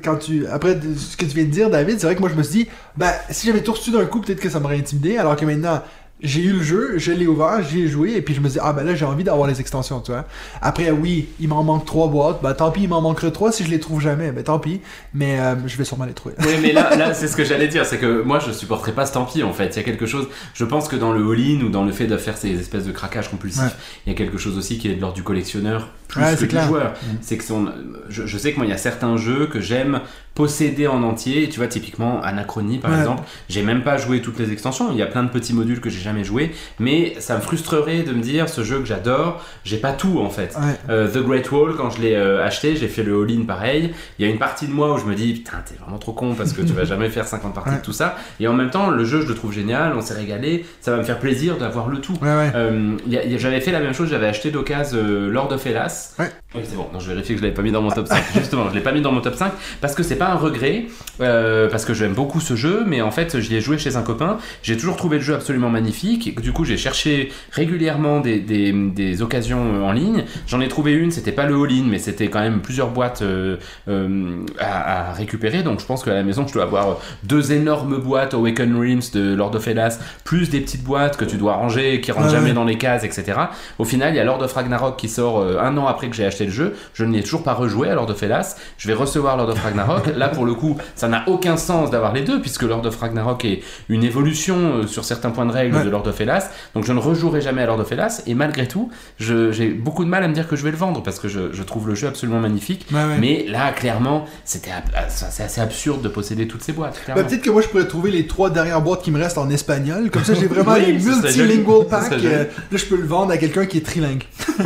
quand, 0.04 0.18
tu... 0.18 0.46
Après 0.48 0.78
ce 0.98 1.18
que 1.18 1.26
tu 1.26 1.36
viens 1.36 1.46
de 1.46 1.50
dire, 1.50 1.70
David, 1.70 2.00
c'est 2.00 2.06
vrai 2.06 2.16
que 2.16 2.22
moi, 2.22 2.30
je 2.30 2.36
me 2.36 2.44
suis 2.44 2.64
dit, 2.66 2.70
ben, 2.98 3.12
si 3.30 3.48
j'avais 3.48 3.62
tout 3.62 3.74
reçu 3.74 3.92
d'un 3.92 4.06
coup, 4.06 4.22
peut-être 4.22 4.40
que 4.40 4.50
ça 4.50 4.60
m'aurait 4.60 4.78
intimidé, 4.78 5.18
alors 5.18 5.36
que 5.36 5.46
maintenant... 5.46 5.82
J'ai 6.26 6.42
eu 6.42 6.54
le 6.54 6.64
jeu, 6.64 6.94
je 6.98 7.12
l'ai 7.12 7.28
ouvert, 7.28 7.62
j'y 7.64 7.82
ai 7.84 7.88
joué, 7.88 8.14
et 8.16 8.22
puis 8.22 8.34
je 8.34 8.42
me 8.42 8.50
dis, 8.50 8.58
ah 8.62 8.74
ben 8.74 8.84
là 8.84 8.96
j'ai 8.96 9.06
envie 9.06 9.24
d'avoir 9.24 9.48
les 9.48 9.60
extensions, 9.62 10.00
tu 10.02 10.12
vois. 10.12 10.26
Après, 10.62 10.92
oui, 10.92 11.28
il 11.40 11.48
m'en 11.48 11.64
manque 11.64 11.86
trois 11.86 12.08
boîtes, 12.08 12.42
ben 12.42 12.54
tant 12.54 12.72
pis, 12.72 12.84
il 12.84 12.90
m'en 12.90 13.02
manquera 13.02 13.30
trois 13.32 13.52
si 13.52 13.64
je 13.64 13.70
les 13.70 13.80
trouve 13.80 14.02
jamais, 14.02 14.32
ben 14.32 14.44
tant 14.44 14.60
pis, 14.60 14.82
mais 15.14 15.40
euh, 15.40 15.56
je 15.68 15.78
vais 15.78 15.86
sûrement 15.86 16.06
les 16.06 16.14
trouver. 16.14 16.36
Oui, 16.40 16.56
mais 16.62 16.72
là, 16.74 16.96
là 16.98 17.14
c'est 17.14 17.28
ce 17.28 17.36
que 17.36 17.44
j'allais 17.44 17.68
dire, 17.68 17.86
c'est 17.86 17.98
que 17.98 18.22
moi 18.24 18.40
je 18.40 18.52
supporterais 18.52 18.92
pas 18.94 19.06
ce 19.06 19.14
tant 19.14 19.26
pis 19.26 19.44
en 19.44 19.54
fait. 19.54 19.68
Il 19.68 19.78
y 19.78 19.80
a 19.80 19.84
quelque 19.84 20.06
chose, 20.06 20.28
je 20.54 20.66
pense 20.66 20.88
que 20.88 20.96
dans 20.96 21.14
le 21.14 21.22
all-in 21.32 21.62
ou 21.64 21.70
dans 21.70 21.84
le 21.84 21.92
fait 21.92 22.08
de 22.08 22.18
faire 22.18 22.38
ces 22.38 22.60
espèces 22.60 22.86
de 22.86 22.92
craquages 22.92 23.30
compulsifs, 23.30 23.62
Ouais. 23.62 23.70
il 24.08 24.12
y 24.12 24.16
a 24.16 24.18
quelque 24.18 24.38
chose 24.38 24.58
aussi 24.58 24.78
qui 24.78 24.90
est 24.90 24.96
de 24.96 25.02
l'ordre 25.02 25.16
du 25.16 25.24
collectionneur 25.24 25.90
plus 26.08 26.22
Ouais, 26.22 26.34
que 26.36 26.40
du 26.42 26.48
clair. 26.48 26.68
joueur. 26.68 26.94
C'est 27.22 27.38
que 27.38 27.44
son, 27.44 27.68
je, 28.10 28.26
je 28.26 28.38
sais 28.38 28.52
que 28.52 28.58
moi 28.58 28.66
il 28.66 28.70
y 28.70 28.74
a 28.74 28.78
certains 28.78 29.18
jeux 29.18 29.48
que 29.48 29.60
j'aime 29.60 30.02
posséder 30.36 30.86
en 30.88 31.02
entier. 31.04 31.44
Et 31.44 31.50
tu 31.50 31.58
vois, 31.58 31.68
typiquement 31.68 32.22
Anachronie 32.22 32.78
par 32.78 32.92
Ouais. 32.92 33.00
exemple, 33.00 33.24
j'ai 33.50 33.64
même 33.64 33.82
pas 33.84 33.98
joué 33.98 34.22
toutes 34.22 34.38
les 34.38 34.52
extensions. 34.52 34.92
Il 34.92 34.98
y 34.98 35.02
a 35.02 35.06
plein 35.08 35.24
de 35.24 35.30
petits 35.30 35.54
modules 35.54 35.82
que 35.82 35.90
j'ai 35.90 36.02
jamais 36.02 36.24
joué, 36.24 36.52
mais 36.80 37.16
ça 37.20 37.36
me 37.36 37.42
frustrerait 37.42 38.04
de 38.04 38.12
me 38.14 38.22
dire 38.22 38.50
ce 38.50 38.64
jeu 38.64 38.80
que 38.80 38.86
j'adore, 38.86 39.42
j'ai 39.64 39.78
pas 39.78 39.94
tout 39.94 40.20
en 40.20 40.30
fait. 40.30 40.56
Ouais. 40.58 40.76
Euh, 40.90 41.08
The 41.10 41.20
Great 41.26 41.50
Wall, 41.52 41.76
quand 41.76 41.90
je 41.90 42.02
l'ai 42.02 42.16
euh, 42.16 42.46
acheté, 42.46 42.76
j'ai 42.76 42.88
fait 42.88 43.04
le 43.04 43.20
all-in 43.24 43.46
pareil. 43.46 43.94
Il 44.20 44.26
y 44.26 44.30
a 44.30 44.32
une 44.32 44.38
partie 44.40 44.68
de 44.68 44.74
moi 44.74 44.94
où 44.94 44.98
je 44.98 45.06
me 45.06 45.16
dis, 45.16 45.34
putain, 45.34 45.58
t'es 45.66 45.76
vraiment 45.82 45.98
trop 45.98 46.12
con 46.14 46.34
parce 46.36 46.54
que 46.54 46.62
tu 46.62 46.74
vas 46.74 46.84
jamais 46.86 47.10
faire 47.10 47.26
50 47.28 47.54
parties 47.54 47.70
Ouais. 47.72 47.78
de 47.78 47.82
tout 47.82 47.94
ça. 47.94 48.16
Et 48.40 48.48
en 48.48 48.54
même 48.54 48.70
temps, 48.70 48.90
le 48.92 49.06
jeu, 49.06 49.22
je 49.22 49.28
le 49.28 49.34
trouve 49.36 49.54
génial, 49.54 49.94
on 49.96 50.02
s'est 50.02 50.14
régalé, 50.14 50.66
ça 50.82 50.92
va 50.92 50.98
me 50.98 51.04
faire 51.04 51.18
plaisir 51.20 51.58
d'avoir 51.58 51.88
le 51.88 52.00
tout. 52.00 52.14
Ouais, 52.22 52.28
ouais. 52.28 52.52
Euh, 52.56 52.98
j'avais 53.38 53.62
fait 53.62 53.72
la 53.72 53.80
même 53.80 53.94
chose, 53.94 54.10
j'avais 54.10 54.28
acheté 54.28 54.52
d'occasion 54.52 55.00
euh, 55.00 55.30
Lord 55.30 55.52
of 55.54 55.66
Hellas. 55.66 56.16
Oui, 56.56 56.62
c'est 56.64 56.76
bon, 56.76 56.88
non, 56.94 57.00
je 57.00 57.10
vérifie 57.12 57.34
que 57.34 57.40
je 57.40 57.44
l'avais 57.44 57.54
pas 57.54 57.62
mis 57.62 57.72
dans 57.72 57.82
mon 57.82 57.90
top 57.90 58.08
5. 58.08 58.24
Justement, 58.36 58.70
je 58.70 58.76
l'ai 58.76 58.82
pas 58.82 58.92
mis 58.94 59.02
dans 59.02 59.12
mon 59.12 59.20
top 59.22 59.36
5 59.36 59.52
parce 59.82 59.94
que 59.94 60.04
c'est 60.04 60.16
pas 60.16 60.28
un 60.30 60.36
regret, 60.36 60.86
euh, 61.20 61.70
parce 61.70 61.84
que 61.84 61.94
j'aime 61.94 62.14
beaucoup 62.14 62.40
ce 62.40 62.56
jeu, 62.56 62.84
mais 62.88 63.02
en 63.02 63.12
fait, 63.12 63.40
j'y 63.40 63.56
ai 63.56 63.62
joué 63.62 63.78
chez 63.78 63.98
un 63.98 64.04
copain. 64.04 64.38
J'ai 64.64 64.78
toujours 64.78 64.96
trouvé 64.96 65.18
le 65.18 65.24
jeu 65.24 65.34
absolument 65.34 65.70
magnifique. 65.70 66.40
Du 66.40 66.54
coup, 66.54 66.64
j'ai 66.64 66.78
cherché 66.78 67.32
régulièrement 67.52 68.22
des, 68.22 68.40
des, 68.40 68.72
des 68.72 69.22
occasions 69.22 69.62
euh, 69.76 69.82
en 69.84 69.92
ligne. 69.92 70.24
J'en 70.48 70.62
ai 70.62 70.68
trouvé 70.70 70.94
une, 70.94 71.12
c'était 71.12 71.34
pas 71.34 71.46
le 71.46 71.56
all-in, 71.62 71.84
mais 71.90 72.00
c'était 72.00 72.28
quand 72.30 72.40
même 72.40 72.62
plusieurs 72.62 72.90
boîtes 72.90 73.22
euh, 73.22 73.58
euh, 73.90 74.38
à, 74.60 75.10
à 75.10 75.14
récupérer. 75.14 75.62
Donc, 75.62 75.82
je 75.82 75.86
pense 75.86 76.04
qu'à 76.04 76.14
la 76.14 76.24
maison, 76.24 76.48
je 76.48 76.54
dois 76.54 76.64
avoir 76.64 77.00
deux 77.24 77.52
énormes 77.52 77.98
boîtes 77.98 78.34
Awaken 78.34 78.78
Realms 78.78 79.12
de 79.14 79.36
Lord 79.36 79.56
of 79.56 79.68
Hellas, 79.68 80.00
plus 80.24 80.50
des 80.50 80.62
petites 80.62 80.84
boîtes 80.84 81.18
que 81.18 81.26
tu 81.26 81.36
dois 81.36 81.56
ranger, 81.56 82.00
qui 82.02 82.12
rentrent 82.12 82.26
Ouais, 82.26 82.32
jamais 82.32 82.54
dans 82.54 82.64
les 82.64 82.78
cases, 82.78 83.04
etc. 83.04 83.34
Au 83.78 83.86
final, 83.86 84.14
il 84.14 84.18
y 84.18 84.20
a 84.20 84.24
Lord 84.24 84.42
of 84.42 84.52
Ragnarok 84.54 84.98
qui 84.98 85.10
sort 85.10 85.44
un 85.44 85.78
an 85.78 85.86
après 85.86 86.08
que 86.08 86.16
j'ai 86.16 86.26
acheté 86.26 86.45
le 86.46 86.52
jeu. 86.52 86.76
Je 86.94 87.04
n'y 87.06 87.18
ai 87.18 87.24
toujours 87.24 87.44
pas 87.44 87.54
rejoué 87.54 87.90
à 87.90 87.96
Lord 87.96 88.10
of 88.10 88.22
Hellas. 88.24 88.56
Je 88.78 88.88
vais 88.88 88.94
recevoir 88.94 89.38
Lord 89.38 89.50
of 89.50 89.62
Ragnarok. 89.64 90.08
Là, 90.16 90.30
pour 90.30 90.46
le 90.46 90.54
coup, 90.54 90.78
ça 90.96 91.08
n'a 91.08 91.24
aucun 91.28 91.58
sens 91.58 91.92
d'avoir 91.92 92.14
les 92.14 92.22
deux, 92.24 92.42
puisque 92.42 92.64
Lord 92.64 92.86
of 92.86 92.96
Ragnarok 93.00 93.46
est 93.46 93.62
une 93.90 94.04
évolution 94.04 94.56
euh, 94.78 94.88
sur 94.88 95.04
certains 95.06 95.32
points 95.32 95.46
de 95.46 95.52
règles 95.52 95.76
Ouais. 95.76 95.84
de 95.84 95.90
Lord 95.90 96.08
of 96.08 96.20
Hellas. 96.22 96.50
Donc, 96.74 96.86
je 96.86 96.94
ne 96.94 97.00
rejouerai 97.00 97.42
jamais 97.42 97.64
à 97.64 97.66
Lord 97.66 97.80
of 97.80 97.92
Hellas. 97.92 98.22
Et 98.28 98.34
malgré 98.36 98.68
tout, 98.68 98.90
j'ai 99.20 99.70
beaucoup 99.70 100.04
de 100.04 100.10
mal 100.10 100.24
à 100.24 100.28
me 100.28 100.34
dire 100.34 100.48
que 100.48 100.56
je 100.56 100.64
vais 100.64 100.72
le 100.72 100.78
vendre, 100.78 101.02
parce 101.04 101.20
que 101.20 101.28
je, 101.28 101.52
je 101.54 101.64
trouve 101.64 101.88
le 101.88 101.96
jeu 101.96 102.08
absolument 102.08 102.40
magnifique. 102.40 102.86
Ouais, 102.92 102.98
ouais. 103.04 103.18
Mais 103.20 103.46
là, 103.48 103.72
clairement, 103.72 104.26
c'était 104.44 104.72
ah, 104.74 105.04
c'est 105.10 105.44
assez 105.44 105.62
absurde 105.62 106.02
de 106.02 106.08
posséder 106.10 106.48
toutes 106.48 106.62
ces 106.64 106.72
boîtes. 106.74 107.00
Clairement. 107.04 107.24
peut-être 107.24 107.42
que 107.42 107.50
moi 107.50 107.62
je 107.62 107.68
pourrais 107.68 107.88
trouver 107.88 108.12
les 108.12 108.28
trois 108.28 108.50
dernières 108.50 108.82
boîtes 108.82 109.02
qui 109.02 109.12
me 109.12 109.20
restent 109.20 109.38
en 109.38 109.50
espagnol. 109.50 110.10
Comme 110.12 110.24
ça, 110.24 110.34
j'ai 110.34 110.48
vraiment 110.48 110.74
Oui, 110.76 110.86
les 110.88 110.94
multilingual 110.94 111.34
joli. 111.34 111.64
Ce 111.66 111.90
pack. 111.90 112.04
serait 112.06 112.20
joli. 112.20 112.28
euh, 112.34 112.44
là, 112.72 112.78
je 112.78 112.86
peux 112.86 112.98
le 112.98 113.06
vendre 113.08 113.32
à 113.32 113.38
quelqu'un 113.38 113.66
qui 113.66 113.78
est 113.78 113.86
trilingue. 113.86 114.24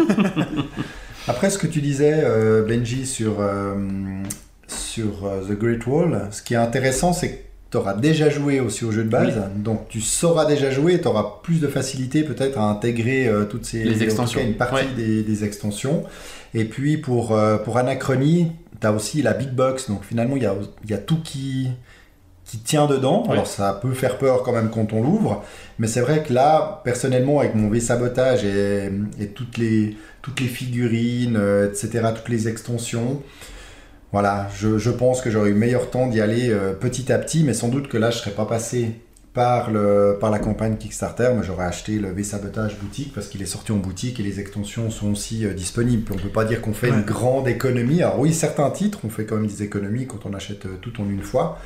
Après 1.30 1.50
ce 1.52 1.58
que 1.60 1.68
tu 1.68 1.80
disais, 1.82 2.22
euh, 2.24 2.64
Benji, 2.66 3.06
sur, 3.06 3.38
euh, 3.40 3.76
sur 4.68 5.26
euh, 5.26 5.42
The 5.48 5.58
Great 5.60 5.86
Wall, 5.86 6.28
ce 6.32 6.42
qui 6.42 6.56
est 6.56 6.58
intéressant, 6.58 7.14
c'est 7.14 7.30
que 7.30 7.38
tu 7.70 7.78
auras 7.78 7.94
déjà 7.94 8.32
joué 8.32 8.60
aussi 8.60 8.84
au 8.84 8.92
jeu 8.92 9.04
de 9.04 9.10
base, 9.10 9.40
donc 9.58 9.88
tu 9.90 10.02
sauras 10.02 10.46
déjà 10.46 10.72
jouer 10.72 10.96
et 10.96 11.02
tu 11.02 11.08
auras 11.08 11.40
plus 11.44 11.62
de 11.62 11.68
facilité 11.68 12.24
peut-être 12.24 12.58
à 12.58 12.64
intégrer 12.64 13.28
euh, 13.28 13.46
toutes 13.46 13.64
ces 13.66 13.84
Les 13.84 14.02
extensions. 14.02 14.40
cas, 14.40 14.46
une 14.48 14.56
partie 14.58 14.76
Ouais. 14.86 14.88
des, 14.96 15.22
des 15.22 15.44
extensions. 15.44 16.04
Et 16.56 16.66
puis 16.66 16.98
pour, 16.98 17.36
euh, 17.36 17.58
pour 17.58 17.78
Anachronie, 17.78 18.52
tu 18.82 18.88
as 18.88 18.92
aussi 18.92 19.22
la 19.22 19.34
big 19.34 19.52
box, 19.52 19.88
donc 19.88 20.04
finalement 20.04 20.36
il 20.36 20.42
y 20.42 20.48
a, 20.48 20.56
il 20.84 20.90
y 20.90 20.96
a 20.96 20.98
tout 20.98 21.20
qui, 21.24 21.68
qui 22.50 22.58
tient 22.60 22.88
dedans. 22.88 23.24
Alors 23.30 23.48
ça 23.48 23.78
peut 23.82 23.94
faire 23.94 24.18
peur 24.18 24.42
quand 24.44 24.52
même 24.54 24.70
quand 24.70 24.94
on 24.94 25.04
l'ouvre, 25.04 25.44
mais 25.78 25.88
c'est 25.88 26.02
vrai 26.02 26.24
que 26.24 26.34
là, 26.34 26.82
personnellement, 26.84 27.40
avec 27.40 27.54
mon 27.56 27.70
V-sabotage 27.70 28.44
et, 28.44 28.90
et 29.20 29.28
toutes, 29.28 29.58
les, 29.58 29.96
toutes 30.22 30.40
les 30.40 30.48
figurines, 30.48 31.38
euh, 31.38 31.68
etc., 31.70 32.08
toutes 32.16 32.30
les 32.30 32.48
extensions, 32.48 33.22
voilà, 34.12 34.48
je, 34.58 34.78
je 34.80 34.90
pense 34.90 35.22
que 35.22 35.30
j'aurais 35.30 35.52
eu 35.52 35.54
meilleur 35.54 35.92
temps 35.92 36.08
d'y 36.08 36.20
aller 36.22 36.50
euh, 36.50 36.74
petit 36.74 37.12
à 37.12 37.20
petit, 37.20 37.44
mais 37.44 37.54
sans 37.54 37.68
doute 37.68 37.88
que 37.88 37.98
là, 37.98 38.10
je 38.10 38.18
serais 38.18 38.32
pas 38.32 38.46
passé 38.46 38.94
par, 39.36 39.70
le, 39.70 40.18
par 40.20 40.32
la 40.32 40.40
campagne 40.40 40.76
Kickstarter, 40.76 41.30
moi 41.36 41.44
j'aurais 41.44 41.66
acheté 41.66 42.00
le 42.00 42.10
V-Sabotage 42.12 42.78
boutique 42.80 43.14
parce 43.14 43.28
qu'il 43.28 43.44
est 43.44 43.46
sorti 43.46 43.72
en 43.72 43.78
boutique 43.78 44.20
et 44.20 44.24
les 44.24 44.40
extensions 44.40 44.90
sont 44.90 45.12
aussi 45.12 45.46
euh, 45.46 45.54
disponibles. 45.54 46.12
On 46.12 46.18
peut 46.18 46.30
pas 46.30 46.46
dire 46.46 46.62
qu'on 46.62 46.74
fait 46.74 46.90
Ouais. 46.90 46.98
une 46.98 47.04
grande 47.06 47.48
économie. 47.48 48.02
Alors 48.02 48.20
oui, 48.20 48.34
certains 48.34 48.72
titres, 48.72 48.98
on 49.04 49.10
fait 49.10 49.26
quand 49.26 49.36
même 49.36 49.46
des 49.46 49.62
économies 49.62 50.08
quand 50.08 50.26
on 50.26 50.34
achète 50.34 50.66
tout 50.82 51.00
en 51.00 51.08
une 51.08 51.22
fois, 51.22 51.60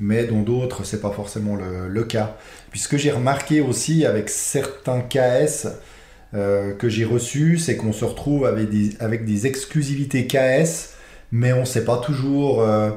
mais 0.00 0.24
dans 0.24 0.42
d'autres, 0.42 0.84
c'est 0.84 1.00
pas 1.00 1.10
forcément 1.10 1.56
le, 1.56 2.04
cas. 2.04 2.36
Puis 2.70 2.80
ce 2.80 2.88
que 2.88 2.98
j'ai 2.98 3.10
remarqué 3.10 3.60
aussi 3.60 4.04
avec 4.04 4.28
certains 4.28 5.00
KS 5.00 5.68
euh, 6.34 6.74
que 6.74 6.88
j'ai 6.88 7.04
reçus, 7.04 7.58
c'est 7.58 7.76
qu'on 7.76 7.92
se 7.92 8.04
retrouve 8.04 8.46
avec 8.46 9.24
des, 9.24 9.46
exclusivités 9.46 10.26
KS, 10.26 10.94
mais 11.32 11.52
on 11.52 11.64
sait 11.64 11.84
pas 11.84 11.98
toujours... 11.98 12.62
euh, 12.62 12.90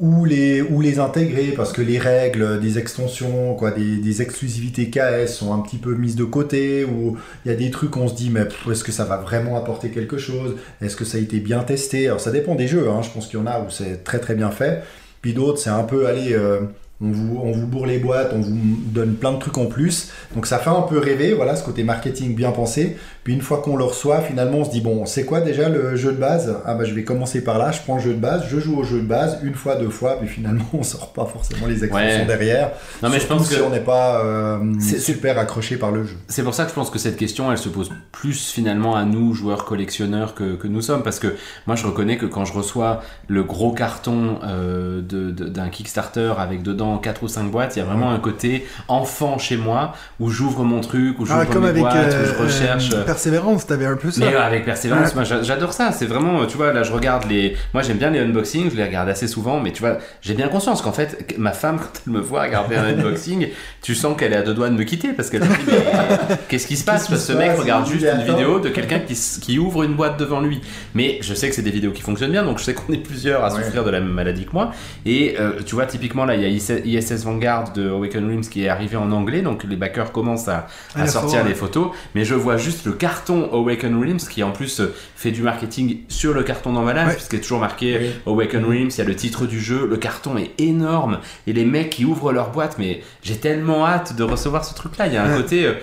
où 0.00 0.24
les, 0.24 0.62
où 0.62 0.80
les 0.80 1.00
intégrer 1.00 1.52
parce 1.56 1.72
que 1.72 1.82
les 1.82 1.98
règles 1.98 2.60
des 2.60 2.78
extensions, 2.78 3.54
quoi, 3.54 3.72
des, 3.72 4.22
exclusivités 4.22 4.90
KS 4.90 5.26
sont 5.26 5.52
un 5.52 5.58
petit 5.60 5.78
peu 5.78 5.94
mises 5.94 6.16
de 6.16 6.24
côté, 6.24 6.84
ou 6.84 7.16
il 7.44 7.50
y 7.50 7.54
a 7.54 7.56
des 7.56 7.70
trucs 7.70 7.96
on 7.96 8.08
se 8.08 8.14
dit 8.14 8.30
mais 8.30 8.42
est-ce 8.70 8.84
que 8.84 8.92
ça 8.92 9.04
va 9.04 9.16
vraiment 9.16 9.56
apporter 9.56 9.90
quelque 9.90 10.18
chose? 10.18 10.56
Est-ce 10.80 10.96
que 10.96 11.04
ça 11.04 11.18
a 11.18 11.20
été 11.20 11.40
bien 11.40 11.60
testé? 11.64 12.06
Alors 12.06 12.20
ça 12.20 12.30
dépend 12.30 12.54
des 12.54 12.68
jeux, 12.68 12.88
hein. 12.88 13.02
je 13.02 13.10
pense 13.10 13.26
qu'il 13.26 13.38
y 13.38 13.42
en 13.42 13.46
a 13.46 13.60
où 13.60 13.70
c'est 13.70 14.04
très 14.04 14.18
très 14.20 14.34
bien 14.34 14.50
fait, 14.50 14.82
puis 15.20 15.34
d'autres 15.34 15.58
c'est 15.58 15.70
un 15.70 15.84
peu 15.84 16.06
allez 16.06 16.32
euh, 16.32 16.60
on 17.00 17.10
vous, 17.12 17.40
on 17.42 17.52
vous 17.52 17.66
bourre 17.66 17.86
les 17.86 17.98
boîtes, 17.98 18.32
on 18.34 18.40
vous 18.40 18.56
donne 18.86 19.14
plein 19.14 19.32
de 19.32 19.38
trucs 19.38 19.56
en 19.56 19.66
plus. 19.66 20.10
Donc 20.34 20.46
ça 20.46 20.58
fait 20.58 20.70
un 20.70 20.82
peu 20.82 20.98
rêver, 20.98 21.32
voilà, 21.32 21.54
ce 21.54 21.64
côté 21.64 21.84
marketing 21.84 22.34
bien 22.34 22.50
pensé. 22.50 22.96
Puis 23.28 23.34
une 23.34 23.42
fois 23.42 23.58
qu'on 23.58 23.76
le 23.76 23.84
reçoit, 23.84 24.22
finalement, 24.22 24.56
on 24.60 24.64
se 24.64 24.70
dit, 24.70 24.80
bon, 24.80 25.04
c'est 25.04 25.26
quoi 25.26 25.42
déjà 25.42 25.68
le 25.68 25.94
jeu 25.96 26.12
de 26.12 26.16
base? 26.16 26.56
Ah 26.64 26.72
bah 26.72 26.84
je 26.86 26.94
vais 26.94 27.04
commencer 27.04 27.44
par 27.44 27.58
là, 27.58 27.72
je 27.72 27.80
prends 27.82 27.96
le 27.96 28.00
jeu 28.00 28.14
de 28.14 28.18
base, 28.18 28.44
je 28.48 28.58
joue 28.58 28.78
au 28.78 28.84
jeu 28.84 29.00
de 29.02 29.06
base, 29.06 29.40
une 29.42 29.52
fois, 29.52 29.76
deux 29.76 29.90
fois, 29.90 30.18
puis 30.18 30.26
finalement, 30.26 30.64
on 30.72 30.82
sort 30.82 31.12
pas 31.12 31.26
forcément 31.26 31.66
les 31.66 31.84
extensions 31.84 32.20
Ouais. 32.20 32.24
derrière. 32.24 32.70
Non, 33.02 33.10
mais 33.10 33.20
je 33.20 33.26
pense 33.26 33.46
si 33.46 33.54
que 33.56 33.60
on 33.60 33.68
n'est 33.68 33.80
pas 33.80 34.24
euh, 34.24 34.58
C'est- 34.80 34.98
super 34.98 35.38
accroché 35.38 35.76
par 35.76 35.90
le 35.90 36.04
jeu. 36.04 36.16
c'est 36.28 36.42
pour 36.42 36.54
ça 36.54 36.62
que 36.64 36.70
je 36.70 36.74
pense 36.74 36.88
que 36.88 36.98
cette 36.98 37.18
question, 37.18 37.52
elle 37.52 37.58
se 37.58 37.68
pose 37.68 37.90
plus 38.12 38.50
finalement 38.50 38.96
à 38.96 39.04
nous, 39.04 39.34
joueurs 39.34 39.66
collectionneurs, 39.66 40.34
que, 40.34 40.54
que 40.54 40.66
nous 40.66 40.80
sommes. 40.80 41.02
Parce 41.02 41.18
que 41.18 41.34
moi, 41.66 41.76
je 41.76 41.84
reconnais 41.86 42.16
que 42.16 42.24
quand 42.24 42.46
je 42.46 42.54
reçois 42.54 43.02
le 43.26 43.42
gros 43.42 43.72
carton 43.72 44.38
euh, 44.42 45.02
de- 45.02 45.30
de- 45.32 45.48
d'un 45.50 45.68
Kickstarter 45.68 46.32
avec 46.38 46.62
dedans 46.62 46.96
4 46.96 47.22
ou 47.24 47.28
5 47.28 47.50
boîtes, 47.50 47.76
il 47.76 47.80
y 47.80 47.82
a 47.82 47.84
vraiment 47.84 48.10
un 48.10 48.20
côté 48.20 48.66
enfant 48.88 49.36
chez 49.36 49.58
moi 49.58 49.92
où 50.18 50.30
j'ouvre 50.30 50.64
mon 50.64 50.80
truc, 50.80 51.20
où 51.20 51.26
j'ouvre 51.26 51.40
Ah, 51.46 51.58
mes 51.58 51.66
avec 51.68 51.82
boîtes, 51.82 51.94
où 51.94 51.98
euh, 51.98 52.24
je 52.34 52.42
recherche. 52.42 52.88
Persévérance, 53.22 53.66
t'avais 53.66 53.86
un 53.86 53.96
peu 53.96 54.12
ça. 54.12 54.20
Mais 54.24 54.32
euh, 54.32 54.40
avec 54.40 54.64
persévérance, 54.64 55.12
moi 55.16 55.24
j'a- 55.24 55.42
j'adore 55.42 55.72
ça. 55.72 55.90
C'est 55.90 56.06
vraiment, 56.06 56.40
euh, 56.42 56.46
tu 56.46 56.56
vois, 56.56 56.72
là 56.72 56.84
je 56.84 56.92
regarde 56.92 57.24
les. 57.28 57.56
Moi 57.74 57.82
j'aime 57.82 57.96
bien 57.96 58.10
les 58.10 58.20
unboxings, 58.20 58.70
je 58.70 58.76
les 58.76 58.84
regarde 58.84 59.08
assez 59.08 59.26
souvent, 59.26 59.58
mais 59.58 59.72
tu 59.72 59.80
vois, 59.80 59.98
j'ai 60.22 60.34
bien 60.34 60.46
conscience 60.46 60.82
qu'en 60.82 60.92
fait, 60.92 61.34
ma 61.36 61.50
femme, 61.50 61.78
quand 61.80 62.00
elle 62.06 62.12
me 62.12 62.20
voit 62.20 62.42
regarder 62.42 62.76
un 62.76 62.84
unboxing, 62.96 63.48
tu 63.82 63.96
sens 63.96 64.16
qu'elle 64.16 64.32
est 64.32 64.36
à 64.36 64.42
deux 64.42 64.54
doigts 64.54 64.68
de 64.68 64.74
me 64.76 64.84
quitter 64.84 65.08
parce 65.14 65.30
qu'elle 65.30 65.42
se 65.42 65.48
dit, 65.48 65.54
mais 65.66 66.36
qu'est-ce 66.48 66.68
qui 66.68 66.76
se 66.76 66.84
passe? 66.84 67.08
Parce 67.08 67.22
que 67.26 67.32
ce 67.32 67.36
mec 67.36 67.58
regarde 67.58 67.88
juste 67.88 68.06
une 68.06 68.22
vidéo 68.24 68.60
de 68.60 68.68
quelqu'un 68.68 69.00
qui, 69.00 69.14
qui 69.42 69.58
ouvre 69.58 69.82
une 69.82 69.94
boîte 69.94 70.16
devant 70.16 70.40
lui. 70.40 70.60
Mais 70.94 71.18
je 71.20 71.34
sais 71.34 71.48
que 71.48 71.56
c'est 71.56 71.62
des 71.62 71.72
vidéos 71.72 71.90
qui 71.90 72.02
fonctionnent 72.02 72.30
bien, 72.30 72.44
donc 72.44 72.58
je 72.60 72.64
sais 72.64 72.74
qu'on 72.74 72.92
est 72.92 72.98
plusieurs 72.98 73.44
à 73.44 73.48
Ouais. 73.52 73.64
souffrir 73.64 73.82
de 73.82 73.90
la 73.90 73.98
même 73.98 74.12
maladie 74.12 74.44
que 74.44 74.52
moi. 74.52 74.70
Et 75.06 75.34
euh, 75.40 75.52
tu 75.66 75.74
vois, 75.74 75.86
typiquement 75.86 76.24
là, 76.24 76.36
il 76.36 76.42
y 76.42 76.44
a 76.44 76.48
IS- 76.48 76.82
ISS 76.84 77.24
Vanguard 77.24 77.72
de 77.72 77.90
Awaken 77.90 78.26
Realms 78.28 78.42
qui 78.48 78.64
est 78.64 78.68
arrivé 78.68 78.96
en 78.96 79.10
anglais, 79.10 79.40
donc 79.40 79.64
les 79.64 79.74
backers 79.76 80.12
commencent 80.12 80.46
à, 80.48 80.68
sortir 81.08 81.44
les 81.44 81.54
photos, 81.54 81.88
mais 82.14 82.24
je 82.24 82.34
vois 82.34 82.56
juste 82.58 82.84
le 82.86 82.92
carton 83.08 83.48
Awaken 83.52 83.98
Realms 83.98 84.18
qui 84.30 84.42
en 84.42 84.50
plus 84.52 84.80
euh, 84.80 84.94
fait 85.16 85.30
du 85.30 85.42
marketing 85.42 86.00
sur 86.08 86.34
le 86.34 86.42
carton 86.42 86.72
d'emballage, 86.74 87.08
Ouais. 87.08 87.14
puisqu'il 87.14 87.36
est 87.36 87.40
toujours 87.42 87.60
marqué 87.60 87.98
Oui. 88.00 88.10
Awaken 88.26 88.64
Realms, 88.64 88.90
il 88.90 88.98
y 88.98 89.00
a 89.00 89.04
le 89.04 89.16
titre 89.16 89.46
du 89.46 89.60
jeu, 89.60 89.86
le 89.86 89.96
carton 89.96 90.36
est 90.36 90.50
énorme, 90.58 91.20
et 91.46 91.52
les 91.52 91.64
mecs 91.64 91.90
qui 91.90 92.04
ouvrent 92.04 92.32
leur 92.32 92.50
boîte, 92.50 92.76
mais 92.78 93.00
j'ai 93.22 93.36
tellement 93.36 93.86
hâte 93.86 94.14
de 94.16 94.22
recevoir 94.24 94.64
ce 94.64 94.74
truc-là, 94.74 95.06
il 95.06 95.14
y 95.14 95.16
a 95.16 95.24
un 95.24 95.30
Ouais. 95.36 95.42
côté... 95.42 95.64
euh, 95.66 95.74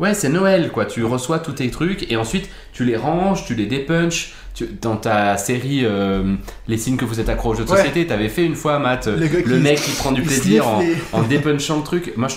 Ouais, 0.00 0.12
c'est 0.12 0.28
Noël, 0.28 0.70
quoi. 0.72 0.86
Tu 0.86 1.04
reçois 1.04 1.38
tous 1.38 1.52
tes 1.52 1.70
trucs 1.70 2.10
et 2.10 2.16
ensuite 2.16 2.48
tu 2.72 2.84
les 2.84 2.96
ranges, 2.96 3.44
tu 3.46 3.54
les 3.54 3.66
dépunches. 3.66 4.34
Tu- 4.54 4.68
dans 4.80 4.96
ta 4.96 5.36
série 5.36 5.80
euh, 5.82 6.34
Les 6.68 6.78
signes 6.78 6.96
que 6.96 7.04
vous 7.04 7.18
êtes 7.18 7.28
accro 7.28 7.50
aux 7.50 7.54
jeux 7.56 7.64
de 7.64 7.70
Ouais. 7.70 7.76
société, 7.78 8.06
t'avais 8.06 8.28
fait 8.28 8.44
une 8.46 8.54
fois, 8.54 8.78
Matt, 8.78 9.08
Le 9.08 9.26
gars 9.26 9.38
le 9.44 9.56
qui- 9.56 9.60
mec 9.62 9.80
qui 9.80 9.90
prend 9.96 10.12
du 10.12 10.22
plaisir 10.22 10.68
en, 10.68 10.80
sniffe 10.80 11.10
les- 11.12 11.18
en 11.18 11.22
dépunchant 11.24 11.78
le 11.78 11.82
truc. 11.82 12.12
Moi, 12.16 12.28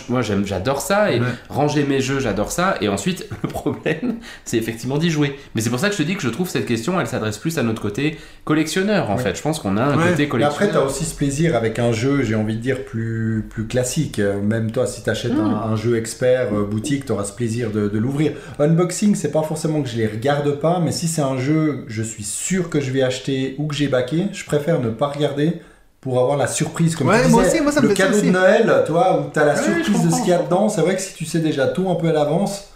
j'adore 0.43 0.81
ça 0.81 1.11
et 1.11 1.19
Ouais. 1.19 1.25
ranger 1.47 1.83
mes 1.83 2.01
jeux, 2.01 2.19
j'adore 2.19 2.51
ça. 2.51 2.75
Et 2.81 2.89
ensuite, 2.89 3.27
le 3.43 3.47
problème, 3.49 4.15
c'est 4.45 4.57
effectivement 4.57 4.97
d'y 4.97 5.11
jouer. 5.11 5.37
Mais 5.53 5.61
c'est 5.61 5.69
pour 5.69 5.77
ça 5.79 5.89
que 5.89 5.93
je 5.93 5.99
te 5.99 6.03
dis 6.07 6.15
que 6.15 6.23
je 6.23 6.29
trouve 6.29 6.49
cette 6.49 6.65
question, 6.65 6.99
elle 6.99 7.05
s'adresse 7.05 7.37
plus 7.37 7.55
à 7.59 7.63
notre 7.63 7.83
côté 7.83 8.17
collectionneur, 8.45 9.11
en 9.11 9.17
Ouais. 9.17 9.21
fait. 9.23 9.37
Je 9.37 9.41
pense 9.43 9.59
qu'on 9.59 9.77
a 9.77 9.83
un 9.83 9.89
Ouais. 9.97 10.09
côté 10.09 10.09
Mais 10.09 10.11
après, 10.11 10.23
tu 10.25 10.29
collectionneur. 10.71 10.83
as 10.83 10.85
aussi 10.87 11.05
ce 11.05 11.13
plaisir 11.13 11.55
avec 11.55 11.77
un 11.77 11.91
jeu, 11.91 12.23
j'ai 12.23 12.33
envie 12.33 12.55
de 12.55 12.61
dire, 12.61 12.83
plus, 12.83 13.45
plus 13.47 13.67
classique. 13.67 14.19
Même 14.43 14.71
toi, 14.71 14.87
si 14.87 15.03
tu 15.03 15.09
achètes 15.11 15.33
Hmm. 15.35 15.41
un, 15.41 15.71
un 15.71 15.75
jeu 15.75 15.97
expert 15.97 16.47
euh, 16.51 16.63
boutique, 16.65 17.05
tu 17.05 17.11
auras 17.11 17.25
ce 17.25 17.33
plaisir 17.33 17.69
de, 17.69 17.87
de 17.87 17.97
l'ouvrir. 17.99 18.31
Unboxing, 18.57 19.13
c'est 19.13 19.31
pas 19.31 19.43
forcément 19.43 19.83
que 19.83 19.89
je 19.89 19.97
les 19.97 20.07
regarde 20.07 20.59
pas, 20.59 20.79
mais 20.83 20.91
si 20.91 21.07
c'est 21.07 21.21
un 21.21 21.37
jeu, 21.37 21.83
je 21.87 22.06
suis 22.07 22.23
sûr 22.23 22.69
que 22.69 22.79
je 22.79 22.91
vais 22.91 23.03
acheter 23.03 23.55
ou 23.57 23.67
que 23.67 23.75
j'ai 23.75 23.87
baqué, 23.87 24.27
je 24.31 24.45
préfère 24.45 24.79
ne 24.79 24.89
pas 24.89 25.07
regarder 25.07 25.61
pour 26.01 26.19
avoir 26.19 26.37
la 26.37 26.47
surprise. 26.47 26.95
Comme 26.95 27.07
Ouais, 27.07 27.23
tu 27.23 27.29
moi 27.29 27.43
disais, 27.43 27.55
aussi, 27.55 27.63
moi, 27.63 27.71
ça 27.71 27.81
me 27.81 27.87
le 27.87 27.95
fait 27.95 28.03
cadeau 28.03 28.21
de 28.21 28.29
Noël, 28.29 28.83
toi, 28.85 29.19
où 29.21 29.31
tu 29.31 29.39
as 29.39 29.45
la 29.45 29.53
Ouais, 29.55 29.63
surprise 29.63 30.05
de 30.05 30.11
ce 30.11 30.19
qu'il 30.21 30.29
y 30.29 30.33
a 30.33 30.39
dedans, 30.41 30.69
c'est 30.69 30.81
vrai 30.81 30.95
que 30.95 31.01
si 31.01 31.13
tu 31.13 31.25
sais 31.25 31.39
déjà 31.39 31.67
tout 31.67 31.89
un 31.89 31.95
peu 31.95 32.09
à 32.09 32.13
l'avance, 32.13 32.69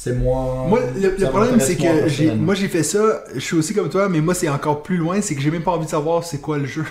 c'est 0.00 0.12
moins. 0.12 0.68
Moi, 0.68 0.78
le, 0.96 1.26
problème, 1.26 1.58
c'est 1.58 1.74
que 1.74 2.06
j'ai, 2.06 2.30
moi, 2.30 2.54
j'ai 2.54 2.68
fait 2.68 2.84
ça, 2.84 3.24
je 3.34 3.40
suis 3.40 3.56
aussi 3.56 3.74
comme 3.74 3.88
toi, 3.88 4.08
mais 4.08 4.20
moi, 4.20 4.32
c'est 4.32 4.48
encore 4.48 4.84
plus 4.84 4.96
loin, 4.96 5.20
c'est 5.20 5.34
que 5.34 5.40
j'ai 5.40 5.50
même 5.50 5.62
pas 5.62 5.72
envie 5.72 5.86
de 5.86 5.90
savoir 5.90 6.22
c'est 6.22 6.40
quoi 6.40 6.56
le 6.56 6.66
jeu. 6.66 6.84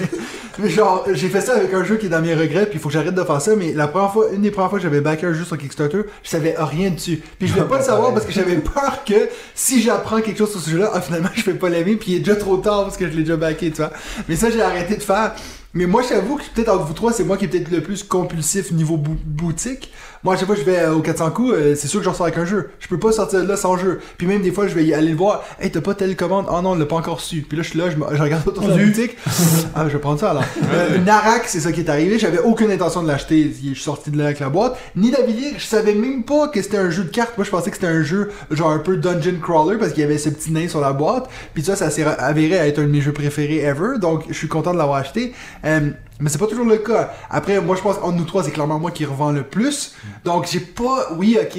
mais 0.58 0.68
genre, 0.68 1.06
j'ai 1.12 1.28
fait 1.28 1.40
ça 1.40 1.54
avec 1.54 1.72
un 1.72 1.84
jeu 1.84 1.98
qui 1.98 2.06
est 2.06 2.08
dans 2.08 2.20
mes 2.20 2.34
regrets, 2.34 2.66
puis 2.66 2.78
il 2.78 2.80
faut 2.80 2.88
que 2.88 2.94
j'arrête 2.94 3.14
de 3.14 3.22
faire 3.22 3.40
ça, 3.40 3.54
mais 3.54 3.72
la 3.74 3.86
première 3.86 4.12
fois, 4.12 4.26
une 4.32 4.42
des 4.42 4.50
premières 4.50 4.70
fois 4.70 4.80
que 4.80 4.82
j'avais 4.82 5.00
backé 5.00 5.26
un 5.26 5.34
jeu 5.34 5.44
sur 5.44 5.56
Kickstarter, 5.56 6.00
je 6.24 6.28
savais 6.28 6.56
rien 6.58 6.90
dessus. 6.90 7.22
Puis 7.38 7.46
je 7.46 7.52
voulais 7.52 7.66
pas 7.68 7.78
le 7.78 7.84
savoir 7.84 8.12
parce 8.12 8.26
que 8.26 8.32
j'avais 8.32 8.56
peur 8.56 9.04
que 9.06 9.28
si 9.54 9.80
j'apprends 9.80 10.20
quelque 10.20 10.38
chose 10.38 10.50
sur 10.50 10.60
ce 10.60 10.70
jeu-là, 10.70 10.90
ah, 10.92 11.00
finalement, 11.00 11.30
je 11.36 11.44
vais 11.44 11.54
pas 11.54 11.68
l'aimer, 11.68 11.94
puis 11.94 12.10
il 12.10 12.16
est 12.16 12.20
déjà 12.20 12.34
trop 12.34 12.56
tard 12.56 12.82
parce 12.82 12.96
que 12.96 13.06
je 13.06 13.12
l'ai 13.12 13.22
déjà 13.22 13.36
backé, 13.36 13.70
tu 13.70 13.76
vois. 13.76 13.92
Mais 14.28 14.34
ça, 14.34 14.50
j'ai 14.50 14.62
arrêté 14.62 14.96
de 14.96 15.02
faire. 15.02 15.36
Mais 15.74 15.86
moi, 15.86 16.02
j'avoue 16.08 16.36
que 16.36 16.42
peut-être 16.54 16.70
entre 16.70 16.86
vous 16.86 16.94
trois, 16.94 17.12
c'est 17.12 17.22
moi 17.22 17.36
qui 17.36 17.44
est 17.44 17.48
peut-être 17.48 17.70
le 17.70 17.82
plus 17.82 18.02
compulsif 18.02 18.72
niveau 18.72 18.96
bou- 18.96 19.16
boutique. 19.24 19.92
Moi, 20.24 20.34
à 20.34 20.36
chaque 20.36 20.46
fois 20.46 20.56
que 20.56 20.60
je 20.60 20.66
vais 20.66 20.86
au 20.86 21.00
400 21.00 21.30
coups, 21.30 21.52
euh, 21.54 21.74
c'est 21.76 21.86
sûr 21.86 22.00
que 22.00 22.04
j'en 22.04 22.14
sors 22.14 22.26
avec 22.26 22.38
un 22.38 22.44
jeu. 22.44 22.70
Je 22.80 22.88
peux 22.88 22.98
pas 22.98 23.12
sortir 23.12 23.40
de 23.40 23.46
là 23.46 23.56
sans 23.56 23.76
jeu. 23.76 24.00
Puis 24.16 24.26
même 24.26 24.42
des 24.42 24.50
fois, 24.50 24.66
je 24.66 24.74
vais 24.74 24.84
y 24.84 24.92
aller 24.92 25.10
le 25.10 25.16
voir. 25.16 25.44
Hey, 25.60 25.70
t'as 25.70 25.80
pas 25.80 25.94
telle 25.94 26.16
commande? 26.16 26.46
Oh 26.50 26.60
non, 26.60 26.70
on 26.70 26.74
l'a 26.74 26.86
pas 26.86 26.96
encore 26.96 27.20
su. 27.20 27.42
Puis 27.42 27.56
là, 27.56 27.62
je 27.62 27.70
suis 27.70 27.78
là, 27.78 27.86
je, 27.90 27.96
je 28.16 28.22
regarde 28.22 28.46
autour 28.46 28.64
de 28.64 28.76
la 28.76 28.84
boutique. 28.84 29.16
ah, 29.76 29.84
je 29.86 29.92
vais 29.92 29.98
prendre 29.98 30.18
ça 30.18 30.30
alors. 30.30 30.44
Euh, 30.72 30.98
Narak, 30.98 31.44
c'est 31.46 31.60
ça 31.60 31.70
qui 31.70 31.80
est 31.80 31.88
arrivé. 31.88 32.18
J'avais 32.18 32.40
aucune 32.40 32.70
intention 32.70 33.02
de 33.02 33.08
l'acheter. 33.08 33.52
Je 33.62 33.74
suis 33.74 33.82
sorti 33.82 34.10
de 34.10 34.18
là 34.18 34.26
avec 34.26 34.40
la 34.40 34.48
boîte. 34.48 34.76
Ni 34.96 35.10
Davillier, 35.10 35.54
je 35.56 35.64
savais 35.64 35.94
même 35.94 36.24
pas 36.24 36.48
que 36.48 36.60
c'était 36.62 36.78
un 36.78 36.90
jeu 36.90 37.04
de 37.04 37.10
cartes. 37.10 37.36
Moi, 37.38 37.44
je 37.44 37.50
pensais 37.50 37.70
que 37.70 37.76
c'était 37.76 37.86
un 37.86 38.02
jeu 38.02 38.30
genre 38.50 38.70
un 38.70 38.78
peu 38.78 38.96
dungeon 38.96 39.38
crawler 39.40 39.78
parce 39.78 39.92
qu'il 39.92 40.02
y 40.02 40.04
avait 40.04 40.18
ce 40.18 40.30
petit 40.30 40.52
nain 40.52 40.68
sur 40.68 40.80
la 40.80 40.92
boîte. 40.92 41.28
Puis 41.54 41.62
ça, 41.62 41.76
ça 41.76 41.90
s'est 41.90 42.04
avéré 42.04 42.56
être 42.56 42.80
un 42.80 42.84
de 42.84 42.88
mes 42.88 43.00
jeux 43.00 43.12
préférés 43.12 43.58
ever. 43.58 43.98
Donc, 44.00 44.24
je 44.28 44.34
suis 44.34 44.48
content 44.48 44.72
de 44.72 44.78
l'avoir 44.78 44.98
acheté. 44.98 45.32
Euh, 45.64 45.90
mais 46.20 46.28
c'est 46.28 46.38
pas 46.38 46.46
toujours 46.46 46.64
le 46.66 46.78
cas. 46.78 47.12
Après, 47.30 47.60
moi, 47.60 47.76
je 47.76 47.82
pense 47.82 47.96
entre 48.02 48.16
nous 48.16 48.24
trois, 48.24 48.42
c'est 48.42 48.50
clairement 48.50 48.78
moi 48.78 48.90
qui 48.90 49.04
revends 49.04 49.30
le 49.30 49.42
plus. 49.42 49.92
Donc, 50.24 50.46
j'ai 50.50 50.60
pas. 50.60 51.08
Oui, 51.16 51.38
ok, 51.40 51.58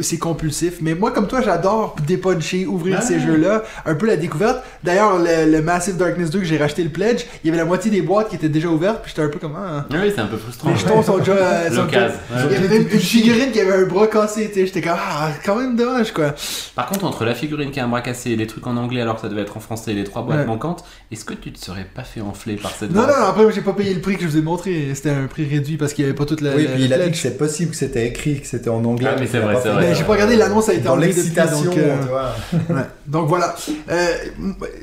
c'est 0.00 0.18
compulsif. 0.18 0.78
Mais 0.80 0.94
moi, 0.94 1.10
comme 1.10 1.26
toi, 1.26 1.40
j'adore 1.42 1.96
dépuncher, 2.06 2.66
ouvrir 2.66 2.98
Ah. 3.00 3.02
ces 3.02 3.20
jeux-là. 3.20 3.62
Un 3.84 3.94
peu 3.94 4.06
la 4.06 4.16
découverte. 4.16 4.62
D'ailleurs, 4.82 5.18
le, 5.18 5.50
le 5.50 5.62
Massive 5.62 5.96
Darkness 5.96 6.30
2 6.30 6.38
que 6.40 6.44
j'ai 6.44 6.56
racheté 6.58 6.82
le 6.84 6.90
pledge, 6.90 7.24
il 7.42 7.48
y 7.48 7.50
avait 7.50 7.58
la 7.58 7.64
moitié 7.64 7.90
des 7.90 8.02
boîtes 8.02 8.28
qui 8.28 8.36
étaient 8.36 8.48
déjà 8.48 8.68
ouvertes. 8.68 9.00
Puis 9.02 9.10
j'étais 9.14 9.26
un 9.26 9.30
peu 9.30 9.38
comme. 9.38 9.54
Ah, 9.56 9.86
Ah 9.90 9.94
oui, 10.02 10.12
c'est 10.14 10.20
un 10.20 10.26
peu 10.26 10.36
frustrant. 10.36 10.70
les 10.70 10.76
jetons 10.76 11.02
sont 11.02 11.18
déjà. 11.18 11.32
euh, 11.32 11.70
sont 11.74 11.84
déjà-. 11.86 12.10
Il 12.46 12.52
y 12.52 12.56
avait 12.56 12.68
même 12.68 12.88
une 12.90 12.98
figurine 13.00 13.50
qui 13.52 13.60
avait 13.60 13.82
un 13.84 13.86
bras 13.86 14.06
cassé. 14.06 14.50
J'étais 14.54 14.80
comme, 14.80 14.92
ah, 14.96 15.28
quand 15.44 15.56
même 15.56 15.76
dommage, 15.76 16.12
quoi. 16.12 16.34
Par 16.74 16.86
contre, 16.86 17.04
entre 17.04 17.24
la 17.24 17.34
figurine 17.34 17.70
qui 17.70 17.80
a 17.80 17.84
un 17.84 17.88
bras 17.88 18.00
cassé, 18.00 18.36
les 18.36 18.46
trucs 18.46 18.66
en 18.66 18.76
anglais 18.76 19.00
alors 19.02 19.16
que 19.16 19.20
ça 19.22 19.28
devait 19.28 19.42
être 19.42 19.56
en 19.56 19.60
français 19.60 19.92
et 19.92 19.94
les 19.94 20.04
trois 20.04 20.22
boîtes 20.22 20.38
Ouais. 20.40 20.46
manquantes, 20.46 20.84
est-ce 21.10 21.24
que 21.24 21.34
tu 21.34 21.52
te 21.52 21.58
serais 21.62 21.84
pas 21.94 22.04
fait 22.04 22.20
enfler 22.22 22.56
par 22.56 22.70
cette 22.72 22.90
Non, 22.90 23.00
non, 23.02 23.06
boîte 23.06 23.18
non, 23.20 23.26
après, 23.26 23.52
j'ai 23.52 23.60
pas 23.60 23.72
payé 23.82 23.94
le 23.94 24.00
prix 24.00 24.16
que 24.16 24.22
je 24.22 24.28
vous 24.28 24.38
ai 24.38 24.42
montré. 24.42 24.88
C'était 24.94 25.10
un 25.10 25.26
prix 25.26 25.46
réduit 25.46 25.76
parce 25.76 25.92
qu'il 25.92 26.04
y 26.04 26.08
avait 26.08 26.16
pas 26.16 26.24
toute 26.24 26.40
la. 26.40 26.54
Oui, 26.54 26.64
la- 26.64 26.70
puis 26.70 26.84
il 26.84 26.90
la 26.90 26.96
a 26.96 26.98
dit 27.06 27.10
que 27.10 27.16
c'est 27.16 27.36
possible 27.36 27.70
que 27.72 27.76
c'était 27.76 28.06
écrit, 28.06 28.40
que 28.40 28.46
c'était 28.46 28.70
en 28.70 28.84
anglais. 28.84 29.10
Ah, 29.12 29.16
mais 29.18 29.26
c'est 29.26 29.38
il 29.38 29.42
vrai, 29.44 29.56
c'est 29.62 29.68
vrai. 29.70 29.88
Mais 29.88 29.94
j'ai 29.94 30.04
pas 30.04 30.12
regardé, 30.12 30.36
l'annonce 30.36 30.68
a 30.68 30.74
été 30.74 30.88
depuis, 30.88 31.00
l'excitation, 31.02 31.64
donc, 31.64 31.78
euh. 31.78 31.96
Ouais. 32.70 32.82
Donc 33.06 33.28
voilà. 33.28 33.54
Euh, 33.90 34.06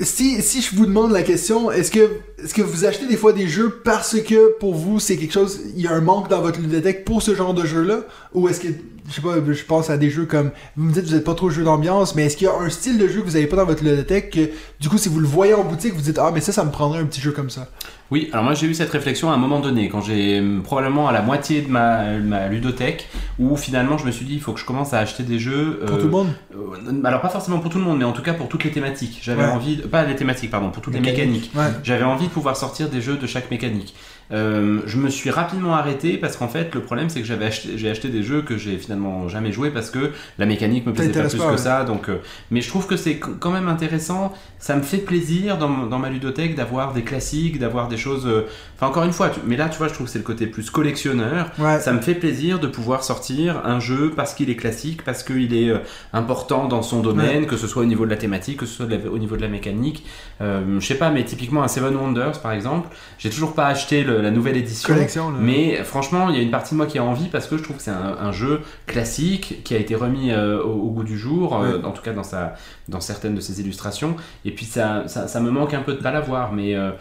si, 0.01 0.41
si 0.41 0.61
je 0.61 0.75
vous 0.75 0.85
demande 0.85 1.11
la 1.11 1.21
question, 1.23 1.71
est-ce 1.71 1.91
que, 1.91 2.09
est-ce 2.43 2.53
que 2.53 2.61
vous 2.61 2.85
achetez 2.85 3.07
des 3.07 3.17
fois 3.17 3.33
des 3.33 3.47
jeux 3.47 3.81
parce 3.83 4.19
que 4.21 4.57
pour 4.59 4.75
vous 4.75 4.99
c'est 4.99 5.17
quelque 5.17 5.33
chose, 5.33 5.59
il 5.75 5.81
y 5.83 5.87
a 5.87 5.91
un 5.93 6.01
manque 6.01 6.29
dans 6.29 6.41
votre 6.41 6.59
ludothèque 6.59 7.05
pour 7.05 7.21
ce 7.21 7.35
genre 7.35 7.53
de 7.53 7.65
jeu-là 7.65 8.01
Ou 8.33 8.49
est-ce 8.49 8.59
que, 8.59 8.67
je 9.09 9.15
sais 9.15 9.21
pas, 9.21 9.35
je 9.51 9.63
pense 9.63 9.89
à 9.89 9.97
des 9.97 10.09
jeux 10.09 10.25
comme, 10.25 10.51
vous 10.77 10.85
me 10.85 10.93
dites 10.93 11.03
que 11.03 11.09
vous 11.09 11.15
êtes 11.15 11.23
pas 11.23 11.33
trop 11.35 11.49
jeu 11.49 11.63
d'ambiance, 11.63 12.15
mais 12.15 12.25
est-ce 12.25 12.37
qu'il 12.37 12.45
y 12.45 12.49
a 12.49 12.53
un 12.57 12.69
style 12.69 12.97
de 12.97 13.07
jeu 13.07 13.21
que 13.21 13.25
vous 13.25 13.35
avez 13.35 13.47
pas 13.47 13.55
dans 13.57 13.65
votre 13.65 13.83
ludothèque 13.83 14.29
que, 14.31 14.49
du 14.79 14.89
coup, 14.89 14.97
si 14.97 15.09
vous 15.09 15.19
le 15.19 15.27
voyez 15.27 15.53
en 15.53 15.63
boutique, 15.63 15.93
vous 15.93 16.01
dites, 16.01 16.19
ah, 16.19 16.31
mais 16.33 16.41
ça, 16.41 16.51
ça 16.51 16.63
me 16.63 16.71
prendrait 16.71 16.99
un 16.99 17.05
petit 17.05 17.21
jeu 17.21 17.31
comme 17.31 17.49
ça? 17.49 17.67
Oui, 18.11 18.27
alors 18.33 18.43
moi 18.43 18.55
j'ai 18.55 18.65
eu 18.65 18.73
cette 18.73 18.89
réflexion 18.89 19.29
à 19.29 19.35
un 19.35 19.37
moment 19.37 19.59
donné, 19.59 19.87
quand 19.87 20.01
j'ai 20.01 20.39
hum, 20.39 20.63
probablement 20.63 21.07
à 21.07 21.11
la 21.11 21.21
moitié 21.21 21.61
de 21.61 21.69
ma, 21.69 22.17
ma 22.17 22.47
ludothèque, 22.47 23.07
où 23.37 23.55
finalement 23.55 23.99
je 23.99 24.05
me 24.07 24.09
suis 24.11 24.25
dit 24.25 24.33
il 24.33 24.41
faut 24.41 24.51
que 24.51 24.59
je 24.59 24.65
commence 24.65 24.95
à 24.95 24.99
acheter 24.99 25.21
des 25.21 25.37
jeux. 25.37 25.79
pour 25.85 25.95
euh, 25.95 25.99
tout 25.99 26.05
le 26.07 26.11
monde? 26.11 26.29
euh, 26.55 27.03
alors 27.03 27.21
pas 27.21 27.29
forcément 27.29 27.59
pour 27.59 27.69
tout 27.69 27.77
le 27.77 27.83
monde, 27.83 27.99
mais 27.99 28.05
en 28.05 28.11
tout 28.11 28.23
cas 28.23 28.33
pour 28.33 28.49
toutes 28.49 28.63
les 28.63 28.71
thématiques. 28.71 29.19
J'avais 29.21 29.43
Ouais. 29.43 29.49
envie, 29.51 29.75
de- 29.75 29.83
pas 29.83 30.05
les 30.05 30.15
thématiques, 30.15 30.49
pardon, 30.49 30.71
pour 30.71 30.81
toutes 30.81 30.95
les 30.95 30.99
Mécanique. 31.01 31.19
mécaniques. 31.19 31.51
Ouais. 31.55 31.79
J'avais 31.83 32.03
envie 32.03 32.25
de 32.25 32.31
pouvoir 32.31 32.57
sortir 32.57 32.89
des 32.89 32.99
jeux 32.99 33.17
de 33.17 33.27
chaque 33.27 33.51
mécanique. 33.51 33.93
Euh, 34.31 34.81
je 34.85 34.97
me 34.97 35.09
suis 35.09 35.31
rapidement 35.31 35.73
arrêté 35.75 36.17
parce 36.17 36.37
qu'en 36.37 36.47
fait, 36.47 36.75
le 36.75 36.81
problème, 36.81 37.09
c'est 37.09 37.19
que 37.19 37.25
j'avais 37.25 37.45
acheté, 37.45 37.77
j'ai 37.77 37.89
acheté 37.89 38.09
des 38.09 38.21
jeux 38.21 38.43
que 38.43 38.57
j'ai 38.57 38.77
finalement 38.77 39.27
jamais 39.27 39.51
joué 39.51 39.71
parce 39.71 39.89
que 39.89 40.11
la 40.37 40.45
mécanique 40.45 40.85
me 40.85 40.93
plaisait 40.93 41.11
pas 41.11 41.27
plus 41.27 41.37
pas, 41.39 41.45
que 41.47 41.51
ouais. 41.51 41.57
ça. 41.57 41.83
Donc, 41.83 42.09
euh, 42.09 42.17
mais 42.51 42.61
je 42.61 42.69
trouve 42.69 42.85
que 42.85 42.95
c'est 42.95 43.15
qu- 43.19 43.31
quand 43.39 43.49
même 43.51 43.67
intéressant. 43.67 44.31
Ça 44.59 44.75
me 44.75 44.81
fait 44.83 44.97
plaisir 44.99 45.57
dans, 45.57 45.87
dans 45.87 45.97
ma 45.99 46.09
ludothèque 46.09 46.53
d'avoir 46.55 46.93
des 46.93 47.03
classiques, 47.03 47.57
d'avoir 47.59 47.87
des 47.87 47.97
choses. 47.97 48.27
euh, 48.27 48.45
Enfin, 48.75 48.87
encore 48.87 49.03
une 49.03 49.13
fois, 49.13 49.29
tu- 49.29 49.39
mais 49.45 49.57
là, 49.57 49.67
tu 49.67 49.77
vois, 49.77 49.87
je 49.87 49.93
trouve 49.93 50.05
que 50.05 50.11
c'est 50.11 50.19
le 50.19 50.23
côté 50.25 50.47
plus 50.47 50.69
collectionneur. 50.69 51.51
Ouais. 51.57 51.79
Ça 51.79 51.91
me 51.91 51.99
fait 51.99 52.15
plaisir 52.15 52.59
de 52.59 52.67
pouvoir 52.67 53.03
sortir 53.03 53.61
un 53.65 53.79
jeu 53.79 54.13
parce 54.15 54.33
qu'il 54.35 54.49
est 54.49 54.55
classique, 54.55 55.03
parce 55.03 55.23
qu'il 55.23 55.53
est 55.53 55.73
important 56.13 56.67
dans 56.67 56.81
son 56.81 57.01
domaine, 57.01 57.45
que 57.45 57.57
ce 57.57 57.67
soit 57.67 57.81
au 57.81 57.85
niveau 57.85 58.05
de 58.05 58.09
la 58.11 58.15
thématique, 58.17 58.57
que 58.57 58.65
ce 58.65 58.75
soit 58.75 58.85
de 58.85 58.95
la- 58.95 59.09
au 59.11 59.17
niveau 59.17 59.35
de 59.35 59.41
la 59.41 59.47
mécanique. 59.47 60.05
Je 60.39 60.79
sais 60.85 60.95
pas, 60.95 61.09
mais 61.09 61.23
typiquement 61.25 61.63
un 61.63 61.67
Seven 61.67 61.95
Wonders 61.95 62.39
par 62.41 62.51
exemple, 62.53 62.89
j'ai 63.17 63.29
toujours 63.29 63.53
pas 63.53 63.67
acheté 63.67 64.03
le- 64.03 64.18
la 64.21 64.31
nouvelle 64.31 64.57
édition. 64.57 64.93
Collection. 64.93 65.31
Mais 65.31 65.83
franchement, 65.83 66.29
il 66.29 66.35
y 66.35 66.39
a 66.39 66.41
une 66.41 66.51
partie 66.51 66.73
de 66.73 66.77
moi 66.77 66.85
qui 66.85 66.97
a 66.97 67.03
envie 67.03 67.27
parce 67.27 67.47
que 67.47 67.57
je 67.57 67.63
trouve 67.63 67.77
que 67.77 67.81
c'est 67.83 67.91
un, 67.91 68.17
un 68.19 68.31
jeu 68.31 68.61
classique 68.87 69.61
qui 69.63 69.75
a 69.75 69.77
été 69.77 69.95
remis 69.95 70.31
euh, 70.31 70.61
au, 70.63 70.71
au 70.71 70.89
goût 70.91 71.03
du 71.03 71.17
jour, 71.17 71.55
euh, 71.61 71.81
en 71.83 71.91
tout 71.91 72.01
cas 72.01 72.13
dans, 72.13 72.23
sa, 72.23 72.55
dans 72.87 73.01
certaines 73.01 73.35
de 73.35 73.41
ses 73.41 73.59
illustrations. 73.61 74.15
Et 74.45 74.51
puis 74.51 74.65
ça, 74.65 75.03
ça, 75.07 75.27
ça 75.27 75.39
me 75.39 75.51
manque 75.51 75.73
un 75.73 75.81
peu 75.81 75.93
de 75.93 75.99
pas 76.01 76.11
l'avoir, 76.11 76.51
mais 76.53 76.75
euh, 76.75 76.91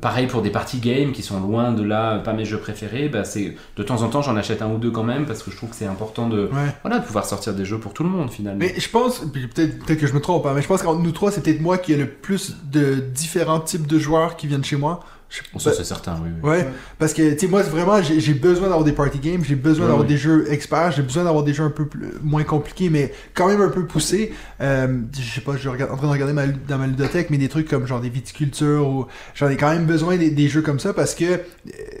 pareil 0.00 0.26
pour 0.26 0.42
des 0.42 0.50
parties 0.50 0.80
games 0.80 1.12
qui 1.12 1.22
sont 1.22 1.38
loin 1.40 1.70
de 1.72 1.84
là, 1.84 2.18
pas 2.18 2.32
mes 2.32 2.44
jeux 2.44 2.58
préférés, 2.58 3.08
bah 3.08 3.22
c'est 3.22 3.54
de 3.76 3.82
temps 3.84 4.02
en 4.02 4.08
temps 4.08 4.22
j'en 4.22 4.36
achète 4.36 4.60
un 4.60 4.68
ou 4.68 4.78
deux 4.78 4.90
quand 4.90 5.04
même 5.04 5.24
parce 5.24 5.42
que 5.44 5.52
je 5.52 5.56
trouve 5.56 5.70
que 5.70 5.76
c'est 5.76 5.86
important 5.86 6.28
de, 6.28 6.48
Ouais. 6.52 6.74
voilà, 6.82 6.98
de 6.98 7.04
pouvoir 7.04 7.24
sortir 7.24 7.54
des 7.54 7.64
jeux 7.64 7.78
pour 7.78 7.94
tout 7.94 8.02
le 8.02 8.08
monde 8.08 8.28
finalement. 8.30 8.58
Mais 8.58 8.74
je 8.76 8.88
pense, 8.88 9.20
peut-être 9.20 9.84
peut 9.86 9.94
que 9.94 10.06
je 10.08 10.14
me 10.14 10.20
trompe, 10.20 10.46
hein, 10.46 10.52
mais 10.54 10.62
je 10.62 10.66
pense 10.66 10.82
qu'entre 10.82 11.00
nous 11.00 11.12
trois, 11.12 11.30
c'est 11.30 11.42
peut-être 11.42 11.60
moi 11.60 11.78
qui 11.78 11.92
ai 11.92 11.96
le 11.96 12.08
plus 12.08 12.56
de 12.72 12.94
différents 12.96 13.60
types 13.60 13.86
de 13.86 13.98
joueurs 14.00 14.36
qui 14.36 14.48
viennent 14.48 14.64
chez 14.64 14.76
moi. 14.76 15.00
Je- 15.30 15.58
ça 15.58 15.70
bah, 15.70 15.76
c'est 15.76 15.84
certain, 15.84 16.18
oui. 16.24 16.30
oui. 16.42 16.48
Ouais, 16.50 16.66
parce 16.98 17.12
que, 17.12 17.32
tu 17.34 17.38
sais, 17.40 17.46
moi, 17.48 17.62
c'est 17.62 17.68
vraiment, 17.68 18.00
j'ai 18.00 18.18
j'ai 18.18 18.32
besoin 18.32 18.68
d'avoir 18.68 18.82
des 18.84 18.92
party 18.92 19.18
games, 19.18 19.44
j'ai 19.44 19.56
besoin 19.56 19.84
Ouais, 19.84 19.90
d'avoir 19.90 20.06
des 20.06 20.16
jeux 20.16 20.50
experts, 20.50 20.92
j'ai 20.92 21.02
besoin 21.02 21.24
d'avoir 21.24 21.44
des 21.44 21.52
jeux 21.52 21.64
un 21.64 21.70
peu 21.70 21.86
plus- 21.86 22.14
moins 22.22 22.44
compliqués, 22.44 22.88
mais 22.88 23.12
quand 23.34 23.46
même 23.48 23.60
un 23.60 23.68
peu 23.68 23.84
poussés. 23.84 24.32
Euh, 24.62 25.02
je 25.18 25.34
sais 25.34 25.42
pas, 25.42 25.52
je 25.52 25.58
suis 25.58 25.68
en 25.68 25.74
train 25.76 26.06
de 26.06 26.10
regarder 26.12 26.32
ma, 26.32 26.46
dans 26.46 26.78
ma 26.78 26.86
ludothèque, 26.86 27.28
mais 27.28 27.36
des 27.36 27.48
trucs 27.50 27.68
comme 27.68 27.86
genre 27.86 28.00
des 28.00 28.08
viticultures, 28.08 28.88
ou 28.88 29.06
j'en 29.34 29.50
ai 29.50 29.56
quand 29.58 29.70
même 29.70 29.84
besoin 29.84 30.16
des, 30.16 30.30
des 30.30 30.48
jeux 30.48 30.62
comme 30.62 30.80
ça, 30.80 30.94
parce 30.94 31.14
que 31.14 31.24
euh, 31.24 31.36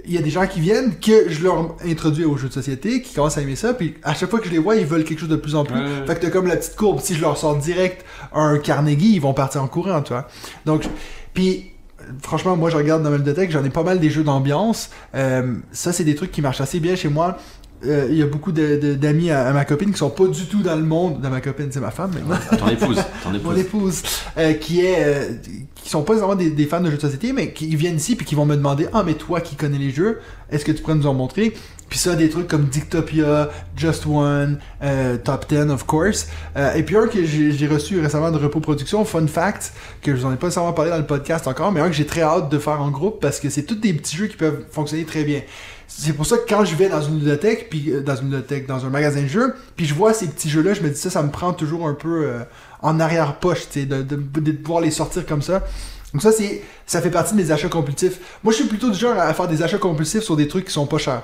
il 0.06 0.14
y 0.14 0.16
a 0.18 0.22
des 0.22 0.30
gens 0.30 0.46
qui 0.46 0.60
viennent, 0.60 0.98
que 0.98 1.28
je 1.28 1.42
leur 1.42 1.76
introduis 1.84 2.24
aux 2.24 2.38
jeux 2.38 2.48
de 2.48 2.54
société, 2.54 3.02
qui 3.02 3.14
commencent 3.14 3.36
à 3.36 3.42
aimer 3.42 3.56
ça, 3.56 3.74
puis 3.74 3.94
à 4.04 4.14
chaque 4.14 4.30
fois 4.30 4.38
que 4.40 4.46
je 4.46 4.52
les 4.52 4.58
vois, 4.58 4.76
ils 4.76 4.86
veulent 4.86 5.04
quelque 5.04 5.20
chose 5.20 5.28
de 5.28 5.36
plus 5.36 5.54
en 5.54 5.64
plus. 5.64 5.74
Ouais. 5.78 6.06
Fait 6.06 6.14
que 6.14 6.22
t'as 6.22 6.30
comme 6.30 6.46
la 6.46 6.56
petite 6.56 6.76
courbe, 6.76 7.00
si 7.02 7.14
je 7.14 7.20
leur 7.20 7.36
sors 7.36 7.56
direct 7.56 8.06
un 8.32 8.56
Carnegie, 8.58 9.12
ils 9.16 9.20
vont 9.20 9.34
partir 9.34 9.62
en 9.62 9.68
courant, 9.68 10.00
tu 10.00 10.14
vois. 10.14 10.28
Donc, 10.64 10.88
puis 11.34 11.72
franchement, 12.22 12.56
moi 12.56 12.70
je 12.70 12.76
regarde 12.76 13.02
dans 13.02 13.10
ma 13.10 13.16
ludothèque, 13.16 13.50
j'en 13.50 13.64
ai 13.64 13.70
pas 13.70 13.82
mal 13.82 14.00
des 14.00 14.10
jeux 14.10 14.24
d'ambiance. 14.24 14.90
Euh, 15.14 15.54
ça, 15.72 15.92
c'est 15.92 16.04
des 16.04 16.14
trucs 16.14 16.30
qui 16.30 16.42
marchent 16.42 16.60
assez 16.60 16.80
bien 16.80 16.96
chez 16.96 17.08
moi. 17.08 17.38
Euh, 17.86 18.08
Il 18.10 18.16
y 18.16 18.22
a 18.22 18.26
beaucoup 18.26 18.50
de- 18.52 18.76
de- 18.76 18.94
d'amis 18.94 19.30
à, 19.30 19.46
à 19.46 19.52
ma 19.52 19.64
copine 19.64 19.92
qui 19.92 19.98
sont 19.98 20.10
pas 20.10 20.26
du 20.26 20.46
tout 20.46 20.62
dans 20.62 20.74
le 20.76 20.82
monde. 20.84 21.20
Dans 21.20 21.30
ma 21.30 21.40
copine, 21.40 21.68
c'est 21.70 21.80
ma 21.80 21.90
femme 21.92 22.10
maintenant. 22.12 22.58
Ton 22.58 22.68
épouse, 22.68 22.96
ton 23.22 23.30
Mon 23.30 23.36
épouse. 23.36 23.58
épouse, 23.58 24.02
euh, 24.36 24.52
qui 24.54 24.80
est, 24.84 25.04
euh, 25.04 25.30
qui 25.76 25.88
sont 25.88 26.02
pas 26.02 26.14
vraiment 26.14 26.34
des, 26.34 26.50
des 26.50 26.66
fans 26.66 26.80
de 26.80 26.90
jeux 26.90 26.96
de 26.96 27.00
société, 27.02 27.32
mais 27.32 27.52
qui 27.52 27.74
viennent 27.76 27.96
ici 27.96 28.16
puis 28.16 28.26
qui 28.26 28.34
vont 28.34 28.46
me 28.46 28.56
demander, 28.56 28.88
ah 28.92 29.02
mais 29.06 29.14
toi 29.14 29.40
qui 29.40 29.54
connais 29.54 29.78
les 29.78 29.90
jeux, 29.90 30.18
est-ce 30.50 30.64
que 30.64 30.72
tu 30.72 30.82
pourrais 30.82 30.96
nous 30.96 31.06
en 31.06 31.14
montrer 31.14 31.54
Puis 31.88 31.98
ça, 32.00 32.16
des 32.16 32.28
trucs 32.30 32.48
comme 32.48 32.64
Dictopia, 32.64 33.48
Just 33.76 34.06
One, 34.06 34.58
Top 35.24 35.46
10 35.48 35.70
of 35.70 35.84
course. 35.86 36.26
Et 36.76 36.82
puis 36.82 36.96
un 36.96 37.06
que 37.06 37.24
j'ai 37.24 37.52
j'ai 37.52 37.66
reçu 37.68 38.00
récemment 38.00 38.30
de 38.32 38.38
Repos 38.38 38.60
Production, 38.60 39.04
Fun 39.04 39.26
Fact, 39.28 39.72
que 40.02 40.14
je 40.16 40.20
vous 40.20 40.26
en 40.26 40.32
ai 40.32 40.36
pas 40.36 40.48
nécessairement 40.48 40.72
parlé 40.72 40.90
dans 40.90 40.98
le 40.98 41.06
podcast 41.06 41.46
encore, 41.46 41.70
mais 41.70 41.80
un 41.80 41.86
que 41.88 41.94
j'ai 41.94 42.06
très 42.06 42.22
hâte 42.22 42.50
de 42.50 42.58
faire 42.58 42.80
en 42.82 42.90
groupe 42.90 43.20
parce 43.20 43.38
que 43.40 43.48
c'est 43.50 43.62
tous 43.62 43.76
des 43.76 43.92
petits 43.92 44.16
jeux 44.16 44.26
qui 44.26 44.36
peuvent 44.36 44.64
fonctionner 44.72 45.04
très 45.04 45.22
bien. 45.22 45.42
C'est 45.90 46.12
pour 46.12 46.26
ça 46.26 46.36
que 46.36 46.46
quand 46.48 46.64
je 46.64 46.76
vais 46.76 46.88
dans 46.88 47.00
une 47.00 47.18
ludothèque, 47.18 47.68
puis 47.70 47.90
euh, 47.90 48.02
dans 48.02 48.14
une 48.14 48.26
ludothèque, 48.30 48.66
dans 48.66 48.84
un 48.84 48.90
magasin 48.90 49.22
de 49.22 49.26
jeux, 49.26 49.54
puis 49.74 49.86
je 49.86 49.94
vois 49.94 50.12
ces 50.12 50.26
petits 50.28 50.50
jeux-là, 50.50 50.74
je 50.74 50.82
me 50.82 50.90
dis 50.90 50.98
ça, 51.00 51.08
ça 51.10 51.22
me 51.22 51.30
prend 51.30 51.52
toujours 51.54 51.88
un 51.88 51.94
peu 51.94 52.24
euh, 52.26 52.40
en 52.82 53.00
arrière-poche, 53.00 53.68
tu 53.70 53.80
sais, 53.80 53.86
de, 53.86 54.02
de, 54.02 54.16
de 54.16 54.52
pouvoir 54.52 54.82
les 54.82 54.90
sortir 54.90 55.24
comme 55.26 55.42
ça. 55.42 55.64
Donc 56.12 56.22
ça, 56.22 56.30
c'est, 56.30 56.62
ça 56.86 57.00
fait 57.00 57.10
partie 57.10 57.34
de 57.34 57.40
mes 57.42 57.50
achats 57.50 57.68
compulsifs. 57.68 58.18
Moi, 58.44 58.52
je 58.52 58.58
suis 58.58 58.68
plutôt 58.68 58.90
du 58.90 58.98
genre 58.98 59.18
à 59.18 59.32
faire 59.34 59.48
des 59.48 59.62
achats 59.62 59.78
compulsifs 59.78 60.22
sur 60.22 60.36
des 60.36 60.46
trucs 60.46 60.66
qui 60.66 60.72
sont 60.72 60.86
pas 60.86 60.98
chers. 60.98 61.22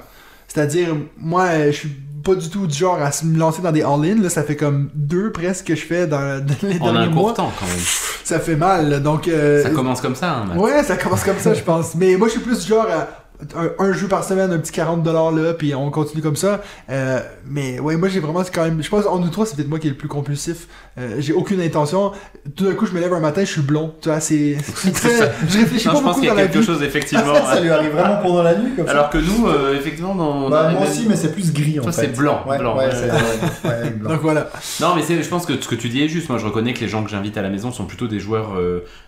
C'est-à-dire, 0.49 0.95
moi, 1.19 1.45
euh, 1.45 1.66
je 1.66 1.77
suis 1.77 1.97
pas 2.23 2.35
du 2.35 2.49
tout 2.49 2.66
du 2.66 2.74
genre 2.77 3.01
à 3.03 3.12
se 3.12 3.24
me 3.27 3.39
lancer 3.39 3.61
dans 3.62 3.73
des 3.73 3.82
all-in. 3.82 4.20
Là, 4.23 4.28
ça 4.31 4.43
fait 4.43 4.57
comme 4.57 4.91
deux 4.95 5.31
presque 5.31 5.66
que 5.66 5.74
je 5.74 5.85
fais 5.85 6.07
dans, 6.07 6.19
dans 6.45 6.55
les 6.62 6.77
un 6.77 6.93
derniers 6.93 7.12
court 7.12 7.23
mois. 7.23 7.32
temps 7.35 7.53
quand 7.59 7.66
même. 7.66 7.85
Ça 8.24 8.41
fait 8.41 8.57
mal. 8.57 9.03
Donc, 9.03 9.28
euh, 9.28 9.62
Ça 9.62 9.70
commence 9.70 10.01
comme 10.01 10.15
ça, 10.16 10.32
hein, 10.32 10.45
Matt. 10.47 10.59
Ouais, 10.59 10.82
ça 10.82 10.97
commence 10.97 11.23
comme 11.23 11.39
ça, 11.39 11.53
je 11.55 11.62
pense. 11.62 11.95
Mais 11.95 12.16
moi, 12.16 12.28
je 12.28 12.32
suis 12.32 12.41
plus 12.43 12.61
du 12.61 12.66
genre 12.66 12.86
à 12.91 13.23
un, 13.56 13.85
un 13.85 13.93
jeu 13.93 14.06
par 14.06 14.24
semaine, 14.24 14.52
un 14.52 14.59
petit 14.59 14.73
40$ 14.73 15.05
là, 15.43 15.52
puis 15.55 15.74
on 15.74 15.90
continue 15.90 16.23
comme 16.23 16.36
ça. 16.36 16.62
Euh, 16.90 17.20
mais 17.47 17.81
ouais, 17.81 17.97
moi, 17.97 18.09
j'ai 18.09 18.20
vraiment 18.20 18.44
c'est 18.44 18.55
quand 18.55 18.65
même. 18.65 18.82
Je 18.82 18.89
pense, 18.89 19.06
en 19.06 19.19
nous 19.19 19.28
trois, 19.28 19.44
c'est 19.44 19.56
peut-être 19.56 19.69
moi 19.69 19.78
qui 19.78 19.89
est 19.89 19.90
le 19.90 19.97
plus 19.97 20.09
compulsif. 20.09 20.69
Euh, 20.98 21.16
j'ai 21.19 21.32
aucune 21.32 21.61
intention. 21.61 22.12
Tout 22.56 22.65
d'un 22.65 22.74
coup, 22.74 22.86
je 22.86 22.93
me 22.93 23.01
lève 23.01 23.12
un 23.12 23.20
matin, 23.20 23.40
je 23.44 23.51
suis 23.51 23.61
blond. 23.62 23.93
Tu 24.01 24.09
vois, 24.09 24.20
c'est. 24.20 24.56
Je 25.48 25.59
réfléchis 25.59 25.89
Non, 25.89 25.94
pas 25.94 25.98
je 25.98 26.02
pense 26.02 26.02
beaucoup 26.05 26.20
qu'il 26.20 26.28
y 26.28 26.31
a 26.31 26.35
quelque 26.36 26.59
vie. 26.59 26.65
chose 26.65 26.82
effectivement. 26.82 27.35
ça 27.52 27.61
lui 27.61 27.70
arrive 27.70 27.90
vraiment 27.90 28.16
pendant 28.23 28.43
la 28.43 28.56
nuit 28.56 28.73
comme 28.77 28.86
ça 28.86 28.93
Alors 28.93 29.11
que 29.11 29.19
nous, 29.19 29.47
euh, 29.48 29.77
effectivement, 29.78 30.15
dans, 30.15 30.48
Bah, 30.48 30.70
moi 30.70 30.82
aussi, 30.89 31.06
mais 31.09 31.16
c'est 31.16 31.32
plus 31.32 31.52
gris 31.52 31.78
en 31.81 31.82
Toi, 31.82 31.93
fait. 31.93 32.02
c'est 32.02 32.16
blanc, 32.16 32.43
Ouais, 32.47 32.59
blanc, 32.59 32.77
ouais, 33.65 33.90
blanc. 33.97 34.11
Donc 34.11 34.20
voilà. 34.23 34.51
Non, 34.81 34.94
mais 34.94 35.02
je 35.02 35.28
pense 35.28 35.44
que 35.47 35.61
ce 35.61 35.69
que 35.69 35.74
tu 35.74 35.89
dis 35.89 36.02
est 36.02 36.09
juste. 36.09 36.28
Moi, 36.28 36.39
je 36.39 36.44
reconnais 36.47 36.73
que 36.74 36.81
les 36.81 36.89
gens 36.89 37.02
que 37.02 37.11
j'invite 37.11 37.36
à 37.36 37.43
la 37.43 37.51
maison 37.51 37.73
sont 37.73 37.85
plutôt 37.85 38.06
des 38.06 38.20
joueurs 38.20 38.52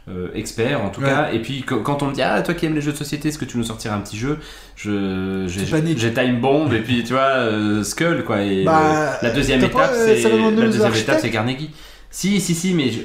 euh, 0.09 0.29
experts, 0.35 0.81
en 0.83 0.91
tout 0.91 1.01
Ouais. 1.01 1.09
cas. 1.09 1.31
Et 1.33 1.41
puis, 1.41 1.63
quand 1.65 2.03
on 2.03 2.07
me 2.07 2.15
dit, 2.15 2.23
ah, 2.23 2.41
toi 2.43 2.55
qui 2.55 2.67
aimes 2.67 2.75
les 2.75 2.81
jeux 2.81 2.93
de 2.93 2.97
société, 2.97 3.29
est-ce 3.29 3.39
que 3.39 3.45
tu 3.45 3.59
nous 3.59 3.65
sortiras 3.65 3.97
un 3.97 4.01
petit 4.01 4.17
jeu 4.17 4.39
Je 4.77 5.47
j'ai 5.49 6.13
Time 6.15 6.41
Bomb 6.41 6.73
et 6.73 6.81
puis 6.81 7.03
tu 7.05 7.13
vois 7.15 7.23
euh, 7.23 7.83
Skull 7.83 8.25
quoi. 8.25 8.43
Et 8.43 8.65
Bah, 8.65 9.19
la 9.23 9.31
deuxième 9.31 9.63
étape, 9.65 9.91
euh, 9.95 10.17
c'est 10.21 10.29
la 10.31 10.51
deuxième 10.67 10.95
étape, 10.95 11.19
c'est 11.21 11.31
Carnegie. 11.31 11.71
Si, 12.11 12.41
si, 12.41 12.55
si, 12.55 12.73
mais 12.73 12.91
je, 12.91 13.01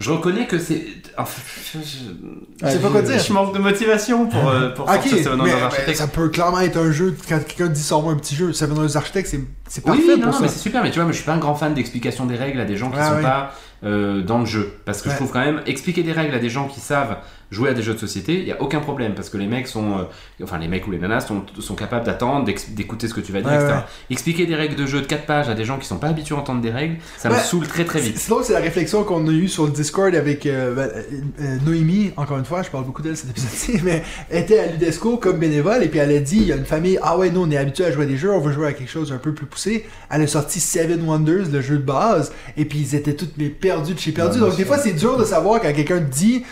je 0.00 0.10
reconnais 0.10 0.46
que 0.46 0.58
c'est. 0.58 0.84
enfin, 1.16 1.40
je, 1.72 2.68
sais 2.68 2.78
pas 2.80 2.88
quoi 2.90 3.02
dire. 3.02 3.18
je 3.18 3.32
manque 3.32 3.54
de 3.54 3.60
motivation 3.60 4.26
pour 4.26 4.48
euh, 4.48 4.70
pour 4.70 4.86
Ok, 4.86 4.94
sortir 4.94 5.18
Seven 5.18 5.32
mais, 5.34 5.38
Wonders 5.44 5.56
mais 5.56 5.62
Architect. 5.62 5.96
ça 5.98 6.08
peut 6.08 6.28
clairement 6.30 6.60
être 6.60 6.76
un 6.78 6.90
jeu. 6.90 7.14
Quand 7.28 7.38
quelqu'un 7.46 7.68
dit 7.72 7.82
sors-moi 7.82 8.12
un 8.12 8.16
petit 8.16 8.34
jeu, 8.34 8.52
Seven 8.52 8.76
Wonders 8.76 8.96
Architect, 8.96 9.28
c'est, 9.28 9.40
c'est 9.68 9.82
Oui, 9.88 9.98
parfait 9.98 10.16
non, 10.16 10.22
pour 10.24 10.32
non, 10.32 10.38
mais 10.42 10.48
c'est 10.48 10.58
super, 10.58 10.82
mais 10.82 10.90
tu 10.90 10.96
vois, 10.96 11.04
moi, 11.04 11.12
je 11.12 11.18
suis 11.18 11.26
pas 11.26 11.34
un 11.34 11.38
grand 11.38 11.54
fan 11.54 11.74
d'explication 11.74 12.26
des 12.26 12.36
règles 12.36 12.60
à 12.60 12.64
des 12.64 12.76
gens 12.76 12.90
qui 12.90 12.96
Ah, 12.98 13.14
sont 13.16 13.22
pas 13.22 13.54
euh, 13.84 14.22
dans 14.22 14.38
le 14.40 14.46
jeu. 14.46 14.72
Parce 14.84 15.02
que 15.02 15.08
Ouais. 15.08 15.14
je 15.14 15.18
trouve 15.18 15.32
quand 15.32 15.40
même, 15.44 15.62
expliquer 15.66 16.02
des 16.02 16.12
règles 16.12 16.34
à 16.34 16.38
des 16.38 16.50
gens 16.50 16.68
qui 16.68 16.80
savent 16.80 17.16
jouer 17.50 17.70
à 17.70 17.74
des 17.74 17.82
jeux 17.82 17.94
de 17.94 17.98
société, 17.98 18.34
il 18.34 18.46
y 18.46 18.52
a 18.52 18.60
aucun 18.62 18.80
problème. 18.80 19.14
Parce 19.14 19.28
que 19.30 19.36
les 19.36 19.46
mecs 19.46 19.66
sont. 19.66 19.98
euh, 19.98 20.02
enfin, 20.44 20.58
les 20.58 20.68
mecs 20.68 20.86
ou 20.86 20.90
les 20.90 20.98
nanas 20.98 21.22
sont, 21.22 21.42
sont 21.58 21.74
capables 21.74 22.06
d'attendre, 22.06 22.48
d'écouter 22.70 23.08
ce 23.08 23.14
que 23.14 23.20
tu 23.20 23.32
vas 23.32 23.40
dire, 23.40 23.50
Ouais, 23.50 23.56
etc. 23.56 23.72
ouais. 23.72 23.82
Expliquer 24.10 24.46
des 24.46 24.54
règles 24.54 24.76
de 24.76 24.86
jeu 24.86 25.00
de 25.00 25.06
4 25.06 25.26
pages 25.26 25.48
à 25.48 25.54
des 25.54 25.64
gens 25.64 25.78
qui 25.78 25.86
sont 25.86 25.98
pas 25.98 26.08
habitués 26.08 26.34
à 26.34 26.38
entendre 26.38 26.60
des 26.60 26.70
règles, 26.70 26.96
ça 27.18 27.28
me 27.28 27.34
saoule 27.36 27.66
très 27.66 27.84
très 27.84 28.00
vite. 28.00 28.18
Sinon, 28.18 28.38
c'est 28.42 28.52
la 28.52 28.60
réflexion 28.60 29.04
qu'on 29.04 29.26
a 29.26 29.30
eue 29.32 29.48
sur 29.48 29.64
le 29.64 29.72
Discord 29.72 30.14
avec 30.14 30.46
euh, 30.46 30.74
ben, 30.74 30.82
euh, 30.82 31.02
euh, 31.40 31.56
Noémie, 31.66 32.12
encore 32.16 32.38
une 32.38 32.44
fois, 32.44 32.62
je 32.62 32.70
parle 32.70 32.84
beaucoup 32.84 33.02
d'elle 33.02 33.16
cet 33.16 33.30
épisode-ci, 33.30 33.80
mais 33.84 34.02
elle 34.30 34.42
était 34.44 34.58
à 34.58 34.66
l'UDESCO 34.66 35.16
comme 35.16 35.38
bénévole 35.38 35.82
et 35.82 35.88
puis 35.88 35.98
elle 35.98 36.12
a 36.14 36.20
dit, 36.20 36.36
il 36.36 36.46
y 36.46 36.52
a 36.52 36.56
une 36.56 36.64
famille, 36.64 36.98
ah 37.02 37.18
ouais, 37.18 37.30
nous 37.30 37.42
on 37.42 37.50
est 37.50 37.56
habitué 37.56 37.84
à 37.84 37.92
jouer 37.92 38.04
à 38.04 38.06
des 38.06 38.16
jeux, 38.16 38.32
on 38.32 38.40
veut 38.40 38.52
jouer 38.52 38.68
à 38.68 38.72
quelque 38.72 38.90
chose 38.90 39.12
un 39.12 39.18
peu 39.18 39.32
plus 39.34 39.46
poussé. 39.46 39.86
Elle 40.10 40.22
a 40.22 40.26
sorti 40.26 40.60
Seven 40.60 41.02
Wonders, 41.06 41.50
le 41.52 41.60
jeu 41.60 41.76
de 41.78 41.82
base, 41.82 42.32
et 42.56 42.64
puis 42.64 42.78
ils 42.78 42.94
étaient 42.94 43.14
tous 43.14 43.28
mais 43.38 43.48
perdus 43.48 43.94
de 43.94 43.98
chez 43.98 44.12
perdus. 44.12 44.38
Donc 44.38 44.56
des 44.56 44.64
fois, 44.64 44.78
c'est 44.78 44.92
dur 44.92 45.16
de 45.16 45.24
savoir 45.24 45.60
quand 45.60 45.72
quelqu'un 45.72 46.00
dit, 46.00 46.44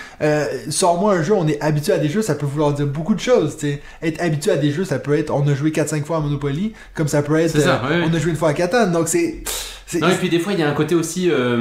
sors-moi 0.89 1.13
un 1.15 1.23
jeu, 1.23 1.35
on 1.35 1.47
est 1.47 1.61
habitué 1.61 1.93
à 1.93 1.99
des 1.99 2.09
jeux, 2.09 2.23
ça 2.23 2.35
peut 2.35 2.47
vouloir 2.47 2.73
dire 2.73 2.87
beaucoup 2.87 3.15
de 3.15 3.21
choses. 3.21 3.57
tu 3.59 3.67
sais. 3.73 3.83
Être 4.03 4.23
habitué 4.23 4.53
à 4.53 4.57
des 4.57 4.71
jeux, 4.71 4.85
ça 4.87 4.99
peut 4.99 5.17
être, 5.19 5.31
on 5.31 5.47
a 5.47 5.55
joué 5.55 5.71
4-5 5.71 6.03
fois 6.05 6.17
à 6.17 6.21
Monopoly, 6.21 6.73
comme 6.95 7.09
ça 7.09 7.21
peut 7.23 7.37
être, 7.39 7.51
C'est 7.53 7.61
ça, 7.61 7.83
euh, 7.91 8.07
on 8.11 8.15
a 8.15 8.19
joué 8.19 8.31
une 8.31 8.37
fois 8.37 8.49
à 8.51 8.55
Catan. 8.55 8.87
Donc 8.91 9.09
c'est... 9.09 9.43
c'est- 9.45 9.78
Non, 10.01 10.09
et 10.09 10.15
puis 10.15 10.29
des 10.29 10.39
fois, 10.39 10.53
il 10.53 10.59
y 10.59 10.63
a 10.63 10.69
un 10.69 10.73
côté 10.75 10.95
aussi. 10.95 11.31
euh, 11.31 11.57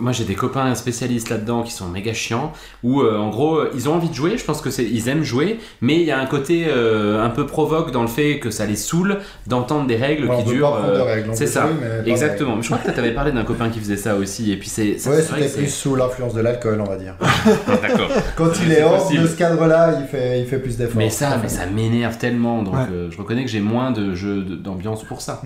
moi, 0.00 0.12
j'ai 0.12 0.24
des 0.24 0.34
copains 0.34 0.74
spécialistes 0.74 1.28
là-dedans 1.30 1.62
qui 1.62 1.72
sont 1.72 1.88
méga 1.88 2.12
chiants. 2.12 2.52
Où, 2.84 3.00
euh, 3.02 3.16
en 3.18 3.28
gros, 3.30 3.60
ils 3.74 3.88
ont 3.88 3.94
envie 3.94 4.08
de 4.08 4.14
jouer. 4.14 4.38
Je 4.38 4.44
pense 4.44 4.60
que 4.60 4.70
c'est, 4.70 4.84
ils 4.84 5.08
aiment 5.08 5.24
jouer, 5.24 5.58
mais 5.80 5.96
il 5.96 6.04
y 6.04 6.10
a 6.10 6.18
un 6.20 6.26
côté 6.26 6.66
euh, 6.68 7.24
un 7.24 7.30
peu 7.30 7.46
provoque 7.46 7.90
dans 7.90 8.02
le 8.02 8.08
fait 8.08 8.38
que 8.38 8.50
ça 8.50 8.66
les 8.66 8.76
saoule 8.76 9.18
d'entendre 9.46 9.86
des 9.86 9.96
règles 9.96 10.28
Ouais, 10.28 10.38
qui 10.38 10.44
durent. 10.50 10.78
c'est 11.32 11.46
ça, 11.46 11.62
jouer, 11.66 11.72
mais 12.04 12.10
exactement. 12.10 12.50
règles. 12.52 12.62
Je 12.62 12.68
crois 12.68 12.78
que 12.78 12.90
tu 12.92 12.98
avais 12.98 13.12
parlé 13.14 13.32
d'un 13.32 13.44
copain 13.44 13.68
qui 13.68 13.80
faisait 13.80 13.96
ça 13.96 14.14
aussi. 14.16 14.52
Et 14.52 14.56
puis 14.56 14.68
c'est. 14.68 14.98
ça, 14.98 15.10
Ouais, 15.10 15.22
c'était 15.22 15.48
plus 15.48 15.68
sous 15.74 15.96
l'influence 15.96 16.34
de 16.34 16.40
l'alcool, 16.42 16.80
on 16.80 16.88
va 16.88 16.96
dire. 16.96 17.14
D'accord. 17.66 18.08
Quand 18.36 18.50
il 18.64 18.72
est 18.72 18.82
hors 18.82 18.98
possible. 19.02 19.22
de 19.24 19.28
ce 19.28 19.36
cadre-là, 19.36 19.98
il 20.00 20.06
fait, 20.06 20.40
il 20.40 20.46
fait 20.46 20.58
plus 20.58 20.76
d'efforts. 20.76 20.96
Mais 20.96 21.10
ça, 21.10 21.38
mais 21.42 21.48
ça 21.48 21.66
m'énerve 21.66 22.16
tellement. 22.18 22.62
Donc, 22.62 22.74
Ouais. 22.74 22.80
euh, 22.92 23.08
je 23.10 23.18
reconnais 23.18 23.44
que 23.44 23.50
j'ai 23.50 23.60
moins 23.60 23.90
de 23.90 24.14
jeux 24.14 24.42
d'ambiance 24.42 25.02
pour 25.04 25.20
ça. 25.20 25.42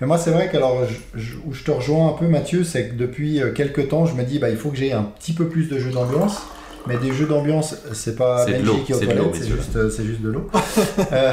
Mais 0.00 0.06
moi, 0.06 0.18
c'est 0.18 0.30
vrai 0.30 0.48
que 0.50 0.56
alors, 0.56 0.78
je- 1.14 1.20
je- 1.20 1.27
où 1.46 1.52
je 1.54 1.62
te 1.64 1.70
rejoins 1.70 2.08
un 2.08 2.12
peu, 2.12 2.26
Mathieu, 2.28 2.64
c'est 2.64 2.88
que 2.88 2.94
depuis 2.94 3.40
euh, 3.42 3.52
quelques 3.52 3.88
temps, 3.88 4.06
je 4.06 4.14
me 4.14 4.22
dis, 4.24 4.38
bah, 4.38 4.50
il 4.50 4.56
faut 4.56 4.70
que 4.70 4.76
j'ai 4.76 4.92
un 4.92 5.02
petit 5.02 5.32
peu 5.32 5.46
plus 5.48 5.68
de 5.68 5.78
jeux 5.78 5.90
d'ambiance. 5.92 6.38
Mais 6.86 6.96
des 6.96 7.12
jeux 7.12 7.26
d'ambiance, 7.26 7.74
c'est 7.92 8.16
pas 8.16 8.44
C'est 8.46 8.52
de 8.52 8.56
Benji 8.58 8.66
l'eau, 8.66 8.78
qui 8.86 8.92
est 8.92 8.94
aux 8.94 8.98
toilettes, 9.00 9.34
c'est 9.34 9.48
juste, 9.48 9.76
euh, 9.76 9.90
c'est 9.90 10.04
juste 10.04 10.22
de 10.22 10.30
l'eau. 10.30 10.48
Euh, 11.12 11.32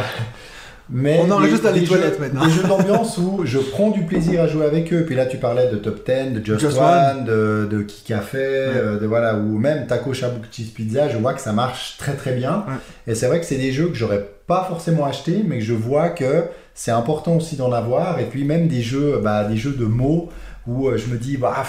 mais 0.89 1.19
On 1.25 1.31
enregistre 1.31 1.63
des- 1.63 1.69
dans 1.69 1.73
les 1.75 1.79
des 1.81 1.87
toilettes 1.87 2.13
jeux- 2.15 2.19
maintenant. 2.19 2.45
Des 2.45 2.51
jeux 2.51 2.63
d'ambiance 2.63 3.17
où 3.17 3.41
je 3.43 3.57
prends 3.57 3.89
du 3.89 4.03
plaisir 4.03 4.43
à 4.43 4.47
jouer 4.47 4.65
avec 4.65 4.93
eux. 4.93 5.03
Puis 5.05 5.15
là, 5.15 5.25
tu 5.25 5.37
parlais 5.37 5.67
de 5.71 5.77
Top 5.77 6.05
10, 6.05 6.33
de 6.39 6.45
Just, 6.45 6.59
Just 6.59 6.77
One, 6.77 7.25
de, 7.25 7.67
de 7.71 7.81
Qui 7.81 8.03
Café, 8.03 8.37
euh, 8.39 8.99
de 8.99 9.07
voilà, 9.07 9.35
ou 9.35 9.57
même 9.57 9.87
Taco 9.87 10.13
Shabu 10.13 10.41
Cheese 10.51 10.71
Pizza. 10.75 11.09
Je 11.09 11.17
vois 11.17 11.33
que 11.33 11.41
ça 11.41 11.53
marche 11.53 11.95
très 11.97 12.13
très 12.13 12.33
bien. 12.33 12.65
Ouais. 12.67 13.11
Et 13.11 13.15
c'est 13.15 13.25
vrai 13.25 13.39
que 13.39 13.47
c'est 13.47 13.55
des 13.57 13.71
jeux 13.71 13.87
que 13.87 13.95
j'aurais 13.95 14.23
pas 14.45 14.65
forcément 14.69 15.05
acheter, 15.05 15.41
mais 15.43 15.57
que 15.57 15.63
je 15.65 15.73
vois 15.73 16.09
que 16.09 16.43
c'est 16.75 16.91
important 16.91 17.37
aussi 17.37 17.55
d'en 17.55 17.71
avoir. 17.71 18.19
Et 18.19 18.25
puis 18.25 18.43
même 18.43 18.67
des 18.67 18.83
jeux, 18.83 19.19
bah, 19.23 19.45
des 19.45 19.57
jeux 19.57 19.73
de 19.73 19.85
mots 19.85 20.29
où 20.67 20.87
euh, 20.87 20.97
je 20.97 21.07
me 21.07 21.17
dis, 21.17 21.37
bah, 21.37 21.63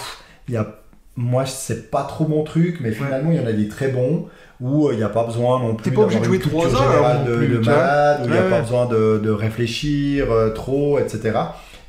il 0.49 0.55
y 0.55 0.57
a, 0.59 0.67
moi 1.17 1.47
c'est 1.47 1.91
pas 1.91 2.03
trop 2.05 2.27
mon 2.29 2.45
truc, 2.45 2.79
mais 2.83 2.93
finalement 2.93 3.31
il 3.31 3.39
y 3.39 3.41
en 3.41 3.47
a 3.47 3.53
des 3.53 3.69
très 3.69 3.89
bons 3.89 4.27
où 4.61 4.89
euh, 4.89 4.93
il 4.93 4.99
n'y 4.99 5.03
a 5.05 5.09
pas 5.09 5.25
besoin 5.25 5.59
non 5.61 5.75
plus 5.75 5.91
d'avoir 5.91 6.09
de 6.09 6.15
une 6.15 6.21
culture 6.23 6.61
générale 6.69 7.25
de, 7.27 7.37
plus, 7.37 7.49
de 7.49 7.59
malade, 7.59 8.21
où 8.23 8.25
il 8.27 8.31
n'y 8.33 8.39
a 8.39 8.43
Ouais, 8.43 8.49
pas 8.51 8.57
ouais. 8.57 8.63
besoin 8.63 8.87
de, 8.87 9.21
de 9.23 9.31
réfléchir 9.31 10.31
euh, 10.31 10.51
trop, 10.51 10.99
etc. 10.99 11.39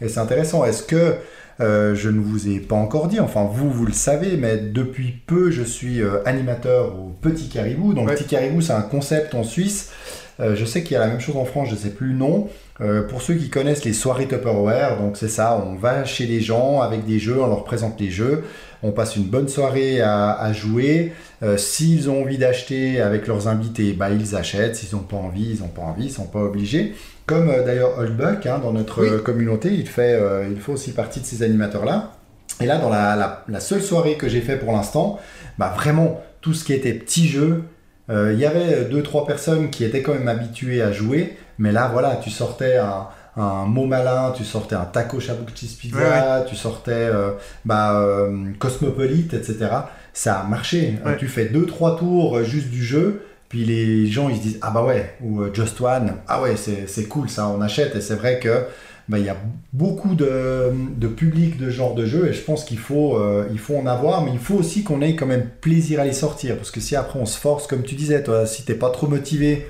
Et 0.01 0.09
c'est 0.09 0.19
intéressant. 0.19 0.63
Est-ce 0.65 0.83
que 0.83 1.15
euh, 1.59 1.95
je 1.95 2.09
ne 2.09 2.19
vous 2.19 2.49
ai 2.49 2.59
pas 2.59 2.75
encore 2.75 3.07
dit, 3.07 3.19
enfin 3.19 3.49
vous, 3.51 3.71
vous 3.71 3.85
le 3.85 3.93
savez, 3.93 4.37
mais 4.37 4.57
depuis 4.57 5.11
peu, 5.25 5.49
je 5.49 5.63
suis 5.63 6.01
euh, 6.01 6.19
animateur 6.25 6.93
au 6.99 7.15
Petit 7.19 7.49
Caribou. 7.49 7.93
Donc 7.95 8.07
Ouais. 8.09 8.15
Petit 8.15 8.25
Caribou, 8.25 8.61
c'est 8.61 8.73
un 8.73 8.81
concept 8.81 9.33
en 9.33 9.43
Suisse. 9.43 9.91
Euh, 10.39 10.55
je 10.55 10.65
sais 10.65 10.83
qu'il 10.83 10.91
y 10.91 10.95
a 10.97 10.99
la 10.99 11.07
même 11.07 11.19
chose 11.19 11.35
en 11.35 11.45
France, 11.45 11.69
je 11.69 11.73
ne 11.73 11.79
sais 11.79 11.89
plus 11.89 12.09
le 12.09 12.13
nom. 12.13 12.47
Euh, 12.79 13.01
pour 13.01 13.21
ceux 13.23 13.33
qui 13.33 13.49
connaissent 13.49 13.85
les 13.85 13.93
soirées 13.93 14.27
Tupperware, 14.27 14.99
donc 14.99 15.17
c'est 15.17 15.27
ça, 15.29 15.63
on 15.65 15.75
va 15.75 16.05
chez 16.05 16.27
les 16.27 16.41
gens 16.41 16.81
avec 16.81 17.05
des 17.05 17.17
jeux, 17.17 17.41
on 17.41 17.47
leur 17.47 17.63
présente 17.63 17.99
les 17.99 18.11
jeux, 18.11 18.43
on 18.83 18.91
passe 18.91 19.15
une 19.15 19.23
bonne 19.23 19.47
soirée 19.49 19.99
à, 20.01 20.33
à 20.33 20.53
jouer. 20.53 21.11
Euh, 21.41 21.57
S'ils 21.57 22.07
ont 22.09 22.21
envie 22.21 22.37
d'acheter 22.37 23.01
avec 23.01 23.25
leurs 23.25 23.47
invités, 23.47 23.93
bah, 23.93 24.09
ils 24.11 24.35
achètent. 24.35 24.75
S'ils 24.75 24.95
n'ont 24.95 25.01
pas 25.03 25.17
envie, 25.17 25.55
ils 25.55 25.61
n'ont 25.61 25.67
pas 25.69 25.81
envie, 25.81 26.05
ils 26.05 26.11
sont 26.11 26.27
pas 26.27 26.41
obligés. 26.41 26.93
Comme 27.25 27.49
euh, 27.49 27.65
d'ailleurs 27.65 27.97
Oldbuck, 27.97 28.45
hein, 28.45 28.59
dans 28.61 28.73
notre 28.73 29.01
Oui. 29.01 29.23
communauté, 29.23 29.69
il 29.73 29.87
fait, 29.87 30.19
il 30.51 30.59
fait 30.61 30.71
aussi 30.71 30.91
partie 30.91 31.19
de 31.19 31.25
ces 31.25 31.41
animateurs-là. 31.41 32.13
Et 32.61 32.67
là, 32.67 32.77
dans 32.77 32.89
la, 32.89 33.15
la- 33.15 33.43
la 33.47 33.59
seule 33.59 33.81
soirée 33.81 34.15
que 34.15 34.29
j'ai 34.29 34.41
fait 34.41 34.55
pour 34.57 34.71
l'instant, 34.71 35.19
bah, 35.57 35.73
vraiment, 35.75 36.21
tout 36.41 36.53
ce 36.53 36.63
qui 36.63 36.73
était 36.73 36.93
petits 36.93 37.27
jeux, 37.27 37.63
il 38.09 38.37
y 38.39 38.45
avait 38.45 38.85
deux, 38.85 39.01
trois 39.03 39.25
personnes 39.25 39.69
qui 39.71 39.83
étaient 39.83 40.01
quand 40.03 40.13
même 40.13 40.27
habituées 40.29 40.81
à 40.81 40.91
jouer. 40.93 41.35
Mais 41.59 41.71
là, 41.71 41.89
voilà, 41.91 42.17
tu 42.17 42.29
sortais 42.29 42.77
un, 42.77 43.07
un 43.35 43.65
mot 43.65 43.85
malin, 43.85 44.33
tu 44.35 44.43
sortais 44.43 44.75
un 44.75 44.85
taco 44.85 45.19
shabu 45.19 45.43
cheese 45.55 45.75
pizza, 45.79 45.97
Ouais, 45.97 46.45
tu 46.47 46.55
sortais 46.55 46.91
euh, 46.91 47.31
bah, 47.65 47.99
euh, 47.99 48.51
Cosmopolite, 48.59 49.33
etc. 49.33 49.67
Ça 50.13 50.39
a 50.39 50.43
marché. 50.43 50.95
Ouais. 51.05 51.17
Tu 51.17 51.27
fais 51.27 51.45
deux, 51.45 51.65
trois 51.65 51.97
tours 51.97 52.37
euh, 52.37 52.43
juste 52.43 52.69
du 52.69 52.83
jeu. 52.83 53.23
Puis 53.49 53.63
les 53.63 54.07
gens 54.07 54.27
ils 54.27 54.35
se 54.35 54.41
disent 54.41 54.59
ah 54.61 54.71
bah 54.71 54.83
ouais 54.83 55.15
ou 55.21 55.39
euh, 55.39 55.53
Just 55.53 55.79
One 55.79 56.15
ah 56.27 56.41
ouais 56.41 56.57
c'est 56.57 56.85
c'est 56.85 57.05
cool 57.05 57.29
ça 57.29 57.47
on 57.47 57.61
achète 57.61 57.95
et 57.95 58.01
c'est 58.01 58.15
vrai 58.15 58.39
que 58.39 58.65
bah, 59.07 59.19
il 59.19 59.25
y 59.25 59.29
a 59.29 59.37
beaucoup 59.71 60.15
de, 60.15 60.71
de 60.97 61.07
public 61.07 61.57
de 61.57 61.69
genre 61.69 61.95
de 61.95 62.05
jeu 62.05 62.27
et 62.27 62.33
je 62.33 62.41
pense 62.41 62.65
qu'il 62.65 62.77
faut, 62.77 63.15
euh, 63.17 63.47
il 63.51 63.59
faut 63.59 63.77
en 63.77 63.87
avoir, 63.87 64.21
mais 64.21 64.31
il 64.33 64.39
faut 64.39 64.55
aussi 64.55 64.83
qu'on 64.83 65.01
ait 65.01 65.15
quand 65.15 65.25
même 65.25 65.47
plaisir 65.61 66.01
à 66.01 66.03
les 66.03 66.11
sortir. 66.11 66.57
Parce 66.57 66.71
que 66.71 66.81
si 66.81 66.95
après 66.95 67.17
on 67.17 67.25
se 67.25 67.37
force, 67.37 67.67
comme 67.67 67.83
tu 67.83 67.95
disais, 67.95 68.21
toi, 68.21 68.45
si 68.45 68.63
t'es 68.65 68.73
pas 68.73 68.89
trop 68.89 69.07
motivé, 69.07 69.67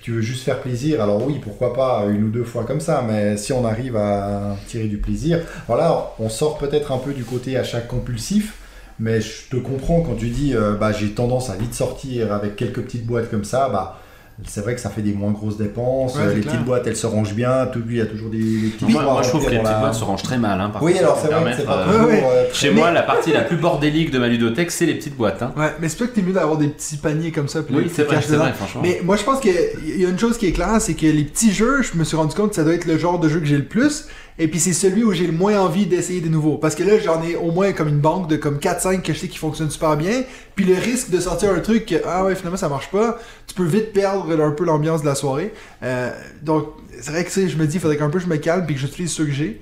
tu 0.00 0.12
veux 0.12 0.20
juste 0.20 0.44
faire 0.44 0.60
plaisir, 0.60 1.02
alors 1.02 1.24
oui, 1.26 1.40
pourquoi 1.42 1.72
pas 1.72 2.04
une 2.08 2.24
ou 2.24 2.28
deux 2.30 2.44
fois 2.44 2.64
comme 2.64 2.80
ça, 2.80 3.04
mais 3.06 3.36
si 3.36 3.52
on 3.52 3.64
arrive 3.64 3.96
à 3.96 4.56
tirer 4.66 4.88
du 4.88 4.98
plaisir, 4.98 5.40
voilà, 5.66 6.12
on 6.18 6.28
sort 6.28 6.58
peut-être 6.58 6.92
un 6.92 6.98
peu 6.98 7.12
du 7.12 7.24
côté 7.24 7.56
achat 7.56 7.80
compulsif. 7.80 8.54
Mais 8.98 9.20
je 9.20 9.48
te 9.50 9.56
comprends 9.56 10.00
quand 10.00 10.14
tu 10.14 10.28
dis 10.28 10.54
euh, 10.54 10.72
bah, 10.74 10.90
j'ai 10.90 11.10
tendance 11.10 11.50
à 11.50 11.56
vite 11.56 11.74
sortir 11.74 12.32
avec 12.32 12.56
quelques 12.56 12.80
petites 12.80 13.04
boîtes 13.04 13.30
comme 13.30 13.44
ça, 13.44 13.68
bah 13.68 14.00
c'est 14.44 14.60
vrai 14.60 14.74
que 14.74 14.80
ça 14.80 14.90
fait 14.90 15.00
des 15.02 15.12
moins 15.14 15.32
grosses 15.32 15.56
dépenses. 15.56 16.16
Ouais, 16.16 16.34
les 16.34 16.40
clair. 16.42 16.52
petites 16.52 16.64
boîtes 16.66 16.86
elles 16.86 16.96
se 16.96 17.06
rangent 17.06 17.32
bien, 17.34 17.66
tout 17.72 17.80
il 17.88 17.96
y 17.96 18.00
a 18.00 18.06
toujours 18.06 18.28
des, 18.28 18.38
des 18.38 18.68
petits 18.68 18.84
Moi, 18.84 19.02
moi, 19.02 19.22
je 19.22 19.28
trouve 19.30 19.44
que 19.44 19.50
les 19.50 19.56
petites 19.58 19.70
la- 19.72 19.78
boîtes 19.80 19.94
se 19.94 20.04
rangent 20.04 20.22
très 20.22 20.36
mal. 20.38 20.60
Hein, 20.60 20.70
par 20.70 20.82
Oui, 20.82 20.92
contre, 20.92 21.04
alors 21.04 21.16
ça 21.18 21.28
c'est 21.28 21.34
vrai 21.34 21.50
que 21.52 21.56
c'est 21.56 21.64
pas 21.64 21.84
permettre, 21.84 22.02
euh, 22.02 22.06
Ouais, 22.06 22.22
euh, 22.24 22.44
Chez 22.52 22.70
moi, 22.70 22.90
la 22.90 23.02
partie 23.02 23.32
la 23.32 23.42
plus 23.42 23.56
bordélique 23.56 24.10
de 24.10 24.18
ma 24.18 24.28
ludothèque, 24.28 24.70
c'est 24.70 24.86
les 24.86 24.94
petites 24.94 25.16
boîtes. 25.16 25.42
Hein. 25.42 25.52
Ouais, 25.56 25.72
mais 25.80 25.88
c'est 25.88 25.98
pas 25.98 26.06
que 26.06 26.14
t'es 26.14 26.22
mieux 26.22 26.32
d'avoir 26.34 26.58
des 26.58 26.68
petits 26.68 26.96
paniers 26.98 27.32
comme 27.32 27.48
ça. 27.48 27.62
puis 27.62 27.74
Oui, 27.74 27.90
c'est 27.92 28.02
vrai, 28.04 28.16
vrai, 28.18 28.52
franchement. 28.52 28.80
Mais 28.82 29.00
moi, 29.02 29.16
je 29.16 29.22
pense 29.24 29.40
qu'il 29.40 29.52
y 29.96 30.04
a 30.04 30.08
une 30.08 30.18
chose 30.18 30.36
qui 30.36 30.46
est 30.46 30.52
claire, 30.52 30.80
c'est 30.80 30.94
que 30.94 31.06
les 31.06 31.24
petits 31.24 31.52
jeux, 31.52 31.82
je 31.82 31.98
me 31.98 32.04
suis 32.04 32.16
rendu 32.16 32.34
compte 32.34 32.50
que 32.50 32.56
ça 32.56 32.64
doit 32.64 32.74
être 32.74 32.84
le 32.86 32.98
genre 32.98 33.18
de 33.18 33.28
jeu 33.28 33.40
que 33.40 33.46
j'ai 33.46 33.56
le 33.56 33.64
plus. 33.64 34.06
Et 34.38 34.48
puis 34.48 34.60
c'est 34.60 34.72
celui 34.72 35.02
où 35.02 35.12
j'ai 35.12 35.26
le 35.26 35.32
moins 35.32 35.58
envie 35.58 35.86
d'essayer 35.86 36.20
des 36.20 36.28
nouveaux. 36.28 36.58
Parce 36.58 36.74
que 36.74 36.82
là, 36.82 36.98
j'en 36.98 37.22
ai 37.22 37.36
au 37.36 37.52
moins 37.52 37.72
comme 37.72 37.88
une 37.88 38.00
banque 38.00 38.28
de 38.28 38.36
comme 38.36 38.58
4-5 38.58 39.02
que 39.02 39.12
je 39.12 39.18
sais 39.18 39.28
qui 39.28 39.38
fonctionnent 39.38 39.70
super 39.70 39.96
bien. 39.96 40.24
Puis 40.54 40.64
le 40.64 40.74
risque 40.74 41.10
de 41.10 41.20
sortir 41.20 41.52
un 41.52 41.60
truc 41.60 41.86
que, 41.86 41.96
ah 42.04 42.24
ouais, 42.24 42.34
finalement 42.34 42.58
ça 42.58 42.68
marche 42.68 42.90
pas, 42.90 43.18
tu 43.46 43.54
peux 43.54 43.64
vite 43.64 43.92
perdre 43.92 44.40
un 44.40 44.50
peu 44.50 44.64
l'ambiance 44.64 45.00
de 45.00 45.06
la 45.06 45.14
soirée. 45.14 45.52
Euh, 45.82 46.10
donc, 46.42 46.68
c'est 47.00 47.10
vrai 47.10 47.24
que 47.24 47.30
je 47.30 47.56
me 47.56 47.66
dis, 47.66 47.76
il 47.76 47.80
faudrait 47.80 47.96
qu'un 47.96 48.10
peu 48.10 48.18
je 48.18 48.26
me 48.26 48.36
calme 48.36 48.66
puis 48.66 48.74
que 48.74 48.80
j'utilise 48.80 49.10
ceux 49.10 49.24
que 49.24 49.32
j'ai. 49.32 49.60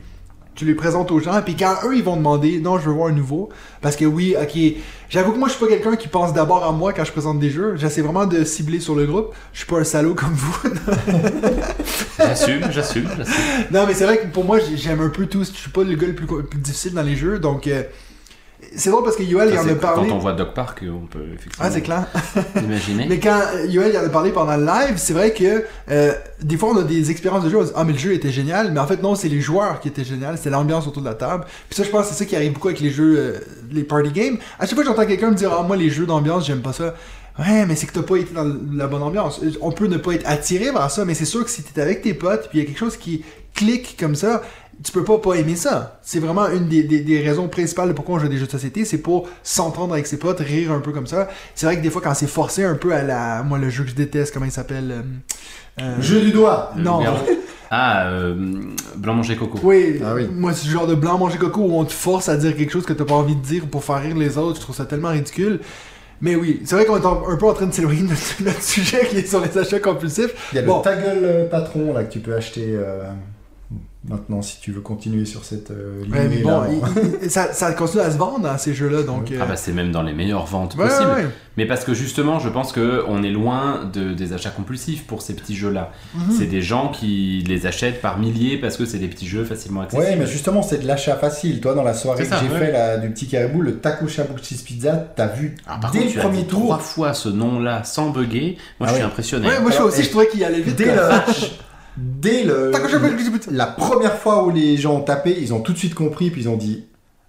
Tu 0.55 0.65
les 0.65 0.75
présentes 0.75 1.11
aux 1.11 1.19
gens, 1.19 1.41
puis 1.45 1.57
quand 1.57 1.75
eux 1.85 1.97
ils 1.97 2.05
vont 2.05 2.17
demander, 2.17 2.61
non, 2.61 2.79
je 2.79 2.85
veux 2.85 2.93
voir 2.93 3.09
un 3.09 3.13
nouveau. 3.13 3.49
Parce 3.81 3.97
que 3.97 4.05
oui, 4.05 4.37
ok, 4.41 4.57
j'avoue 5.09 5.33
que 5.33 5.39
moi 5.39 5.49
je 5.49 5.55
suis 5.55 5.65
pas 5.65 5.71
quelqu'un 5.71 5.97
qui 5.97 6.07
pense 6.07 6.33
d'abord 6.33 6.65
à 6.65 6.71
moi 6.71 6.93
quand 6.93 7.05
je 7.05 7.11
présente 7.13 7.41
des 7.41 7.51
jeux. 7.51 7.75
J'essaie 7.77 8.03
vraiment 8.03 8.25
de 8.27 8.45
cibler 8.45 8.79
sur 8.79 8.95
le 8.95 9.05
groupe. 9.05 9.35
Je 9.53 9.59
suis 9.59 9.67
pas 9.67 9.79
un 9.81 9.85
salaud 9.85 10.15
comme 10.15 10.33
vous. 10.33 10.57
J'assume, 12.19 12.63
j'assume, 12.71 13.09
j'assume. 13.17 13.35
Non, 13.73 13.85
mais 13.87 13.95
c'est 13.95 14.05
vrai 14.05 14.19
que 14.19 14.27
pour 14.29 14.45
moi, 14.45 14.59
j'ai- 14.61 14.77
j'aime 14.77 15.01
un 15.01 15.09
peu 15.09 15.27
tout. 15.27 15.43
Je 15.45 15.51
suis 15.59 15.71
pas 15.71 15.83
le 15.83 15.95
gars 15.97 16.07
le 16.07 16.15
plus, 16.15 16.27
le 16.37 16.45
plus 16.45 16.59
difficile 16.61 16.93
dans 16.95 17.03
les 17.03 17.17
jeux, 17.17 17.39
donc 17.39 17.67
euh, 17.67 17.83
c'est 18.77 18.91
drôle 18.91 19.05
parce 19.05 19.17
que 19.17 19.23
Yoel, 19.23 19.51
il 19.53 19.59
en 19.59 19.69
a 19.69 19.75
parlé. 19.75 20.09
Quand 20.09 20.17
on 20.17 20.19
voit 20.19 20.33
Doc 20.33 20.55
Park, 20.55 20.83
on 20.83 21.07
peut 21.07 21.25
effectivement 21.35 21.67
Ah, 21.67 21.71
c'est 21.71 21.83
clair. 21.83 22.07
imaginer. 22.57 23.07
Mais 23.09 23.19
quand 23.19 23.39
euh, 23.55 23.67
Yoel 23.67 23.93
il 23.93 23.99
en 23.99 24.05
a 24.05 24.09
parlé 24.09 24.31
pendant 24.31 24.57
le 24.57 24.65
live, 24.65 24.95
c'est 24.97 25.13
vrai 25.13 25.33
que 25.33 25.65
euh, 25.91 26.13
des 26.43 26.57
fois 26.57 26.71
on 26.71 26.79
a 26.79 26.83
des 26.83 27.11
expériences 27.11 27.45
de 27.45 27.51
jeu, 27.51 27.59
on 27.59 27.63
se 27.63 27.67
dit, 27.67 27.73
ah 27.77 27.85
mais 27.85 27.93
le 27.93 27.99
jeu 27.99 28.13
était 28.13 28.31
génial, 28.31 28.73
mais 28.73 28.81
en 28.81 28.87
fait 28.87 29.03
non, 29.03 29.15
c'est 29.15 29.29
les 29.29 29.41
joueurs 29.41 29.81
qui 29.81 29.89
étaient 29.89 30.05
génial, 30.05 30.39
c'est 30.39 30.51
l'ambiance 30.51 30.87
autour 30.87 31.03
de 31.03 31.09
la 31.09 31.15
table. 31.15 31.45
Puis 31.69 31.77
ça, 31.77 31.85
je 31.85 31.91
pense 31.91 32.03
que 32.03 32.13
c'est 32.13 32.19
ça 32.19 32.25
qui 32.25 32.37
arrive 32.37 32.53
beaucoup 32.53 32.69
avec 32.69 32.81
les 32.81 32.91
jeux, 32.91 33.17
euh, 33.19 33.39
les 33.71 33.85
party 33.85 34.11
games. 34.11 34.37
À 34.59 34.67
chaque 34.67 34.75
fois 34.75 34.85
que 34.85 34.91
j'entends 34.91 35.07
quelqu'un 35.07 35.31
me 35.31 35.37
dire, 35.37 35.53
ah 35.53 35.63
moi 35.63 35.77
les 35.77 35.91
jeux 35.91 36.07
d'ambiance, 36.07 36.47
j'aime 36.47 36.63
pas 36.63 36.73
ça. 36.73 36.95
Ouais, 37.39 37.67
mais 37.67 37.75
c'est 37.75 37.87
que 37.87 37.93
t'as 37.93 38.03
pas 38.03 38.17
été 38.17 38.33
dans 38.33 38.47
la 38.73 38.87
bonne 38.87 39.03
ambiance. 39.03 39.41
On 39.61 39.73
peut 39.73 39.89
ne 39.89 39.97
pas 39.97 40.13
être 40.13 40.29
attiré 40.29 40.71
vers 40.71 40.89
ça, 40.91 41.05
mais 41.05 41.15
c'est 41.15 41.25
sûr 41.25 41.45
que 41.45 41.51
si 41.51 41.65
t'es 41.65 41.81
avec 41.81 42.03
tes 42.03 42.15
potes, 42.15 42.49
puis 42.49 42.59
il 42.59 42.63
y 42.63 42.65
a 42.65 42.67
quelque 42.67 42.79
chose 42.79 42.97
qui 42.97 43.25
clique 43.55 43.97
comme 43.99 44.15
ça, 44.15 44.43
tu 44.83 44.93
peux 44.93 45.05
pas 45.05 45.19
pas 45.19 45.35
aimer 45.35 45.57
ça. 45.57 45.99
C'est 46.03 46.19
vraiment 46.19 46.49
une 46.49 46.69
des, 46.69 46.83
des- 46.83 47.01
des 47.01 47.21
raisons 47.21 47.49
principales 47.49 47.89
de 47.89 47.93
pourquoi 47.93 48.17
on 48.17 48.19
joue 48.19 48.27
à 48.27 48.29
des 48.29 48.37
jeux 48.39 48.47
de 48.47 48.51
société, 48.51 48.85
c'est 48.85 48.99
pour 48.99 49.29
s'entendre 49.43 49.93
avec 49.95 50.07
ses 50.07 50.19
potes, 50.19 50.41
rire 50.41 50.73
un 50.73 50.81
peu 50.81 50.93
comme 50.93 51.07
ça. 51.07 51.29
C'est 51.55 51.67
vrai 51.67 51.77
que 51.77 51.83
des 51.83 51.91
fois, 51.91 52.03
quand 52.03 52.15
c'est 52.15 52.27
forcé 52.27 52.65
un 52.65 52.75
peu 52.75 52.93
à 52.93 53.03
la... 53.03 53.43
Moi, 53.43 53.59
le 53.59 53.71
jeu 53.71 53.85
que 53.85 53.91
je 53.91 53.95
déteste, 53.95 54.33
comment 54.35 54.47
il 54.47 54.53
s'appelle 54.53 54.91
euh, 54.91 55.83
euh, 55.83 56.01
Jeu 56.01 56.21
du 56.21 56.31
doigt. 56.33 56.73
Non. 56.77 57.01
Ah, 57.71 58.07
euh, 58.09 58.35
Blanc 58.97 59.15
Manger 59.15 59.37
Coco. 59.37 59.59
Oui, 59.63 60.01
Ah 60.05 60.15
oui. 60.15 60.29
moi, 60.33 60.53
c'est 60.53 60.67
le 60.67 60.73
genre 60.73 60.87
de 60.87 60.95
blanc 60.95 61.19
manger 61.19 61.39
coco 61.39 61.61
où 61.63 61.77
on 61.79 61.85
te 61.85 61.93
force 61.93 62.29
à 62.29 62.37
dire 62.37 62.57
quelque 62.57 62.71
chose 62.71 62.85
que 62.87 62.93
t'as 62.93 63.05
pas 63.05 63.15
envie 63.15 63.35
de 63.35 63.41
dire 63.43 63.65
pour 63.67 63.83
faire 63.83 64.01
rire 64.01 64.17
les 64.17 64.39
autres. 64.39 64.57
Je 64.57 64.61
trouve 64.61 64.77
ça 64.77 64.85
tellement 64.85 65.09
ridicule. 65.11 65.59
Mais 66.21 66.37
oui, 66.37 66.61
c'est 66.65 66.77
vrai 66.77 66.85
qu'on 66.85 66.97
est 66.97 67.05
un 67.33 67.37
peu 67.37 67.47
en 67.47 67.53
train 67.55 67.67
de 67.67 67.73
s'éloigner 67.73 68.03
de 68.03 68.09
notre, 68.45 68.63
sujet 68.63 69.07
qui 69.11 69.17
est 69.17 69.27
sur 69.27 69.41
les 69.41 69.59
achats 69.59 69.81
compulsifs. 69.81 70.33
Il 70.53 70.57
y 70.57 70.59
a 70.61 70.63
Bon. 70.63 70.79
le 70.79 70.83
ta 70.85 70.95
gueule 70.95 71.49
patron 71.51 71.93
là 71.93 72.05
que 72.05 72.13
tu 72.13 72.21
peux 72.21 72.35
acheter 72.35 72.67
euh, 72.69 73.03
maintenant 74.09 74.43
si 74.43 74.61
tu 74.61 74.71
veux 74.73 74.81
continuer 74.83 75.25
sur 75.25 75.45
cette 75.45 75.71
euh, 75.71 76.03
Ouais, 76.13 76.29
mais 76.29 76.43
bon, 76.43 76.61
là. 76.61 76.69
il- 76.71 77.25
il- 77.25 77.31
ça, 77.31 77.53
ça 77.53 77.73
continue 77.73 78.03
à 78.03 78.11
se 78.11 78.19
vendre 78.19 78.41
dans 78.41 78.59
ces 78.59 78.75
jeux-là, 78.75 79.03
donc... 79.03 79.31
euh, 79.33 79.39
Ah 79.41 79.47
bah 79.47 79.57
c'est 79.57 79.73
même 79.73 79.93
dans 79.93 80.03
les 80.03 80.13
meilleures 80.13 80.45
ventes 80.47 80.75
ouais, 80.77 80.87
possibles. 80.89 81.11
ouais, 81.11 81.23
ouais. 81.23 81.29
Mais 81.57 81.67
parce 81.67 81.85
que 81.85 81.95
justement, 81.95 82.39
je 82.41 82.49
pense 82.49 82.73
que 82.73 83.03
on 83.09 83.23
est 83.23 83.31
loin 83.31 83.89
de, 83.93 84.13
des 84.13 84.33
achats 84.33 84.51
compulsifs 84.51 85.07
pour 85.07 85.23
ces 85.23 85.35
petits 85.35 85.55
jeux-là. 85.57 85.93
Mhm. 86.15 86.35
C'est 86.37 86.47
des 86.47 86.61
gens 86.63 86.89
qui 86.89 87.45
les 87.49 87.67
achètent 87.67 88.03
par 88.03 88.19
milliers 88.19 88.59
parce 88.59 88.77
que 88.77 88.85
c'est 88.85 88.99
des 88.99 89.07
petits 89.09 89.27
jeux 89.29 89.45
facilement 89.45 89.83
accessibles. 89.83 90.07
Ouais, 90.11 90.17
mais 90.17 90.27
justement, 90.27 90.63
c'est 90.63 90.79
de 90.79 90.87
l'achat 90.87 91.17
facile. 91.17 91.61
Toi, 91.61 91.75
dans 91.75 91.85
la 91.85 91.95
soirée 91.95 92.25
C'est 92.25 92.31
que 92.31 92.37
ça, 92.37 92.43
j'ai 92.43 92.53
ouais. 92.53 92.59
fait 92.59 92.73
là, 92.73 92.99
du 92.99 93.09
petit 93.11 93.27
caribou, 93.29 93.61
le 93.63 93.77
taco 93.79 94.07
shabu 94.09 94.33
cheese 94.43 94.63
pizza, 94.65 94.93
t'as 95.17 95.29
vu 95.29 95.55
Ah, 95.67 95.79
par 95.81 95.93
dès 95.93 96.01
contre, 96.01 96.09
le 96.09 96.13
tu 96.13 96.19
as 96.19 96.23
premier 96.25 96.39
dit 96.43 96.49
tour, 96.49 96.61
trois 96.65 96.79
fois 96.79 97.15
ce 97.15 97.29
nom-là 97.29 97.85
sans 97.85 98.11
bugger. 98.11 98.59
Moi, 98.81 98.87
Ah 98.87 98.87
je 98.89 98.93
suis 98.95 99.03
ouais. 99.03 99.07
impressionné. 99.07 99.47
Ouais, 99.49 99.61
moi 99.61 99.71
je 99.71 99.77
Alors, 99.77 99.89
aussi, 99.89 100.01
et- 100.01 100.05
je 100.05 100.11
trouvais 100.11 100.27
qu'il 100.29 100.43
allait 100.45 100.61
vite. 100.61 100.77
dès 100.77 100.87
le, 100.87 100.91
dès 101.97 102.43
le, 102.45 102.71
la 103.53 103.67
première 103.67 104.19
fois 104.19 104.45
où 104.45 104.51
les 104.51 104.77
gens 104.77 104.97
ont 104.97 105.01
tapé, 105.03 105.37
ils 105.41 105.53
ont 105.55 105.61
tout 105.61 105.73
de 105.73 105.79
suite 105.79 105.95
compris, 105.95 106.31
puis 106.31 106.43
ils 106.43 106.49
ont 106.49 106.57
dit 106.57 106.85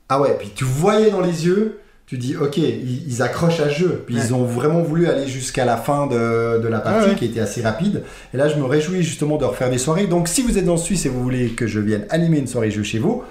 ah 0.09 0.21
ouais, 0.21 0.35
puis 0.37 0.51
tu 0.53 0.63
voyais 0.63 1.11
dans 1.11 1.21
les 1.21 1.45
yeux. 1.45 1.79
Tu 2.07 2.19
dis, 2.19 2.35
ok, 2.37 2.57
ils, 2.57 3.07
ils 3.07 3.21
accrochent 3.23 3.59
à 3.61 3.69
ce 3.69 3.73
jeu. 3.79 4.03
Puis 4.05 4.13
Ouais. 4.15 4.21
ils 4.23 4.31
ont 4.35 4.43
vraiment 4.43 4.83
voulu 4.83 5.07
aller 5.07 5.25
jusqu'à 5.25 5.65
la 5.65 5.75
fin 5.75 6.05
de, 6.05 6.59
de 6.61 6.67
la 6.67 6.77
partie 6.77 7.09
ouais. 7.09 7.15
qui 7.15 7.25
était 7.25 7.39
assez 7.39 7.63
rapide. 7.63 8.03
Et 8.31 8.37
là, 8.37 8.47
je 8.47 8.57
me 8.57 8.63
réjouis 8.63 9.01
justement 9.01 9.37
de 9.37 9.45
refaire 9.45 9.71
des 9.71 9.79
soirées. 9.79 10.05
Donc, 10.05 10.27
si 10.27 10.43
vous 10.43 10.59
êtes 10.59 10.69
en 10.69 10.77
Suisse 10.77 11.07
et 11.07 11.09
vous 11.09 11.23
voulez 11.23 11.49
que 11.53 11.65
je 11.65 11.79
vienne 11.79 12.05
animer 12.11 12.37
une 12.37 12.45
soirée 12.45 12.69
jeu 12.69 12.83
chez 12.83 12.99
vous, 12.99 13.23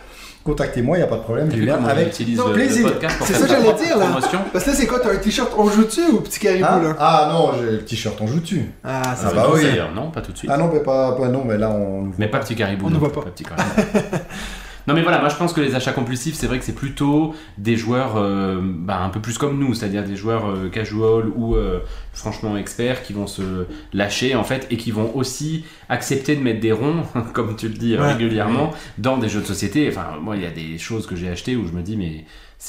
contactez-moi, 0.45 0.97
il 0.97 1.01
n'y 1.01 1.05
a 1.05 1.09
pas 1.09 1.17
de 1.17 1.23
problème. 1.23 1.49
Viens 1.49 1.77
comment 1.77 1.89
avec 1.89 2.21
Non, 2.37 2.49
le, 2.49 2.53
plaisir. 2.55 2.89
C'est 3.01 3.01
faire 3.01 3.37
ça 3.37 3.43
que 3.43 3.49
j'allais 3.49 3.73
dire, 3.73 3.97
là. 3.99 4.07
promotion 4.07 4.39
Parce 4.53 4.65
que 4.65 4.71
là, 4.71 4.77
c'est 4.77 4.87
quoi, 4.87 5.01
t'as 5.01 5.13
un 5.13 5.17
t-shirt 5.17 5.53
on 5.57 5.69
joue 5.69 5.85
dessus 5.85 6.07
ou 6.13 6.21
petit 6.21 6.39
caribou, 6.39 6.67
Ah, 6.69 6.81
là 6.83 6.97
ah 6.99 7.29
non, 7.33 7.53
j'ai 7.59 7.71
le 7.73 7.85
t-shirt, 7.85 8.17
on 8.21 8.27
joue 8.27 8.41
dessus. 8.41 8.71
Ah, 8.85 9.03
Ah, 9.07 9.17
ça 9.17 9.29
bah 9.31 9.47
bah 9.49 9.51
oui. 9.55 9.65
non, 9.95 10.11
pas 10.11 10.21
tout 10.21 10.33
de 10.33 10.37
suite. 10.39 10.51
Ah 10.53 10.57
non, 10.59 10.71
mais 10.73 10.81
pas, 10.81 11.13
pas- 11.13 11.29
non, 11.29 11.43
mais 11.45 11.57
là 11.59 11.71
on. 11.71 12.11
Mais 12.19 12.29
pas 12.29 12.39
petit 12.41 12.55
caribou. 12.55 12.87
On 12.87 12.91
ne 12.91 12.95
non, 12.95 13.01
voit 13.01 13.13
pas. 13.13 13.23
petit 13.23 13.45
caribou. 13.45 13.65
non 14.87 14.95
mais 14.95 15.03
voilà, 15.03 15.19
moi 15.21 15.29
je 15.29 15.37
pense 15.37 15.53
que 15.53 15.61
les 15.61 15.75
achats 15.75 15.93
compulsifs, 15.93 16.35
c'est 16.35 16.47
vrai 16.47 16.59
que 16.59 16.65
c'est 16.65 16.75
plutôt 16.75 17.35
des 17.59 17.77
joueurs 17.77 18.17
euh, 18.17 18.61
bah, 18.63 19.01
un 19.03 19.09
peu 19.09 19.21
plus 19.21 19.39
comme 19.39 19.59
nous, 19.59 19.73
c'est-à-dire 19.75 20.05
des 20.05 20.17
joueurs 20.17 20.47
euh, 20.51 20.69
casual 20.69 21.29
ou 21.35 21.55
euh, 21.57 21.81
franchement 22.13 22.57
experts 22.57 23.03
qui 23.03 23.13
vont 23.13 23.27
se 23.27 23.67
lâcher 23.93 24.35
en 24.35 24.45
fait 24.45 24.67
et 24.71 24.77
qui 24.77 24.91
vont 24.91 25.15
aussi 25.17 25.65
accepter 25.89 26.37
de 26.37 26.43
mettre 26.43 26.61
des 26.61 26.73
ronds, 26.73 27.03
comme 27.33 27.57
tu 27.57 27.69
le 27.69 27.75
dis 27.75 27.97
Ouais. 27.97 28.13
régulièrement, 28.13 28.73
dans 28.99 29.17
des 29.19 29.29
jeux 29.29 29.41
de 29.41 29.47
société. 29.47 29.89
Enfin, 29.89 30.19
moi 30.21 30.37
il 30.37 30.43
y 30.43 30.47
a 30.47 30.51
des 30.51 30.79
choses 30.79 31.07
que 31.07 31.17
j'ai 31.17 31.29
achetées 31.29 31.57
où 31.57 31.67
je 31.67 31.73
me 31.73 31.83
dis 31.83 31.97
mais 31.97 32.25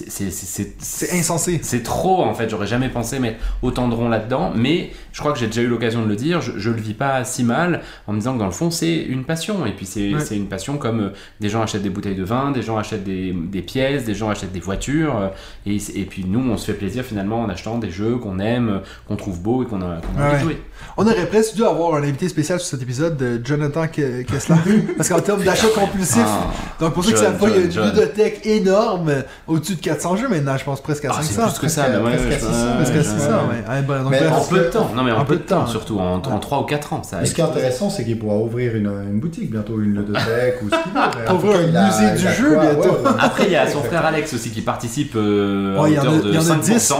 c'est- 0.08 1.14
insensé. 1.18 1.60
C'est 1.64 1.84
trop 1.84 2.24
en 2.24 2.34
fait, 2.34 2.50
j'aurais 2.50 2.68
jamais 2.68 2.90
pensé 2.90 3.20
mettre 3.20 3.38
autant 3.62 3.88
de 3.88 3.96
ronds 3.96 4.10
là-dedans, 4.10 4.52
mais 4.56 4.92
je 5.14 5.20
crois 5.20 5.32
que 5.32 5.40
j'ai 5.40 5.48
déjà 5.48 5.62
eu 5.62 5.68
l'occasion 5.68 6.04
de 6.04 6.08
le 6.10 6.16
dire, 6.16 6.42
je, 6.42 6.54
je 6.58 6.70
le 6.70 6.82
vis 6.82 6.94
pas 6.94 7.24
si 7.24 7.44
mal 7.44 7.82
en 8.08 8.14
me 8.14 8.18
disant 8.20 8.34
que 8.34 8.40
dans 8.40 8.46
le 8.46 8.52
fond 8.52 8.72
c'est 8.72 8.96
une 9.04 9.24
passion, 9.24 9.66
et 9.66 9.72
puis 9.72 9.86
c'est 9.86 10.14
Ouais. 10.14 10.36
une 10.36 10.48
passion 10.48 10.78
comme 10.78 11.00
euh, 11.00 11.10
des 11.40 11.50
gens 11.50 11.62
achètent 11.62 11.84
des 11.84 11.90
bouteilles 11.90 12.16
de 12.16 12.24
vin, 12.24 12.52
des 12.52 12.62
gens 12.62 12.78
achètent 12.78 13.04
des, 13.04 13.32
des 13.34 13.62
pièces, 13.62 14.04
des 14.04 14.16
gens 14.16 14.30
achètent 14.30 14.52
des 14.52 14.60
voitures, 14.60 15.18
euh, 15.18 15.28
et, 15.66 15.78
et 15.96 16.06
puis 16.06 16.26
nous 16.28 16.40
on 16.52 16.58
se 16.58 16.66
fait 16.66 16.78
plaisir 16.78 17.04
finalement 17.06 17.42
en 17.42 17.50
achetant 17.50 17.78
des 17.78 17.90
jeux 17.92 18.18
qu'on 18.18 18.40
aime, 18.40 18.70
euh, 18.70 18.80
qu'on 19.08 19.16
trouve 19.16 19.40
beaux 19.42 19.64
et 19.64 19.66
qu'on 19.66 19.82
a, 19.82 20.02
qu'on 20.02 20.22
a 20.22 20.26
envie 20.26 20.32
de 20.32 20.36
Ouais. 20.36 20.40
jouer. 20.42 20.62
On 20.98 21.04
aurait 21.08 21.28
presque 21.28 21.56
dû 21.56 21.64
avoir 21.64 21.96
un 21.96 22.04
invité 22.04 22.28
spécial 22.28 22.60
sur 22.60 22.68
cet 22.68 22.82
épisode 22.82 23.16
de 23.18 23.40
Jonathan 23.46 23.86
Ke- 23.86 24.24
Kessler. 24.26 24.56
parce 24.98 25.10
qu'en 25.10 25.20
termes 25.22 25.44
d'achat 25.44 25.68
compulsif, 25.74 26.22
Ah. 26.26 26.52
donc 26.80 26.94
pour 26.94 27.04
ceux 27.06 27.14
qui 27.14 27.20
savent 27.20 27.38
pas, 27.40 27.48
il 27.50 27.56
y 27.56 27.60
a 27.60 27.62
une 27.62 27.68
bibliothèque 27.92 28.46
énorme, 28.46 29.24
au-dessus 29.48 29.76
de 29.76 29.82
400 29.86 30.16
jeux 30.18 30.28
maintenant, 30.28 30.58
je 30.58 30.64
pense 30.64 30.82
presque 30.82 31.06
à 31.06 31.10
Ah, 31.12 31.18
c'est 31.22 31.34
500. 31.34 31.50
plus 31.52 31.60
que 31.60 31.68
ça, 31.68 31.84
presque- 31.84 32.00
mais 32.00 32.06
ouais, 32.10 32.18
presque 32.18 32.28
à 32.28 32.32
je- 32.32 32.40
600, 32.40 32.52
ouais, 32.68 32.76
Presque 32.76 32.92
à 32.94 32.98
ouais, 32.98 33.04
600, 33.04 33.16
ouais. 33.16 33.34
ouais. 33.34 33.64
Ah, 33.68 33.82
bon, 33.82 34.04
donc 34.04 34.12
Mais. 34.12 34.28
En 34.28 34.42
peu 34.44 34.58
de 34.58 34.64
temps, 34.66 34.92
non 34.96 35.04
mais 35.04 35.12
en, 35.12 35.20
en 35.20 35.26
peu 35.26 35.36
de 35.36 35.42
temps, 35.42 35.68
surtout, 35.68 36.00
en, 36.00 36.16
en 36.16 36.40
3 36.40 36.60
ou 36.60 36.64
4 36.64 36.94
ans. 36.94 37.04
Ça 37.04 37.24
ce 37.24 37.34
qui 37.34 37.42
est 37.42 37.44
intéressant, 37.44 37.90
c'est 37.90 38.04
qu'il 38.04 38.18
pourra 38.20 38.36
ouvrir 38.38 38.76
une, 38.76 38.88
une 38.88 39.20
boutique 39.20 39.52
bientôt, 39.52 39.80
une 39.80 39.94
ludothèque 39.96 40.60
ou 40.64 40.70
ce 40.70 40.76
qu'il 40.84 40.92
veut. 40.92 41.34
Ouvrir 41.36 41.60
un 41.80 41.86
musée 41.88 42.12
du 42.28 42.34
jeu 42.34 42.60
bientôt. 42.60 42.98
Après, 43.20 43.46
il 43.46 43.52
y 43.52 43.56
a 43.56 43.68
son 43.68 43.84
frère 43.84 44.06
Alex 44.06 44.34
aussi 44.34 44.50
qui 44.52 44.62
participe 44.62 45.14
euh, 45.16 45.78
à 45.78 45.82
Ouais, 45.84 45.92
il 45.92 45.96
y 45.96 46.00
en 46.00 46.04
a- 46.04 46.08
hauteur 46.16 46.32
de 46.32 46.38
en 46.38 46.42
a 46.42 46.44
5%. 46.44 46.96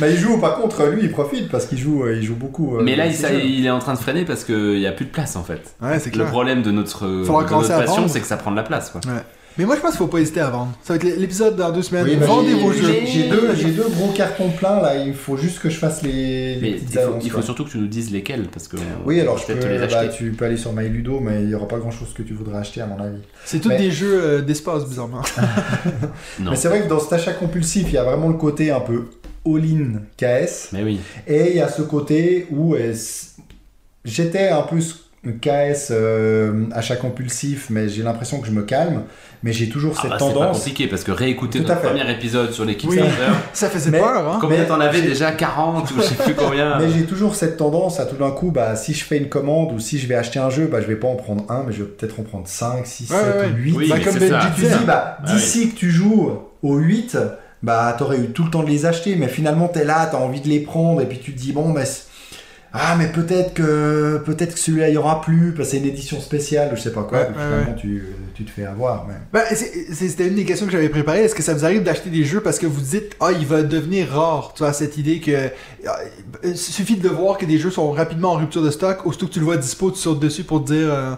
Mais 0.00 0.12
il 0.12 0.16
joue, 0.18 0.38
par 0.40 0.56
contre, 0.56 0.84
lui, 0.86 1.02
il 1.04 1.10
profite 1.10 1.50
parce 1.50 1.66
qu'il 1.66 1.78
joue, 1.78 2.04
euh, 2.04 2.16
il 2.16 2.22
joue 2.24 2.36
beaucoup. 2.36 2.76
euh, 2.78 2.82
Mais 2.82 2.96
là, 2.96 3.06
il, 3.06 3.66
est 3.66 3.70
en 3.70 3.78
train 3.78 3.94
de 3.94 3.98
freiner 3.98 4.24
parce 4.24 4.44
qu'il 4.44 4.78
n'y 4.78 4.86
a 4.86 4.92
plus 4.92 5.04
de 5.06 5.10
place 5.10 5.36
en 5.36 5.42
fait. 5.44 5.74
Ouais, 5.82 5.98
c'est 5.98 6.14
Le 6.14 6.24
problème 6.24 6.62
de 6.62 6.70
notre, 6.70 7.04
à 7.04 7.78
passion, 7.80 8.08
c'est 8.08 8.20
que 8.20 8.26
ça 8.26 8.36
prend 8.36 8.50
de 8.50 8.56
la 8.56 8.62
place. 8.62 8.92
Mais 9.56 9.64
moi, 9.64 9.76
je 9.76 9.80
pense 9.80 9.90
qu'il 9.90 9.98
faut 9.98 10.08
pas 10.08 10.18
hésiter 10.18 10.40
à 10.40 10.50
vendre. 10.50 10.72
Ça 10.82 10.94
va 10.94 10.96
être 10.96 11.16
l'épisode 11.18 11.54
dans 11.56 11.70
deux 11.70 11.82
semaines. 11.82 12.04
Oui, 12.04 12.16
bah, 12.16 12.26
Vendez 12.26 12.54
vos 12.54 12.72
jeux. 12.72 12.92
j'ai- 13.06 13.28
deux, 13.28 13.54
j'ai 13.54 13.70
deux 13.70 13.86
gros 13.88 14.08
cartons 14.12 14.50
pleins 14.50 14.80
là, 14.80 14.96
il 14.96 15.14
faut 15.14 15.36
juste 15.36 15.60
que 15.60 15.70
je 15.70 15.76
fasse 15.78 16.02
les, 16.02 16.56
les 16.56 16.72
petites 16.72 16.88
il 16.90 16.94
faut, 16.94 17.00
annonces, 17.00 17.24
il 17.24 17.30
faut 17.30 17.36
quoi. 17.36 17.44
surtout 17.44 17.64
que 17.64 17.70
tu 17.70 17.78
nous 17.78 17.86
dises 17.86 18.10
lesquels 18.10 18.48
parce 18.48 18.66
que 18.66 18.76
Oui, 19.06 19.20
alors 19.20 19.38
je 19.38 19.46
peux, 19.46 19.54
te 19.58 19.66
les 19.66 19.78
bah, 19.78 19.84
acheter. 19.84 20.08
tu 20.16 20.32
peux 20.32 20.44
aller 20.46 20.56
sur 20.56 20.72
MyLudo, 20.72 21.20
mais 21.20 21.42
il 21.42 21.46
n'y 21.48 21.54
aura 21.54 21.68
pas 21.68 21.78
grand 21.78 21.92
chose 21.92 22.12
que 22.14 22.22
tu 22.22 22.34
voudrais 22.34 22.58
acheter 22.58 22.80
à 22.80 22.86
mon 22.86 22.98
avis. 22.98 23.18
C'est 23.44 23.60
tous 23.60 23.68
Mais- 23.68 23.78
des 23.78 23.90
jeux 23.92 24.20
euh, 24.20 24.40
d'espace, 24.42 24.88
bizarrement. 24.88 25.22
Non. 26.40 26.50
Mais 26.50 26.56
c'est 26.56 26.68
vrai 26.68 26.82
que 26.82 26.88
dans 26.88 26.98
cet 27.00 27.12
achat 27.12 27.32
compulsif, 27.32 27.84
il 27.88 27.94
y 27.94 27.98
a 27.98 28.04
vraiment 28.04 28.28
le 28.28 28.34
côté 28.34 28.70
un 28.72 28.80
peu 28.80 29.04
all-in 29.46 30.00
KS. 30.16 30.70
Mais 30.72 30.82
oui. 30.82 30.98
Et 31.28 31.50
il 31.50 31.56
y 31.56 31.60
a 31.60 31.68
ce 31.68 31.82
côté 31.82 32.46
où 32.50 32.74
euh, 32.74 32.92
j'étais 34.04 34.48
un 34.48 34.62
peu 34.62 34.78
KS 35.32 35.88
euh, 35.90 36.64
achat 36.72 36.96
compulsif, 36.96 37.68
mais 37.70 37.88
j'ai 37.88 38.02
l'impression 38.02 38.40
que 38.40 38.46
je 38.46 38.52
me 38.52 38.62
calme. 38.62 39.02
Mais 39.42 39.52
j'ai 39.52 39.68
toujours 39.68 39.94
Ah 39.98 40.00
cette 40.02 40.10
bah, 40.12 40.16
c'est 40.18 40.26
pas 40.28 40.32
tendance. 40.32 40.56
compliqué 40.58 40.86
parce 40.86 41.04
que 41.04 41.12
réécouter 41.12 41.60
Tout 41.60 41.68
notre 41.68 41.80
fait. 41.82 41.88
premier 41.88 42.10
épisode 42.10 42.52
sur 42.52 42.64
les 42.64 42.76
Kickstarter, 42.76 43.10
Ça 43.52 43.68
faisait 43.68 43.90
Mais- 43.90 43.98
peur, 43.98 44.26
hein. 44.26 44.38
combien 44.40 44.58
Mais 44.60 44.66
t'en 44.66 44.80
avais 44.80 45.02
déjà 45.02 45.32
40 45.32 45.90
ou 45.90 45.94
je 45.98 46.00
sais 46.02 46.14
plus 46.14 46.32
combien 46.34 46.78
Mais 46.80 46.88
j'ai 46.90 47.04
toujours 47.04 47.34
cette 47.34 47.58
tendance 47.58 48.00
à 48.00 48.06
tout 48.06 48.16
d'un 48.16 48.30
coup, 48.30 48.50
bah, 48.52 48.74
si 48.74 48.94
je 48.94 49.04
fais 49.04 49.18
une 49.18 49.28
commande 49.28 49.72
ou 49.72 49.78
si 49.80 49.98
je 49.98 50.06
vais 50.06 50.14
acheter 50.14 50.38
un 50.38 50.48
jeu, 50.48 50.66
bah, 50.66 50.80
je 50.80 50.86
vais 50.86 50.96
pas 50.96 51.08
en 51.08 51.16
prendre 51.16 51.44
un, 51.50 51.62
mais 51.66 51.74
je 51.74 51.82
vais 51.82 51.88
peut-être 51.90 52.18
en 52.20 52.22
prendre 52.22 52.48
5, 52.48 52.86
6, 52.86 53.10
Ouais, 53.10 53.16
7 53.18 53.26
ouais, 53.36 53.46
ou 53.52 53.56
8. 53.64 53.72
Oui, 53.76 53.88
Bah, 53.90 53.96
comme 54.02 54.14
Tu 54.14 54.62
dis, 54.62 54.84
bah, 54.86 55.18
Ah 55.22 55.26
d'ici 55.34 55.68
que 55.70 55.76
tu 55.76 55.90
joues 55.90 56.38
au 56.62 56.76
8, 56.76 57.18
bah, 57.62 57.94
t'aurais 57.98 58.20
eu 58.20 58.28
tout 58.28 58.44
le 58.44 58.50
temps 58.50 58.62
de 58.62 58.70
les 58.70 58.86
acheter, 58.86 59.14
mais 59.14 59.28
finalement, 59.28 59.68
t'es 59.68 59.84
là, 59.84 60.06
t'as 60.10 60.16
envie 60.18 60.40
de 60.40 60.48
les 60.48 60.60
prendre, 60.60 61.02
et 61.02 61.06
puis 61.06 61.18
tu 61.18 61.32
te 61.34 61.38
dis, 61.38 61.52
bon, 61.52 61.68
mais. 61.68 61.84
c'est- 61.84 62.04
Ah, 62.76 62.96
mais 62.98 63.06
peut-être 63.06 63.54
que, 63.54 64.20
peut-être 64.26 64.54
que 64.54 64.58
celui-là, 64.58 64.88
il 64.88 64.94
y 64.94 64.96
aura 64.96 65.20
plus, 65.20 65.52
parce 65.54 65.68
que 65.68 65.76
c'est 65.76 65.78
une 65.78 65.86
édition 65.88 66.20
spéciale, 66.20 66.70
ou 66.72 66.76
je 66.76 66.82
sais 66.82 66.92
pas 66.92 67.04
quoi, 67.04 67.18
Ouais, 67.20 67.24
puis 67.26 67.36
ouais, 67.36 67.42
finalement, 67.48 67.74
tu, 67.74 68.04
tu 68.34 68.44
te 68.44 68.50
fais 68.50 68.64
avoir. 68.64 69.06
Mais... 69.06 69.14
Ben, 69.32 69.42
C'était 69.92 70.26
une 70.26 70.34
des 70.34 70.44
questions 70.44 70.66
que 70.66 70.72
j'avais 70.72 70.88
préparées. 70.88 71.20
Est-ce 71.20 71.36
que 71.36 71.42
ça 71.44 71.54
vous 71.54 71.64
arrive 71.64 71.84
d'acheter 71.84 72.10
des 72.10 72.24
jeux 72.24 72.40
parce 72.40 72.58
que 72.58 72.66
vous 72.66 72.80
dites, 72.80 73.14
ah, 73.20 73.30
il 73.30 73.46
va 73.46 73.62
devenir 73.62 74.08
rare 74.08 74.52
Tu 74.56 74.64
vois, 74.64 74.72
cette 74.72 74.96
idée 74.98 75.20
que. 75.20 75.50
ah, 75.86 75.98
Il 76.42 76.56
suffit 76.56 76.96
de 76.96 77.08
voir 77.08 77.38
que 77.38 77.46
des 77.46 77.58
jeux 77.58 77.70
sont 77.70 77.92
rapidement 77.92 78.32
en 78.32 78.36
rupture 78.38 78.62
de 78.62 78.70
stock. 78.72 79.06
Aussitôt 79.06 79.28
que 79.28 79.32
tu 79.32 79.38
le 79.38 79.44
vois 79.44 79.56
dispo, 79.56 79.92
tu 79.92 79.98
sautes 79.98 80.18
dessus 80.18 80.42
pour 80.42 80.64
te 80.64 80.72
dire. 80.72 80.92
euh, 80.92 81.14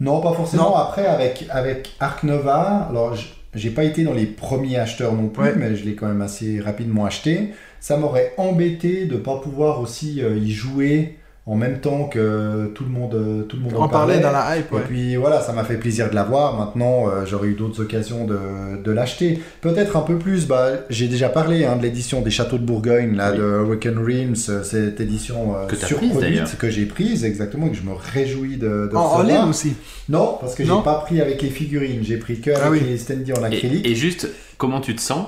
Non, 0.00 0.20
pas 0.20 0.32
forcément. 0.32 0.70
Non. 0.70 0.76
Après, 0.76 1.06
avec, 1.06 1.44
avec 1.50 1.92
Ark 1.98 2.22
Nova, 2.22 2.86
alors 2.88 3.16
j'ai 3.54 3.70
pas 3.70 3.82
été 3.82 4.04
dans 4.04 4.14
les 4.14 4.26
premiers 4.26 4.78
acheteurs 4.78 5.12
non 5.12 5.26
plus, 5.28 5.42
Ouais. 5.42 5.54
mais 5.56 5.74
je 5.74 5.84
l'ai 5.84 5.94
quand 5.96 6.06
même 6.06 6.22
assez 6.22 6.60
rapidement 6.60 7.04
acheté. 7.04 7.52
Ça 7.82 7.96
m'aurait 7.96 8.32
embêté 8.36 9.06
de 9.06 9.16
pas 9.16 9.36
pouvoir 9.38 9.80
aussi 9.80 10.22
euh, 10.22 10.36
y 10.36 10.52
jouer 10.52 11.18
en 11.44 11.56
même 11.56 11.80
temps 11.80 12.04
que 12.04 12.70
tout 12.76 12.84
le 12.84 12.90
monde, 12.90 13.14
euh, 13.16 13.42
tout 13.42 13.56
le 13.56 13.62
monde 13.64 13.74
en, 13.74 13.86
on 13.86 13.88
parlait 13.88 14.20
dans 14.20 14.30
la 14.30 14.56
hype, 14.56 14.70
Et 14.70 14.74
ouais. 14.76 14.82
puis 14.86 15.16
voilà, 15.16 15.40
ça 15.40 15.52
m'a 15.52 15.64
fait 15.64 15.74
plaisir 15.76 16.08
de 16.08 16.14
l'avoir. 16.14 16.56
Maintenant, 16.56 17.08
euh, 17.08 17.26
j'aurais 17.26 17.48
eu 17.48 17.54
d'autres 17.54 17.82
occasions 17.82 18.24
de, 18.24 18.38
de 18.80 18.92
l'acheter. 18.92 19.40
Peut-être 19.60 19.96
un 19.96 20.02
peu 20.02 20.16
plus. 20.18 20.46
Bah, 20.46 20.68
j'ai 20.90 21.08
déjà 21.08 21.28
parlé 21.28 21.64
hein, 21.64 21.74
de 21.74 21.82
l'édition 21.82 22.20
des 22.20 22.30
Châteaux 22.30 22.58
de 22.58 22.64
Bourgogne, 22.64 23.16
là, 23.16 23.32
Oui. 23.32 23.38
de 23.38 23.42
Awaken 23.42 23.98
Realms, 23.98 24.36
cette 24.62 25.00
édition 25.00 25.56
euh, 25.56 25.66
Que 25.66 25.74
surproduite 25.74 26.56
que 26.56 26.70
j'ai 26.70 26.86
prise 26.86 27.24
exactement 27.24 27.66
et 27.66 27.70
que 27.70 27.76
je 27.76 27.82
me 27.82 27.94
réjouis 27.94 28.58
de, 28.58 28.88
de 28.88 28.94
En, 28.94 29.00
en 29.16 29.22
ligne 29.24 29.48
aussi. 29.50 29.74
Non, 30.08 30.38
parce 30.40 30.54
que 30.54 30.62
j'ai 30.62 30.70
pas 30.84 31.00
pris 31.04 31.20
avec 31.20 31.42
les 31.42 31.50
figurines, 31.50 32.04
j'ai 32.04 32.18
pris 32.18 32.40
que 32.40 32.50
avec 32.52 32.62
Ah 32.64 32.70
oui. 32.70 32.80
les 32.88 32.96
standees 32.98 33.32
en 33.36 33.42
acrylique. 33.42 33.84
Et, 33.84 33.90
et 33.90 33.94
juste, 33.96 34.28
comment 34.58 34.80
tu 34.80 34.94
te 34.94 35.00
sens 35.00 35.26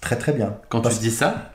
Très 0.00 0.16
très 0.16 0.32
bien. 0.32 0.56
quand 0.68 0.80
Parce- 0.80 0.96
tu 0.98 1.04
dis 1.04 1.12
ça? 1.14 1.52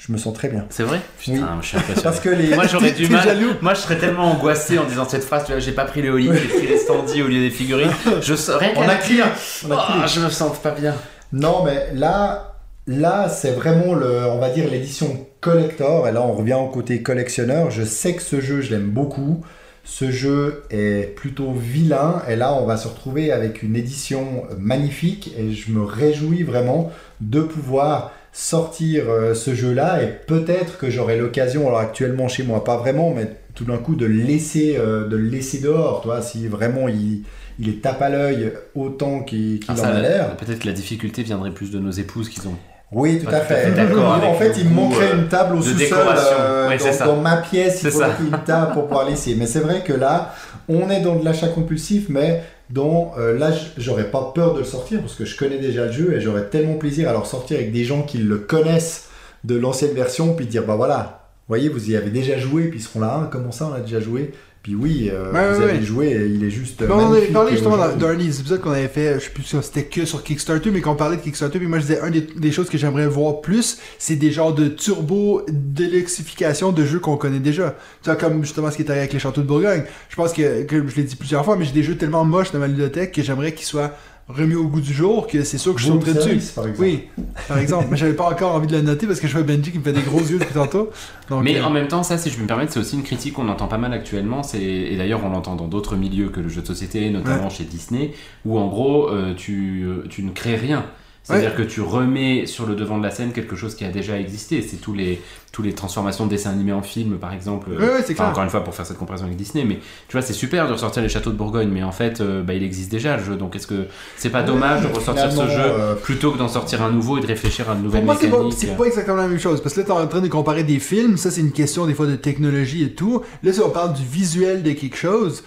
Je 0.00 0.12
me 0.12 0.16
sens 0.16 0.32
très 0.32 0.48
bien. 0.48 0.64
C'est 0.70 0.82
vrai 0.82 0.98
Putain, 1.18 1.32
Oui. 1.34 1.58
je 1.60 1.66
suis 1.68 1.76
impressionné. 1.76 2.02
Parce 2.04 2.20
que 2.20 2.30
les. 2.30 2.54
Moi 2.54 2.66
j'aurais 2.66 2.92
du 2.92 3.06
mal. 3.08 3.22
jaloux. 3.22 3.50
Moi 3.60 3.74
je 3.74 3.80
serais 3.80 3.98
tellement 3.98 4.32
angoissé 4.32 4.78
en 4.78 4.84
disant 4.84 5.06
cette 5.06 5.24
phrase. 5.24 5.44
J'ai 5.58 5.72
pas 5.72 5.84
pris 5.84 6.00
les 6.00 6.08
Oli, 6.08 6.30
j'ai 6.32 6.48
pris 6.58 6.66
les 6.66 6.78
standees 6.78 7.20
au 7.22 7.28
lieu 7.28 7.40
des 7.40 7.50
figurines. 7.50 7.90
Je 8.22 8.32
acrylique. 8.32 8.74
dire. 8.76 8.86
En 8.86 8.88
acrylique. 8.88 9.24
Oh, 9.70 10.06
je 10.06 10.20
me 10.20 10.30
sens 10.30 10.58
pas 10.58 10.70
bien. 10.70 10.94
Non, 11.34 11.64
mais 11.64 11.88
là, 11.94 12.54
là, 12.86 13.28
c'est 13.28 13.52
vraiment 13.52 13.94
le, 13.94 14.24
on 14.26 14.38
va 14.38 14.48
dire 14.48 14.68
l'édition 14.70 15.26
collector. 15.42 16.08
Et 16.08 16.12
là, 16.12 16.22
on 16.22 16.32
revient 16.32 16.54
au 16.54 16.68
côté 16.68 17.02
collectionneur. 17.02 17.70
Je 17.70 17.82
sais 17.84 18.14
que 18.14 18.22
ce 18.22 18.40
jeu, 18.40 18.62
je 18.62 18.70
l'aime 18.70 18.88
beaucoup. 18.90 19.44
Ce 19.84 20.10
jeu 20.10 20.64
est 20.70 21.14
plutôt 21.14 21.52
vilain. 21.52 22.22
Et 22.26 22.36
là, 22.36 22.54
on 22.54 22.64
va 22.64 22.76
se 22.78 22.88
retrouver 22.88 23.32
avec 23.32 23.62
une 23.62 23.76
édition 23.76 24.44
magnifique. 24.58 25.32
Et 25.38 25.52
je 25.52 25.70
me 25.72 25.84
réjouis 25.84 26.42
vraiment 26.42 26.90
de 27.20 27.40
pouvoir 27.42 28.12
sortir 28.32 29.04
euh, 29.08 29.34
ce 29.34 29.54
jeu-là. 29.54 30.02
Et 30.02 30.08
peut-être 30.26 30.78
que 30.78 30.90
j'aurai 30.90 31.16
l'occasion, 31.18 31.66
alors 31.66 31.80
actuellement 31.80 32.28
chez 32.28 32.42
moi, 32.42 32.64
pas 32.64 32.76
vraiment, 32.76 33.12
mais 33.14 33.28
tout 33.54 33.64
d'un 33.64 33.78
coup 33.78 33.94
de 33.94 34.06
le 34.06 34.22
laisser, 34.22 34.76
euh, 34.78 35.06
de 35.08 35.16
le 35.16 35.28
laisser 35.28 35.58
dehors. 35.58 36.02
Toi, 36.02 36.22
si 36.22 36.48
vraiment 36.48 36.88
il, 36.88 37.22
il 37.58 37.68
est 37.68 37.82
tape 37.82 38.02
à 38.02 38.08
l'œil 38.08 38.52
autant 38.74 39.20
qu'il 39.20 39.60
Ah, 39.68 39.74
en 39.78 39.84
a 39.84 40.00
l'air. 40.00 40.36
Peut-être 40.36 40.60
que 40.60 40.66
la 40.66 40.72
difficulté 40.72 41.22
viendrait 41.22 41.50
plus 41.50 41.70
de 41.70 41.78
nos 41.78 41.90
épouses 41.90 42.28
qui 42.28 42.40
ont. 42.46 42.56
Oui, 42.92 43.20
tout 43.20 43.32
à 43.32 43.40
fait. 43.40 43.70
d'accord 43.72 44.20
en 44.24 44.34
fait, 44.34 44.52
il 44.58 44.68
me 44.68 44.74
manquerait 44.74 45.12
euh, 45.12 45.18
une 45.18 45.28
table 45.28 45.54
au 45.54 45.58
de 45.58 45.62
sous-sol 45.62 45.98
euh, 46.08 46.76
dans, 47.04 47.16
ma 47.16 47.36
pièce. 47.36 47.82
Il 47.84 47.90
faudrait 47.90 48.10
une 48.20 48.38
table 48.44 48.72
pour 48.72 48.88
pouvoir 48.88 49.08
laisser. 49.08 49.36
Mais 49.36 49.46
c'est 49.46 49.60
vrai 49.60 49.82
que 49.84 49.92
là, 49.92 50.34
on 50.68 50.90
est 50.90 51.00
dans 51.00 51.14
de 51.14 51.24
l'achat 51.24 51.48
compulsif, 51.48 52.06
mais 52.08 52.42
dans 52.70 53.12
euh, 53.18 53.36
là, 53.36 53.50
j'aurais 53.76 54.10
pas 54.10 54.32
peur 54.34 54.54
de 54.54 54.60
le 54.60 54.64
sortir 54.64 55.00
parce 55.00 55.14
que 55.14 55.24
je 55.24 55.36
connais 55.36 55.58
déjà 55.58 55.86
le 55.86 55.92
jeu 55.92 56.14
et 56.14 56.20
j'aurais 56.20 56.48
tellement 56.48 56.74
plaisir 56.74 57.08
à 57.08 57.12
le 57.12 57.18
ressortir 57.18 57.56
avec 57.58 57.72
des 57.72 57.84
gens 57.84 58.02
qui 58.02 58.18
le 58.18 58.38
connaissent 58.38 59.08
de 59.44 59.56
l'ancienne 59.56 59.94
version, 59.94 60.34
puis 60.34 60.46
dire 60.46 60.64
bah 60.64 60.76
voilà, 60.76 61.20
voyez, 61.48 61.68
vous 61.68 61.90
y 61.90 61.96
avez 61.96 62.10
déjà 62.10 62.38
joué, 62.38 62.68
puis 62.68 62.78
ils 62.78 62.82
seront 62.82 63.00
là, 63.00 63.22
Ah, 63.24 63.28
comment 63.30 63.50
ça, 63.50 63.68
on 63.70 63.74
a 63.74 63.80
déjà 63.80 64.00
joué? 64.00 64.32
Puis 64.62 64.74
oui, 64.74 65.10
euh, 65.10 65.30
vous 65.30 65.62
avez 65.62 65.82
joué, 65.82 66.28
il 66.34 66.44
est 66.44 66.50
juste. 66.50 66.82
On 66.86 67.12
avait 67.12 67.28
parlé 67.28 67.52
justement 67.52 67.78
dans, 67.78 67.96
dans 67.96 68.08
un 68.08 68.14
des 68.14 68.40
épisodes 68.40 68.60
qu'on 68.60 68.72
avait 68.72 68.88
fait, 68.88 69.14
je 69.14 69.24
sais 69.24 69.30
plus 69.30 69.42
si 69.42 69.56
c'était 69.62 69.84
que 69.84 70.04
sur 70.04 70.22
Kickstarter, 70.22 70.70
mais 70.70 70.82
qu'on 70.82 70.96
parlait 70.96 71.16
de 71.16 71.22
Kickstarter, 71.22 71.58
puis 71.58 71.66
moi 71.66 71.78
je 71.78 71.84
disais, 71.84 72.00
un 72.00 72.10
des, 72.10 72.20
des 72.20 72.52
choses 72.52 72.68
que 72.68 72.76
j'aimerais 72.76 73.06
voir 73.06 73.40
plus, 73.40 73.78
c'est 73.98 74.16
des 74.16 74.30
genres 74.30 74.54
de 74.54 74.68
turbo 74.68 75.42
déluxification 75.48 76.72
de 76.72 76.84
jeux 76.84 77.00
qu'on 77.00 77.16
connaît 77.16 77.38
déjà. 77.38 77.74
Tu 78.02 78.10
vois, 78.10 78.16
comme 78.16 78.44
justement 78.44 78.70
ce 78.70 78.76
qui 78.76 78.82
est 78.82 78.90
arrivé 78.90 79.00
avec 79.00 79.14
les 79.14 79.18
châteaux 79.18 79.40
de 79.40 79.46
Bourgogne. 79.46 79.84
Je 80.10 80.16
pense 80.16 80.34
que, 80.34 80.64
que 80.64 80.86
je 80.86 80.96
l'ai 80.96 81.04
dit 81.04 81.16
plusieurs 81.16 81.42
fois, 81.42 81.56
mais 81.56 81.64
j'ai 81.64 81.72
des 81.72 81.82
jeux 81.82 81.96
tellement 81.96 82.26
moches 82.26 82.52
dans 82.52 82.58
ma 82.58 82.68
bibliothèque 82.68 83.12
que 83.12 83.22
j'aimerais 83.22 83.54
qu'ils 83.54 83.66
soient 83.66 83.92
remis 84.34 84.54
au 84.54 84.66
goût 84.66 84.80
du 84.80 84.92
jour, 84.92 85.26
que 85.26 85.44
c'est 85.44 85.58
sûr 85.58 85.74
que 85.74 85.80
je 85.80 85.86
sauterais 85.86 86.14
dessus. 86.14 86.40
par. 86.54 86.64
Oui, 86.78 87.04
par 87.48 87.58
exemple. 87.58 87.88
mais 87.90 87.96
j'avais 87.96 88.14
pas 88.14 88.30
encore 88.30 88.54
envie 88.54 88.66
de 88.66 88.72
le 88.76 88.82
noter 88.82 89.06
parce 89.06 89.20
que 89.20 89.26
je 89.26 89.32
vois 89.32 89.42
Benji 89.42 89.72
qui 89.72 89.78
me 89.78 89.84
fait 89.84 89.92
des 89.92 90.02
gros 90.02 90.20
yeux 90.20 90.38
depuis 90.38 90.54
tantôt. 90.54 90.90
Donc, 91.28 91.44
Mais 91.44 91.58
euh, 91.58 91.64
en 91.64 91.70
même 91.70 91.88
temps, 91.88 92.02
ça, 92.02 92.18
si 92.18 92.30
je 92.30 92.36
peux 92.36 92.42
me 92.42 92.48
permettre, 92.48 92.72
c'est 92.72 92.80
aussi 92.80 92.96
une 92.96 93.02
critique 93.02 93.34
qu'on 93.34 93.48
entend 93.48 93.68
pas 93.68 93.78
mal 93.78 93.92
actuellement. 93.92 94.42
C'est 94.42 94.60
et 94.62 94.96
d'ailleurs 94.96 95.20
on 95.24 95.30
l'entend 95.30 95.56
dans 95.56 95.68
d'autres 95.68 95.96
milieux 95.96 96.28
que 96.28 96.40
le 96.40 96.48
jeu 96.48 96.62
de 96.62 96.66
société, 96.66 97.10
notamment 97.10 97.50
chez 97.50 97.64
Disney, 97.64 98.12
où 98.44 98.58
en 98.58 98.68
gros 98.68 99.08
euh, 99.08 99.34
tu, 99.34 99.84
euh, 99.84 100.06
tu 100.08 100.22
ne 100.22 100.30
crées 100.30 100.56
rien. 100.56 100.84
C'est-à-dire 101.22 101.54
que 101.54 101.62
tu 101.62 101.80
remets 101.80 102.46
sur 102.46 102.66
le 102.66 102.74
devant 102.74 102.98
de 102.98 103.04
la 103.04 103.10
scène 103.10 103.32
quelque 103.32 103.54
chose 103.54 103.74
qui 103.76 103.84
a 103.84 103.90
déjà 103.90 104.18
existé. 104.18 104.62
C'est 104.62 104.78
tous 104.78 104.94
les, 104.94 105.20
tous 105.52 105.62
les 105.62 105.74
transformations 105.74 106.24
de 106.24 106.30
dessins 106.30 106.50
animés 106.50 106.72
en 106.72 106.82
film, 106.82 107.18
par 107.18 107.32
exemple. 107.32 107.70
Ouais, 107.70 107.76
ouais, 107.76 108.02
c'est 108.04 108.12
Enfin, 108.12 108.14
clair. 108.14 108.28
Encore 108.30 108.42
une 108.42 108.50
fois, 108.50 108.64
pour 108.64 108.74
faire 108.74 108.84
cette 108.86 108.98
comparaison 108.98 109.26
avec 109.26 109.36
Disney, 109.36 109.64
mais 109.64 109.76
tu 110.08 110.12
vois, 110.12 110.22
c'est 110.22 110.32
super 110.32 110.66
de 110.66 110.72
ressortir 110.72 111.02
les 111.02 111.08
châteaux 111.08 111.30
de 111.30 111.36
Bourgogne, 111.36 111.68
mais 111.68 111.82
en 111.84 111.92
fait, 111.92 112.20
euh, 112.20 112.42
bah, 112.42 112.54
il 112.54 112.62
existe 112.64 112.90
déjà 112.90 113.16
le 113.16 113.22
jeu. 113.22 113.36
Donc, 113.36 113.54
est-ce 113.54 113.66
que 113.68 113.86
c'est 114.16 114.30
pas 114.30 114.42
dommage 114.42 114.82
de 114.82 114.88
ressortir 114.88 115.30
ce 115.30 115.46
jeu 115.46 115.60
euh, 115.60 115.94
plutôt 115.94 116.32
que 116.32 116.38
d'en 116.38 116.48
sortir 116.48 116.82
un 116.82 116.90
nouveau 116.90 117.18
et 117.18 117.20
de 117.20 117.26
réfléchir 117.26 117.70
à 117.70 117.74
une 117.74 117.82
nouvelle 117.82 118.00
Pour 118.00 118.14
moi, 118.14 118.16
c'est 118.20 118.28
pas, 118.28 118.36
mécanique 118.38 118.56
c'est 118.58 118.76
pas 118.76 118.84
exactement 118.84 119.16
la 119.18 119.28
même 119.28 119.38
chose. 119.38 119.62
Parce 119.62 119.74
que 119.74 119.80
là, 119.80 119.86
t'es 119.86 119.92
en 119.92 120.06
train 120.08 120.20
de 120.20 120.28
comparer 120.28 120.64
des 120.64 120.80
films. 120.80 121.16
Ça, 121.16 121.30
c'est 121.30 121.42
une 121.42 121.52
question 121.52 121.86
des 121.86 121.94
fois 121.94 122.06
de 122.06 122.16
technologie 122.16 122.82
et 122.82 122.92
tout. 122.94 123.22
Là, 123.44 123.52
si 123.52 123.60
on 123.60 123.70
parle 123.70 123.92
du 123.92 124.04
visuel 124.04 124.62
de 124.62 124.72
quelque 124.72 124.96
chose, 124.96 125.44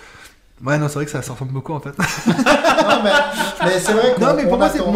Ouais, 0.65 0.77
non, 0.77 0.87
c'est 0.87 0.95
vrai 0.95 1.05
que 1.05 1.11
ça 1.11 1.21
se 1.21 1.31
ressemble 1.31 1.51
beaucoup 1.51 1.73
en 1.73 1.79
fait. 1.79 1.91
Non, 2.83 2.99
mais, 3.03 3.09
mais 3.65 3.79
c'est 3.79 3.93
vrai 3.93 4.13
qu'on 4.15 4.21
non, 4.21 4.33
mais 4.35 4.43
pour 4.43 4.53
on 4.53 4.57
moi, 4.57 4.65
attend- 4.67 4.91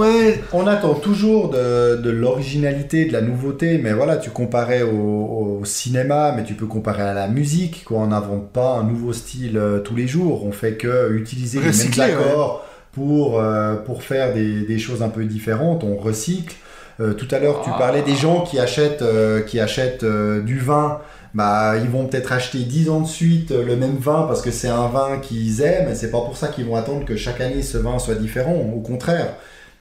On 0.54 0.68
attend 0.68 0.94
toujours 0.96 1.50
de, 1.50 1.96
de 1.98 2.10
l'originalité, 2.10 3.06
de 3.06 3.14
la 3.14 3.22
nouveauté, 3.22 3.80
mais 3.82 3.94
voilà, 3.94 4.18
tu 4.18 4.30
comparais 4.30 4.82
au, 4.82 5.60
au 5.62 5.66
cinéma, 5.66 6.34
mais 6.36 6.44
tu 6.44 6.54
peux 6.54 6.66
comparer 6.66 7.04
à 7.04 7.14
la 7.14 7.28
musique, 7.28 7.84
quoi. 7.86 8.00
On 8.00 8.08
n'invente 8.08 8.52
pas 8.52 8.76
un 8.78 8.84
nouveau 8.84 9.14
style 9.14 9.58
euh, 9.58 9.80
tous 9.80 9.96
les 9.96 10.08
jours, 10.08 10.46
on 10.46 10.52
fait 10.52 10.74
que 10.74 11.12
utiliser 11.14 11.60
Recycler, 11.60 12.08
les 12.08 12.12
mêmes 12.14 12.22
accords 12.22 12.66
pour, 12.94 13.40
euh, 13.40 13.76
pour 13.76 14.04
faire 14.04 14.34
des, 14.34 14.62
des 14.62 14.80
choses 14.80 15.02
un 15.04 15.10
peu 15.10 15.24
différentes, 15.26 15.84
on 15.84 15.96
recycle. 15.98 16.56
Euh, 17.00 17.14
tout 17.14 17.28
à 17.32 17.40
l'heure, 17.40 17.62
tu 17.64 17.70
Ah. 17.74 17.78
parlais 17.78 18.02
des 18.02 18.16
gens 18.16 18.42
qui 18.42 18.58
achètent, 18.60 19.04
euh, 19.04 19.42
qui 19.42 19.60
achètent 19.60 20.04
euh, 20.04 20.42
du 20.42 20.58
vin. 20.60 21.00
Bah, 21.38 21.76
ils 21.78 21.88
vont 21.88 22.08
peut-être 22.08 22.32
acheter 22.32 22.58
10 22.64 22.90
ans 22.90 23.02
de 23.02 23.06
suite 23.06 23.52
euh, 23.52 23.64
le 23.64 23.76
même 23.76 23.98
vin 23.98 24.24
parce 24.28 24.42
que 24.42 24.50
c'est 24.50 24.70
un 24.70 24.88
vin 24.88 25.20
qu'ils 25.20 25.62
aiment, 25.62 25.88
et 25.88 25.94
c'est 25.94 26.10
pas 26.10 26.22
pour 26.22 26.36
ça 26.36 26.48
qu'ils 26.48 26.66
vont 26.66 26.76
attendre 26.76 27.06
que 27.06 27.16
chaque 27.16 27.42
année 27.42 27.62
ce 27.62 27.78
vin 27.78 28.00
soit 28.00 28.16
différent. 28.16 28.56
Au 28.56 28.80
contraire, 28.80 29.36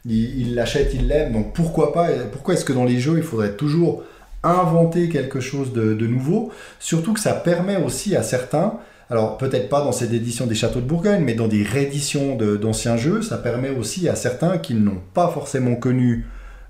ils 0.04 0.54
l'achètent, 0.54 0.92
ils 0.92 1.08
l'aiment. 1.08 1.32
Donc 1.32 1.54
pourquoi 1.54 1.94
pas 1.94 2.08
Pourquoi 2.30 2.52
est-ce 2.52 2.66
que 2.66 2.74
dans 2.74 2.84
les 2.84 3.00
jeux, 3.00 3.14
il 3.16 3.22
faudrait 3.22 3.54
toujours 3.54 4.02
inventer 4.42 5.08
quelque 5.08 5.40
chose 5.40 5.72
de, 5.72 5.94
nouveau? 6.06 6.52
Surtout 6.78 7.14
que 7.14 7.20
ça 7.20 7.32
permet 7.32 7.76
aussi 7.78 8.14
à 8.16 8.22
certains, 8.22 8.74
alors 9.08 9.38
peut-être 9.38 9.70
pas 9.70 9.80
dans 9.80 9.92
cette 9.92 10.12
édition 10.12 10.44
des 10.46 10.54
Châteaux 10.54 10.80
de 10.80 10.86
Bourgogne, 10.86 11.22
mais 11.24 11.32
dans 11.32 11.48
des 11.48 11.62
rééditions 11.62 12.36
d'anciens 12.36 12.98
jeux, 12.98 13.22
ça 13.22 13.38
permet 13.38 13.70
aussi 13.70 14.10
à 14.10 14.14
certains 14.14 14.58
qui 14.58 14.74
n'ont 14.74 15.00
pas 15.14 15.28
forcément 15.28 15.76
connu 15.76 16.26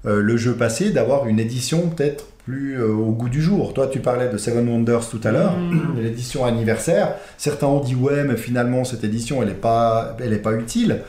euh, 0.07 0.23
le 0.23 0.37
jeu 0.37 0.55
passé 0.55 0.91
d'avoir 0.91 1.27
une 1.27 1.41
édition 1.41 1.89
peut-être 1.89 2.27
plus 2.47 2.79
euh, 2.81 2.93
au 2.93 3.11
goût 3.11 3.29
du 3.29 3.43
jour. 3.43 3.75
Toi, 3.75 3.89
tu 3.89 3.99
parlais 3.99 4.29
de 4.29 4.39
Seven 4.39 4.69
Wonders 4.69 5.09
tout 5.11 5.21
à 5.25 5.33
l'heure, 5.33 5.57
Mm. 5.59 5.99
l'édition 6.01 6.45
anniversaire. 6.45 7.17
Certains 7.37 7.67
ont 7.67 7.81
dit 7.81 7.95
ouais, 7.97 8.23
mais 8.25 8.37
finalement 8.37 8.85
cette 8.85 9.03
édition, 9.05 9.43
elle 9.43 9.49
n'est 9.49 9.55
pas, 9.55 10.17
elle 10.23 10.33
est 10.33 10.39
pas 10.39 10.53
utile. 10.55 11.01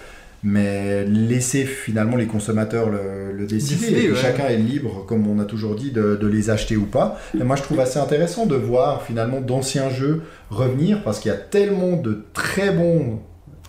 Mais 0.43 1.03
laissez 1.05 1.65
finalement 1.65 2.15
les 2.15 2.27
consommateurs 2.27 2.89
le, 2.89 3.31
le 3.35 3.45
décider. 3.47 4.03
Et 4.03 4.11
ouais. 4.11 4.15
Chacun 4.15 4.45
est 4.47 4.57
libre, 4.57 5.03
comme 5.07 5.27
on 5.27 5.39
a 5.39 5.45
toujours 5.45 5.75
dit, 5.75 5.91
de, 5.91 6.15
de 6.15 6.27
les 6.27 6.49
acheter 6.49 6.77
ou 6.77 6.85
pas. 6.85 7.19
Et 7.39 7.43
moi, 7.43 7.55
je 7.55 7.63
trouve 7.63 7.79
assez 7.79 7.97
intéressant 7.99 8.45
de 8.45 8.55
voir 8.55 9.01
finalement 9.01 9.41
d'anciens 9.41 9.89
jeux 9.89 10.21
revenir 10.51 11.03
parce 11.03 11.19
qu'il 11.19 11.31
y 11.31 11.33
a 11.35 11.37
tellement 11.37 11.97
de 11.97 12.23
très 12.33 12.71
bons 12.71 13.19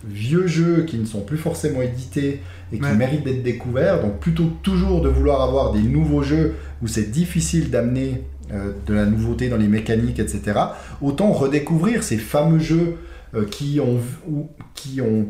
vieux 0.07 0.47
jeux 0.47 0.83
qui 0.87 0.97
ne 0.97 1.05
sont 1.05 1.21
plus 1.21 1.37
forcément 1.37 1.81
édités 1.81 2.41
et 2.71 2.77
qui 2.77 2.83
Ouais. 2.83 2.95
méritent 2.95 3.23
d'être 3.25 3.43
découverts. 3.43 4.01
Donc 4.01 4.19
plutôt 4.19 4.45
que 4.45 4.61
toujours 4.63 5.01
de 5.01 5.09
vouloir 5.09 5.41
avoir 5.41 5.71
des 5.73 5.81
nouveaux 5.83 6.23
jeux 6.23 6.55
où 6.81 6.87
c'est 6.87 7.11
difficile 7.11 7.69
d'amener 7.69 8.23
euh, 8.51 8.71
de 8.87 8.93
la 8.93 9.05
nouveauté 9.05 9.49
dans 9.49 9.57
les 9.57 9.67
mécaniques, 9.67 10.19
etc. 10.19 10.59
Autant 11.01 11.31
redécouvrir 11.31 12.03
ces 12.03 12.17
fameux 12.17 12.59
jeux 12.59 12.95
euh, 13.35 13.45
qui, 13.45 13.79
ont, 13.79 13.99
ou- 14.27 14.49
qui 14.73 15.01
ont 15.01 15.27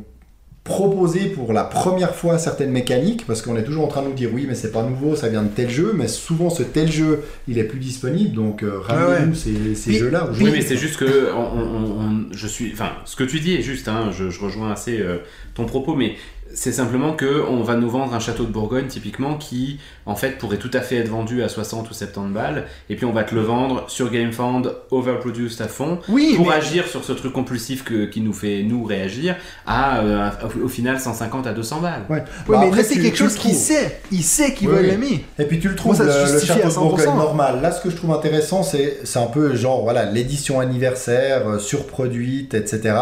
proposé 0.63 1.21
pour 1.29 1.51
la 1.53 1.63
première 1.63 2.13
fois 2.13 2.37
certaines 2.37 2.69
mécaniques, 2.71 3.25
parce 3.25 3.41
qu'on 3.41 3.55
est 3.55 3.63
toujours 3.63 3.85
en 3.85 3.87
train 3.87 4.01
de 4.03 4.07
nous 4.09 4.13
dire 4.13 4.29
oui, 4.33 4.45
mais 4.47 4.55
c'est 4.55 4.71
pas 4.71 4.83
nouveau, 4.83 5.15
ça 5.15 5.27
vient 5.29 5.41
de 5.43 5.47
tel 5.47 5.69
jeu, 5.69 5.93
mais 5.95 6.07
souvent 6.07 6.49
ce 6.49 6.61
tel 6.63 6.91
jeu, 6.91 7.21
il 7.47 7.57
est 7.57 7.63
plus 7.63 7.79
disponible, 7.79 8.35
donc 8.35 8.61
euh, 8.63 8.79
ramenez-nous 8.79 9.33
ces, 9.35 9.73
ces 9.75 9.93
jeux-là. 9.93 10.29
Oui, 10.45 10.51
mais 10.51 10.61
c'est 10.61 10.77
juste 10.77 10.97
que 10.97 11.31
on, 11.33 11.39
on- 11.59 12.01
on- 12.01 12.25
je 12.31 12.47
suis, 12.47 12.71
enfin, 12.73 12.91
ce 13.05 13.15
que 13.15 13.23
tu 13.23 13.39
dis 13.39 13.55
est 13.55 13.61
juste. 13.63 13.87
Hein, 13.87 14.11
je, 14.11 14.29
je 14.29 14.39
rejoins 14.41 14.71
assez 14.71 14.99
euh, 14.99 15.17
ton 15.55 15.65
propos, 15.65 15.95
mais 15.95 16.15
c'est 16.59 16.73
simplement 16.73 17.13
que 17.13 17.45
on 17.49 17.63
va 17.63 17.75
nous 17.75 17.89
vendre 17.89 18.13
un 18.13 18.19
château 18.19 18.43
de 18.43 18.51
Bourgogne 18.51 18.87
typiquement 18.87 19.35
qui, 19.35 19.79
en 20.05 20.15
fait, 20.15 20.37
pourrait 20.37 20.57
tout 20.57 20.69
à 20.73 20.81
fait 20.81 20.97
être 20.97 21.07
vendu 21.07 21.41
à 21.41 21.47
60 21.49 21.89
ou 21.89 21.93
70 21.93 22.33
balles, 22.33 22.65
et 22.89 22.95
puis 22.95 23.05
on 23.05 23.13
va 23.13 23.23
te 23.23 23.33
le 23.33 23.41
vendre 23.41 23.85
sur 23.89 24.11
GameFound, 24.11 24.73
overproduced 24.91 25.61
à 25.61 25.67
fond, 25.69 25.99
oui, 26.09 26.33
pour 26.35 26.47
mais- 26.47 26.53
agir 26.55 26.85
sur 26.87 27.03
ce 27.05 27.13
truc 27.13 27.31
compulsif 27.31 27.83
que, 27.83 28.05
qui 28.05 28.19
nous 28.21 28.33
fait 28.33 28.63
nous 28.63 28.83
réagir 28.83 29.37
à 29.65 29.99
euh, 29.99 30.29
au, 30.61 30.65
au 30.65 30.67
final 30.67 30.99
150 30.99 31.47
à 31.47 31.53
200 31.53 31.79
balles. 31.79 32.01
Ouais. 32.09 32.17
Ouais, 32.17 32.23
Bah, 32.47 32.57
mais 32.59 32.65
après, 32.67 32.81
là, 32.81 32.83
c'est 32.83 32.99
quelque 32.99 33.17
chose 33.17 33.35
qu'il 33.35 33.55
sait. 33.55 34.01
Il 34.11 34.23
sait 34.23 34.53
qu'il 34.53 34.67
Oui, 34.69 34.75
oui. 34.81 34.87
l'aimer. 34.87 35.25
Et 35.39 35.45
puis 35.45 35.59
tu 35.59 35.69
le 35.69 35.75
trouves, 35.75 35.95
Moi, 35.97 36.05
ça 36.11 36.33
le, 36.33 36.39
château 36.41 36.67
de 36.67 36.71
100%. 36.73 36.79
Bourgogne 36.81 37.05
normal. 37.15 37.61
Là, 37.61 37.71
ce 37.71 37.81
que 37.81 37.89
je 37.89 37.95
trouve 37.95 38.11
intéressant, 38.11 38.63
c'est 38.63 38.99
c'est 39.05 39.19
un 39.19 39.27
peu 39.27 39.55
genre 39.55 39.83
voilà 39.83 40.03
l'édition 40.05 40.59
anniversaire 40.59 41.47
euh, 41.47 41.59
surproduite, 41.59 42.53
etc., 42.53 42.95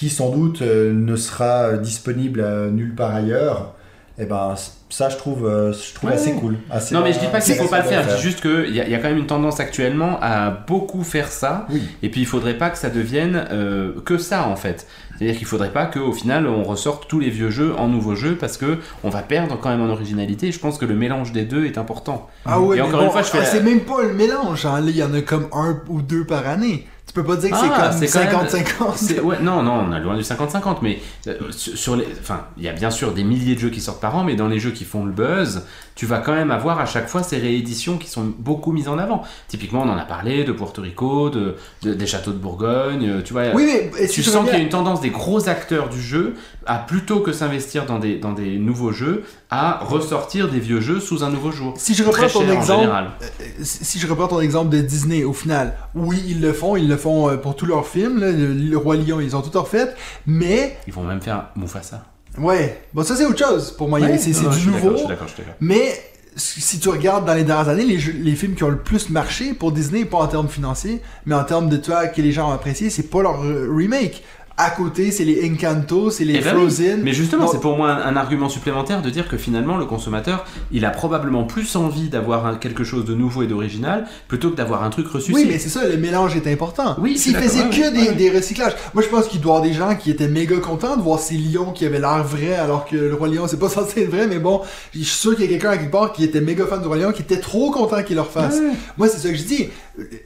qui 0.00 0.08
sans 0.08 0.30
doute 0.30 0.62
euh, 0.62 0.94
ne 0.94 1.14
sera 1.14 1.74
disponible 1.74 2.40
euh, 2.40 2.70
nulle 2.70 2.94
part 2.94 3.14
ailleurs. 3.14 3.74
Et 4.18 4.24
ben 4.24 4.54
c- 4.56 4.70
ça, 4.90 5.08
je 5.10 5.16
trouve, 5.18 5.46
euh, 5.46 5.72
je 5.74 5.94
trouve 5.94 6.08
Ouais, 6.10 6.16
assez 6.16 6.32
ouais. 6.32 6.38
cool. 6.40 6.56
Assez- 6.70 6.94
Non 6.94 7.02
mais 7.02 7.12
je 7.12 7.18
dis 7.20 7.26
pas 7.26 7.40
qu'il 7.40 7.54
faut 7.54 7.68
pas 7.68 7.78
le 7.82 7.84
faire, 7.88 8.02
je 8.08 8.16
dis 8.16 8.22
juste 8.22 8.40
qu'il 8.40 8.74
y, 8.74 8.80
a- 8.80 8.84
il 8.86 8.90
y 8.90 8.94
a 8.94 8.98
quand 8.98 9.08
même 9.08 9.18
une 9.18 9.26
tendance 9.26 9.60
actuellement 9.60 10.18
à 10.22 10.50
beaucoup 10.50 11.04
faire 11.04 11.28
ça, 11.28 11.66
Oui. 11.70 11.82
et 12.02 12.08
puis 12.10 12.22
il 12.22 12.26
faudrait 12.26 12.56
pas 12.58 12.70
que 12.70 12.78
ça 12.78 12.88
devienne 12.90 13.46
euh, 13.50 13.92
que 14.06 14.16
ça 14.18 14.46
en 14.48 14.56
fait. 14.56 14.86
C'est-à-dire 15.18 15.36
qu'il 15.38 15.46
faudrait 15.46 15.70
pas 15.72 15.84
qu'au 15.86 16.12
final 16.12 16.46
on 16.46 16.62
ressorte 16.64 17.08
tous 17.08 17.20
les 17.20 17.28
vieux 17.30 17.50
jeux 17.50 17.74
en 17.76 17.88
nouveaux 17.88 18.14
jeux 18.16 18.36
parce 18.36 18.56
que 18.56 18.78
on 19.04 19.10
va 19.10 19.20
perdre 19.20 19.58
quand 19.60 19.68
même 19.68 19.82
en 19.82 19.90
originalité. 19.90 20.48
Et 20.48 20.52
je 20.52 20.58
pense 20.60 20.76
que 20.78 20.86
le 20.86 20.94
mélange 20.94 21.32
des 21.32 21.44
deux 21.44 21.66
est 21.66 21.76
important. 21.78 22.28
Ah 22.46 22.58
ouais, 22.60 22.78
Et 22.78 22.80
encore 22.80 23.00
bon, 23.00 23.06
une 23.06 23.12
fois, 23.12 23.22
je 23.22 23.28
fais 23.28 23.38
ah, 23.42 23.44
c'est 23.44 23.62
même 23.62 23.80
pas 23.80 24.02
le 24.02 24.14
mélange. 24.14 24.64
hein. 24.66 24.82
Il 24.86 24.96
y 24.96 25.02
en 25.02 25.12
a 25.14 25.20
comme 25.20 25.46
un 25.52 25.78
ou 25.88 26.00
deux 26.02 26.24
par 26.24 26.46
année. 26.48 26.86
Tu 27.10 27.14
peux 27.14 27.24
pas 27.24 27.34
dire 27.34 27.50
que 27.50 27.56
Ah, 27.58 27.90
c'est 27.90 28.06
quand 28.06 28.20
comme 28.30 28.42
même- 28.42 28.48
50-50. 28.48 28.96
C'est- 28.96 29.18
Ouais, 29.20 29.38
non, 29.42 29.64
non, 29.64 29.84
on 29.88 29.92
est 29.96 29.98
loin 29.98 30.16
du 30.16 30.22
50-50, 30.22 30.80
mais 30.80 31.00
euh, 31.26 31.34
sur 31.50 31.96
les, 31.96 32.06
enfin, 32.20 32.44
il 32.56 32.62
y 32.62 32.68
a 32.68 32.72
bien 32.72 32.92
sûr 32.92 33.10
des 33.12 33.24
milliers 33.24 33.56
de 33.56 33.58
jeux 33.60 33.70
qui 33.70 33.80
sortent 33.80 34.00
par 34.00 34.14
an, 34.16 34.22
mais 34.22 34.36
dans 34.36 34.46
les 34.46 34.60
jeux 34.60 34.70
qui 34.70 34.84
font 34.84 35.04
le 35.04 35.10
buzz, 35.10 35.64
tu 35.96 36.06
vas 36.06 36.18
quand 36.18 36.32
même 36.34 36.52
avoir 36.52 36.78
à 36.78 36.86
chaque 36.86 37.08
fois 37.08 37.24
ces 37.24 37.38
rééditions 37.38 37.98
qui 37.98 38.08
sont 38.08 38.32
beaucoup 38.38 38.70
mises 38.70 38.86
en 38.86 38.96
avant. 38.96 39.24
Typiquement, 39.48 39.82
on 39.82 39.88
en 39.88 39.98
a 39.98 40.04
parlé 40.04 40.44
de 40.44 40.52
Puerto 40.52 40.82
Rico, 40.82 41.30
de, 41.30 41.56
de- 41.82 41.94
des 41.94 42.06
châteaux 42.06 42.30
de 42.30 42.38
Bourgogne, 42.38 43.08
euh, 43.08 43.22
tu 43.24 43.32
vois. 43.32 43.46
Oui, 43.54 43.66
mais 43.66 44.06
si 44.06 44.14
tu 44.14 44.22
tu 44.22 44.30
sens 44.30 44.44
qu'il 44.44 44.56
y 44.56 44.60
a 44.60 44.62
une 44.62 44.68
tendance 44.68 45.00
des 45.00 45.10
gros 45.10 45.48
acteurs 45.48 45.88
du 45.88 46.00
jeu 46.00 46.34
à 46.66 46.76
plutôt 46.78 47.20
que 47.20 47.32
s'investir 47.32 47.86
dans 47.86 47.98
des, 47.98 48.16
dans 48.18 48.32
des 48.32 48.58
nouveaux 48.58 48.92
jeux, 48.92 49.24
à 49.50 49.78
ressortir 49.84 50.48
des 50.50 50.60
vieux 50.60 50.80
jeux 50.80 51.00
sous 51.00 51.24
un 51.24 51.30
nouveau 51.30 51.50
jour. 51.50 51.74
Si 51.78 51.94
je 51.94 52.04
reprends 52.04 52.28
ton 52.28 52.48
exemple, 52.50 52.80
général. 52.82 53.10
euh, 53.22 53.44
si 53.62 53.98
je 53.98 54.06
reprends 54.06 54.28
ton 54.28 54.40
exemple 54.40 54.68
de 54.70 54.80
Disney, 54.80 55.24
au 55.24 55.32
final, 55.32 55.74
oui, 55.94 56.22
ils 56.28 56.40
le 56.40 56.52
font, 56.52 56.76
ils 56.76 56.88
le 56.88 56.96
font 56.96 57.28
euh, 57.30 57.36
pour 57.36 57.56
tous 57.56 57.66
leurs 57.66 57.86
films, 57.86 58.18
là, 58.20 58.30
le, 58.30 58.52
le 58.52 58.76
Roi 58.76 58.96
Lion, 58.96 59.20
ils 59.20 59.34
ont 59.34 59.42
tout 59.42 59.58
refait, 59.60 59.94
mais, 60.26 60.76
Ils 60.86 60.92
vont 60.92 61.02
même 61.04 61.20
faire 61.20 61.46
Mufasa. 61.56 62.04
ouais, 62.38 62.82
bon, 62.92 63.02
ça 63.04 63.16
c'est 63.16 63.24
autre 63.26 63.38
chose 63.38 63.72
pour 63.72 63.88
moi, 63.88 63.98
Ouais, 63.98 64.18
c'est 64.18 64.30
du 64.32 64.66
nouveau, 64.66 64.92
Je 64.92 64.96
suis 64.98 65.06
d'accord, 65.08 65.28
je 65.28 65.32
suis 65.34 65.42
d'accord. 65.42 65.54
mais 65.60 65.92
si 66.36 66.78
tu 66.78 66.88
regardes 66.88 67.26
dans 67.26 67.34
les 67.34 67.42
dernières 67.42 67.68
années, 67.68 67.84
les, 67.84 67.98
jeux- 67.98 68.14
les 68.16 68.36
films 68.36 68.54
qui 68.54 68.62
ont 68.62 68.68
le 68.68 68.78
plus 68.78 69.10
marché 69.10 69.52
pour 69.52 69.72
Disney, 69.72 70.04
pas 70.04 70.18
en 70.18 70.28
termes 70.28 70.48
financiers, 70.48 71.02
mais 71.26 71.34
en 71.34 71.42
termes 71.44 71.68
de 71.68 71.76
toi, 71.76 72.06
que 72.06 72.22
les 72.22 72.30
gens 72.32 72.48
ont 72.50 72.52
apprécié, 72.52 72.88
c'est 72.88 73.10
pas 73.10 73.20
leur 73.22 73.42
euh, 73.44 73.68
remake. 73.68 74.22
À 74.62 74.68
côté, 74.70 75.10
c'est 75.10 75.24
les 75.24 75.50
Encanto, 75.50 76.10
c'est 76.10 76.24
les 76.24 76.34
Eh 76.34 76.40
ben 76.40 76.54
oui. 76.54 76.60
Frozen. 76.60 77.00
Mais 77.02 77.14
justement, 77.14 77.46
c'est 77.46 77.60
pour 77.60 77.78
moi 77.78 77.90
un, 77.92 78.14
un 78.14 78.16
argument 78.16 78.50
supplémentaire 78.50 79.00
de 79.00 79.08
dire 79.08 79.26
que 79.26 79.38
finalement, 79.38 79.78
le 79.78 79.86
consommateur, 79.86 80.44
il 80.70 80.84
a 80.84 80.90
probablement 80.90 81.44
plus 81.44 81.76
envie 81.76 82.10
d'avoir 82.10 82.60
quelque 82.60 82.84
chose 82.84 83.06
de 83.06 83.14
nouveau 83.14 83.42
et 83.42 83.46
d'original 83.46 84.06
plutôt 84.28 84.50
que 84.50 84.56
d'avoir 84.56 84.84
un 84.84 84.90
truc 84.90 85.08
ressuscité. 85.08 85.34
Oui, 85.38 85.46
mais 85.50 85.58
c'est 85.58 85.70
ça, 85.70 85.88
le 85.88 85.96
mélange 85.96 86.36
est 86.36 86.46
important. 86.46 86.94
Oui, 86.98 87.16
faisaient 87.16 87.32
d'accord, 87.32 87.70
que 87.70 87.80
ouais, 87.80 87.90
des, 87.90 88.08
ouais. 88.10 88.14
des 88.14 88.30
recyclages. 88.30 88.74
Moi, 88.92 89.02
je 89.02 89.08
pense 89.08 89.28
qu'il 89.28 89.40
doit 89.40 89.54
y 89.54 89.56
avoir 89.56 89.68
des 89.70 89.72
gens 89.72 89.96
qui 89.96 90.10
étaient 90.10 90.28
méga 90.28 90.58
contents 90.58 90.96
de 90.96 91.02
voir 91.02 91.20
ces 91.20 91.36
lions 91.36 91.72
qui 91.72 91.86
avaient 91.86 91.98
l'air 91.98 92.22
vrais 92.22 92.54
alors 92.54 92.84
que 92.84 92.96
le 92.96 93.14
Roi 93.14 93.28
Lion, 93.28 93.46
c'est 93.48 93.58
pas 93.58 93.68
censé 93.70 94.02
être 94.02 94.10
vrai, 94.10 94.26
mais 94.26 94.38
bon, 94.38 94.60
je 94.92 94.98
suis 94.98 95.06
sûr 95.06 95.34
qu'il 95.34 95.46
y 95.46 95.48
a 95.48 95.50
quelqu'un 95.50 95.70
à 95.70 95.78
quelque 95.78 95.90
part 95.90 96.12
qui 96.12 96.22
était 96.22 96.42
méga 96.42 96.66
fan 96.66 96.82
du 96.82 96.86
Roi 96.86 96.98
Lion 96.98 97.12
qui 97.12 97.22
était 97.22 97.40
trop 97.40 97.70
content 97.70 98.02
qu'il 98.02 98.16
le 98.16 98.22
refasse. 98.22 98.56
Ouais. 98.56 98.72
Moi, 98.98 99.08
c'est 99.08 99.18
ça 99.18 99.30
que 99.30 99.36
je 99.36 99.44
dis. 99.44 99.68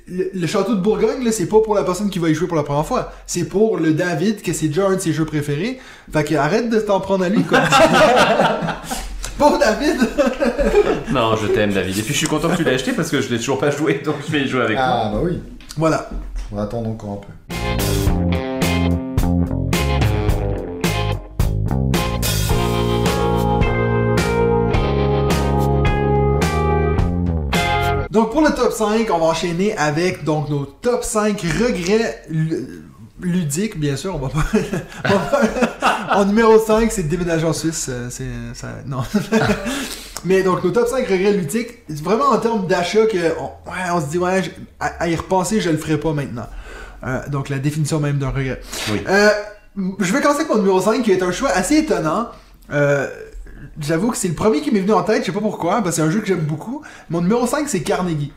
Le, 0.07 0.31
le 0.35 0.47
château 0.47 0.75
de 0.75 0.81
Bourgogne, 0.81 1.25
là, 1.25 1.33
c'est 1.33 1.47
pas 1.47 1.61
pour 1.61 1.75
la 1.75 1.83
personne 1.85 2.11
qui 2.11 2.19
va 2.19 2.29
y 2.29 2.35
jouer 2.35 2.47
pour 2.49 2.57
la 2.57 2.63
première 2.63 2.87
fois. 2.87 3.13
C'est 3.27 3.45
pour 3.45 3.77
le 3.79 3.93
David, 3.93 4.43
que 4.43 4.53
c'est 4.53 4.69
déjà 4.69 4.87
un 4.89 4.95
de 4.97 5.01
ses 5.01 5.13
jeux 5.13 5.25
préférés. 5.25 5.81
Fait 6.13 6.25
que 6.25 6.35
arrête 6.35 6.71
de 6.71 6.79
t'en 6.81 7.01
prendre 7.01 7.25
à 7.25 7.29
lui, 7.29 7.43
quoi. 7.43 7.61
Pauvre 9.39 9.59
David! 9.59 9.97
Non, 11.13 11.37
je 11.37 11.47
t'aime, 11.49 11.73
David. 11.73 11.99
Et 11.99 12.03
puis 12.03 12.13
je 12.13 12.19
suis 12.19 12.27
content 12.27 12.49
que 12.49 12.57
tu 12.57 12.65
l'aies 12.65 12.75
acheté 12.75 12.93
parce 12.93 13.11
que 13.11 13.21
je 13.21 13.29
l'ai 13.29 13.37
toujours 13.39 13.59
pas 13.59 13.71
joué, 13.71 14.01
donc 14.05 14.17
je 14.27 14.33
vais 14.33 14.41
y 14.43 14.49
jouer 14.49 14.63
avec 14.63 14.77
toi. 14.77 14.85
Ah 14.87 15.11
bah 15.13 15.21
oui, 15.23 15.41
Voilà. 15.77 16.09
on 16.51 16.57
va 16.57 16.63
attendre 16.63 16.89
encore 16.89 17.11
un 17.13 17.55
peu. 17.55 18.14
5, 28.75 29.09
on 29.13 29.19
va 29.19 29.25
enchaîner 29.27 29.77
avec 29.77 30.25
donc 30.25 30.49
nos 30.51 30.65
top 30.67 31.03
5 31.05 31.41
regrets 31.41 32.23
lu- 32.29 32.67
ludiques, 33.21 33.79
bien 33.79 33.97
sûr. 33.97 34.15
On 34.15 34.19
va 34.19 34.29
pas. 34.29 34.45
en 36.21 36.25
numéro 36.27 36.59
5, 36.59 36.91
c'est 36.93 37.05
déménager 37.05 37.47
en 37.47 37.53
Suisse. 37.53 37.87
euh, 37.89 38.09
C'est 38.11 38.27
ça. 38.55 38.69
Non. 38.87 39.03
Mais 40.25 40.43
donc 40.43 40.65
nos 40.65 40.71
top 40.71 40.89
5 40.89 41.07
regrets 41.07 41.33
ludiques, 41.33 41.81
vraiment 41.89 42.31
en 42.31 42.39
termes 42.39 42.67
d'achat 42.67 43.07
que 43.07 43.19
on, 43.39 43.45
ouais, 43.71 43.91
on 43.93 44.01
se 44.01 44.07
dit 44.07 44.19
ouais, 44.19 44.43
je- 44.43 44.51
à, 44.81 44.87
à 45.05 45.09
y 45.09 45.17
repenser, 45.17 45.61
je 45.61 45.71
le 45.71 45.77
ferai 45.79 45.99
pas 45.99 46.13
maintenant. 46.13 46.47
Euh, 47.07 47.21
donc 47.29 47.49
la 47.51 47.59
définition 47.59 48.01
même 48.01 48.19
d'un 48.19 48.31
regret. 48.31 48.61
Oui. 48.91 49.01
Euh, 49.09 49.29
je 49.99 50.13
vais 50.13 50.21
commencer 50.23 50.41
avec 50.41 50.51
mon 50.51 50.59
numéro 50.59 50.81
5 50.81 51.03
qui 51.03 51.13
est 51.13 51.23
un 51.23 51.33
choix 51.33 51.51
assez 51.51 51.77
étonnant. 51.79 52.29
Euh, 52.73 53.07
J'avoue 53.81 54.11
que 54.13 54.17
c'est 54.17 54.29
le 54.29 54.35
premier 54.35 54.61
qui 54.61 54.71
m'est 54.71 54.79
venu 54.81 54.93
en 54.93 55.03
tête, 55.03 55.23
je 55.23 55.27
sais 55.27 55.33
pas 55.33 55.41
pourquoi, 55.41 55.83
parce 55.83 55.87
que 55.87 55.93
c'est 55.97 56.03
un 56.03 56.11
jeu 56.11 56.21
que 56.21 56.27
j'aime 56.27 56.41
beaucoup. 56.45 56.83
Mon 57.11 57.21
numéro 57.23 57.45
5, 57.45 57.69
c'est 57.69 57.83
Carnegie. 57.83 58.33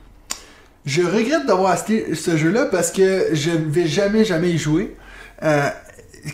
Je 0.88 1.02
regrette 1.02 1.46
d'avoir 1.46 1.72
acheté 1.72 2.16
ce 2.16 2.38
jeu-là 2.38 2.66
parce 2.66 2.92
que 2.92 3.28
je 3.34 3.52
vais 3.52 3.88
jamais, 3.88 4.24
jamais 4.24 4.52
y 4.52 4.58
jouer. 4.58 4.96
Euh, 5.44 5.68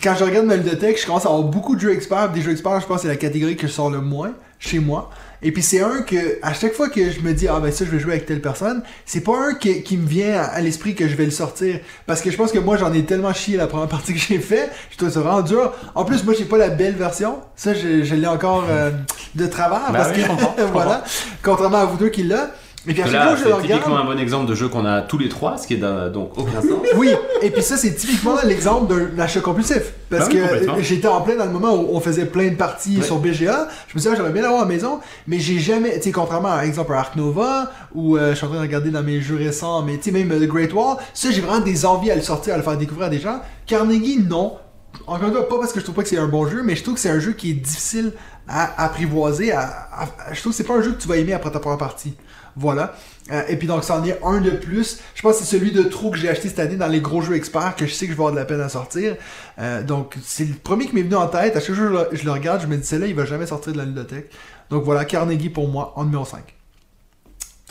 quand 0.00 0.14
je 0.16 0.22
regarde 0.22 0.46
ma 0.46 0.54
ludothèque, 0.54 1.00
je 1.00 1.04
commence 1.06 1.26
à 1.26 1.28
avoir 1.28 1.42
beaucoup 1.42 1.74
de 1.74 1.80
jeux 1.80 1.92
experts. 1.92 2.30
Des 2.30 2.40
jeux 2.40 2.52
experts, 2.52 2.80
je 2.80 2.86
pense 2.86 2.98
que 2.98 3.02
c'est 3.02 3.08
la 3.08 3.16
catégorie 3.16 3.56
que 3.56 3.66
je 3.66 3.72
sors 3.72 3.90
le 3.90 4.00
moins 4.00 4.32
chez 4.60 4.78
moi. 4.78 5.10
Et 5.42 5.50
puis 5.50 5.60
c'est 5.60 5.82
un 5.82 6.02
que, 6.02 6.38
à 6.40 6.54
chaque 6.54 6.72
fois 6.72 6.88
que 6.88 7.10
je 7.10 7.18
me 7.20 7.34
dis, 7.34 7.48
ah 7.48 7.58
ben 7.58 7.72
ça, 7.72 7.84
je 7.84 7.90
vais 7.90 7.98
jouer 7.98 8.12
avec 8.12 8.26
telle 8.26 8.40
personne, 8.40 8.84
c'est 9.04 9.22
pas 9.22 9.36
un 9.36 9.54
qui, 9.54 9.82
qui 9.82 9.96
me 9.96 10.06
vient 10.06 10.36
à, 10.36 10.44
à 10.44 10.60
l'esprit 10.60 10.94
que 10.94 11.08
je 11.08 11.16
vais 11.16 11.24
le 11.24 11.32
sortir. 11.32 11.80
Parce 12.06 12.22
que 12.22 12.30
je 12.30 12.36
pense 12.36 12.52
que 12.52 12.60
moi, 12.60 12.76
j'en 12.76 12.92
ai 12.92 13.04
tellement 13.04 13.34
chié 13.34 13.56
la 13.56 13.66
première 13.66 13.88
partie 13.98 14.14
que 14.14 14.20
j'ai 14.20 14.38
fait, 14.38 14.70
je 14.92 14.96
trouve 14.96 15.10
ça 15.10 15.18
vraiment 15.18 15.42
dur. 15.42 15.72
En 15.96 16.04
plus, 16.04 16.22
moi, 16.22 16.32
j'ai 16.38 16.44
pas 16.44 16.58
la 16.58 16.68
belle 16.68 16.94
version. 16.94 17.40
Ça, 17.56 17.74
je, 17.74 18.04
je 18.04 18.14
l'ai 18.14 18.28
encore 18.28 18.66
euh, 18.70 18.92
de 19.34 19.46
travers. 19.48 19.90
Bah 19.90 19.98
parce 19.98 20.10
oui, 20.10 20.14
que, 20.14 20.20
je 20.22 20.26
comprends, 20.28 20.54
je 20.58 20.62
voilà. 20.62 21.02
Contrairement 21.42 21.78
à 21.78 21.84
vous 21.86 21.96
deux 21.96 22.10
qui 22.10 22.22
l'a. 22.22 22.52
Là, 22.86 23.34
je 23.36 23.44
le 23.44 23.50
c'est 23.56 23.62
typiquement 23.66 23.96
un 23.98 24.04
bon 24.04 24.18
exemple 24.18 24.46
de 24.48 24.54
jeu 24.54 24.68
qu'on 24.68 24.84
a 24.84 25.00
tous 25.00 25.16
les 25.18 25.28
trois, 25.30 25.56
ce 25.56 25.66
qui 25.66 25.74
est 25.74 26.10
donc 26.12 26.36
aucun 26.36 26.60
sens. 26.60 26.70
Oui, 26.96 27.10
et 27.40 27.50
puis 27.50 27.62
ça, 27.62 27.76
c'est 27.76 27.94
typiquement 27.94 28.36
l'exemple 28.44 28.92
d'un 28.94 29.18
achat 29.22 29.40
compulsif. 29.40 29.92
Parce 30.10 30.26
Ah 30.26 30.28
oui, 30.32 30.66
que 30.76 30.82
j'étais 30.82 31.08
en 31.08 31.22
plein 31.22 31.36
dans 31.36 31.46
le 31.46 31.50
moment 31.50 31.74
où 31.74 31.88
on 31.92 32.00
faisait 32.00 32.26
plein 32.26 32.48
de 32.50 32.56
parties 32.56 32.98
Ouais. 32.98 33.02
sur 33.04 33.18
BGA. 33.18 33.68
Je 33.88 33.94
me 33.94 33.98
disais, 33.98 34.10
ah, 34.12 34.14
j'aimerais 34.16 34.32
bien 34.32 34.42
l'avoir 34.42 34.60
à 34.60 34.64
la 34.64 34.68
maison, 34.70 35.00
mais 35.26 35.38
j'ai 35.38 35.58
jamais, 35.58 35.96
tu 35.96 36.02
sais, 36.04 36.12
contrairement 36.12 36.52
à 36.52 36.64
exemple 36.66 36.92
à 36.92 36.98
Ark 36.98 37.16
Nova, 37.16 37.70
ou 37.94 38.16
euh, 38.16 38.30
je 38.30 38.34
suis 38.36 38.44
en 38.44 38.48
train 38.48 38.58
de 38.58 38.62
regarder 38.62 38.90
dans 38.90 39.02
mes 39.02 39.20
jeux 39.20 39.36
récents, 39.36 39.82
mais 39.82 39.96
tu 39.96 40.04
sais, 40.04 40.10
même 40.10 40.30
euh, 40.30 40.38
The 40.38 40.48
Great 40.48 40.72
Wall, 40.74 40.96
ça, 41.14 41.30
j'ai 41.30 41.40
vraiment 41.40 41.64
des 41.64 41.86
envies 41.86 42.10
à 42.10 42.16
le 42.16 42.22
sortir, 42.22 42.54
à 42.54 42.56
le 42.58 42.62
faire 42.62 42.76
découvrir 42.76 43.06
à 43.06 43.10
des 43.10 43.18
gens. 43.20 43.40
Carnegie, 43.66 44.18
non. 44.28 44.58
Encore 45.06 45.26
une 45.28 45.34
fois, 45.34 45.48
pas 45.48 45.58
parce 45.58 45.72
que 45.72 45.80
je 45.80 45.84
trouve 45.84 45.96
pas 45.96 46.02
que 46.02 46.08
c'est 46.08 46.18
un 46.18 46.28
bon 46.28 46.46
jeu, 46.46 46.62
mais 46.62 46.76
je 46.76 46.82
trouve 46.82 46.94
que 46.94 47.00
c'est 47.00 47.10
un 47.10 47.18
jeu 47.18 47.32
qui 47.32 47.50
est 47.50 47.54
difficile 47.54 48.12
à 48.46 48.84
apprivoiser. 48.84 49.50
À, 49.52 49.60
à- 49.62 50.32
je 50.34 50.40
trouve 50.40 50.52
que 50.52 50.56
c'est 50.56 50.64
pas 50.64 50.74
un 50.74 50.82
jeu 50.82 50.92
que 50.92 51.00
tu 51.02 51.08
vas 51.08 51.16
aimer 51.16 51.32
après 51.32 51.50
ta 51.50 51.58
première 51.58 51.78
partie. 51.78 52.14
Voilà. 52.56 52.96
Euh, 53.32 53.42
et 53.48 53.56
puis 53.56 53.66
donc, 53.66 53.84
ça 53.84 53.98
en 53.98 54.04
est 54.04 54.18
un 54.22 54.40
de 54.40 54.50
plus. 54.50 55.00
Je 55.14 55.22
pense 55.22 55.38
que 55.38 55.44
c'est 55.44 55.56
celui 55.56 55.72
de 55.72 55.82
trop 55.82 56.10
que 56.10 56.18
j'ai 56.18 56.28
acheté 56.28 56.48
cette 56.48 56.58
année 56.58 56.76
dans 56.76 56.86
les 56.86 57.00
gros 57.00 57.22
jeux 57.22 57.34
experts 57.34 57.74
que 57.76 57.86
je 57.86 57.92
sais 57.92 58.06
que 58.06 58.12
je 58.12 58.16
vais 58.16 58.22
avoir 58.22 58.32
de 58.32 58.38
la 58.38 58.44
peine 58.44 58.60
à 58.60 58.68
sortir. 58.68 59.16
Euh, 59.58 59.82
donc, 59.82 60.16
c'est 60.22 60.44
le 60.44 60.54
premier 60.54 60.86
qui 60.86 60.94
m'est 60.94 61.02
venu 61.02 61.16
en 61.16 61.26
tête. 61.26 61.56
À 61.56 61.60
chaque 61.60 61.68
que 61.68 61.74
je 61.74 61.82
le, 61.82 62.08
je 62.12 62.24
le 62.24 62.30
regarde, 62.30 62.60
je 62.62 62.66
me 62.66 62.76
dis, 62.76 62.86
celle-là, 62.86 63.06
il 63.06 63.14
va 63.14 63.24
jamais 63.24 63.46
sortir 63.46 63.72
de 63.72 63.78
la 63.78 63.84
ludothèque. 63.84 64.30
Donc 64.70 64.84
voilà, 64.84 65.04
Carnegie 65.04 65.50
pour 65.50 65.68
moi 65.68 65.92
en 65.96 66.04
numéro 66.04 66.24
5. 66.24 66.42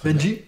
Benji? 0.03 0.41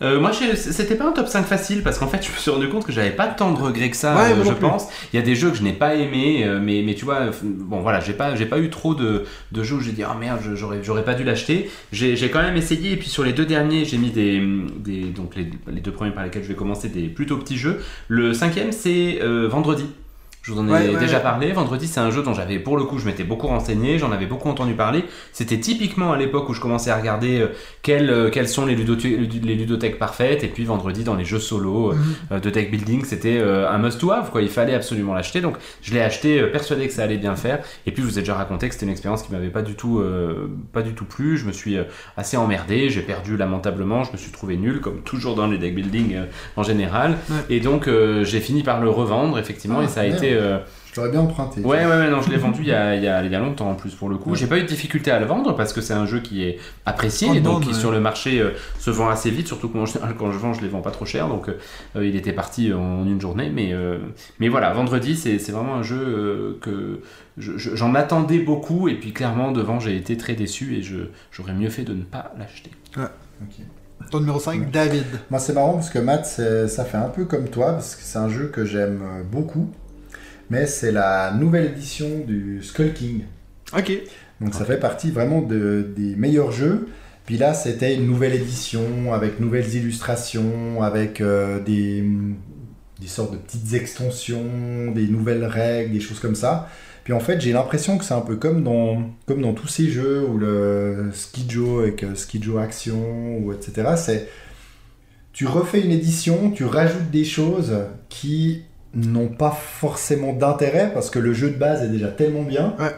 Euh, 0.00 0.20
moi, 0.20 0.30
c'était 0.32 0.94
pas 0.94 1.08
un 1.08 1.12
top 1.12 1.26
5 1.26 1.44
facile 1.44 1.82
parce 1.82 1.98
qu'en 1.98 2.06
fait, 2.06 2.24
je 2.24 2.30
me 2.30 2.36
suis 2.36 2.50
rendu 2.50 2.68
compte 2.68 2.86
que 2.86 2.92
j'avais 2.92 3.10
pas 3.10 3.26
tant 3.26 3.52
de 3.52 3.58
regrets 3.58 3.90
que 3.90 3.96
ça, 3.96 4.14
Ouais, 4.14 4.32
euh, 4.32 4.44
je 4.44 4.52
pense. 4.52 4.86
Il 5.12 5.16
y 5.16 5.18
a 5.18 5.22
des 5.22 5.34
jeux 5.34 5.50
que 5.50 5.56
je 5.56 5.62
n'ai 5.62 5.72
pas 5.72 5.94
aimés, 5.96 6.44
euh, 6.44 6.60
mais, 6.62 6.82
mais 6.86 6.94
tu 6.94 7.04
vois, 7.04 7.30
bon 7.42 7.80
voilà, 7.80 7.98
j'ai 8.00 8.12
pas, 8.12 8.36
j'ai 8.36 8.46
pas 8.46 8.58
eu 8.58 8.70
trop 8.70 8.94
de, 8.94 9.24
de 9.50 9.62
jeux 9.62 9.76
où 9.76 9.80
j'ai 9.80 9.92
dit, 9.92 10.04
ah 10.04 10.16
merde, 10.18 10.40
j'aurais, 10.54 10.78
j'aurais 10.82 11.04
pas 11.04 11.14
dû 11.14 11.24
l'acheter. 11.24 11.70
J'ai, 11.92 12.14
j'ai 12.16 12.30
quand 12.30 12.42
même 12.42 12.56
essayé, 12.56 12.92
et 12.92 12.96
puis 12.96 13.08
sur 13.08 13.24
les 13.24 13.32
deux 13.32 13.46
derniers, 13.46 13.84
j'ai 13.84 13.98
mis 13.98 14.10
des, 14.10 14.40
des 14.78 15.02
donc 15.04 15.34
les, 15.34 15.50
les 15.66 15.80
deux 15.80 15.92
premiers 15.92 16.12
par 16.12 16.24
lesquels 16.24 16.42
je 16.44 16.48
vais 16.48 16.54
commencer, 16.54 16.88
des 16.88 17.08
plutôt 17.08 17.36
petits 17.36 17.58
jeux. 17.58 17.82
Le 18.06 18.34
cinquième, 18.34 18.70
c'est 18.72 19.18
euh, 19.22 19.48
Vendredi. 19.48 19.86
Je 20.48 20.54
vous 20.54 20.60
en 20.60 20.66
ai 20.66 20.72
Ouais, 20.72 20.88
ouais, 20.94 20.98
déjà 20.98 21.18
ouais. 21.18 21.22
parlé. 21.22 21.52
Vendredi, 21.52 21.86
c'est 21.86 22.00
un 22.00 22.10
jeu 22.10 22.22
dont 22.22 22.32
j'avais, 22.32 22.58
pour 22.58 22.78
le 22.78 22.84
coup, 22.84 22.98
je 22.98 23.04
m'étais 23.04 23.22
beaucoup 23.22 23.48
renseigné, 23.48 23.98
j'en 23.98 24.10
avais 24.12 24.24
beaucoup 24.24 24.48
entendu 24.48 24.72
parler. 24.72 25.04
C'était 25.34 25.58
typiquement 25.60 26.12
à 26.12 26.16
l'époque 26.16 26.48
où 26.48 26.54
je 26.54 26.60
commençais 26.62 26.90
à 26.90 26.96
regarder 26.96 27.40
euh, 27.40 27.48
quelles, 27.82 28.08
euh, 28.08 28.30
quelles 28.30 28.48
sont 28.48 28.64
les, 28.64 28.74
ludothèques 28.74 29.98
parfaites. 29.98 30.44
Et 30.44 30.48
puis 30.48 30.64
vendredi, 30.64 31.04
dans 31.04 31.16
les 31.16 31.26
jeux 31.26 31.38
solo 31.38 31.90
euh, 31.92 31.96
Mhm. 32.30 32.40
de 32.40 32.48
deck 32.48 32.70
building, 32.70 33.04
c'était 33.04 33.38
un 33.42 33.76
must-to-have. 33.76 34.30
Quoi. 34.30 34.40
Il 34.40 34.48
fallait 34.48 34.72
absolument 34.74 35.12
l'acheter. 35.12 35.42
Donc 35.42 35.56
je 35.82 35.92
l'ai 35.92 36.00
acheté, 36.00 36.42
persuadé 36.44 36.86
que 36.86 36.94
ça 36.94 37.02
allait 37.02 37.18
bien 37.18 37.36
faire. 37.36 37.58
Et 37.86 37.92
puis 37.92 38.02
je 38.02 38.08
vous 38.08 38.18
ai 38.18 38.22
déjà 38.22 38.34
raconté 38.34 38.68
que 38.68 38.72
c'était 38.74 38.86
une 38.86 38.92
expérience 38.92 39.22
qui 39.24 39.32
m'avait 39.32 39.48
pas 39.50 39.60
du 39.62 39.74
tout, 39.74 40.02
pas 40.72 40.80
du 40.80 40.94
tout 40.94 41.04
plu. 41.04 41.36
Je 41.36 41.44
me 41.44 41.52
suis 41.52 41.76
assez 42.16 42.38
emmerdé. 42.38 42.88
J'ai 42.88 43.02
perdu 43.02 43.36
lamentablement. 43.36 44.04
Je 44.04 44.12
me 44.12 44.16
suis 44.16 44.30
trouvé 44.32 44.56
nul, 44.56 44.80
comme 44.80 45.02
toujours 45.02 45.34
dans 45.34 45.46
les 45.46 45.58
deck 45.58 45.74
building 45.74 46.16
en 46.56 46.62
général. 46.62 47.18
Et 47.50 47.60
donc 47.60 47.86
j'ai 48.22 48.40
fini 48.40 48.62
par 48.62 48.80
le 48.80 48.88
revendre, 48.88 49.38
effectivement. 49.38 49.80
Ah, 49.80 49.84
et 49.84 49.88
ça 49.88 50.00
a 50.00 50.06
été. 50.06 50.37
Euh, 50.38 50.58
Je 50.92 51.00
l'aurais 51.00 51.10
bien 51.10 51.20
emprunté. 51.20 51.60
Ouais, 51.60 51.84
ouais, 51.84 51.86
ouais, 51.86 52.10
non, 52.10 52.22
je 52.22 52.30
l'ai 52.30 52.36
vendu 52.36 52.60
il 52.62 52.68
y, 52.68 52.72
a, 52.72 52.94
il, 52.96 53.02
y 53.02 53.08
a, 53.08 53.22
il 53.24 53.30
y 53.30 53.34
a 53.34 53.38
longtemps 53.38 53.70
en 53.70 53.74
plus 53.74 53.94
pour 53.94 54.08
le 54.08 54.16
coup. 54.16 54.34
J'ai 54.34 54.46
pas 54.46 54.58
eu 54.58 54.62
de 54.62 54.66
difficulté 54.66 55.10
à 55.10 55.18
le 55.20 55.26
vendre 55.26 55.54
parce 55.56 55.72
que 55.72 55.80
c'est 55.80 55.92
un 55.94 56.06
jeu 56.06 56.20
qui 56.20 56.42
est 56.44 56.58
apprécié 56.86 57.28
En 57.28 57.34
et 57.34 57.40
donc 57.40 57.62
qui 57.62 57.68
ouais. 57.68 57.74
sur 57.74 57.90
le 57.92 58.00
marché 58.00 58.40
euh, 58.40 58.50
se 58.78 58.90
vend 58.90 59.08
assez 59.08 59.30
vite. 59.30 59.46
Surtout 59.46 59.68
général, 59.86 60.14
quand 60.18 60.32
je 60.32 60.38
vends, 60.38 60.52
je 60.54 60.62
les 60.62 60.68
vends 60.68 60.80
pas 60.80 60.90
trop 60.90 61.04
cher. 61.04 61.28
Donc 61.28 61.48
euh, 61.48 62.06
il 62.06 62.16
était 62.16 62.32
parti 62.32 62.72
en 62.72 63.04
une 63.06 63.20
journée. 63.20 63.50
Mais, 63.52 63.72
euh, 63.72 63.98
mais 64.40 64.48
voilà, 64.48 64.72
vendredi, 64.72 65.16
c'est 65.16 65.38
c'est 65.38 65.52
vraiment 65.52 65.74
un 65.76 65.82
jeu 65.82 66.00
euh, 66.00 66.58
que 66.60 67.00
je- 67.36 67.56
je- 67.58 67.76
j'en 67.76 67.94
attendais 67.94 68.38
beaucoup. 68.40 68.88
Et 68.88 68.94
puis 68.94 69.12
clairement, 69.12 69.52
devant, 69.52 69.78
j'ai 69.80 69.96
été 69.96 70.16
très 70.16 70.34
déçu 70.34 70.76
et 70.76 70.82
je- 70.82 71.08
j'aurais 71.32 71.54
mieux 71.54 71.70
fait 71.70 71.84
de 71.84 71.94
ne 71.94 72.02
pas 72.02 72.32
l'acheter. 72.38 72.70
Ok. 72.96 73.54
Ton 74.10 74.20
numéro 74.20 74.38
5, 74.40 74.70
David. 74.70 75.04
Moi, 75.30 75.38
c'est 75.40 75.52
marrant 75.52 75.74
parce 75.74 75.90
que 75.90 75.98
Matt, 75.98 76.24
ça 76.68 76.84
fait 76.84 76.96
un 76.96 77.08
peu 77.08 77.24
comme 77.24 77.48
toi, 77.48 77.72
parce 77.72 77.94
que 77.96 78.02
c'est 78.02 78.18
un 78.18 78.28
jeu 78.28 78.46
que 78.46 78.64
j'aime 78.64 79.02
beaucoup. 79.30 79.70
Mais 80.50 80.66
c'est 80.66 80.92
la 80.92 81.32
nouvelle 81.32 81.66
édition 81.66 82.08
du 82.26 82.62
Skull 82.62 82.92
King. 82.94 83.22
Ok. 83.76 83.92
Donc 84.40 84.54
ça 84.54 84.64
fait 84.64 84.78
partie 84.78 85.10
vraiment 85.10 85.42
de- 85.42 85.92
des 85.96 86.14
meilleurs 86.16 86.52
jeux. 86.52 86.88
Puis 87.26 87.36
là, 87.36 87.52
c'était 87.52 87.94
une 87.94 88.06
nouvelle 88.06 88.34
édition 88.34 89.12
avec 89.12 89.38
nouvelles 89.40 89.74
illustrations, 89.74 90.82
avec 90.82 91.20
euh, 91.20 91.60
des, 91.60 92.02
des 93.00 93.06
sortes 93.06 93.32
de 93.32 93.36
petites 93.36 93.74
extensions, 93.74 94.90
des 94.94 95.06
nouvelles 95.08 95.44
règles, 95.44 95.92
des 95.92 96.00
choses 96.00 96.20
comme 96.20 96.34
ça. 96.34 96.70
Puis 97.04 97.12
en 97.12 97.20
fait, 97.20 97.40
j'ai 97.40 97.52
l'impression 97.52 97.98
que 97.98 98.04
c'est 98.04 98.14
un 98.14 98.20
peu 98.22 98.36
comme 98.36 98.62
dans, 98.64 99.02
comme 99.26 99.42
dans 99.42 99.52
tous 99.52 99.66
ces 99.68 99.88
jeux 99.90 100.24
où 100.26 100.38
le 100.38 101.10
Skijo 101.12 101.80
avec 101.80 102.02
euh, 102.04 102.14
Skijo 102.14 102.56
Action, 102.58 103.38
ou 103.38 103.52
etc. 103.52 103.88
C'est 103.96 104.28
tu 105.32 105.46
refais 105.46 105.80
une 105.82 105.92
édition, 105.92 106.50
tu 106.50 106.64
rajoutes 106.64 107.10
des 107.10 107.24
choses 107.24 107.72
qui 108.08 108.62
n'ont 108.94 109.28
pas 109.28 109.50
forcément 109.50 110.32
d'intérêt 110.32 110.90
parce 110.92 111.10
que 111.10 111.18
le 111.18 111.32
jeu 111.32 111.50
de 111.50 111.56
base 111.56 111.82
est 111.82 111.88
déjà 111.88 112.08
tellement 112.08 112.42
bien. 112.42 112.74
Ouais. 112.78 112.94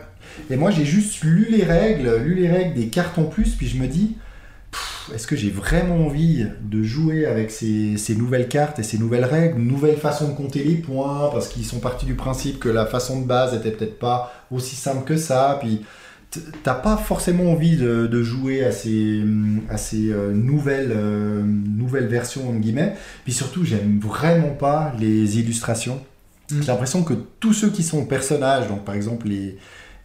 Et 0.49 0.57
moi, 0.57 0.71
j'ai 0.71 0.85
juste 0.85 1.23
lu 1.23 1.47
les 1.51 1.65
règles, 1.65 2.17
lu 2.17 2.35
les 2.35 2.49
règles 2.49 2.75
des 2.75 2.89
cartes 2.89 3.19
en 3.19 3.25
plus, 3.25 3.57
puis 3.57 3.67
je 3.67 3.77
me 3.77 3.87
dis, 3.87 4.17
est-ce 5.15 5.27
que 5.27 5.37
j'ai 5.37 5.51
vraiment 5.51 6.07
envie 6.07 6.47
de 6.63 6.83
jouer 6.83 7.27
avec 7.27 7.51
ces, 7.51 7.97
ces 7.97 8.15
nouvelles 8.15 8.49
cartes 8.49 8.79
et 8.79 8.83
ces 8.83 8.99
nouvelles 8.99 9.25
règles, 9.25 9.59
une 9.59 9.67
nouvelle 9.67 9.97
façon 9.97 10.29
de 10.29 10.35
compter 10.35 10.63
les 10.63 10.77
points, 10.77 11.29
parce 11.33 11.49
qu'ils 11.49 11.65
sont 11.65 11.81
partis 11.81 12.07
du 12.07 12.15
principe 12.15 12.61
que 12.61 12.69
la 12.69 12.87
façon 12.87 13.21
de 13.21 13.27
base 13.27 13.55
était 13.55 13.73
peut-être 13.73 13.99
pas 13.99 14.33
aussi 14.51 14.77
simple 14.77 15.05
que 15.05 15.17
ça, 15.17 15.59
puis 15.61 15.85
t'as 16.63 16.75
pas 16.75 16.97
forcément 16.97 17.51
envie 17.53 17.77
de, 17.77 18.07
de 18.07 18.23
jouer 18.23 18.65
à 18.65 18.73
ces, 18.73 19.23
à 19.69 19.77
ces 19.77 20.11
euh, 20.11 20.33
nouvelles, 20.33 20.93
euh, 20.95 21.43
nouvelles 21.43 22.07
versions, 22.07 22.49
entre 22.49 22.61
guillemets, 22.61 22.95
puis 23.25 23.33
surtout, 23.33 23.65
j'aime 23.65 23.99
vraiment 24.01 24.55
pas 24.55 24.95
les 24.99 25.39
illustrations. 25.39 26.01
Mm. 26.51 26.61
J'ai 26.63 26.67
l'impression 26.67 27.03
que 27.03 27.15
tous 27.41 27.53
ceux 27.53 27.71
qui 27.71 27.83
sont 27.83 28.05
personnages, 28.05 28.69
donc 28.69 28.85
par 28.85 28.95
exemple 28.95 29.29
les, 29.29 29.57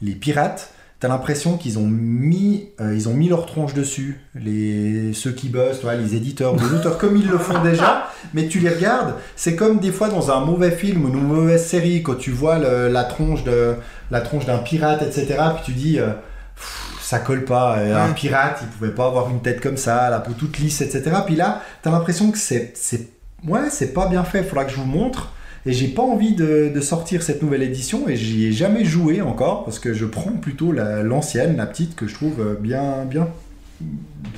les 0.02 0.14
pirates, 0.14 0.74
t'as 1.00 1.08
l'impression 1.08 1.58
qu'ils 1.58 1.78
ont 1.78 1.86
mis, 1.88 2.70
euh, 2.82 2.94
ils 2.96 3.08
ont 3.10 3.14
mis 3.14 3.28
leur 3.30 3.46
tronche 3.46 3.74
dessus. 3.74 4.20
Les, 4.34 5.14
ceux 5.14 5.32
qui 5.32 5.50
bossent, 5.50 5.82
toi, 5.82 5.96
les 5.96 6.16
éditeurs, 6.16 6.56
les 6.56 6.74
auteurs, 6.80 6.98
comme 6.98 7.18
ils 7.18 7.28
le 7.28 7.38
font 7.38 7.62
déjà. 7.62 8.08
Mais 8.34 8.48
tu 8.48 8.60
les 8.60 8.70
regardes, 8.70 9.16
c'est 9.36 9.56
comme 9.56 9.80
des 9.80 9.92
fois 9.92 10.10
dans 10.10 10.32
un 10.32 10.40
mauvais 10.44 10.72
film 10.72 11.06
ou 11.06 11.10
une 11.10 11.22
mauvaise 11.22 11.66
série, 11.66 12.02
quand 12.04 12.16
tu 12.16 12.32
vois 12.32 12.58
le- 12.60 12.88
la 12.90 13.04
tronche 13.04 13.44
de, 13.44 13.76
la 14.12 14.22
tronche 14.22 14.46
d'un 14.46 14.58
pirate, 14.60 15.02
etc. 15.04 15.36
Puis 15.56 15.64
tu 15.66 15.72
dis, 15.74 16.00
euh, 16.00 16.08
Pff, 16.56 16.98
ça 17.02 17.20
colle 17.20 17.44
pas. 17.46 17.78
Euh, 17.80 17.96
Un 17.98 18.08
Ouais. 18.08 18.14
pirate, 18.16 18.60
il 18.62 18.68
pouvait 18.70 18.92
pas 18.96 19.06
avoir 19.08 19.30
une 19.30 19.42
tête 19.42 19.60
comme 19.62 19.78
ça, 19.78 20.10
la 20.10 20.20
peau 20.20 20.32
toute 20.32 20.58
lisse, 20.60 20.80
etc. 20.82 21.12
Puis 21.26 21.36
là, 21.36 21.62
t'as 21.84 21.92
l'impression 21.92 22.32
que 22.32 22.38
c'est, 22.38 22.72
c'est, 22.76 23.10
ouais, 23.46 23.70
c'est 23.70 23.94
pas 23.94 24.08
bien 24.08 24.24
fait. 24.24 24.42
Faudra 24.44 24.64
que 24.66 24.72
je 24.72 24.78
vous 24.78 24.86
montre. 24.86 25.34
Et 25.66 25.74
j'ai 25.74 25.88
pas 25.88 26.04
envie 26.04 26.34
de, 26.36 26.72
de 26.74 26.82
sortir 26.82 27.24
cette 27.24 27.42
nouvelle 27.42 27.64
édition 27.64 28.08
et 28.08 28.16
j'y 28.16 28.46
ai 28.46 28.52
jamais 28.52 28.86
joué 28.86 29.22
encore 29.22 29.64
parce 29.66 29.80
que 29.80 29.94
je 29.94 30.06
prends 30.06 30.32
plutôt 30.32 30.72
la- 30.72 31.02
l'ancienne, 31.02 31.58
la 31.58 31.66
petite 31.66 31.96
que 31.96 32.08
je 32.08 32.14
trouve 32.14 32.40
euh, 32.40 32.56
bien, 32.60 33.04
bien 33.06 33.28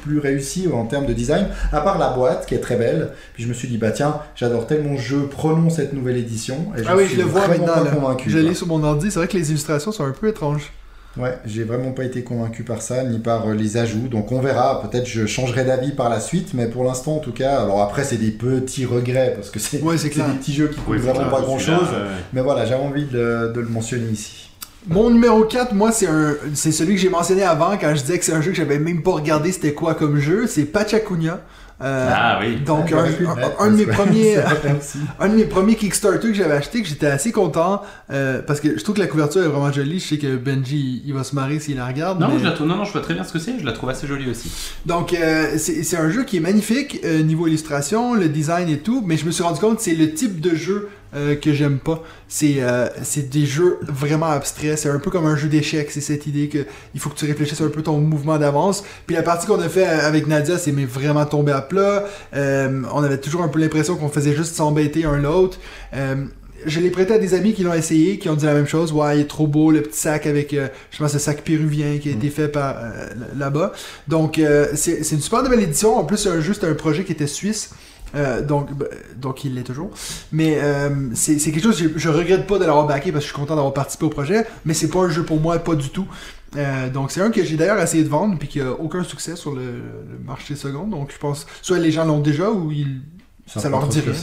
plus 0.03 0.19
réussie 0.19 0.67
en 0.73 0.85
termes 0.85 1.05
de 1.05 1.13
design. 1.13 1.47
À 1.71 1.81
part 1.81 1.97
la 1.99 2.09
boîte 2.11 2.45
qui 2.45 2.55
est 2.55 2.59
très 2.59 2.75
belle. 2.77 3.09
Puis 3.33 3.43
je 3.43 3.49
me 3.49 3.53
suis 3.53 3.67
dit 3.67 3.77
bah 3.77 3.91
tiens, 3.91 4.19
j'adore 4.35 4.67
tellement 4.67 4.95
ce 4.97 5.01
jeu, 5.01 5.27
prenons 5.29 5.69
cette 5.69 5.93
nouvelle 5.93 6.17
édition. 6.17 6.55
Et 6.77 6.81
Ah 6.87 6.95
oui, 6.95 7.05
suis 7.07 7.15
je 7.17 7.21
le 7.21 7.27
vois 7.27 7.47
maintenant. 7.47 7.85
convaincu. 7.93 8.29
Je 8.29 8.37
l'ai 8.37 8.53
sur 8.53 8.67
mon 8.67 8.83
ordi. 8.83 9.11
C'est 9.11 9.19
vrai 9.19 9.27
que 9.27 9.37
les 9.37 9.49
illustrations 9.49 9.91
sont 9.91 10.05
un 10.05 10.11
peu 10.11 10.29
étranges. 10.29 10.71
Ouais, 11.17 11.37
j'ai 11.45 11.63
vraiment 11.63 11.91
pas 11.91 12.03
été 12.03 12.23
convaincu 12.23 12.63
par 12.63 12.81
ça, 12.81 13.03
ni 13.03 13.19
par 13.19 13.47
euh, 13.47 13.53
les 13.53 13.77
ajouts. 13.77 14.07
Donc 14.07 14.31
on 14.31 14.39
verra, 14.39 14.81
peut-être 14.87 15.07
je 15.07 15.25
changerai 15.25 15.63
d'avis 15.65 15.91
par 15.91 16.09
la 16.09 16.19
suite, 16.19 16.53
mais 16.53 16.67
pour 16.67 16.83
l'instant 16.83 17.15
en 17.15 17.19
tout 17.19 17.31
cas, 17.31 17.59
alors 17.61 17.81
après 17.81 18.03
c'est 18.03 18.17
des 18.17 18.31
petits 18.31 18.85
regrets, 18.85 19.33
parce 19.35 19.49
que 19.49 19.59
c'est 19.59 19.81
Ouais, 19.81 19.95
des 19.97 20.09
petits 20.09 20.53
jeux 20.53 20.67
qui 20.67 20.75
coûtent 20.75 20.95
Oui, 20.95 20.97
vraiment 20.99 21.29
pas 21.29 21.41
grand 21.41 21.57
là, 21.57 21.61
chose. 21.63 21.87
ouais. 21.89 22.07
Mais 22.33 22.41
voilà, 22.41 22.65
j'avais 22.65 22.83
envie 22.83 23.05
de, 23.05 23.51
de 23.53 23.59
le 23.59 23.67
mentionner 23.67 24.11
ici. 24.11 24.49
Mon 24.89 25.09
numéro 25.09 25.43
4, 25.43 25.73
moi, 25.73 25.91
c'est 25.91 26.07
un, 26.07 26.35
c'est 26.53 26.71
celui 26.71 26.95
que 26.95 27.01
j'ai 27.01 27.09
mentionné 27.09 27.43
avant 27.43 27.75
quand 27.77 27.93
je 27.93 28.01
disais 28.01 28.19
que 28.19 28.23
c'est 28.23 28.31
un 28.33 28.39
jeu 28.41 28.51
que 28.51 28.57
j'avais 28.57 28.79
même 28.79 29.03
pas 29.03 29.11
regardé 29.11 29.51
c'était 29.51 29.73
quoi 29.73 29.95
comme 29.95 30.17
jeu. 30.19 30.47
C'est 30.47 30.63
Pachacunya. 30.63 31.41
Euh, 31.81 32.09
Ah 32.11 32.39
oui. 32.41 32.55
Donc, 32.65 32.91
Ah, 32.95 33.63
un, 33.63 33.69
de 33.69 33.75
mes 33.75 33.85
premiers, 33.85 34.37
un 35.19 35.29
de 35.29 35.35
mes 35.35 35.43
premiers 35.45 35.75
Kickstarter 35.75 36.29
que 36.29 36.33
j'avais 36.33 36.55
acheté, 36.55 36.81
que 36.81 36.87
j'étais 36.87 37.05
assez 37.07 37.31
content, 37.31 37.81
euh, 38.11 38.41
parce 38.41 38.59
que 38.61 38.77
je 38.77 38.83
trouve 38.83 38.95
que 38.95 39.01
la 39.01 39.07
couverture 39.07 39.43
est 39.43 39.47
vraiment 39.47 39.71
jolie. 39.71 39.99
Je 39.99 40.07
sais 40.07 40.17
que 40.17 40.35
Benji, 40.37 41.03
il 41.05 41.13
va 41.13 41.23
se 41.23 41.35
marrer 41.35 41.59
s'il 41.59 41.77
la 41.77 41.85
regarde. 41.85 42.19
Non, 42.19 42.29
mais- 42.29 42.39
je 42.39 42.45
la 42.45 42.51
trouve, 42.51 42.67
non, 42.67 42.75
non, 42.77 42.83
je 42.83 42.91
vois 42.91 43.01
très 43.01 43.13
bien 43.13 43.23
ce 43.23 43.31
que 43.31 43.39
c'est. 43.39 43.59
Je 43.59 43.65
la 43.65 43.73
trouve 43.73 43.89
assez 43.89 44.07
jolie 44.07 44.29
aussi. 44.29 44.51
Donc, 44.85 45.13
euh, 45.13 45.51
c'est 45.57 45.83
c'est 45.83 45.97
un 45.97 46.09
jeu 46.09 46.23
qui 46.23 46.37
est 46.37 46.41
magnifique 46.41 46.99
euh, 47.05 47.21
niveau 47.21 47.45
illustration, 47.47 48.15
le 48.15 48.27
design 48.27 48.69
et 48.69 48.79
tout, 48.79 49.03
mais 49.05 49.17
je 49.17 49.25
me 49.25 49.31
suis 49.31 49.43
rendu 49.43 49.59
compte 49.59 49.77
que 49.77 49.83
c'est 49.83 49.93
le 49.95 50.11
type 50.13 50.41
de 50.41 50.55
jeu 50.55 50.89
euh, 51.15 51.35
que 51.35 51.53
j'aime 51.53 51.79
pas. 51.79 52.03
C'est 52.27 52.57
euh, 52.59 52.87
des 53.29 53.45
jeux 53.45 53.79
vraiment 53.81 54.27
abstraits. 54.27 54.77
C'est 54.77 54.89
un 54.89 54.99
peu 54.99 55.09
comme 55.09 55.25
un 55.25 55.35
jeu 55.35 55.47
d'échecs. 55.47 55.91
C'est 55.91 56.01
cette 56.01 56.27
idée 56.27 56.49
que 56.49 56.65
il 56.93 56.99
faut 56.99 57.09
que 57.09 57.15
tu 57.15 57.25
réfléchisses 57.25 57.61
un 57.61 57.69
peu 57.69 57.81
ton 57.81 57.99
mouvement 57.99 58.37
d'avance. 58.37 58.83
Puis 59.05 59.15
la 59.15 59.23
partie 59.23 59.47
qu'on 59.47 59.59
a 59.59 59.69
fait 59.69 59.85
avec 59.85 60.27
Nadia, 60.27 60.57
c'est 60.57 60.71
vraiment 60.71 61.25
tombé 61.25 61.51
à 61.51 61.61
plat. 61.61 62.05
Euh, 62.35 62.83
on 62.93 63.03
avait 63.03 63.19
toujours 63.19 63.41
un 63.41 63.47
peu 63.47 63.59
l'impression 63.59 63.95
qu'on 63.95 64.09
faisait 64.09 64.35
juste 64.35 64.55
s'embêter 64.55 65.05
un 65.05 65.17
l'autre. 65.17 65.59
Euh, 65.93 66.25
je 66.65 66.79
l'ai 66.79 66.89
prêté 66.89 67.13
à 67.13 67.17
des 67.17 67.33
amis 67.33 67.53
qui 67.53 67.63
l'ont 67.63 67.73
essayé, 67.73 68.17
qui 68.17 68.29
ont 68.29 68.35
dit 68.35 68.45
la 68.45 68.53
même 68.53 68.67
chose. 68.67 68.91
Ouais, 68.91 69.17
il 69.17 69.21
est 69.21 69.27
trop 69.27 69.47
beau, 69.47 69.71
le 69.71 69.81
petit 69.81 69.99
sac 69.99 70.25
avec, 70.25 70.53
euh, 70.53 70.67
je 70.91 70.97
pense, 70.97 71.11
ce 71.11 71.19
sac 71.19 71.41
péruvien 71.43 71.97
qui 71.97 72.09
a 72.09 72.11
été 72.11 72.29
fait 72.29 72.47
par 72.47 72.75
euh, 72.77 73.07
là-bas. 73.37 73.73
Donc, 74.07 74.39
euh, 74.39 74.67
c'est 74.75 75.11
une 75.11 75.21
super 75.21 75.43
belle 75.43 75.61
édition. 75.61 75.97
En 75.97 76.05
plus, 76.05 76.17
c'est 76.17 76.29
un 76.29 76.41
jeu, 76.41 76.53
c'était 76.53 76.67
un 76.67 76.73
projet 76.73 77.03
qui 77.03 77.11
était 77.11 77.27
suisse. 77.27 77.71
Euh, 78.15 78.41
donc, 78.41 78.73
bah, 78.73 78.85
donc 79.17 79.43
il 79.43 79.55
l'est 79.55 79.63
toujours. 79.63 79.89
Mais 80.31 80.59
euh, 80.61 80.89
c'est 81.13 81.37
quelque 81.37 81.61
chose, 81.61 81.77
je, 81.77 81.89
je 81.95 82.09
regrette 82.09 82.47
pas 82.47 82.57
de 82.57 82.65
l'avoir 82.65 82.87
backé 82.87 83.11
parce 83.11 83.25
que 83.25 83.29
je 83.29 83.33
suis 83.33 83.41
content 83.41 83.55
d'avoir 83.55 83.73
participé 83.73 84.05
au 84.05 84.09
projet. 84.09 84.45
Mais 84.65 84.73
c'est 84.73 84.89
pas 84.89 84.99
un 84.99 85.09
jeu 85.09 85.23
pour 85.23 85.39
moi, 85.39 85.57
pas 85.59 85.75
du 85.75 85.89
tout. 85.89 86.07
Euh, 86.55 86.89
donc 86.89 87.11
c'est 87.11 87.21
un 87.21 87.29
que 87.29 87.43
j'ai 87.43 87.57
d'ailleurs 87.57 87.79
essayé 87.79 88.03
de 88.03 88.09
vendre 88.09 88.37
puis 88.39 88.47
qui 88.47 88.61
a 88.61 88.71
aucun 88.71 89.03
succès 89.03 89.35
sur 89.35 89.53
le, 89.53 89.61
le 89.61 90.19
marché 90.25 90.55
second. 90.55 90.87
Donc 90.87 91.11
je 91.11 91.17
pense 91.17 91.45
soit 91.61 91.79
les 91.79 91.91
gens 91.91 92.05
l'ont 92.05 92.19
déjà 92.19 92.49
ou 92.51 92.71
ils. 92.71 93.01
Ça, 93.45 93.61
Ça 93.61 93.69
leur 93.69 93.87
dit 93.87 94.01
rien. 94.01 94.13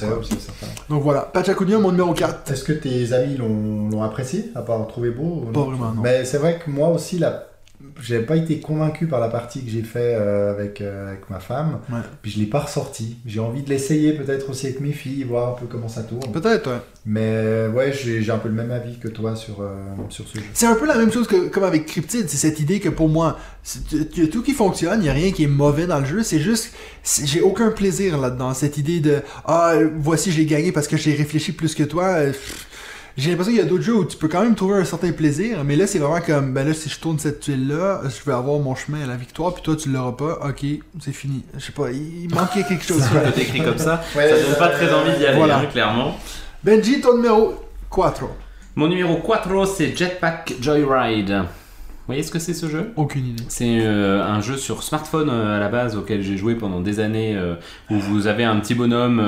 Donc 0.90 1.02
voilà, 1.02 1.23
Pachacunia, 1.23 1.78
mon 1.78 1.93
numéro 1.93 2.12
4. 2.12 2.51
Est-ce 2.52 2.62
que 2.62 2.74
tes 2.74 3.11
amis 3.15 3.39
l'ont 3.39 4.02
apprécié, 4.02 4.51
à 4.55 4.61
part 4.61 4.86
trouvé 4.86 5.11
beau 5.11 5.47
ou 5.47 5.51
Pas 5.51 5.62
vraiment, 5.62 5.93
non. 5.93 6.02
Mais 6.02 6.27
c'est 6.27 6.36
vrai 6.36 6.61
que 6.62 6.70
moi 6.70 6.89
aussi, 6.89 7.19
la... 7.19 7.47
j'ai 8.05 8.20
pas 8.20 8.36
été 8.36 8.60
convaincu 8.60 9.06
par 9.06 9.20
la 9.20 9.28
partie 9.28 9.64
que 9.64 9.70
j'ai 9.70 9.82
fait 9.82 10.14
euh, 10.14 10.52
avec, 10.52 10.81
euh, 10.81 11.09
avec 11.09 11.31
ma 11.31 11.40
femme. 11.40 11.81
Ouais. 11.90 12.01
Puis 12.22 12.32
je 12.32 12.39
l'ai 12.39 12.47
pas 12.47 12.60
ressorti. 12.60 13.16
J'ai 13.26 13.40
envie 13.40 13.62
de 13.62 13.70
l'essayer 13.70 14.12
peut-être 14.12 14.51
aussi 14.51 14.66
avec 14.66 14.81
mes 14.81 14.93
filles, 14.93 15.24
voir 15.24 15.51
un 15.51 15.52
peu 15.52 15.66
comment 15.66 15.89
ça 15.89 16.02
tourne. 16.02 16.31
Peut-être, 16.32 16.70
ouais. 16.70 16.81
Mais 17.06 17.20
euh, 17.22 17.70
ouais, 17.70 17.93
j'ai 17.93 18.31
un 18.31 18.39
peu 18.39 18.48
le 18.48 18.55
même 18.55 18.70
avis 18.70 18.98
que 18.98 19.09
toi 19.09 19.36
sur, 19.36 19.60
euh, 19.60 19.74
sur 20.09 20.26
ce 20.26 20.39
jeu. 20.39 20.44
C'est 20.55 20.66
un 20.66 20.74
peu 20.74 20.86
la 20.86 20.97
même 20.97 21.12
chose 21.12 21.26
que 21.26 21.48
comme 21.48 21.64
avec 21.64 21.86
Cryptid, 21.86 22.28
c'est 22.28 22.36
cette 22.36 22.60
idée 22.60 22.81
que 22.81 22.89
pour 22.89 23.09
moi, 23.09 23.39
il 23.93 24.18
y 24.18 24.22
a 24.22 24.28
tout 24.28 24.43
qui 24.43 24.52
fonctionne, 24.52 25.01
il 25.01 25.05
n'y 25.05 25.09
a 25.10 25.12
rien 25.12 25.31
qui 25.31 25.44
est 25.44 25.48
mauvais 25.48 25.86
dans 25.86 26.01
le 26.01 26.06
jeu, 26.06 26.22
c'est 26.22 26.40
juste, 26.40 26.72
j'ai 27.24 27.43
aucun 27.43 27.70
plaisir 27.70 28.18
là-dedans. 28.18 28.55
Cette 28.55 28.78
idée 28.78 29.01
de 29.01 29.20
ah, 29.44 29.74
voici, 29.97 30.32
j'ai 30.32 30.47
gagné 30.47 30.72
parce 30.72 30.89
que 30.89 30.97
j'ai 30.97 31.14
réfléchi 31.14 31.52
plus 31.52 31.74
que 31.74 31.82
toi. 31.82 32.16
pff, 32.20 32.66
J'ai 33.16 33.31
l'impression 33.31 33.53
qu'il 33.53 33.61
y 33.62 33.65
a 33.65 33.69
d'autres 33.69 33.85
jeux 33.85 33.95
où 33.95 34.05
tu 34.05 34.16
peux 34.16 34.27
quand 34.27 34.43
même 34.43 34.57
trouver 34.57 34.78
un 34.78 34.85
certain 34.85 35.12
plaisir, 35.12 35.62
mais 35.65 35.77
là, 35.77 35.86
c'est 35.86 36.01
vraiment 36.01 36.20
comme, 36.20 36.53
ben 36.53 36.66
là, 36.66 36.74
si 36.74 36.89
je 36.89 36.99
tourne 36.99 37.19
cette 37.20 37.39
tuile-là, 37.41 38.01
je 38.05 38.24
vais 38.28 38.36
avoir 38.36 38.59
mon 38.59 38.74
chemin 38.74 39.03
à 39.05 39.07
la 39.07 39.15
victoire, 39.15 39.55
puis 39.55 39.62
toi, 39.62 39.77
tu 39.77 39.89
l'auras 39.89 40.12
pas, 40.12 40.41
ok, 40.49 40.65
c'est 41.01 41.12
fini. 41.12 41.45
Je 41.57 41.65
sais 41.65 41.70
pas, 41.73 41.93
il 41.93 42.28
manquait 42.35 42.65
quelque 42.65 42.85
chose. 42.89 43.01
Ça 43.03 43.20
peut 43.20 43.41
écrit 43.41 43.62
comme 43.62 43.78
ça, 43.78 44.03
Ouais, 44.16 44.28
ça 44.28 44.35
donne 44.49 44.57
pas 44.59 44.69
très 44.70 44.93
envie 44.93 45.16
d'y 45.16 45.27
aller, 45.27 45.39
Voilà. 45.39 45.59
hein, 45.61 45.66
clairement. 45.66 46.19
Benji, 46.65 47.01
ton 47.01 47.15
numéro 47.16 47.55
4. 47.95 48.24
Mon 48.74 48.89
numéro 48.89 49.16
4, 49.23 49.65
c'est 49.69 49.97
Jetpack 49.97 50.55
Joyride. 50.61 51.45
Vous 52.06 52.12
voyez 52.12 52.22
ce 52.22 52.31
que 52.31 52.39
c'est 52.39 52.52
ce 52.52 52.68
jeu? 52.68 52.93
Aucune 52.97 53.26
idée. 53.28 53.44
C'est 53.48 53.81
euh, 53.81 54.22
un 54.22 54.43
jeu 54.43 54.59
sur 54.59 54.82
smartphone 54.82 55.31
euh, 55.31 55.56
à 55.56 55.59
la 55.59 55.68
base 55.68 55.97
auquel 55.97 56.20
j'ai 56.20 56.36
joué 56.36 56.55
pendant 56.55 56.81
des 56.82 57.01
années 57.01 57.35
euh, 57.35 57.55
où 57.90 57.94
vous 57.98 58.26
avez 58.26 58.44
un 58.44 58.60
petit 58.60 58.74
bonhomme 58.74 59.22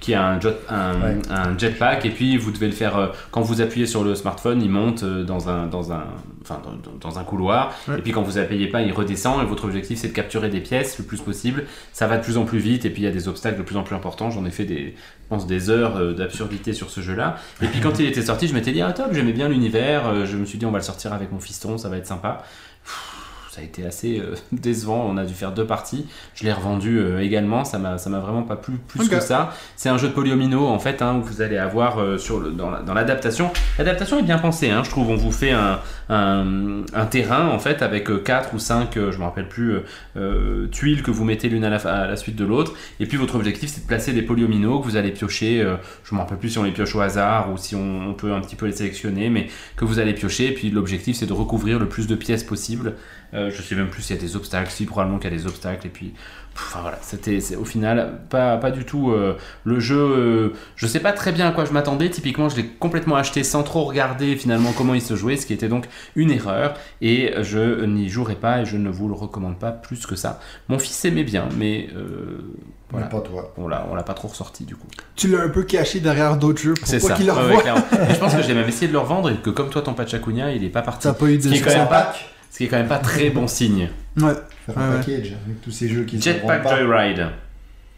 qui 0.00 0.14
a 0.14 0.26
un, 0.26 0.40
jet, 0.40 0.56
un, 0.68 0.94
Ouais. 1.00 1.18
un 1.30 1.56
jetpack 1.56 2.04
et 2.06 2.10
puis 2.10 2.36
vous 2.36 2.50
devez 2.50 2.66
le 2.66 2.72
faire 2.72 3.12
quand 3.30 3.42
vous 3.42 3.60
appuyez 3.60 3.86
sur 3.86 4.02
le 4.02 4.16
smartphone 4.16 4.60
il 4.62 4.70
monte 4.70 5.04
dans 5.04 5.48
un 5.48 5.66
dans 5.66 5.92
un 5.92 6.04
enfin 6.48 6.62
dans, 7.00 7.18
un 7.18 7.24
couloir. 7.24 7.74
Ouais. 7.88 7.98
et 7.98 8.02
puis 8.02 8.12
quand 8.12 8.22
vous 8.22 8.38
appuyez 8.38 8.68
pas 8.68 8.82
il 8.82 8.92
redescend. 8.92 9.42
Et 9.42 9.44
votre 9.44 9.64
objectif 9.64 9.98
c'est 9.98 10.08
de 10.08 10.12
capturer 10.12 10.48
des 10.48 10.60
pièces 10.60 10.98
le 10.98 11.04
plus 11.04 11.20
possible. 11.20 11.64
Ça 11.92 12.06
va 12.06 12.18
de 12.18 12.22
plus 12.22 12.36
en 12.36 12.44
plus 12.44 12.58
vite. 12.58 12.84
Et 12.84 12.90
puis 12.90 13.02
il 13.02 13.04
y 13.04 13.08
a 13.08 13.12
des 13.12 13.28
obstacles 13.28 13.58
de 13.58 13.62
plus 13.62 13.76
en 13.76 13.82
plus 13.82 13.94
importants. 13.94 14.30
J'en 14.30 14.44
ai 14.44 14.50
fait 14.50 14.64
des 14.64 14.94
je 14.96 15.28
pense 15.28 15.46
des 15.46 15.68
heures 15.68 15.96
euh, 15.96 16.14
d'absurdité 16.14 16.72
sur 16.72 16.88
ce 16.90 17.02
jeu 17.02 17.14
là 17.14 17.36
et 17.60 17.66
puis 17.66 17.80
quand 17.80 17.98
il 17.98 18.06
était 18.06 18.22
sorti 18.22 18.48
je 18.48 18.54
m'étais 18.54 18.72
dit 18.72 18.80
ah 18.80 18.92
top 18.92 19.12
j'aimais 19.12 19.32
bien 19.32 19.48
l'univers. 19.48 20.08
Euh, 20.08 20.26
je 20.26 20.36
me 20.36 20.44
suis 20.44 20.58
dit 20.58 20.66
on 20.66 20.70
va 20.70 20.78
le 20.78 20.84
sortir 20.84 21.12
avec 21.12 21.32
mon 21.32 21.40
fiston. 21.40 21.78
Ça 21.78 21.88
va 21.88 21.96
être 21.96 22.06
sympa 22.06 22.44
ça 23.58 23.62
a 23.62 23.64
été 23.64 23.84
assez 23.84 24.20
euh, 24.20 24.34
décevant. 24.52 25.04
On 25.08 25.16
a 25.16 25.24
dû 25.24 25.34
faire 25.34 25.52
deux 25.52 25.66
parties. 25.66 26.06
Je 26.34 26.44
l'ai 26.44 26.52
revendu 26.52 26.98
euh, 26.98 27.20
également. 27.20 27.64
Ça 27.64 27.78
m'a, 27.78 27.98
ça 27.98 28.08
m'a 28.08 28.20
vraiment 28.20 28.42
pas 28.42 28.56
plu 28.56 28.74
plus 28.86 29.08
que 29.08 29.20
ça. 29.20 29.52
C'est 29.76 29.88
un 29.88 29.98
jeu 29.98 30.08
de 30.08 30.12
polyomino 30.12 30.66
en 30.66 30.78
fait 30.78 31.02
hein, 31.02 31.16
où 31.16 31.22
vous 31.22 31.42
allez 31.42 31.58
avoir 31.58 31.98
euh, 31.98 32.18
sur 32.18 32.38
le, 32.38 32.52
dans, 32.52 32.82
dans 32.82 32.94
l'adaptation. 32.94 33.50
L'adaptation 33.78 34.18
est 34.20 34.22
bien 34.22 34.38
pensée. 34.38 34.70
Hein, 34.70 34.82
je 34.84 34.90
trouve. 34.90 35.08
On 35.10 35.16
vous 35.16 35.32
fait 35.32 35.50
un, 35.50 35.80
un, 36.08 36.84
un 36.94 37.06
terrain 37.06 37.48
en 37.48 37.58
fait 37.58 37.82
avec 37.82 38.08
quatre 38.22 38.54
ou 38.54 38.58
cinq, 38.58 38.94
je 38.94 39.18
me 39.18 39.24
rappelle 39.24 39.48
plus, 39.48 39.78
tuiles 40.70 41.02
que 41.02 41.10
vous 41.10 41.24
mettez 41.24 41.48
l'une 41.48 41.64
à 41.64 41.70
la, 41.70 41.76
à 41.76 42.06
la 42.06 42.16
suite 42.16 42.36
de 42.36 42.44
l'autre. 42.44 42.74
Et 43.00 43.06
puis 43.06 43.16
votre 43.16 43.36
objectif 43.36 43.70
c'est 43.70 43.82
de 43.82 43.86
placer 43.86 44.12
des 44.12 44.22
polyomino 44.22 44.80
que 44.80 44.84
vous 44.84 44.96
allez 44.96 45.10
piocher. 45.10 45.66
je 46.04 46.14
me 46.14 46.20
rappelle 46.20 46.38
plus 46.38 46.50
si 46.50 46.58
on 46.58 46.64
les 46.64 46.72
pioche 46.72 46.94
au 46.94 47.00
hasard 47.00 47.50
ou 47.50 47.56
si 47.56 47.74
on, 47.74 48.10
on 48.10 48.14
peut 48.14 48.32
un 48.32 48.40
petit 48.40 48.56
peu 48.56 48.66
les 48.66 48.72
sélectionner, 48.72 49.30
mais 49.30 49.48
que 49.76 49.84
vous 49.84 49.98
allez 49.98 50.12
piocher. 50.12 50.48
Et 50.48 50.54
puis 50.54 50.70
l'objectif 50.70 51.16
c'est 51.16 51.26
de 51.26 51.32
recouvrir 51.32 51.78
le 51.78 51.88
plus 51.88 52.06
de 52.06 52.14
pièces 52.14 52.44
possible. 52.44 52.94
Euh, 53.34 53.50
je 53.54 53.60
sais 53.62 53.74
même 53.74 53.88
plus 53.88 54.02
s'il 54.02 54.16
y 54.16 54.18
a 54.18 54.22
des 54.22 54.36
obstacles, 54.36 54.70
si 54.70 54.86
probablement 54.86 55.18
qu'il 55.18 55.30
y 55.30 55.34
a 55.34 55.36
des 55.36 55.46
obstacles 55.46 55.86
et 55.86 55.90
puis 55.90 56.14
pff, 56.54 56.64
enfin 56.70 56.80
voilà, 56.80 56.98
c'était 57.02 57.38
au 57.56 57.64
final 57.66 58.20
pas, 58.30 58.56
pas 58.56 58.70
du 58.70 58.84
tout 58.86 59.10
euh, 59.10 59.36
le 59.64 59.80
jeu. 59.80 59.98
euh, 59.98 60.48
je 60.76 60.86
sais 60.86 61.00
pas 61.00 61.12
très 61.12 61.30
bien 61.30 61.46
à 61.48 61.52
quoi 61.52 61.66
je 61.66 61.72
m'attendais. 61.72 62.08
Typiquement, 62.08 62.48
je 62.48 62.56
l'ai 62.56 62.64
complètement 62.66 63.16
acheté 63.16 63.44
sans 63.44 63.62
trop 63.64 63.84
regarder 63.84 64.34
finalement 64.36 64.72
comment 64.72 64.94
il 64.94 65.02
se 65.02 65.14
jouait, 65.14 65.36
ce 65.36 65.44
qui 65.44 65.52
était 65.52 65.68
donc 65.68 65.84
une 66.16 66.30
erreur 66.30 66.72
et 67.02 67.34
je 67.42 67.84
n'y 67.84 68.08
jouerai 68.08 68.34
pas 68.34 68.62
et 68.62 68.64
je 68.64 68.78
ne 68.78 68.88
vous 68.88 69.08
le 69.08 69.14
recommande 69.14 69.58
pas 69.58 69.72
plus 69.72 70.06
que 70.06 70.16
ça. 70.16 70.40
Mon 70.68 70.78
fils 70.78 71.04
aimait 71.04 71.22
bien, 71.24 71.48
mais 71.58 71.90
euh, 71.94 72.38
voilà. 72.90 73.06
Mais 73.06 73.12
pas 73.12 73.20
toi. 73.20 73.52
On 73.58 73.68
l'a, 73.68 73.86
on 73.90 73.94
l'a 73.94 74.04
pas 74.04 74.14
trop 74.14 74.28
ressorti 74.28 74.64
du 74.64 74.74
coup. 74.74 74.86
Tu 75.16 75.28
l'as 75.28 75.42
un 75.42 75.48
peu 75.50 75.64
caché 75.64 76.00
derrière 76.00 76.38
d'autres 76.38 76.62
jeux 76.62 76.72
pour 76.72 76.88
C'est 76.88 76.98
pas 77.00 77.08
ça. 77.08 77.14
qu'il 77.14 77.26
le 77.26 77.32
revoie. 77.32 77.62
je 78.10 78.16
pense 78.18 78.34
que 78.34 78.42
j'ai 78.42 78.54
même 78.54 78.68
essayé 78.68 78.88
de 78.88 78.92
le 78.94 78.98
revendre 79.00 79.28
et 79.30 79.36
que 79.36 79.50
comme 79.50 79.68
toi 79.68 79.82
ton 79.82 79.92
Pachacunia 79.92 80.50
il 80.52 80.64
est 80.64 80.70
pas 80.70 80.80
parti. 80.80 81.02
Ça 81.02 81.10
a 81.10 81.14
pas 81.14 81.26
eu 81.26 81.36
de 81.36 81.42
Ce 81.42 81.48
qui 81.48 81.54
est 81.56 81.58
quand 81.58 81.64
succès. 81.64 81.78
même 81.78 81.88
pas, 81.88 82.14
ce 82.50 82.58
qui 82.58 82.64
est 82.64 82.68
quand 82.68 82.78
même 82.78 82.88
pas 82.88 82.98
très 82.98 83.30
bon 83.30 83.46
signe. 83.46 83.88
Ouais. 84.16 84.32
Faire 84.66 84.78
un 84.78 84.90
ouais. 84.90 84.96
package 84.98 85.36
avec 85.44 85.60
tous 85.62 85.70
ces 85.70 85.88
jeux 85.88 86.04
qui 86.04 86.18
se 86.18 86.24
Jetpack. 86.24 86.62
Joyride. 86.68 87.28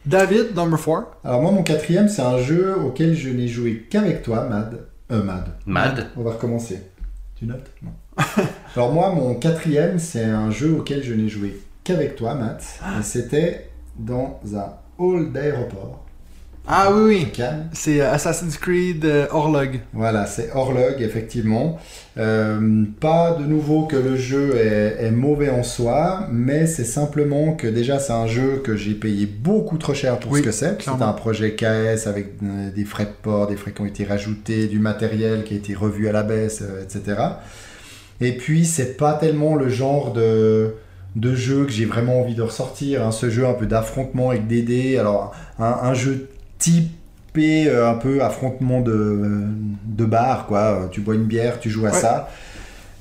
David, 0.06 0.56
number 0.56 0.78
4. 0.78 1.18
Alors 1.24 1.42
moi, 1.42 1.50
mon 1.50 1.62
quatrième, 1.62 2.08
c'est 2.08 2.22
un 2.22 2.38
jeu 2.38 2.76
auquel 2.76 3.14
je 3.14 3.28
n'ai 3.28 3.48
joué 3.48 3.86
qu'avec 3.90 4.22
toi, 4.22 4.46
Mad. 4.48 4.86
Euh, 5.12 5.22
Mad. 5.22 5.48
Mad. 5.66 6.06
On 6.16 6.22
va 6.22 6.32
recommencer. 6.32 6.80
Tu 7.36 7.46
notes? 7.46 7.70
Non. 7.82 7.92
Alors 8.76 8.92
moi, 8.92 9.12
mon 9.14 9.34
quatrième, 9.34 9.98
c'est 9.98 10.24
un 10.24 10.50
jeu 10.50 10.72
auquel 10.78 11.02
je 11.02 11.14
n'ai 11.14 11.28
joué 11.28 11.60
qu'avec 11.84 12.16
toi, 12.16 12.34
Matt. 12.34 12.80
Et 12.98 13.02
c'était 13.02 13.70
dans 13.98 14.40
un 14.54 14.74
hall 14.98 15.32
d'aéroport. 15.32 16.04
Ah 16.66 16.92
oui, 16.92 17.26
oui. 17.38 17.44
C'est 17.72 18.00
euh, 18.00 18.12
Assassin's 18.12 18.56
Creed 18.56 19.04
euh, 19.04 19.26
Orlog. 19.32 19.80
Voilà, 19.92 20.26
c'est 20.26 20.52
Orlog, 20.54 21.00
effectivement. 21.00 21.78
Euh, 22.16 22.84
pas 23.00 23.32
de 23.32 23.44
nouveau 23.44 23.86
que 23.86 23.96
le 23.96 24.14
jeu 24.16 24.54
est, 24.56 25.04
est 25.04 25.10
mauvais 25.10 25.48
en 25.50 25.62
soi, 25.64 26.26
mais 26.30 26.66
c'est 26.66 26.84
simplement 26.84 27.54
que 27.54 27.66
déjà 27.66 27.98
c'est 27.98 28.12
un 28.12 28.26
jeu 28.28 28.60
que 28.62 28.76
j'ai 28.76 28.94
payé 28.94 29.26
beaucoup 29.26 29.78
trop 29.78 29.94
cher 29.94 30.18
pour 30.20 30.30
Oui, 30.32 30.40
ce 30.40 30.44
que 30.44 30.50
c'est. 30.52 30.80
C'est 30.82 30.90
un 30.90 31.12
projet 31.12 31.54
KS 31.56 32.06
avec 32.06 32.34
euh, 32.44 32.70
des 32.70 32.84
frais 32.84 33.06
de 33.06 33.14
port, 33.22 33.48
des 33.48 33.56
frais 33.56 33.72
qui 33.72 33.80
ont 33.80 33.86
été 33.86 34.04
rajoutés, 34.04 34.66
du 34.68 34.78
matériel 34.78 35.42
qui 35.44 35.54
a 35.54 35.56
été 35.56 35.74
revu 35.74 36.08
à 36.08 36.12
la 36.12 36.22
baisse, 36.22 36.62
euh, 36.62 36.84
etc. 36.84 37.20
Et 38.20 38.36
puis 38.36 38.64
c'est 38.64 38.96
pas 38.96 39.14
tellement 39.14 39.54
le 39.56 39.68
genre 39.70 40.12
de, 40.12 40.74
de 41.16 41.34
jeu 41.34 41.64
que 41.64 41.72
j'ai 41.72 41.86
vraiment 41.86 42.20
envie 42.20 42.34
de 42.34 42.42
ressortir. 42.42 43.04
hein. 43.04 43.10
Ce 43.12 43.28
jeu 43.30 43.46
un 43.46 43.54
peu 43.54 43.66
d'affrontement 43.66 44.30
avec 44.30 44.46
des 44.46 44.62
dés. 44.62 44.98
Alors 44.98 45.34
un, 45.58 45.64
un 45.82 45.94
jeu 45.94 46.28
typé 46.60 47.66
euh, 47.68 47.90
un 47.90 47.94
peu 47.94 48.22
affrontement 48.22 48.80
de, 48.80 49.18
de 49.84 50.04
bar, 50.04 50.46
quoi. 50.46 50.88
Tu 50.92 51.00
bois 51.00 51.14
une 51.16 51.24
bière, 51.24 51.58
tu 51.58 51.68
joues 51.70 51.86
à 51.86 51.90
Ouais. 51.90 51.98
ça. 52.00 52.30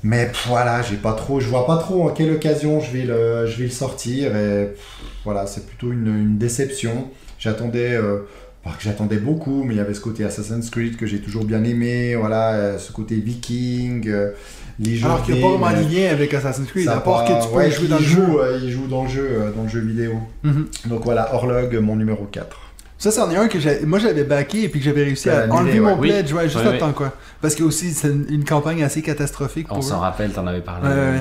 Mais 0.02 0.26
pff, 0.26 0.46
voilà, 0.48 0.80
j'ai 0.82 0.96
pas 0.96 1.12
trop, 1.12 1.40
je 1.40 1.46
vois 1.48 1.66
pas 1.66 1.76
trop 1.76 2.08
en 2.08 2.12
quelle 2.12 2.32
occasion 2.32 2.80
je 2.80 2.90
vais 2.90 3.04
le, 3.04 3.46
je 3.46 3.56
vais 3.58 3.64
le 3.64 3.70
sortir. 3.70 4.34
Et 4.34 4.66
pff, 4.68 4.80
voilà, 5.24 5.46
c'est 5.46 5.66
plutôt 5.66 5.92
une, 5.92 6.06
une 6.06 6.38
déception. 6.38 7.08
J'attendais, 7.38 7.92
euh, 7.94 8.18
que 8.64 8.82
j'attendais 8.82 9.18
beaucoup, 9.18 9.62
mais 9.62 9.74
il 9.74 9.76
y 9.76 9.80
avait 9.80 9.92
ce 9.94 10.00
côté 10.00 10.24
Assassin's 10.24 10.70
Creed 10.70 10.96
que 10.96 11.04
j'ai 11.06 11.18
toujours 11.20 11.44
bien 11.44 11.62
aimé. 11.64 12.14
Voilà, 12.14 12.52
euh, 12.54 12.78
ce 12.78 12.92
côté 12.92 13.16
viking, 13.16 14.08
euh, 14.08 14.30
les 14.78 14.96
jeux. 14.96 15.04
Alors 15.06 15.22
qu'il 15.22 15.36
a 15.36 15.40
pas 15.42 15.48
vraiment 15.56 15.70
lien 15.88 16.08
avec 16.10 16.32
Assassin's 16.32 16.68
Creed, 16.68 16.88
à 16.88 17.00
part 17.00 17.24
que 17.26 17.42
tu 17.42 17.48
peux 17.50 17.56
ouais, 17.56 17.70
jouer 17.70 17.84
il 17.84 17.90
dans 17.90 17.98
le 17.98 18.02
jeu. 18.04 18.24
joue, 18.26 18.38
euh, 18.38 18.60
il 18.62 18.70
joue 18.70 18.86
dans 18.86 19.02
le 19.02 19.08
jeu, 19.10 19.52
dans 19.54 19.64
le 19.64 19.68
jeu 19.68 19.80
vidéo. 19.80 20.14
Mhm. 20.44 20.66
Donc 20.86 21.04
voilà, 21.04 21.34
Orlog, 21.34 21.74
mon 21.78 21.96
numéro 21.96 22.24
4. 22.24 22.58
Ça, 23.00 23.10
c'en 23.10 23.30
est 23.30 23.36
un 23.36 23.48
que 23.48 23.84
moi 23.86 23.98
j'avais 23.98 24.24
backé 24.24 24.64
et 24.64 24.68
puis 24.68 24.78
que 24.78 24.84
j'avais 24.84 25.04
réussi 25.04 25.30
à 25.30 25.46
enlever 25.50 25.80
mon 25.80 25.96
pledge, 25.96 26.32
ouais, 26.34 26.48
juste 26.48 26.64
à 26.64 26.76
temps, 26.78 26.92
quoi. 26.92 27.12
Parce 27.40 27.54
que 27.54 27.62
aussi, 27.64 27.92
c'est 27.92 28.08
une, 28.08 28.44
campagne 28.44 28.84
assez 28.84 29.00
catastrophique 29.00 29.66
On 29.70 29.80
s'en 29.80 30.00
rappelle, 30.00 30.32
t'en 30.32 30.46
avais 30.46 30.60
parlé. 30.60 31.20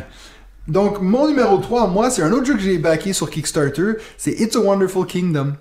Donc, 0.68 1.02
mon 1.02 1.28
numéro 1.28 1.58
3, 1.58 1.88
moi, 1.88 2.12
c'est 2.12 2.22
un 2.22 2.32
autre 2.32 2.46
jeu 2.46 2.54
que 2.54 2.60
j'ai 2.60 2.78
backé 2.78 3.14
sur 3.14 3.30
Kickstarter. 3.30 3.94
C'est 4.18 4.32
It's 4.32 4.56
a 4.56 4.60
Wonderful 4.60 5.08
Kingdom. 5.08 5.54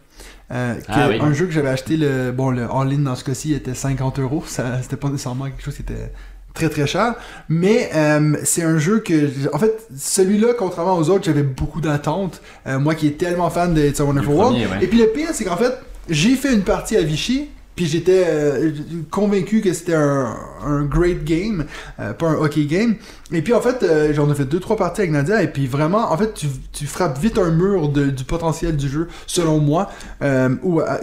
Euh, 0.51 0.75
Ah 0.89 1.09
oui. 1.09 1.19
Un 1.21 1.33
jeu 1.33 1.47
que 1.47 1.53
j'avais 1.53 1.71
acheté, 1.71 1.97
le, 1.97 2.31
bon, 2.31 2.51
le 2.51 2.65
all-in 2.65 2.99
dans 2.99 3.15
ce 3.15 3.25
cas-ci 3.25 3.55
était 3.55 3.75
50 3.75 4.19
euros. 4.19 4.43
C'était 4.47 4.97
pas 4.97 5.09
nécessairement 5.09 5.45
quelque 5.45 5.63
chose 5.63 5.77
qui 5.77 5.83
était 5.83 6.13
très 6.53 6.69
très 6.69 6.87
cher. 6.87 7.15
Mais 7.49 7.91
euh, 7.95 8.37
c'est 8.45 8.65
un 8.65 8.79
jeu 8.79 9.01
que. 9.01 9.55
En 9.55 9.59
fait, 9.59 9.87
celui-là, 9.97 10.49
contrairement 10.59 10.97
aux 10.97 11.09
autres, 11.09 11.25
j'avais 11.25 11.43
beaucoup 11.43 11.81
d'attentes. 11.81 12.43
Euh, 12.67 12.79
moi 12.79 12.95
qui 12.95 13.07
est 13.07 13.19
tellement 13.19 13.49
fan 13.49 13.73
de 13.73 13.83
It's 13.83 14.01
a 14.01 14.05
Wonderful 14.05 14.35
World. 14.35 14.57
ouais. 14.57 14.85
Et 14.85 14.89
puis 14.89 14.99
le 14.99 15.07
pire, 15.07 15.29
c'est 15.33 15.45
qu'en 15.45 15.57
fait, 15.57 15.73
j'ai 16.09 16.35
fait 16.37 16.53
une 16.53 16.63
partie 16.63 16.97
à 16.97 17.03
Vichy. 17.03 17.49
Puis 17.79 17.87
j'étais 17.87 18.25
euh, 18.27 18.73
convaincu 19.09 19.61
que 19.61 19.73
c'était 19.73 19.95
un, 19.95 20.83
great 20.91 21.23
game, 21.23 21.65
euh, 22.01 22.13
pas 22.13 22.27
un 22.27 22.35
hockey 22.35 22.65
game. 22.65 22.97
Et 23.31 23.41
puis 23.41 23.55
en 23.55 23.61
fait, 23.61 23.85
euh, 23.85 24.13
j'en 24.13 24.29
ai 24.29 24.35
fait 24.35 24.47
deux 24.47 24.59
trois 24.59 24.77
parties 24.77 25.03
avec 25.03 25.13
Nadia 25.13 25.45
et 25.45 25.47
puis 25.47 25.69
vraiment, 25.69 26.11
en 26.11 26.17
fait, 26.17 26.35
tu, 26.35 26.87
frappes 26.87 27.21
vite 27.21 27.39
un 27.39 27.53
mur 27.53 27.89
du 27.91 28.25
potentiel 28.25 28.77
du 28.77 28.89
jeu, 28.89 29.07
selon 29.29 29.61
moi. 29.61 29.91
Euh, 30.23 30.57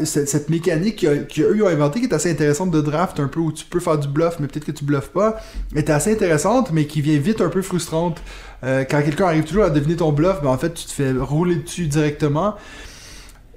cette, 0.04 0.50
mécanique 0.50 1.00
que- 1.00 1.24
qu'eux 1.24 1.64
ont 1.64 1.70
inventée, 1.70 2.02
qui 2.02 2.08
est 2.08 2.14
assez 2.14 2.30
intéressante 2.30 2.72
de 2.72 2.82
draft, 2.82 3.22
un 3.22 3.30
peu 3.30 3.40
où 3.40 3.54
tu 3.54 3.64
peux 3.64 3.80
faire 3.80 3.98
du 3.98 4.10
bluff, 4.10 4.36
mais 4.42 4.48
peut-être 4.48 4.66
que 4.66 4.74
tu 4.74 4.84
bluffes 4.84 5.12
pas, 5.14 5.38
est 5.78 5.90
assez 5.90 6.12
intéressante, 6.12 6.74
mais 6.74 6.88
qui 6.88 7.00
vient 7.00 7.18
vite 7.20 7.40
un 7.40 7.48
peu 7.48 7.62
frustrante. 7.62 8.22
Quand 8.62 9.02
quelqu'un 9.02 9.28
arrive 9.28 9.46
toujours 9.46 9.64
à 9.64 9.70
deviner 9.70 9.96
ton 9.96 10.12
bluff, 10.12 10.42
ben 10.42 10.50
en 10.50 10.58
fait, 10.58 10.74
tu 10.74 10.86
te 10.88 10.92
fais 10.92 11.14
rouler 11.14 11.56
dessus 11.56 11.88
directement. 11.88 12.56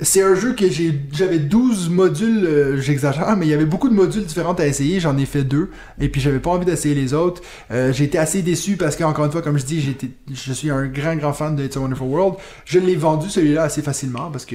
C'est 0.01 0.23
un 0.23 0.37
jeu 0.37 0.53
que 0.53 0.71
j'ai 0.71 0.95
j'avais 1.13 1.41
12 1.41 1.89
modules, 1.91 2.45
euh, 2.47 2.81
j'exagère, 2.81 3.37
mais 3.37 3.47
il 3.47 3.49
y 3.49 3.53
avait 3.53 3.65
beaucoup 3.65 3.89
de 3.89 3.95
modules 3.95 4.25
différents 4.25 4.55
à 4.55 4.65
essayer, 4.65 5.01
j'en 5.01 5.19
ai 5.19 5.27
fait 5.27 5.43
deux, 5.43 5.71
et 6.01 6.09
puis 6.09 6.21
j'avais 6.21 6.39
pas 6.39 6.51
envie 6.51 6.65
d'essayer 6.65 6.95
les 6.95 7.15
autres. 7.15 7.43
Euh, 7.73 7.93
j'ai 7.93 8.05
été 8.05 8.17
assez 8.17 8.43
déçu 8.43 8.77
parce 8.77 8.95
que, 8.95 9.03
encore 9.03 9.25
une 9.25 9.33
fois, 9.33 9.43
comme 9.43 9.59
je 9.59 9.65
dis, 9.65 9.91
été- 9.91 10.11
je 10.33 10.53
suis 10.53 10.71
un 10.71 10.87
grand, 10.87 11.17
grand 11.17 11.33
fan 11.33 11.57
de 11.57 11.65
It's 11.65 11.77
a 11.77 11.81
Wonderful 11.81 12.07
World. 12.07 12.35
Je 12.65 12.79
l'ai 12.79 12.95
vendu 12.95 13.29
celui-là 13.29 13.65
assez 13.65 13.83
facilement 13.83 14.31
parce 14.31 14.47
que, 14.47 14.55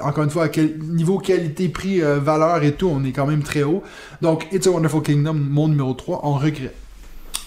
encore 0.00 0.24
une 0.24 0.30
fois, 0.30 0.44
à 0.44 0.48
quel 0.50 0.78
niveau 0.78 1.18
qualité, 1.18 1.70
prix, 1.70 2.02
euh, 2.02 2.18
valeur 2.18 2.62
et 2.62 2.72
tout, 2.72 2.90
on 2.94 3.02
est 3.04 3.12
quand 3.12 3.26
même 3.26 3.42
très 3.42 3.62
haut. 3.62 3.82
Donc, 4.20 4.48
It's 4.52 4.66
a 4.66 4.70
Wonderful 4.70 5.00
Kingdom, 5.02 5.32
mon 5.34 5.68
numéro 5.68 5.94
3, 5.94 6.26
en 6.26 6.34
regret. 6.34 6.72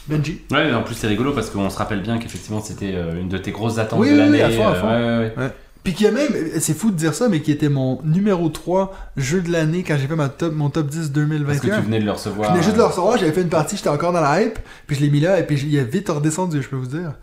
Benji? 0.08 0.40
Ouais, 0.50 0.74
en 0.74 0.82
plus 0.82 0.96
c'est 0.96 1.06
rigolo 1.08 1.32
parce 1.34 1.52
qu'on 1.52 1.70
se 1.70 1.78
rappelle 1.78 2.02
bien 2.02 2.18
qu'effectivement 2.18 2.60
c'était 2.60 2.94
euh, 2.96 3.22
une 3.22 3.30
de 3.30 3.38
tes 3.38 3.52
grosses 3.52 3.78
attentes 3.78 4.00
Oui, 4.00 4.10
de 4.12 4.18
l'année. 4.18 4.38
oui, 4.40 4.42
à 4.42 4.50
fond, 4.50 4.68
à 4.68 4.74
fond. 4.74 4.88
ouais, 4.88 4.94
ouais, 4.96 5.34
ouais. 5.38 5.52
Puis 5.84 5.94
qui 5.94 6.06
a 6.06 6.12
même, 6.12 6.32
c'est 6.60 6.76
fou 6.76 6.92
de 6.92 6.96
dire 6.96 7.16
ça, 7.16 7.28
mais 7.28 7.42
qui 7.42 7.52
était 7.52 7.70
mon 7.70 8.00
numéro 8.04 8.50
3 8.50 8.94
jeu 9.18 9.42
de 9.42 9.52
l'année 9.52 9.84
quand 9.84 9.98
j'ai 10.00 10.06
fait 10.08 10.16
ma 10.16 10.30
top, 10.30 10.54
mon 10.54 10.70
top 10.70 10.88
10 10.88 10.98
Parce 10.98 11.08
que 11.10 11.14
2021. 11.14 11.78
tu 11.80 11.86
venais 11.86 12.00
de 12.00 12.06
le 12.06 12.12
Je 12.12 12.14
recevoir. 12.16 12.52
venais 12.52 12.62
juste 12.64 12.76
de 12.76 12.82
le 12.82 12.86
recevoir, 12.86 13.18
j'avais 13.18 13.32
fait 13.32 13.42
une 13.42 13.50
partie, 13.50 13.78
j'étais 13.78 13.90
encore 13.90 14.14
dans 14.14 14.22
la 14.22 14.44
hype, 14.44 14.60
puis 14.86 14.96
je 14.96 15.02
l'ai 15.02 15.10
mis 15.10 15.20
là, 15.22 15.40
et 15.40 15.44
puis 15.46 15.60
il 15.60 15.76
est 15.76 15.84
vite 15.84 16.10
redescendu, 16.10 16.62
je 16.62 16.68
peux 16.70 16.76
vous 16.76 16.86
dire. 16.86 17.14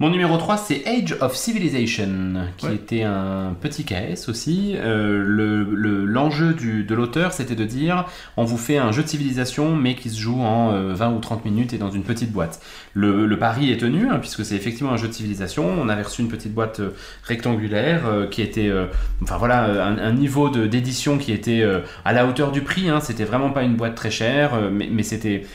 Mon 0.00 0.10
numéro 0.10 0.36
3, 0.36 0.56
c'est 0.56 0.82
Age 0.88 1.16
of 1.20 1.36
Civilization, 1.36 2.08
qui 2.56 2.66
Ouais. 2.66 2.74
était 2.74 3.02
un 3.04 3.54
petit 3.60 3.84
KS 3.84 4.28
aussi. 4.28 4.74
Euh, 4.76 5.22
le- 5.24 5.62
le- 5.62 6.04
L'enjeu 6.04 6.52
de 6.52 6.94
l'auteur, 6.96 7.32
c'était 7.32 7.54
de 7.54 7.64
dire 7.64 8.04
on 8.36 8.42
vous 8.44 8.58
fait 8.58 8.76
un 8.76 8.90
jeu 8.90 9.04
de 9.04 9.08
civilisation, 9.08 9.76
mais 9.76 9.94
qui 9.94 10.10
se 10.10 10.18
joue 10.20 10.40
en 10.40 10.72
euh, 10.72 10.94
20 10.94 11.10
ou 11.12 11.20
30 11.20 11.44
minutes 11.44 11.72
et 11.74 11.78
dans 11.78 11.90
une 11.92 12.02
petite 12.02 12.32
boîte. 12.32 12.60
Le, 12.92 13.24
le 13.24 13.38
pari 13.38 13.70
est 13.70 13.76
tenu, 13.76 14.08
hein, 14.10 14.18
puisque 14.18 14.44
c'est 14.44 14.56
effectivement 14.56 14.92
un 14.92 14.96
jeu 14.96 15.06
de 15.06 15.12
civilisation. 15.12 15.64
On 15.80 15.88
avait 15.88 16.02
reçu 16.02 16.22
une 16.22 16.28
petite 16.28 16.52
boîte 16.52 16.80
euh, 16.80 16.90
rectangulaire 17.22 18.02
euh, 18.06 18.26
qui 18.26 18.42
était. 18.42 18.68
euh, 18.68 18.86
enfin 19.22 19.36
voilà, 19.36 19.86
un, 19.86 19.96
un 19.98 20.12
niveau 20.12 20.48
d'édition 20.50 21.18
qui 21.18 21.30
était 21.32 21.62
euh, 21.62 21.80
à 22.04 22.12
la 22.12 22.26
hauteur 22.26 22.50
du 22.50 22.62
prix. 22.62 22.88
Hein, 22.90 22.98
c'était 23.00 23.24
vraiment 23.24 23.50
pas 23.50 23.62
une 23.62 23.76
boîte 23.76 23.94
très 23.94 24.10
chère, 24.10 24.54
euh, 24.54 24.70
mais, 24.72 24.88
mais 24.90 25.04
c'était. 25.04 25.46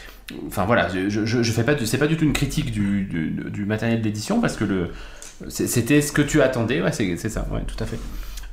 Enfin 0.47 0.65
voilà, 0.65 0.87
je, 0.89 1.09
je, 1.09 1.25
je 1.43 1.51
fais 1.51 1.63
pas, 1.63 1.73
c'est 1.85 1.97
pas 1.97 2.07
du 2.07 2.17
tout 2.17 2.25
une 2.25 2.33
critique 2.33 2.71
du, 2.71 3.03
du, 3.03 3.29
du 3.49 3.65
matériel 3.65 4.01
d'édition 4.01 4.39
parce 4.41 4.55
que 4.55 4.63
le, 4.65 4.89
c'était 5.49 6.01
ce 6.01 6.11
que 6.11 6.21
tu 6.21 6.41
attendais, 6.41 6.81
ouais, 6.81 6.91
c'est 6.91 7.15
c'est 7.17 7.29
ça, 7.29 7.47
ouais, 7.51 7.61
tout 7.67 7.81
à 7.83 7.85
fait. 7.87 7.99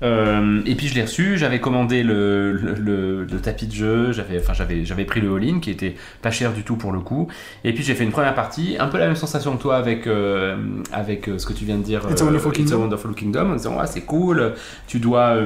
Euh, 0.02 0.60
et 0.66 0.74
puis 0.74 0.88
je 0.88 0.94
l'ai 0.94 1.00
reçu, 1.02 1.38
j'avais 1.38 1.58
commandé 1.58 2.02
le, 2.02 2.52
le, 2.52 2.74
le- 2.74 3.24
le 3.24 3.38
tapis 3.40 3.66
de 3.66 3.72
jeu, 3.72 4.12
j'avais, 4.12 4.38
enfin 4.38 4.52
j'avais, 4.52 4.84
j'avais 4.84 5.06
pris 5.06 5.22
le 5.22 5.34
all-in 5.34 5.58
qui 5.58 5.70
était 5.70 5.94
pas 6.20 6.30
cher 6.30 6.52
du 6.52 6.64
tout 6.64 6.76
pour 6.76 6.92
le 6.92 7.00
coup. 7.00 7.28
Et 7.64 7.72
puis 7.72 7.82
j'ai 7.82 7.94
fait 7.94 8.04
une 8.04 8.10
première 8.12 8.34
partie, 8.34 8.76
un 8.78 8.88
peu 8.88 8.98
la 8.98 9.06
même 9.06 9.16
sensation 9.16 9.56
que 9.56 9.62
toi 9.62 9.76
avec, 9.76 10.06
euh, 10.06 10.56
avec 10.92 11.28
euh, 11.30 11.38
ce 11.38 11.46
que 11.46 11.54
tu 11.54 11.64
viens 11.64 11.78
de 11.78 11.82
dire. 11.82 12.02
It's 12.10 12.20
a 12.20 12.24
Wonderful 12.26 12.50
It's 12.52 12.58
a 12.58 12.62
Kingdom. 12.62 12.80
Wonderful 12.82 13.14
Kingdom, 13.14 13.50
en 13.52 13.56
disant 13.56 13.76
ah, 13.80 13.86
c'est 13.86 14.02
cool, 14.02 14.52
tu 14.86 14.98
dois. 14.98 15.38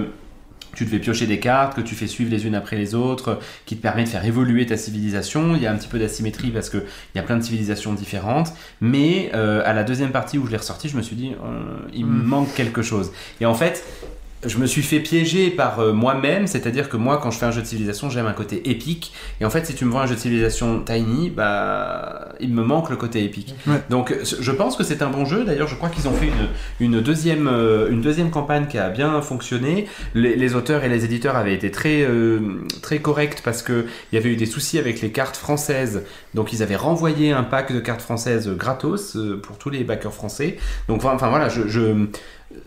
Tu 0.81 0.87
devais 0.87 0.99
piocher 0.99 1.27
des 1.27 1.39
cartes 1.41 1.77
que 1.77 1.83
tu 1.83 1.95
fais 1.95 2.07
suivre 2.07 2.31
les 2.31 2.47
unes 2.47 2.55
après 2.55 2.77
les 2.77 2.95
autres, 2.95 3.39
qui 3.67 3.77
te 3.77 3.83
permet 3.83 4.05
de 4.05 4.09
faire 4.09 4.25
évoluer 4.25 4.65
ta 4.65 4.79
civilisation. 4.79 5.55
Il 5.55 5.61
y 5.61 5.67
a 5.67 5.73
un 5.73 5.77
petit 5.77 5.89
peu 5.89 5.99
d'asymétrie 5.99 6.49
parce 6.51 6.71
qu'il 6.71 6.83
y 7.15 7.19
a 7.19 7.23
plein 7.23 7.37
de 7.37 7.43
civilisations 7.43 7.93
différentes. 7.93 8.55
Mais 8.81 9.31
euh, 9.35 9.61
à 9.67 9.75
la 9.75 9.85
deuxième 9.85 10.11
partie 10.11 10.39
où 10.39 10.47
je 10.47 10.51
l'ai 10.53 10.57
ressorti, 10.57 10.89
je 10.89 10.97
me 10.97 11.03
suis 11.03 11.17
dit, 11.17 11.33
euh, 11.45 11.77
il 11.93 12.07
me 12.07 12.23
Mm. 12.23 12.27
manque 12.27 12.55
quelque 12.55 12.81
chose. 12.81 13.13
Et 13.43 13.45
en 13.47 13.53
fait, 13.55 13.85
je 14.47 14.57
me 14.57 14.67
suis 14.67 14.83
fait 14.83 15.01
piéger 15.01 15.51
par 15.51 15.81
euh, 15.81 15.93
moi-même, 15.93 16.47
c'est-à-dire 16.47 16.89
que 16.89 16.97
moi, 16.97 17.19
quand 17.23 17.31
je 17.31 17.39
fais 17.39 17.45
un 17.47 17.51
jeu 17.51 17.61
de 17.61 17.67
civilisation, 17.67 18.09
j'aime 18.09 18.27
un 18.27 18.33
côté 18.33 18.71
épique. 18.71 19.13
Et 19.41 19.45
en 19.45 19.51
fait, 19.51 19.67
si 19.67 19.75
tu 19.75 19.85
me 19.85 19.91
vois 19.91 20.03
un 20.03 20.07
jeu 20.07 20.15
de 20.15 20.21
civilisation 20.21 20.81
tiny, 20.81 21.29
bah, 21.29 22.31
il 22.41 22.55
me 22.55 22.63
manque 22.63 22.89
le 22.89 22.97
côté 22.97 23.23
épique. 23.23 23.55
Ouais. 23.67 23.83
Donc, 23.91 24.15
je 24.23 24.51
pense 24.53 24.77
que 24.77 24.83
c'est 24.85 25.03
un 25.03 25.11
bon 25.11 25.27
jeu. 25.27 25.45
D'ailleurs, 25.45 25.69
je 25.69 25.75
crois 25.75 25.91
qu'ils 25.91 26.09
ont 26.09 26.13
fait 26.15 26.29
une, 26.29 26.87
une, 26.95 27.01
deuxième, 27.03 27.49
euh, 27.49 27.91
une 27.91 28.01
deuxième 28.01 28.31
campagne 28.31 28.67
qui 28.67 28.79
a 28.79 28.89
bien 28.89 29.21
fonctionné. 29.21 29.87
Les, 30.15 30.37
les 30.37 30.55
auteurs 30.55 30.85
et 30.85 30.89
les 30.89 31.05
éditeurs 31.05 31.37
avaient 31.37 31.55
été 31.55 31.71
très, 31.71 32.03
euh, 32.03 32.41
très 32.81 33.01
corrects 33.01 33.43
parce 33.45 33.63
qu'il 33.63 33.85
y 34.15 34.17
avait 34.17 34.31
eu 34.31 34.37
des 34.37 34.47
soucis 34.47 34.79
avec 34.79 35.03
les 35.03 35.11
cartes 35.13 35.37
françaises. 35.37 36.05
Donc, 36.35 36.55
ils 36.55 36.63
avaient 36.63 36.77
renvoyé 36.77 37.33
un 37.33 37.43
pack 37.43 37.73
de 37.75 37.81
cartes 37.81 38.01
françaises 38.03 38.49
gratos 38.49 39.17
euh, 39.17 39.39
pour 39.43 39.59
tous 39.59 39.69
les 39.69 39.85
backers 39.85 40.15
français. 40.15 40.57
Donc, 40.89 41.05
enfin 41.05 41.29
voilà, 41.29 41.51
je- 41.51 41.69
je 41.69 42.07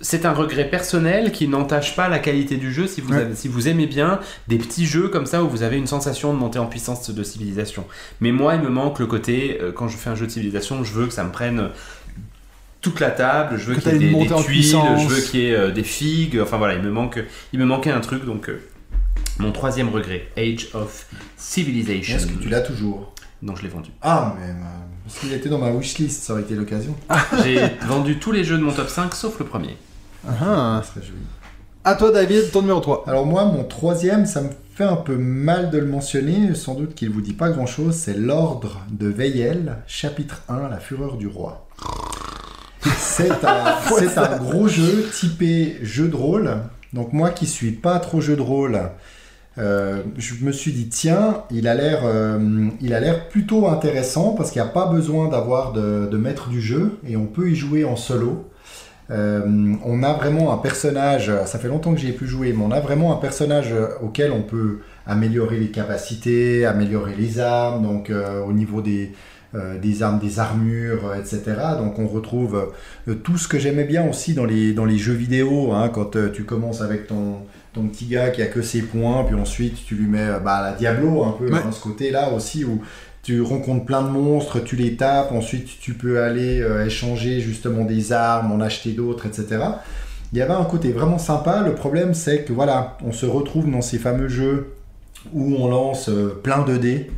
c'est 0.02 0.26
un 0.26 0.32
regret 0.34 0.70
personnel 0.70 1.32
qui 1.32 1.48
n'entache 1.48 1.96
pas 1.96 2.08
la 2.10 2.20
qualité 2.20 2.56
du 2.58 2.72
jeu 2.74 2.88
si 2.88 3.02
vous, 3.02 3.14
Ouais. 3.14 3.22
avez- 3.22 3.36
si 3.36 3.48
vous 3.48 3.68
aimez 3.68 3.86
bien 3.88 4.20
des 4.48 4.58
petits 4.58 4.86
jeux 4.86 5.10
comme 5.10 5.26
ça 5.26 5.44
où 5.44 5.50
vous 5.50 5.62
avez 5.64 5.78
une 5.78 5.88
sensation 5.88 6.34
de 6.34 6.38
monter 6.40 6.58
en 6.60 6.68
puissance 6.68 7.10
de 7.10 7.24
civilisation. 7.24 7.86
Mais 8.22 8.32
moi, 8.32 8.56
il 8.56 8.62
me 8.62 8.70
manque 8.70 9.00
le 9.00 9.08
côté, 9.08 9.60
euh, 9.62 9.72
quand 9.74 9.88
je 9.90 9.98
fais 9.98 10.10
un 10.10 10.16
jeu 10.16 10.26
de 10.26 10.32
civilisation, 10.32 10.84
je 10.84 10.94
veux 10.94 11.08
que 11.08 11.14
ça 11.14 11.24
me 11.26 11.32
prenne 11.32 11.70
toute 12.82 13.00
la 13.00 13.12
table, 13.12 13.58
je 13.58 13.66
veux 13.72 13.76
qu'il 13.76 13.92
y 13.92 13.96
ait 13.96 14.00
des, 14.00 14.06
des 14.08 14.12
montée 14.12 14.44
tuiles, 14.44 14.64
je 14.64 15.08
veux 15.08 15.22
qu'il 15.22 15.40
y 15.42 15.46
ait 15.48 15.56
euh, 15.56 15.72
des 15.72 15.84
figues, 15.84 16.40
enfin 16.42 16.58
voilà, 16.58 16.74
il 16.76 16.82
me, 16.82 16.92
manque, 16.92 17.22
il 17.54 17.60
me 17.60 17.66
manquait 17.66 17.92
un 17.92 18.02
truc, 18.02 18.26
donc 18.26 18.50
euh, 18.50 18.62
mon 19.40 19.52
troisième 19.52 19.90
regret, 19.90 20.28
Age 20.38 20.68
of 20.74 21.08
Civilization. 21.38 22.16
Est-ce 22.18 22.28
que 22.28 22.42
tu 22.42 22.50
l'as 22.50 22.62
toujours? 22.62 23.14
Non, 23.42 23.56
je 23.56 23.64
l'ai 23.64 23.70
vendu. 23.70 23.90
Ah, 24.02 24.36
mais 24.40 24.48
parce 25.14 25.26
qu'il 25.26 25.34
était 25.34 25.50
dans 25.50 25.60
ma 25.60 25.70
wishlist, 25.70 26.24
ça 26.24 26.34
aurait 26.34 26.42
été 26.42 26.56
l'occasion. 26.56 26.96
J'ai 27.44 27.60
vendu 27.86 28.18
tous 28.18 28.32
les 28.32 28.44
jeux 28.44 28.58
de 28.58 28.64
mon 28.64 28.72
top 28.72 28.90
5 28.90 29.14
sauf 29.14 29.38
le 29.38 29.46
premier. 29.46 29.78
Ah. 30.28 30.82
Ça 30.84 30.94
serait 30.94 31.06
joli. 31.06 31.20
À 31.84 31.94
toi, 31.96 32.12
David, 32.12 32.52
ton 32.52 32.62
numéro 32.62 32.80
3. 32.80 33.04
Alors 33.08 33.26
moi, 33.26 33.46
mon 33.46 33.64
troisième, 33.64 34.26
ça 34.26 34.42
me 34.42 34.50
fait 34.74 34.86
un 34.86 34.96
peu 34.96 35.16
mal 35.16 35.70
de 35.70 35.78
le 35.78 35.86
mentionner, 35.86 36.56
sans 36.56 36.74
doute 36.74 36.96
qu'il 36.96 37.12
vous 37.12 37.22
dit 37.22 37.34
pas 37.34 37.50
grand-chose, 37.50 37.94
c'est 37.94 38.18
l'Ordre 38.18 38.82
de 38.90 39.08
Veyel, 39.08 39.78
chapitre 39.86 40.42
1, 40.50 40.70
La 40.70 40.80
Fureur 40.80 41.18
du 41.18 41.28
Roi. 41.28 41.68
C'est 42.98 43.46
un, 43.46 43.76
c'est 44.00 44.18
un 44.18 44.38
gros 44.38 44.68
jeu 44.68 45.10
typé 45.14 45.78
jeu 45.84 46.08
de 46.08 46.16
rôle. 46.16 46.58
Donc 46.94 47.14
moi 47.14 47.30
qui 47.30 47.46
suis 47.46 47.72
pas 47.72 48.00
trop 48.00 48.20
jeu 48.20 48.36
de 48.36 48.42
rôle, 48.42 48.80
euh, 49.60 50.02
je 50.18 50.44
me 50.44 50.52
suis 50.52 50.72
dit 50.72 50.90
tiens, 50.90 51.44
il 51.52 51.68
a 51.68 51.76
l'air, 51.76 52.02
euh, 52.06 52.70
il 52.82 52.94
a 52.94 53.00
l'air 53.00 53.28
plutôt 53.28 53.68
intéressant 53.68 54.34
parce 54.34 54.52
qu'il 54.52 54.62
n'y 54.62 54.68
a 54.68 54.72
pas 54.72 54.88
besoin 54.88 55.30
d'avoir 55.30 55.74
de, 55.74 56.18
maître 56.18 56.50
du 56.50 56.62
jeu 56.62 56.98
et 57.08 57.18
on 57.18 57.26
peut 57.26 57.50
y 57.50 57.56
jouer 57.56 57.84
en 57.84 57.96
solo. 57.96 58.50
Euh, 59.12 59.76
on 59.86 60.02
a 60.02 60.14
vraiment 60.14 60.54
un 60.54 60.58
personnage, 60.58 61.32
ça 61.46 61.60
fait 61.60 61.68
longtemps 61.68 61.94
que 61.94 62.00
j'y 62.00 62.10
ai 62.10 62.14
plus 62.14 62.28
joué, 62.28 62.54
mais 62.54 62.64
on 62.64 62.72
a 62.72 62.80
vraiment 62.80 63.14
un 63.14 63.18
personnage 63.18 63.74
auquel 64.02 64.32
on 64.32 64.42
peut 64.42 64.80
améliorer 65.06 65.60
les 65.60 65.70
capacités, 65.70 66.66
améliorer 66.66 67.14
les 67.16 67.40
armes, 67.40 67.84
donc 67.84 68.12
au 68.48 68.54
niveau 68.54 68.82
des, 68.82 69.12
euh, 69.56 69.78
des 69.78 70.04
armes, 70.04 70.20
des 70.20 70.40
armures, 70.40 71.08
euh, 71.08 71.20
etc. 71.20 71.42
Donc 71.78 72.00
on 72.00 72.08
retrouve 72.08 72.72
euh, 73.08 73.14
tout 73.16 73.38
ce 73.38 73.48
que 73.48 73.60
j'aimais 73.60 73.84
bien 73.84 74.08
aussi 74.10 74.34
dans 74.34 74.46
les, 74.46 74.74
dans 74.74 74.86
les 74.86 74.98
jeux 74.98 75.14
vidéo, 75.14 75.72
hein, 75.74 75.90
quand 75.94 76.18
tu 76.34 76.44
commences 76.44 76.82
avec 76.82 77.08
ton, 77.08 77.38
ton 77.74 77.88
petit 77.88 78.06
gars 78.08 78.30
qui 78.30 78.42
a 78.42 78.48
que 78.48 78.62
ses 78.62 78.82
points, 78.82 79.24
puis 79.26 79.36
ensuite 79.36 79.78
tu 79.86 79.96
lui 79.96 80.08
mets 80.08 80.40
bah, 80.44 80.62
la 80.64 80.74
Diablo 80.74 81.24
un 81.24 81.32
peu, 81.32 81.52
Ouais. 81.52 81.60
hein, 81.60 81.72
ce 81.72 81.82
côté-là 81.82 82.32
aussi 82.34 82.66
où 82.66 82.82
tu 83.24 83.42
rencontres 83.42 83.86
plein 83.86 84.02
de 84.02 84.10
monstres, 84.10 84.60
tu 84.64 84.76
les 84.76 84.98
tapes, 84.98 85.32
ensuite 85.32 85.80
tu 85.80 85.94
peux 85.94 86.22
aller 86.22 86.60
euh, 86.62 86.86
échanger 86.86 87.40
justement 87.40 87.86
des 87.86 88.12
armes, 88.12 88.52
en 88.52 88.60
acheter 88.60 88.92
d'autres, 88.92 89.26
etc. 89.28 89.64
Il 90.34 90.40
y 90.40 90.42
avait 90.42 90.52
un 90.54 90.66
côté 90.66 90.92
vraiment 90.92 91.20
sympa. 91.20 91.62
Le 91.66 91.74
problème, 91.76 92.14
c'est 92.16 92.44
que 92.44 92.52
voilà, 92.52 92.98
on 93.06 93.12
se 93.12 93.26
retrouve 93.26 93.70
dans 93.72 93.82
ces 93.82 93.98
fameux 94.00 94.28
jeux 94.28 94.74
où 95.32 95.56
on 95.56 95.70
lance 95.70 96.10
euh, 96.10 96.38
plein 96.44 96.64
de 96.64 96.76
dés, 96.76 97.12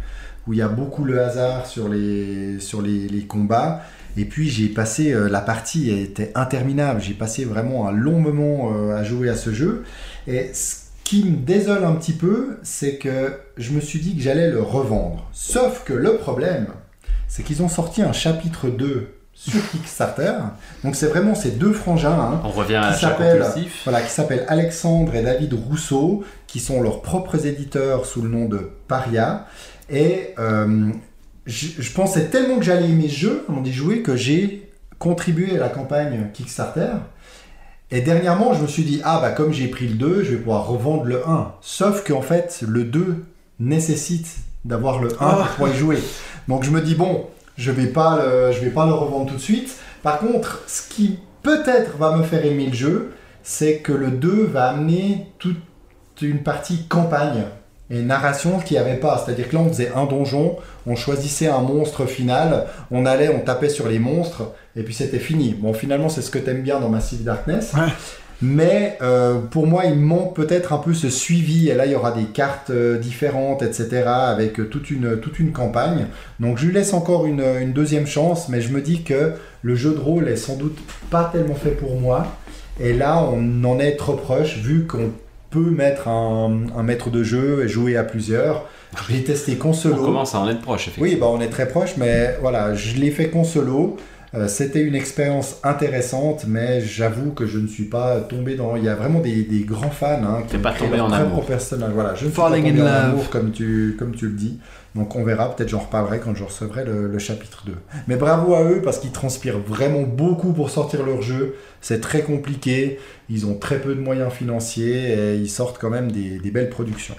où 0.48 0.54
il 0.54 0.60
y 0.60 0.62
a 0.62 0.68
beaucoup 0.68 1.04
le 1.04 1.22
hasard 1.22 1.66
sur 1.66 1.88
les, 1.90 2.60
sur 2.60 2.82
les, 2.82 3.08
les 3.08 3.26
combats. 3.26 3.82
Et 4.18 4.26
puis 4.26 4.50
j'ai 4.50 4.68
passé, 4.70 5.12
euh, 5.12 5.28
la 5.28 5.42
partie 5.42 5.90
était 5.92 6.32
interminable. 6.36 7.02
J'ai 7.02 7.14
passé 7.14 7.44
vraiment 7.46 7.88
un 7.88 7.92
long 7.92 8.20
moment 8.20 8.72
euh, 8.74 8.96
à 8.96 9.04
jouer 9.04 9.30
à 9.30 9.36
ce 9.36 9.52
jeu. 9.52 9.84
Et 10.28 10.52
ce 10.54 10.76
qui 11.04 11.24
me 11.26 11.36
désole 11.38 11.84
un 11.84 11.94
petit 11.94 12.14
peu, 12.14 12.58
c'est 12.64 12.96
que 12.98 13.34
je 13.58 13.72
me 13.72 13.80
suis 13.82 14.00
dit 14.00 14.16
que 14.16 14.22
j'allais 14.22 14.50
le 14.50 14.62
revendre. 14.62 15.28
Sauf 15.34 15.84
que 15.84 15.94
le 15.94 16.16
problème, 16.18 16.68
c'est 17.28 17.44
qu'ils 17.44 17.62
ont 17.62 17.68
sorti 17.70 18.02
un 18.02 18.14
chapitre 18.14 18.70
2 18.70 19.10
sur 19.34 19.60
Kickstarter. 19.72 20.32
Donc 20.86 20.96
c'est 20.96 21.08
vraiment 21.08 21.36
ces 21.36 21.52
deux 21.52 21.74
frangins. 21.74 22.18
hein, 22.18 22.42
On 22.46 22.50
revient 22.52 22.76
à 22.76 22.94
Qui 22.94 23.02
chaque 23.02 23.18
s'appelle- 23.18 23.42
compulsif. 23.44 23.82
voilà, 23.84 24.02
qui 24.02 24.10
s'appellent 24.12 24.46
Alexandre 24.48 25.14
et 25.14 25.24
David 25.24 25.54
Rousseau, 25.54 26.24
qui 26.48 26.62
sont 26.62 26.82
leurs 26.82 27.02
propres 27.02 27.46
éditeurs 27.46 28.06
sous 28.06 28.22
le 28.22 28.30
nom 28.30 28.46
de 28.46 28.70
Paria. 28.88 29.46
Et 29.90 30.34
euh, 30.40 30.90
je, 31.46 31.68
je 31.80 31.92
pensais 31.94 32.26
tellement 32.26 32.58
que 32.58 32.66
j'allais 32.66 32.90
aimer 32.90 33.08
ce 33.08 33.16
jeu, 33.16 33.46
on 33.50 33.62
dit 33.62 33.74
jouer, 33.74 34.02
que 34.02 34.16
j'ai 34.16 34.70
contribué 35.00 35.56
à 35.56 35.60
la 35.60 35.70
campagne 35.70 36.30
Kickstarter. 36.34 36.94
Et 37.92 38.02
dernièrement, 38.02 38.54
je 38.54 38.62
me 38.64 38.68
suis 38.68 38.84
dit, 38.84 39.02
ah 39.04 39.20
bah 39.22 39.32
comme 39.32 39.54
j'ai 39.54 39.68
pris 39.68 39.88
le 39.88 39.96
2, 39.96 40.24
je 40.24 40.32
vais 40.32 40.38
pouvoir 40.38 40.68
revendre 40.68 41.04
le 41.04 41.28
1. 41.28 41.54
Sauf 41.62 42.04
qu'en 42.04 42.22
fait, 42.22 42.64
le 42.68 42.84
2 42.84 43.24
nécessite 43.60 44.38
d'avoir 44.64 45.00
le 45.02 45.10
1 45.14 45.16
Ah. 45.20 45.36
pour 45.36 45.48
pouvoir 45.50 45.72
y 45.74 45.78
jouer. 45.78 45.98
Donc 46.48 46.64
je 46.64 46.72
me 46.72 46.82
dis, 46.82 46.96
bon, 46.96 47.28
je 47.58 47.72
vais 47.72 47.88
pas 47.88 48.18
le, 48.18 48.52
je 48.52 48.60
vais 48.60 48.72
pas 48.72 48.86
le 48.88 48.94
revendre 48.94 49.28
tout 49.28 49.36
de 49.36 49.40
suite. 49.42 49.76
Par 50.02 50.20
contre, 50.20 50.64
ce 50.68 50.88
qui 50.90 51.20
peut-être 51.44 51.98
va 51.98 52.18
me 52.18 52.24
faire 52.24 52.44
aimer 52.44 52.68
le 52.68 52.74
jeu, 52.74 53.12
c'est 53.44 53.78
que 53.78 53.92
le 53.94 54.10
2 54.10 54.46
va 54.46 54.70
amener 54.70 55.28
toute 55.38 55.58
une 56.22 56.42
partie 56.42 56.88
campagne 56.88 57.44
et 57.90 58.02
narration 58.02 58.60
qu'il 58.60 58.78
n'y 58.78 58.84
avait 58.84 58.98
pas. 58.98 59.24
C'est-à-dire 59.24 59.50
que 59.50 59.56
là, 59.56 59.62
on 59.62 59.70
faisait 59.70 59.92
un 59.96 60.06
donjon, 60.06 60.58
on 60.88 60.96
choisissait 60.96 61.48
un 61.48 61.62
monstre 61.62 62.06
final, 62.06 62.66
on 62.92 63.06
allait, 63.06 63.30
on 63.30 63.40
tapait 63.40 63.70
sur 63.70 63.88
les 63.88 64.00
monstres, 64.00 64.52
et 64.76 64.84
puis 64.84 64.94
c'était 64.94 65.20
fini. 65.20 65.56
Bon, 65.58 65.74
finalement, 65.74 66.10
c'est 66.10 66.22
ce 66.22 66.32
que 66.32 66.40
t'aimes 66.40 66.62
bien 66.62 66.80
dans 66.80 66.90
Massive 66.90 67.24
Darkness. 67.24 67.74
Ouais. 67.74 67.92
Mais 68.42 68.98
euh, 69.02 69.40
pour 69.40 69.66
moi, 69.66 69.86
il 69.86 69.96
manque 69.96 70.36
peut-être 70.36 70.74
un 70.74 70.78
peu 70.78 70.94
ce 70.94 71.10
suivi. 71.10 71.70
Et 71.70 71.74
là, 71.74 71.86
il 71.86 71.94
y 71.94 71.96
aura 71.96 72.12
des 72.12 72.26
cartes 72.26 72.70
euh, 72.70 72.98
différentes, 72.98 73.62
etc., 73.62 74.04
avec 74.06 74.60
euh, 74.60 74.66
toute 74.66 74.92
une, 74.92 75.20
toute 75.20 75.40
une 75.40 75.52
campagne. 75.52 76.08
Donc, 76.40 76.58
je 76.58 76.66
lui 76.66 76.74
laisse 76.74 76.94
encore 76.94 77.26
une, 77.26 77.42
une 77.62 77.72
deuxième 77.72 78.08
chance, 78.08 78.50
mais 78.50 78.62
je 78.62 78.70
me 78.70 78.82
dis 78.82 79.04
que 79.04 79.34
le 79.62 79.76
jeu 79.76 79.94
de 79.94 80.00
rôle 80.00 80.28
est 80.28 80.36
sans 80.36 80.58
doute 80.58 80.78
pas 81.10 81.30
tellement 81.32 81.56
fait 81.56 81.72
pour 81.72 82.00
moi. 82.00 82.28
Et 82.80 82.94
là, 82.94 83.24
on 83.24 83.64
en 83.64 83.80
est 83.80 83.96
trop 83.96 84.14
proche, 84.14 84.58
vu 84.58 84.86
qu'on 84.86 85.12
peut 85.56 85.72
mettre 85.84 86.08
un, 86.08 86.52
un 86.80 86.84
maître 86.84 87.10
de 87.10 87.24
jeu 87.24 87.64
et 87.64 87.68
jouer 87.76 87.94
à 87.98 88.04
plusieurs. 88.04 88.58
Je 89.08 89.14
l'ai 89.14 89.24
testé 89.24 89.56
qu'en 89.56 89.72
On 89.72 89.96
commence 90.10 90.36
à 90.36 90.40
en 90.40 90.48
être 90.50 90.62
proche, 90.62 90.88
effectivement. 90.88 91.10
Oui, 91.10 91.16
bah 91.20 91.28
on 91.30 91.42
est 91.46 91.50
très 91.58 91.68
proche, 91.68 91.94
mais 91.98 92.38
voilà, 92.42 92.74
je 92.76 92.96
l'ai 93.02 93.12
fait 93.12 93.30
qu'en 93.30 93.44
solo. 93.44 93.98
Euh, 94.34 94.48
C'était 94.50 94.82
une 94.90 94.96
expérience 94.96 95.50
intéressante, 95.64 96.46
mais 96.48 96.82
j'avoue 96.82 97.32
que 97.32 97.46
je 97.46 97.58
ne 97.58 97.68
suis 97.68 97.86
pas 97.86 98.20
tombé 98.20 98.56
dans. 98.56 98.76
Il 98.76 98.84
y 98.84 98.90
a 98.90 98.96
vraiment 98.96 99.20
des, 99.20 99.44
des 99.44 99.62
grands 99.62 99.92
fans 100.02 100.22
hein, 100.24 100.44
qui 100.50 100.58
pas 100.58 100.74
tombé 100.74 101.00
en 101.00 101.12
amour. 101.12 101.46
personnage. 101.46 101.92
Voilà, 101.94 102.16
je 102.16 102.26
ne 102.26 102.30
suis 102.32 102.36
Falling 102.42 102.64
pas 102.66 102.70
tombé 102.70 102.82
in 102.82 102.86
en 102.86 103.02
love. 103.02 103.06
amour 103.12 103.30
comme 103.30 103.52
tu, 103.52 103.96
comme 103.98 104.14
tu 104.20 104.26
le 104.26 104.36
dis. 104.36 104.60
Donc 104.96 105.18
on 105.18 105.26
verra, 105.26 105.54
peut-être 105.54 105.68
j'en 105.68 105.80
reparlerai 105.80 106.22
quand 106.22 106.34
je 106.36 106.46
recevrai 106.46 106.86
le, 106.86 107.20
chapitre 107.20 107.64
2. 107.66 107.74
Mais 108.08 108.16
bravo 108.16 108.56
à 108.56 108.64
eux 108.64 108.82
parce 108.82 108.98
qu'ils 108.98 109.12
transpirent 109.12 109.60
vraiment 109.60 110.04
beaucoup 110.04 110.54
pour 110.54 110.70
sortir 110.70 111.06
leur 111.06 111.22
jeu. 111.22 111.56
C'est 111.82 112.00
très 112.00 112.22
compliqué, 112.22 112.98
ils 113.30 113.46
ont 113.46 113.56
très 113.56 113.82
peu 113.82 113.94
de 113.94 114.00
moyens 114.00 114.32
financiers 114.32 115.12
et 115.12 115.36
ils 115.36 115.50
sortent 115.50 115.80
quand 115.80 115.90
même 115.90 116.14
des, 116.14 116.40
belles 116.50 116.70
productions. 116.70 117.16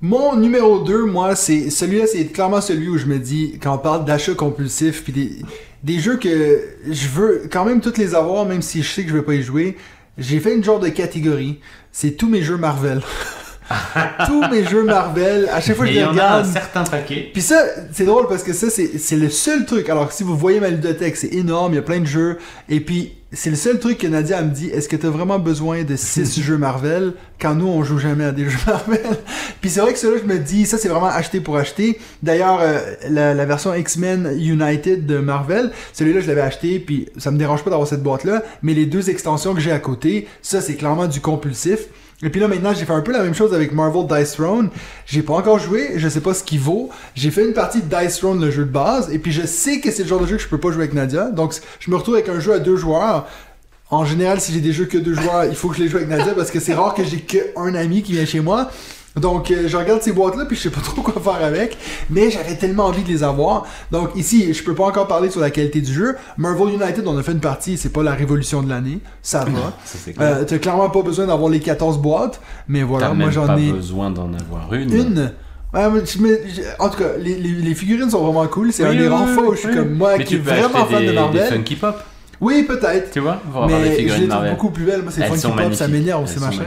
Mon 0.00 0.34
numéro 0.36 0.80
2, 0.80 1.04
moi, 1.04 1.36
c'est 1.36 1.70
celui-là, 1.70 2.06
c'est 2.08 2.26
clairement 2.26 2.60
celui 2.60 2.88
où 2.88 2.98
je 2.98 3.06
me 3.06 3.18
dis, 3.18 3.58
quand 3.62 3.76
on 3.76 3.78
parle 3.78 4.04
d'achat 4.04 4.34
compulsif, 4.34 5.04
puis 5.04 5.46
des, 5.84 5.98
jeux 6.00 6.16
que 6.16 6.60
je 6.90 7.08
veux 7.08 7.42
quand 7.50 7.64
même 7.64 7.80
toutes 7.80 7.96
les 7.96 8.16
avoir, 8.16 8.44
même 8.44 8.60
si 8.60 8.82
je 8.82 8.92
sais 8.92 9.04
que 9.04 9.10
je 9.10 9.14
vais 9.14 9.22
pas 9.22 9.34
y 9.34 9.42
jouer, 9.42 9.76
j'ai 10.18 10.40
fait 10.40 10.54
une 10.54 10.64
genre 10.64 10.80
de 10.80 10.88
catégorie. 10.88 11.60
C'est 11.92 12.10
tous 12.10 12.28
mes 12.28 12.42
jeux 12.42 12.56
Marvel. 12.56 13.02
tous 14.26 14.48
mes 14.48 14.64
jeux 14.64 14.84
Marvel, 14.84 15.48
à 15.52 15.60
chaque 15.60 15.76
fois 15.76 15.86
que 15.86 15.92
je 15.92 15.96
il 15.96 16.00
y 16.00 16.00
les 16.00 16.06
en 16.06 16.08
a 16.08 16.10
un 16.10 16.12
regarde. 16.12 16.46
certain 16.46 16.84
paquet. 16.84 17.30
Puis 17.32 17.42
ça, 17.42 17.62
c'est 17.92 18.04
drôle 18.04 18.28
parce 18.28 18.42
que 18.42 18.52
ça, 18.52 18.68
c'est 18.70 19.16
le 19.16 19.28
seul 19.28 19.66
truc. 19.66 19.88
Alors, 19.88 20.12
si 20.12 20.22
vous 20.22 20.36
voyez 20.36 20.60
ma 20.60 20.68
ludothèque, 20.70 21.16
c'est 21.16 21.34
énorme, 21.34 21.72
il 21.72 21.76
y 21.76 21.78
a 21.78 21.82
plein 21.82 22.00
de 22.00 22.06
jeux. 22.06 22.38
Et 22.68 22.80
puis, 22.80 23.12
c'est 23.32 23.50
le 23.50 23.56
seul 23.56 23.80
truc 23.80 23.98
que 23.98 24.06
Nadia 24.06 24.38
elle 24.38 24.46
me 24.46 24.50
dit 24.50 24.68
est-ce 24.68 24.88
que 24.88 24.94
t'as 24.94 25.08
vraiment 25.10 25.38
besoin 25.40 25.82
de 25.82 25.96
6 25.96 26.40
jeux 26.42 26.58
Marvel? 26.58 27.14
Quand 27.40 27.54
nous, 27.54 27.66
on 27.66 27.82
joue 27.82 27.98
jamais 27.98 28.24
à 28.24 28.32
des 28.32 28.48
jeux 28.48 28.58
Marvel 28.66 29.00
Puis 29.60 29.68
c'est 29.70 29.80
vrai 29.80 29.92
que 29.92 29.98
celui-là, 29.98 30.20
je 30.22 30.32
me 30.32 30.38
dis 30.38 30.64
ça, 30.64 30.78
c'est 30.78 30.88
vraiment 30.88 31.06
acheter 31.06 31.40
pour 31.40 31.56
acheter. 31.56 31.98
D'ailleurs, 32.22 32.60
euh, 32.62 32.78
la, 33.10 33.34
la 33.34 33.44
version 33.44 33.74
X-Men 33.74 34.32
United 34.38 35.06
de 35.06 35.18
Marvel, 35.18 35.72
celui-là, 35.92 36.20
je 36.20 36.28
l'avais 36.28 36.40
acheté, 36.40 36.78
puis 36.78 37.08
ça 37.18 37.30
me 37.32 37.36
dérange 37.36 37.64
pas 37.64 37.70
d'avoir 37.70 37.88
cette 37.88 38.02
boîte-là. 38.02 38.42
Mais 38.62 38.74
les 38.74 38.86
deux 38.86 39.10
extensions 39.10 39.54
que 39.54 39.60
j'ai 39.60 39.72
à 39.72 39.80
côté, 39.80 40.28
ça, 40.40 40.60
c'est 40.60 40.74
clairement 40.76 41.06
du 41.08 41.20
compulsif. 41.20 41.88
Et 42.22 42.30
puis 42.30 42.40
là 42.40 42.48
maintenant 42.48 42.72
j'ai 42.72 42.86
fait 42.86 42.92
un 42.92 43.02
peu 43.02 43.12
la 43.12 43.22
même 43.22 43.34
chose 43.34 43.52
avec 43.52 43.72
Marvel 43.72 44.06
Dice 44.06 44.32
Throne. 44.32 44.70
J'ai 45.04 45.22
pas 45.22 45.34
encore 45.34 45.58
joué, 45.58 45.92
je 45.96 46.08
sais 46.08 46.20
pas 46.20 46.32
ce 46.32 46.42
qu'il 46.42 46.60
vaut. 46.60 46.88
J'ai 47.14 47.30
fait 47.30 47.44
une 47.44 47.52
partie 47.52 47.82
de 47.82 47.94
Dice 47.94 48.18
Throne, 48.18 48.40
le 48.40 48.50
jeu 48.50 48.64
de 48.64 48.70
base, 48.70 49.12
et 49.12 49.18
puis 49.18 49.32
je 49.32 49.46
sais 49.46 49.80
que 49.80 49.90
c'est 49.90 50.04
le 50.04 50.08
genre 50.08 50.20
de 50.20 50.26
jeu 50.26 50.36
que 50.36 50.42
je 50.42 50.48
peux 50.48 50.58
pas 50.58 50.70
jouer 50.70 50.84
avec 50.84 50.94
Nadia. 50.94 51.30
Donc 51.30 51.54
je 51.78 51.90
me 51.90 51.96
retrouve 51.96 52.14
avec 52.14 52.28
un 52.28 52.40
jeu 52.40 52.52
à 52.54 52.58
deux 52.58 52.76
joueurs. 52.76 53.26
En 53.90 54.04
général, 54.04 54.40
si 54.40 54.52
j'ai 54.52 54.60
des 54.60 54.72
jeux 54.72 54.86
que 54.86 54.98
deux 54.98 55.14
joueurs, 55.14 55.44
il 55.44 55.54
faut 55.54 55.68
que 55.68 55.76
je 55.76 55.82
les 55.82 55.88
joue 55.88 55.98
avec 55.98 56.08
Nadia 56.08 56.34
parce 56.34 56.50
que 56.50 56.58
c'est 56.58 56.74
rare 56.74 56.94
que 56.94 57.04
j'ai 57.04 57.20
qu'un 57.20 57.74
ami 57.74 58.02
qui 58.02 58.12
vient 58.12 58.24
chez 58.24 58.40
moi. 58.40 58.70
Donc 59.20 59.50
euh, 59.50 59.66
je 59.66 59.76
regarde 59.76 60.02
ces 60.02 60.12
boîtes-là 60.12 60.44
puis 60.46 60.56
je 60.56 60.62
sais 60.62 60.70
pas 60.70 60.80
trop 60.84 61.00
quoi 61.02 61.20
faire 61.22 61.44
avec, 61.46 61.76
mais 62.10 62.30
j'avais 62.30 62.54
tellement 62.56 62.84
envie 62.86 63.02
de 63.02 63.08
les 63.08 63.22
avoir. 63.22 63.64
Donc 63.90 64.10
ici, 64.14 64.52
je 64.52 64.62
peux 64.62 64.74
pas 64.74 64.84
encore 64.84 65.06
parler 65.08 65.30
sur 65.30 65.40
la 65.40 65.50
qualité 65.50 65.80
du 65.80 65.92
jeu. 65.92 66.16
Marvel 66.36 66.74
United, 66.74 67.06
on 67.06 67.16
a 67.16 67.22
fait 67.22 67.32
une 67.32 67.40
partie, 67.40 67.76
c'est 67.78 67.88
pas 67.92 68.02
la 68.02 68.12
révolution 68.12 68.62
de 68.62 68.68
l'année, 68.68 68.98
ça 69.22 69.40
va. 69.44 69.46
Ça, 69.84 69.98
c'est 70.04 70.12
clair. 70.12 70.36
Euh, 70.40 70.44
T'as 70.44 70.58
clairement 70.58 70.90
pas 70.90 71.02
besoin 71.02 71.26
d'avoir 71.26 71.48
les 71.50 71.60
14 71.60 71.98
boîtes, 71.98 72.40
mais 72.68 72.82
voilà, 72.82 73.14
moi 73.14 73.30
j'en 73.30 73.46
pas 73.46 73.58
ai 73.58 73.72
besoin 73.72 74.10
d'en 74.10 74.32
avoir 74.34 74.72
une. 74.74 74.92
une. 74.92 75.32
En 76.78 76.88
tout 76.88 76.98
cas, 76.98 77.10
les, 77.18 77.34
les- 77.36 77.50
les 77.50 77.74
figurines 77.74 78.08
sont 78.10 78.22
vraiment 78.24 78.46
cool. 78.48 78.72
C'est 78.72 78.82
Oui, 78.84 78.90
un 78.90 78.92
des 78.94 79.00
oui, 79.02 79.08
rares 79.08 79.26
oui, 79.28 79.34
fois 79.34 79.48
où 79.48 79.54
je 79.54 79.58
suis 79.60 79.74
comme 79.74 79.94
moi 79.94 80.16
Mais 80.16 80.24
qui 80.24 80.36
est 80.36 80.38
vraiment 80.38 80.86
fan 80.86 81.00
des, 81.00 81.06
de 81.06 81.10
des 81.10 81.16
Marvel. 81.16 81.46
Funky 81.52 81.76
Pop, 81.76 82.02
Oui, 82.40 82.64
peut-être. 82.64 83.10
tu 83.10 83.20
vois, 83.20 83.34
pour 83.50 83.64
avoir 83.64 83.80
des 83.80 83.90
figurines 83.92 84.26
Marvel. 84.28 84.50
beaucoup 84.52 84.70
plus 84.70 84.84
belles. 84.84 85.02
Moi, 85.02 85.12
c'est 85.14 85.24
Funky 85.26 85.46
Pop, 85.56 85.74
ça 85.74 85.88
m'énerve, 85.88 86.26
ces 86.26 86.40
machins. 86.40 86.62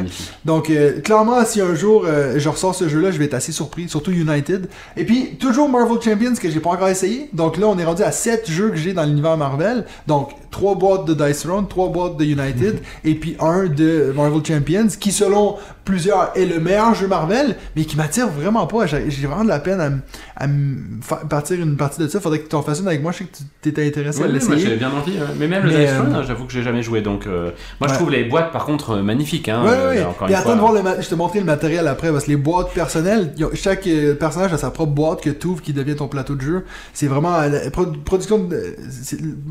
Donc, 0.45 0.69
euh, 0.69 0.99
clairement, 1.01 1.43
si 1.45 1.61
un 1.61 1.75
jour 1.75 2.06
euh, 2.07 2.35
je 2.38 2.49
ressors 2.49 2.73
ce 2.75 2.88
jeu-là, 2.89 3.11
je 3.11 3.17
vais 3.19 3.25
être 3.25 3.33
assez 3.35 3.51
surpris, 3.51 3.88
surtout 3.89 4.11
United. 4.11 4.67
Et 4.98 5.03
puis, 5.06 5.35
toujours 5.39 5.69
Marvel 5.69 6.01
Champions 6.01 6.33
que 6.39 6.49
j'ai 6.49 6.59
pas 6.59 6.72
encore 6.72 6.89
essayé. 6.89 7.30
Donc 7.33 7.57
là, 7.57 7.67
on 7.67 7.77
est 7.77 7.85
rendu 7.85 8.03
à 8.03 8.11
7 8.11 8.49
jeux 8.49 8.69
que 8.69 8.77
j'ai 8.77 8.93
dans 8.93 9.03
l'univers 9.03 9.38
Marvel. 9.38 9.85
Donc, 10.07 10.31
3 10.51 10.75
boîtes 10.75 11.06
de 11.06 11.14
Dice 11.14 11.41
Throne, 11.41 11.67
3 11.67 11.89
boîtes 11.89 12.17
de 12.17 12.25
United, 12.25 12.80
et 13.03 13.14
puis 13.15 13.35
un 13.39 13.65
de 13.67 14.11
Marvel 14.15 14.43
Champions, 14.45 14.88
qui 14.99 15.11
selon 15.11 15.57
plusieurs 15.85 16.31
est 16.35 16.45
le 16.45 16.59
meilleur 16.59 16.93
jeu 16.95 17.07
Marvel, 17.07 17.56
mais 17.75 17.83
qui 17.85 17.95
m'attire 17.98 18.27
vraiment 18.27 18.65
pas. 18.67 18.85
J'ai 18.85 18.99
vraiment 19.27 19.43
de 19.43 19.49
la 19.49 19.59
peine 19.59 20.01
à, 20.35 20.43
à 20.43 21.15
partir 21.27 21.59
une 21.59 21.77
partie 21.77 21.99
de 22.01 22.07
ça. 22.07 22.19
Faudrait 22.19 22.39
que 22.39 22.48
tu 22.49 22.56
en 22.56 22.61
fasses 22.61 22.80
une 22.80 22.88
avec 22.88 23.01
moi. 23.01 23.11
Je 23.11 23.19
sais 23.19 23.23
que 23.25 23.35
tu 23.38 23.43
t'étais 23.61 23.88
intéressé 23.88 24.19
Ouais, 24.19 24.25
à 24.25 24.27
l'essayer. 24.27 24.59
j'avais 24.59 24.75
bien 24.77 24.91
envie. 24.91 25.14
ouais. 25.14 25.25
Mais 25.39 25.48
même 25.48 25.58
le 25.61 25.69
Mais, 25.71 25.85
Dice 25.85 25.93
Throne, 25.95 26.13
euh, 26.13 26.17
hein, 26.19 26.23
j'avoue 26.27 26.45
que 26.45 26.51
j'ai 26.53 26.63
jamais 26.63 26.81
joué. 26.83 27.01
Donc, 27.01 27.27
euh, 27.27 27.51
moi 27.79 27.88
je 27.89 27.93
trouve 27.95 28.09
les 28.11 28.23
boîtes 28.23 28.51
par 28.51 28.65
contre 28.65 28.91
euh, 28.97 29.01
magnifiques. 29.03 29.49
Hein, 29.49 29.63
Ouais, 29.63 29.69
ouais, 29.97 30.03
encore 30.03 30.25
Puis 30.27 30.33
une 30.33 30.39
attends 30.39 30.43
fois. 30.43 30.55
de 30.55 30.59
voir 30.59 30.73
le 30.73 30.81
ma- 30.83 31.01
je 31.01 31.07
te 31.09 31.15
montrer 31.15 31.39
le 31.39 31.45
matériel 31.45 31.88
après 31.88 32.11
parce 32.11 32.25
que 32.25 32.29
les 32.31 32.38
boîtes 32.38 32.73
personnelles, 32.73 33.33
ont- 33.41 33.49
chaque 33.53 33.88
personnage 34.19 34.53
a 34.53 34.57
sa 34.57 34.71
propre 34.71 34.91
boîte 34.93 35.21
que 35.21 35.29
tu 35.29 35.47
ouvres 35.47 35.61
qui 35.61 35.73
devient 35.73 35.95
ton 35.95 36.07
plateau 36.07 36.35
de 36.35 36.41
jeu. 36.41 36.65
C'est 36.93 37.07
vraiment 37.07 37.33
production 37.71 38.39
de, 38.39 38.75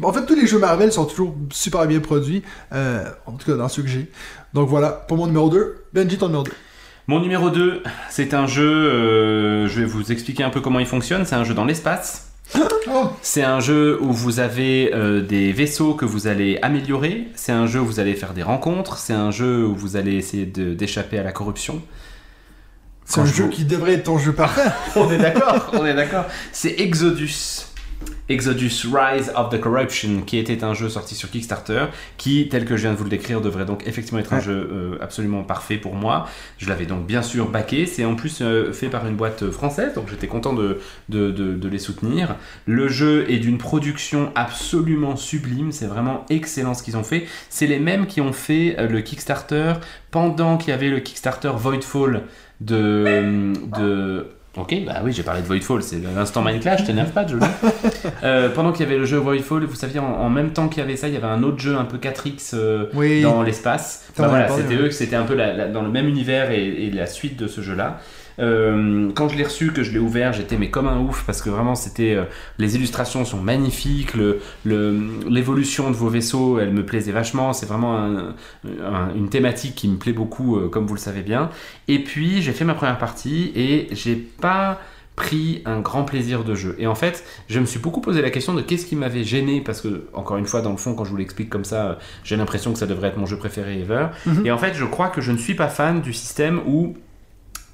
en 0.02 0.12
fait 0.12 0.24
tous 0.26 0.34
les 0.34 0.46
jeux 0.46 0.58
Marvel 0.58 0.92
sont 0.92 1.04
toujours 1.04 1.34
super 1.50 1.86
bien 1.86 2.00
produits 2.00 2.42
euh, 2.72 3.04
en 3.26 3.32
tout 3.32 3.50
cas 3.50 3.56
dans 3.56 3.68
ceux 3.68 3.82
que 3.82 3.88
j'ai. 3.88 4.10
Donc 4.54 4.68
voilà, 4.68 4.88
pour 4.90 5.16
mon 5.16 5.26
numéro 5.26 5.48
2, 5.50 5.84
Benji 5.92 6.16
ton 6.18 6.26
numéro 6.26 6.44
2. 6.44 6.52
Mon 7.06 7.20
numéro 7.20 7.48
2, 7.50 7.82
c'est 8.10 8.34
un 8.34 8.46
jeu, 8.46 8.66
euh, 8.68 9.66
je 9.68 9.80
vais 9.80 9.86
vous 9.86 10.12
expliquer 10.12 10.42
un 10.44 10.50
peu 10.50 10.60
comment 10.60 10.78
il 10.78 10.86
fonctionne. 10.86 11.24
C'est 11.24 11.36
un 11.36 11.44
jeu 11.44 11.54
dans 11.54 11.64
l'espace. 11.64 12.27
Oh, 12.90 13.10
C'est 13.22 13.42
un 13.42 13.60
jeu 13.60 13.98
où 14.00 14.12
vous 14.12 14.40
avez 14.40 14.92
euh, 14.94 15.20
des 15.20 15.52
vaisseaux 15.52 15.94
que 15.94 16.04
vous 16.06 16.26
allez 16.26 16.58
améliorer. 16.62 17.28
C'est 17.34 17.52
un 17.52 17.66
jeu 17.66 17.80
où 17.80 17.86
vous 17.86 18.00
allez 18.00 18.14
faire 18.14 18.32
des 18.34 18.42
rencontres. 18.42 18.96
C'est 18.98 19.12
un 19.12 19.30
jeu 19.30 19.66
où 19.66 19.74
vous 19.74 19.96
allez 19.96 20.14
essayer 20.14 20.46
de- 20.46 20.72
d'échapper 20.74 21.18
à 21.18 21.22
la 21.22 21.32
corruption. 21.32 21.82
c'est 23.04 23.16
Quand 23.16 23.22
un 23.22 23.26
je 23.26 23.34
jeu 23.34 23.44
vous- 23.44 23.50
qui 23.50 23.64
devrait 23.64 23.94
être 23.94 24.04
ton 24.04 24.18
jeu 24.18 24.32
parfait. 24.32 24.70
On 24.96 25.10
est 25.10 25.18
d'accord, 25.18 25.70
on 25.74 25.84
est 25.84 25.94
d'accord. 25.94 26.24
C'est 26.52 26.80
Exodus. 26.80 27.66
Exodus 28.28 28.84
Rise 28.92 29.32
of 29.36 29.48
the 29.48 29.58
Corruption, 29.58 30.20
qui 30.20 30.36
était 30.36 30.62
un 30.62 30.74
jeu 30.74 30.90
sorti 30.90 31.14
sur 31.14 31.30
Kickstarter, 31.30 31.86
qui, 32.18 32.48
tel 32.50 32.66
que 32.66 32.76
je 32.76 32.82
viens 32.82 32.92
de 32.92 32.96
vous 32.98 33.04
le 33.04 33.10
décrire, 33.10 33.40
devrait 33.40 33.64
donc 33.64 33.86
effectivement 33.86 34.20
être 34.20 34.34
un 34.34 34.40
jeu 34.40 34.68
euh, 34.70 34.98
absolument 35.00 35.42
parfait 35.42 35.78
pour 35.78 35.94
moi. 35.94 36.28
Je 36.58 36.68
l'avais 36.68 36.84
donc 36.84 37.06
bien 37.06 37.22
sûr 37.22 37.48
backé. 37.48 37.86
C'est 37.86 38.04
en 38.04 38.14
plus 38.16 38.40
euh, 38.42 38.72
fait 38.72 38.88
par 38.88 39.06
une 39.06 39.16
boîte 39.16 39.50
française, 39.50 39.94
donc 39.94 40.08
j'étais 40.10 40.26
content 40.26 40.52
de, 40.52 40.78
de, 41.08 41.30
de- 41.30 41.54
de 41.54 41.68
les 41.68 41.78
soutenir. 41.78 42.36
Le 42.66 42.88
jeu 42.88 43.24
est 43.30 43.38
d'une 43.38 43.56
production 43.58 44.30
absolument 44.34 45.16
sublime. 45.16 45.72
C'est 45.72 45.86
vraiment 45.86 46.26
excellent 46.28 46.74
ce 46.74 46.82
qu'ils 46.82 46.98
ont 46.98 47.04
fait. 47.04 47.26
C'est 47.48 47.66
les 47.66 47.78
mêmes 47.78 48.06
qui 48.06 48.20
ont 48.20 48.34
fait 48.34 48.76
euh, 48.78 48.88
le 48.88 49.00
Kickstarter 49.00 49.72
pendant 50.10 50.58
qu'il 50.58 50.68
y 50.70 50.72
avait 50.74 50.90
le 50.90 51.00
Kickstarter 51.00 51.52
Voidfall 51.56 52.24
de. 52.60 53.52
de 53.78 54.26
Ok, 54.58 54.74
bah 54.84 54.96
oui, 55.04 55.12
j'ai 55.12 55.22
parlé 55.22 55.40
de 55.42 55.46
Voidfall, 55.46 55.82
c'est 55.82 56.00
l'instant 56.14 56.42
Minecraft, 56.42 56.80
je 56.80 56.86
t'énerve 56.86 57.10
pas, 57.10 57.26
Jolie. 57.26 57.44
Euh, 58.24 58.48
pendant 58.50 58.72
qu'il 58.72 58.84
y 58.84 58.88
avait 58.88 58.98
le 58.98 59.04
jeu 59.04 59.16
Voidfall, 59.18 59.64
vous 59.64 59.74
saviez, 59.76 60.00
en, 60.00 60.06
en 60.06 60.28
même 60.30 60.50
temps 60.52 60.68
qu'il 60.68 60.80
y 60.82 60.84
avait 60.84 60.96
ça, 60.96 61.06
il 61.08 61.14
y 61.14 61.16
avait 61.16 61.26
un 61.26 61.42
autre 61.44 61.58
jeu 61.60 61.76
un 61.76 61.84
peu 61.84 61.98
4X 61.98 62.50
euh, 62.54 62.86
Oui. 62.94 63.22
dans 63.22 63.42
l'espace. 63.42 64.04
Bah 64.18 64.26
voilà, 64.28 64.48
c'était 64.48 64.74
ouais. 64.76 64.82
eux, 64.88 64.90
c'était 64.90 65.14
un 65.16 65.22
peu 65.24 65.34
la- 65.34 65.52
la- 65.52 65.68
dans 65.68 65.82
le 65.82 65.90
même 65.90 66.08
univers 66.08 66.50
et, 66.50 66.66
et 66.66 66.90
la 66.90 67.06
suite 67.06 67.38
de 67.38 67.46
ce 67.46 67.60
jeu-là. 67.60 68.00
Euh, 68.40 69.10
quand 69.14 69.28
je 69.28 69.36
l'ai 69.36 69.44
reçu, 69.44 69.72
que 69.72 69.82
je 69.82 69.92
l'ai 69.92 69.98
ouvert, 69.98 70.32
j'étais 70.32 70.56
mais 70.56 70.70
comme 70.70 70.86
un 70.86 70.98
ouf 71.00 71.24
parce 71.26 71.42
que 71.42 71.50
vraiment 71.50 71.74
c'était 71.74 72.14
euh, 72.14 72.24
les 72.58 72.76
illustrations 72.76 73.24
sont 73.24 73.40
magnifiques, 73.40 74.14
le- 74.14 74.40
l'évolution 75.28 75.90
de 75.90 75.96
vos 75.96 76.08
vaisseaux, 76.08 76.58
elle 76.58 76.72
me 76.72 76.84
plaisait 76.84 77.12
vachement. 77.12 77.52
C'est 77.52 77.66
vraiment 77.66 77.96
un- 77.96 78.34
un- 78.84 79.14
une 79.14 79.28
thématique 79.28 79.74
qui 79.74 79.88
me 79.88 79.96
plaît 79.96 80.12
beaucoup, 80.12 80.56
euh, 80.56 80.68
comme 80.68 80.86
vous 80.86 80.94
le 80.94 81.00
savez 81.00 81.22
bien. 81.22 81.50
Et 81.88 81.98
puis 82.02 82.42
j'ai 82.42 82.52
fait 82.52 82.64
ma 82.64 82.74
première 82.74 82.98
partie 82.98 83.52
et 83.54 83.88
j'ai 83.92 84.14
pas 84.16 84.80
pris 85.16 85.62
un 85.64 85.80
grand 85.80 86.04
plaisir 86.04 86.44
de 86.44 86.54
jeu. 86.54 86.76
Et 86.78 86.86
en 86.86 86.94
fait, 86.94 87.24
je 87.48 87.58
me 87.58 87.66
suis 87.66 87.80
beaucoup 87.80 88.00
posé 88.00 88.22
la 88.22 88.30
question 88.30 88.54
de 88.54 88.62
qu'est-ce 88.62 88.86
qui 88.86 88.94
m'avait 88.94 89.24
gêné, 89.24 89.60
parce 89.60 89.80
que, 89.80 90.04
encore 90.12 90.36
une 90.36 90.46
fois, 90.46 90.60
dans 90.60 90.70
le 90.70 90.76
fond, 90.76 90.94
quand 90.94 91.04
je 91.04 91.10
vous 91.10 91.16
l'explique 91.16 91.50
comme 91.50 91.64
ça, 91.64 91.98
j'ai 92.22 92.36
l'impression 92.36 92.72
que 92.72 92.78
ça 92.78 92.86
devrait 92.86 93.08
être 93.08 93.16
mon 93.16 93.26
jeu 93.26 93.36
préféré 93.36 93.80
ever. 93.80 94.06
Mhm. 94.26 94.46
Et 94.46 94.52
en 94.52 94.58
fait, 94.58 94.74
je 94.74 94.84
crois 94.84 95.08
que 95.08 95.20
je 95.20 95.32
ne 95.32 95.36
suis 95.36 95.54
pas 95.56 95.66
fan 95.66 96.00
du 96.02 96.12
système 96.12 96.60
où 96.68 96.96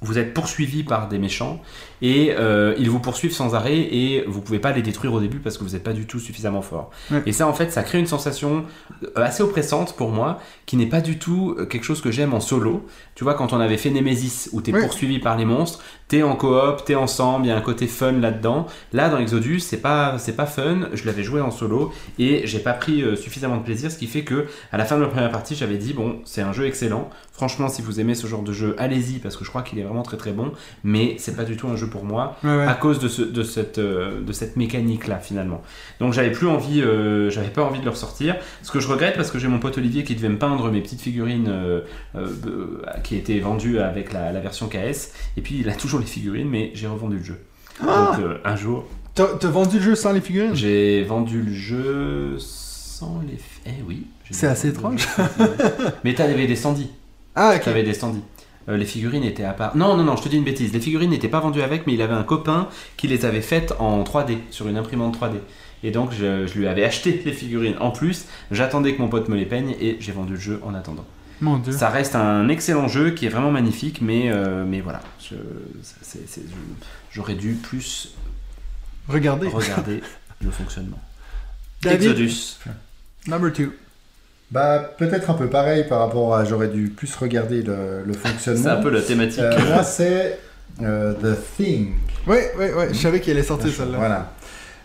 vous 0.05 0.17
êtes 0.17 0.33
poursuivi 0.33 0.83
par 0.83 1.07
des 1.09 1.17
méchants 1.17 1.61
et 2.01 2.33
euh, 2.37 2.73
ils 2.77 2.89
vous 2.89 2.99
poursuivent 2.99 3.33
sans 3.33 3.55
arrêt 3.55 3.77
et 3.77 4.23
vous 4.27 4.41
pouvez 4.41 4.59
pas 4.59 4.71
les 4.71 4.81
détruire 4.81 5.13
au 5.13 5.19
début 5.19 5.39
parce 5.39 5.57
que 5.57 5.63
vous 5.63 5.71
n'êtes 5.71 5.83
pas 5.83 5.93
du 5.93 6.05
tout 6.05 6.19
suffisamment 6.19 6.61
fort. 6.61 6.91
Ouais. 7.11 7.21
Et 7.25 7.31
ça 7.31 7.47
en 7.47 7.53
fait 7.53 7.71
ça 7.71 7.83
crée 7.83 7.99
une 7.99 8.05
sensation 8.07 8.65
euh, 9.03 9.07
assez 9.15 9.43
oppressante 9.43 9.95
pour 9.95 10.09
moi 10.11 10.39
qui 10.65 10.77
n'est 10.77 10.85
pas 10.87 11.01
du 11.01 11.17
tout 11.19 11.55
euh, 11.57 11.65
quelque 11.65 11.83
chose 11.83 12.01
que 12.01 12.11
j'aime 12.11 12.33
en 12.33 12.39
solo. 12.39 12.85
Tu 13.15 13.23
vois 13.23 13.33
quand 13.35 13.53
on 13.53 13.59
avait 13.59 13.77
fait 13.77 13.89
Nemesis 13.91 14.49
où 14.51 14.61
t'es 14.61 14.73
Ouais. 14.73 14.81
poursuivi 14.81 15.19
par 15.19 15.37
les 15.37 15.45
monstres, 15.45 15.79
t'es 16.09 16.21
en 16.21 16.35
coop, 16.35 16.83
t'es 16.85 16.95
ensemble, 16.95 17.45
il 17.45 17.49
y 17.49 17.51
a 17.51 17.55
un 17.57 17.61
côté 17.61 17.87
fun 17.87 18.11
là-dedans. 18.13 18.67
Là 18.93 19.09
dans 19.09 19.17
Exodus 19.19 19.59
c'est 19.61 19.77
pas 19.81 20.17
c'est 20.19 20.35
pas 20.35 20.45
fun, 20.45 20.89
je 20.93 21.05
l'avais 21.05 21.23
joué 21.23 21.39
en 21.41 21.51
solo 21.51 21.93
et 22.19 22.41
j'ai 22.45 22.59
pas 22.59 22.73
pris 22.73 23.01
euh, 23.03 23.15
suffisamment 23.15 23.57
de 23.57 23.63
plaisir 23.63 23.89
ce 23.91 23.97
qui 23.97 24.07
fait 24.07 24.23
que 24.23 24.47
à 24.71 24.77
la 24.77 24.85
fin 24.85 24.97
de 24.97 25.01
la 25.01 25.07
première 25.07 25.31
partie 25.31 25.55
j'avais 25.55 25.77
dit 25.77 25.93
bon 25.93 26.17
c'est 26.25 26.41
un 26.41 26.51
jeu 26.51 26.65
excellent. 26.65 27.09
Franchement 27.31 27.67
si 27.69 27.81
vous 27.81 27.99
aimez 27.99 28.15
ce 28.15 28.27
genre 28.27 28.43
de 28.43 28.51
jeu 28.53 28.75
allez-y 28.77 29.19
parce 29.19 29.35
que 29.37 29.43
je 29.45 29.49
crois 29.49 29.61
qu'il 29.61 29.79
est 29.79 29.83
vraiment 29.83 30.03
très 30.03 30.17
très 30.17 30.31
bon 30.31 30.51
mais 30.83 31.15
c'est 31.19 31.35
pas 31.35 31.43
du 31.43 31.55
tout 31.57 31.67
un 31.67 31.75
jeu 31.75 31.84
pour 31.87 32.03
moi 32.05 32.37
Ouais, 32.43 32.55
ouais. 32.57 32.65
à 32.65 32.73
cause 32.73 32.99
de, 32.99 33.07
ce, 33.07 33.21
de 33.21 33.43
cette, 33.43 33.77
euh, 33.77 34.21
de 34.21 34.31
cette 34.31 34.55
mécanique 34.57 35.07
là 35.07 35.17
finalement. 35.19 35.61
Donc 35.99 36.13
j'avais 36.13 36.31
plus 36.31 36.47
envie, 36.47 36.81
euh, 36.81 37.29
j'avais 37.29 37.49
pas 37.49 37.63
envie 37.63 37.79
de 37.79 37.85
le 37.85 37.91
ressortir. 37.91 38.35
Ce 38.61 38.71
que 38.71 38.79
je 38.79 38.87
regrette 38.87 39.15
parce 39.15 39.31
que 39.31 39.39
j'ai 39.39 39.47
mon 39.47 39.59
pote 39.59 39.77
Olivier 39.77 40.03
qui 40.03 40.15
devait 40.15 40.29
me 40.29 40.37
peindre 40.37 40.69
mes 40.71 40.81
petites 40.81 41.01
figurines 41.01 41.47
euh, 41.49 41.81
qui 43.03 43.15
étaient 43.15 43.39
vendues 43.39 43.79
avec 43.79 44.13
la, 44.13 44.31
la 44.31 44.39
version 44.39 44.67
KS. 44.67 45.11
Et 45.37 45.41
puis 45.41 45.59
il 45.59 45.69
a 45.69 45.73
toujours 45.73 45.99
les 45.99 46.05
figurines, 46.05 46.49
mais 46.49 46.71
j'ai 46.73 46.87
revendu 46.87 47.17
le 47.17 47.23
jeu. 47.23 47.39
Ah 47.81 48.15
Donc 48.17 48.25
un 48.43 48.55
jour, 48.55 48.85
T'as 49.15 49.47
vendu 49.47 49.77
le 49.77 49.81
jeu 49.83 49.95
sans 49.95 50.11
les 50.11 50.19
figurines? 50.19 50.55
J'ai 50.55 51.03
vendu 51.03 51.41
le 51.41 51.53
jeu 51.53 52.35
sans 52.37 53.21
les. 53.25 53.37
Eh 53.65 53.81
oui. 53.87 54.07
C'est 54.29 54.47
assez 54.47 54.69
étrange. 54.69 55.07
mais 56.03 56.13
t'avais 56.13 56.47
des 56.47 56.55
standees. 56.57 56.89
Ah, 57.33 57.53
ok. 57.55 57.61
T'avais 57.63 57.83
des. 57.83 57.93
Euh, 58.67 58.77
les 58.77 58.85
figurines 58.85 59.23
étaient 59.23 59.43
à 59.43 59.53
part. 59.53 59.75
Non, 59.77 59.95
non, 59.95 60.03
non, 60.03 60.15
je 60.15 60.23
te 60.23 60.29
dis 60.29 60.37
une 60.37 60.43
bêtise. 60.43 60.73
Les 60.73 60.79
figurines 60.79 61.11
n'étaient 61.11 61.27
pas 61.27 61.39
vendues 61.39 61.61
avec, 61.61 61.85
mais 61.85 61.93
il 61.93 62.01
avait 62.01 62.13
un 62.13 62.23
copain 62.23 62.67
qui 62.97 63.07
les 63.07 63.25
avait 63.25 63.41
faites 63.41 63.73
en 63.79 64.03
3D, 64.03 64.37
sur 64.49 64.67
une 64.67 64.77
imprimante 64.77 65.17
3D. 65.19 65.35
Et 65.83 65.91
donc, 65.91 66.11
je, 66.11 66.47
je 66.47 66.57
lui 66.57 66.67
avais 66.67 66.83
acheté 66.83 67.21
les 67.25 67.33
figurines 67.33 67.75
en 67.79 67.91
plus. 67.91 68.25
J'attendais 68.51 68.95
que 68.95 69.01
mon 69.01 69.07
pote 69.07 69.29
me 69.29 69.35
les 69.35 69.45
peigne 69.45 69.75
et 69.79 69.97
j'ai 69.99 70.11
vendu 70.11 70.33
le 70.33 70.39
jeu 70.39 70.59
en 70.63 70.73
attendant. 70.73 71.05
Mon 71.41 71.57
dieu. 71.57 71.73
Ça 71.73 71.89
reste 71.89 72.15
un 72.15 72.47
excellent 72.47 72.87
jeu 72.87 73.11
qui 73.11 73.25
est 73.25 73.29
vraiment 73.29 73.51
magnifique, 73.51 74.01
mais, 74.01 74.31
euh, 74.31 74.65
mais 74.65 74.81
voilà. 74.81 75.01
J'aurais 77.11 77.35
dû 77.35 77.53
plus 77.53 78.15
regarder 79.07 80.01
le 80.41 80.51
fonctionnement. 80.51 80.99
David, 81.81 82.11
Exodus. 82.11 82.57
number 83.27 83.51
two. 83.51 83.73
Bah, 84.51 84.93
peut-être 84.97 85.29
un 85.29 85.33
peu 85.33 85.47
pareil 85.47 85.85
par 85.87 85.99
rapport 85.99 86.35
à 86.35 86.45
j'aurais 86.45 86.67
dû 86.67 86.89
plus 86.89 87.13
regarder 87.15 87.61
le, 87.63 88.03
le 88.05 88.13
fonctionnement. 88.13 88.63
C'est 88.63 88.69
un 88.69 88.81
peu 88.81 88.89
la 88.89 89.01
thématique. 89.01 89.39
Euh, 89.39 89.57
moi, 89.73 89.83
c'est 89.83 90.39
euh, 90.81 91.13
The 91.13 91.37
Thing. 91.57 91.93
Ouais, 92.27 92.51
ouais, 92.57 92.73
ouais. 92.73 92.87
Je 92.91 92.97
savais 92.97 93.19
qu'elle 93.19 93.37
allait 93.37 93.45
sortir 93.45 93.71
celle-là. 93.71 93.97
Voilà. 93.97 94.31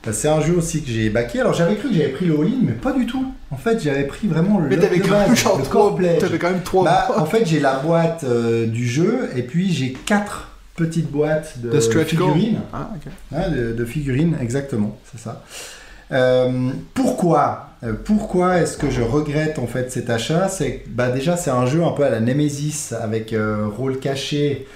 Euh, 0.07 0.13
C'est 0.13 0.29
un 0.29 0.41
jeu 0.41 0.57
aussi 0.57 0.83
que 0.83 0.91
j'ai 0.91 1.11
backé. 1.11 1.41
Alors 1.41 1.53
j'avais 1.53 1.77
cru 1.77 1.89
que 1.91 1.95
j'avais 1.95 2.09
pris 2.09 2.25
le 2.27 2.35
all-in, 2.41 2.59
mais 2.63 2.73
pas 2.73 2.93
du 2.93 3.05
tout. 3.07 3.35
En 3.51 3.57
fait, 3.57 3.83
j'avais 3.83 4.05
pris 4.05 4.29
vraiment 4.29 4.59
le 4.59 4.69
Mais 4.69 4.79
t'avais 4.79 5.01
quand 5.01 5.19
même 5.19 5.37
genre 5.37 5.63
trois. 5.63 5.95
pledge. 5.95 6.21
T'avais 6.21 6.39
quand 6.39 6.51
même 6.51 6.63
trois. 6.63 6.85
Bah, 6.85 7.09
en 7.19 7.27
fait, 7.27 7.45
j'ai 7.45 7.61
la 7.61 7.75
boîte 7.75 8.25
euh, 8.25 8.67
du 8.67 8.87
jeu 8.89 9.29
et 9.37 9.43
puis 9.43 9.73
j'ai 9.73 9.93
quatre 9.93 10.49
petites 10.75 11.11
boîtes 11.11 11.61
de, 11.61 11.79
figurines. 11.79 12.61
Ah, 12.73 12.91
ok. 12.95 13.13
Hein, 13.35 13.51
de, 13.51 13.73
de 13.75 13.85
figurines, 13.85 14.37
exactement, 14.41 14.99
c'est 15.13 15.21
ça. 15.21 15.43
Euh, 16.13 16.71
pourquoi? 16.95 17.70
Pourquoi 18.05 18.59
est-ce 18.59 18.77
que 18.77 18.91
je 18.91 19.03
regrette 19.03 19.59
en 19.59 19.67
fait 19.67 19.91
cet 19.91 20.11
achat? 20.11 20.49
C'est 20.49 20.85
bah 20.89 21.11
déjà 21.11 21.37
c'est 21.37 21.51
un 21.51 21.67
jeu 21.67 21.83
un 21.83 21.93
peu 21.93 22.05
à 22.05 22.11
la 22.11 22.21
Nemesis 22.21 22.93
avec 22.93 23.33
euh, 23.33 23.67
rôle 23.67 23.99
caché, 23.99 24.67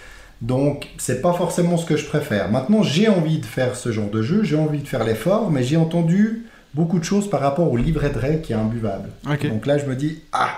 donc 0.41 0.89
c'est 0.97 1.20
pas 1.20 1.34
forcément 1.34 1.76
ce 1.76 1.84
que 1.84 1.97
je 1.97 2.07
préfère. 2.07 2.50
Maintenant 2.50 2.83
j'ai 2.83 3.08
envie 3.08 3.39
de 3.39 3.47
faire 3.47 3.76
ce 3.76 3.92
genre 3.92 4.10
de 4.10 4.23
jeu, 4.23 4.42
j'ai 4.42 4.57
envie 4.57 4.81
de 4.81 4.89
faire 4.89 5.05
l'effort, 5.05 5.50
mais 5.50 5.62
j'ai 5.62 5.76
entendu 5.76 6.47
beaucoup 6.74 6.99
de 6.99 7.05
choses 7.05 7.31
par 7.31 7.41
rapport 7.41 7.73
au 7.73 7.76
livret 7.76 8.10
de 8.10 8.18
règles 8.18 8.41
qui 8.41 8.52
est 8.52 8.57
imbuvable. 8.57 9.10
Donc 9.49 9.66
là, 9.66 9.78
je 9.78 9.86
me 9.86 9.94
dis, 9.94 10.20
ah, 10.33 10.50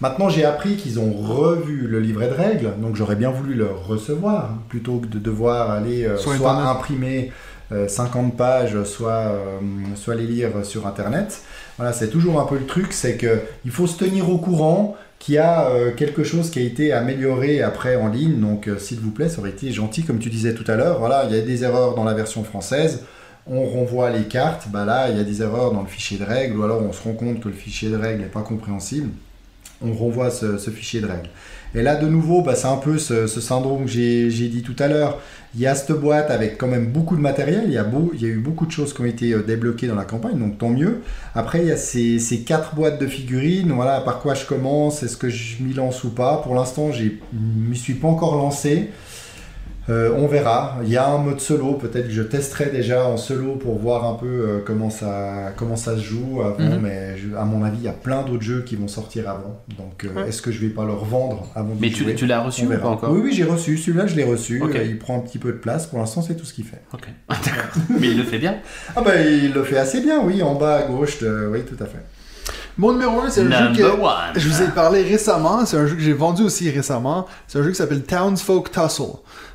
maintenant 0.00 0.28
j'ai 0.28 0.44
appris 0.44 0.76
qu'ils 0.76 0.98
ont 0.98 1.12
revu 1.12 1.86
le 1.86 2.00
livret 2.00 2.28
de 2.28 2.34
règles, 2.34 2.70
donc 2.80 2.96
j'aurais 2.96 3.16
bien 3.16 3.30
voulu 3.30 3.54
le 3.54 3.66
recevoir, 3.66 4.50
plutôt 4.68 4.98
que 4.98 5.06
de 5.06 5.18
devoir 5.18 5.70
aller 5.70 6.04
euh, 6.04 6.16
soit 6.16 6.52
imprimer 6.52 7.32
euh, 7.72 7.88
50 7.88 8.36
pages, 8.36 8.82
soit, 8.84 9.12
euh, 9.12 9.58
soit 9.96 10.14
les 10.14 10.26
lire 10.26 10.50
sur 10.64 10.86
Internet. 10.86 11.42
Voilà, 11.76 11.92
c'est 11.92 12.08
toujours 12.08 12.40
un 12.40 12.44
peu 12.44 12.56
le 12.56 12.66
truc, 12.66 12.92
c'est 12.92 13.16
que 13.16 13.40
il 13.64 13.70
faut 13.70 13.86
se 13.86 13.98
tenir 13.98 14.30
au 14.30 14.38
courant 14.38 14.96
qu'il 15.18 15.34
y 15.34 15.38
a 15.38 15.68
euh, 15.70 15.92
quelque 15.92 16.22
chose 16.22 16.50
qui 16.50 16.60
a 16.60 16.62
été 16.62 16.92
amélioré 16.92 17.62
après 17.62 17.96
en 17.96 18.08
ligne, 18.08 18.40
donc 18.40 18.68
euh, 18.68 18.78
s'il 18.78 19.00
vous 19.00 19.10
plaît, 19.10 19.28
ça 19.28 19.40
aurait 19.40 19.50
été 19.50 19.72
gentil, 19.72 20.04
comme 20.04 20.18
tu 20.18 20.30
disais 20.30 20.54
tout 20.54 20.70
à 20.70 20.76
l'heure, 20.76 20.98
voilà, 20.98 21.24
il 21.28 21.34
y 21.34 21.38
a 21.38 21.42
des 21.42 21.64
erreurs 21.64 21.94
dans 21.94 22.04
la 22.04 22.14
version 22.14 22.44
française, 22.44 23.02
on 23.46 23.64
renvoie 23.64 24.10
les 24.10 24.24
cartes, 24.24 24.68
bah 24.68 24.84
là 24.84 25.10
il 25.10 25.16
y 25.16 25.20
a 25.20 25.24
des 25.24 25.42
erreurs 25.42 25.72
dans 25.72 25.82
le 25.82 25.88
fichier 25.88 26.18
de 26.18 26.24
règles, 26.24 26.58
ou 26.58 26.62
alors 26.62 26.82
on 26.82 26.92
se 26.92 27.02
rend 27.02 27.14
compte 27.14 27.40
que 27.40 27.48
le 27.48 27.54
fichier 27.54 27.90
de 27.90 27.96
règles 27.96 28.22
n'est 28.22 28.28
pas 28.28 28.42
compréhensible, 28.42 29.10
on 29.82 29.92
renvoie 29.92 30.30
ce 30.30 30.70
fichier 30.70 31.00
de 31.00 31.06
règles. 31.06 31.30
Et 31.74 31.82
là 31.82 31.96
de 31.96 32.06
nouveau, 32.06 32.42
bah, 32.42 32.54
c'est 32.54 32.68
un 32.68 32.76
peu 32.76 32.98
ce, 32.98 33.26
syndrome 33.26 33.86
que 33.86 33.90
j'ai 33.90 34.48
dit 34.48 34.62
tout 34.62 34.76
à 34.78 34.88
l'heure. 34.88 35.20
Il 35.56 35.60
y 35.60 35.66
a 35.66 35.74
cette 35.74 35.92
boîte 35.92 36.30
avec 36.30 36.58
quand 36.58 36.66
même 36.66 36.86
beaucoup 36.86 37.16
de 37.16 37.20
matériel, 37.20 37.64
il 37.66 37.72
y 37.72 37.78
a, 37.78 37.84
eu 38.28 38.38
beaucoup 38.38 38.66
de 38.66 38.72
choses 38.72 38.92
qui 38.92 39.00
ont 39.00 39.04
été 39.04 39.32
euh, 39.32 39.42
débloquées 39.42 39.86
dans 39.86 39.94
la 39.94 40.04
campagne, 40.04 40.36
donc 40.36 40.58
tant 40.58 40.70
mieux. 40.70 41.02
Après 41.34 41.60
il 41.60 41.68
y 41.68 41.70
a 41.70 41.76
ces, 41.76 42.18
ces 42.18 42.40
quatre 42.40 42.74
boîtes 42.74 43.00
de 43.00 43.06
figurines, 43.06 43.70
voilà 43.70 44.00
par 44.00 44.18
quoi 44.18 44.34
je 44.34 44.44
commence, 44.46 45.04
est-ce 45.04 45.16
que 45.16 45.28
je 45.28 45.62
m'y 45.62 45.72
lance 45.72 46.02
ou 46.02 46.10
pas? 46.10 46.38
Pour 46.42 46.56
l'instant 46.56 46.90
je 46.90 47.04
m'y 47.32 47.76
suis 47.76 47.94
pas 47.94 48.08
encore 48.08 48.34
lancé. 48.34 48.90
Euh, 49.90 50.12
on 50.16 50.26
verra. 50.26 50.78
Il 50.82 50.88
y 50.88 50.96
a 50.96 51.06
un 51.06 51.18
mode 51.18 51.40
solo, 51.40 51.74
peut-être 51.74 52.06
que 52.06 52.12
je 52.12 52.22
testerai 52.22 52.66
déjà 52.66 53.04
en 53.06 53.18
solo 53.18 53.56
pour 53.56 53.78
voir 53.78 54.06
un 54.06 54.14
peu 54.14 54.26
euh, 54.26 54.58
comment, 54.64 54.88
ça, 54.88 55.52
comment 55.56 55.76
ça 55.76 55.94
se 55.96 56.00
joue 56.02 56.40
avant, 56.40 56.58
Mhm. 56.76 56.80
mais 56.82 57.18
je- 57.18 57.36
à 57.36 57.44
mon 57.44 57.62
avis, 57.62 57.76
il 57.80 57.84
y 57.84 57.88
a 57.88 57.92
plein 57.92 58.22
d'autres 58.22 58.42
jeux 58.42 58.62
qui 58.62 58.76
vont 58.76 58.88
sortir 58.88 59.28
avant. 59.28 59.60
Donc, 59.76 60.04
euh, 60.04 60.08
Ouais. 60.22 60.28
est-ce 60.30 60.40
que 60.40 60.50
je 60.50 60.60
vais 60.60 60.68
pas 60.72 60.86
leur 60.86 61.04
vendre 61.04 61.48
avant 61.54 61.74
de 61.74 61.80
Mais 61.82 61.90
tu, 61.90 62.04
jouer? 62.04 62.14
tu 62.14 62.24
l'as 62.24 62.40
reçu 62.40 62.62
On 62.66 62.74
ou 62.74 62.78
pas 62.78 62.88
encore? 62.88 63.10
Oui, 63.10 63.20
oui, 63.24 63.32
j'ai 63.34 63.44
reçu. 63.44 63.76
Celui-là, 63.76 64.06
je 64.06 64.16
l'ai 64.16 64.24
reçu. 64.24 64.62
Il 64.86 64.98
prend 64.98 65.16
un 65.18 65.20
petit 65.20 65.38
peu 65.38 65.52
de 65.52 65.58
place. 65.58 65.86
Pour 65.86 65.98
l'instant, 65.98 66.22
c'est 66.22 66.34
tout 66.34 66.46
ce 66.46 66.54
qu'il 66.54 66.64
fait. 66.64 66.80
Ok. 66.94 67.06
Mais 68.00 68.08
il 68.08 68.16
le 68.16 68.24
fait 68.24 68.38
bien? 68.38 68.56
Ah 68.96 69.02
bah, 69.02 69.20
il 69.20 69.52
le 69.52 69.64
fait 69.64 69.76
assez 69.76 70.00
bien, 70.00 70.20
oui, 70.24 70.42
en 70.42 70.54
bas 70.54 70.76
à 70.76 70.82
gauche. 70.84 71.18
de- 71.18 71.48
Oui, 71.52 71.60
tout 71.62 71.82
à 71.82 71.86
fait. 71.86 71.98
Mon 72.76 72.92
numéro 72.92 73.20
1, 73.20 73.30
c'est 73.30 73.42
un 73.42 73.72
jeu 73.72 73.76
que 73.82 73.82
one. 74.00 74.10
je 74.34 74.48
vous 74.48 74.62
ai 74.62 74.66
parlé 74.66 75.02
récemment. 75.02 75.64
C'est 75.64 75.76
un 75.76 75.86
jeu 75.86 75.94
que 75.94 76.02
j'ai 76.02 76.12
vendu 76.12 76.42
aussi 76.42 76.68
récemment. 76.70 77.26
C'est 77.46 77.58
un 77.60 77.62
jeu 77.62 77.68
qui 77.70 77.76
s'appelle 77.76 78.02
Townsfolk 78.02 78.72
Tussle. 78.72 79.02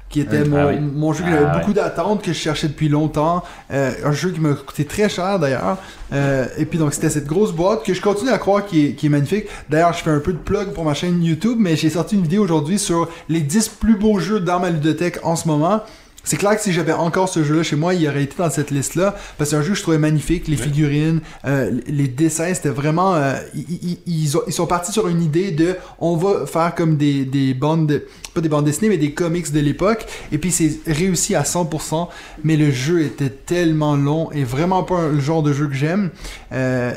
Qui 0.09 0.21
était 0.21 0.41
Oui. 0.41 0.49
mon, 0.49 0.57
Ah 0.57 0.67
oui. 0.69 0.79
mon 0.79 1.13
jeu 1.13 1.23
que 1.23 1.29
Ah 1.29 1.33
j'avais 1.33 1.45
ouais. 1.45 1.59
beaucoup 1.59 1.73
d'attentes, 1.73 2.23
que 2.23 2.33
je 2.33 2.37
cherchais 2.39 2.67
depuis 2.67 2.89
longtemps. 2.89 3.43
Euh, 3.71 3.91
un 4.03 4.11
jeu 4.11 4.31
qui 4.31 4.39
m'a 4.39 4.53
coûté 4.53 4.83
très 4.85 5.07
cher 5.07 5.37
d'ailleurs. 5.37 5.77
Euh, 6.13 6.47
et 6.57 6.65
puis 6.65 6.79
donc 6.79 6.93
c'était 6.95 7.11
cette 7.11 7.27
grosse 7.27 7.51
boîte 7.51 7.83
que 7.83 7.93
je 7.93 8.01
continue 8.01 8.31
à 8.31 8.39
croire 8.39 8.65
qui 8.65 8.87
est, 8.87 8.93
qui 8.93 9.05
est 9.05 9.09
magnifique. 9.09 9.45
D'ailleurs, 9.69 9.93
je 9.93 9.99
fais 10.01 10.09
un 10.09 10.19
peu 10.19 10.33
de 10.33 10.39
plug 10.39 10.69
pour 10.73 10.83
ma 10.83 10.95
chaîne 10.95 11.21
YouTube, 11.23 11.57
mais 11.59 11.75
j'ai 11.75 11.91
sorti 11.91 12.15
une 12.15 12.23
vidéo 12.23 12.43
aujourd'hui 12.43 12.79
sur 12.79 13.07
les 13.29 13.41
10 13.41 13.69
plus 13.69 13.95
beaux 13.95 14.17
jeux 14.19 14.39
dans 14.39 14.59
ma 14.59 14.71
ludothèque 14.71 15.19
en 15.23 15.35
ce 15.35 15.47
moment. 15.47 15.81
C'est 16.25 16.35
clair 16.37 16.55
que 16.57 16.61
si 16.61 16.73
j'avais 16.73 16.91
encore 16.91 17.29
ce 17.29 17.43
jeu-là 17.43 17.63
chez 17.63 17.75
moi, 17.77 17.93
il 17.93 18.07
aurait 18.07 18.23
été 18.23 18.35
dans 18.37 18.49
cette 18.49 18.71
liste-là. 18.71 19.15
Parce 19.37 19.49
que 19.49 19.55
c'est 19.55 19.55
un 19.55 19.61
jeu 19.63 19.69
que 19.71 19.77
je 19.77 19.81
trouvais 19.81 19.97
magnifique. 19.97 20.47
Les 20.47 20.57
figurines, 20.57 21.21
euh, 21.45 21.71
les 21.87 22.07
dessins, 22.07 22.53
c'était 22.53 22.69
vraiment. 22.69 23.15
euh, 23.15 23.35
ils, 23.55 23.65
ils- 23.81 23.99
ils 24.05 24.37
ont- 24.37 24.41
ils 24.45 24.53
sont 24.53 24.67
partis 24.67 24.91
sur 24.91 25.07
une 25.07 25.23
idée 25.23 25.51
de. 25.51 25.75
On 25.97 26.17
va 26.17 26.45
faire 26.45 26.75
comme 26.75 26.97
des, 26.97 27.23
des 27.25 27.53
bandes. 27.53 27.87
de- 27.87 28.05
des 28.41 28.49
bandes 28.49 28.65
dessinées, 28.65 28.89
mais 28.89 28.97
des 28.97 29.13
comics 29.13 29.51
de 29.51 29.59
l'époque. 29.59 30.05
Et 30.31 30.37
puis 30.37 30.51
c'est 30.51 30.79
réussi 30.87 31.35
à 31.35 31.43
100%. 31.43 32.07
Mais 32.43 32.57
le 32.57 32.71
jeu 32.71 33.01
était 33.01 33.29
tellement 33.29 33.95
long 33.95 34.31
et 34.31 34.43
vraiment 34.43 34.83
pas 34.83 35.07
le 35.07 35.19
genre 35.19 35.43
de 35.43 35.53
jeu 35.53 35.67
que 35.67 35.75
j'aime. 35.75 36.09
Euh, 36.51 36.93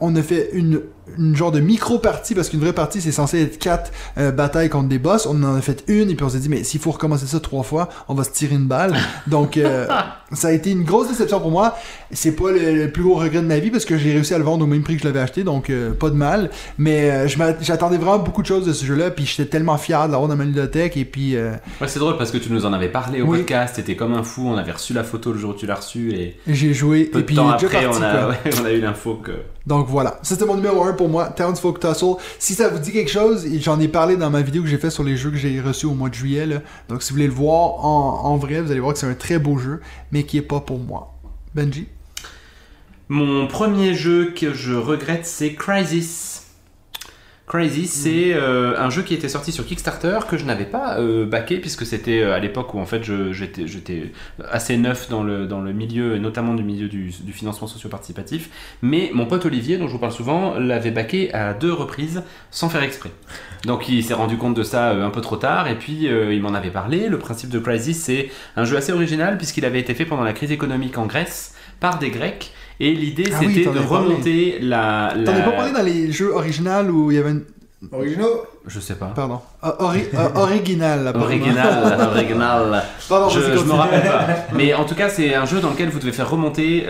on 0.00 0.14
a 0.16 0.22
fait 0.22 0.50
une, 0.52 0.80
une 1.18 1.36
genre 1.36 1.52
de 1.52 1.60
micro-partie, 1.60 2.34
parce 2.34 2.48
qu'une 2.48 2.60
vraie 2.60 2.72
partie, 2.72 3.00
c'est 3.00 3.12
censé 3.12 3.42
être 3.42 3.58
quatre 3.58 3.92
euh, 4.18 4.32
batailles 4.32 4.68
contre 4.68 4.88
des 4.88 4.98
boss. 4.98 5.26
On 5.26 5.42
en 5.44 5.54
a 5.54 5.60
fait 5.60 5.84
une, 5.88 6.10
et 6.10 6.14
puis 6.14 6.24
on 6.24 6.28
s'est 6.28 6.38
dit, 6.38 6.48
mais 6.48 6.64
s'il 6.64 6.80
faut 6.80 6.90
recommencer 6.90 7.26
ça 7.26 7.40
trois 7.40 7.62
fois, 7.62 7.88
on 8.08 8.14
va 8.14 8.24
se 8.24 8.30
tirer 8.30 8.54
une 8.56 8.66
balle. 8.66 8.94
Donc, 9.26 9.56
euh, 9.56 9.86
ça 10.32 10.48
a 10.48 10.52
été 10.52 10.70
une 10.70 10.82
grosse 10.84 11.08
déception 11.08 11.40
pour 11.40 11.50
moi. 11.50 11.76
C'est 12.10 12.32
pas 12.32 12.50
le, 12.50 12.74
le 12.74 12.90
plus 12.90 13.02
gros 13.02 13.14
regret 13.14 13.40
de 13.42 13.46
ma 13.46 13.58
vie, 13.58 13.70
parce 13.70 13.84
que 13.84 13.96
j'ai 13.96 14.12
réussi 14.12 14.34
à 14.34 14.38
le 14.38 14.44
vendre 14.44 14.64
au 14.64 14.66
même 14.68 14.82
prix 14.82 14.96
que 14.96 15.02
je 15.02 15.06
l'avais 15.06 15.20
acheté, 15.20 15.44
donc 15.44 15.70
euh, 15.70 15.92
pas 15.92 16.10
de 16.10 16.14
mal. 16.16 16.50
Mais 16.78 17.10
euh, 17.10 17.28
j'attendais 17.60 17.96
vraiment 17.98 18.18
beaucoup 18.18 18.42
de 18.42 18.46
choses 18.46 18.66
de 18.66 18.72
ce 18.72 18.84
jeu-là, 18.84 19.10
puis 19.10 19.24
j'étais 19.26 19.46
tellement 19.48 19.76
fier 19.78 20.06
de 20.06 20.12
l'avoir 20.12 20.28
dans 20.28 20.36
ma 20.36 20.44
bibliothèque, 20.44 20.96
et 20.96 21.04
puis... 21.04 21.36
euh, 21.36 21.52
Ouais, 21.80 21.88
c'est 21.88 21.98
drôle 21.98 22.16
parce 22.16 22.30
que 22.30 22.38
tu 22.38 22.50
nous 22.52 22.66
en 22.66 22.72
avais 22.72 22.88
parlé 22.88 23.22
au 23.22 23.26
Oui. 23.26 23.38
podcast, 23.38 23.76
t'étais 23.76 23.96
comme 23.96 24.14
un 24.14 24.22
fou, 24.22 24.48
on 24.48 24.56
avait 24.56 24.72
reçu 24.72 24.92
la 24.92 25.04
photo 25.04 25.32
le 25.32 25.38
jour 25.38 25.50
où 25.50 25.54
tu 25.58 25.66
l'as 25.66 25.74
reçu 25.76 26.12
et 26.14 26.36
j'ai 26.46 26.74
joué, 26.74 27.04
peu 27.04 27.18
et 27.18 27.22
de 27.22 27.26
puis 27.26 27.36
temps 27.36 27.48
après 27.48 27.68
parti, 27.84 27.98
on, 28.00 28.02
a, 28.02 28.28
ouais, 28.30 28.36
on 28.60 28.64
a 28.64 28.72
eu 28.72 28.80
l'info 28.80 29.14
que... 29.22 29.32
Donc 29.66 29.88
voilà, 29.88 30.18
c'était 30.22 30.44
mon 30.44 30.54
numéro 30.54 30.84
1, 30.84 30.92
pour 30.96 31.08
moi, 31.08 31.26
Townsfolk 31.26 31.80
Tussle. 31.80 32.16
Si 32.38 32.54
ça 32.54 32.68
vous 32.68 32.78
dit 32.78 32.92
quelque 32.92 33.10
chose, 33.10 33.46
j'en 33.60 33.78
ai 33.78 33.88
parlé 33.88 34.16
dans 34.16 34.30
ma 34.30 34.42
vidéo 34.42 34.62
que 34.62 34.68
j'ai 34.68 34.78
fait 34.78 34.90
sur 34.90 35.04
les 35.04 35.16
jeux 35.16 35.30
que 35.30 35.36
j'ai 35.36 35.60
reçus 35.60 35.86
au 35.86 35.94
mois 35.94 36.08
de 36.08 36.14
juillet. 36.14 36.46
Donc 36.88 37.02
si 37.02 37.10
vous 37.10 37.16
voulez 37.16 37.26
le 37.26 37.32
voir 37.32 37.84
en, 37.84 38.36
vrai, 38.36 38.60
vous 38.60 38.70
allez 38.70 38.80
voir 38.80 38.94
que 38.94 38.98
c'est 38.98 39.06
un 39.06 39.14
très 39.14 39.38
beau 39.38 39.58
jeu, 39.58 39.80
mais 40.12 40.24
qui 40.24 40.38
est 40.38 40.42
pas 40.42 40.60
pour 40.60 40.78
moi. 40.78 41.14
Benji? 41.54 41.86
Mon 43.08 43.46
premier 43.46 43.94
jeu 43.94 44.32
que 44.34 44.52
je 44.52 44.74
regrette, 44.74 45.26
c'est 45.26 45.54
Crysis. 45.54 46.35
Crysis, 47.46 47.86
c'est 47.86 48.34
euh, 48.34 48.76
un 48.76 48.90
jeu 48.90 49.02
qui 49.02 49.14
était 49.14 49.28
sorti 49.28 49.52
sur 49.52 49.64
Kickstarter 49.64 50.18
que 50.28 50.36
je 50.36 50.44
n'avais 50.44 50.64
pas 50.64 50.98
euh, 50.98 51.26
backé 51.26 51.58
puisque 51.58 51.86
c'était 51.86 52.20
euh, 52.20 52.34
à 52.34 52.40
l'époque 52.40 52.74
où 52.74 52.80
en 52.80 52.86
fait 52.86 53.04
j'étais 53.04 54.12
assez 54.50 54.76
neuf 54.76 55.08
dans 55.08 55.22
le, 55.22 55.46
dans 55.46 55.60
le 55.60 55.72
milieu, 55.72 56.16
et 56.16 56.18
notamment 56.18 56.54
du 56.54 56.64
milieu 56.64 56.88
du, 56.88 57.12
du 57.20 57.32
financement 57.32 57.68
socio-participatif. 57.68 58.50
Mais 58.82 59.10
mon 59.14 59.26
pote 59.26 59.46
Olivier, 59.46 59.78
dont 59.78 59.86
je 59.86 59.92
vous 59.92 60.00
parle 60.00 60.12
souvent, 60.12 60.58
l'avait 60.58 60.90
backé 60.90 61.32
à 61.34 61.54
deux 61.54 61.72
reprises 61.72 62.24
sans 62.50 62.68
faire 62.68 62.82
exprès. 62.82 63.10
Donc 63.64 63.88
il 63.88 64.02
s'est 64.02 64.14
rendu 64.14 64.36
compte 64.38 64.54
de 64.54 64.64
ça 64.64 64.90
euh, 64.90 65.06
un 65.06 65.10
peu 65.10 65.20
trop 65.20 65.36
tard 65.36 65.68
et 65.68 65.76
puis 65.76 66.08
il 66.08 66.42
m'en 66.42 66.52
avait 66.52 66.70
parlé. 66.70 67.08
Le 67.08 67.18
principe 67.18 67.50
de 67.50 67.60
Crysis, 67.60 67.94
c'est 67.94 68.28
un 68.56 68.64
jeu 68.64 68.76
assez 68.76 68.90
original 68.90 69.36
puisqu'il 69.36 69.64
avait 69.64 69.80
été 69.80 69.94
fait 69.94 70.04
pendant 70.04 70.24
la 70.24 70.32
crise 70.32 70.50
économique 70.50 70.98
en 70.98 71.06
Grèce 71.06 71.54
par 71.78 72.00
des 72.00 72.10
Grecs. 72.10 72.52
Et 72.78 72.92
l'idée 72.94 73.24
Ah 73.32 73.38
c'était 73.40 73.64
de 73.64 73.70
parlé. 73.70 73.86
remonter 73.86 74.58
la. 74.60 75.14
T'en 75.24 75.32
as 75.32 75.40
pas 75.40 75.50
parlé 75.52 75.72
dans 75.72 75.82
les 75.82 76.12
jeux 76.12 76.32
originaux 76.34 76.82
où 76.90 77.10
il 77.10 77.16
y 77.16 77.18
avait 77.18 77.30
une... 77.30 77.44
Originaux? 77.92 78.42
Je 78.66 78.80
sais 78.80 78.96
pas. 78.96 79.06
Pardon. 79.14 79.40
Ori- 79.78 80.08
ah, 80.16 80.30
original. 80.40 81.12
Original, 81.14 82.08
original. 82.12 82.82
Pardon, 83.08 83.28
Je, 83.28 83.40
je 83.40 83.64
me 83.64 83.72
rappelle 83.72 84.02
pas. 84.02 84.26
Mais 84.54 84.74
en 84.74 84.84
tout 84.84 84.94
cas, 84.94 85.08
c'est 85.08 85.34
un 85.34 85.44
jeu 85.46 85.60
dans 85.60 85.70
lequel 85.70 85.88
vous 85.90 85.98
devez 85.98 86.12
faire 86.12 86.28
remonter 86.30 86.86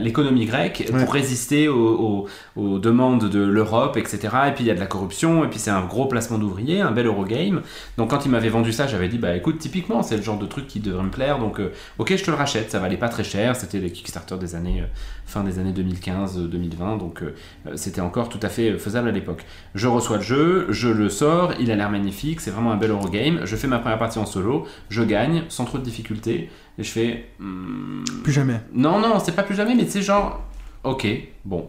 l'économie 0.00 0.46
grecque 0.46 0.88
Ouais. 0.92 1.04
pour 1.04 1.12
résister 1.12 1.68
aux, 1.68 2.26
aux- 2.56 2.60
aux 2.60 2.78
demandes 2.78 3.28
de 3.28 3.40
l'Europe, 3.40 3.96
etc. 3.96 4.18
Et 4.48 4.52
puis 4.52 4.64
il 4.64 4.66
y 4.66 4.70
a 4.70 4.74
de 4.74 4.80
la 4.80 4.86
corruption, 4.86 5.44
et 5.44 5.48
puis 5.48 5.58
c'est 5.58 5.70
un 5.70 5.84
gros 5.84 6.06
placement 6.06 6.38
d'ouvriers, 6.38 6.80
un 6.80 6.90
bel 6.90 7.06
Eurogame. 7.06 7.62
Donc 7.96 8.10
quand 8.10 8.24
il 8.24 8.30
m'avait 8.30 8.48
vendu 8.48 8.72
ça, 8.72 8.86
j'avais 8.86 9.08
dit, 9.08 9.18
bah 9.18 9.34
écoute, 9.36 9.58
typiquement, 9.58 10.02
c'est 10.02 10.16
le 10.16 10.22
genre 10.22 10.38
de 10.38 10.46
truc 10.46 10.66
qui 10.66 10.80
devrait 10.80 11.02
me 11.04 11.10
plaire. 11.10 11.38
Donc 11.38 11.60
euh, 11.60 11.72
ok, 11.98 12.14
je 12.16 12.24
te 12.24 12.30
le 12.30 12.36
rachète, 12.36 12.70
ça 12.70 12.78
valait 12.78 12.96
pas 12.96 13.08
très 13.08 13.24
cher. 13.24 13.54
C'était 13.56 13.78
les 13.78 13.90
Kickstarter 13.90 14.36
des 14.36 14.54
années, 14.54 14.80
euh, 14.82 14.86
fin 15.26 15.42
des 15.44 15.58
années 15.58 15.72
2015-2020. 15.72 16.98
Donc 16.98 17.22
euh, 17.22 17.34
euh, 17.66 17.72
c'était 17.76 18.00
encore 18.00 18.28
tout 18.28 18.40
à 18.42 18.48
fait 18.48 18.76
faisable 18.78 19.08
à 19.08 19.12
l'époque. 19.12 19.44
Je 19.74 19.86
reçois 19.88 20.16
le 20.16 20.22
jeu, 20.22 20.66
je 20.70 20.88
le 20.88 20.99
sors, 21.08 21.52
il 21.58 21.70
a 21.70 21.76
l'air 21.76 21.90
magnifique, 21.90 22.40
c'est 22.40 22.50
vraiment 22.50 22.72
un 22.72 22.76
bel 22.76 22.90
Eurogame. 22.90 23.40
Je 23.44 23.56
fais 23.56 23.66
ma 23.66 23.78
première 23.78 23.98
partie 23.98 24.18
en 24.18 24.26
solo, 24.26 24.66
je 24.88 25.02
gagne 25.02 25.44
sans 25.48 25.64
trop 25.64 25.78
de 25.78 25.82
difficultés, 25.84 26.50
et 26.78 26.82
je 26.82 26.90
fais. 26.90 27.26
hmm, 27.38 28.04
Plus 28.22 28.32
jamais. 28.32 28.60
Non, 28.72 28.98
non, 29.00 29.18
c'est 29.18 29.34
pas 29.34 29.42
plus 29.42 29.54
jamais, 29.54 29.74
mais 29.74 29.86
c'est 29.86 30.02
genre. 30.02 30.42
Ok, 30.84 31.06
bon. 31.44 31.68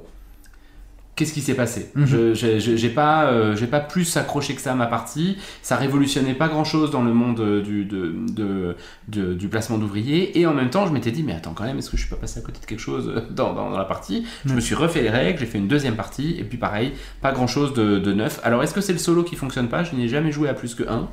Qu'est-ce 1.21 1.33
qui 1.33 1.41
s'est 1.41 1.53
passé 1.53 1.91
Mhm. 1.93 2.33
Je- 2.33 2.57
j'ai- 2.75 2.89
pas, 2.89 3.25
euh, 3.25 3.55
j'ai 3.55 3.67
pas 3.67 3.79
plus 3.79 4.17
accroché 4.17 4.55
que 4.55 4.61
ça 4.61 4.71
à 4.71 4.75
ma 4.75 4.87
partie. 4.87 5.37
Ça 5.61 5.75
révolutionnait 5.75 6.33
pas 6.33 6.47
grand 6.47 6.63
chose 6.63 6.89
dans 6.89 7.03
le 7.03 7.13
monde 7.13 7.39
euh, 7.41 7.61
du, 7.61 7.85
de, 7.85 8.15
de- 8.31 8.75
de- 9.07 9.35
du 9.35 9.47
placement 9.47 9.77
d'ouvriers. 9.77 10.39
Et 10.39 10.47
en 10.47 10.53
même 10.55 10.71
temps, 10.71 10.87
je 10.87 10.91
m'étais 10.93 11.11
dit, 11.11 11.21
mais 11.21 11.33
attends, 11.33 11.53
quand 11.53 11.63
même, 11.65 11.77
est-ce 11.77 11.91
que 11.91 11.95
je 11.97 12.01
suis 12.01 12.09
pas 12.09 12.15
passé 12.19 12.39
à 12.39 12.41
côté 12.41 12.59
de 12.59 12.65
quelque 12.65 12.79
chose 12.79 13.07
euh, 13.15 13.21
dans, 13.29 13.53
dans- 13.53 13.69
dans 13.69 13.77
la 13.77 13.85
partie? 13.85 14.25
Je 14.47 14.55
me 14.55 14.59
suis 14.59 14.73
refait 14.73 15.03
les 15.03 15.11
règles, 15.11 15.37
j'ai 15.37 15.45
fait 15.45 15.59
une 15.59 15.67
deuxième 15.67 15.95
partie, 15.95 16.37
et 16.39 16.43
puis 16.43 16.57
pareil, 16.57 16.93
pas 17.21 17.31
grand 17.33 17.45
chose 17.45 17.75
de, 17.75 17.99
de 17.99 18.13
neuf. 18.13 18.39
Alors, 18.43 18.63
est-ce 18.63 18.73
que 18.73 18.81
c'est 18.81 18.93
le 18.93 18.97
solo 18.97 19.23
qui 19.23 19.35
fonctionne 19.35 19.67
pas? 19.69 19.83
Je 19.83 19.95
n'ai 19.95 20.07
jamais 20.07 20.31
joué 20.31 20.49
à 20.49 20.55
plus 20.55 20.73
que 20.73 20.89
un. 20.89 21.07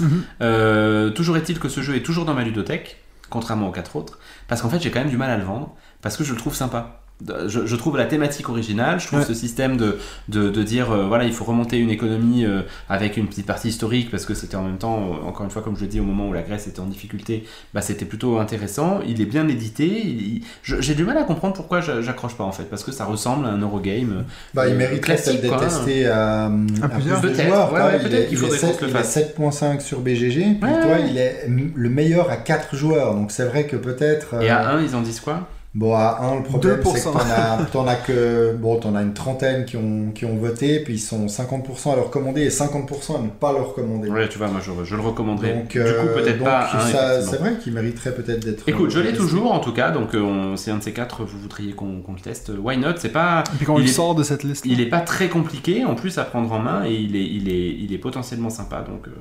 Mhm. 0.00 0.22
Euh, 0.42 1.08
toujours 1.10 1.38
est-il 1.38 1.58
que 1.58 1.70
ce 1.70 1.80
jeu 1.80 1.96
est 1.96 2.02
toujours 2.02 2.26
dans 2.26 2.34
ma 2.34 2.44
ludothèque, 2.44 2.98
contrairement 3.30 3.68
aux 3.68 3.72
quatre 3.72 3.96
autres, 3.96 4.18
parce 4.48 4.60
qu'en 4.60 4.68
fait 4.68 4.80
j'ai 4.82 4.90
quand 4.90 5.00
même 5.00 5.08
du 5.10 5.16
mal 5.16 5.30
à 5.30 5.36
le 5.38 5.44
vendre, 5.44 5.74
parce 6.02 6.16
que 6.18 6.24
je 6.24 6.32
le 6.32 6.38
trouve 6.38 6.54
sympa. 6.54 6.99
Je, 7.48 7.66
je 7.66 7.76
trouve 7.76 7.96
la 7.98 8.06
thématique 8.06 8.48
originale, 8.48 8.98
je 9.00 9.06
trouve 9.06 9.18
Ouais. 9.20 9.24
ce 9.26 9.34
système 9.34 9.76
de, 9.76 9.98
de, 10.28 10.48
de 10.48 10.62
dire 10.62 10.90
euh, 10.90 11.06
voilà 11.06 11.24
il 11.24 11.32
faut 11.32 11.44
remonter 11.44 11.76
une 11.78 11.90
économie 11.90 12.44
euh, 12.46 12.62
avec 12.88 13.16
une 13.18 13.26
petite 13.26 13.44
partie 13.46 13.68
historique 13.68 14.10
parce 14.10 14.24
que 14.24 14.32
c'était 14.34 14.56
en 14.56 14.62
même 14.62 14.78
temps, 14.78 14.98
euh, 15.22 15.28
encore 15.28 15.44
une 15.44 15.50
fois 15.50 15.60
comme 15.62 15.76
je 15.76 15.82
le 15.82 15.88
dis 15.88 16.00
au 16.00 16.04
moment 16.04 16.28
où 16.28 16.32
la 16.32 16.42
Grèce 16.42 16.66
était 16.66 16.80
en 16.80 16.86
difficulté, 16.86 17.44
bah, 17.74 17.82
c'était 17.82 18.06
plutôt 18.06 18.38
intéressant, 18.38 19.00
il 19.06 19.20
est 19.20 19.26
bien 19.26 19.46
édité, 19.48 19.86
il- 19.86 20.36
il- 20.36 20.42
je- 20.62 20.80
j'ai 20.80 20.94
du 20.94 21.04
mal 21.04 21.18
à 21.18 21.24
comprendre 21.24 21.54
pourquoi 21.54 21.80
j'a- 21.82 22.00
j'accroche 22.00 22.34
pas 22.36 22.44
en 22.44 22.52
fait, 22.52 22.64
parce 22.64 22.84
que 22.84 22.92
ça 22.92 23.04
ressemble 23.04 23.44
à 23.46 23.50
un 23.50 23.60
Eurogame. 23.60 24.24
Bah, 24.54 24.66
il 24.68 24.74
mériterait 24.76 25.16
quoi. 25.22 25.32
d'être 25.34 25.56
testé 25.60 26.06
à, 26.06 26.46
à 26.46 26.50
plusieurs. 26.88 27.20
plus 27.20 27.28
de 27.30 27.34
Peut-être, 27.34 27.48
joueurs. 27.48 27.72
ouais, 27.72 27.80
quoi. 27.80 27.88
ouais, 27.90 27.96
il 28.02 28.08
peut-être 28.08 28.14
est, 28.22 28.26
qu'il 28.28 28.38
il 28.38 28.44
est 28.44 28.46
faudrait 28.46 28.58
qu'on 28.60 28.66
7 28.68 28.76
se 28.76 28.80
le 28.84 28.88
il 28.88 28.90
est 28.90 28.98
fasse. 28.98 29.12
7.5 29.14 29.80
sur 29.82 30.00
BGG, 30.00 30.56
puis 30.60 30.70
Ouais. 30.70 30.80
toi, 30.82 30.96
il 31.06 31.18
est 31.18 31.46
le 31.74 31.88
meilleur 31.90 32.30
à 32.30 32.36
4 32.36 32.74
joueurs. 32.76 33.14
Donc 33.14 33.30
c'est 33.30 33.44
vrai 33.44 33.66
que 33.66 33.76
peut-être. 33.76 34.40
Et 34.42 34.48
à 34.48 34.70
1 34.70 34.82
ils 34.82 34.94
en 34.96 35.02
disent 35.02 35.20
quoi? 35.20 35.46
Bon, 35.72 35.94
à 35.94 36.18
1, 36.22 36.38
le 36.38 36.42
problème, 36.42 36.80
c'est 36.84 36.92
que 36.94 36.98
2%. 36.98 37.12
t'en 37.12 37.18
as, 37.20 37.64
t'en 37.70 37.86
as 37.86 37.94
que. 37.94 38.52
Bon, 38.58 38.76
t'en 38.80 38.96
as 38.96 39.02
une 39.02 39.14
trentaine 39.14 39.64
qui 39.64 39.76
ont, 39.76 40.10
qui 40.12 40.24
ont 40.24 40.34
voté, 40.36 40.80
puis 40.80 40.94
ils 40.94 40.98
sont 40.98 41.26
50% 41.26 41.92
à 41.92 41.94
le 41.94 42.02
recommander 42.02 42.42
et 42.42 42.48
50% 42.48 43.16
à 43.16 43.22
ne 43.22 43.28
pas 43.28 43.52
le 43.52 43.60
recommander. 43.60 44.08
Ouais 44.10 44.28
tu 44.28 44.38
vois 44.38 44.48
moi 44.48 44.60
je, 44.60 44.72
je 44.84 44.96
le 44.96 45.00
recommanderais. 45.02 45.54
Donc, 45.54 45.68
du 45.68 45.78
euh, 45.80 46.02
coup 46.02 46.08
peut-être 46.18 46.38
donc, 46.38 46.48
pas 46.48 46.68
un, 46.74 46.80
ça- 46.80 46.86
effectivement. 47.14 47.30
C'est 47.30 47.36
vrai 47.36 47.54
qu'il 47.62 47.72
mériterait 47.72 48.14
peut-être 48.16 48.44
d'être. 48.44 48.68
Écoute, 48.68 48.90
je 48.90 48.98
l'ai 48.98 49.12
toujours 49.12 49.52
en 49.52 49.60
tout 49.60 49.72
cas, 49.72 49.92
donc 49.92 50.14
euh, 50.16 50.20
on- 50.20 50.56
c'est 50.56 50.72
un 50.72 50.78
de 50.78 50.82
ces 50.82 50.92
quatre, 50.92 51.22
vous 51.22 51.38
voudriez 51.38 51.72
qu'on 51.72 52.00
qu'on 52.00 52.14
le 52.14 52.20
teste. 52.20 52.50
Why 52.60 52.76
not? 52.76 52.94
C'est 52.96 53.10
pas, 53.10 53.44
Et 53.54 53.56
puis 53.56 53.66
qu'on 53.66 53.78
Il 53.78 53.84
est- 53.84 53.92
sort 53.92 54.16
de 54.16 54.24
cette 54.24 54.42
liste. 54.42 54.64
il 54.66 54.80
est 54.80 54.86
pas 54.90 55.00
très 55.00 55.28
compliqué 55.28 55.84
en 55.84 55.94
plus 55.94 56.18
à 56.18 56.24
prendre 56.24 56.50
en 56.52 56.58
main 56.58 56.84
et 56.84 56.94
il 56.94 57.14
est, 57.14 57.24
il 57.24 57.48
est, 57.48 57.76
il 57.78 57.92
est 57.92 57.98
potentiellement 57.98 58.50
sympa. 58.50 58.78
Donc, 58.80 59.06
euh, 59.06 59.12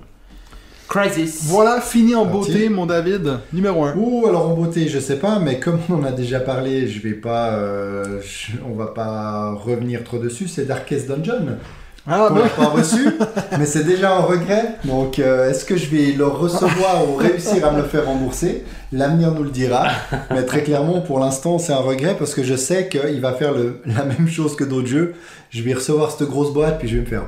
Crisis. 0.90 1.42
Voilà, 1.46 1.82
fini 1.82 2.16
en 2.16 2.26
Parti. 2.26 2.52
beauté, 2.52 2.70
mon 2.70 2.86
David. 2.88 3.38
Numéro 3.54 3.84
1. 3.86 3.94
Ouh, 3.96 4.26
alors 4.28 4.50
en 4.50 4.54
beauté, 4.56 4.88
je 4.88 5.00
sais 5.00 5.18
pas, 5.18 5.38
mais 5.40 5.60
comme 5.60 5.80
on 5.90 5.96
en 5.96 6.04
a 6.04 6.12
déjà 6.12 6.40
parlé, 6.40 6.88
je 6.88 7.00
vais 7.02 7.14
pas, 7.14 7.52
euh, 7.52 8.20
je- 8.24 8.54
on 8.68 8.76
va 8.76 8.88
pas 8.88 9.52
revenir 9.54 10.04
trop 10.04 10.18
dessus. 10.18 10.48
C'est 10.48 10.66
Darkest 10.66 11.08
Dungeon 11.08 11.58
Ah, 12.08 12.26
qu'on 12.30 12.36
ben, 12.36 12.42
n'a 12.44 12.50
pas 12.50 12.66
reçu, 12.70 13.06
mais 13.60 13.68
c'est 13.68 13.84
déjà 13.84 14.16
un 14.18 14.22
regret. 14.22 14.78
Donc, 14.86 15.20
euh, 15.20 15.52
est-ce 15.52 15.64
que 15.64 15.78
je 15.78 15.86
vais 15.92 16.14
le 16.14 16.26
recevoir 16.26 17.08
ou 17.08 17.16
réussir 17.18 17.68
à 17.68 17.72
me 17.72 17.78
le 17.78 17.84
faire 17.88 18.06
rembourser? 18.08 18.64
L'avenir 18.92 19.32
nous 19.36 19.44
le 19.44 19.52
dira. 19.52 19.86
Mais 20.32 20.44
très 20.44 20.64
clairement, 20.64 21.02
pour 21.02 21.20
l'instant, 21.20 21.60
c'est 21.60 21.74
un 21.74 21.78
regret 21.78 22.16
parce 22.18 22.34
que 22.34 22.42
je 22.42 22.56
sais 22.56 22.88
qu'il 22.90 23.22
va 23.22 23.34
faire 23.34 23.54
le- 23.54 23.80
la 23.86 24.06
même 24.06 24.28
chose 24.28 24.56
que 24.56 24.64
d'autres 24.64 24.88
jeux. 24.88 25.14
Je 25.52 25.62
vais 25.62 25.74
recevoir 25.74 26.10
cette 26.10 26.28
grosse 26.28 26.52
boîte, 26.52 26.80
puis 26.80 26.88
je 26.88 26.96
vais 26.96 27.02
me 27.02 27.06
faire. 27.06 27.24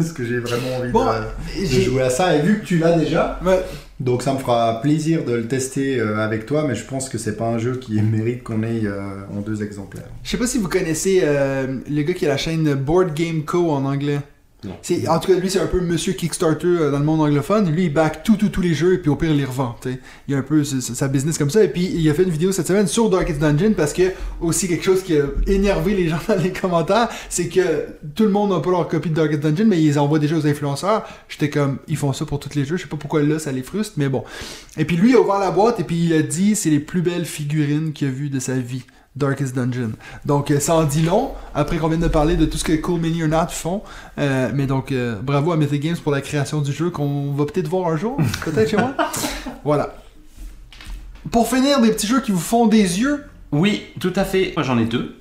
Est-ce 0.00 0.12
que 0.12 0.24
j'ai 0.24 0.38
vraiment 0.38 0.76
envie 0.78 0.90
Bon, 0.90 1.04
de, 1.04 1.80
jouer 1.80 2.02
à 2.02 2.10
ça 2.10 2.36
Et 2.36 2.42
vu 2.42 2.60
que 2.60 2.64
tu 2.64 2.78
l'as 2.78 2.96
déjà, 2.98 3.38
Ouais, 3.44 3.62
donc 4.00 4.22
ça 4.22 4.32
me 4.34 4.38
fera 4.38 4.80
plaisir 4.80 5.24
de 5.24 5.32
le 5.32 5.46
tester 5.46 5.98
euh, 6.00 6.18
avec 6.18 6.46
toi, 6.46 6.64
mais 6.66 6.74
je 6.74 6.84
pense 6.84 7.08
que 7.08 7.18
c'est 7.18 7.36
pas 7.36 7.46
un 7.46 7.58
jeu 7.58 7.76
qui 7.76 8.00
mérite 8.00 8.42
qu'on 8.42 8.62
ait 8.62 8.82
euh, 8.84 9.24
en 9.30 9.40
deux 9.40 9.62
exemplaires. 9.62 10.08
Je 10.22 10.30
sais 10.30 10.36
pas 10.36 10.46
si 10.46 10.58
vous 10.58 10.68
connaissez 10.68 11.20
euh, 11.22 11.78
le 11.88 12.02
gars 12.02 12.14
qui 12.14 12.26
a 12.26 12.28
la 12.28 12.36
chaîne 12.36 12.74
Board 12.74 13.14
Game 13.14 13.44
Co 13.44 13.70
en 13.70 13.84
anglais. 13.84 14.20
En 15.08 15.18
tout 15.18 15.32
cas, 15.32 15.38
lui, 15.38 15.50
c'est 15.50 15.60
un 15.60 15.66
peu 15.66 15.80
Monsieur 15.80 16.12
Kickstarter 16.12 16.66
euh, 16.66 16.90
dans 16.90 16.98
le 16.98 17.04
monde 17.04 17.20
anglophone. 17.20 17.70
Lui, 17.70 17.84
il 17.84 17.92
back 17.92 18.22
tout, 18.22 18.36
tout, 18.36 18.48
tous 18.48 18.60
les 18.60 18.74
jeux, 18.74 18.94
et 18.94 18.98
puis 18.98 19.10
au 19.10 19.16
pire, 19.16 19.30
il 19.30 19.36
les 19.36 19.44
revend. 19.44 19.76
tu 19.80 19.92
sais. 19.92 20.00
Il 20.28 20.34
a 20.34 20.38
un 20.38 20.42
peu 20.42 20.64
sa- 20.64 21.08
business 21.08 21.38
comme 21.38 21.50
ça. 21.50 21.62
Et 21.64 21.68
puis, 21.68 21.90
il 21.94 22.08
a 22.08 22.14
fait 22.14 22.22
une 22.24 22.30
vidéo 22.30 22.52
cette 22.52 22.66
semaine 22.66 22.86
sur 22.86 23.10
Darkest 23.10 23.38
Dungeon 23.40 23.72
parce 23.76 23.92
que, 23.92 24.02
aussi, 24.40 24.68
quelque 24.68 24.84
chose 24.84 25.02
qui 25.02 25.16
a 25.16 25.24
énervé 25.46 25.94
les 25.94 26.08
gens 26.08 26.18
dans 26.28 26.36
les 26.42 26.52
commentaires, 26.52 27.08
c'est 27.28 27.48
que 27.48 27.86
tout 28.14 28.24
le 28.24 28.30
monde 28.30 28.50
n'a 28.50 28.60
pas 28.60 28.70
leur 28.70 28.88
copie 28.88 29.10
de 29.10 29.14
Darkest 29.14 29.40
Dungeon, 29.42 29.66
mais 29.66 29.82
ils 29.82 29.98
envoient 29.98 30.18
déjà 30.18 30.36
aux 30.36 30.46
influenceurs. 30.46 31.04
J'étais 31.28 31.50
comme, 31.50 31.78
ils 31.88 31.96
font 31.96 32.12
ça 32.12 32.24
pour 32.24 32.38
tous 32.40 32.54
les 32.54 32.64
jeux. 32.64 32.76
Je 32.76 32.82
sais 32.82 32.88
pas 32.88 32.96
pourquoi 32.96 33.22
là, 33.22 33.38
ça 33.38 33.52
les 33.52 33.62
frustre, 33.62 33.94
mais 33.96 34.08
bon. 34.08 34.24
Et 34.76 34.84
puis, 34.84 34.96
lui, 34.96 35.10
il 35.10 35.16
a 35.16 35.20
ouvert 35.20 35.38
la 35.38 35.50
boîte, 35.50 35.80
et 35.80 35.84
puis 35.84 35.96
il 36.04 36.12
a 36.12 36.22
dit, 36.22 36.56
c'est 36.56 36.70
les 36.70 36.80
plus 36.80 37.02
belles 37.02 37.26
figurines 37.26 37.92
qu'il 37.92 38.08
a 38.08 38.10
vues 38.10 38.30
de 38.30 38.38
sa 38.40 38.54
vie. 38.54 38.84
Darkest 39.16 39.54
Dungeon. 39.54 39.92
Donc 40.24 40.50
euh, 40.50 40.58
ça 40.58 40.74
en 40.74 40.84
dit 40.84 41.02
long, 41.02 41.30
après 41.54 41.76
qu'on 41.78 41.88
vient 41.88 41.98
de 41.98 42.08
parler 42.08 42.36
de 42.36 42.46
tout 42.46 42.58
ce 42.58 42.64
que 42.64 42.72
Cool 42.72 43.00
Mini 43.00 43.22
or 43.22 43.28
Not 43.28 43.48
font. 43.50 43.82
Euh, 44.18 44.50
mais 44.52 44.66
donc 44.66 44.90
euh, 44.90 45.16
bravo 45.22 45.52
à 45.52 45.56
Mythic 45.56 45.82
Games 45.82 45.96
pour 45.96 46.12
la 46.12 46.20
création 46.20 46.60
du 46.60 46.72
jeu 46.72 46.90
qu'on 46.90 47.32
va 47.32 47.44
peut-être 47.46 47.68
voir 47.68 47.88
un 47.88 47.96
jour, 47.96 48.16
peut-être 48.44 48.70
chez 48.70 48.76
moi. 48.76 48.94
Voilà. 49.64 49.94
Pour 51.30 51.48
finir, 51.48 51.80
des 51.80 51.90
petits 51.90 52.06
jeux 52.06 52.20
qui 52.20 52.32
vous 52.32 52.38
font 52.38 52.66
des 52.66 53.00
yeux. 53.00 53.24
Oui, 53.52 53.84
tout 54.00 54.12
à 54.16 54.24
fait. 54.24 54.52
Moi 54.56 54.64
j'en 54.64 54.78
ai 54.78 54.84
deux. 54.84 55.16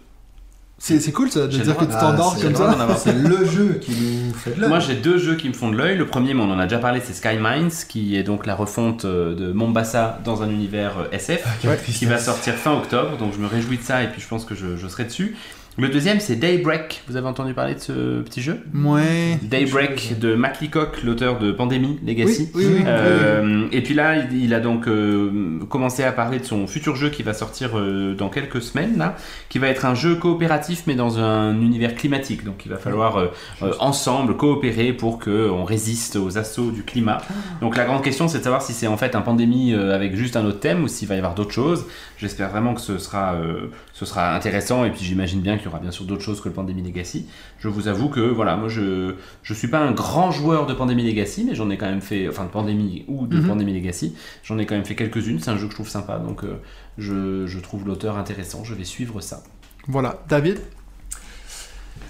C'est 0.85 1.11
cool 1.13 1.31
ça, 1.31 1.41
de 1.41 1.47
dire 1.47 1.77
que 1.77 1.85
tu 1.85 1.91
t'endors 1.91 2.35
Ah, 2.37 2.41
comme 2.41 2.55
ça. 2.55 2.97
C'est 2.97 3.13
le 3.13 3.45
jeu 3.45 3.79
qui 3.81 3.91
nous 4.27 4.33
fait 4.33 4.51
de 4.51 4.59
l'œil. 4.59 4.69
Moi 4.69 4.79
j'ai 4.79 4.95
deux 4.95 5.17
jeux 5.17 5.35
qui 5.35 5.47
me 5.47 5.53
font 5.53 5.69
de 5.71 5.77
l'œil. 5.77 5.97
Le 5.97 6.05
premier, 6.05 6.33
on 6.35 6.51
en 6.51 6.59
a 6.59 6.63
déjà 6.63 6.77
parlé, 6.79 7.01
c'est 7.03 7.13
Sky 7.13 7.37
Mines, 7.39 7.71
qui 7.87 8.17
est 8.17 8.23
donc 8.23 8.45
la 8.45 8.53
refonte 8.53 9.05
euh, 9.05 9.33
de 9.33 9.53
Mombasa 9.53 10.19
dans 10.25 10.43
un 10.43 10.49
univers 10.49 10.97
euh, 10.99 11.07
SF, 11.15 11.45
Ouais. 11.65 11.79
qui 11.87 12.05
va 12.05 12.17
sortir 12.17 12.55
fin 12.55 12.73
octobre. 12.73 13.15
Donc 13.17 13.33
je 13.33 13.39
me 13.39 13.47
réjouis 13.47 13.77
de 13.77 13.83
ça 13.83 14.03
et 14.03 14.07
puis 14.09 14.19
je 14.21 14.27
pense 14.27 14.43
que 14.43 14.55
je, 14.55 14.75
je 14.75 14.87
serai 14.89 15.05
dessus. 15.05 15.37
Le 15.77 15.89
deuxième, 15.89 16.19
c'est 16.19 16.35
Daybreak. 16.35 17.01
Vous 17.07 17.17
avez 17.17 17.27
entendu 17.27 17.53
parler 17.53 17.73
de 17.73 17.79
ce 17.79 18.21
petit 18.21 18.41
jeu 18.41 18.59
Ouais. 18.75 19.39
Daybreak 19.41 20.19
de 20.19 20.35
Mac 20.35 20.61
Leacock, 20.61 21.01
l'auteur 21.03 21.39
de 21.39 21.51
Pandémie 21.51 21.99
Legacy. 22.05 22.51
Oui, 22.53 22.65
oui, 22.65 22.73
oui. 22.77 22.83
Euh, 22.85 23.67
et 23.71 23.81
puis 23.81 23.95
là, 23.95 24.17
il, 24.31 24.53
a 24.53 24.59
donc 24.59 24.87
euh, 24.87 25.59
commencé 25.69 26.03
à 26.03 26.11
parler 26.11 26.37
de 26.39 26.45
son 26.45 26.67
futur 26.67 26.95
jeu 26.95 27.09
qui 27.09 27.23
va 27.23 27.33
sortir 27.33 27.71
euh, 27.75 28.13
dans 28.13 28.29
quelques 28.29 28.61
semaines, 28.61 28.97
là, 28.97 29.15
qui 29.49 29.57
va 29.57 29.67
être 29.67 29.85
un 29.85 29.95
jeu 29.95 30.15
coopératif 30.15 30.83
mais 30.85 30.95
dans 30.95 31.17
un 31.17 31.59
univers 31.59 31.95
climatique. 31.95 32.43
Donc 32.43 32.65
il 32.65 32.69
va 32.69 32.77
falloir 32.77 33.31
ensemble 33.79 34.37
coopérer 34.37 34.93
pour 34.93 35.17
qu'on 35.19 35.63
résiste 35.63 36.17
aux 36.17 36.37
assauts 36.37 36.71
du 36.71 36.83
climat. 36.83 37.17
Donc 37.61 37.77
la 37.77 37.85
grande 37.85 38.03
question, 38.03 38.27
c'est 38.27 38.39
de 38.39 38.43
savoir 38.43 38.61
si 38.61 38.73
c'est 38.73 38.87
en 38.87 38.97
fait 38.97 39.15
un 39.15 39.21
pandémie 39.21 39.73
euh, 39.73 39.95
avec 39.95 40.15
juste 40.15 40.35
un 40.35 40.45
autre 40.45 40.59
thème 40.59 40.83
ou 40.83 40.87
s'il 40.87 41.07
va 41.07 41.15
y 41.15 41.17
avoir 41.17 41.33
d'autres 41.33 41.51
choses. 41.51 41.85
J'espère 42.23 42.49
vraiment 42.49 42.73
que 42.73 42.79
ce 42.79 42.97
sera, 42.99 43.33
euh, 43.33 43.67
ce 43.91 44.05
sera 44.05 44.33
intéressant 44.33 44.85
et 44.85 44.91
puis 44.91 45.03
j'imagine 45.03 45.41
bien 45.41 45.57
qu'il 45.57 45.65
y 45.65 45.67
aura 45.67 45.79
bien 45.79 45.91
sûr 45.91 46.05
d'autres 46.05 46.21
choses 46.21 46.39
que 46.39 46.47
le 46.47 46.55
Pandemic 46.55 46.85
Legacy. 46.85 47.27
Je 47.59 47.67
vous 47.67 47.89
avoue 47.89 48.07
que 48.07 48.21
voilà, 48.21 48.55
moi 48.55 48.69
je 48.69 49.15
je 49.43 49.53
suis 49.53 49.67
pas 49.67 49.79
un 49.79 49.91
grand 49.91 50.31
joueur 50.31 50.65
de 50.65 50.73
Pandemic 50.73 51.05
Legacy, 51.05 51.43
mais 51.43 51.53
j'en 51.53 51.69
ai 51.69 51.77
quand 51.77 51.85
même 51.89 51.99
fait, 51.99 52.29
enfin 52.29 52.45
de 52.45 52.49
Pandemic 52.49 53.03
ou 53.09 53.27
de 53.27 53.39
Mhm. 53.41 53.47
Pandemic 53.49 53.75
Legacy, 53.75 54.15
j'en 54.41 54.57
ai 54.57 54.65
quand 54.65 54.75
même 54.75 54.85
fait 54.85 54.95
quelques-unes. 54.95 55.39
C'est 55.41 55.51
un 55.51 55.57
jeu 55.57 55.65
que 55.65 55.71
je 55.71 55.75
trouve 55.75 55.89
sympa, 55.89 56.17
donc 56.17 56.45
euh, 56.45 56.61
je, 56.97 57.45
je 57.45 57.59
trouve 57.59 57.85
l'auteur 57.85 58.17
intéressant. 58.17 58.63
Je 58.63 58.73
vais 58.73 58.85
suivre 58.85 59.19
ça. 59.19 59.43
Voilà. 59.89 60.23
David? 60.29 60.59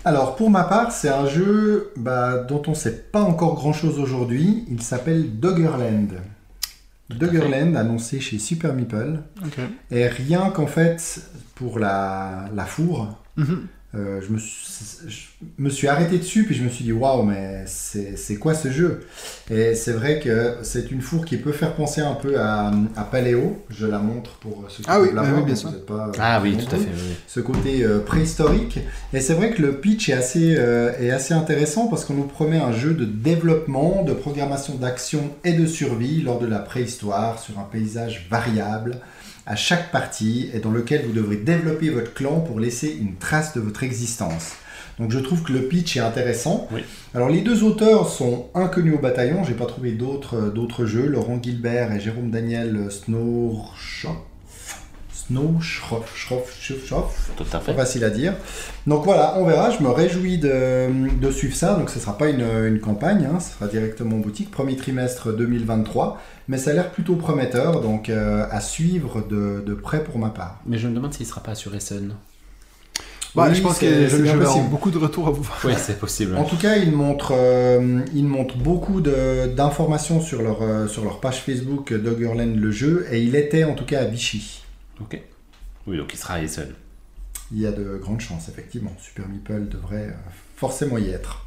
Alors, 0.05 0.35
pour 0.35 0.49
ma 0.49 0.63
part, 0.65 0.91
c'est 0.91 1.09
un 1.09 1.25
jeu 1.25 1.91
bah, 1.95 2.37
dont 2.37 2.61
on 2.67 2.71
ne 2.71 2.75
sait 2.75 3.03
pas 3.11 3.21
encore 3.21 3.55
grand-chose 3.55 3.99
aujourd'hui. 3.99 4.65
Il 4.69 4.81
s'appelle 4.81 5.39
Doggerland. 5.39 6.09
Doggerland, 7.09 7.75
annoncé 7.75 8.19
chez 8.19 8.39
Super 8.39 8.73
Meeple. 8.73 9.19
Et 9.91 10.07
rien 10.07 10.49
qu'en 10.49 10.67
fait, 10.67 11.21
pour 11.55 11.79
la, 11.79 12.49
la 12.55 12.65
fourre, 12.65 13.19
Mhm. 13.35 13.67
Euh, 13.95 14.19
je, 14.27 14.33
me 14.33 14.39
suis, 14.39 15.07
je 15.07 15.19
me 15.59 15.69
suis 15.69 15.87
arrêté 15.87 16.17
dessus, 16.17 16.45
puis 16.45 16.55
je 16.55 16.63
me 16.63 16.69
suis 16.69 16.83
dit, 16.83 16.91
waouh, 16.91 17.21
mais 17.23 17.63
c'est 17.67 18.37
quoi 18.37 18.55
ce 18.55 18.71
jeu? 18.71 19.05
Et 19.51 19.75
c'est 19.75 19.91
vrai 19.91 20.19
que 20.19 20.55
c'est 20.63 20.89
une 20.89 21.01
fourre 21.01 21.25
qui 21.25 21.37
peut 21.37 21.51
faire 21.51 21.75
penser 21.75 22.01
un 22.01 22.15
peu 22.15 22.39
à, 22.39 22.71
à 22.95 23.03
Paléo. 23.03 23.63
Je 23.69 23.85
la 23.85 23.99
montre 23.99 24.31
pour 24.39 24.65
ceux 24.69 24.83
qui 24.83 24.89
Ah 24.89 24.99
oui, 24.99 25.09
la 25.13 25.21
bah 25.21 25.27
voir, 25.29 25.39
oui, 25.41 25.45
bien 25.45 25.55
sûr. 25.55 25.85
pas, 25.85 26.11
Ah 26.17 26.39
oui, 26.41 26.57
tout 26.57 26.75
à 26.75 26.79
fait. 26.79 26.85
oui. 26.91 27.15
ce 27.27 27.39
côté 27.39 27.83
euh, 27.83 27.99
préhistorique. 27.99 28.79
Et 29.13 29.19
c'est 29.19 29.33
vrai 29.35 29.51
que 29.51 29.61
le 29.61 29.77
pitch 29.79 30.09
est 30.09 30.13
assez, 30.13 30.55
euh, 30.57 30.91
est 30.99 31.11
assez 31.11 31.33
intéressant 31.35 31.87
parce 31.87 32.03
qu'on 32.05 32.15
nous 32.15 32.23
promet 32.27 32.57
un 32.57 32.71
jeu 32.71 32.93
de 32.95 33.05
développement, 33.05 34.03
de 34.03 34.13
programmation 34.13 34.73
d'action 34.75 35.29
et 35.43 35.53
de 35.53 35.67
survie 35.67 36.21
lors 36.23 36.39
de 36.39 36.47
la 36.47 36.59
préhistoire 36.59 37.37
sur 37.39 37.59
un 37.59 37.67
paysage 37.71 38.27
variable 38.29 38.97
à 39.45 39.55
chaque 39.55 39.91
partie 39.91 40.49
et 40.53 40.59
dans 40.59 40.71
lequel 40.71 41.05
vous 41.05 41.13
devrez 41.13 41.35
développer 41.35 41.89
votre 41.89 42.13
clan 42.13 42.39
pour 42.39 42.59
laisser 42.59 42.97
une 42.99 43.15
trace 43.15 43.53
de 43.53 43.61
votre 43.61 43.83
existence. 43.83 44.53
Donc 44.99 45.11
je 45.11 45.19
trouve 45.19 45.41
que 45.41 45.51
le 45.51 45.63
pitch 45.63 45.97
est 45.97 46.01
intéressant. 46.01 46.67
Oui. 46.71 46.81
Alors 47.15 47.29
les 47.29 47.41
deux 47.41 47.63
auteurs 47.63 48.09
sont 48.09 48.49
inconnus 48.53 48.95
au 48.95 48.99
bataillon, 48.99 49.43
j'ai 49.43 49.55
pas 49.55 49.65
trouvé 49.65 49.91
d'autres 49.91 50.35
euh, 50.35 50.49
d'autres 50.49 50.85
jeux, 50.85 51.07
Laurent 51.07 51.39
Gilbert 51.41 51.91
et 51.91 51.99
Jérôme 51.99 52.29
Daniel 52.29 52.91
Snow 52.91 53.65
Snow 55.27 55.55
Schroff, 55.61 56.15
Schroff, 56.17 56.53
Schroff, 56.61 56.85
Schroff, 56.85 57.31
Tout 57.37 57.43
à 57.53 57.59
pas 57.59 57.59
fait. 57.61 57.73
facile 57.73 58.03
à 58.03 58.09
dire. 58.09 58.33
Donc 58.87 59.05
voilà, 59.05 59.35
on 59.37 59.45
verra. 59.45 59.71
Je 59.71 59.81
me 59.81 59.89
réjouis 59.89 60.37
de, 60.37 60.87
de 61.19 61.31
suivre 61.31 61.55
ça. 61.55 61.75
Donc 61.75 61.89
ce 61.89 61.99
sera 61.99 62.17
pas 62.17 62.27
une, 62.29 62.45
une 62.67 62.79
campagne, 62.79 63.25
hein, 63.31 63.39
ce 63.39 63.53
sera 63.53 63.67
directement 63.67 64.17
en 64.17 64.19
boutique, 64.19 64.51
premier 64.51 64.75
trimestre 64.75 65.31
2023. 65.35 66.19
Mais 66.49 66.57
ça 66.57 66.71
a 66.71 66.73
l'air 66.73 66.91
plutôt 66.91 67.15
prometteur, 67.15 67.79
donc 67.81 68.09
euh, 68.09 68.45
à 68.51 68.59
suivre 68.59 69.25
de, 69.29 69.63
de 69.65 69.73
près 69.73 70.03
pour 70.03 70.17
ma 70.19 70.29
part. 70.29 70.59
Mais 70.65 70.77
je 70.77 70.87
me 70.89 70.95
demande 70.95 71.13
s'il 71.13 71.25
sera 71.25 71.41
pas 71.41 71.55
sur 71.55 71.73
Essen. 71.73 72.13
Bah, 73.35 73.47
Oui, 73.49 73.55
je 73.55 73.61
pense 73.63 73.79
que 73.79 74.07
je, 74.07 74.15
vais 74.17 74.29
avoir 74.29 74.59
beaucoup 74.65 74.91
de 74.91 74.97
retours 74.97 75.27
à 75.27 75.31
vous 75.31 75.43
faire. 75.43 75.71
Oui, 75.71 75.73
c'est 75.77 75.97
possible. 75.97 76.35
En 76.37 76.43
tout 76.43 76.57
cas, 76.57 76.75
ils 76.75 76.91
montrent, 76.91 77.33
euh, 77.35 78.01
ils 78.13 78.25
montrent 78.25 78.57
beaucoup 78.57 79.01
de- 79.01 79.47
d'informations 79.47 80.21
sur 80.21 80.41
leur, 80.43 80.61
euh, 80.61 80.87
sur 80.87 81.03
leur 81.03 81.19
page 81.19 81.39
Facebook 81.41 81.93
Doggerland 81.93 82.55
le 82.55 82.71
jeu, 82.71 83.07
et 83.09 83.23
il 83.23 83.35
était 83.35 83.63
en 83.63 83.73
tout 83.73 83.85
cas 83.85 84.01
à 84.01 84.05
Vichy. 84.05 84.62
Ok. 85.01 85.21
Oui, 85.87 85.97
donc 85.97 86.13
il 86.13 86.17
sera 86.17 86.35
à 86.35 86.41
Essen. 86.41 86.73
Il 87.51 87.59
y 87.59 87.67
a 87.67 87.71
de 87.71 87.97
grandes 88.01 88.21
chances, 88.21 88.47
effectivement. 88.49 88.91
Super 88.99 89.27
Meeple 89.27 89.67
devrait 89.69 90.07
euh, 90.09 90.29
forcément 90.55 90.97
y 90.97 91.09
être. 91.09 91.45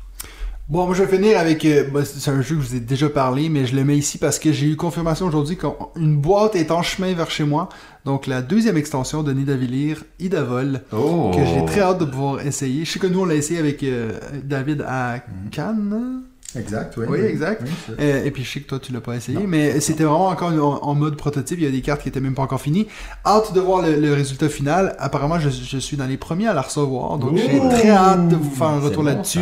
Bon, 0.69 0.85
moi 0.85 0.97
je 0.97 1.05
vais 1.05 1.17
finir 1.17 1.39
avec. 1.39 1.65
euh, 1.65 1.89
bah, 1.91 2.05
c'est 2.05 2.29
un 2.29 2.43
jeu 2.43 2.57
que 2.57 2.61
je 2.63 2.67
vous 2.69 2.75
ai 2.75 2.81
déjà 2.81 3.09
parlé, 3.09 3.49
mais 3.49 3.67
je 3.67 3.77
le 3.77 3.85
mets 3.85 3.97
ici 3.97 4.19
parce 4.19 4.41
que 4.41 4.53
j'ai 4.53 4.67
eu 4.67 4.77
confirmation 4.77 5.27
aujourd'hui 5.27 5.57
qu'une 5.57 6.17
boîte 6.17 6.57
est 6.57 6.73
en 6.73 6.83
chemin 6.83 7.15
vers 7.15 7.31
chez 7.31 7.45
moi. 7.45 7.69
Donc 8.05 8.27
la 8.27 8.43
deuxième 8.43 8.77
extension 8.77 9.23
de 9.23 9.33
Nidavellir, 9.33 10.03
Idavol, 10.19 10.83
Oh 10.93 11.31
que 11.33 11.45
j'ai 11.45 11.65
très 11.67 11.83
hâte 11.83 11.99
de 11.99 12.05
pouvoir 12.05 12.41
essayer. 12.45 12.85
Je 12.85 12.91
sais 12.91 12.99
que 12.99 13.07
nous 13.07 13.21
on 13.21 13.25
l'a 13.25 13.37
essayé 13.37 13.61
avec 13.61 13.83
euh, 13.85 14.19
David 14.43 14.85
à 14.89 15.21
Cannes. 15.53 16.25
Exact, 16.55 16.95
oui. 16.97 17.07
Oui, 17.09 17.19
exact. 17.21 17.63
Oui, 17.65 17.95
Euh, 18.01 18.25
et 18.25 18.31
puis 18.31 18.43
je 18.45 18.51
sais 18.53 18.61
que 18.61 18.67
toi 18.69 18.79
tu 18.79 18.93
l'as 18.93 19.01
pas 19.01 19.15
essayé, 19.17 19.39
Non. 19.39 19.45
mais 19.47 19.79
c'était 19.81 20.05
vraiment 20.05 20.29
encore 20.29 20.49
en, 20.53 20.89
en 20.89 20.95
mode 20.95 21.17
prototype. 21.17 21.59
Il 21.59 21.65
y 21.65 21.69
a 21.69 21.71
des 21.71 21.83
cartes 21.83 22.03
qui 22.03 22.09
étaient 22.09 22.21
même 22.21 22.35
pas 22.35 22.43
encore 22.43 22.61
finies. 22.61 22.87
Hâte 23.27 23.53
de 23.53 23.61
voir 23.61 23.83
le, 23.83 23.97
le 23.97 24.15
résultat 24.15 24.49
final. 24.49 24.97
Apparemment, 24.99 25.39
je, 25.39 25.51
je 25.51 25.79
suis 25.79 25.97
dans 25.99 26.07
les 26.07 26.17
premiers 26.17 26.47
à 26.49 26.55
la 26.55 26.63
recevoir, 26.63 27.19
donc 27.19 27.37
j'ai 27.37 27.59
très 27.59 27.91
hâte 27.91 28.29
de 28.29 28.37
vous 28.37 28.51
faire 28.55 28.69
un 28.69 28.81
retour 28.81 29.03
bon, 29.03 29.09
là-dessus. 29.11 29.41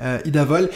Euh, 0.00 0.18
Idavol. 0.24 0.68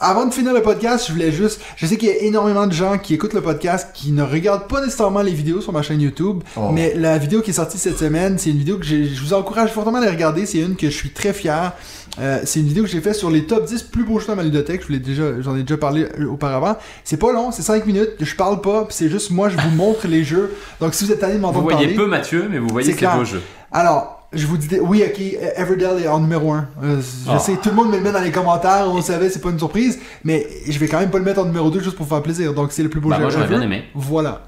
Avant 0.00 0.26
de 0.26 0.34
finir 0.34 0.52
le 0.52 0.60
podcast, 0.60 1.06
je 1.06 1.12
voulais 1.12 1.30
juste. 1.32 1.60
Je 1.76 1.86
sais 1.86 1.96
qu'il 1.96 2.08
y 2.08 2.12
a 2.12 2.18
énormément 2.18 2.66
de 2.66 2.72
gens 2.72 2.98
qui 2.98 3.14
écoutent 3.14 3.32
le 3.32 3.40
podcast 3.40 3.88
qui 3.94 4.10
ne 4.12 4.22
regardent 4.24 4.66
pas 4.66 4.80
nécessairement 4.84 5.22
les 5.22 5.32
vidéos 5.32 5.60
sur 5.60 5.72
ma 5.72 5.82
chaîne 5.82 6.00
YouTube, 6.00 6.42
Oh. 6.56 6.70
mais 6.72 6.92
la 6.94 7.16
vidéo 7.16 7.40
qui 7.40 7.50
est 7.50 7.54
sortie 7.54 7.78
cette 7.78 7.96
semaine, 7.98 8.36
c'est 8.36 8.50
une 8.50 8.58
vidéo 8.58 8.76
que 8.78 8.84
je 8.84 9.18
vous 9.22 9.32
encourage 9.32 9.70
fortement 9.70 9.98
à 9.98 10.04
la 10.04 10.10
regarder. 10.10 10.46
C'est 10.46 10.58
une 10.58 10.74
que 10.76 10.90
je 10.90 10.94
suis 10.94 11.10
très 11.10 11.32
fier. 11.32 11.72
Euh, 12.20 12.40
c'est 12.44 12.60
une 12.60 12.66
vidéo 12.68 12.84
que 12.84 12.88
j'ai 12.90 13.00
faite 13.00 13.16
sur 13.16 13.30
les 13.30 13.44
top 13.44 13.64
10 13.66 13.82
plus 13.84 14.04
beaux 14.04 14.20
jeux 14.20 14.26
dans 14.28 14.36
ma 14.36 14.42
ludothèque. 14.44 14.82
Je 14.82 14.86
vous 14.86 14.92
l'ai 14.92 14.98
déjà, 15.00 15.40
j'en 15.40 15.56
ai 15.56 15.62
déjà 15.62 15.76
parlé 15.76 16.06
euh, 16.20 16.26
auparavant. 16.30 16.76
C'est 17.02 17.16
pas 17.16 17.32
long, 17.32 17.50
c'est 17.50 17.62
5 17.62 17.84
minutes. 17.86 18.10
Je 18.20 18.34
parle 18.36 18.60
pas, 18.60 18.86
c'est 18.90 19.08
juste 19.08 19.30
moi, 19.30 19.48
je 19.48 19.56
vous 19.56 19.70
montre 19.76 20.06
les 20.06 20.22
jeux. 20.24 20.54
Donc 20.80 20.94
si 20.94 21.04
vous 21.04 21.12
êtes 21.12 21.18
tanné 21.20 21.32
de 21.34 21.38
Vous 21.38 21.42
m'entendre 21.46 21.64
voyez 21.64 21.78
parler. 21.78 21.94
peu 21.94 22.06
Mathieu, 22.06 22.46
mais 22.50 22.58
vous 22.58 22.68
voyez 22.68 22.92
ces 22.92 23.06
beaux 23.06 23.24
jeux. 23.24 23.42
Alors, 23.72 24.20
je 24.32 24.46
vous 24.46 24.56
dis, 24.56 24.68
oui, 24.80 25.02
ok, 25.06 25.20
Everdell 25.56 26.02
est 26.04 26.08
en 26.08 26.18
numéro 26.20 26.52
1. 26.52 26.68
je 26.82 26.88
Ah. 27.30 27.38
sais, 27.38 27.56
tout 27.60 27.68
le 27.70 27.74
monde 27.76 27.90
me 27.90 27.96
le 27.96 28.02
met 28.02 28.10
dans 28.12 28.20
les 28.20 28.32
commentaires, 28.32 28.86
on 28.88 28.96
le 28.96 29.02
savait, 29.02 29.28
c'est 29.30 29.40
pas 29.40 29.50
une 29.50 29.58
surprise, 29.58 29.98
mais 30.24 30.46
je 30.68 30.76
vais 30.78 30.86
quand 30.88 30.98
même 31.00 31.10
pas 31.10 31.18
le 31.18 31.24
mettre 31.24 31.40
en 31.40 31.44
numéro 31.44 31.70
2 31.70 31.80
juste 31.80 31.96
pour 31.96 32.06
faire 32.06 32.22
plaisir. 32.22 32.52
Donc, 32.54 32.70
c'est 32.72 32.82
le 32.84 32.88
plus 32.88 33.00
beau 33.00 33.08
Bah, 33.10 33.16
jeu 33.16 33.22
moi 33.22 33.30
j'aurais 33.30 33.46
bien 33.48 33.60
aimé. 33.60 33.84
Voilà. 33.94 34.42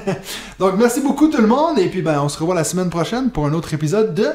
Donc, 0.58 0.74
merci 0.78 1.00
beaucoup 1.00 1.28
tout 1.28 1.40
le 1.40 1.46
monde, 1.46 1.78
et 1.78 1.88
puis 1.88 2.02
ben, 2.02 2.20
on 2.22 2.28
se 2.28 2.38
revoit 2.38 2.54
la 2.54 2.64
semaine 2.64 2.90
prochaine 2.90 3.30
pour 3.30 3.46
un 3.46 3.52
autre 3.52 3.72
épisode 3.74 4.14
de. 4.14 4.26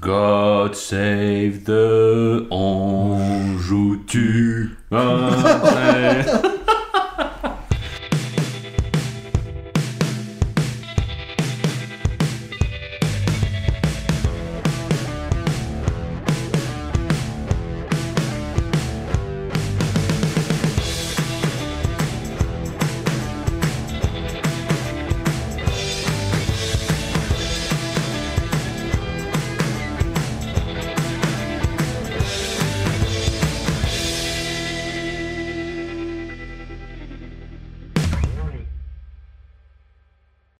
God 0.00 0.76
save 0.76 1.64
the 1.66 2.46
Anjou 2.50 4.04
tu. 4.06 4.76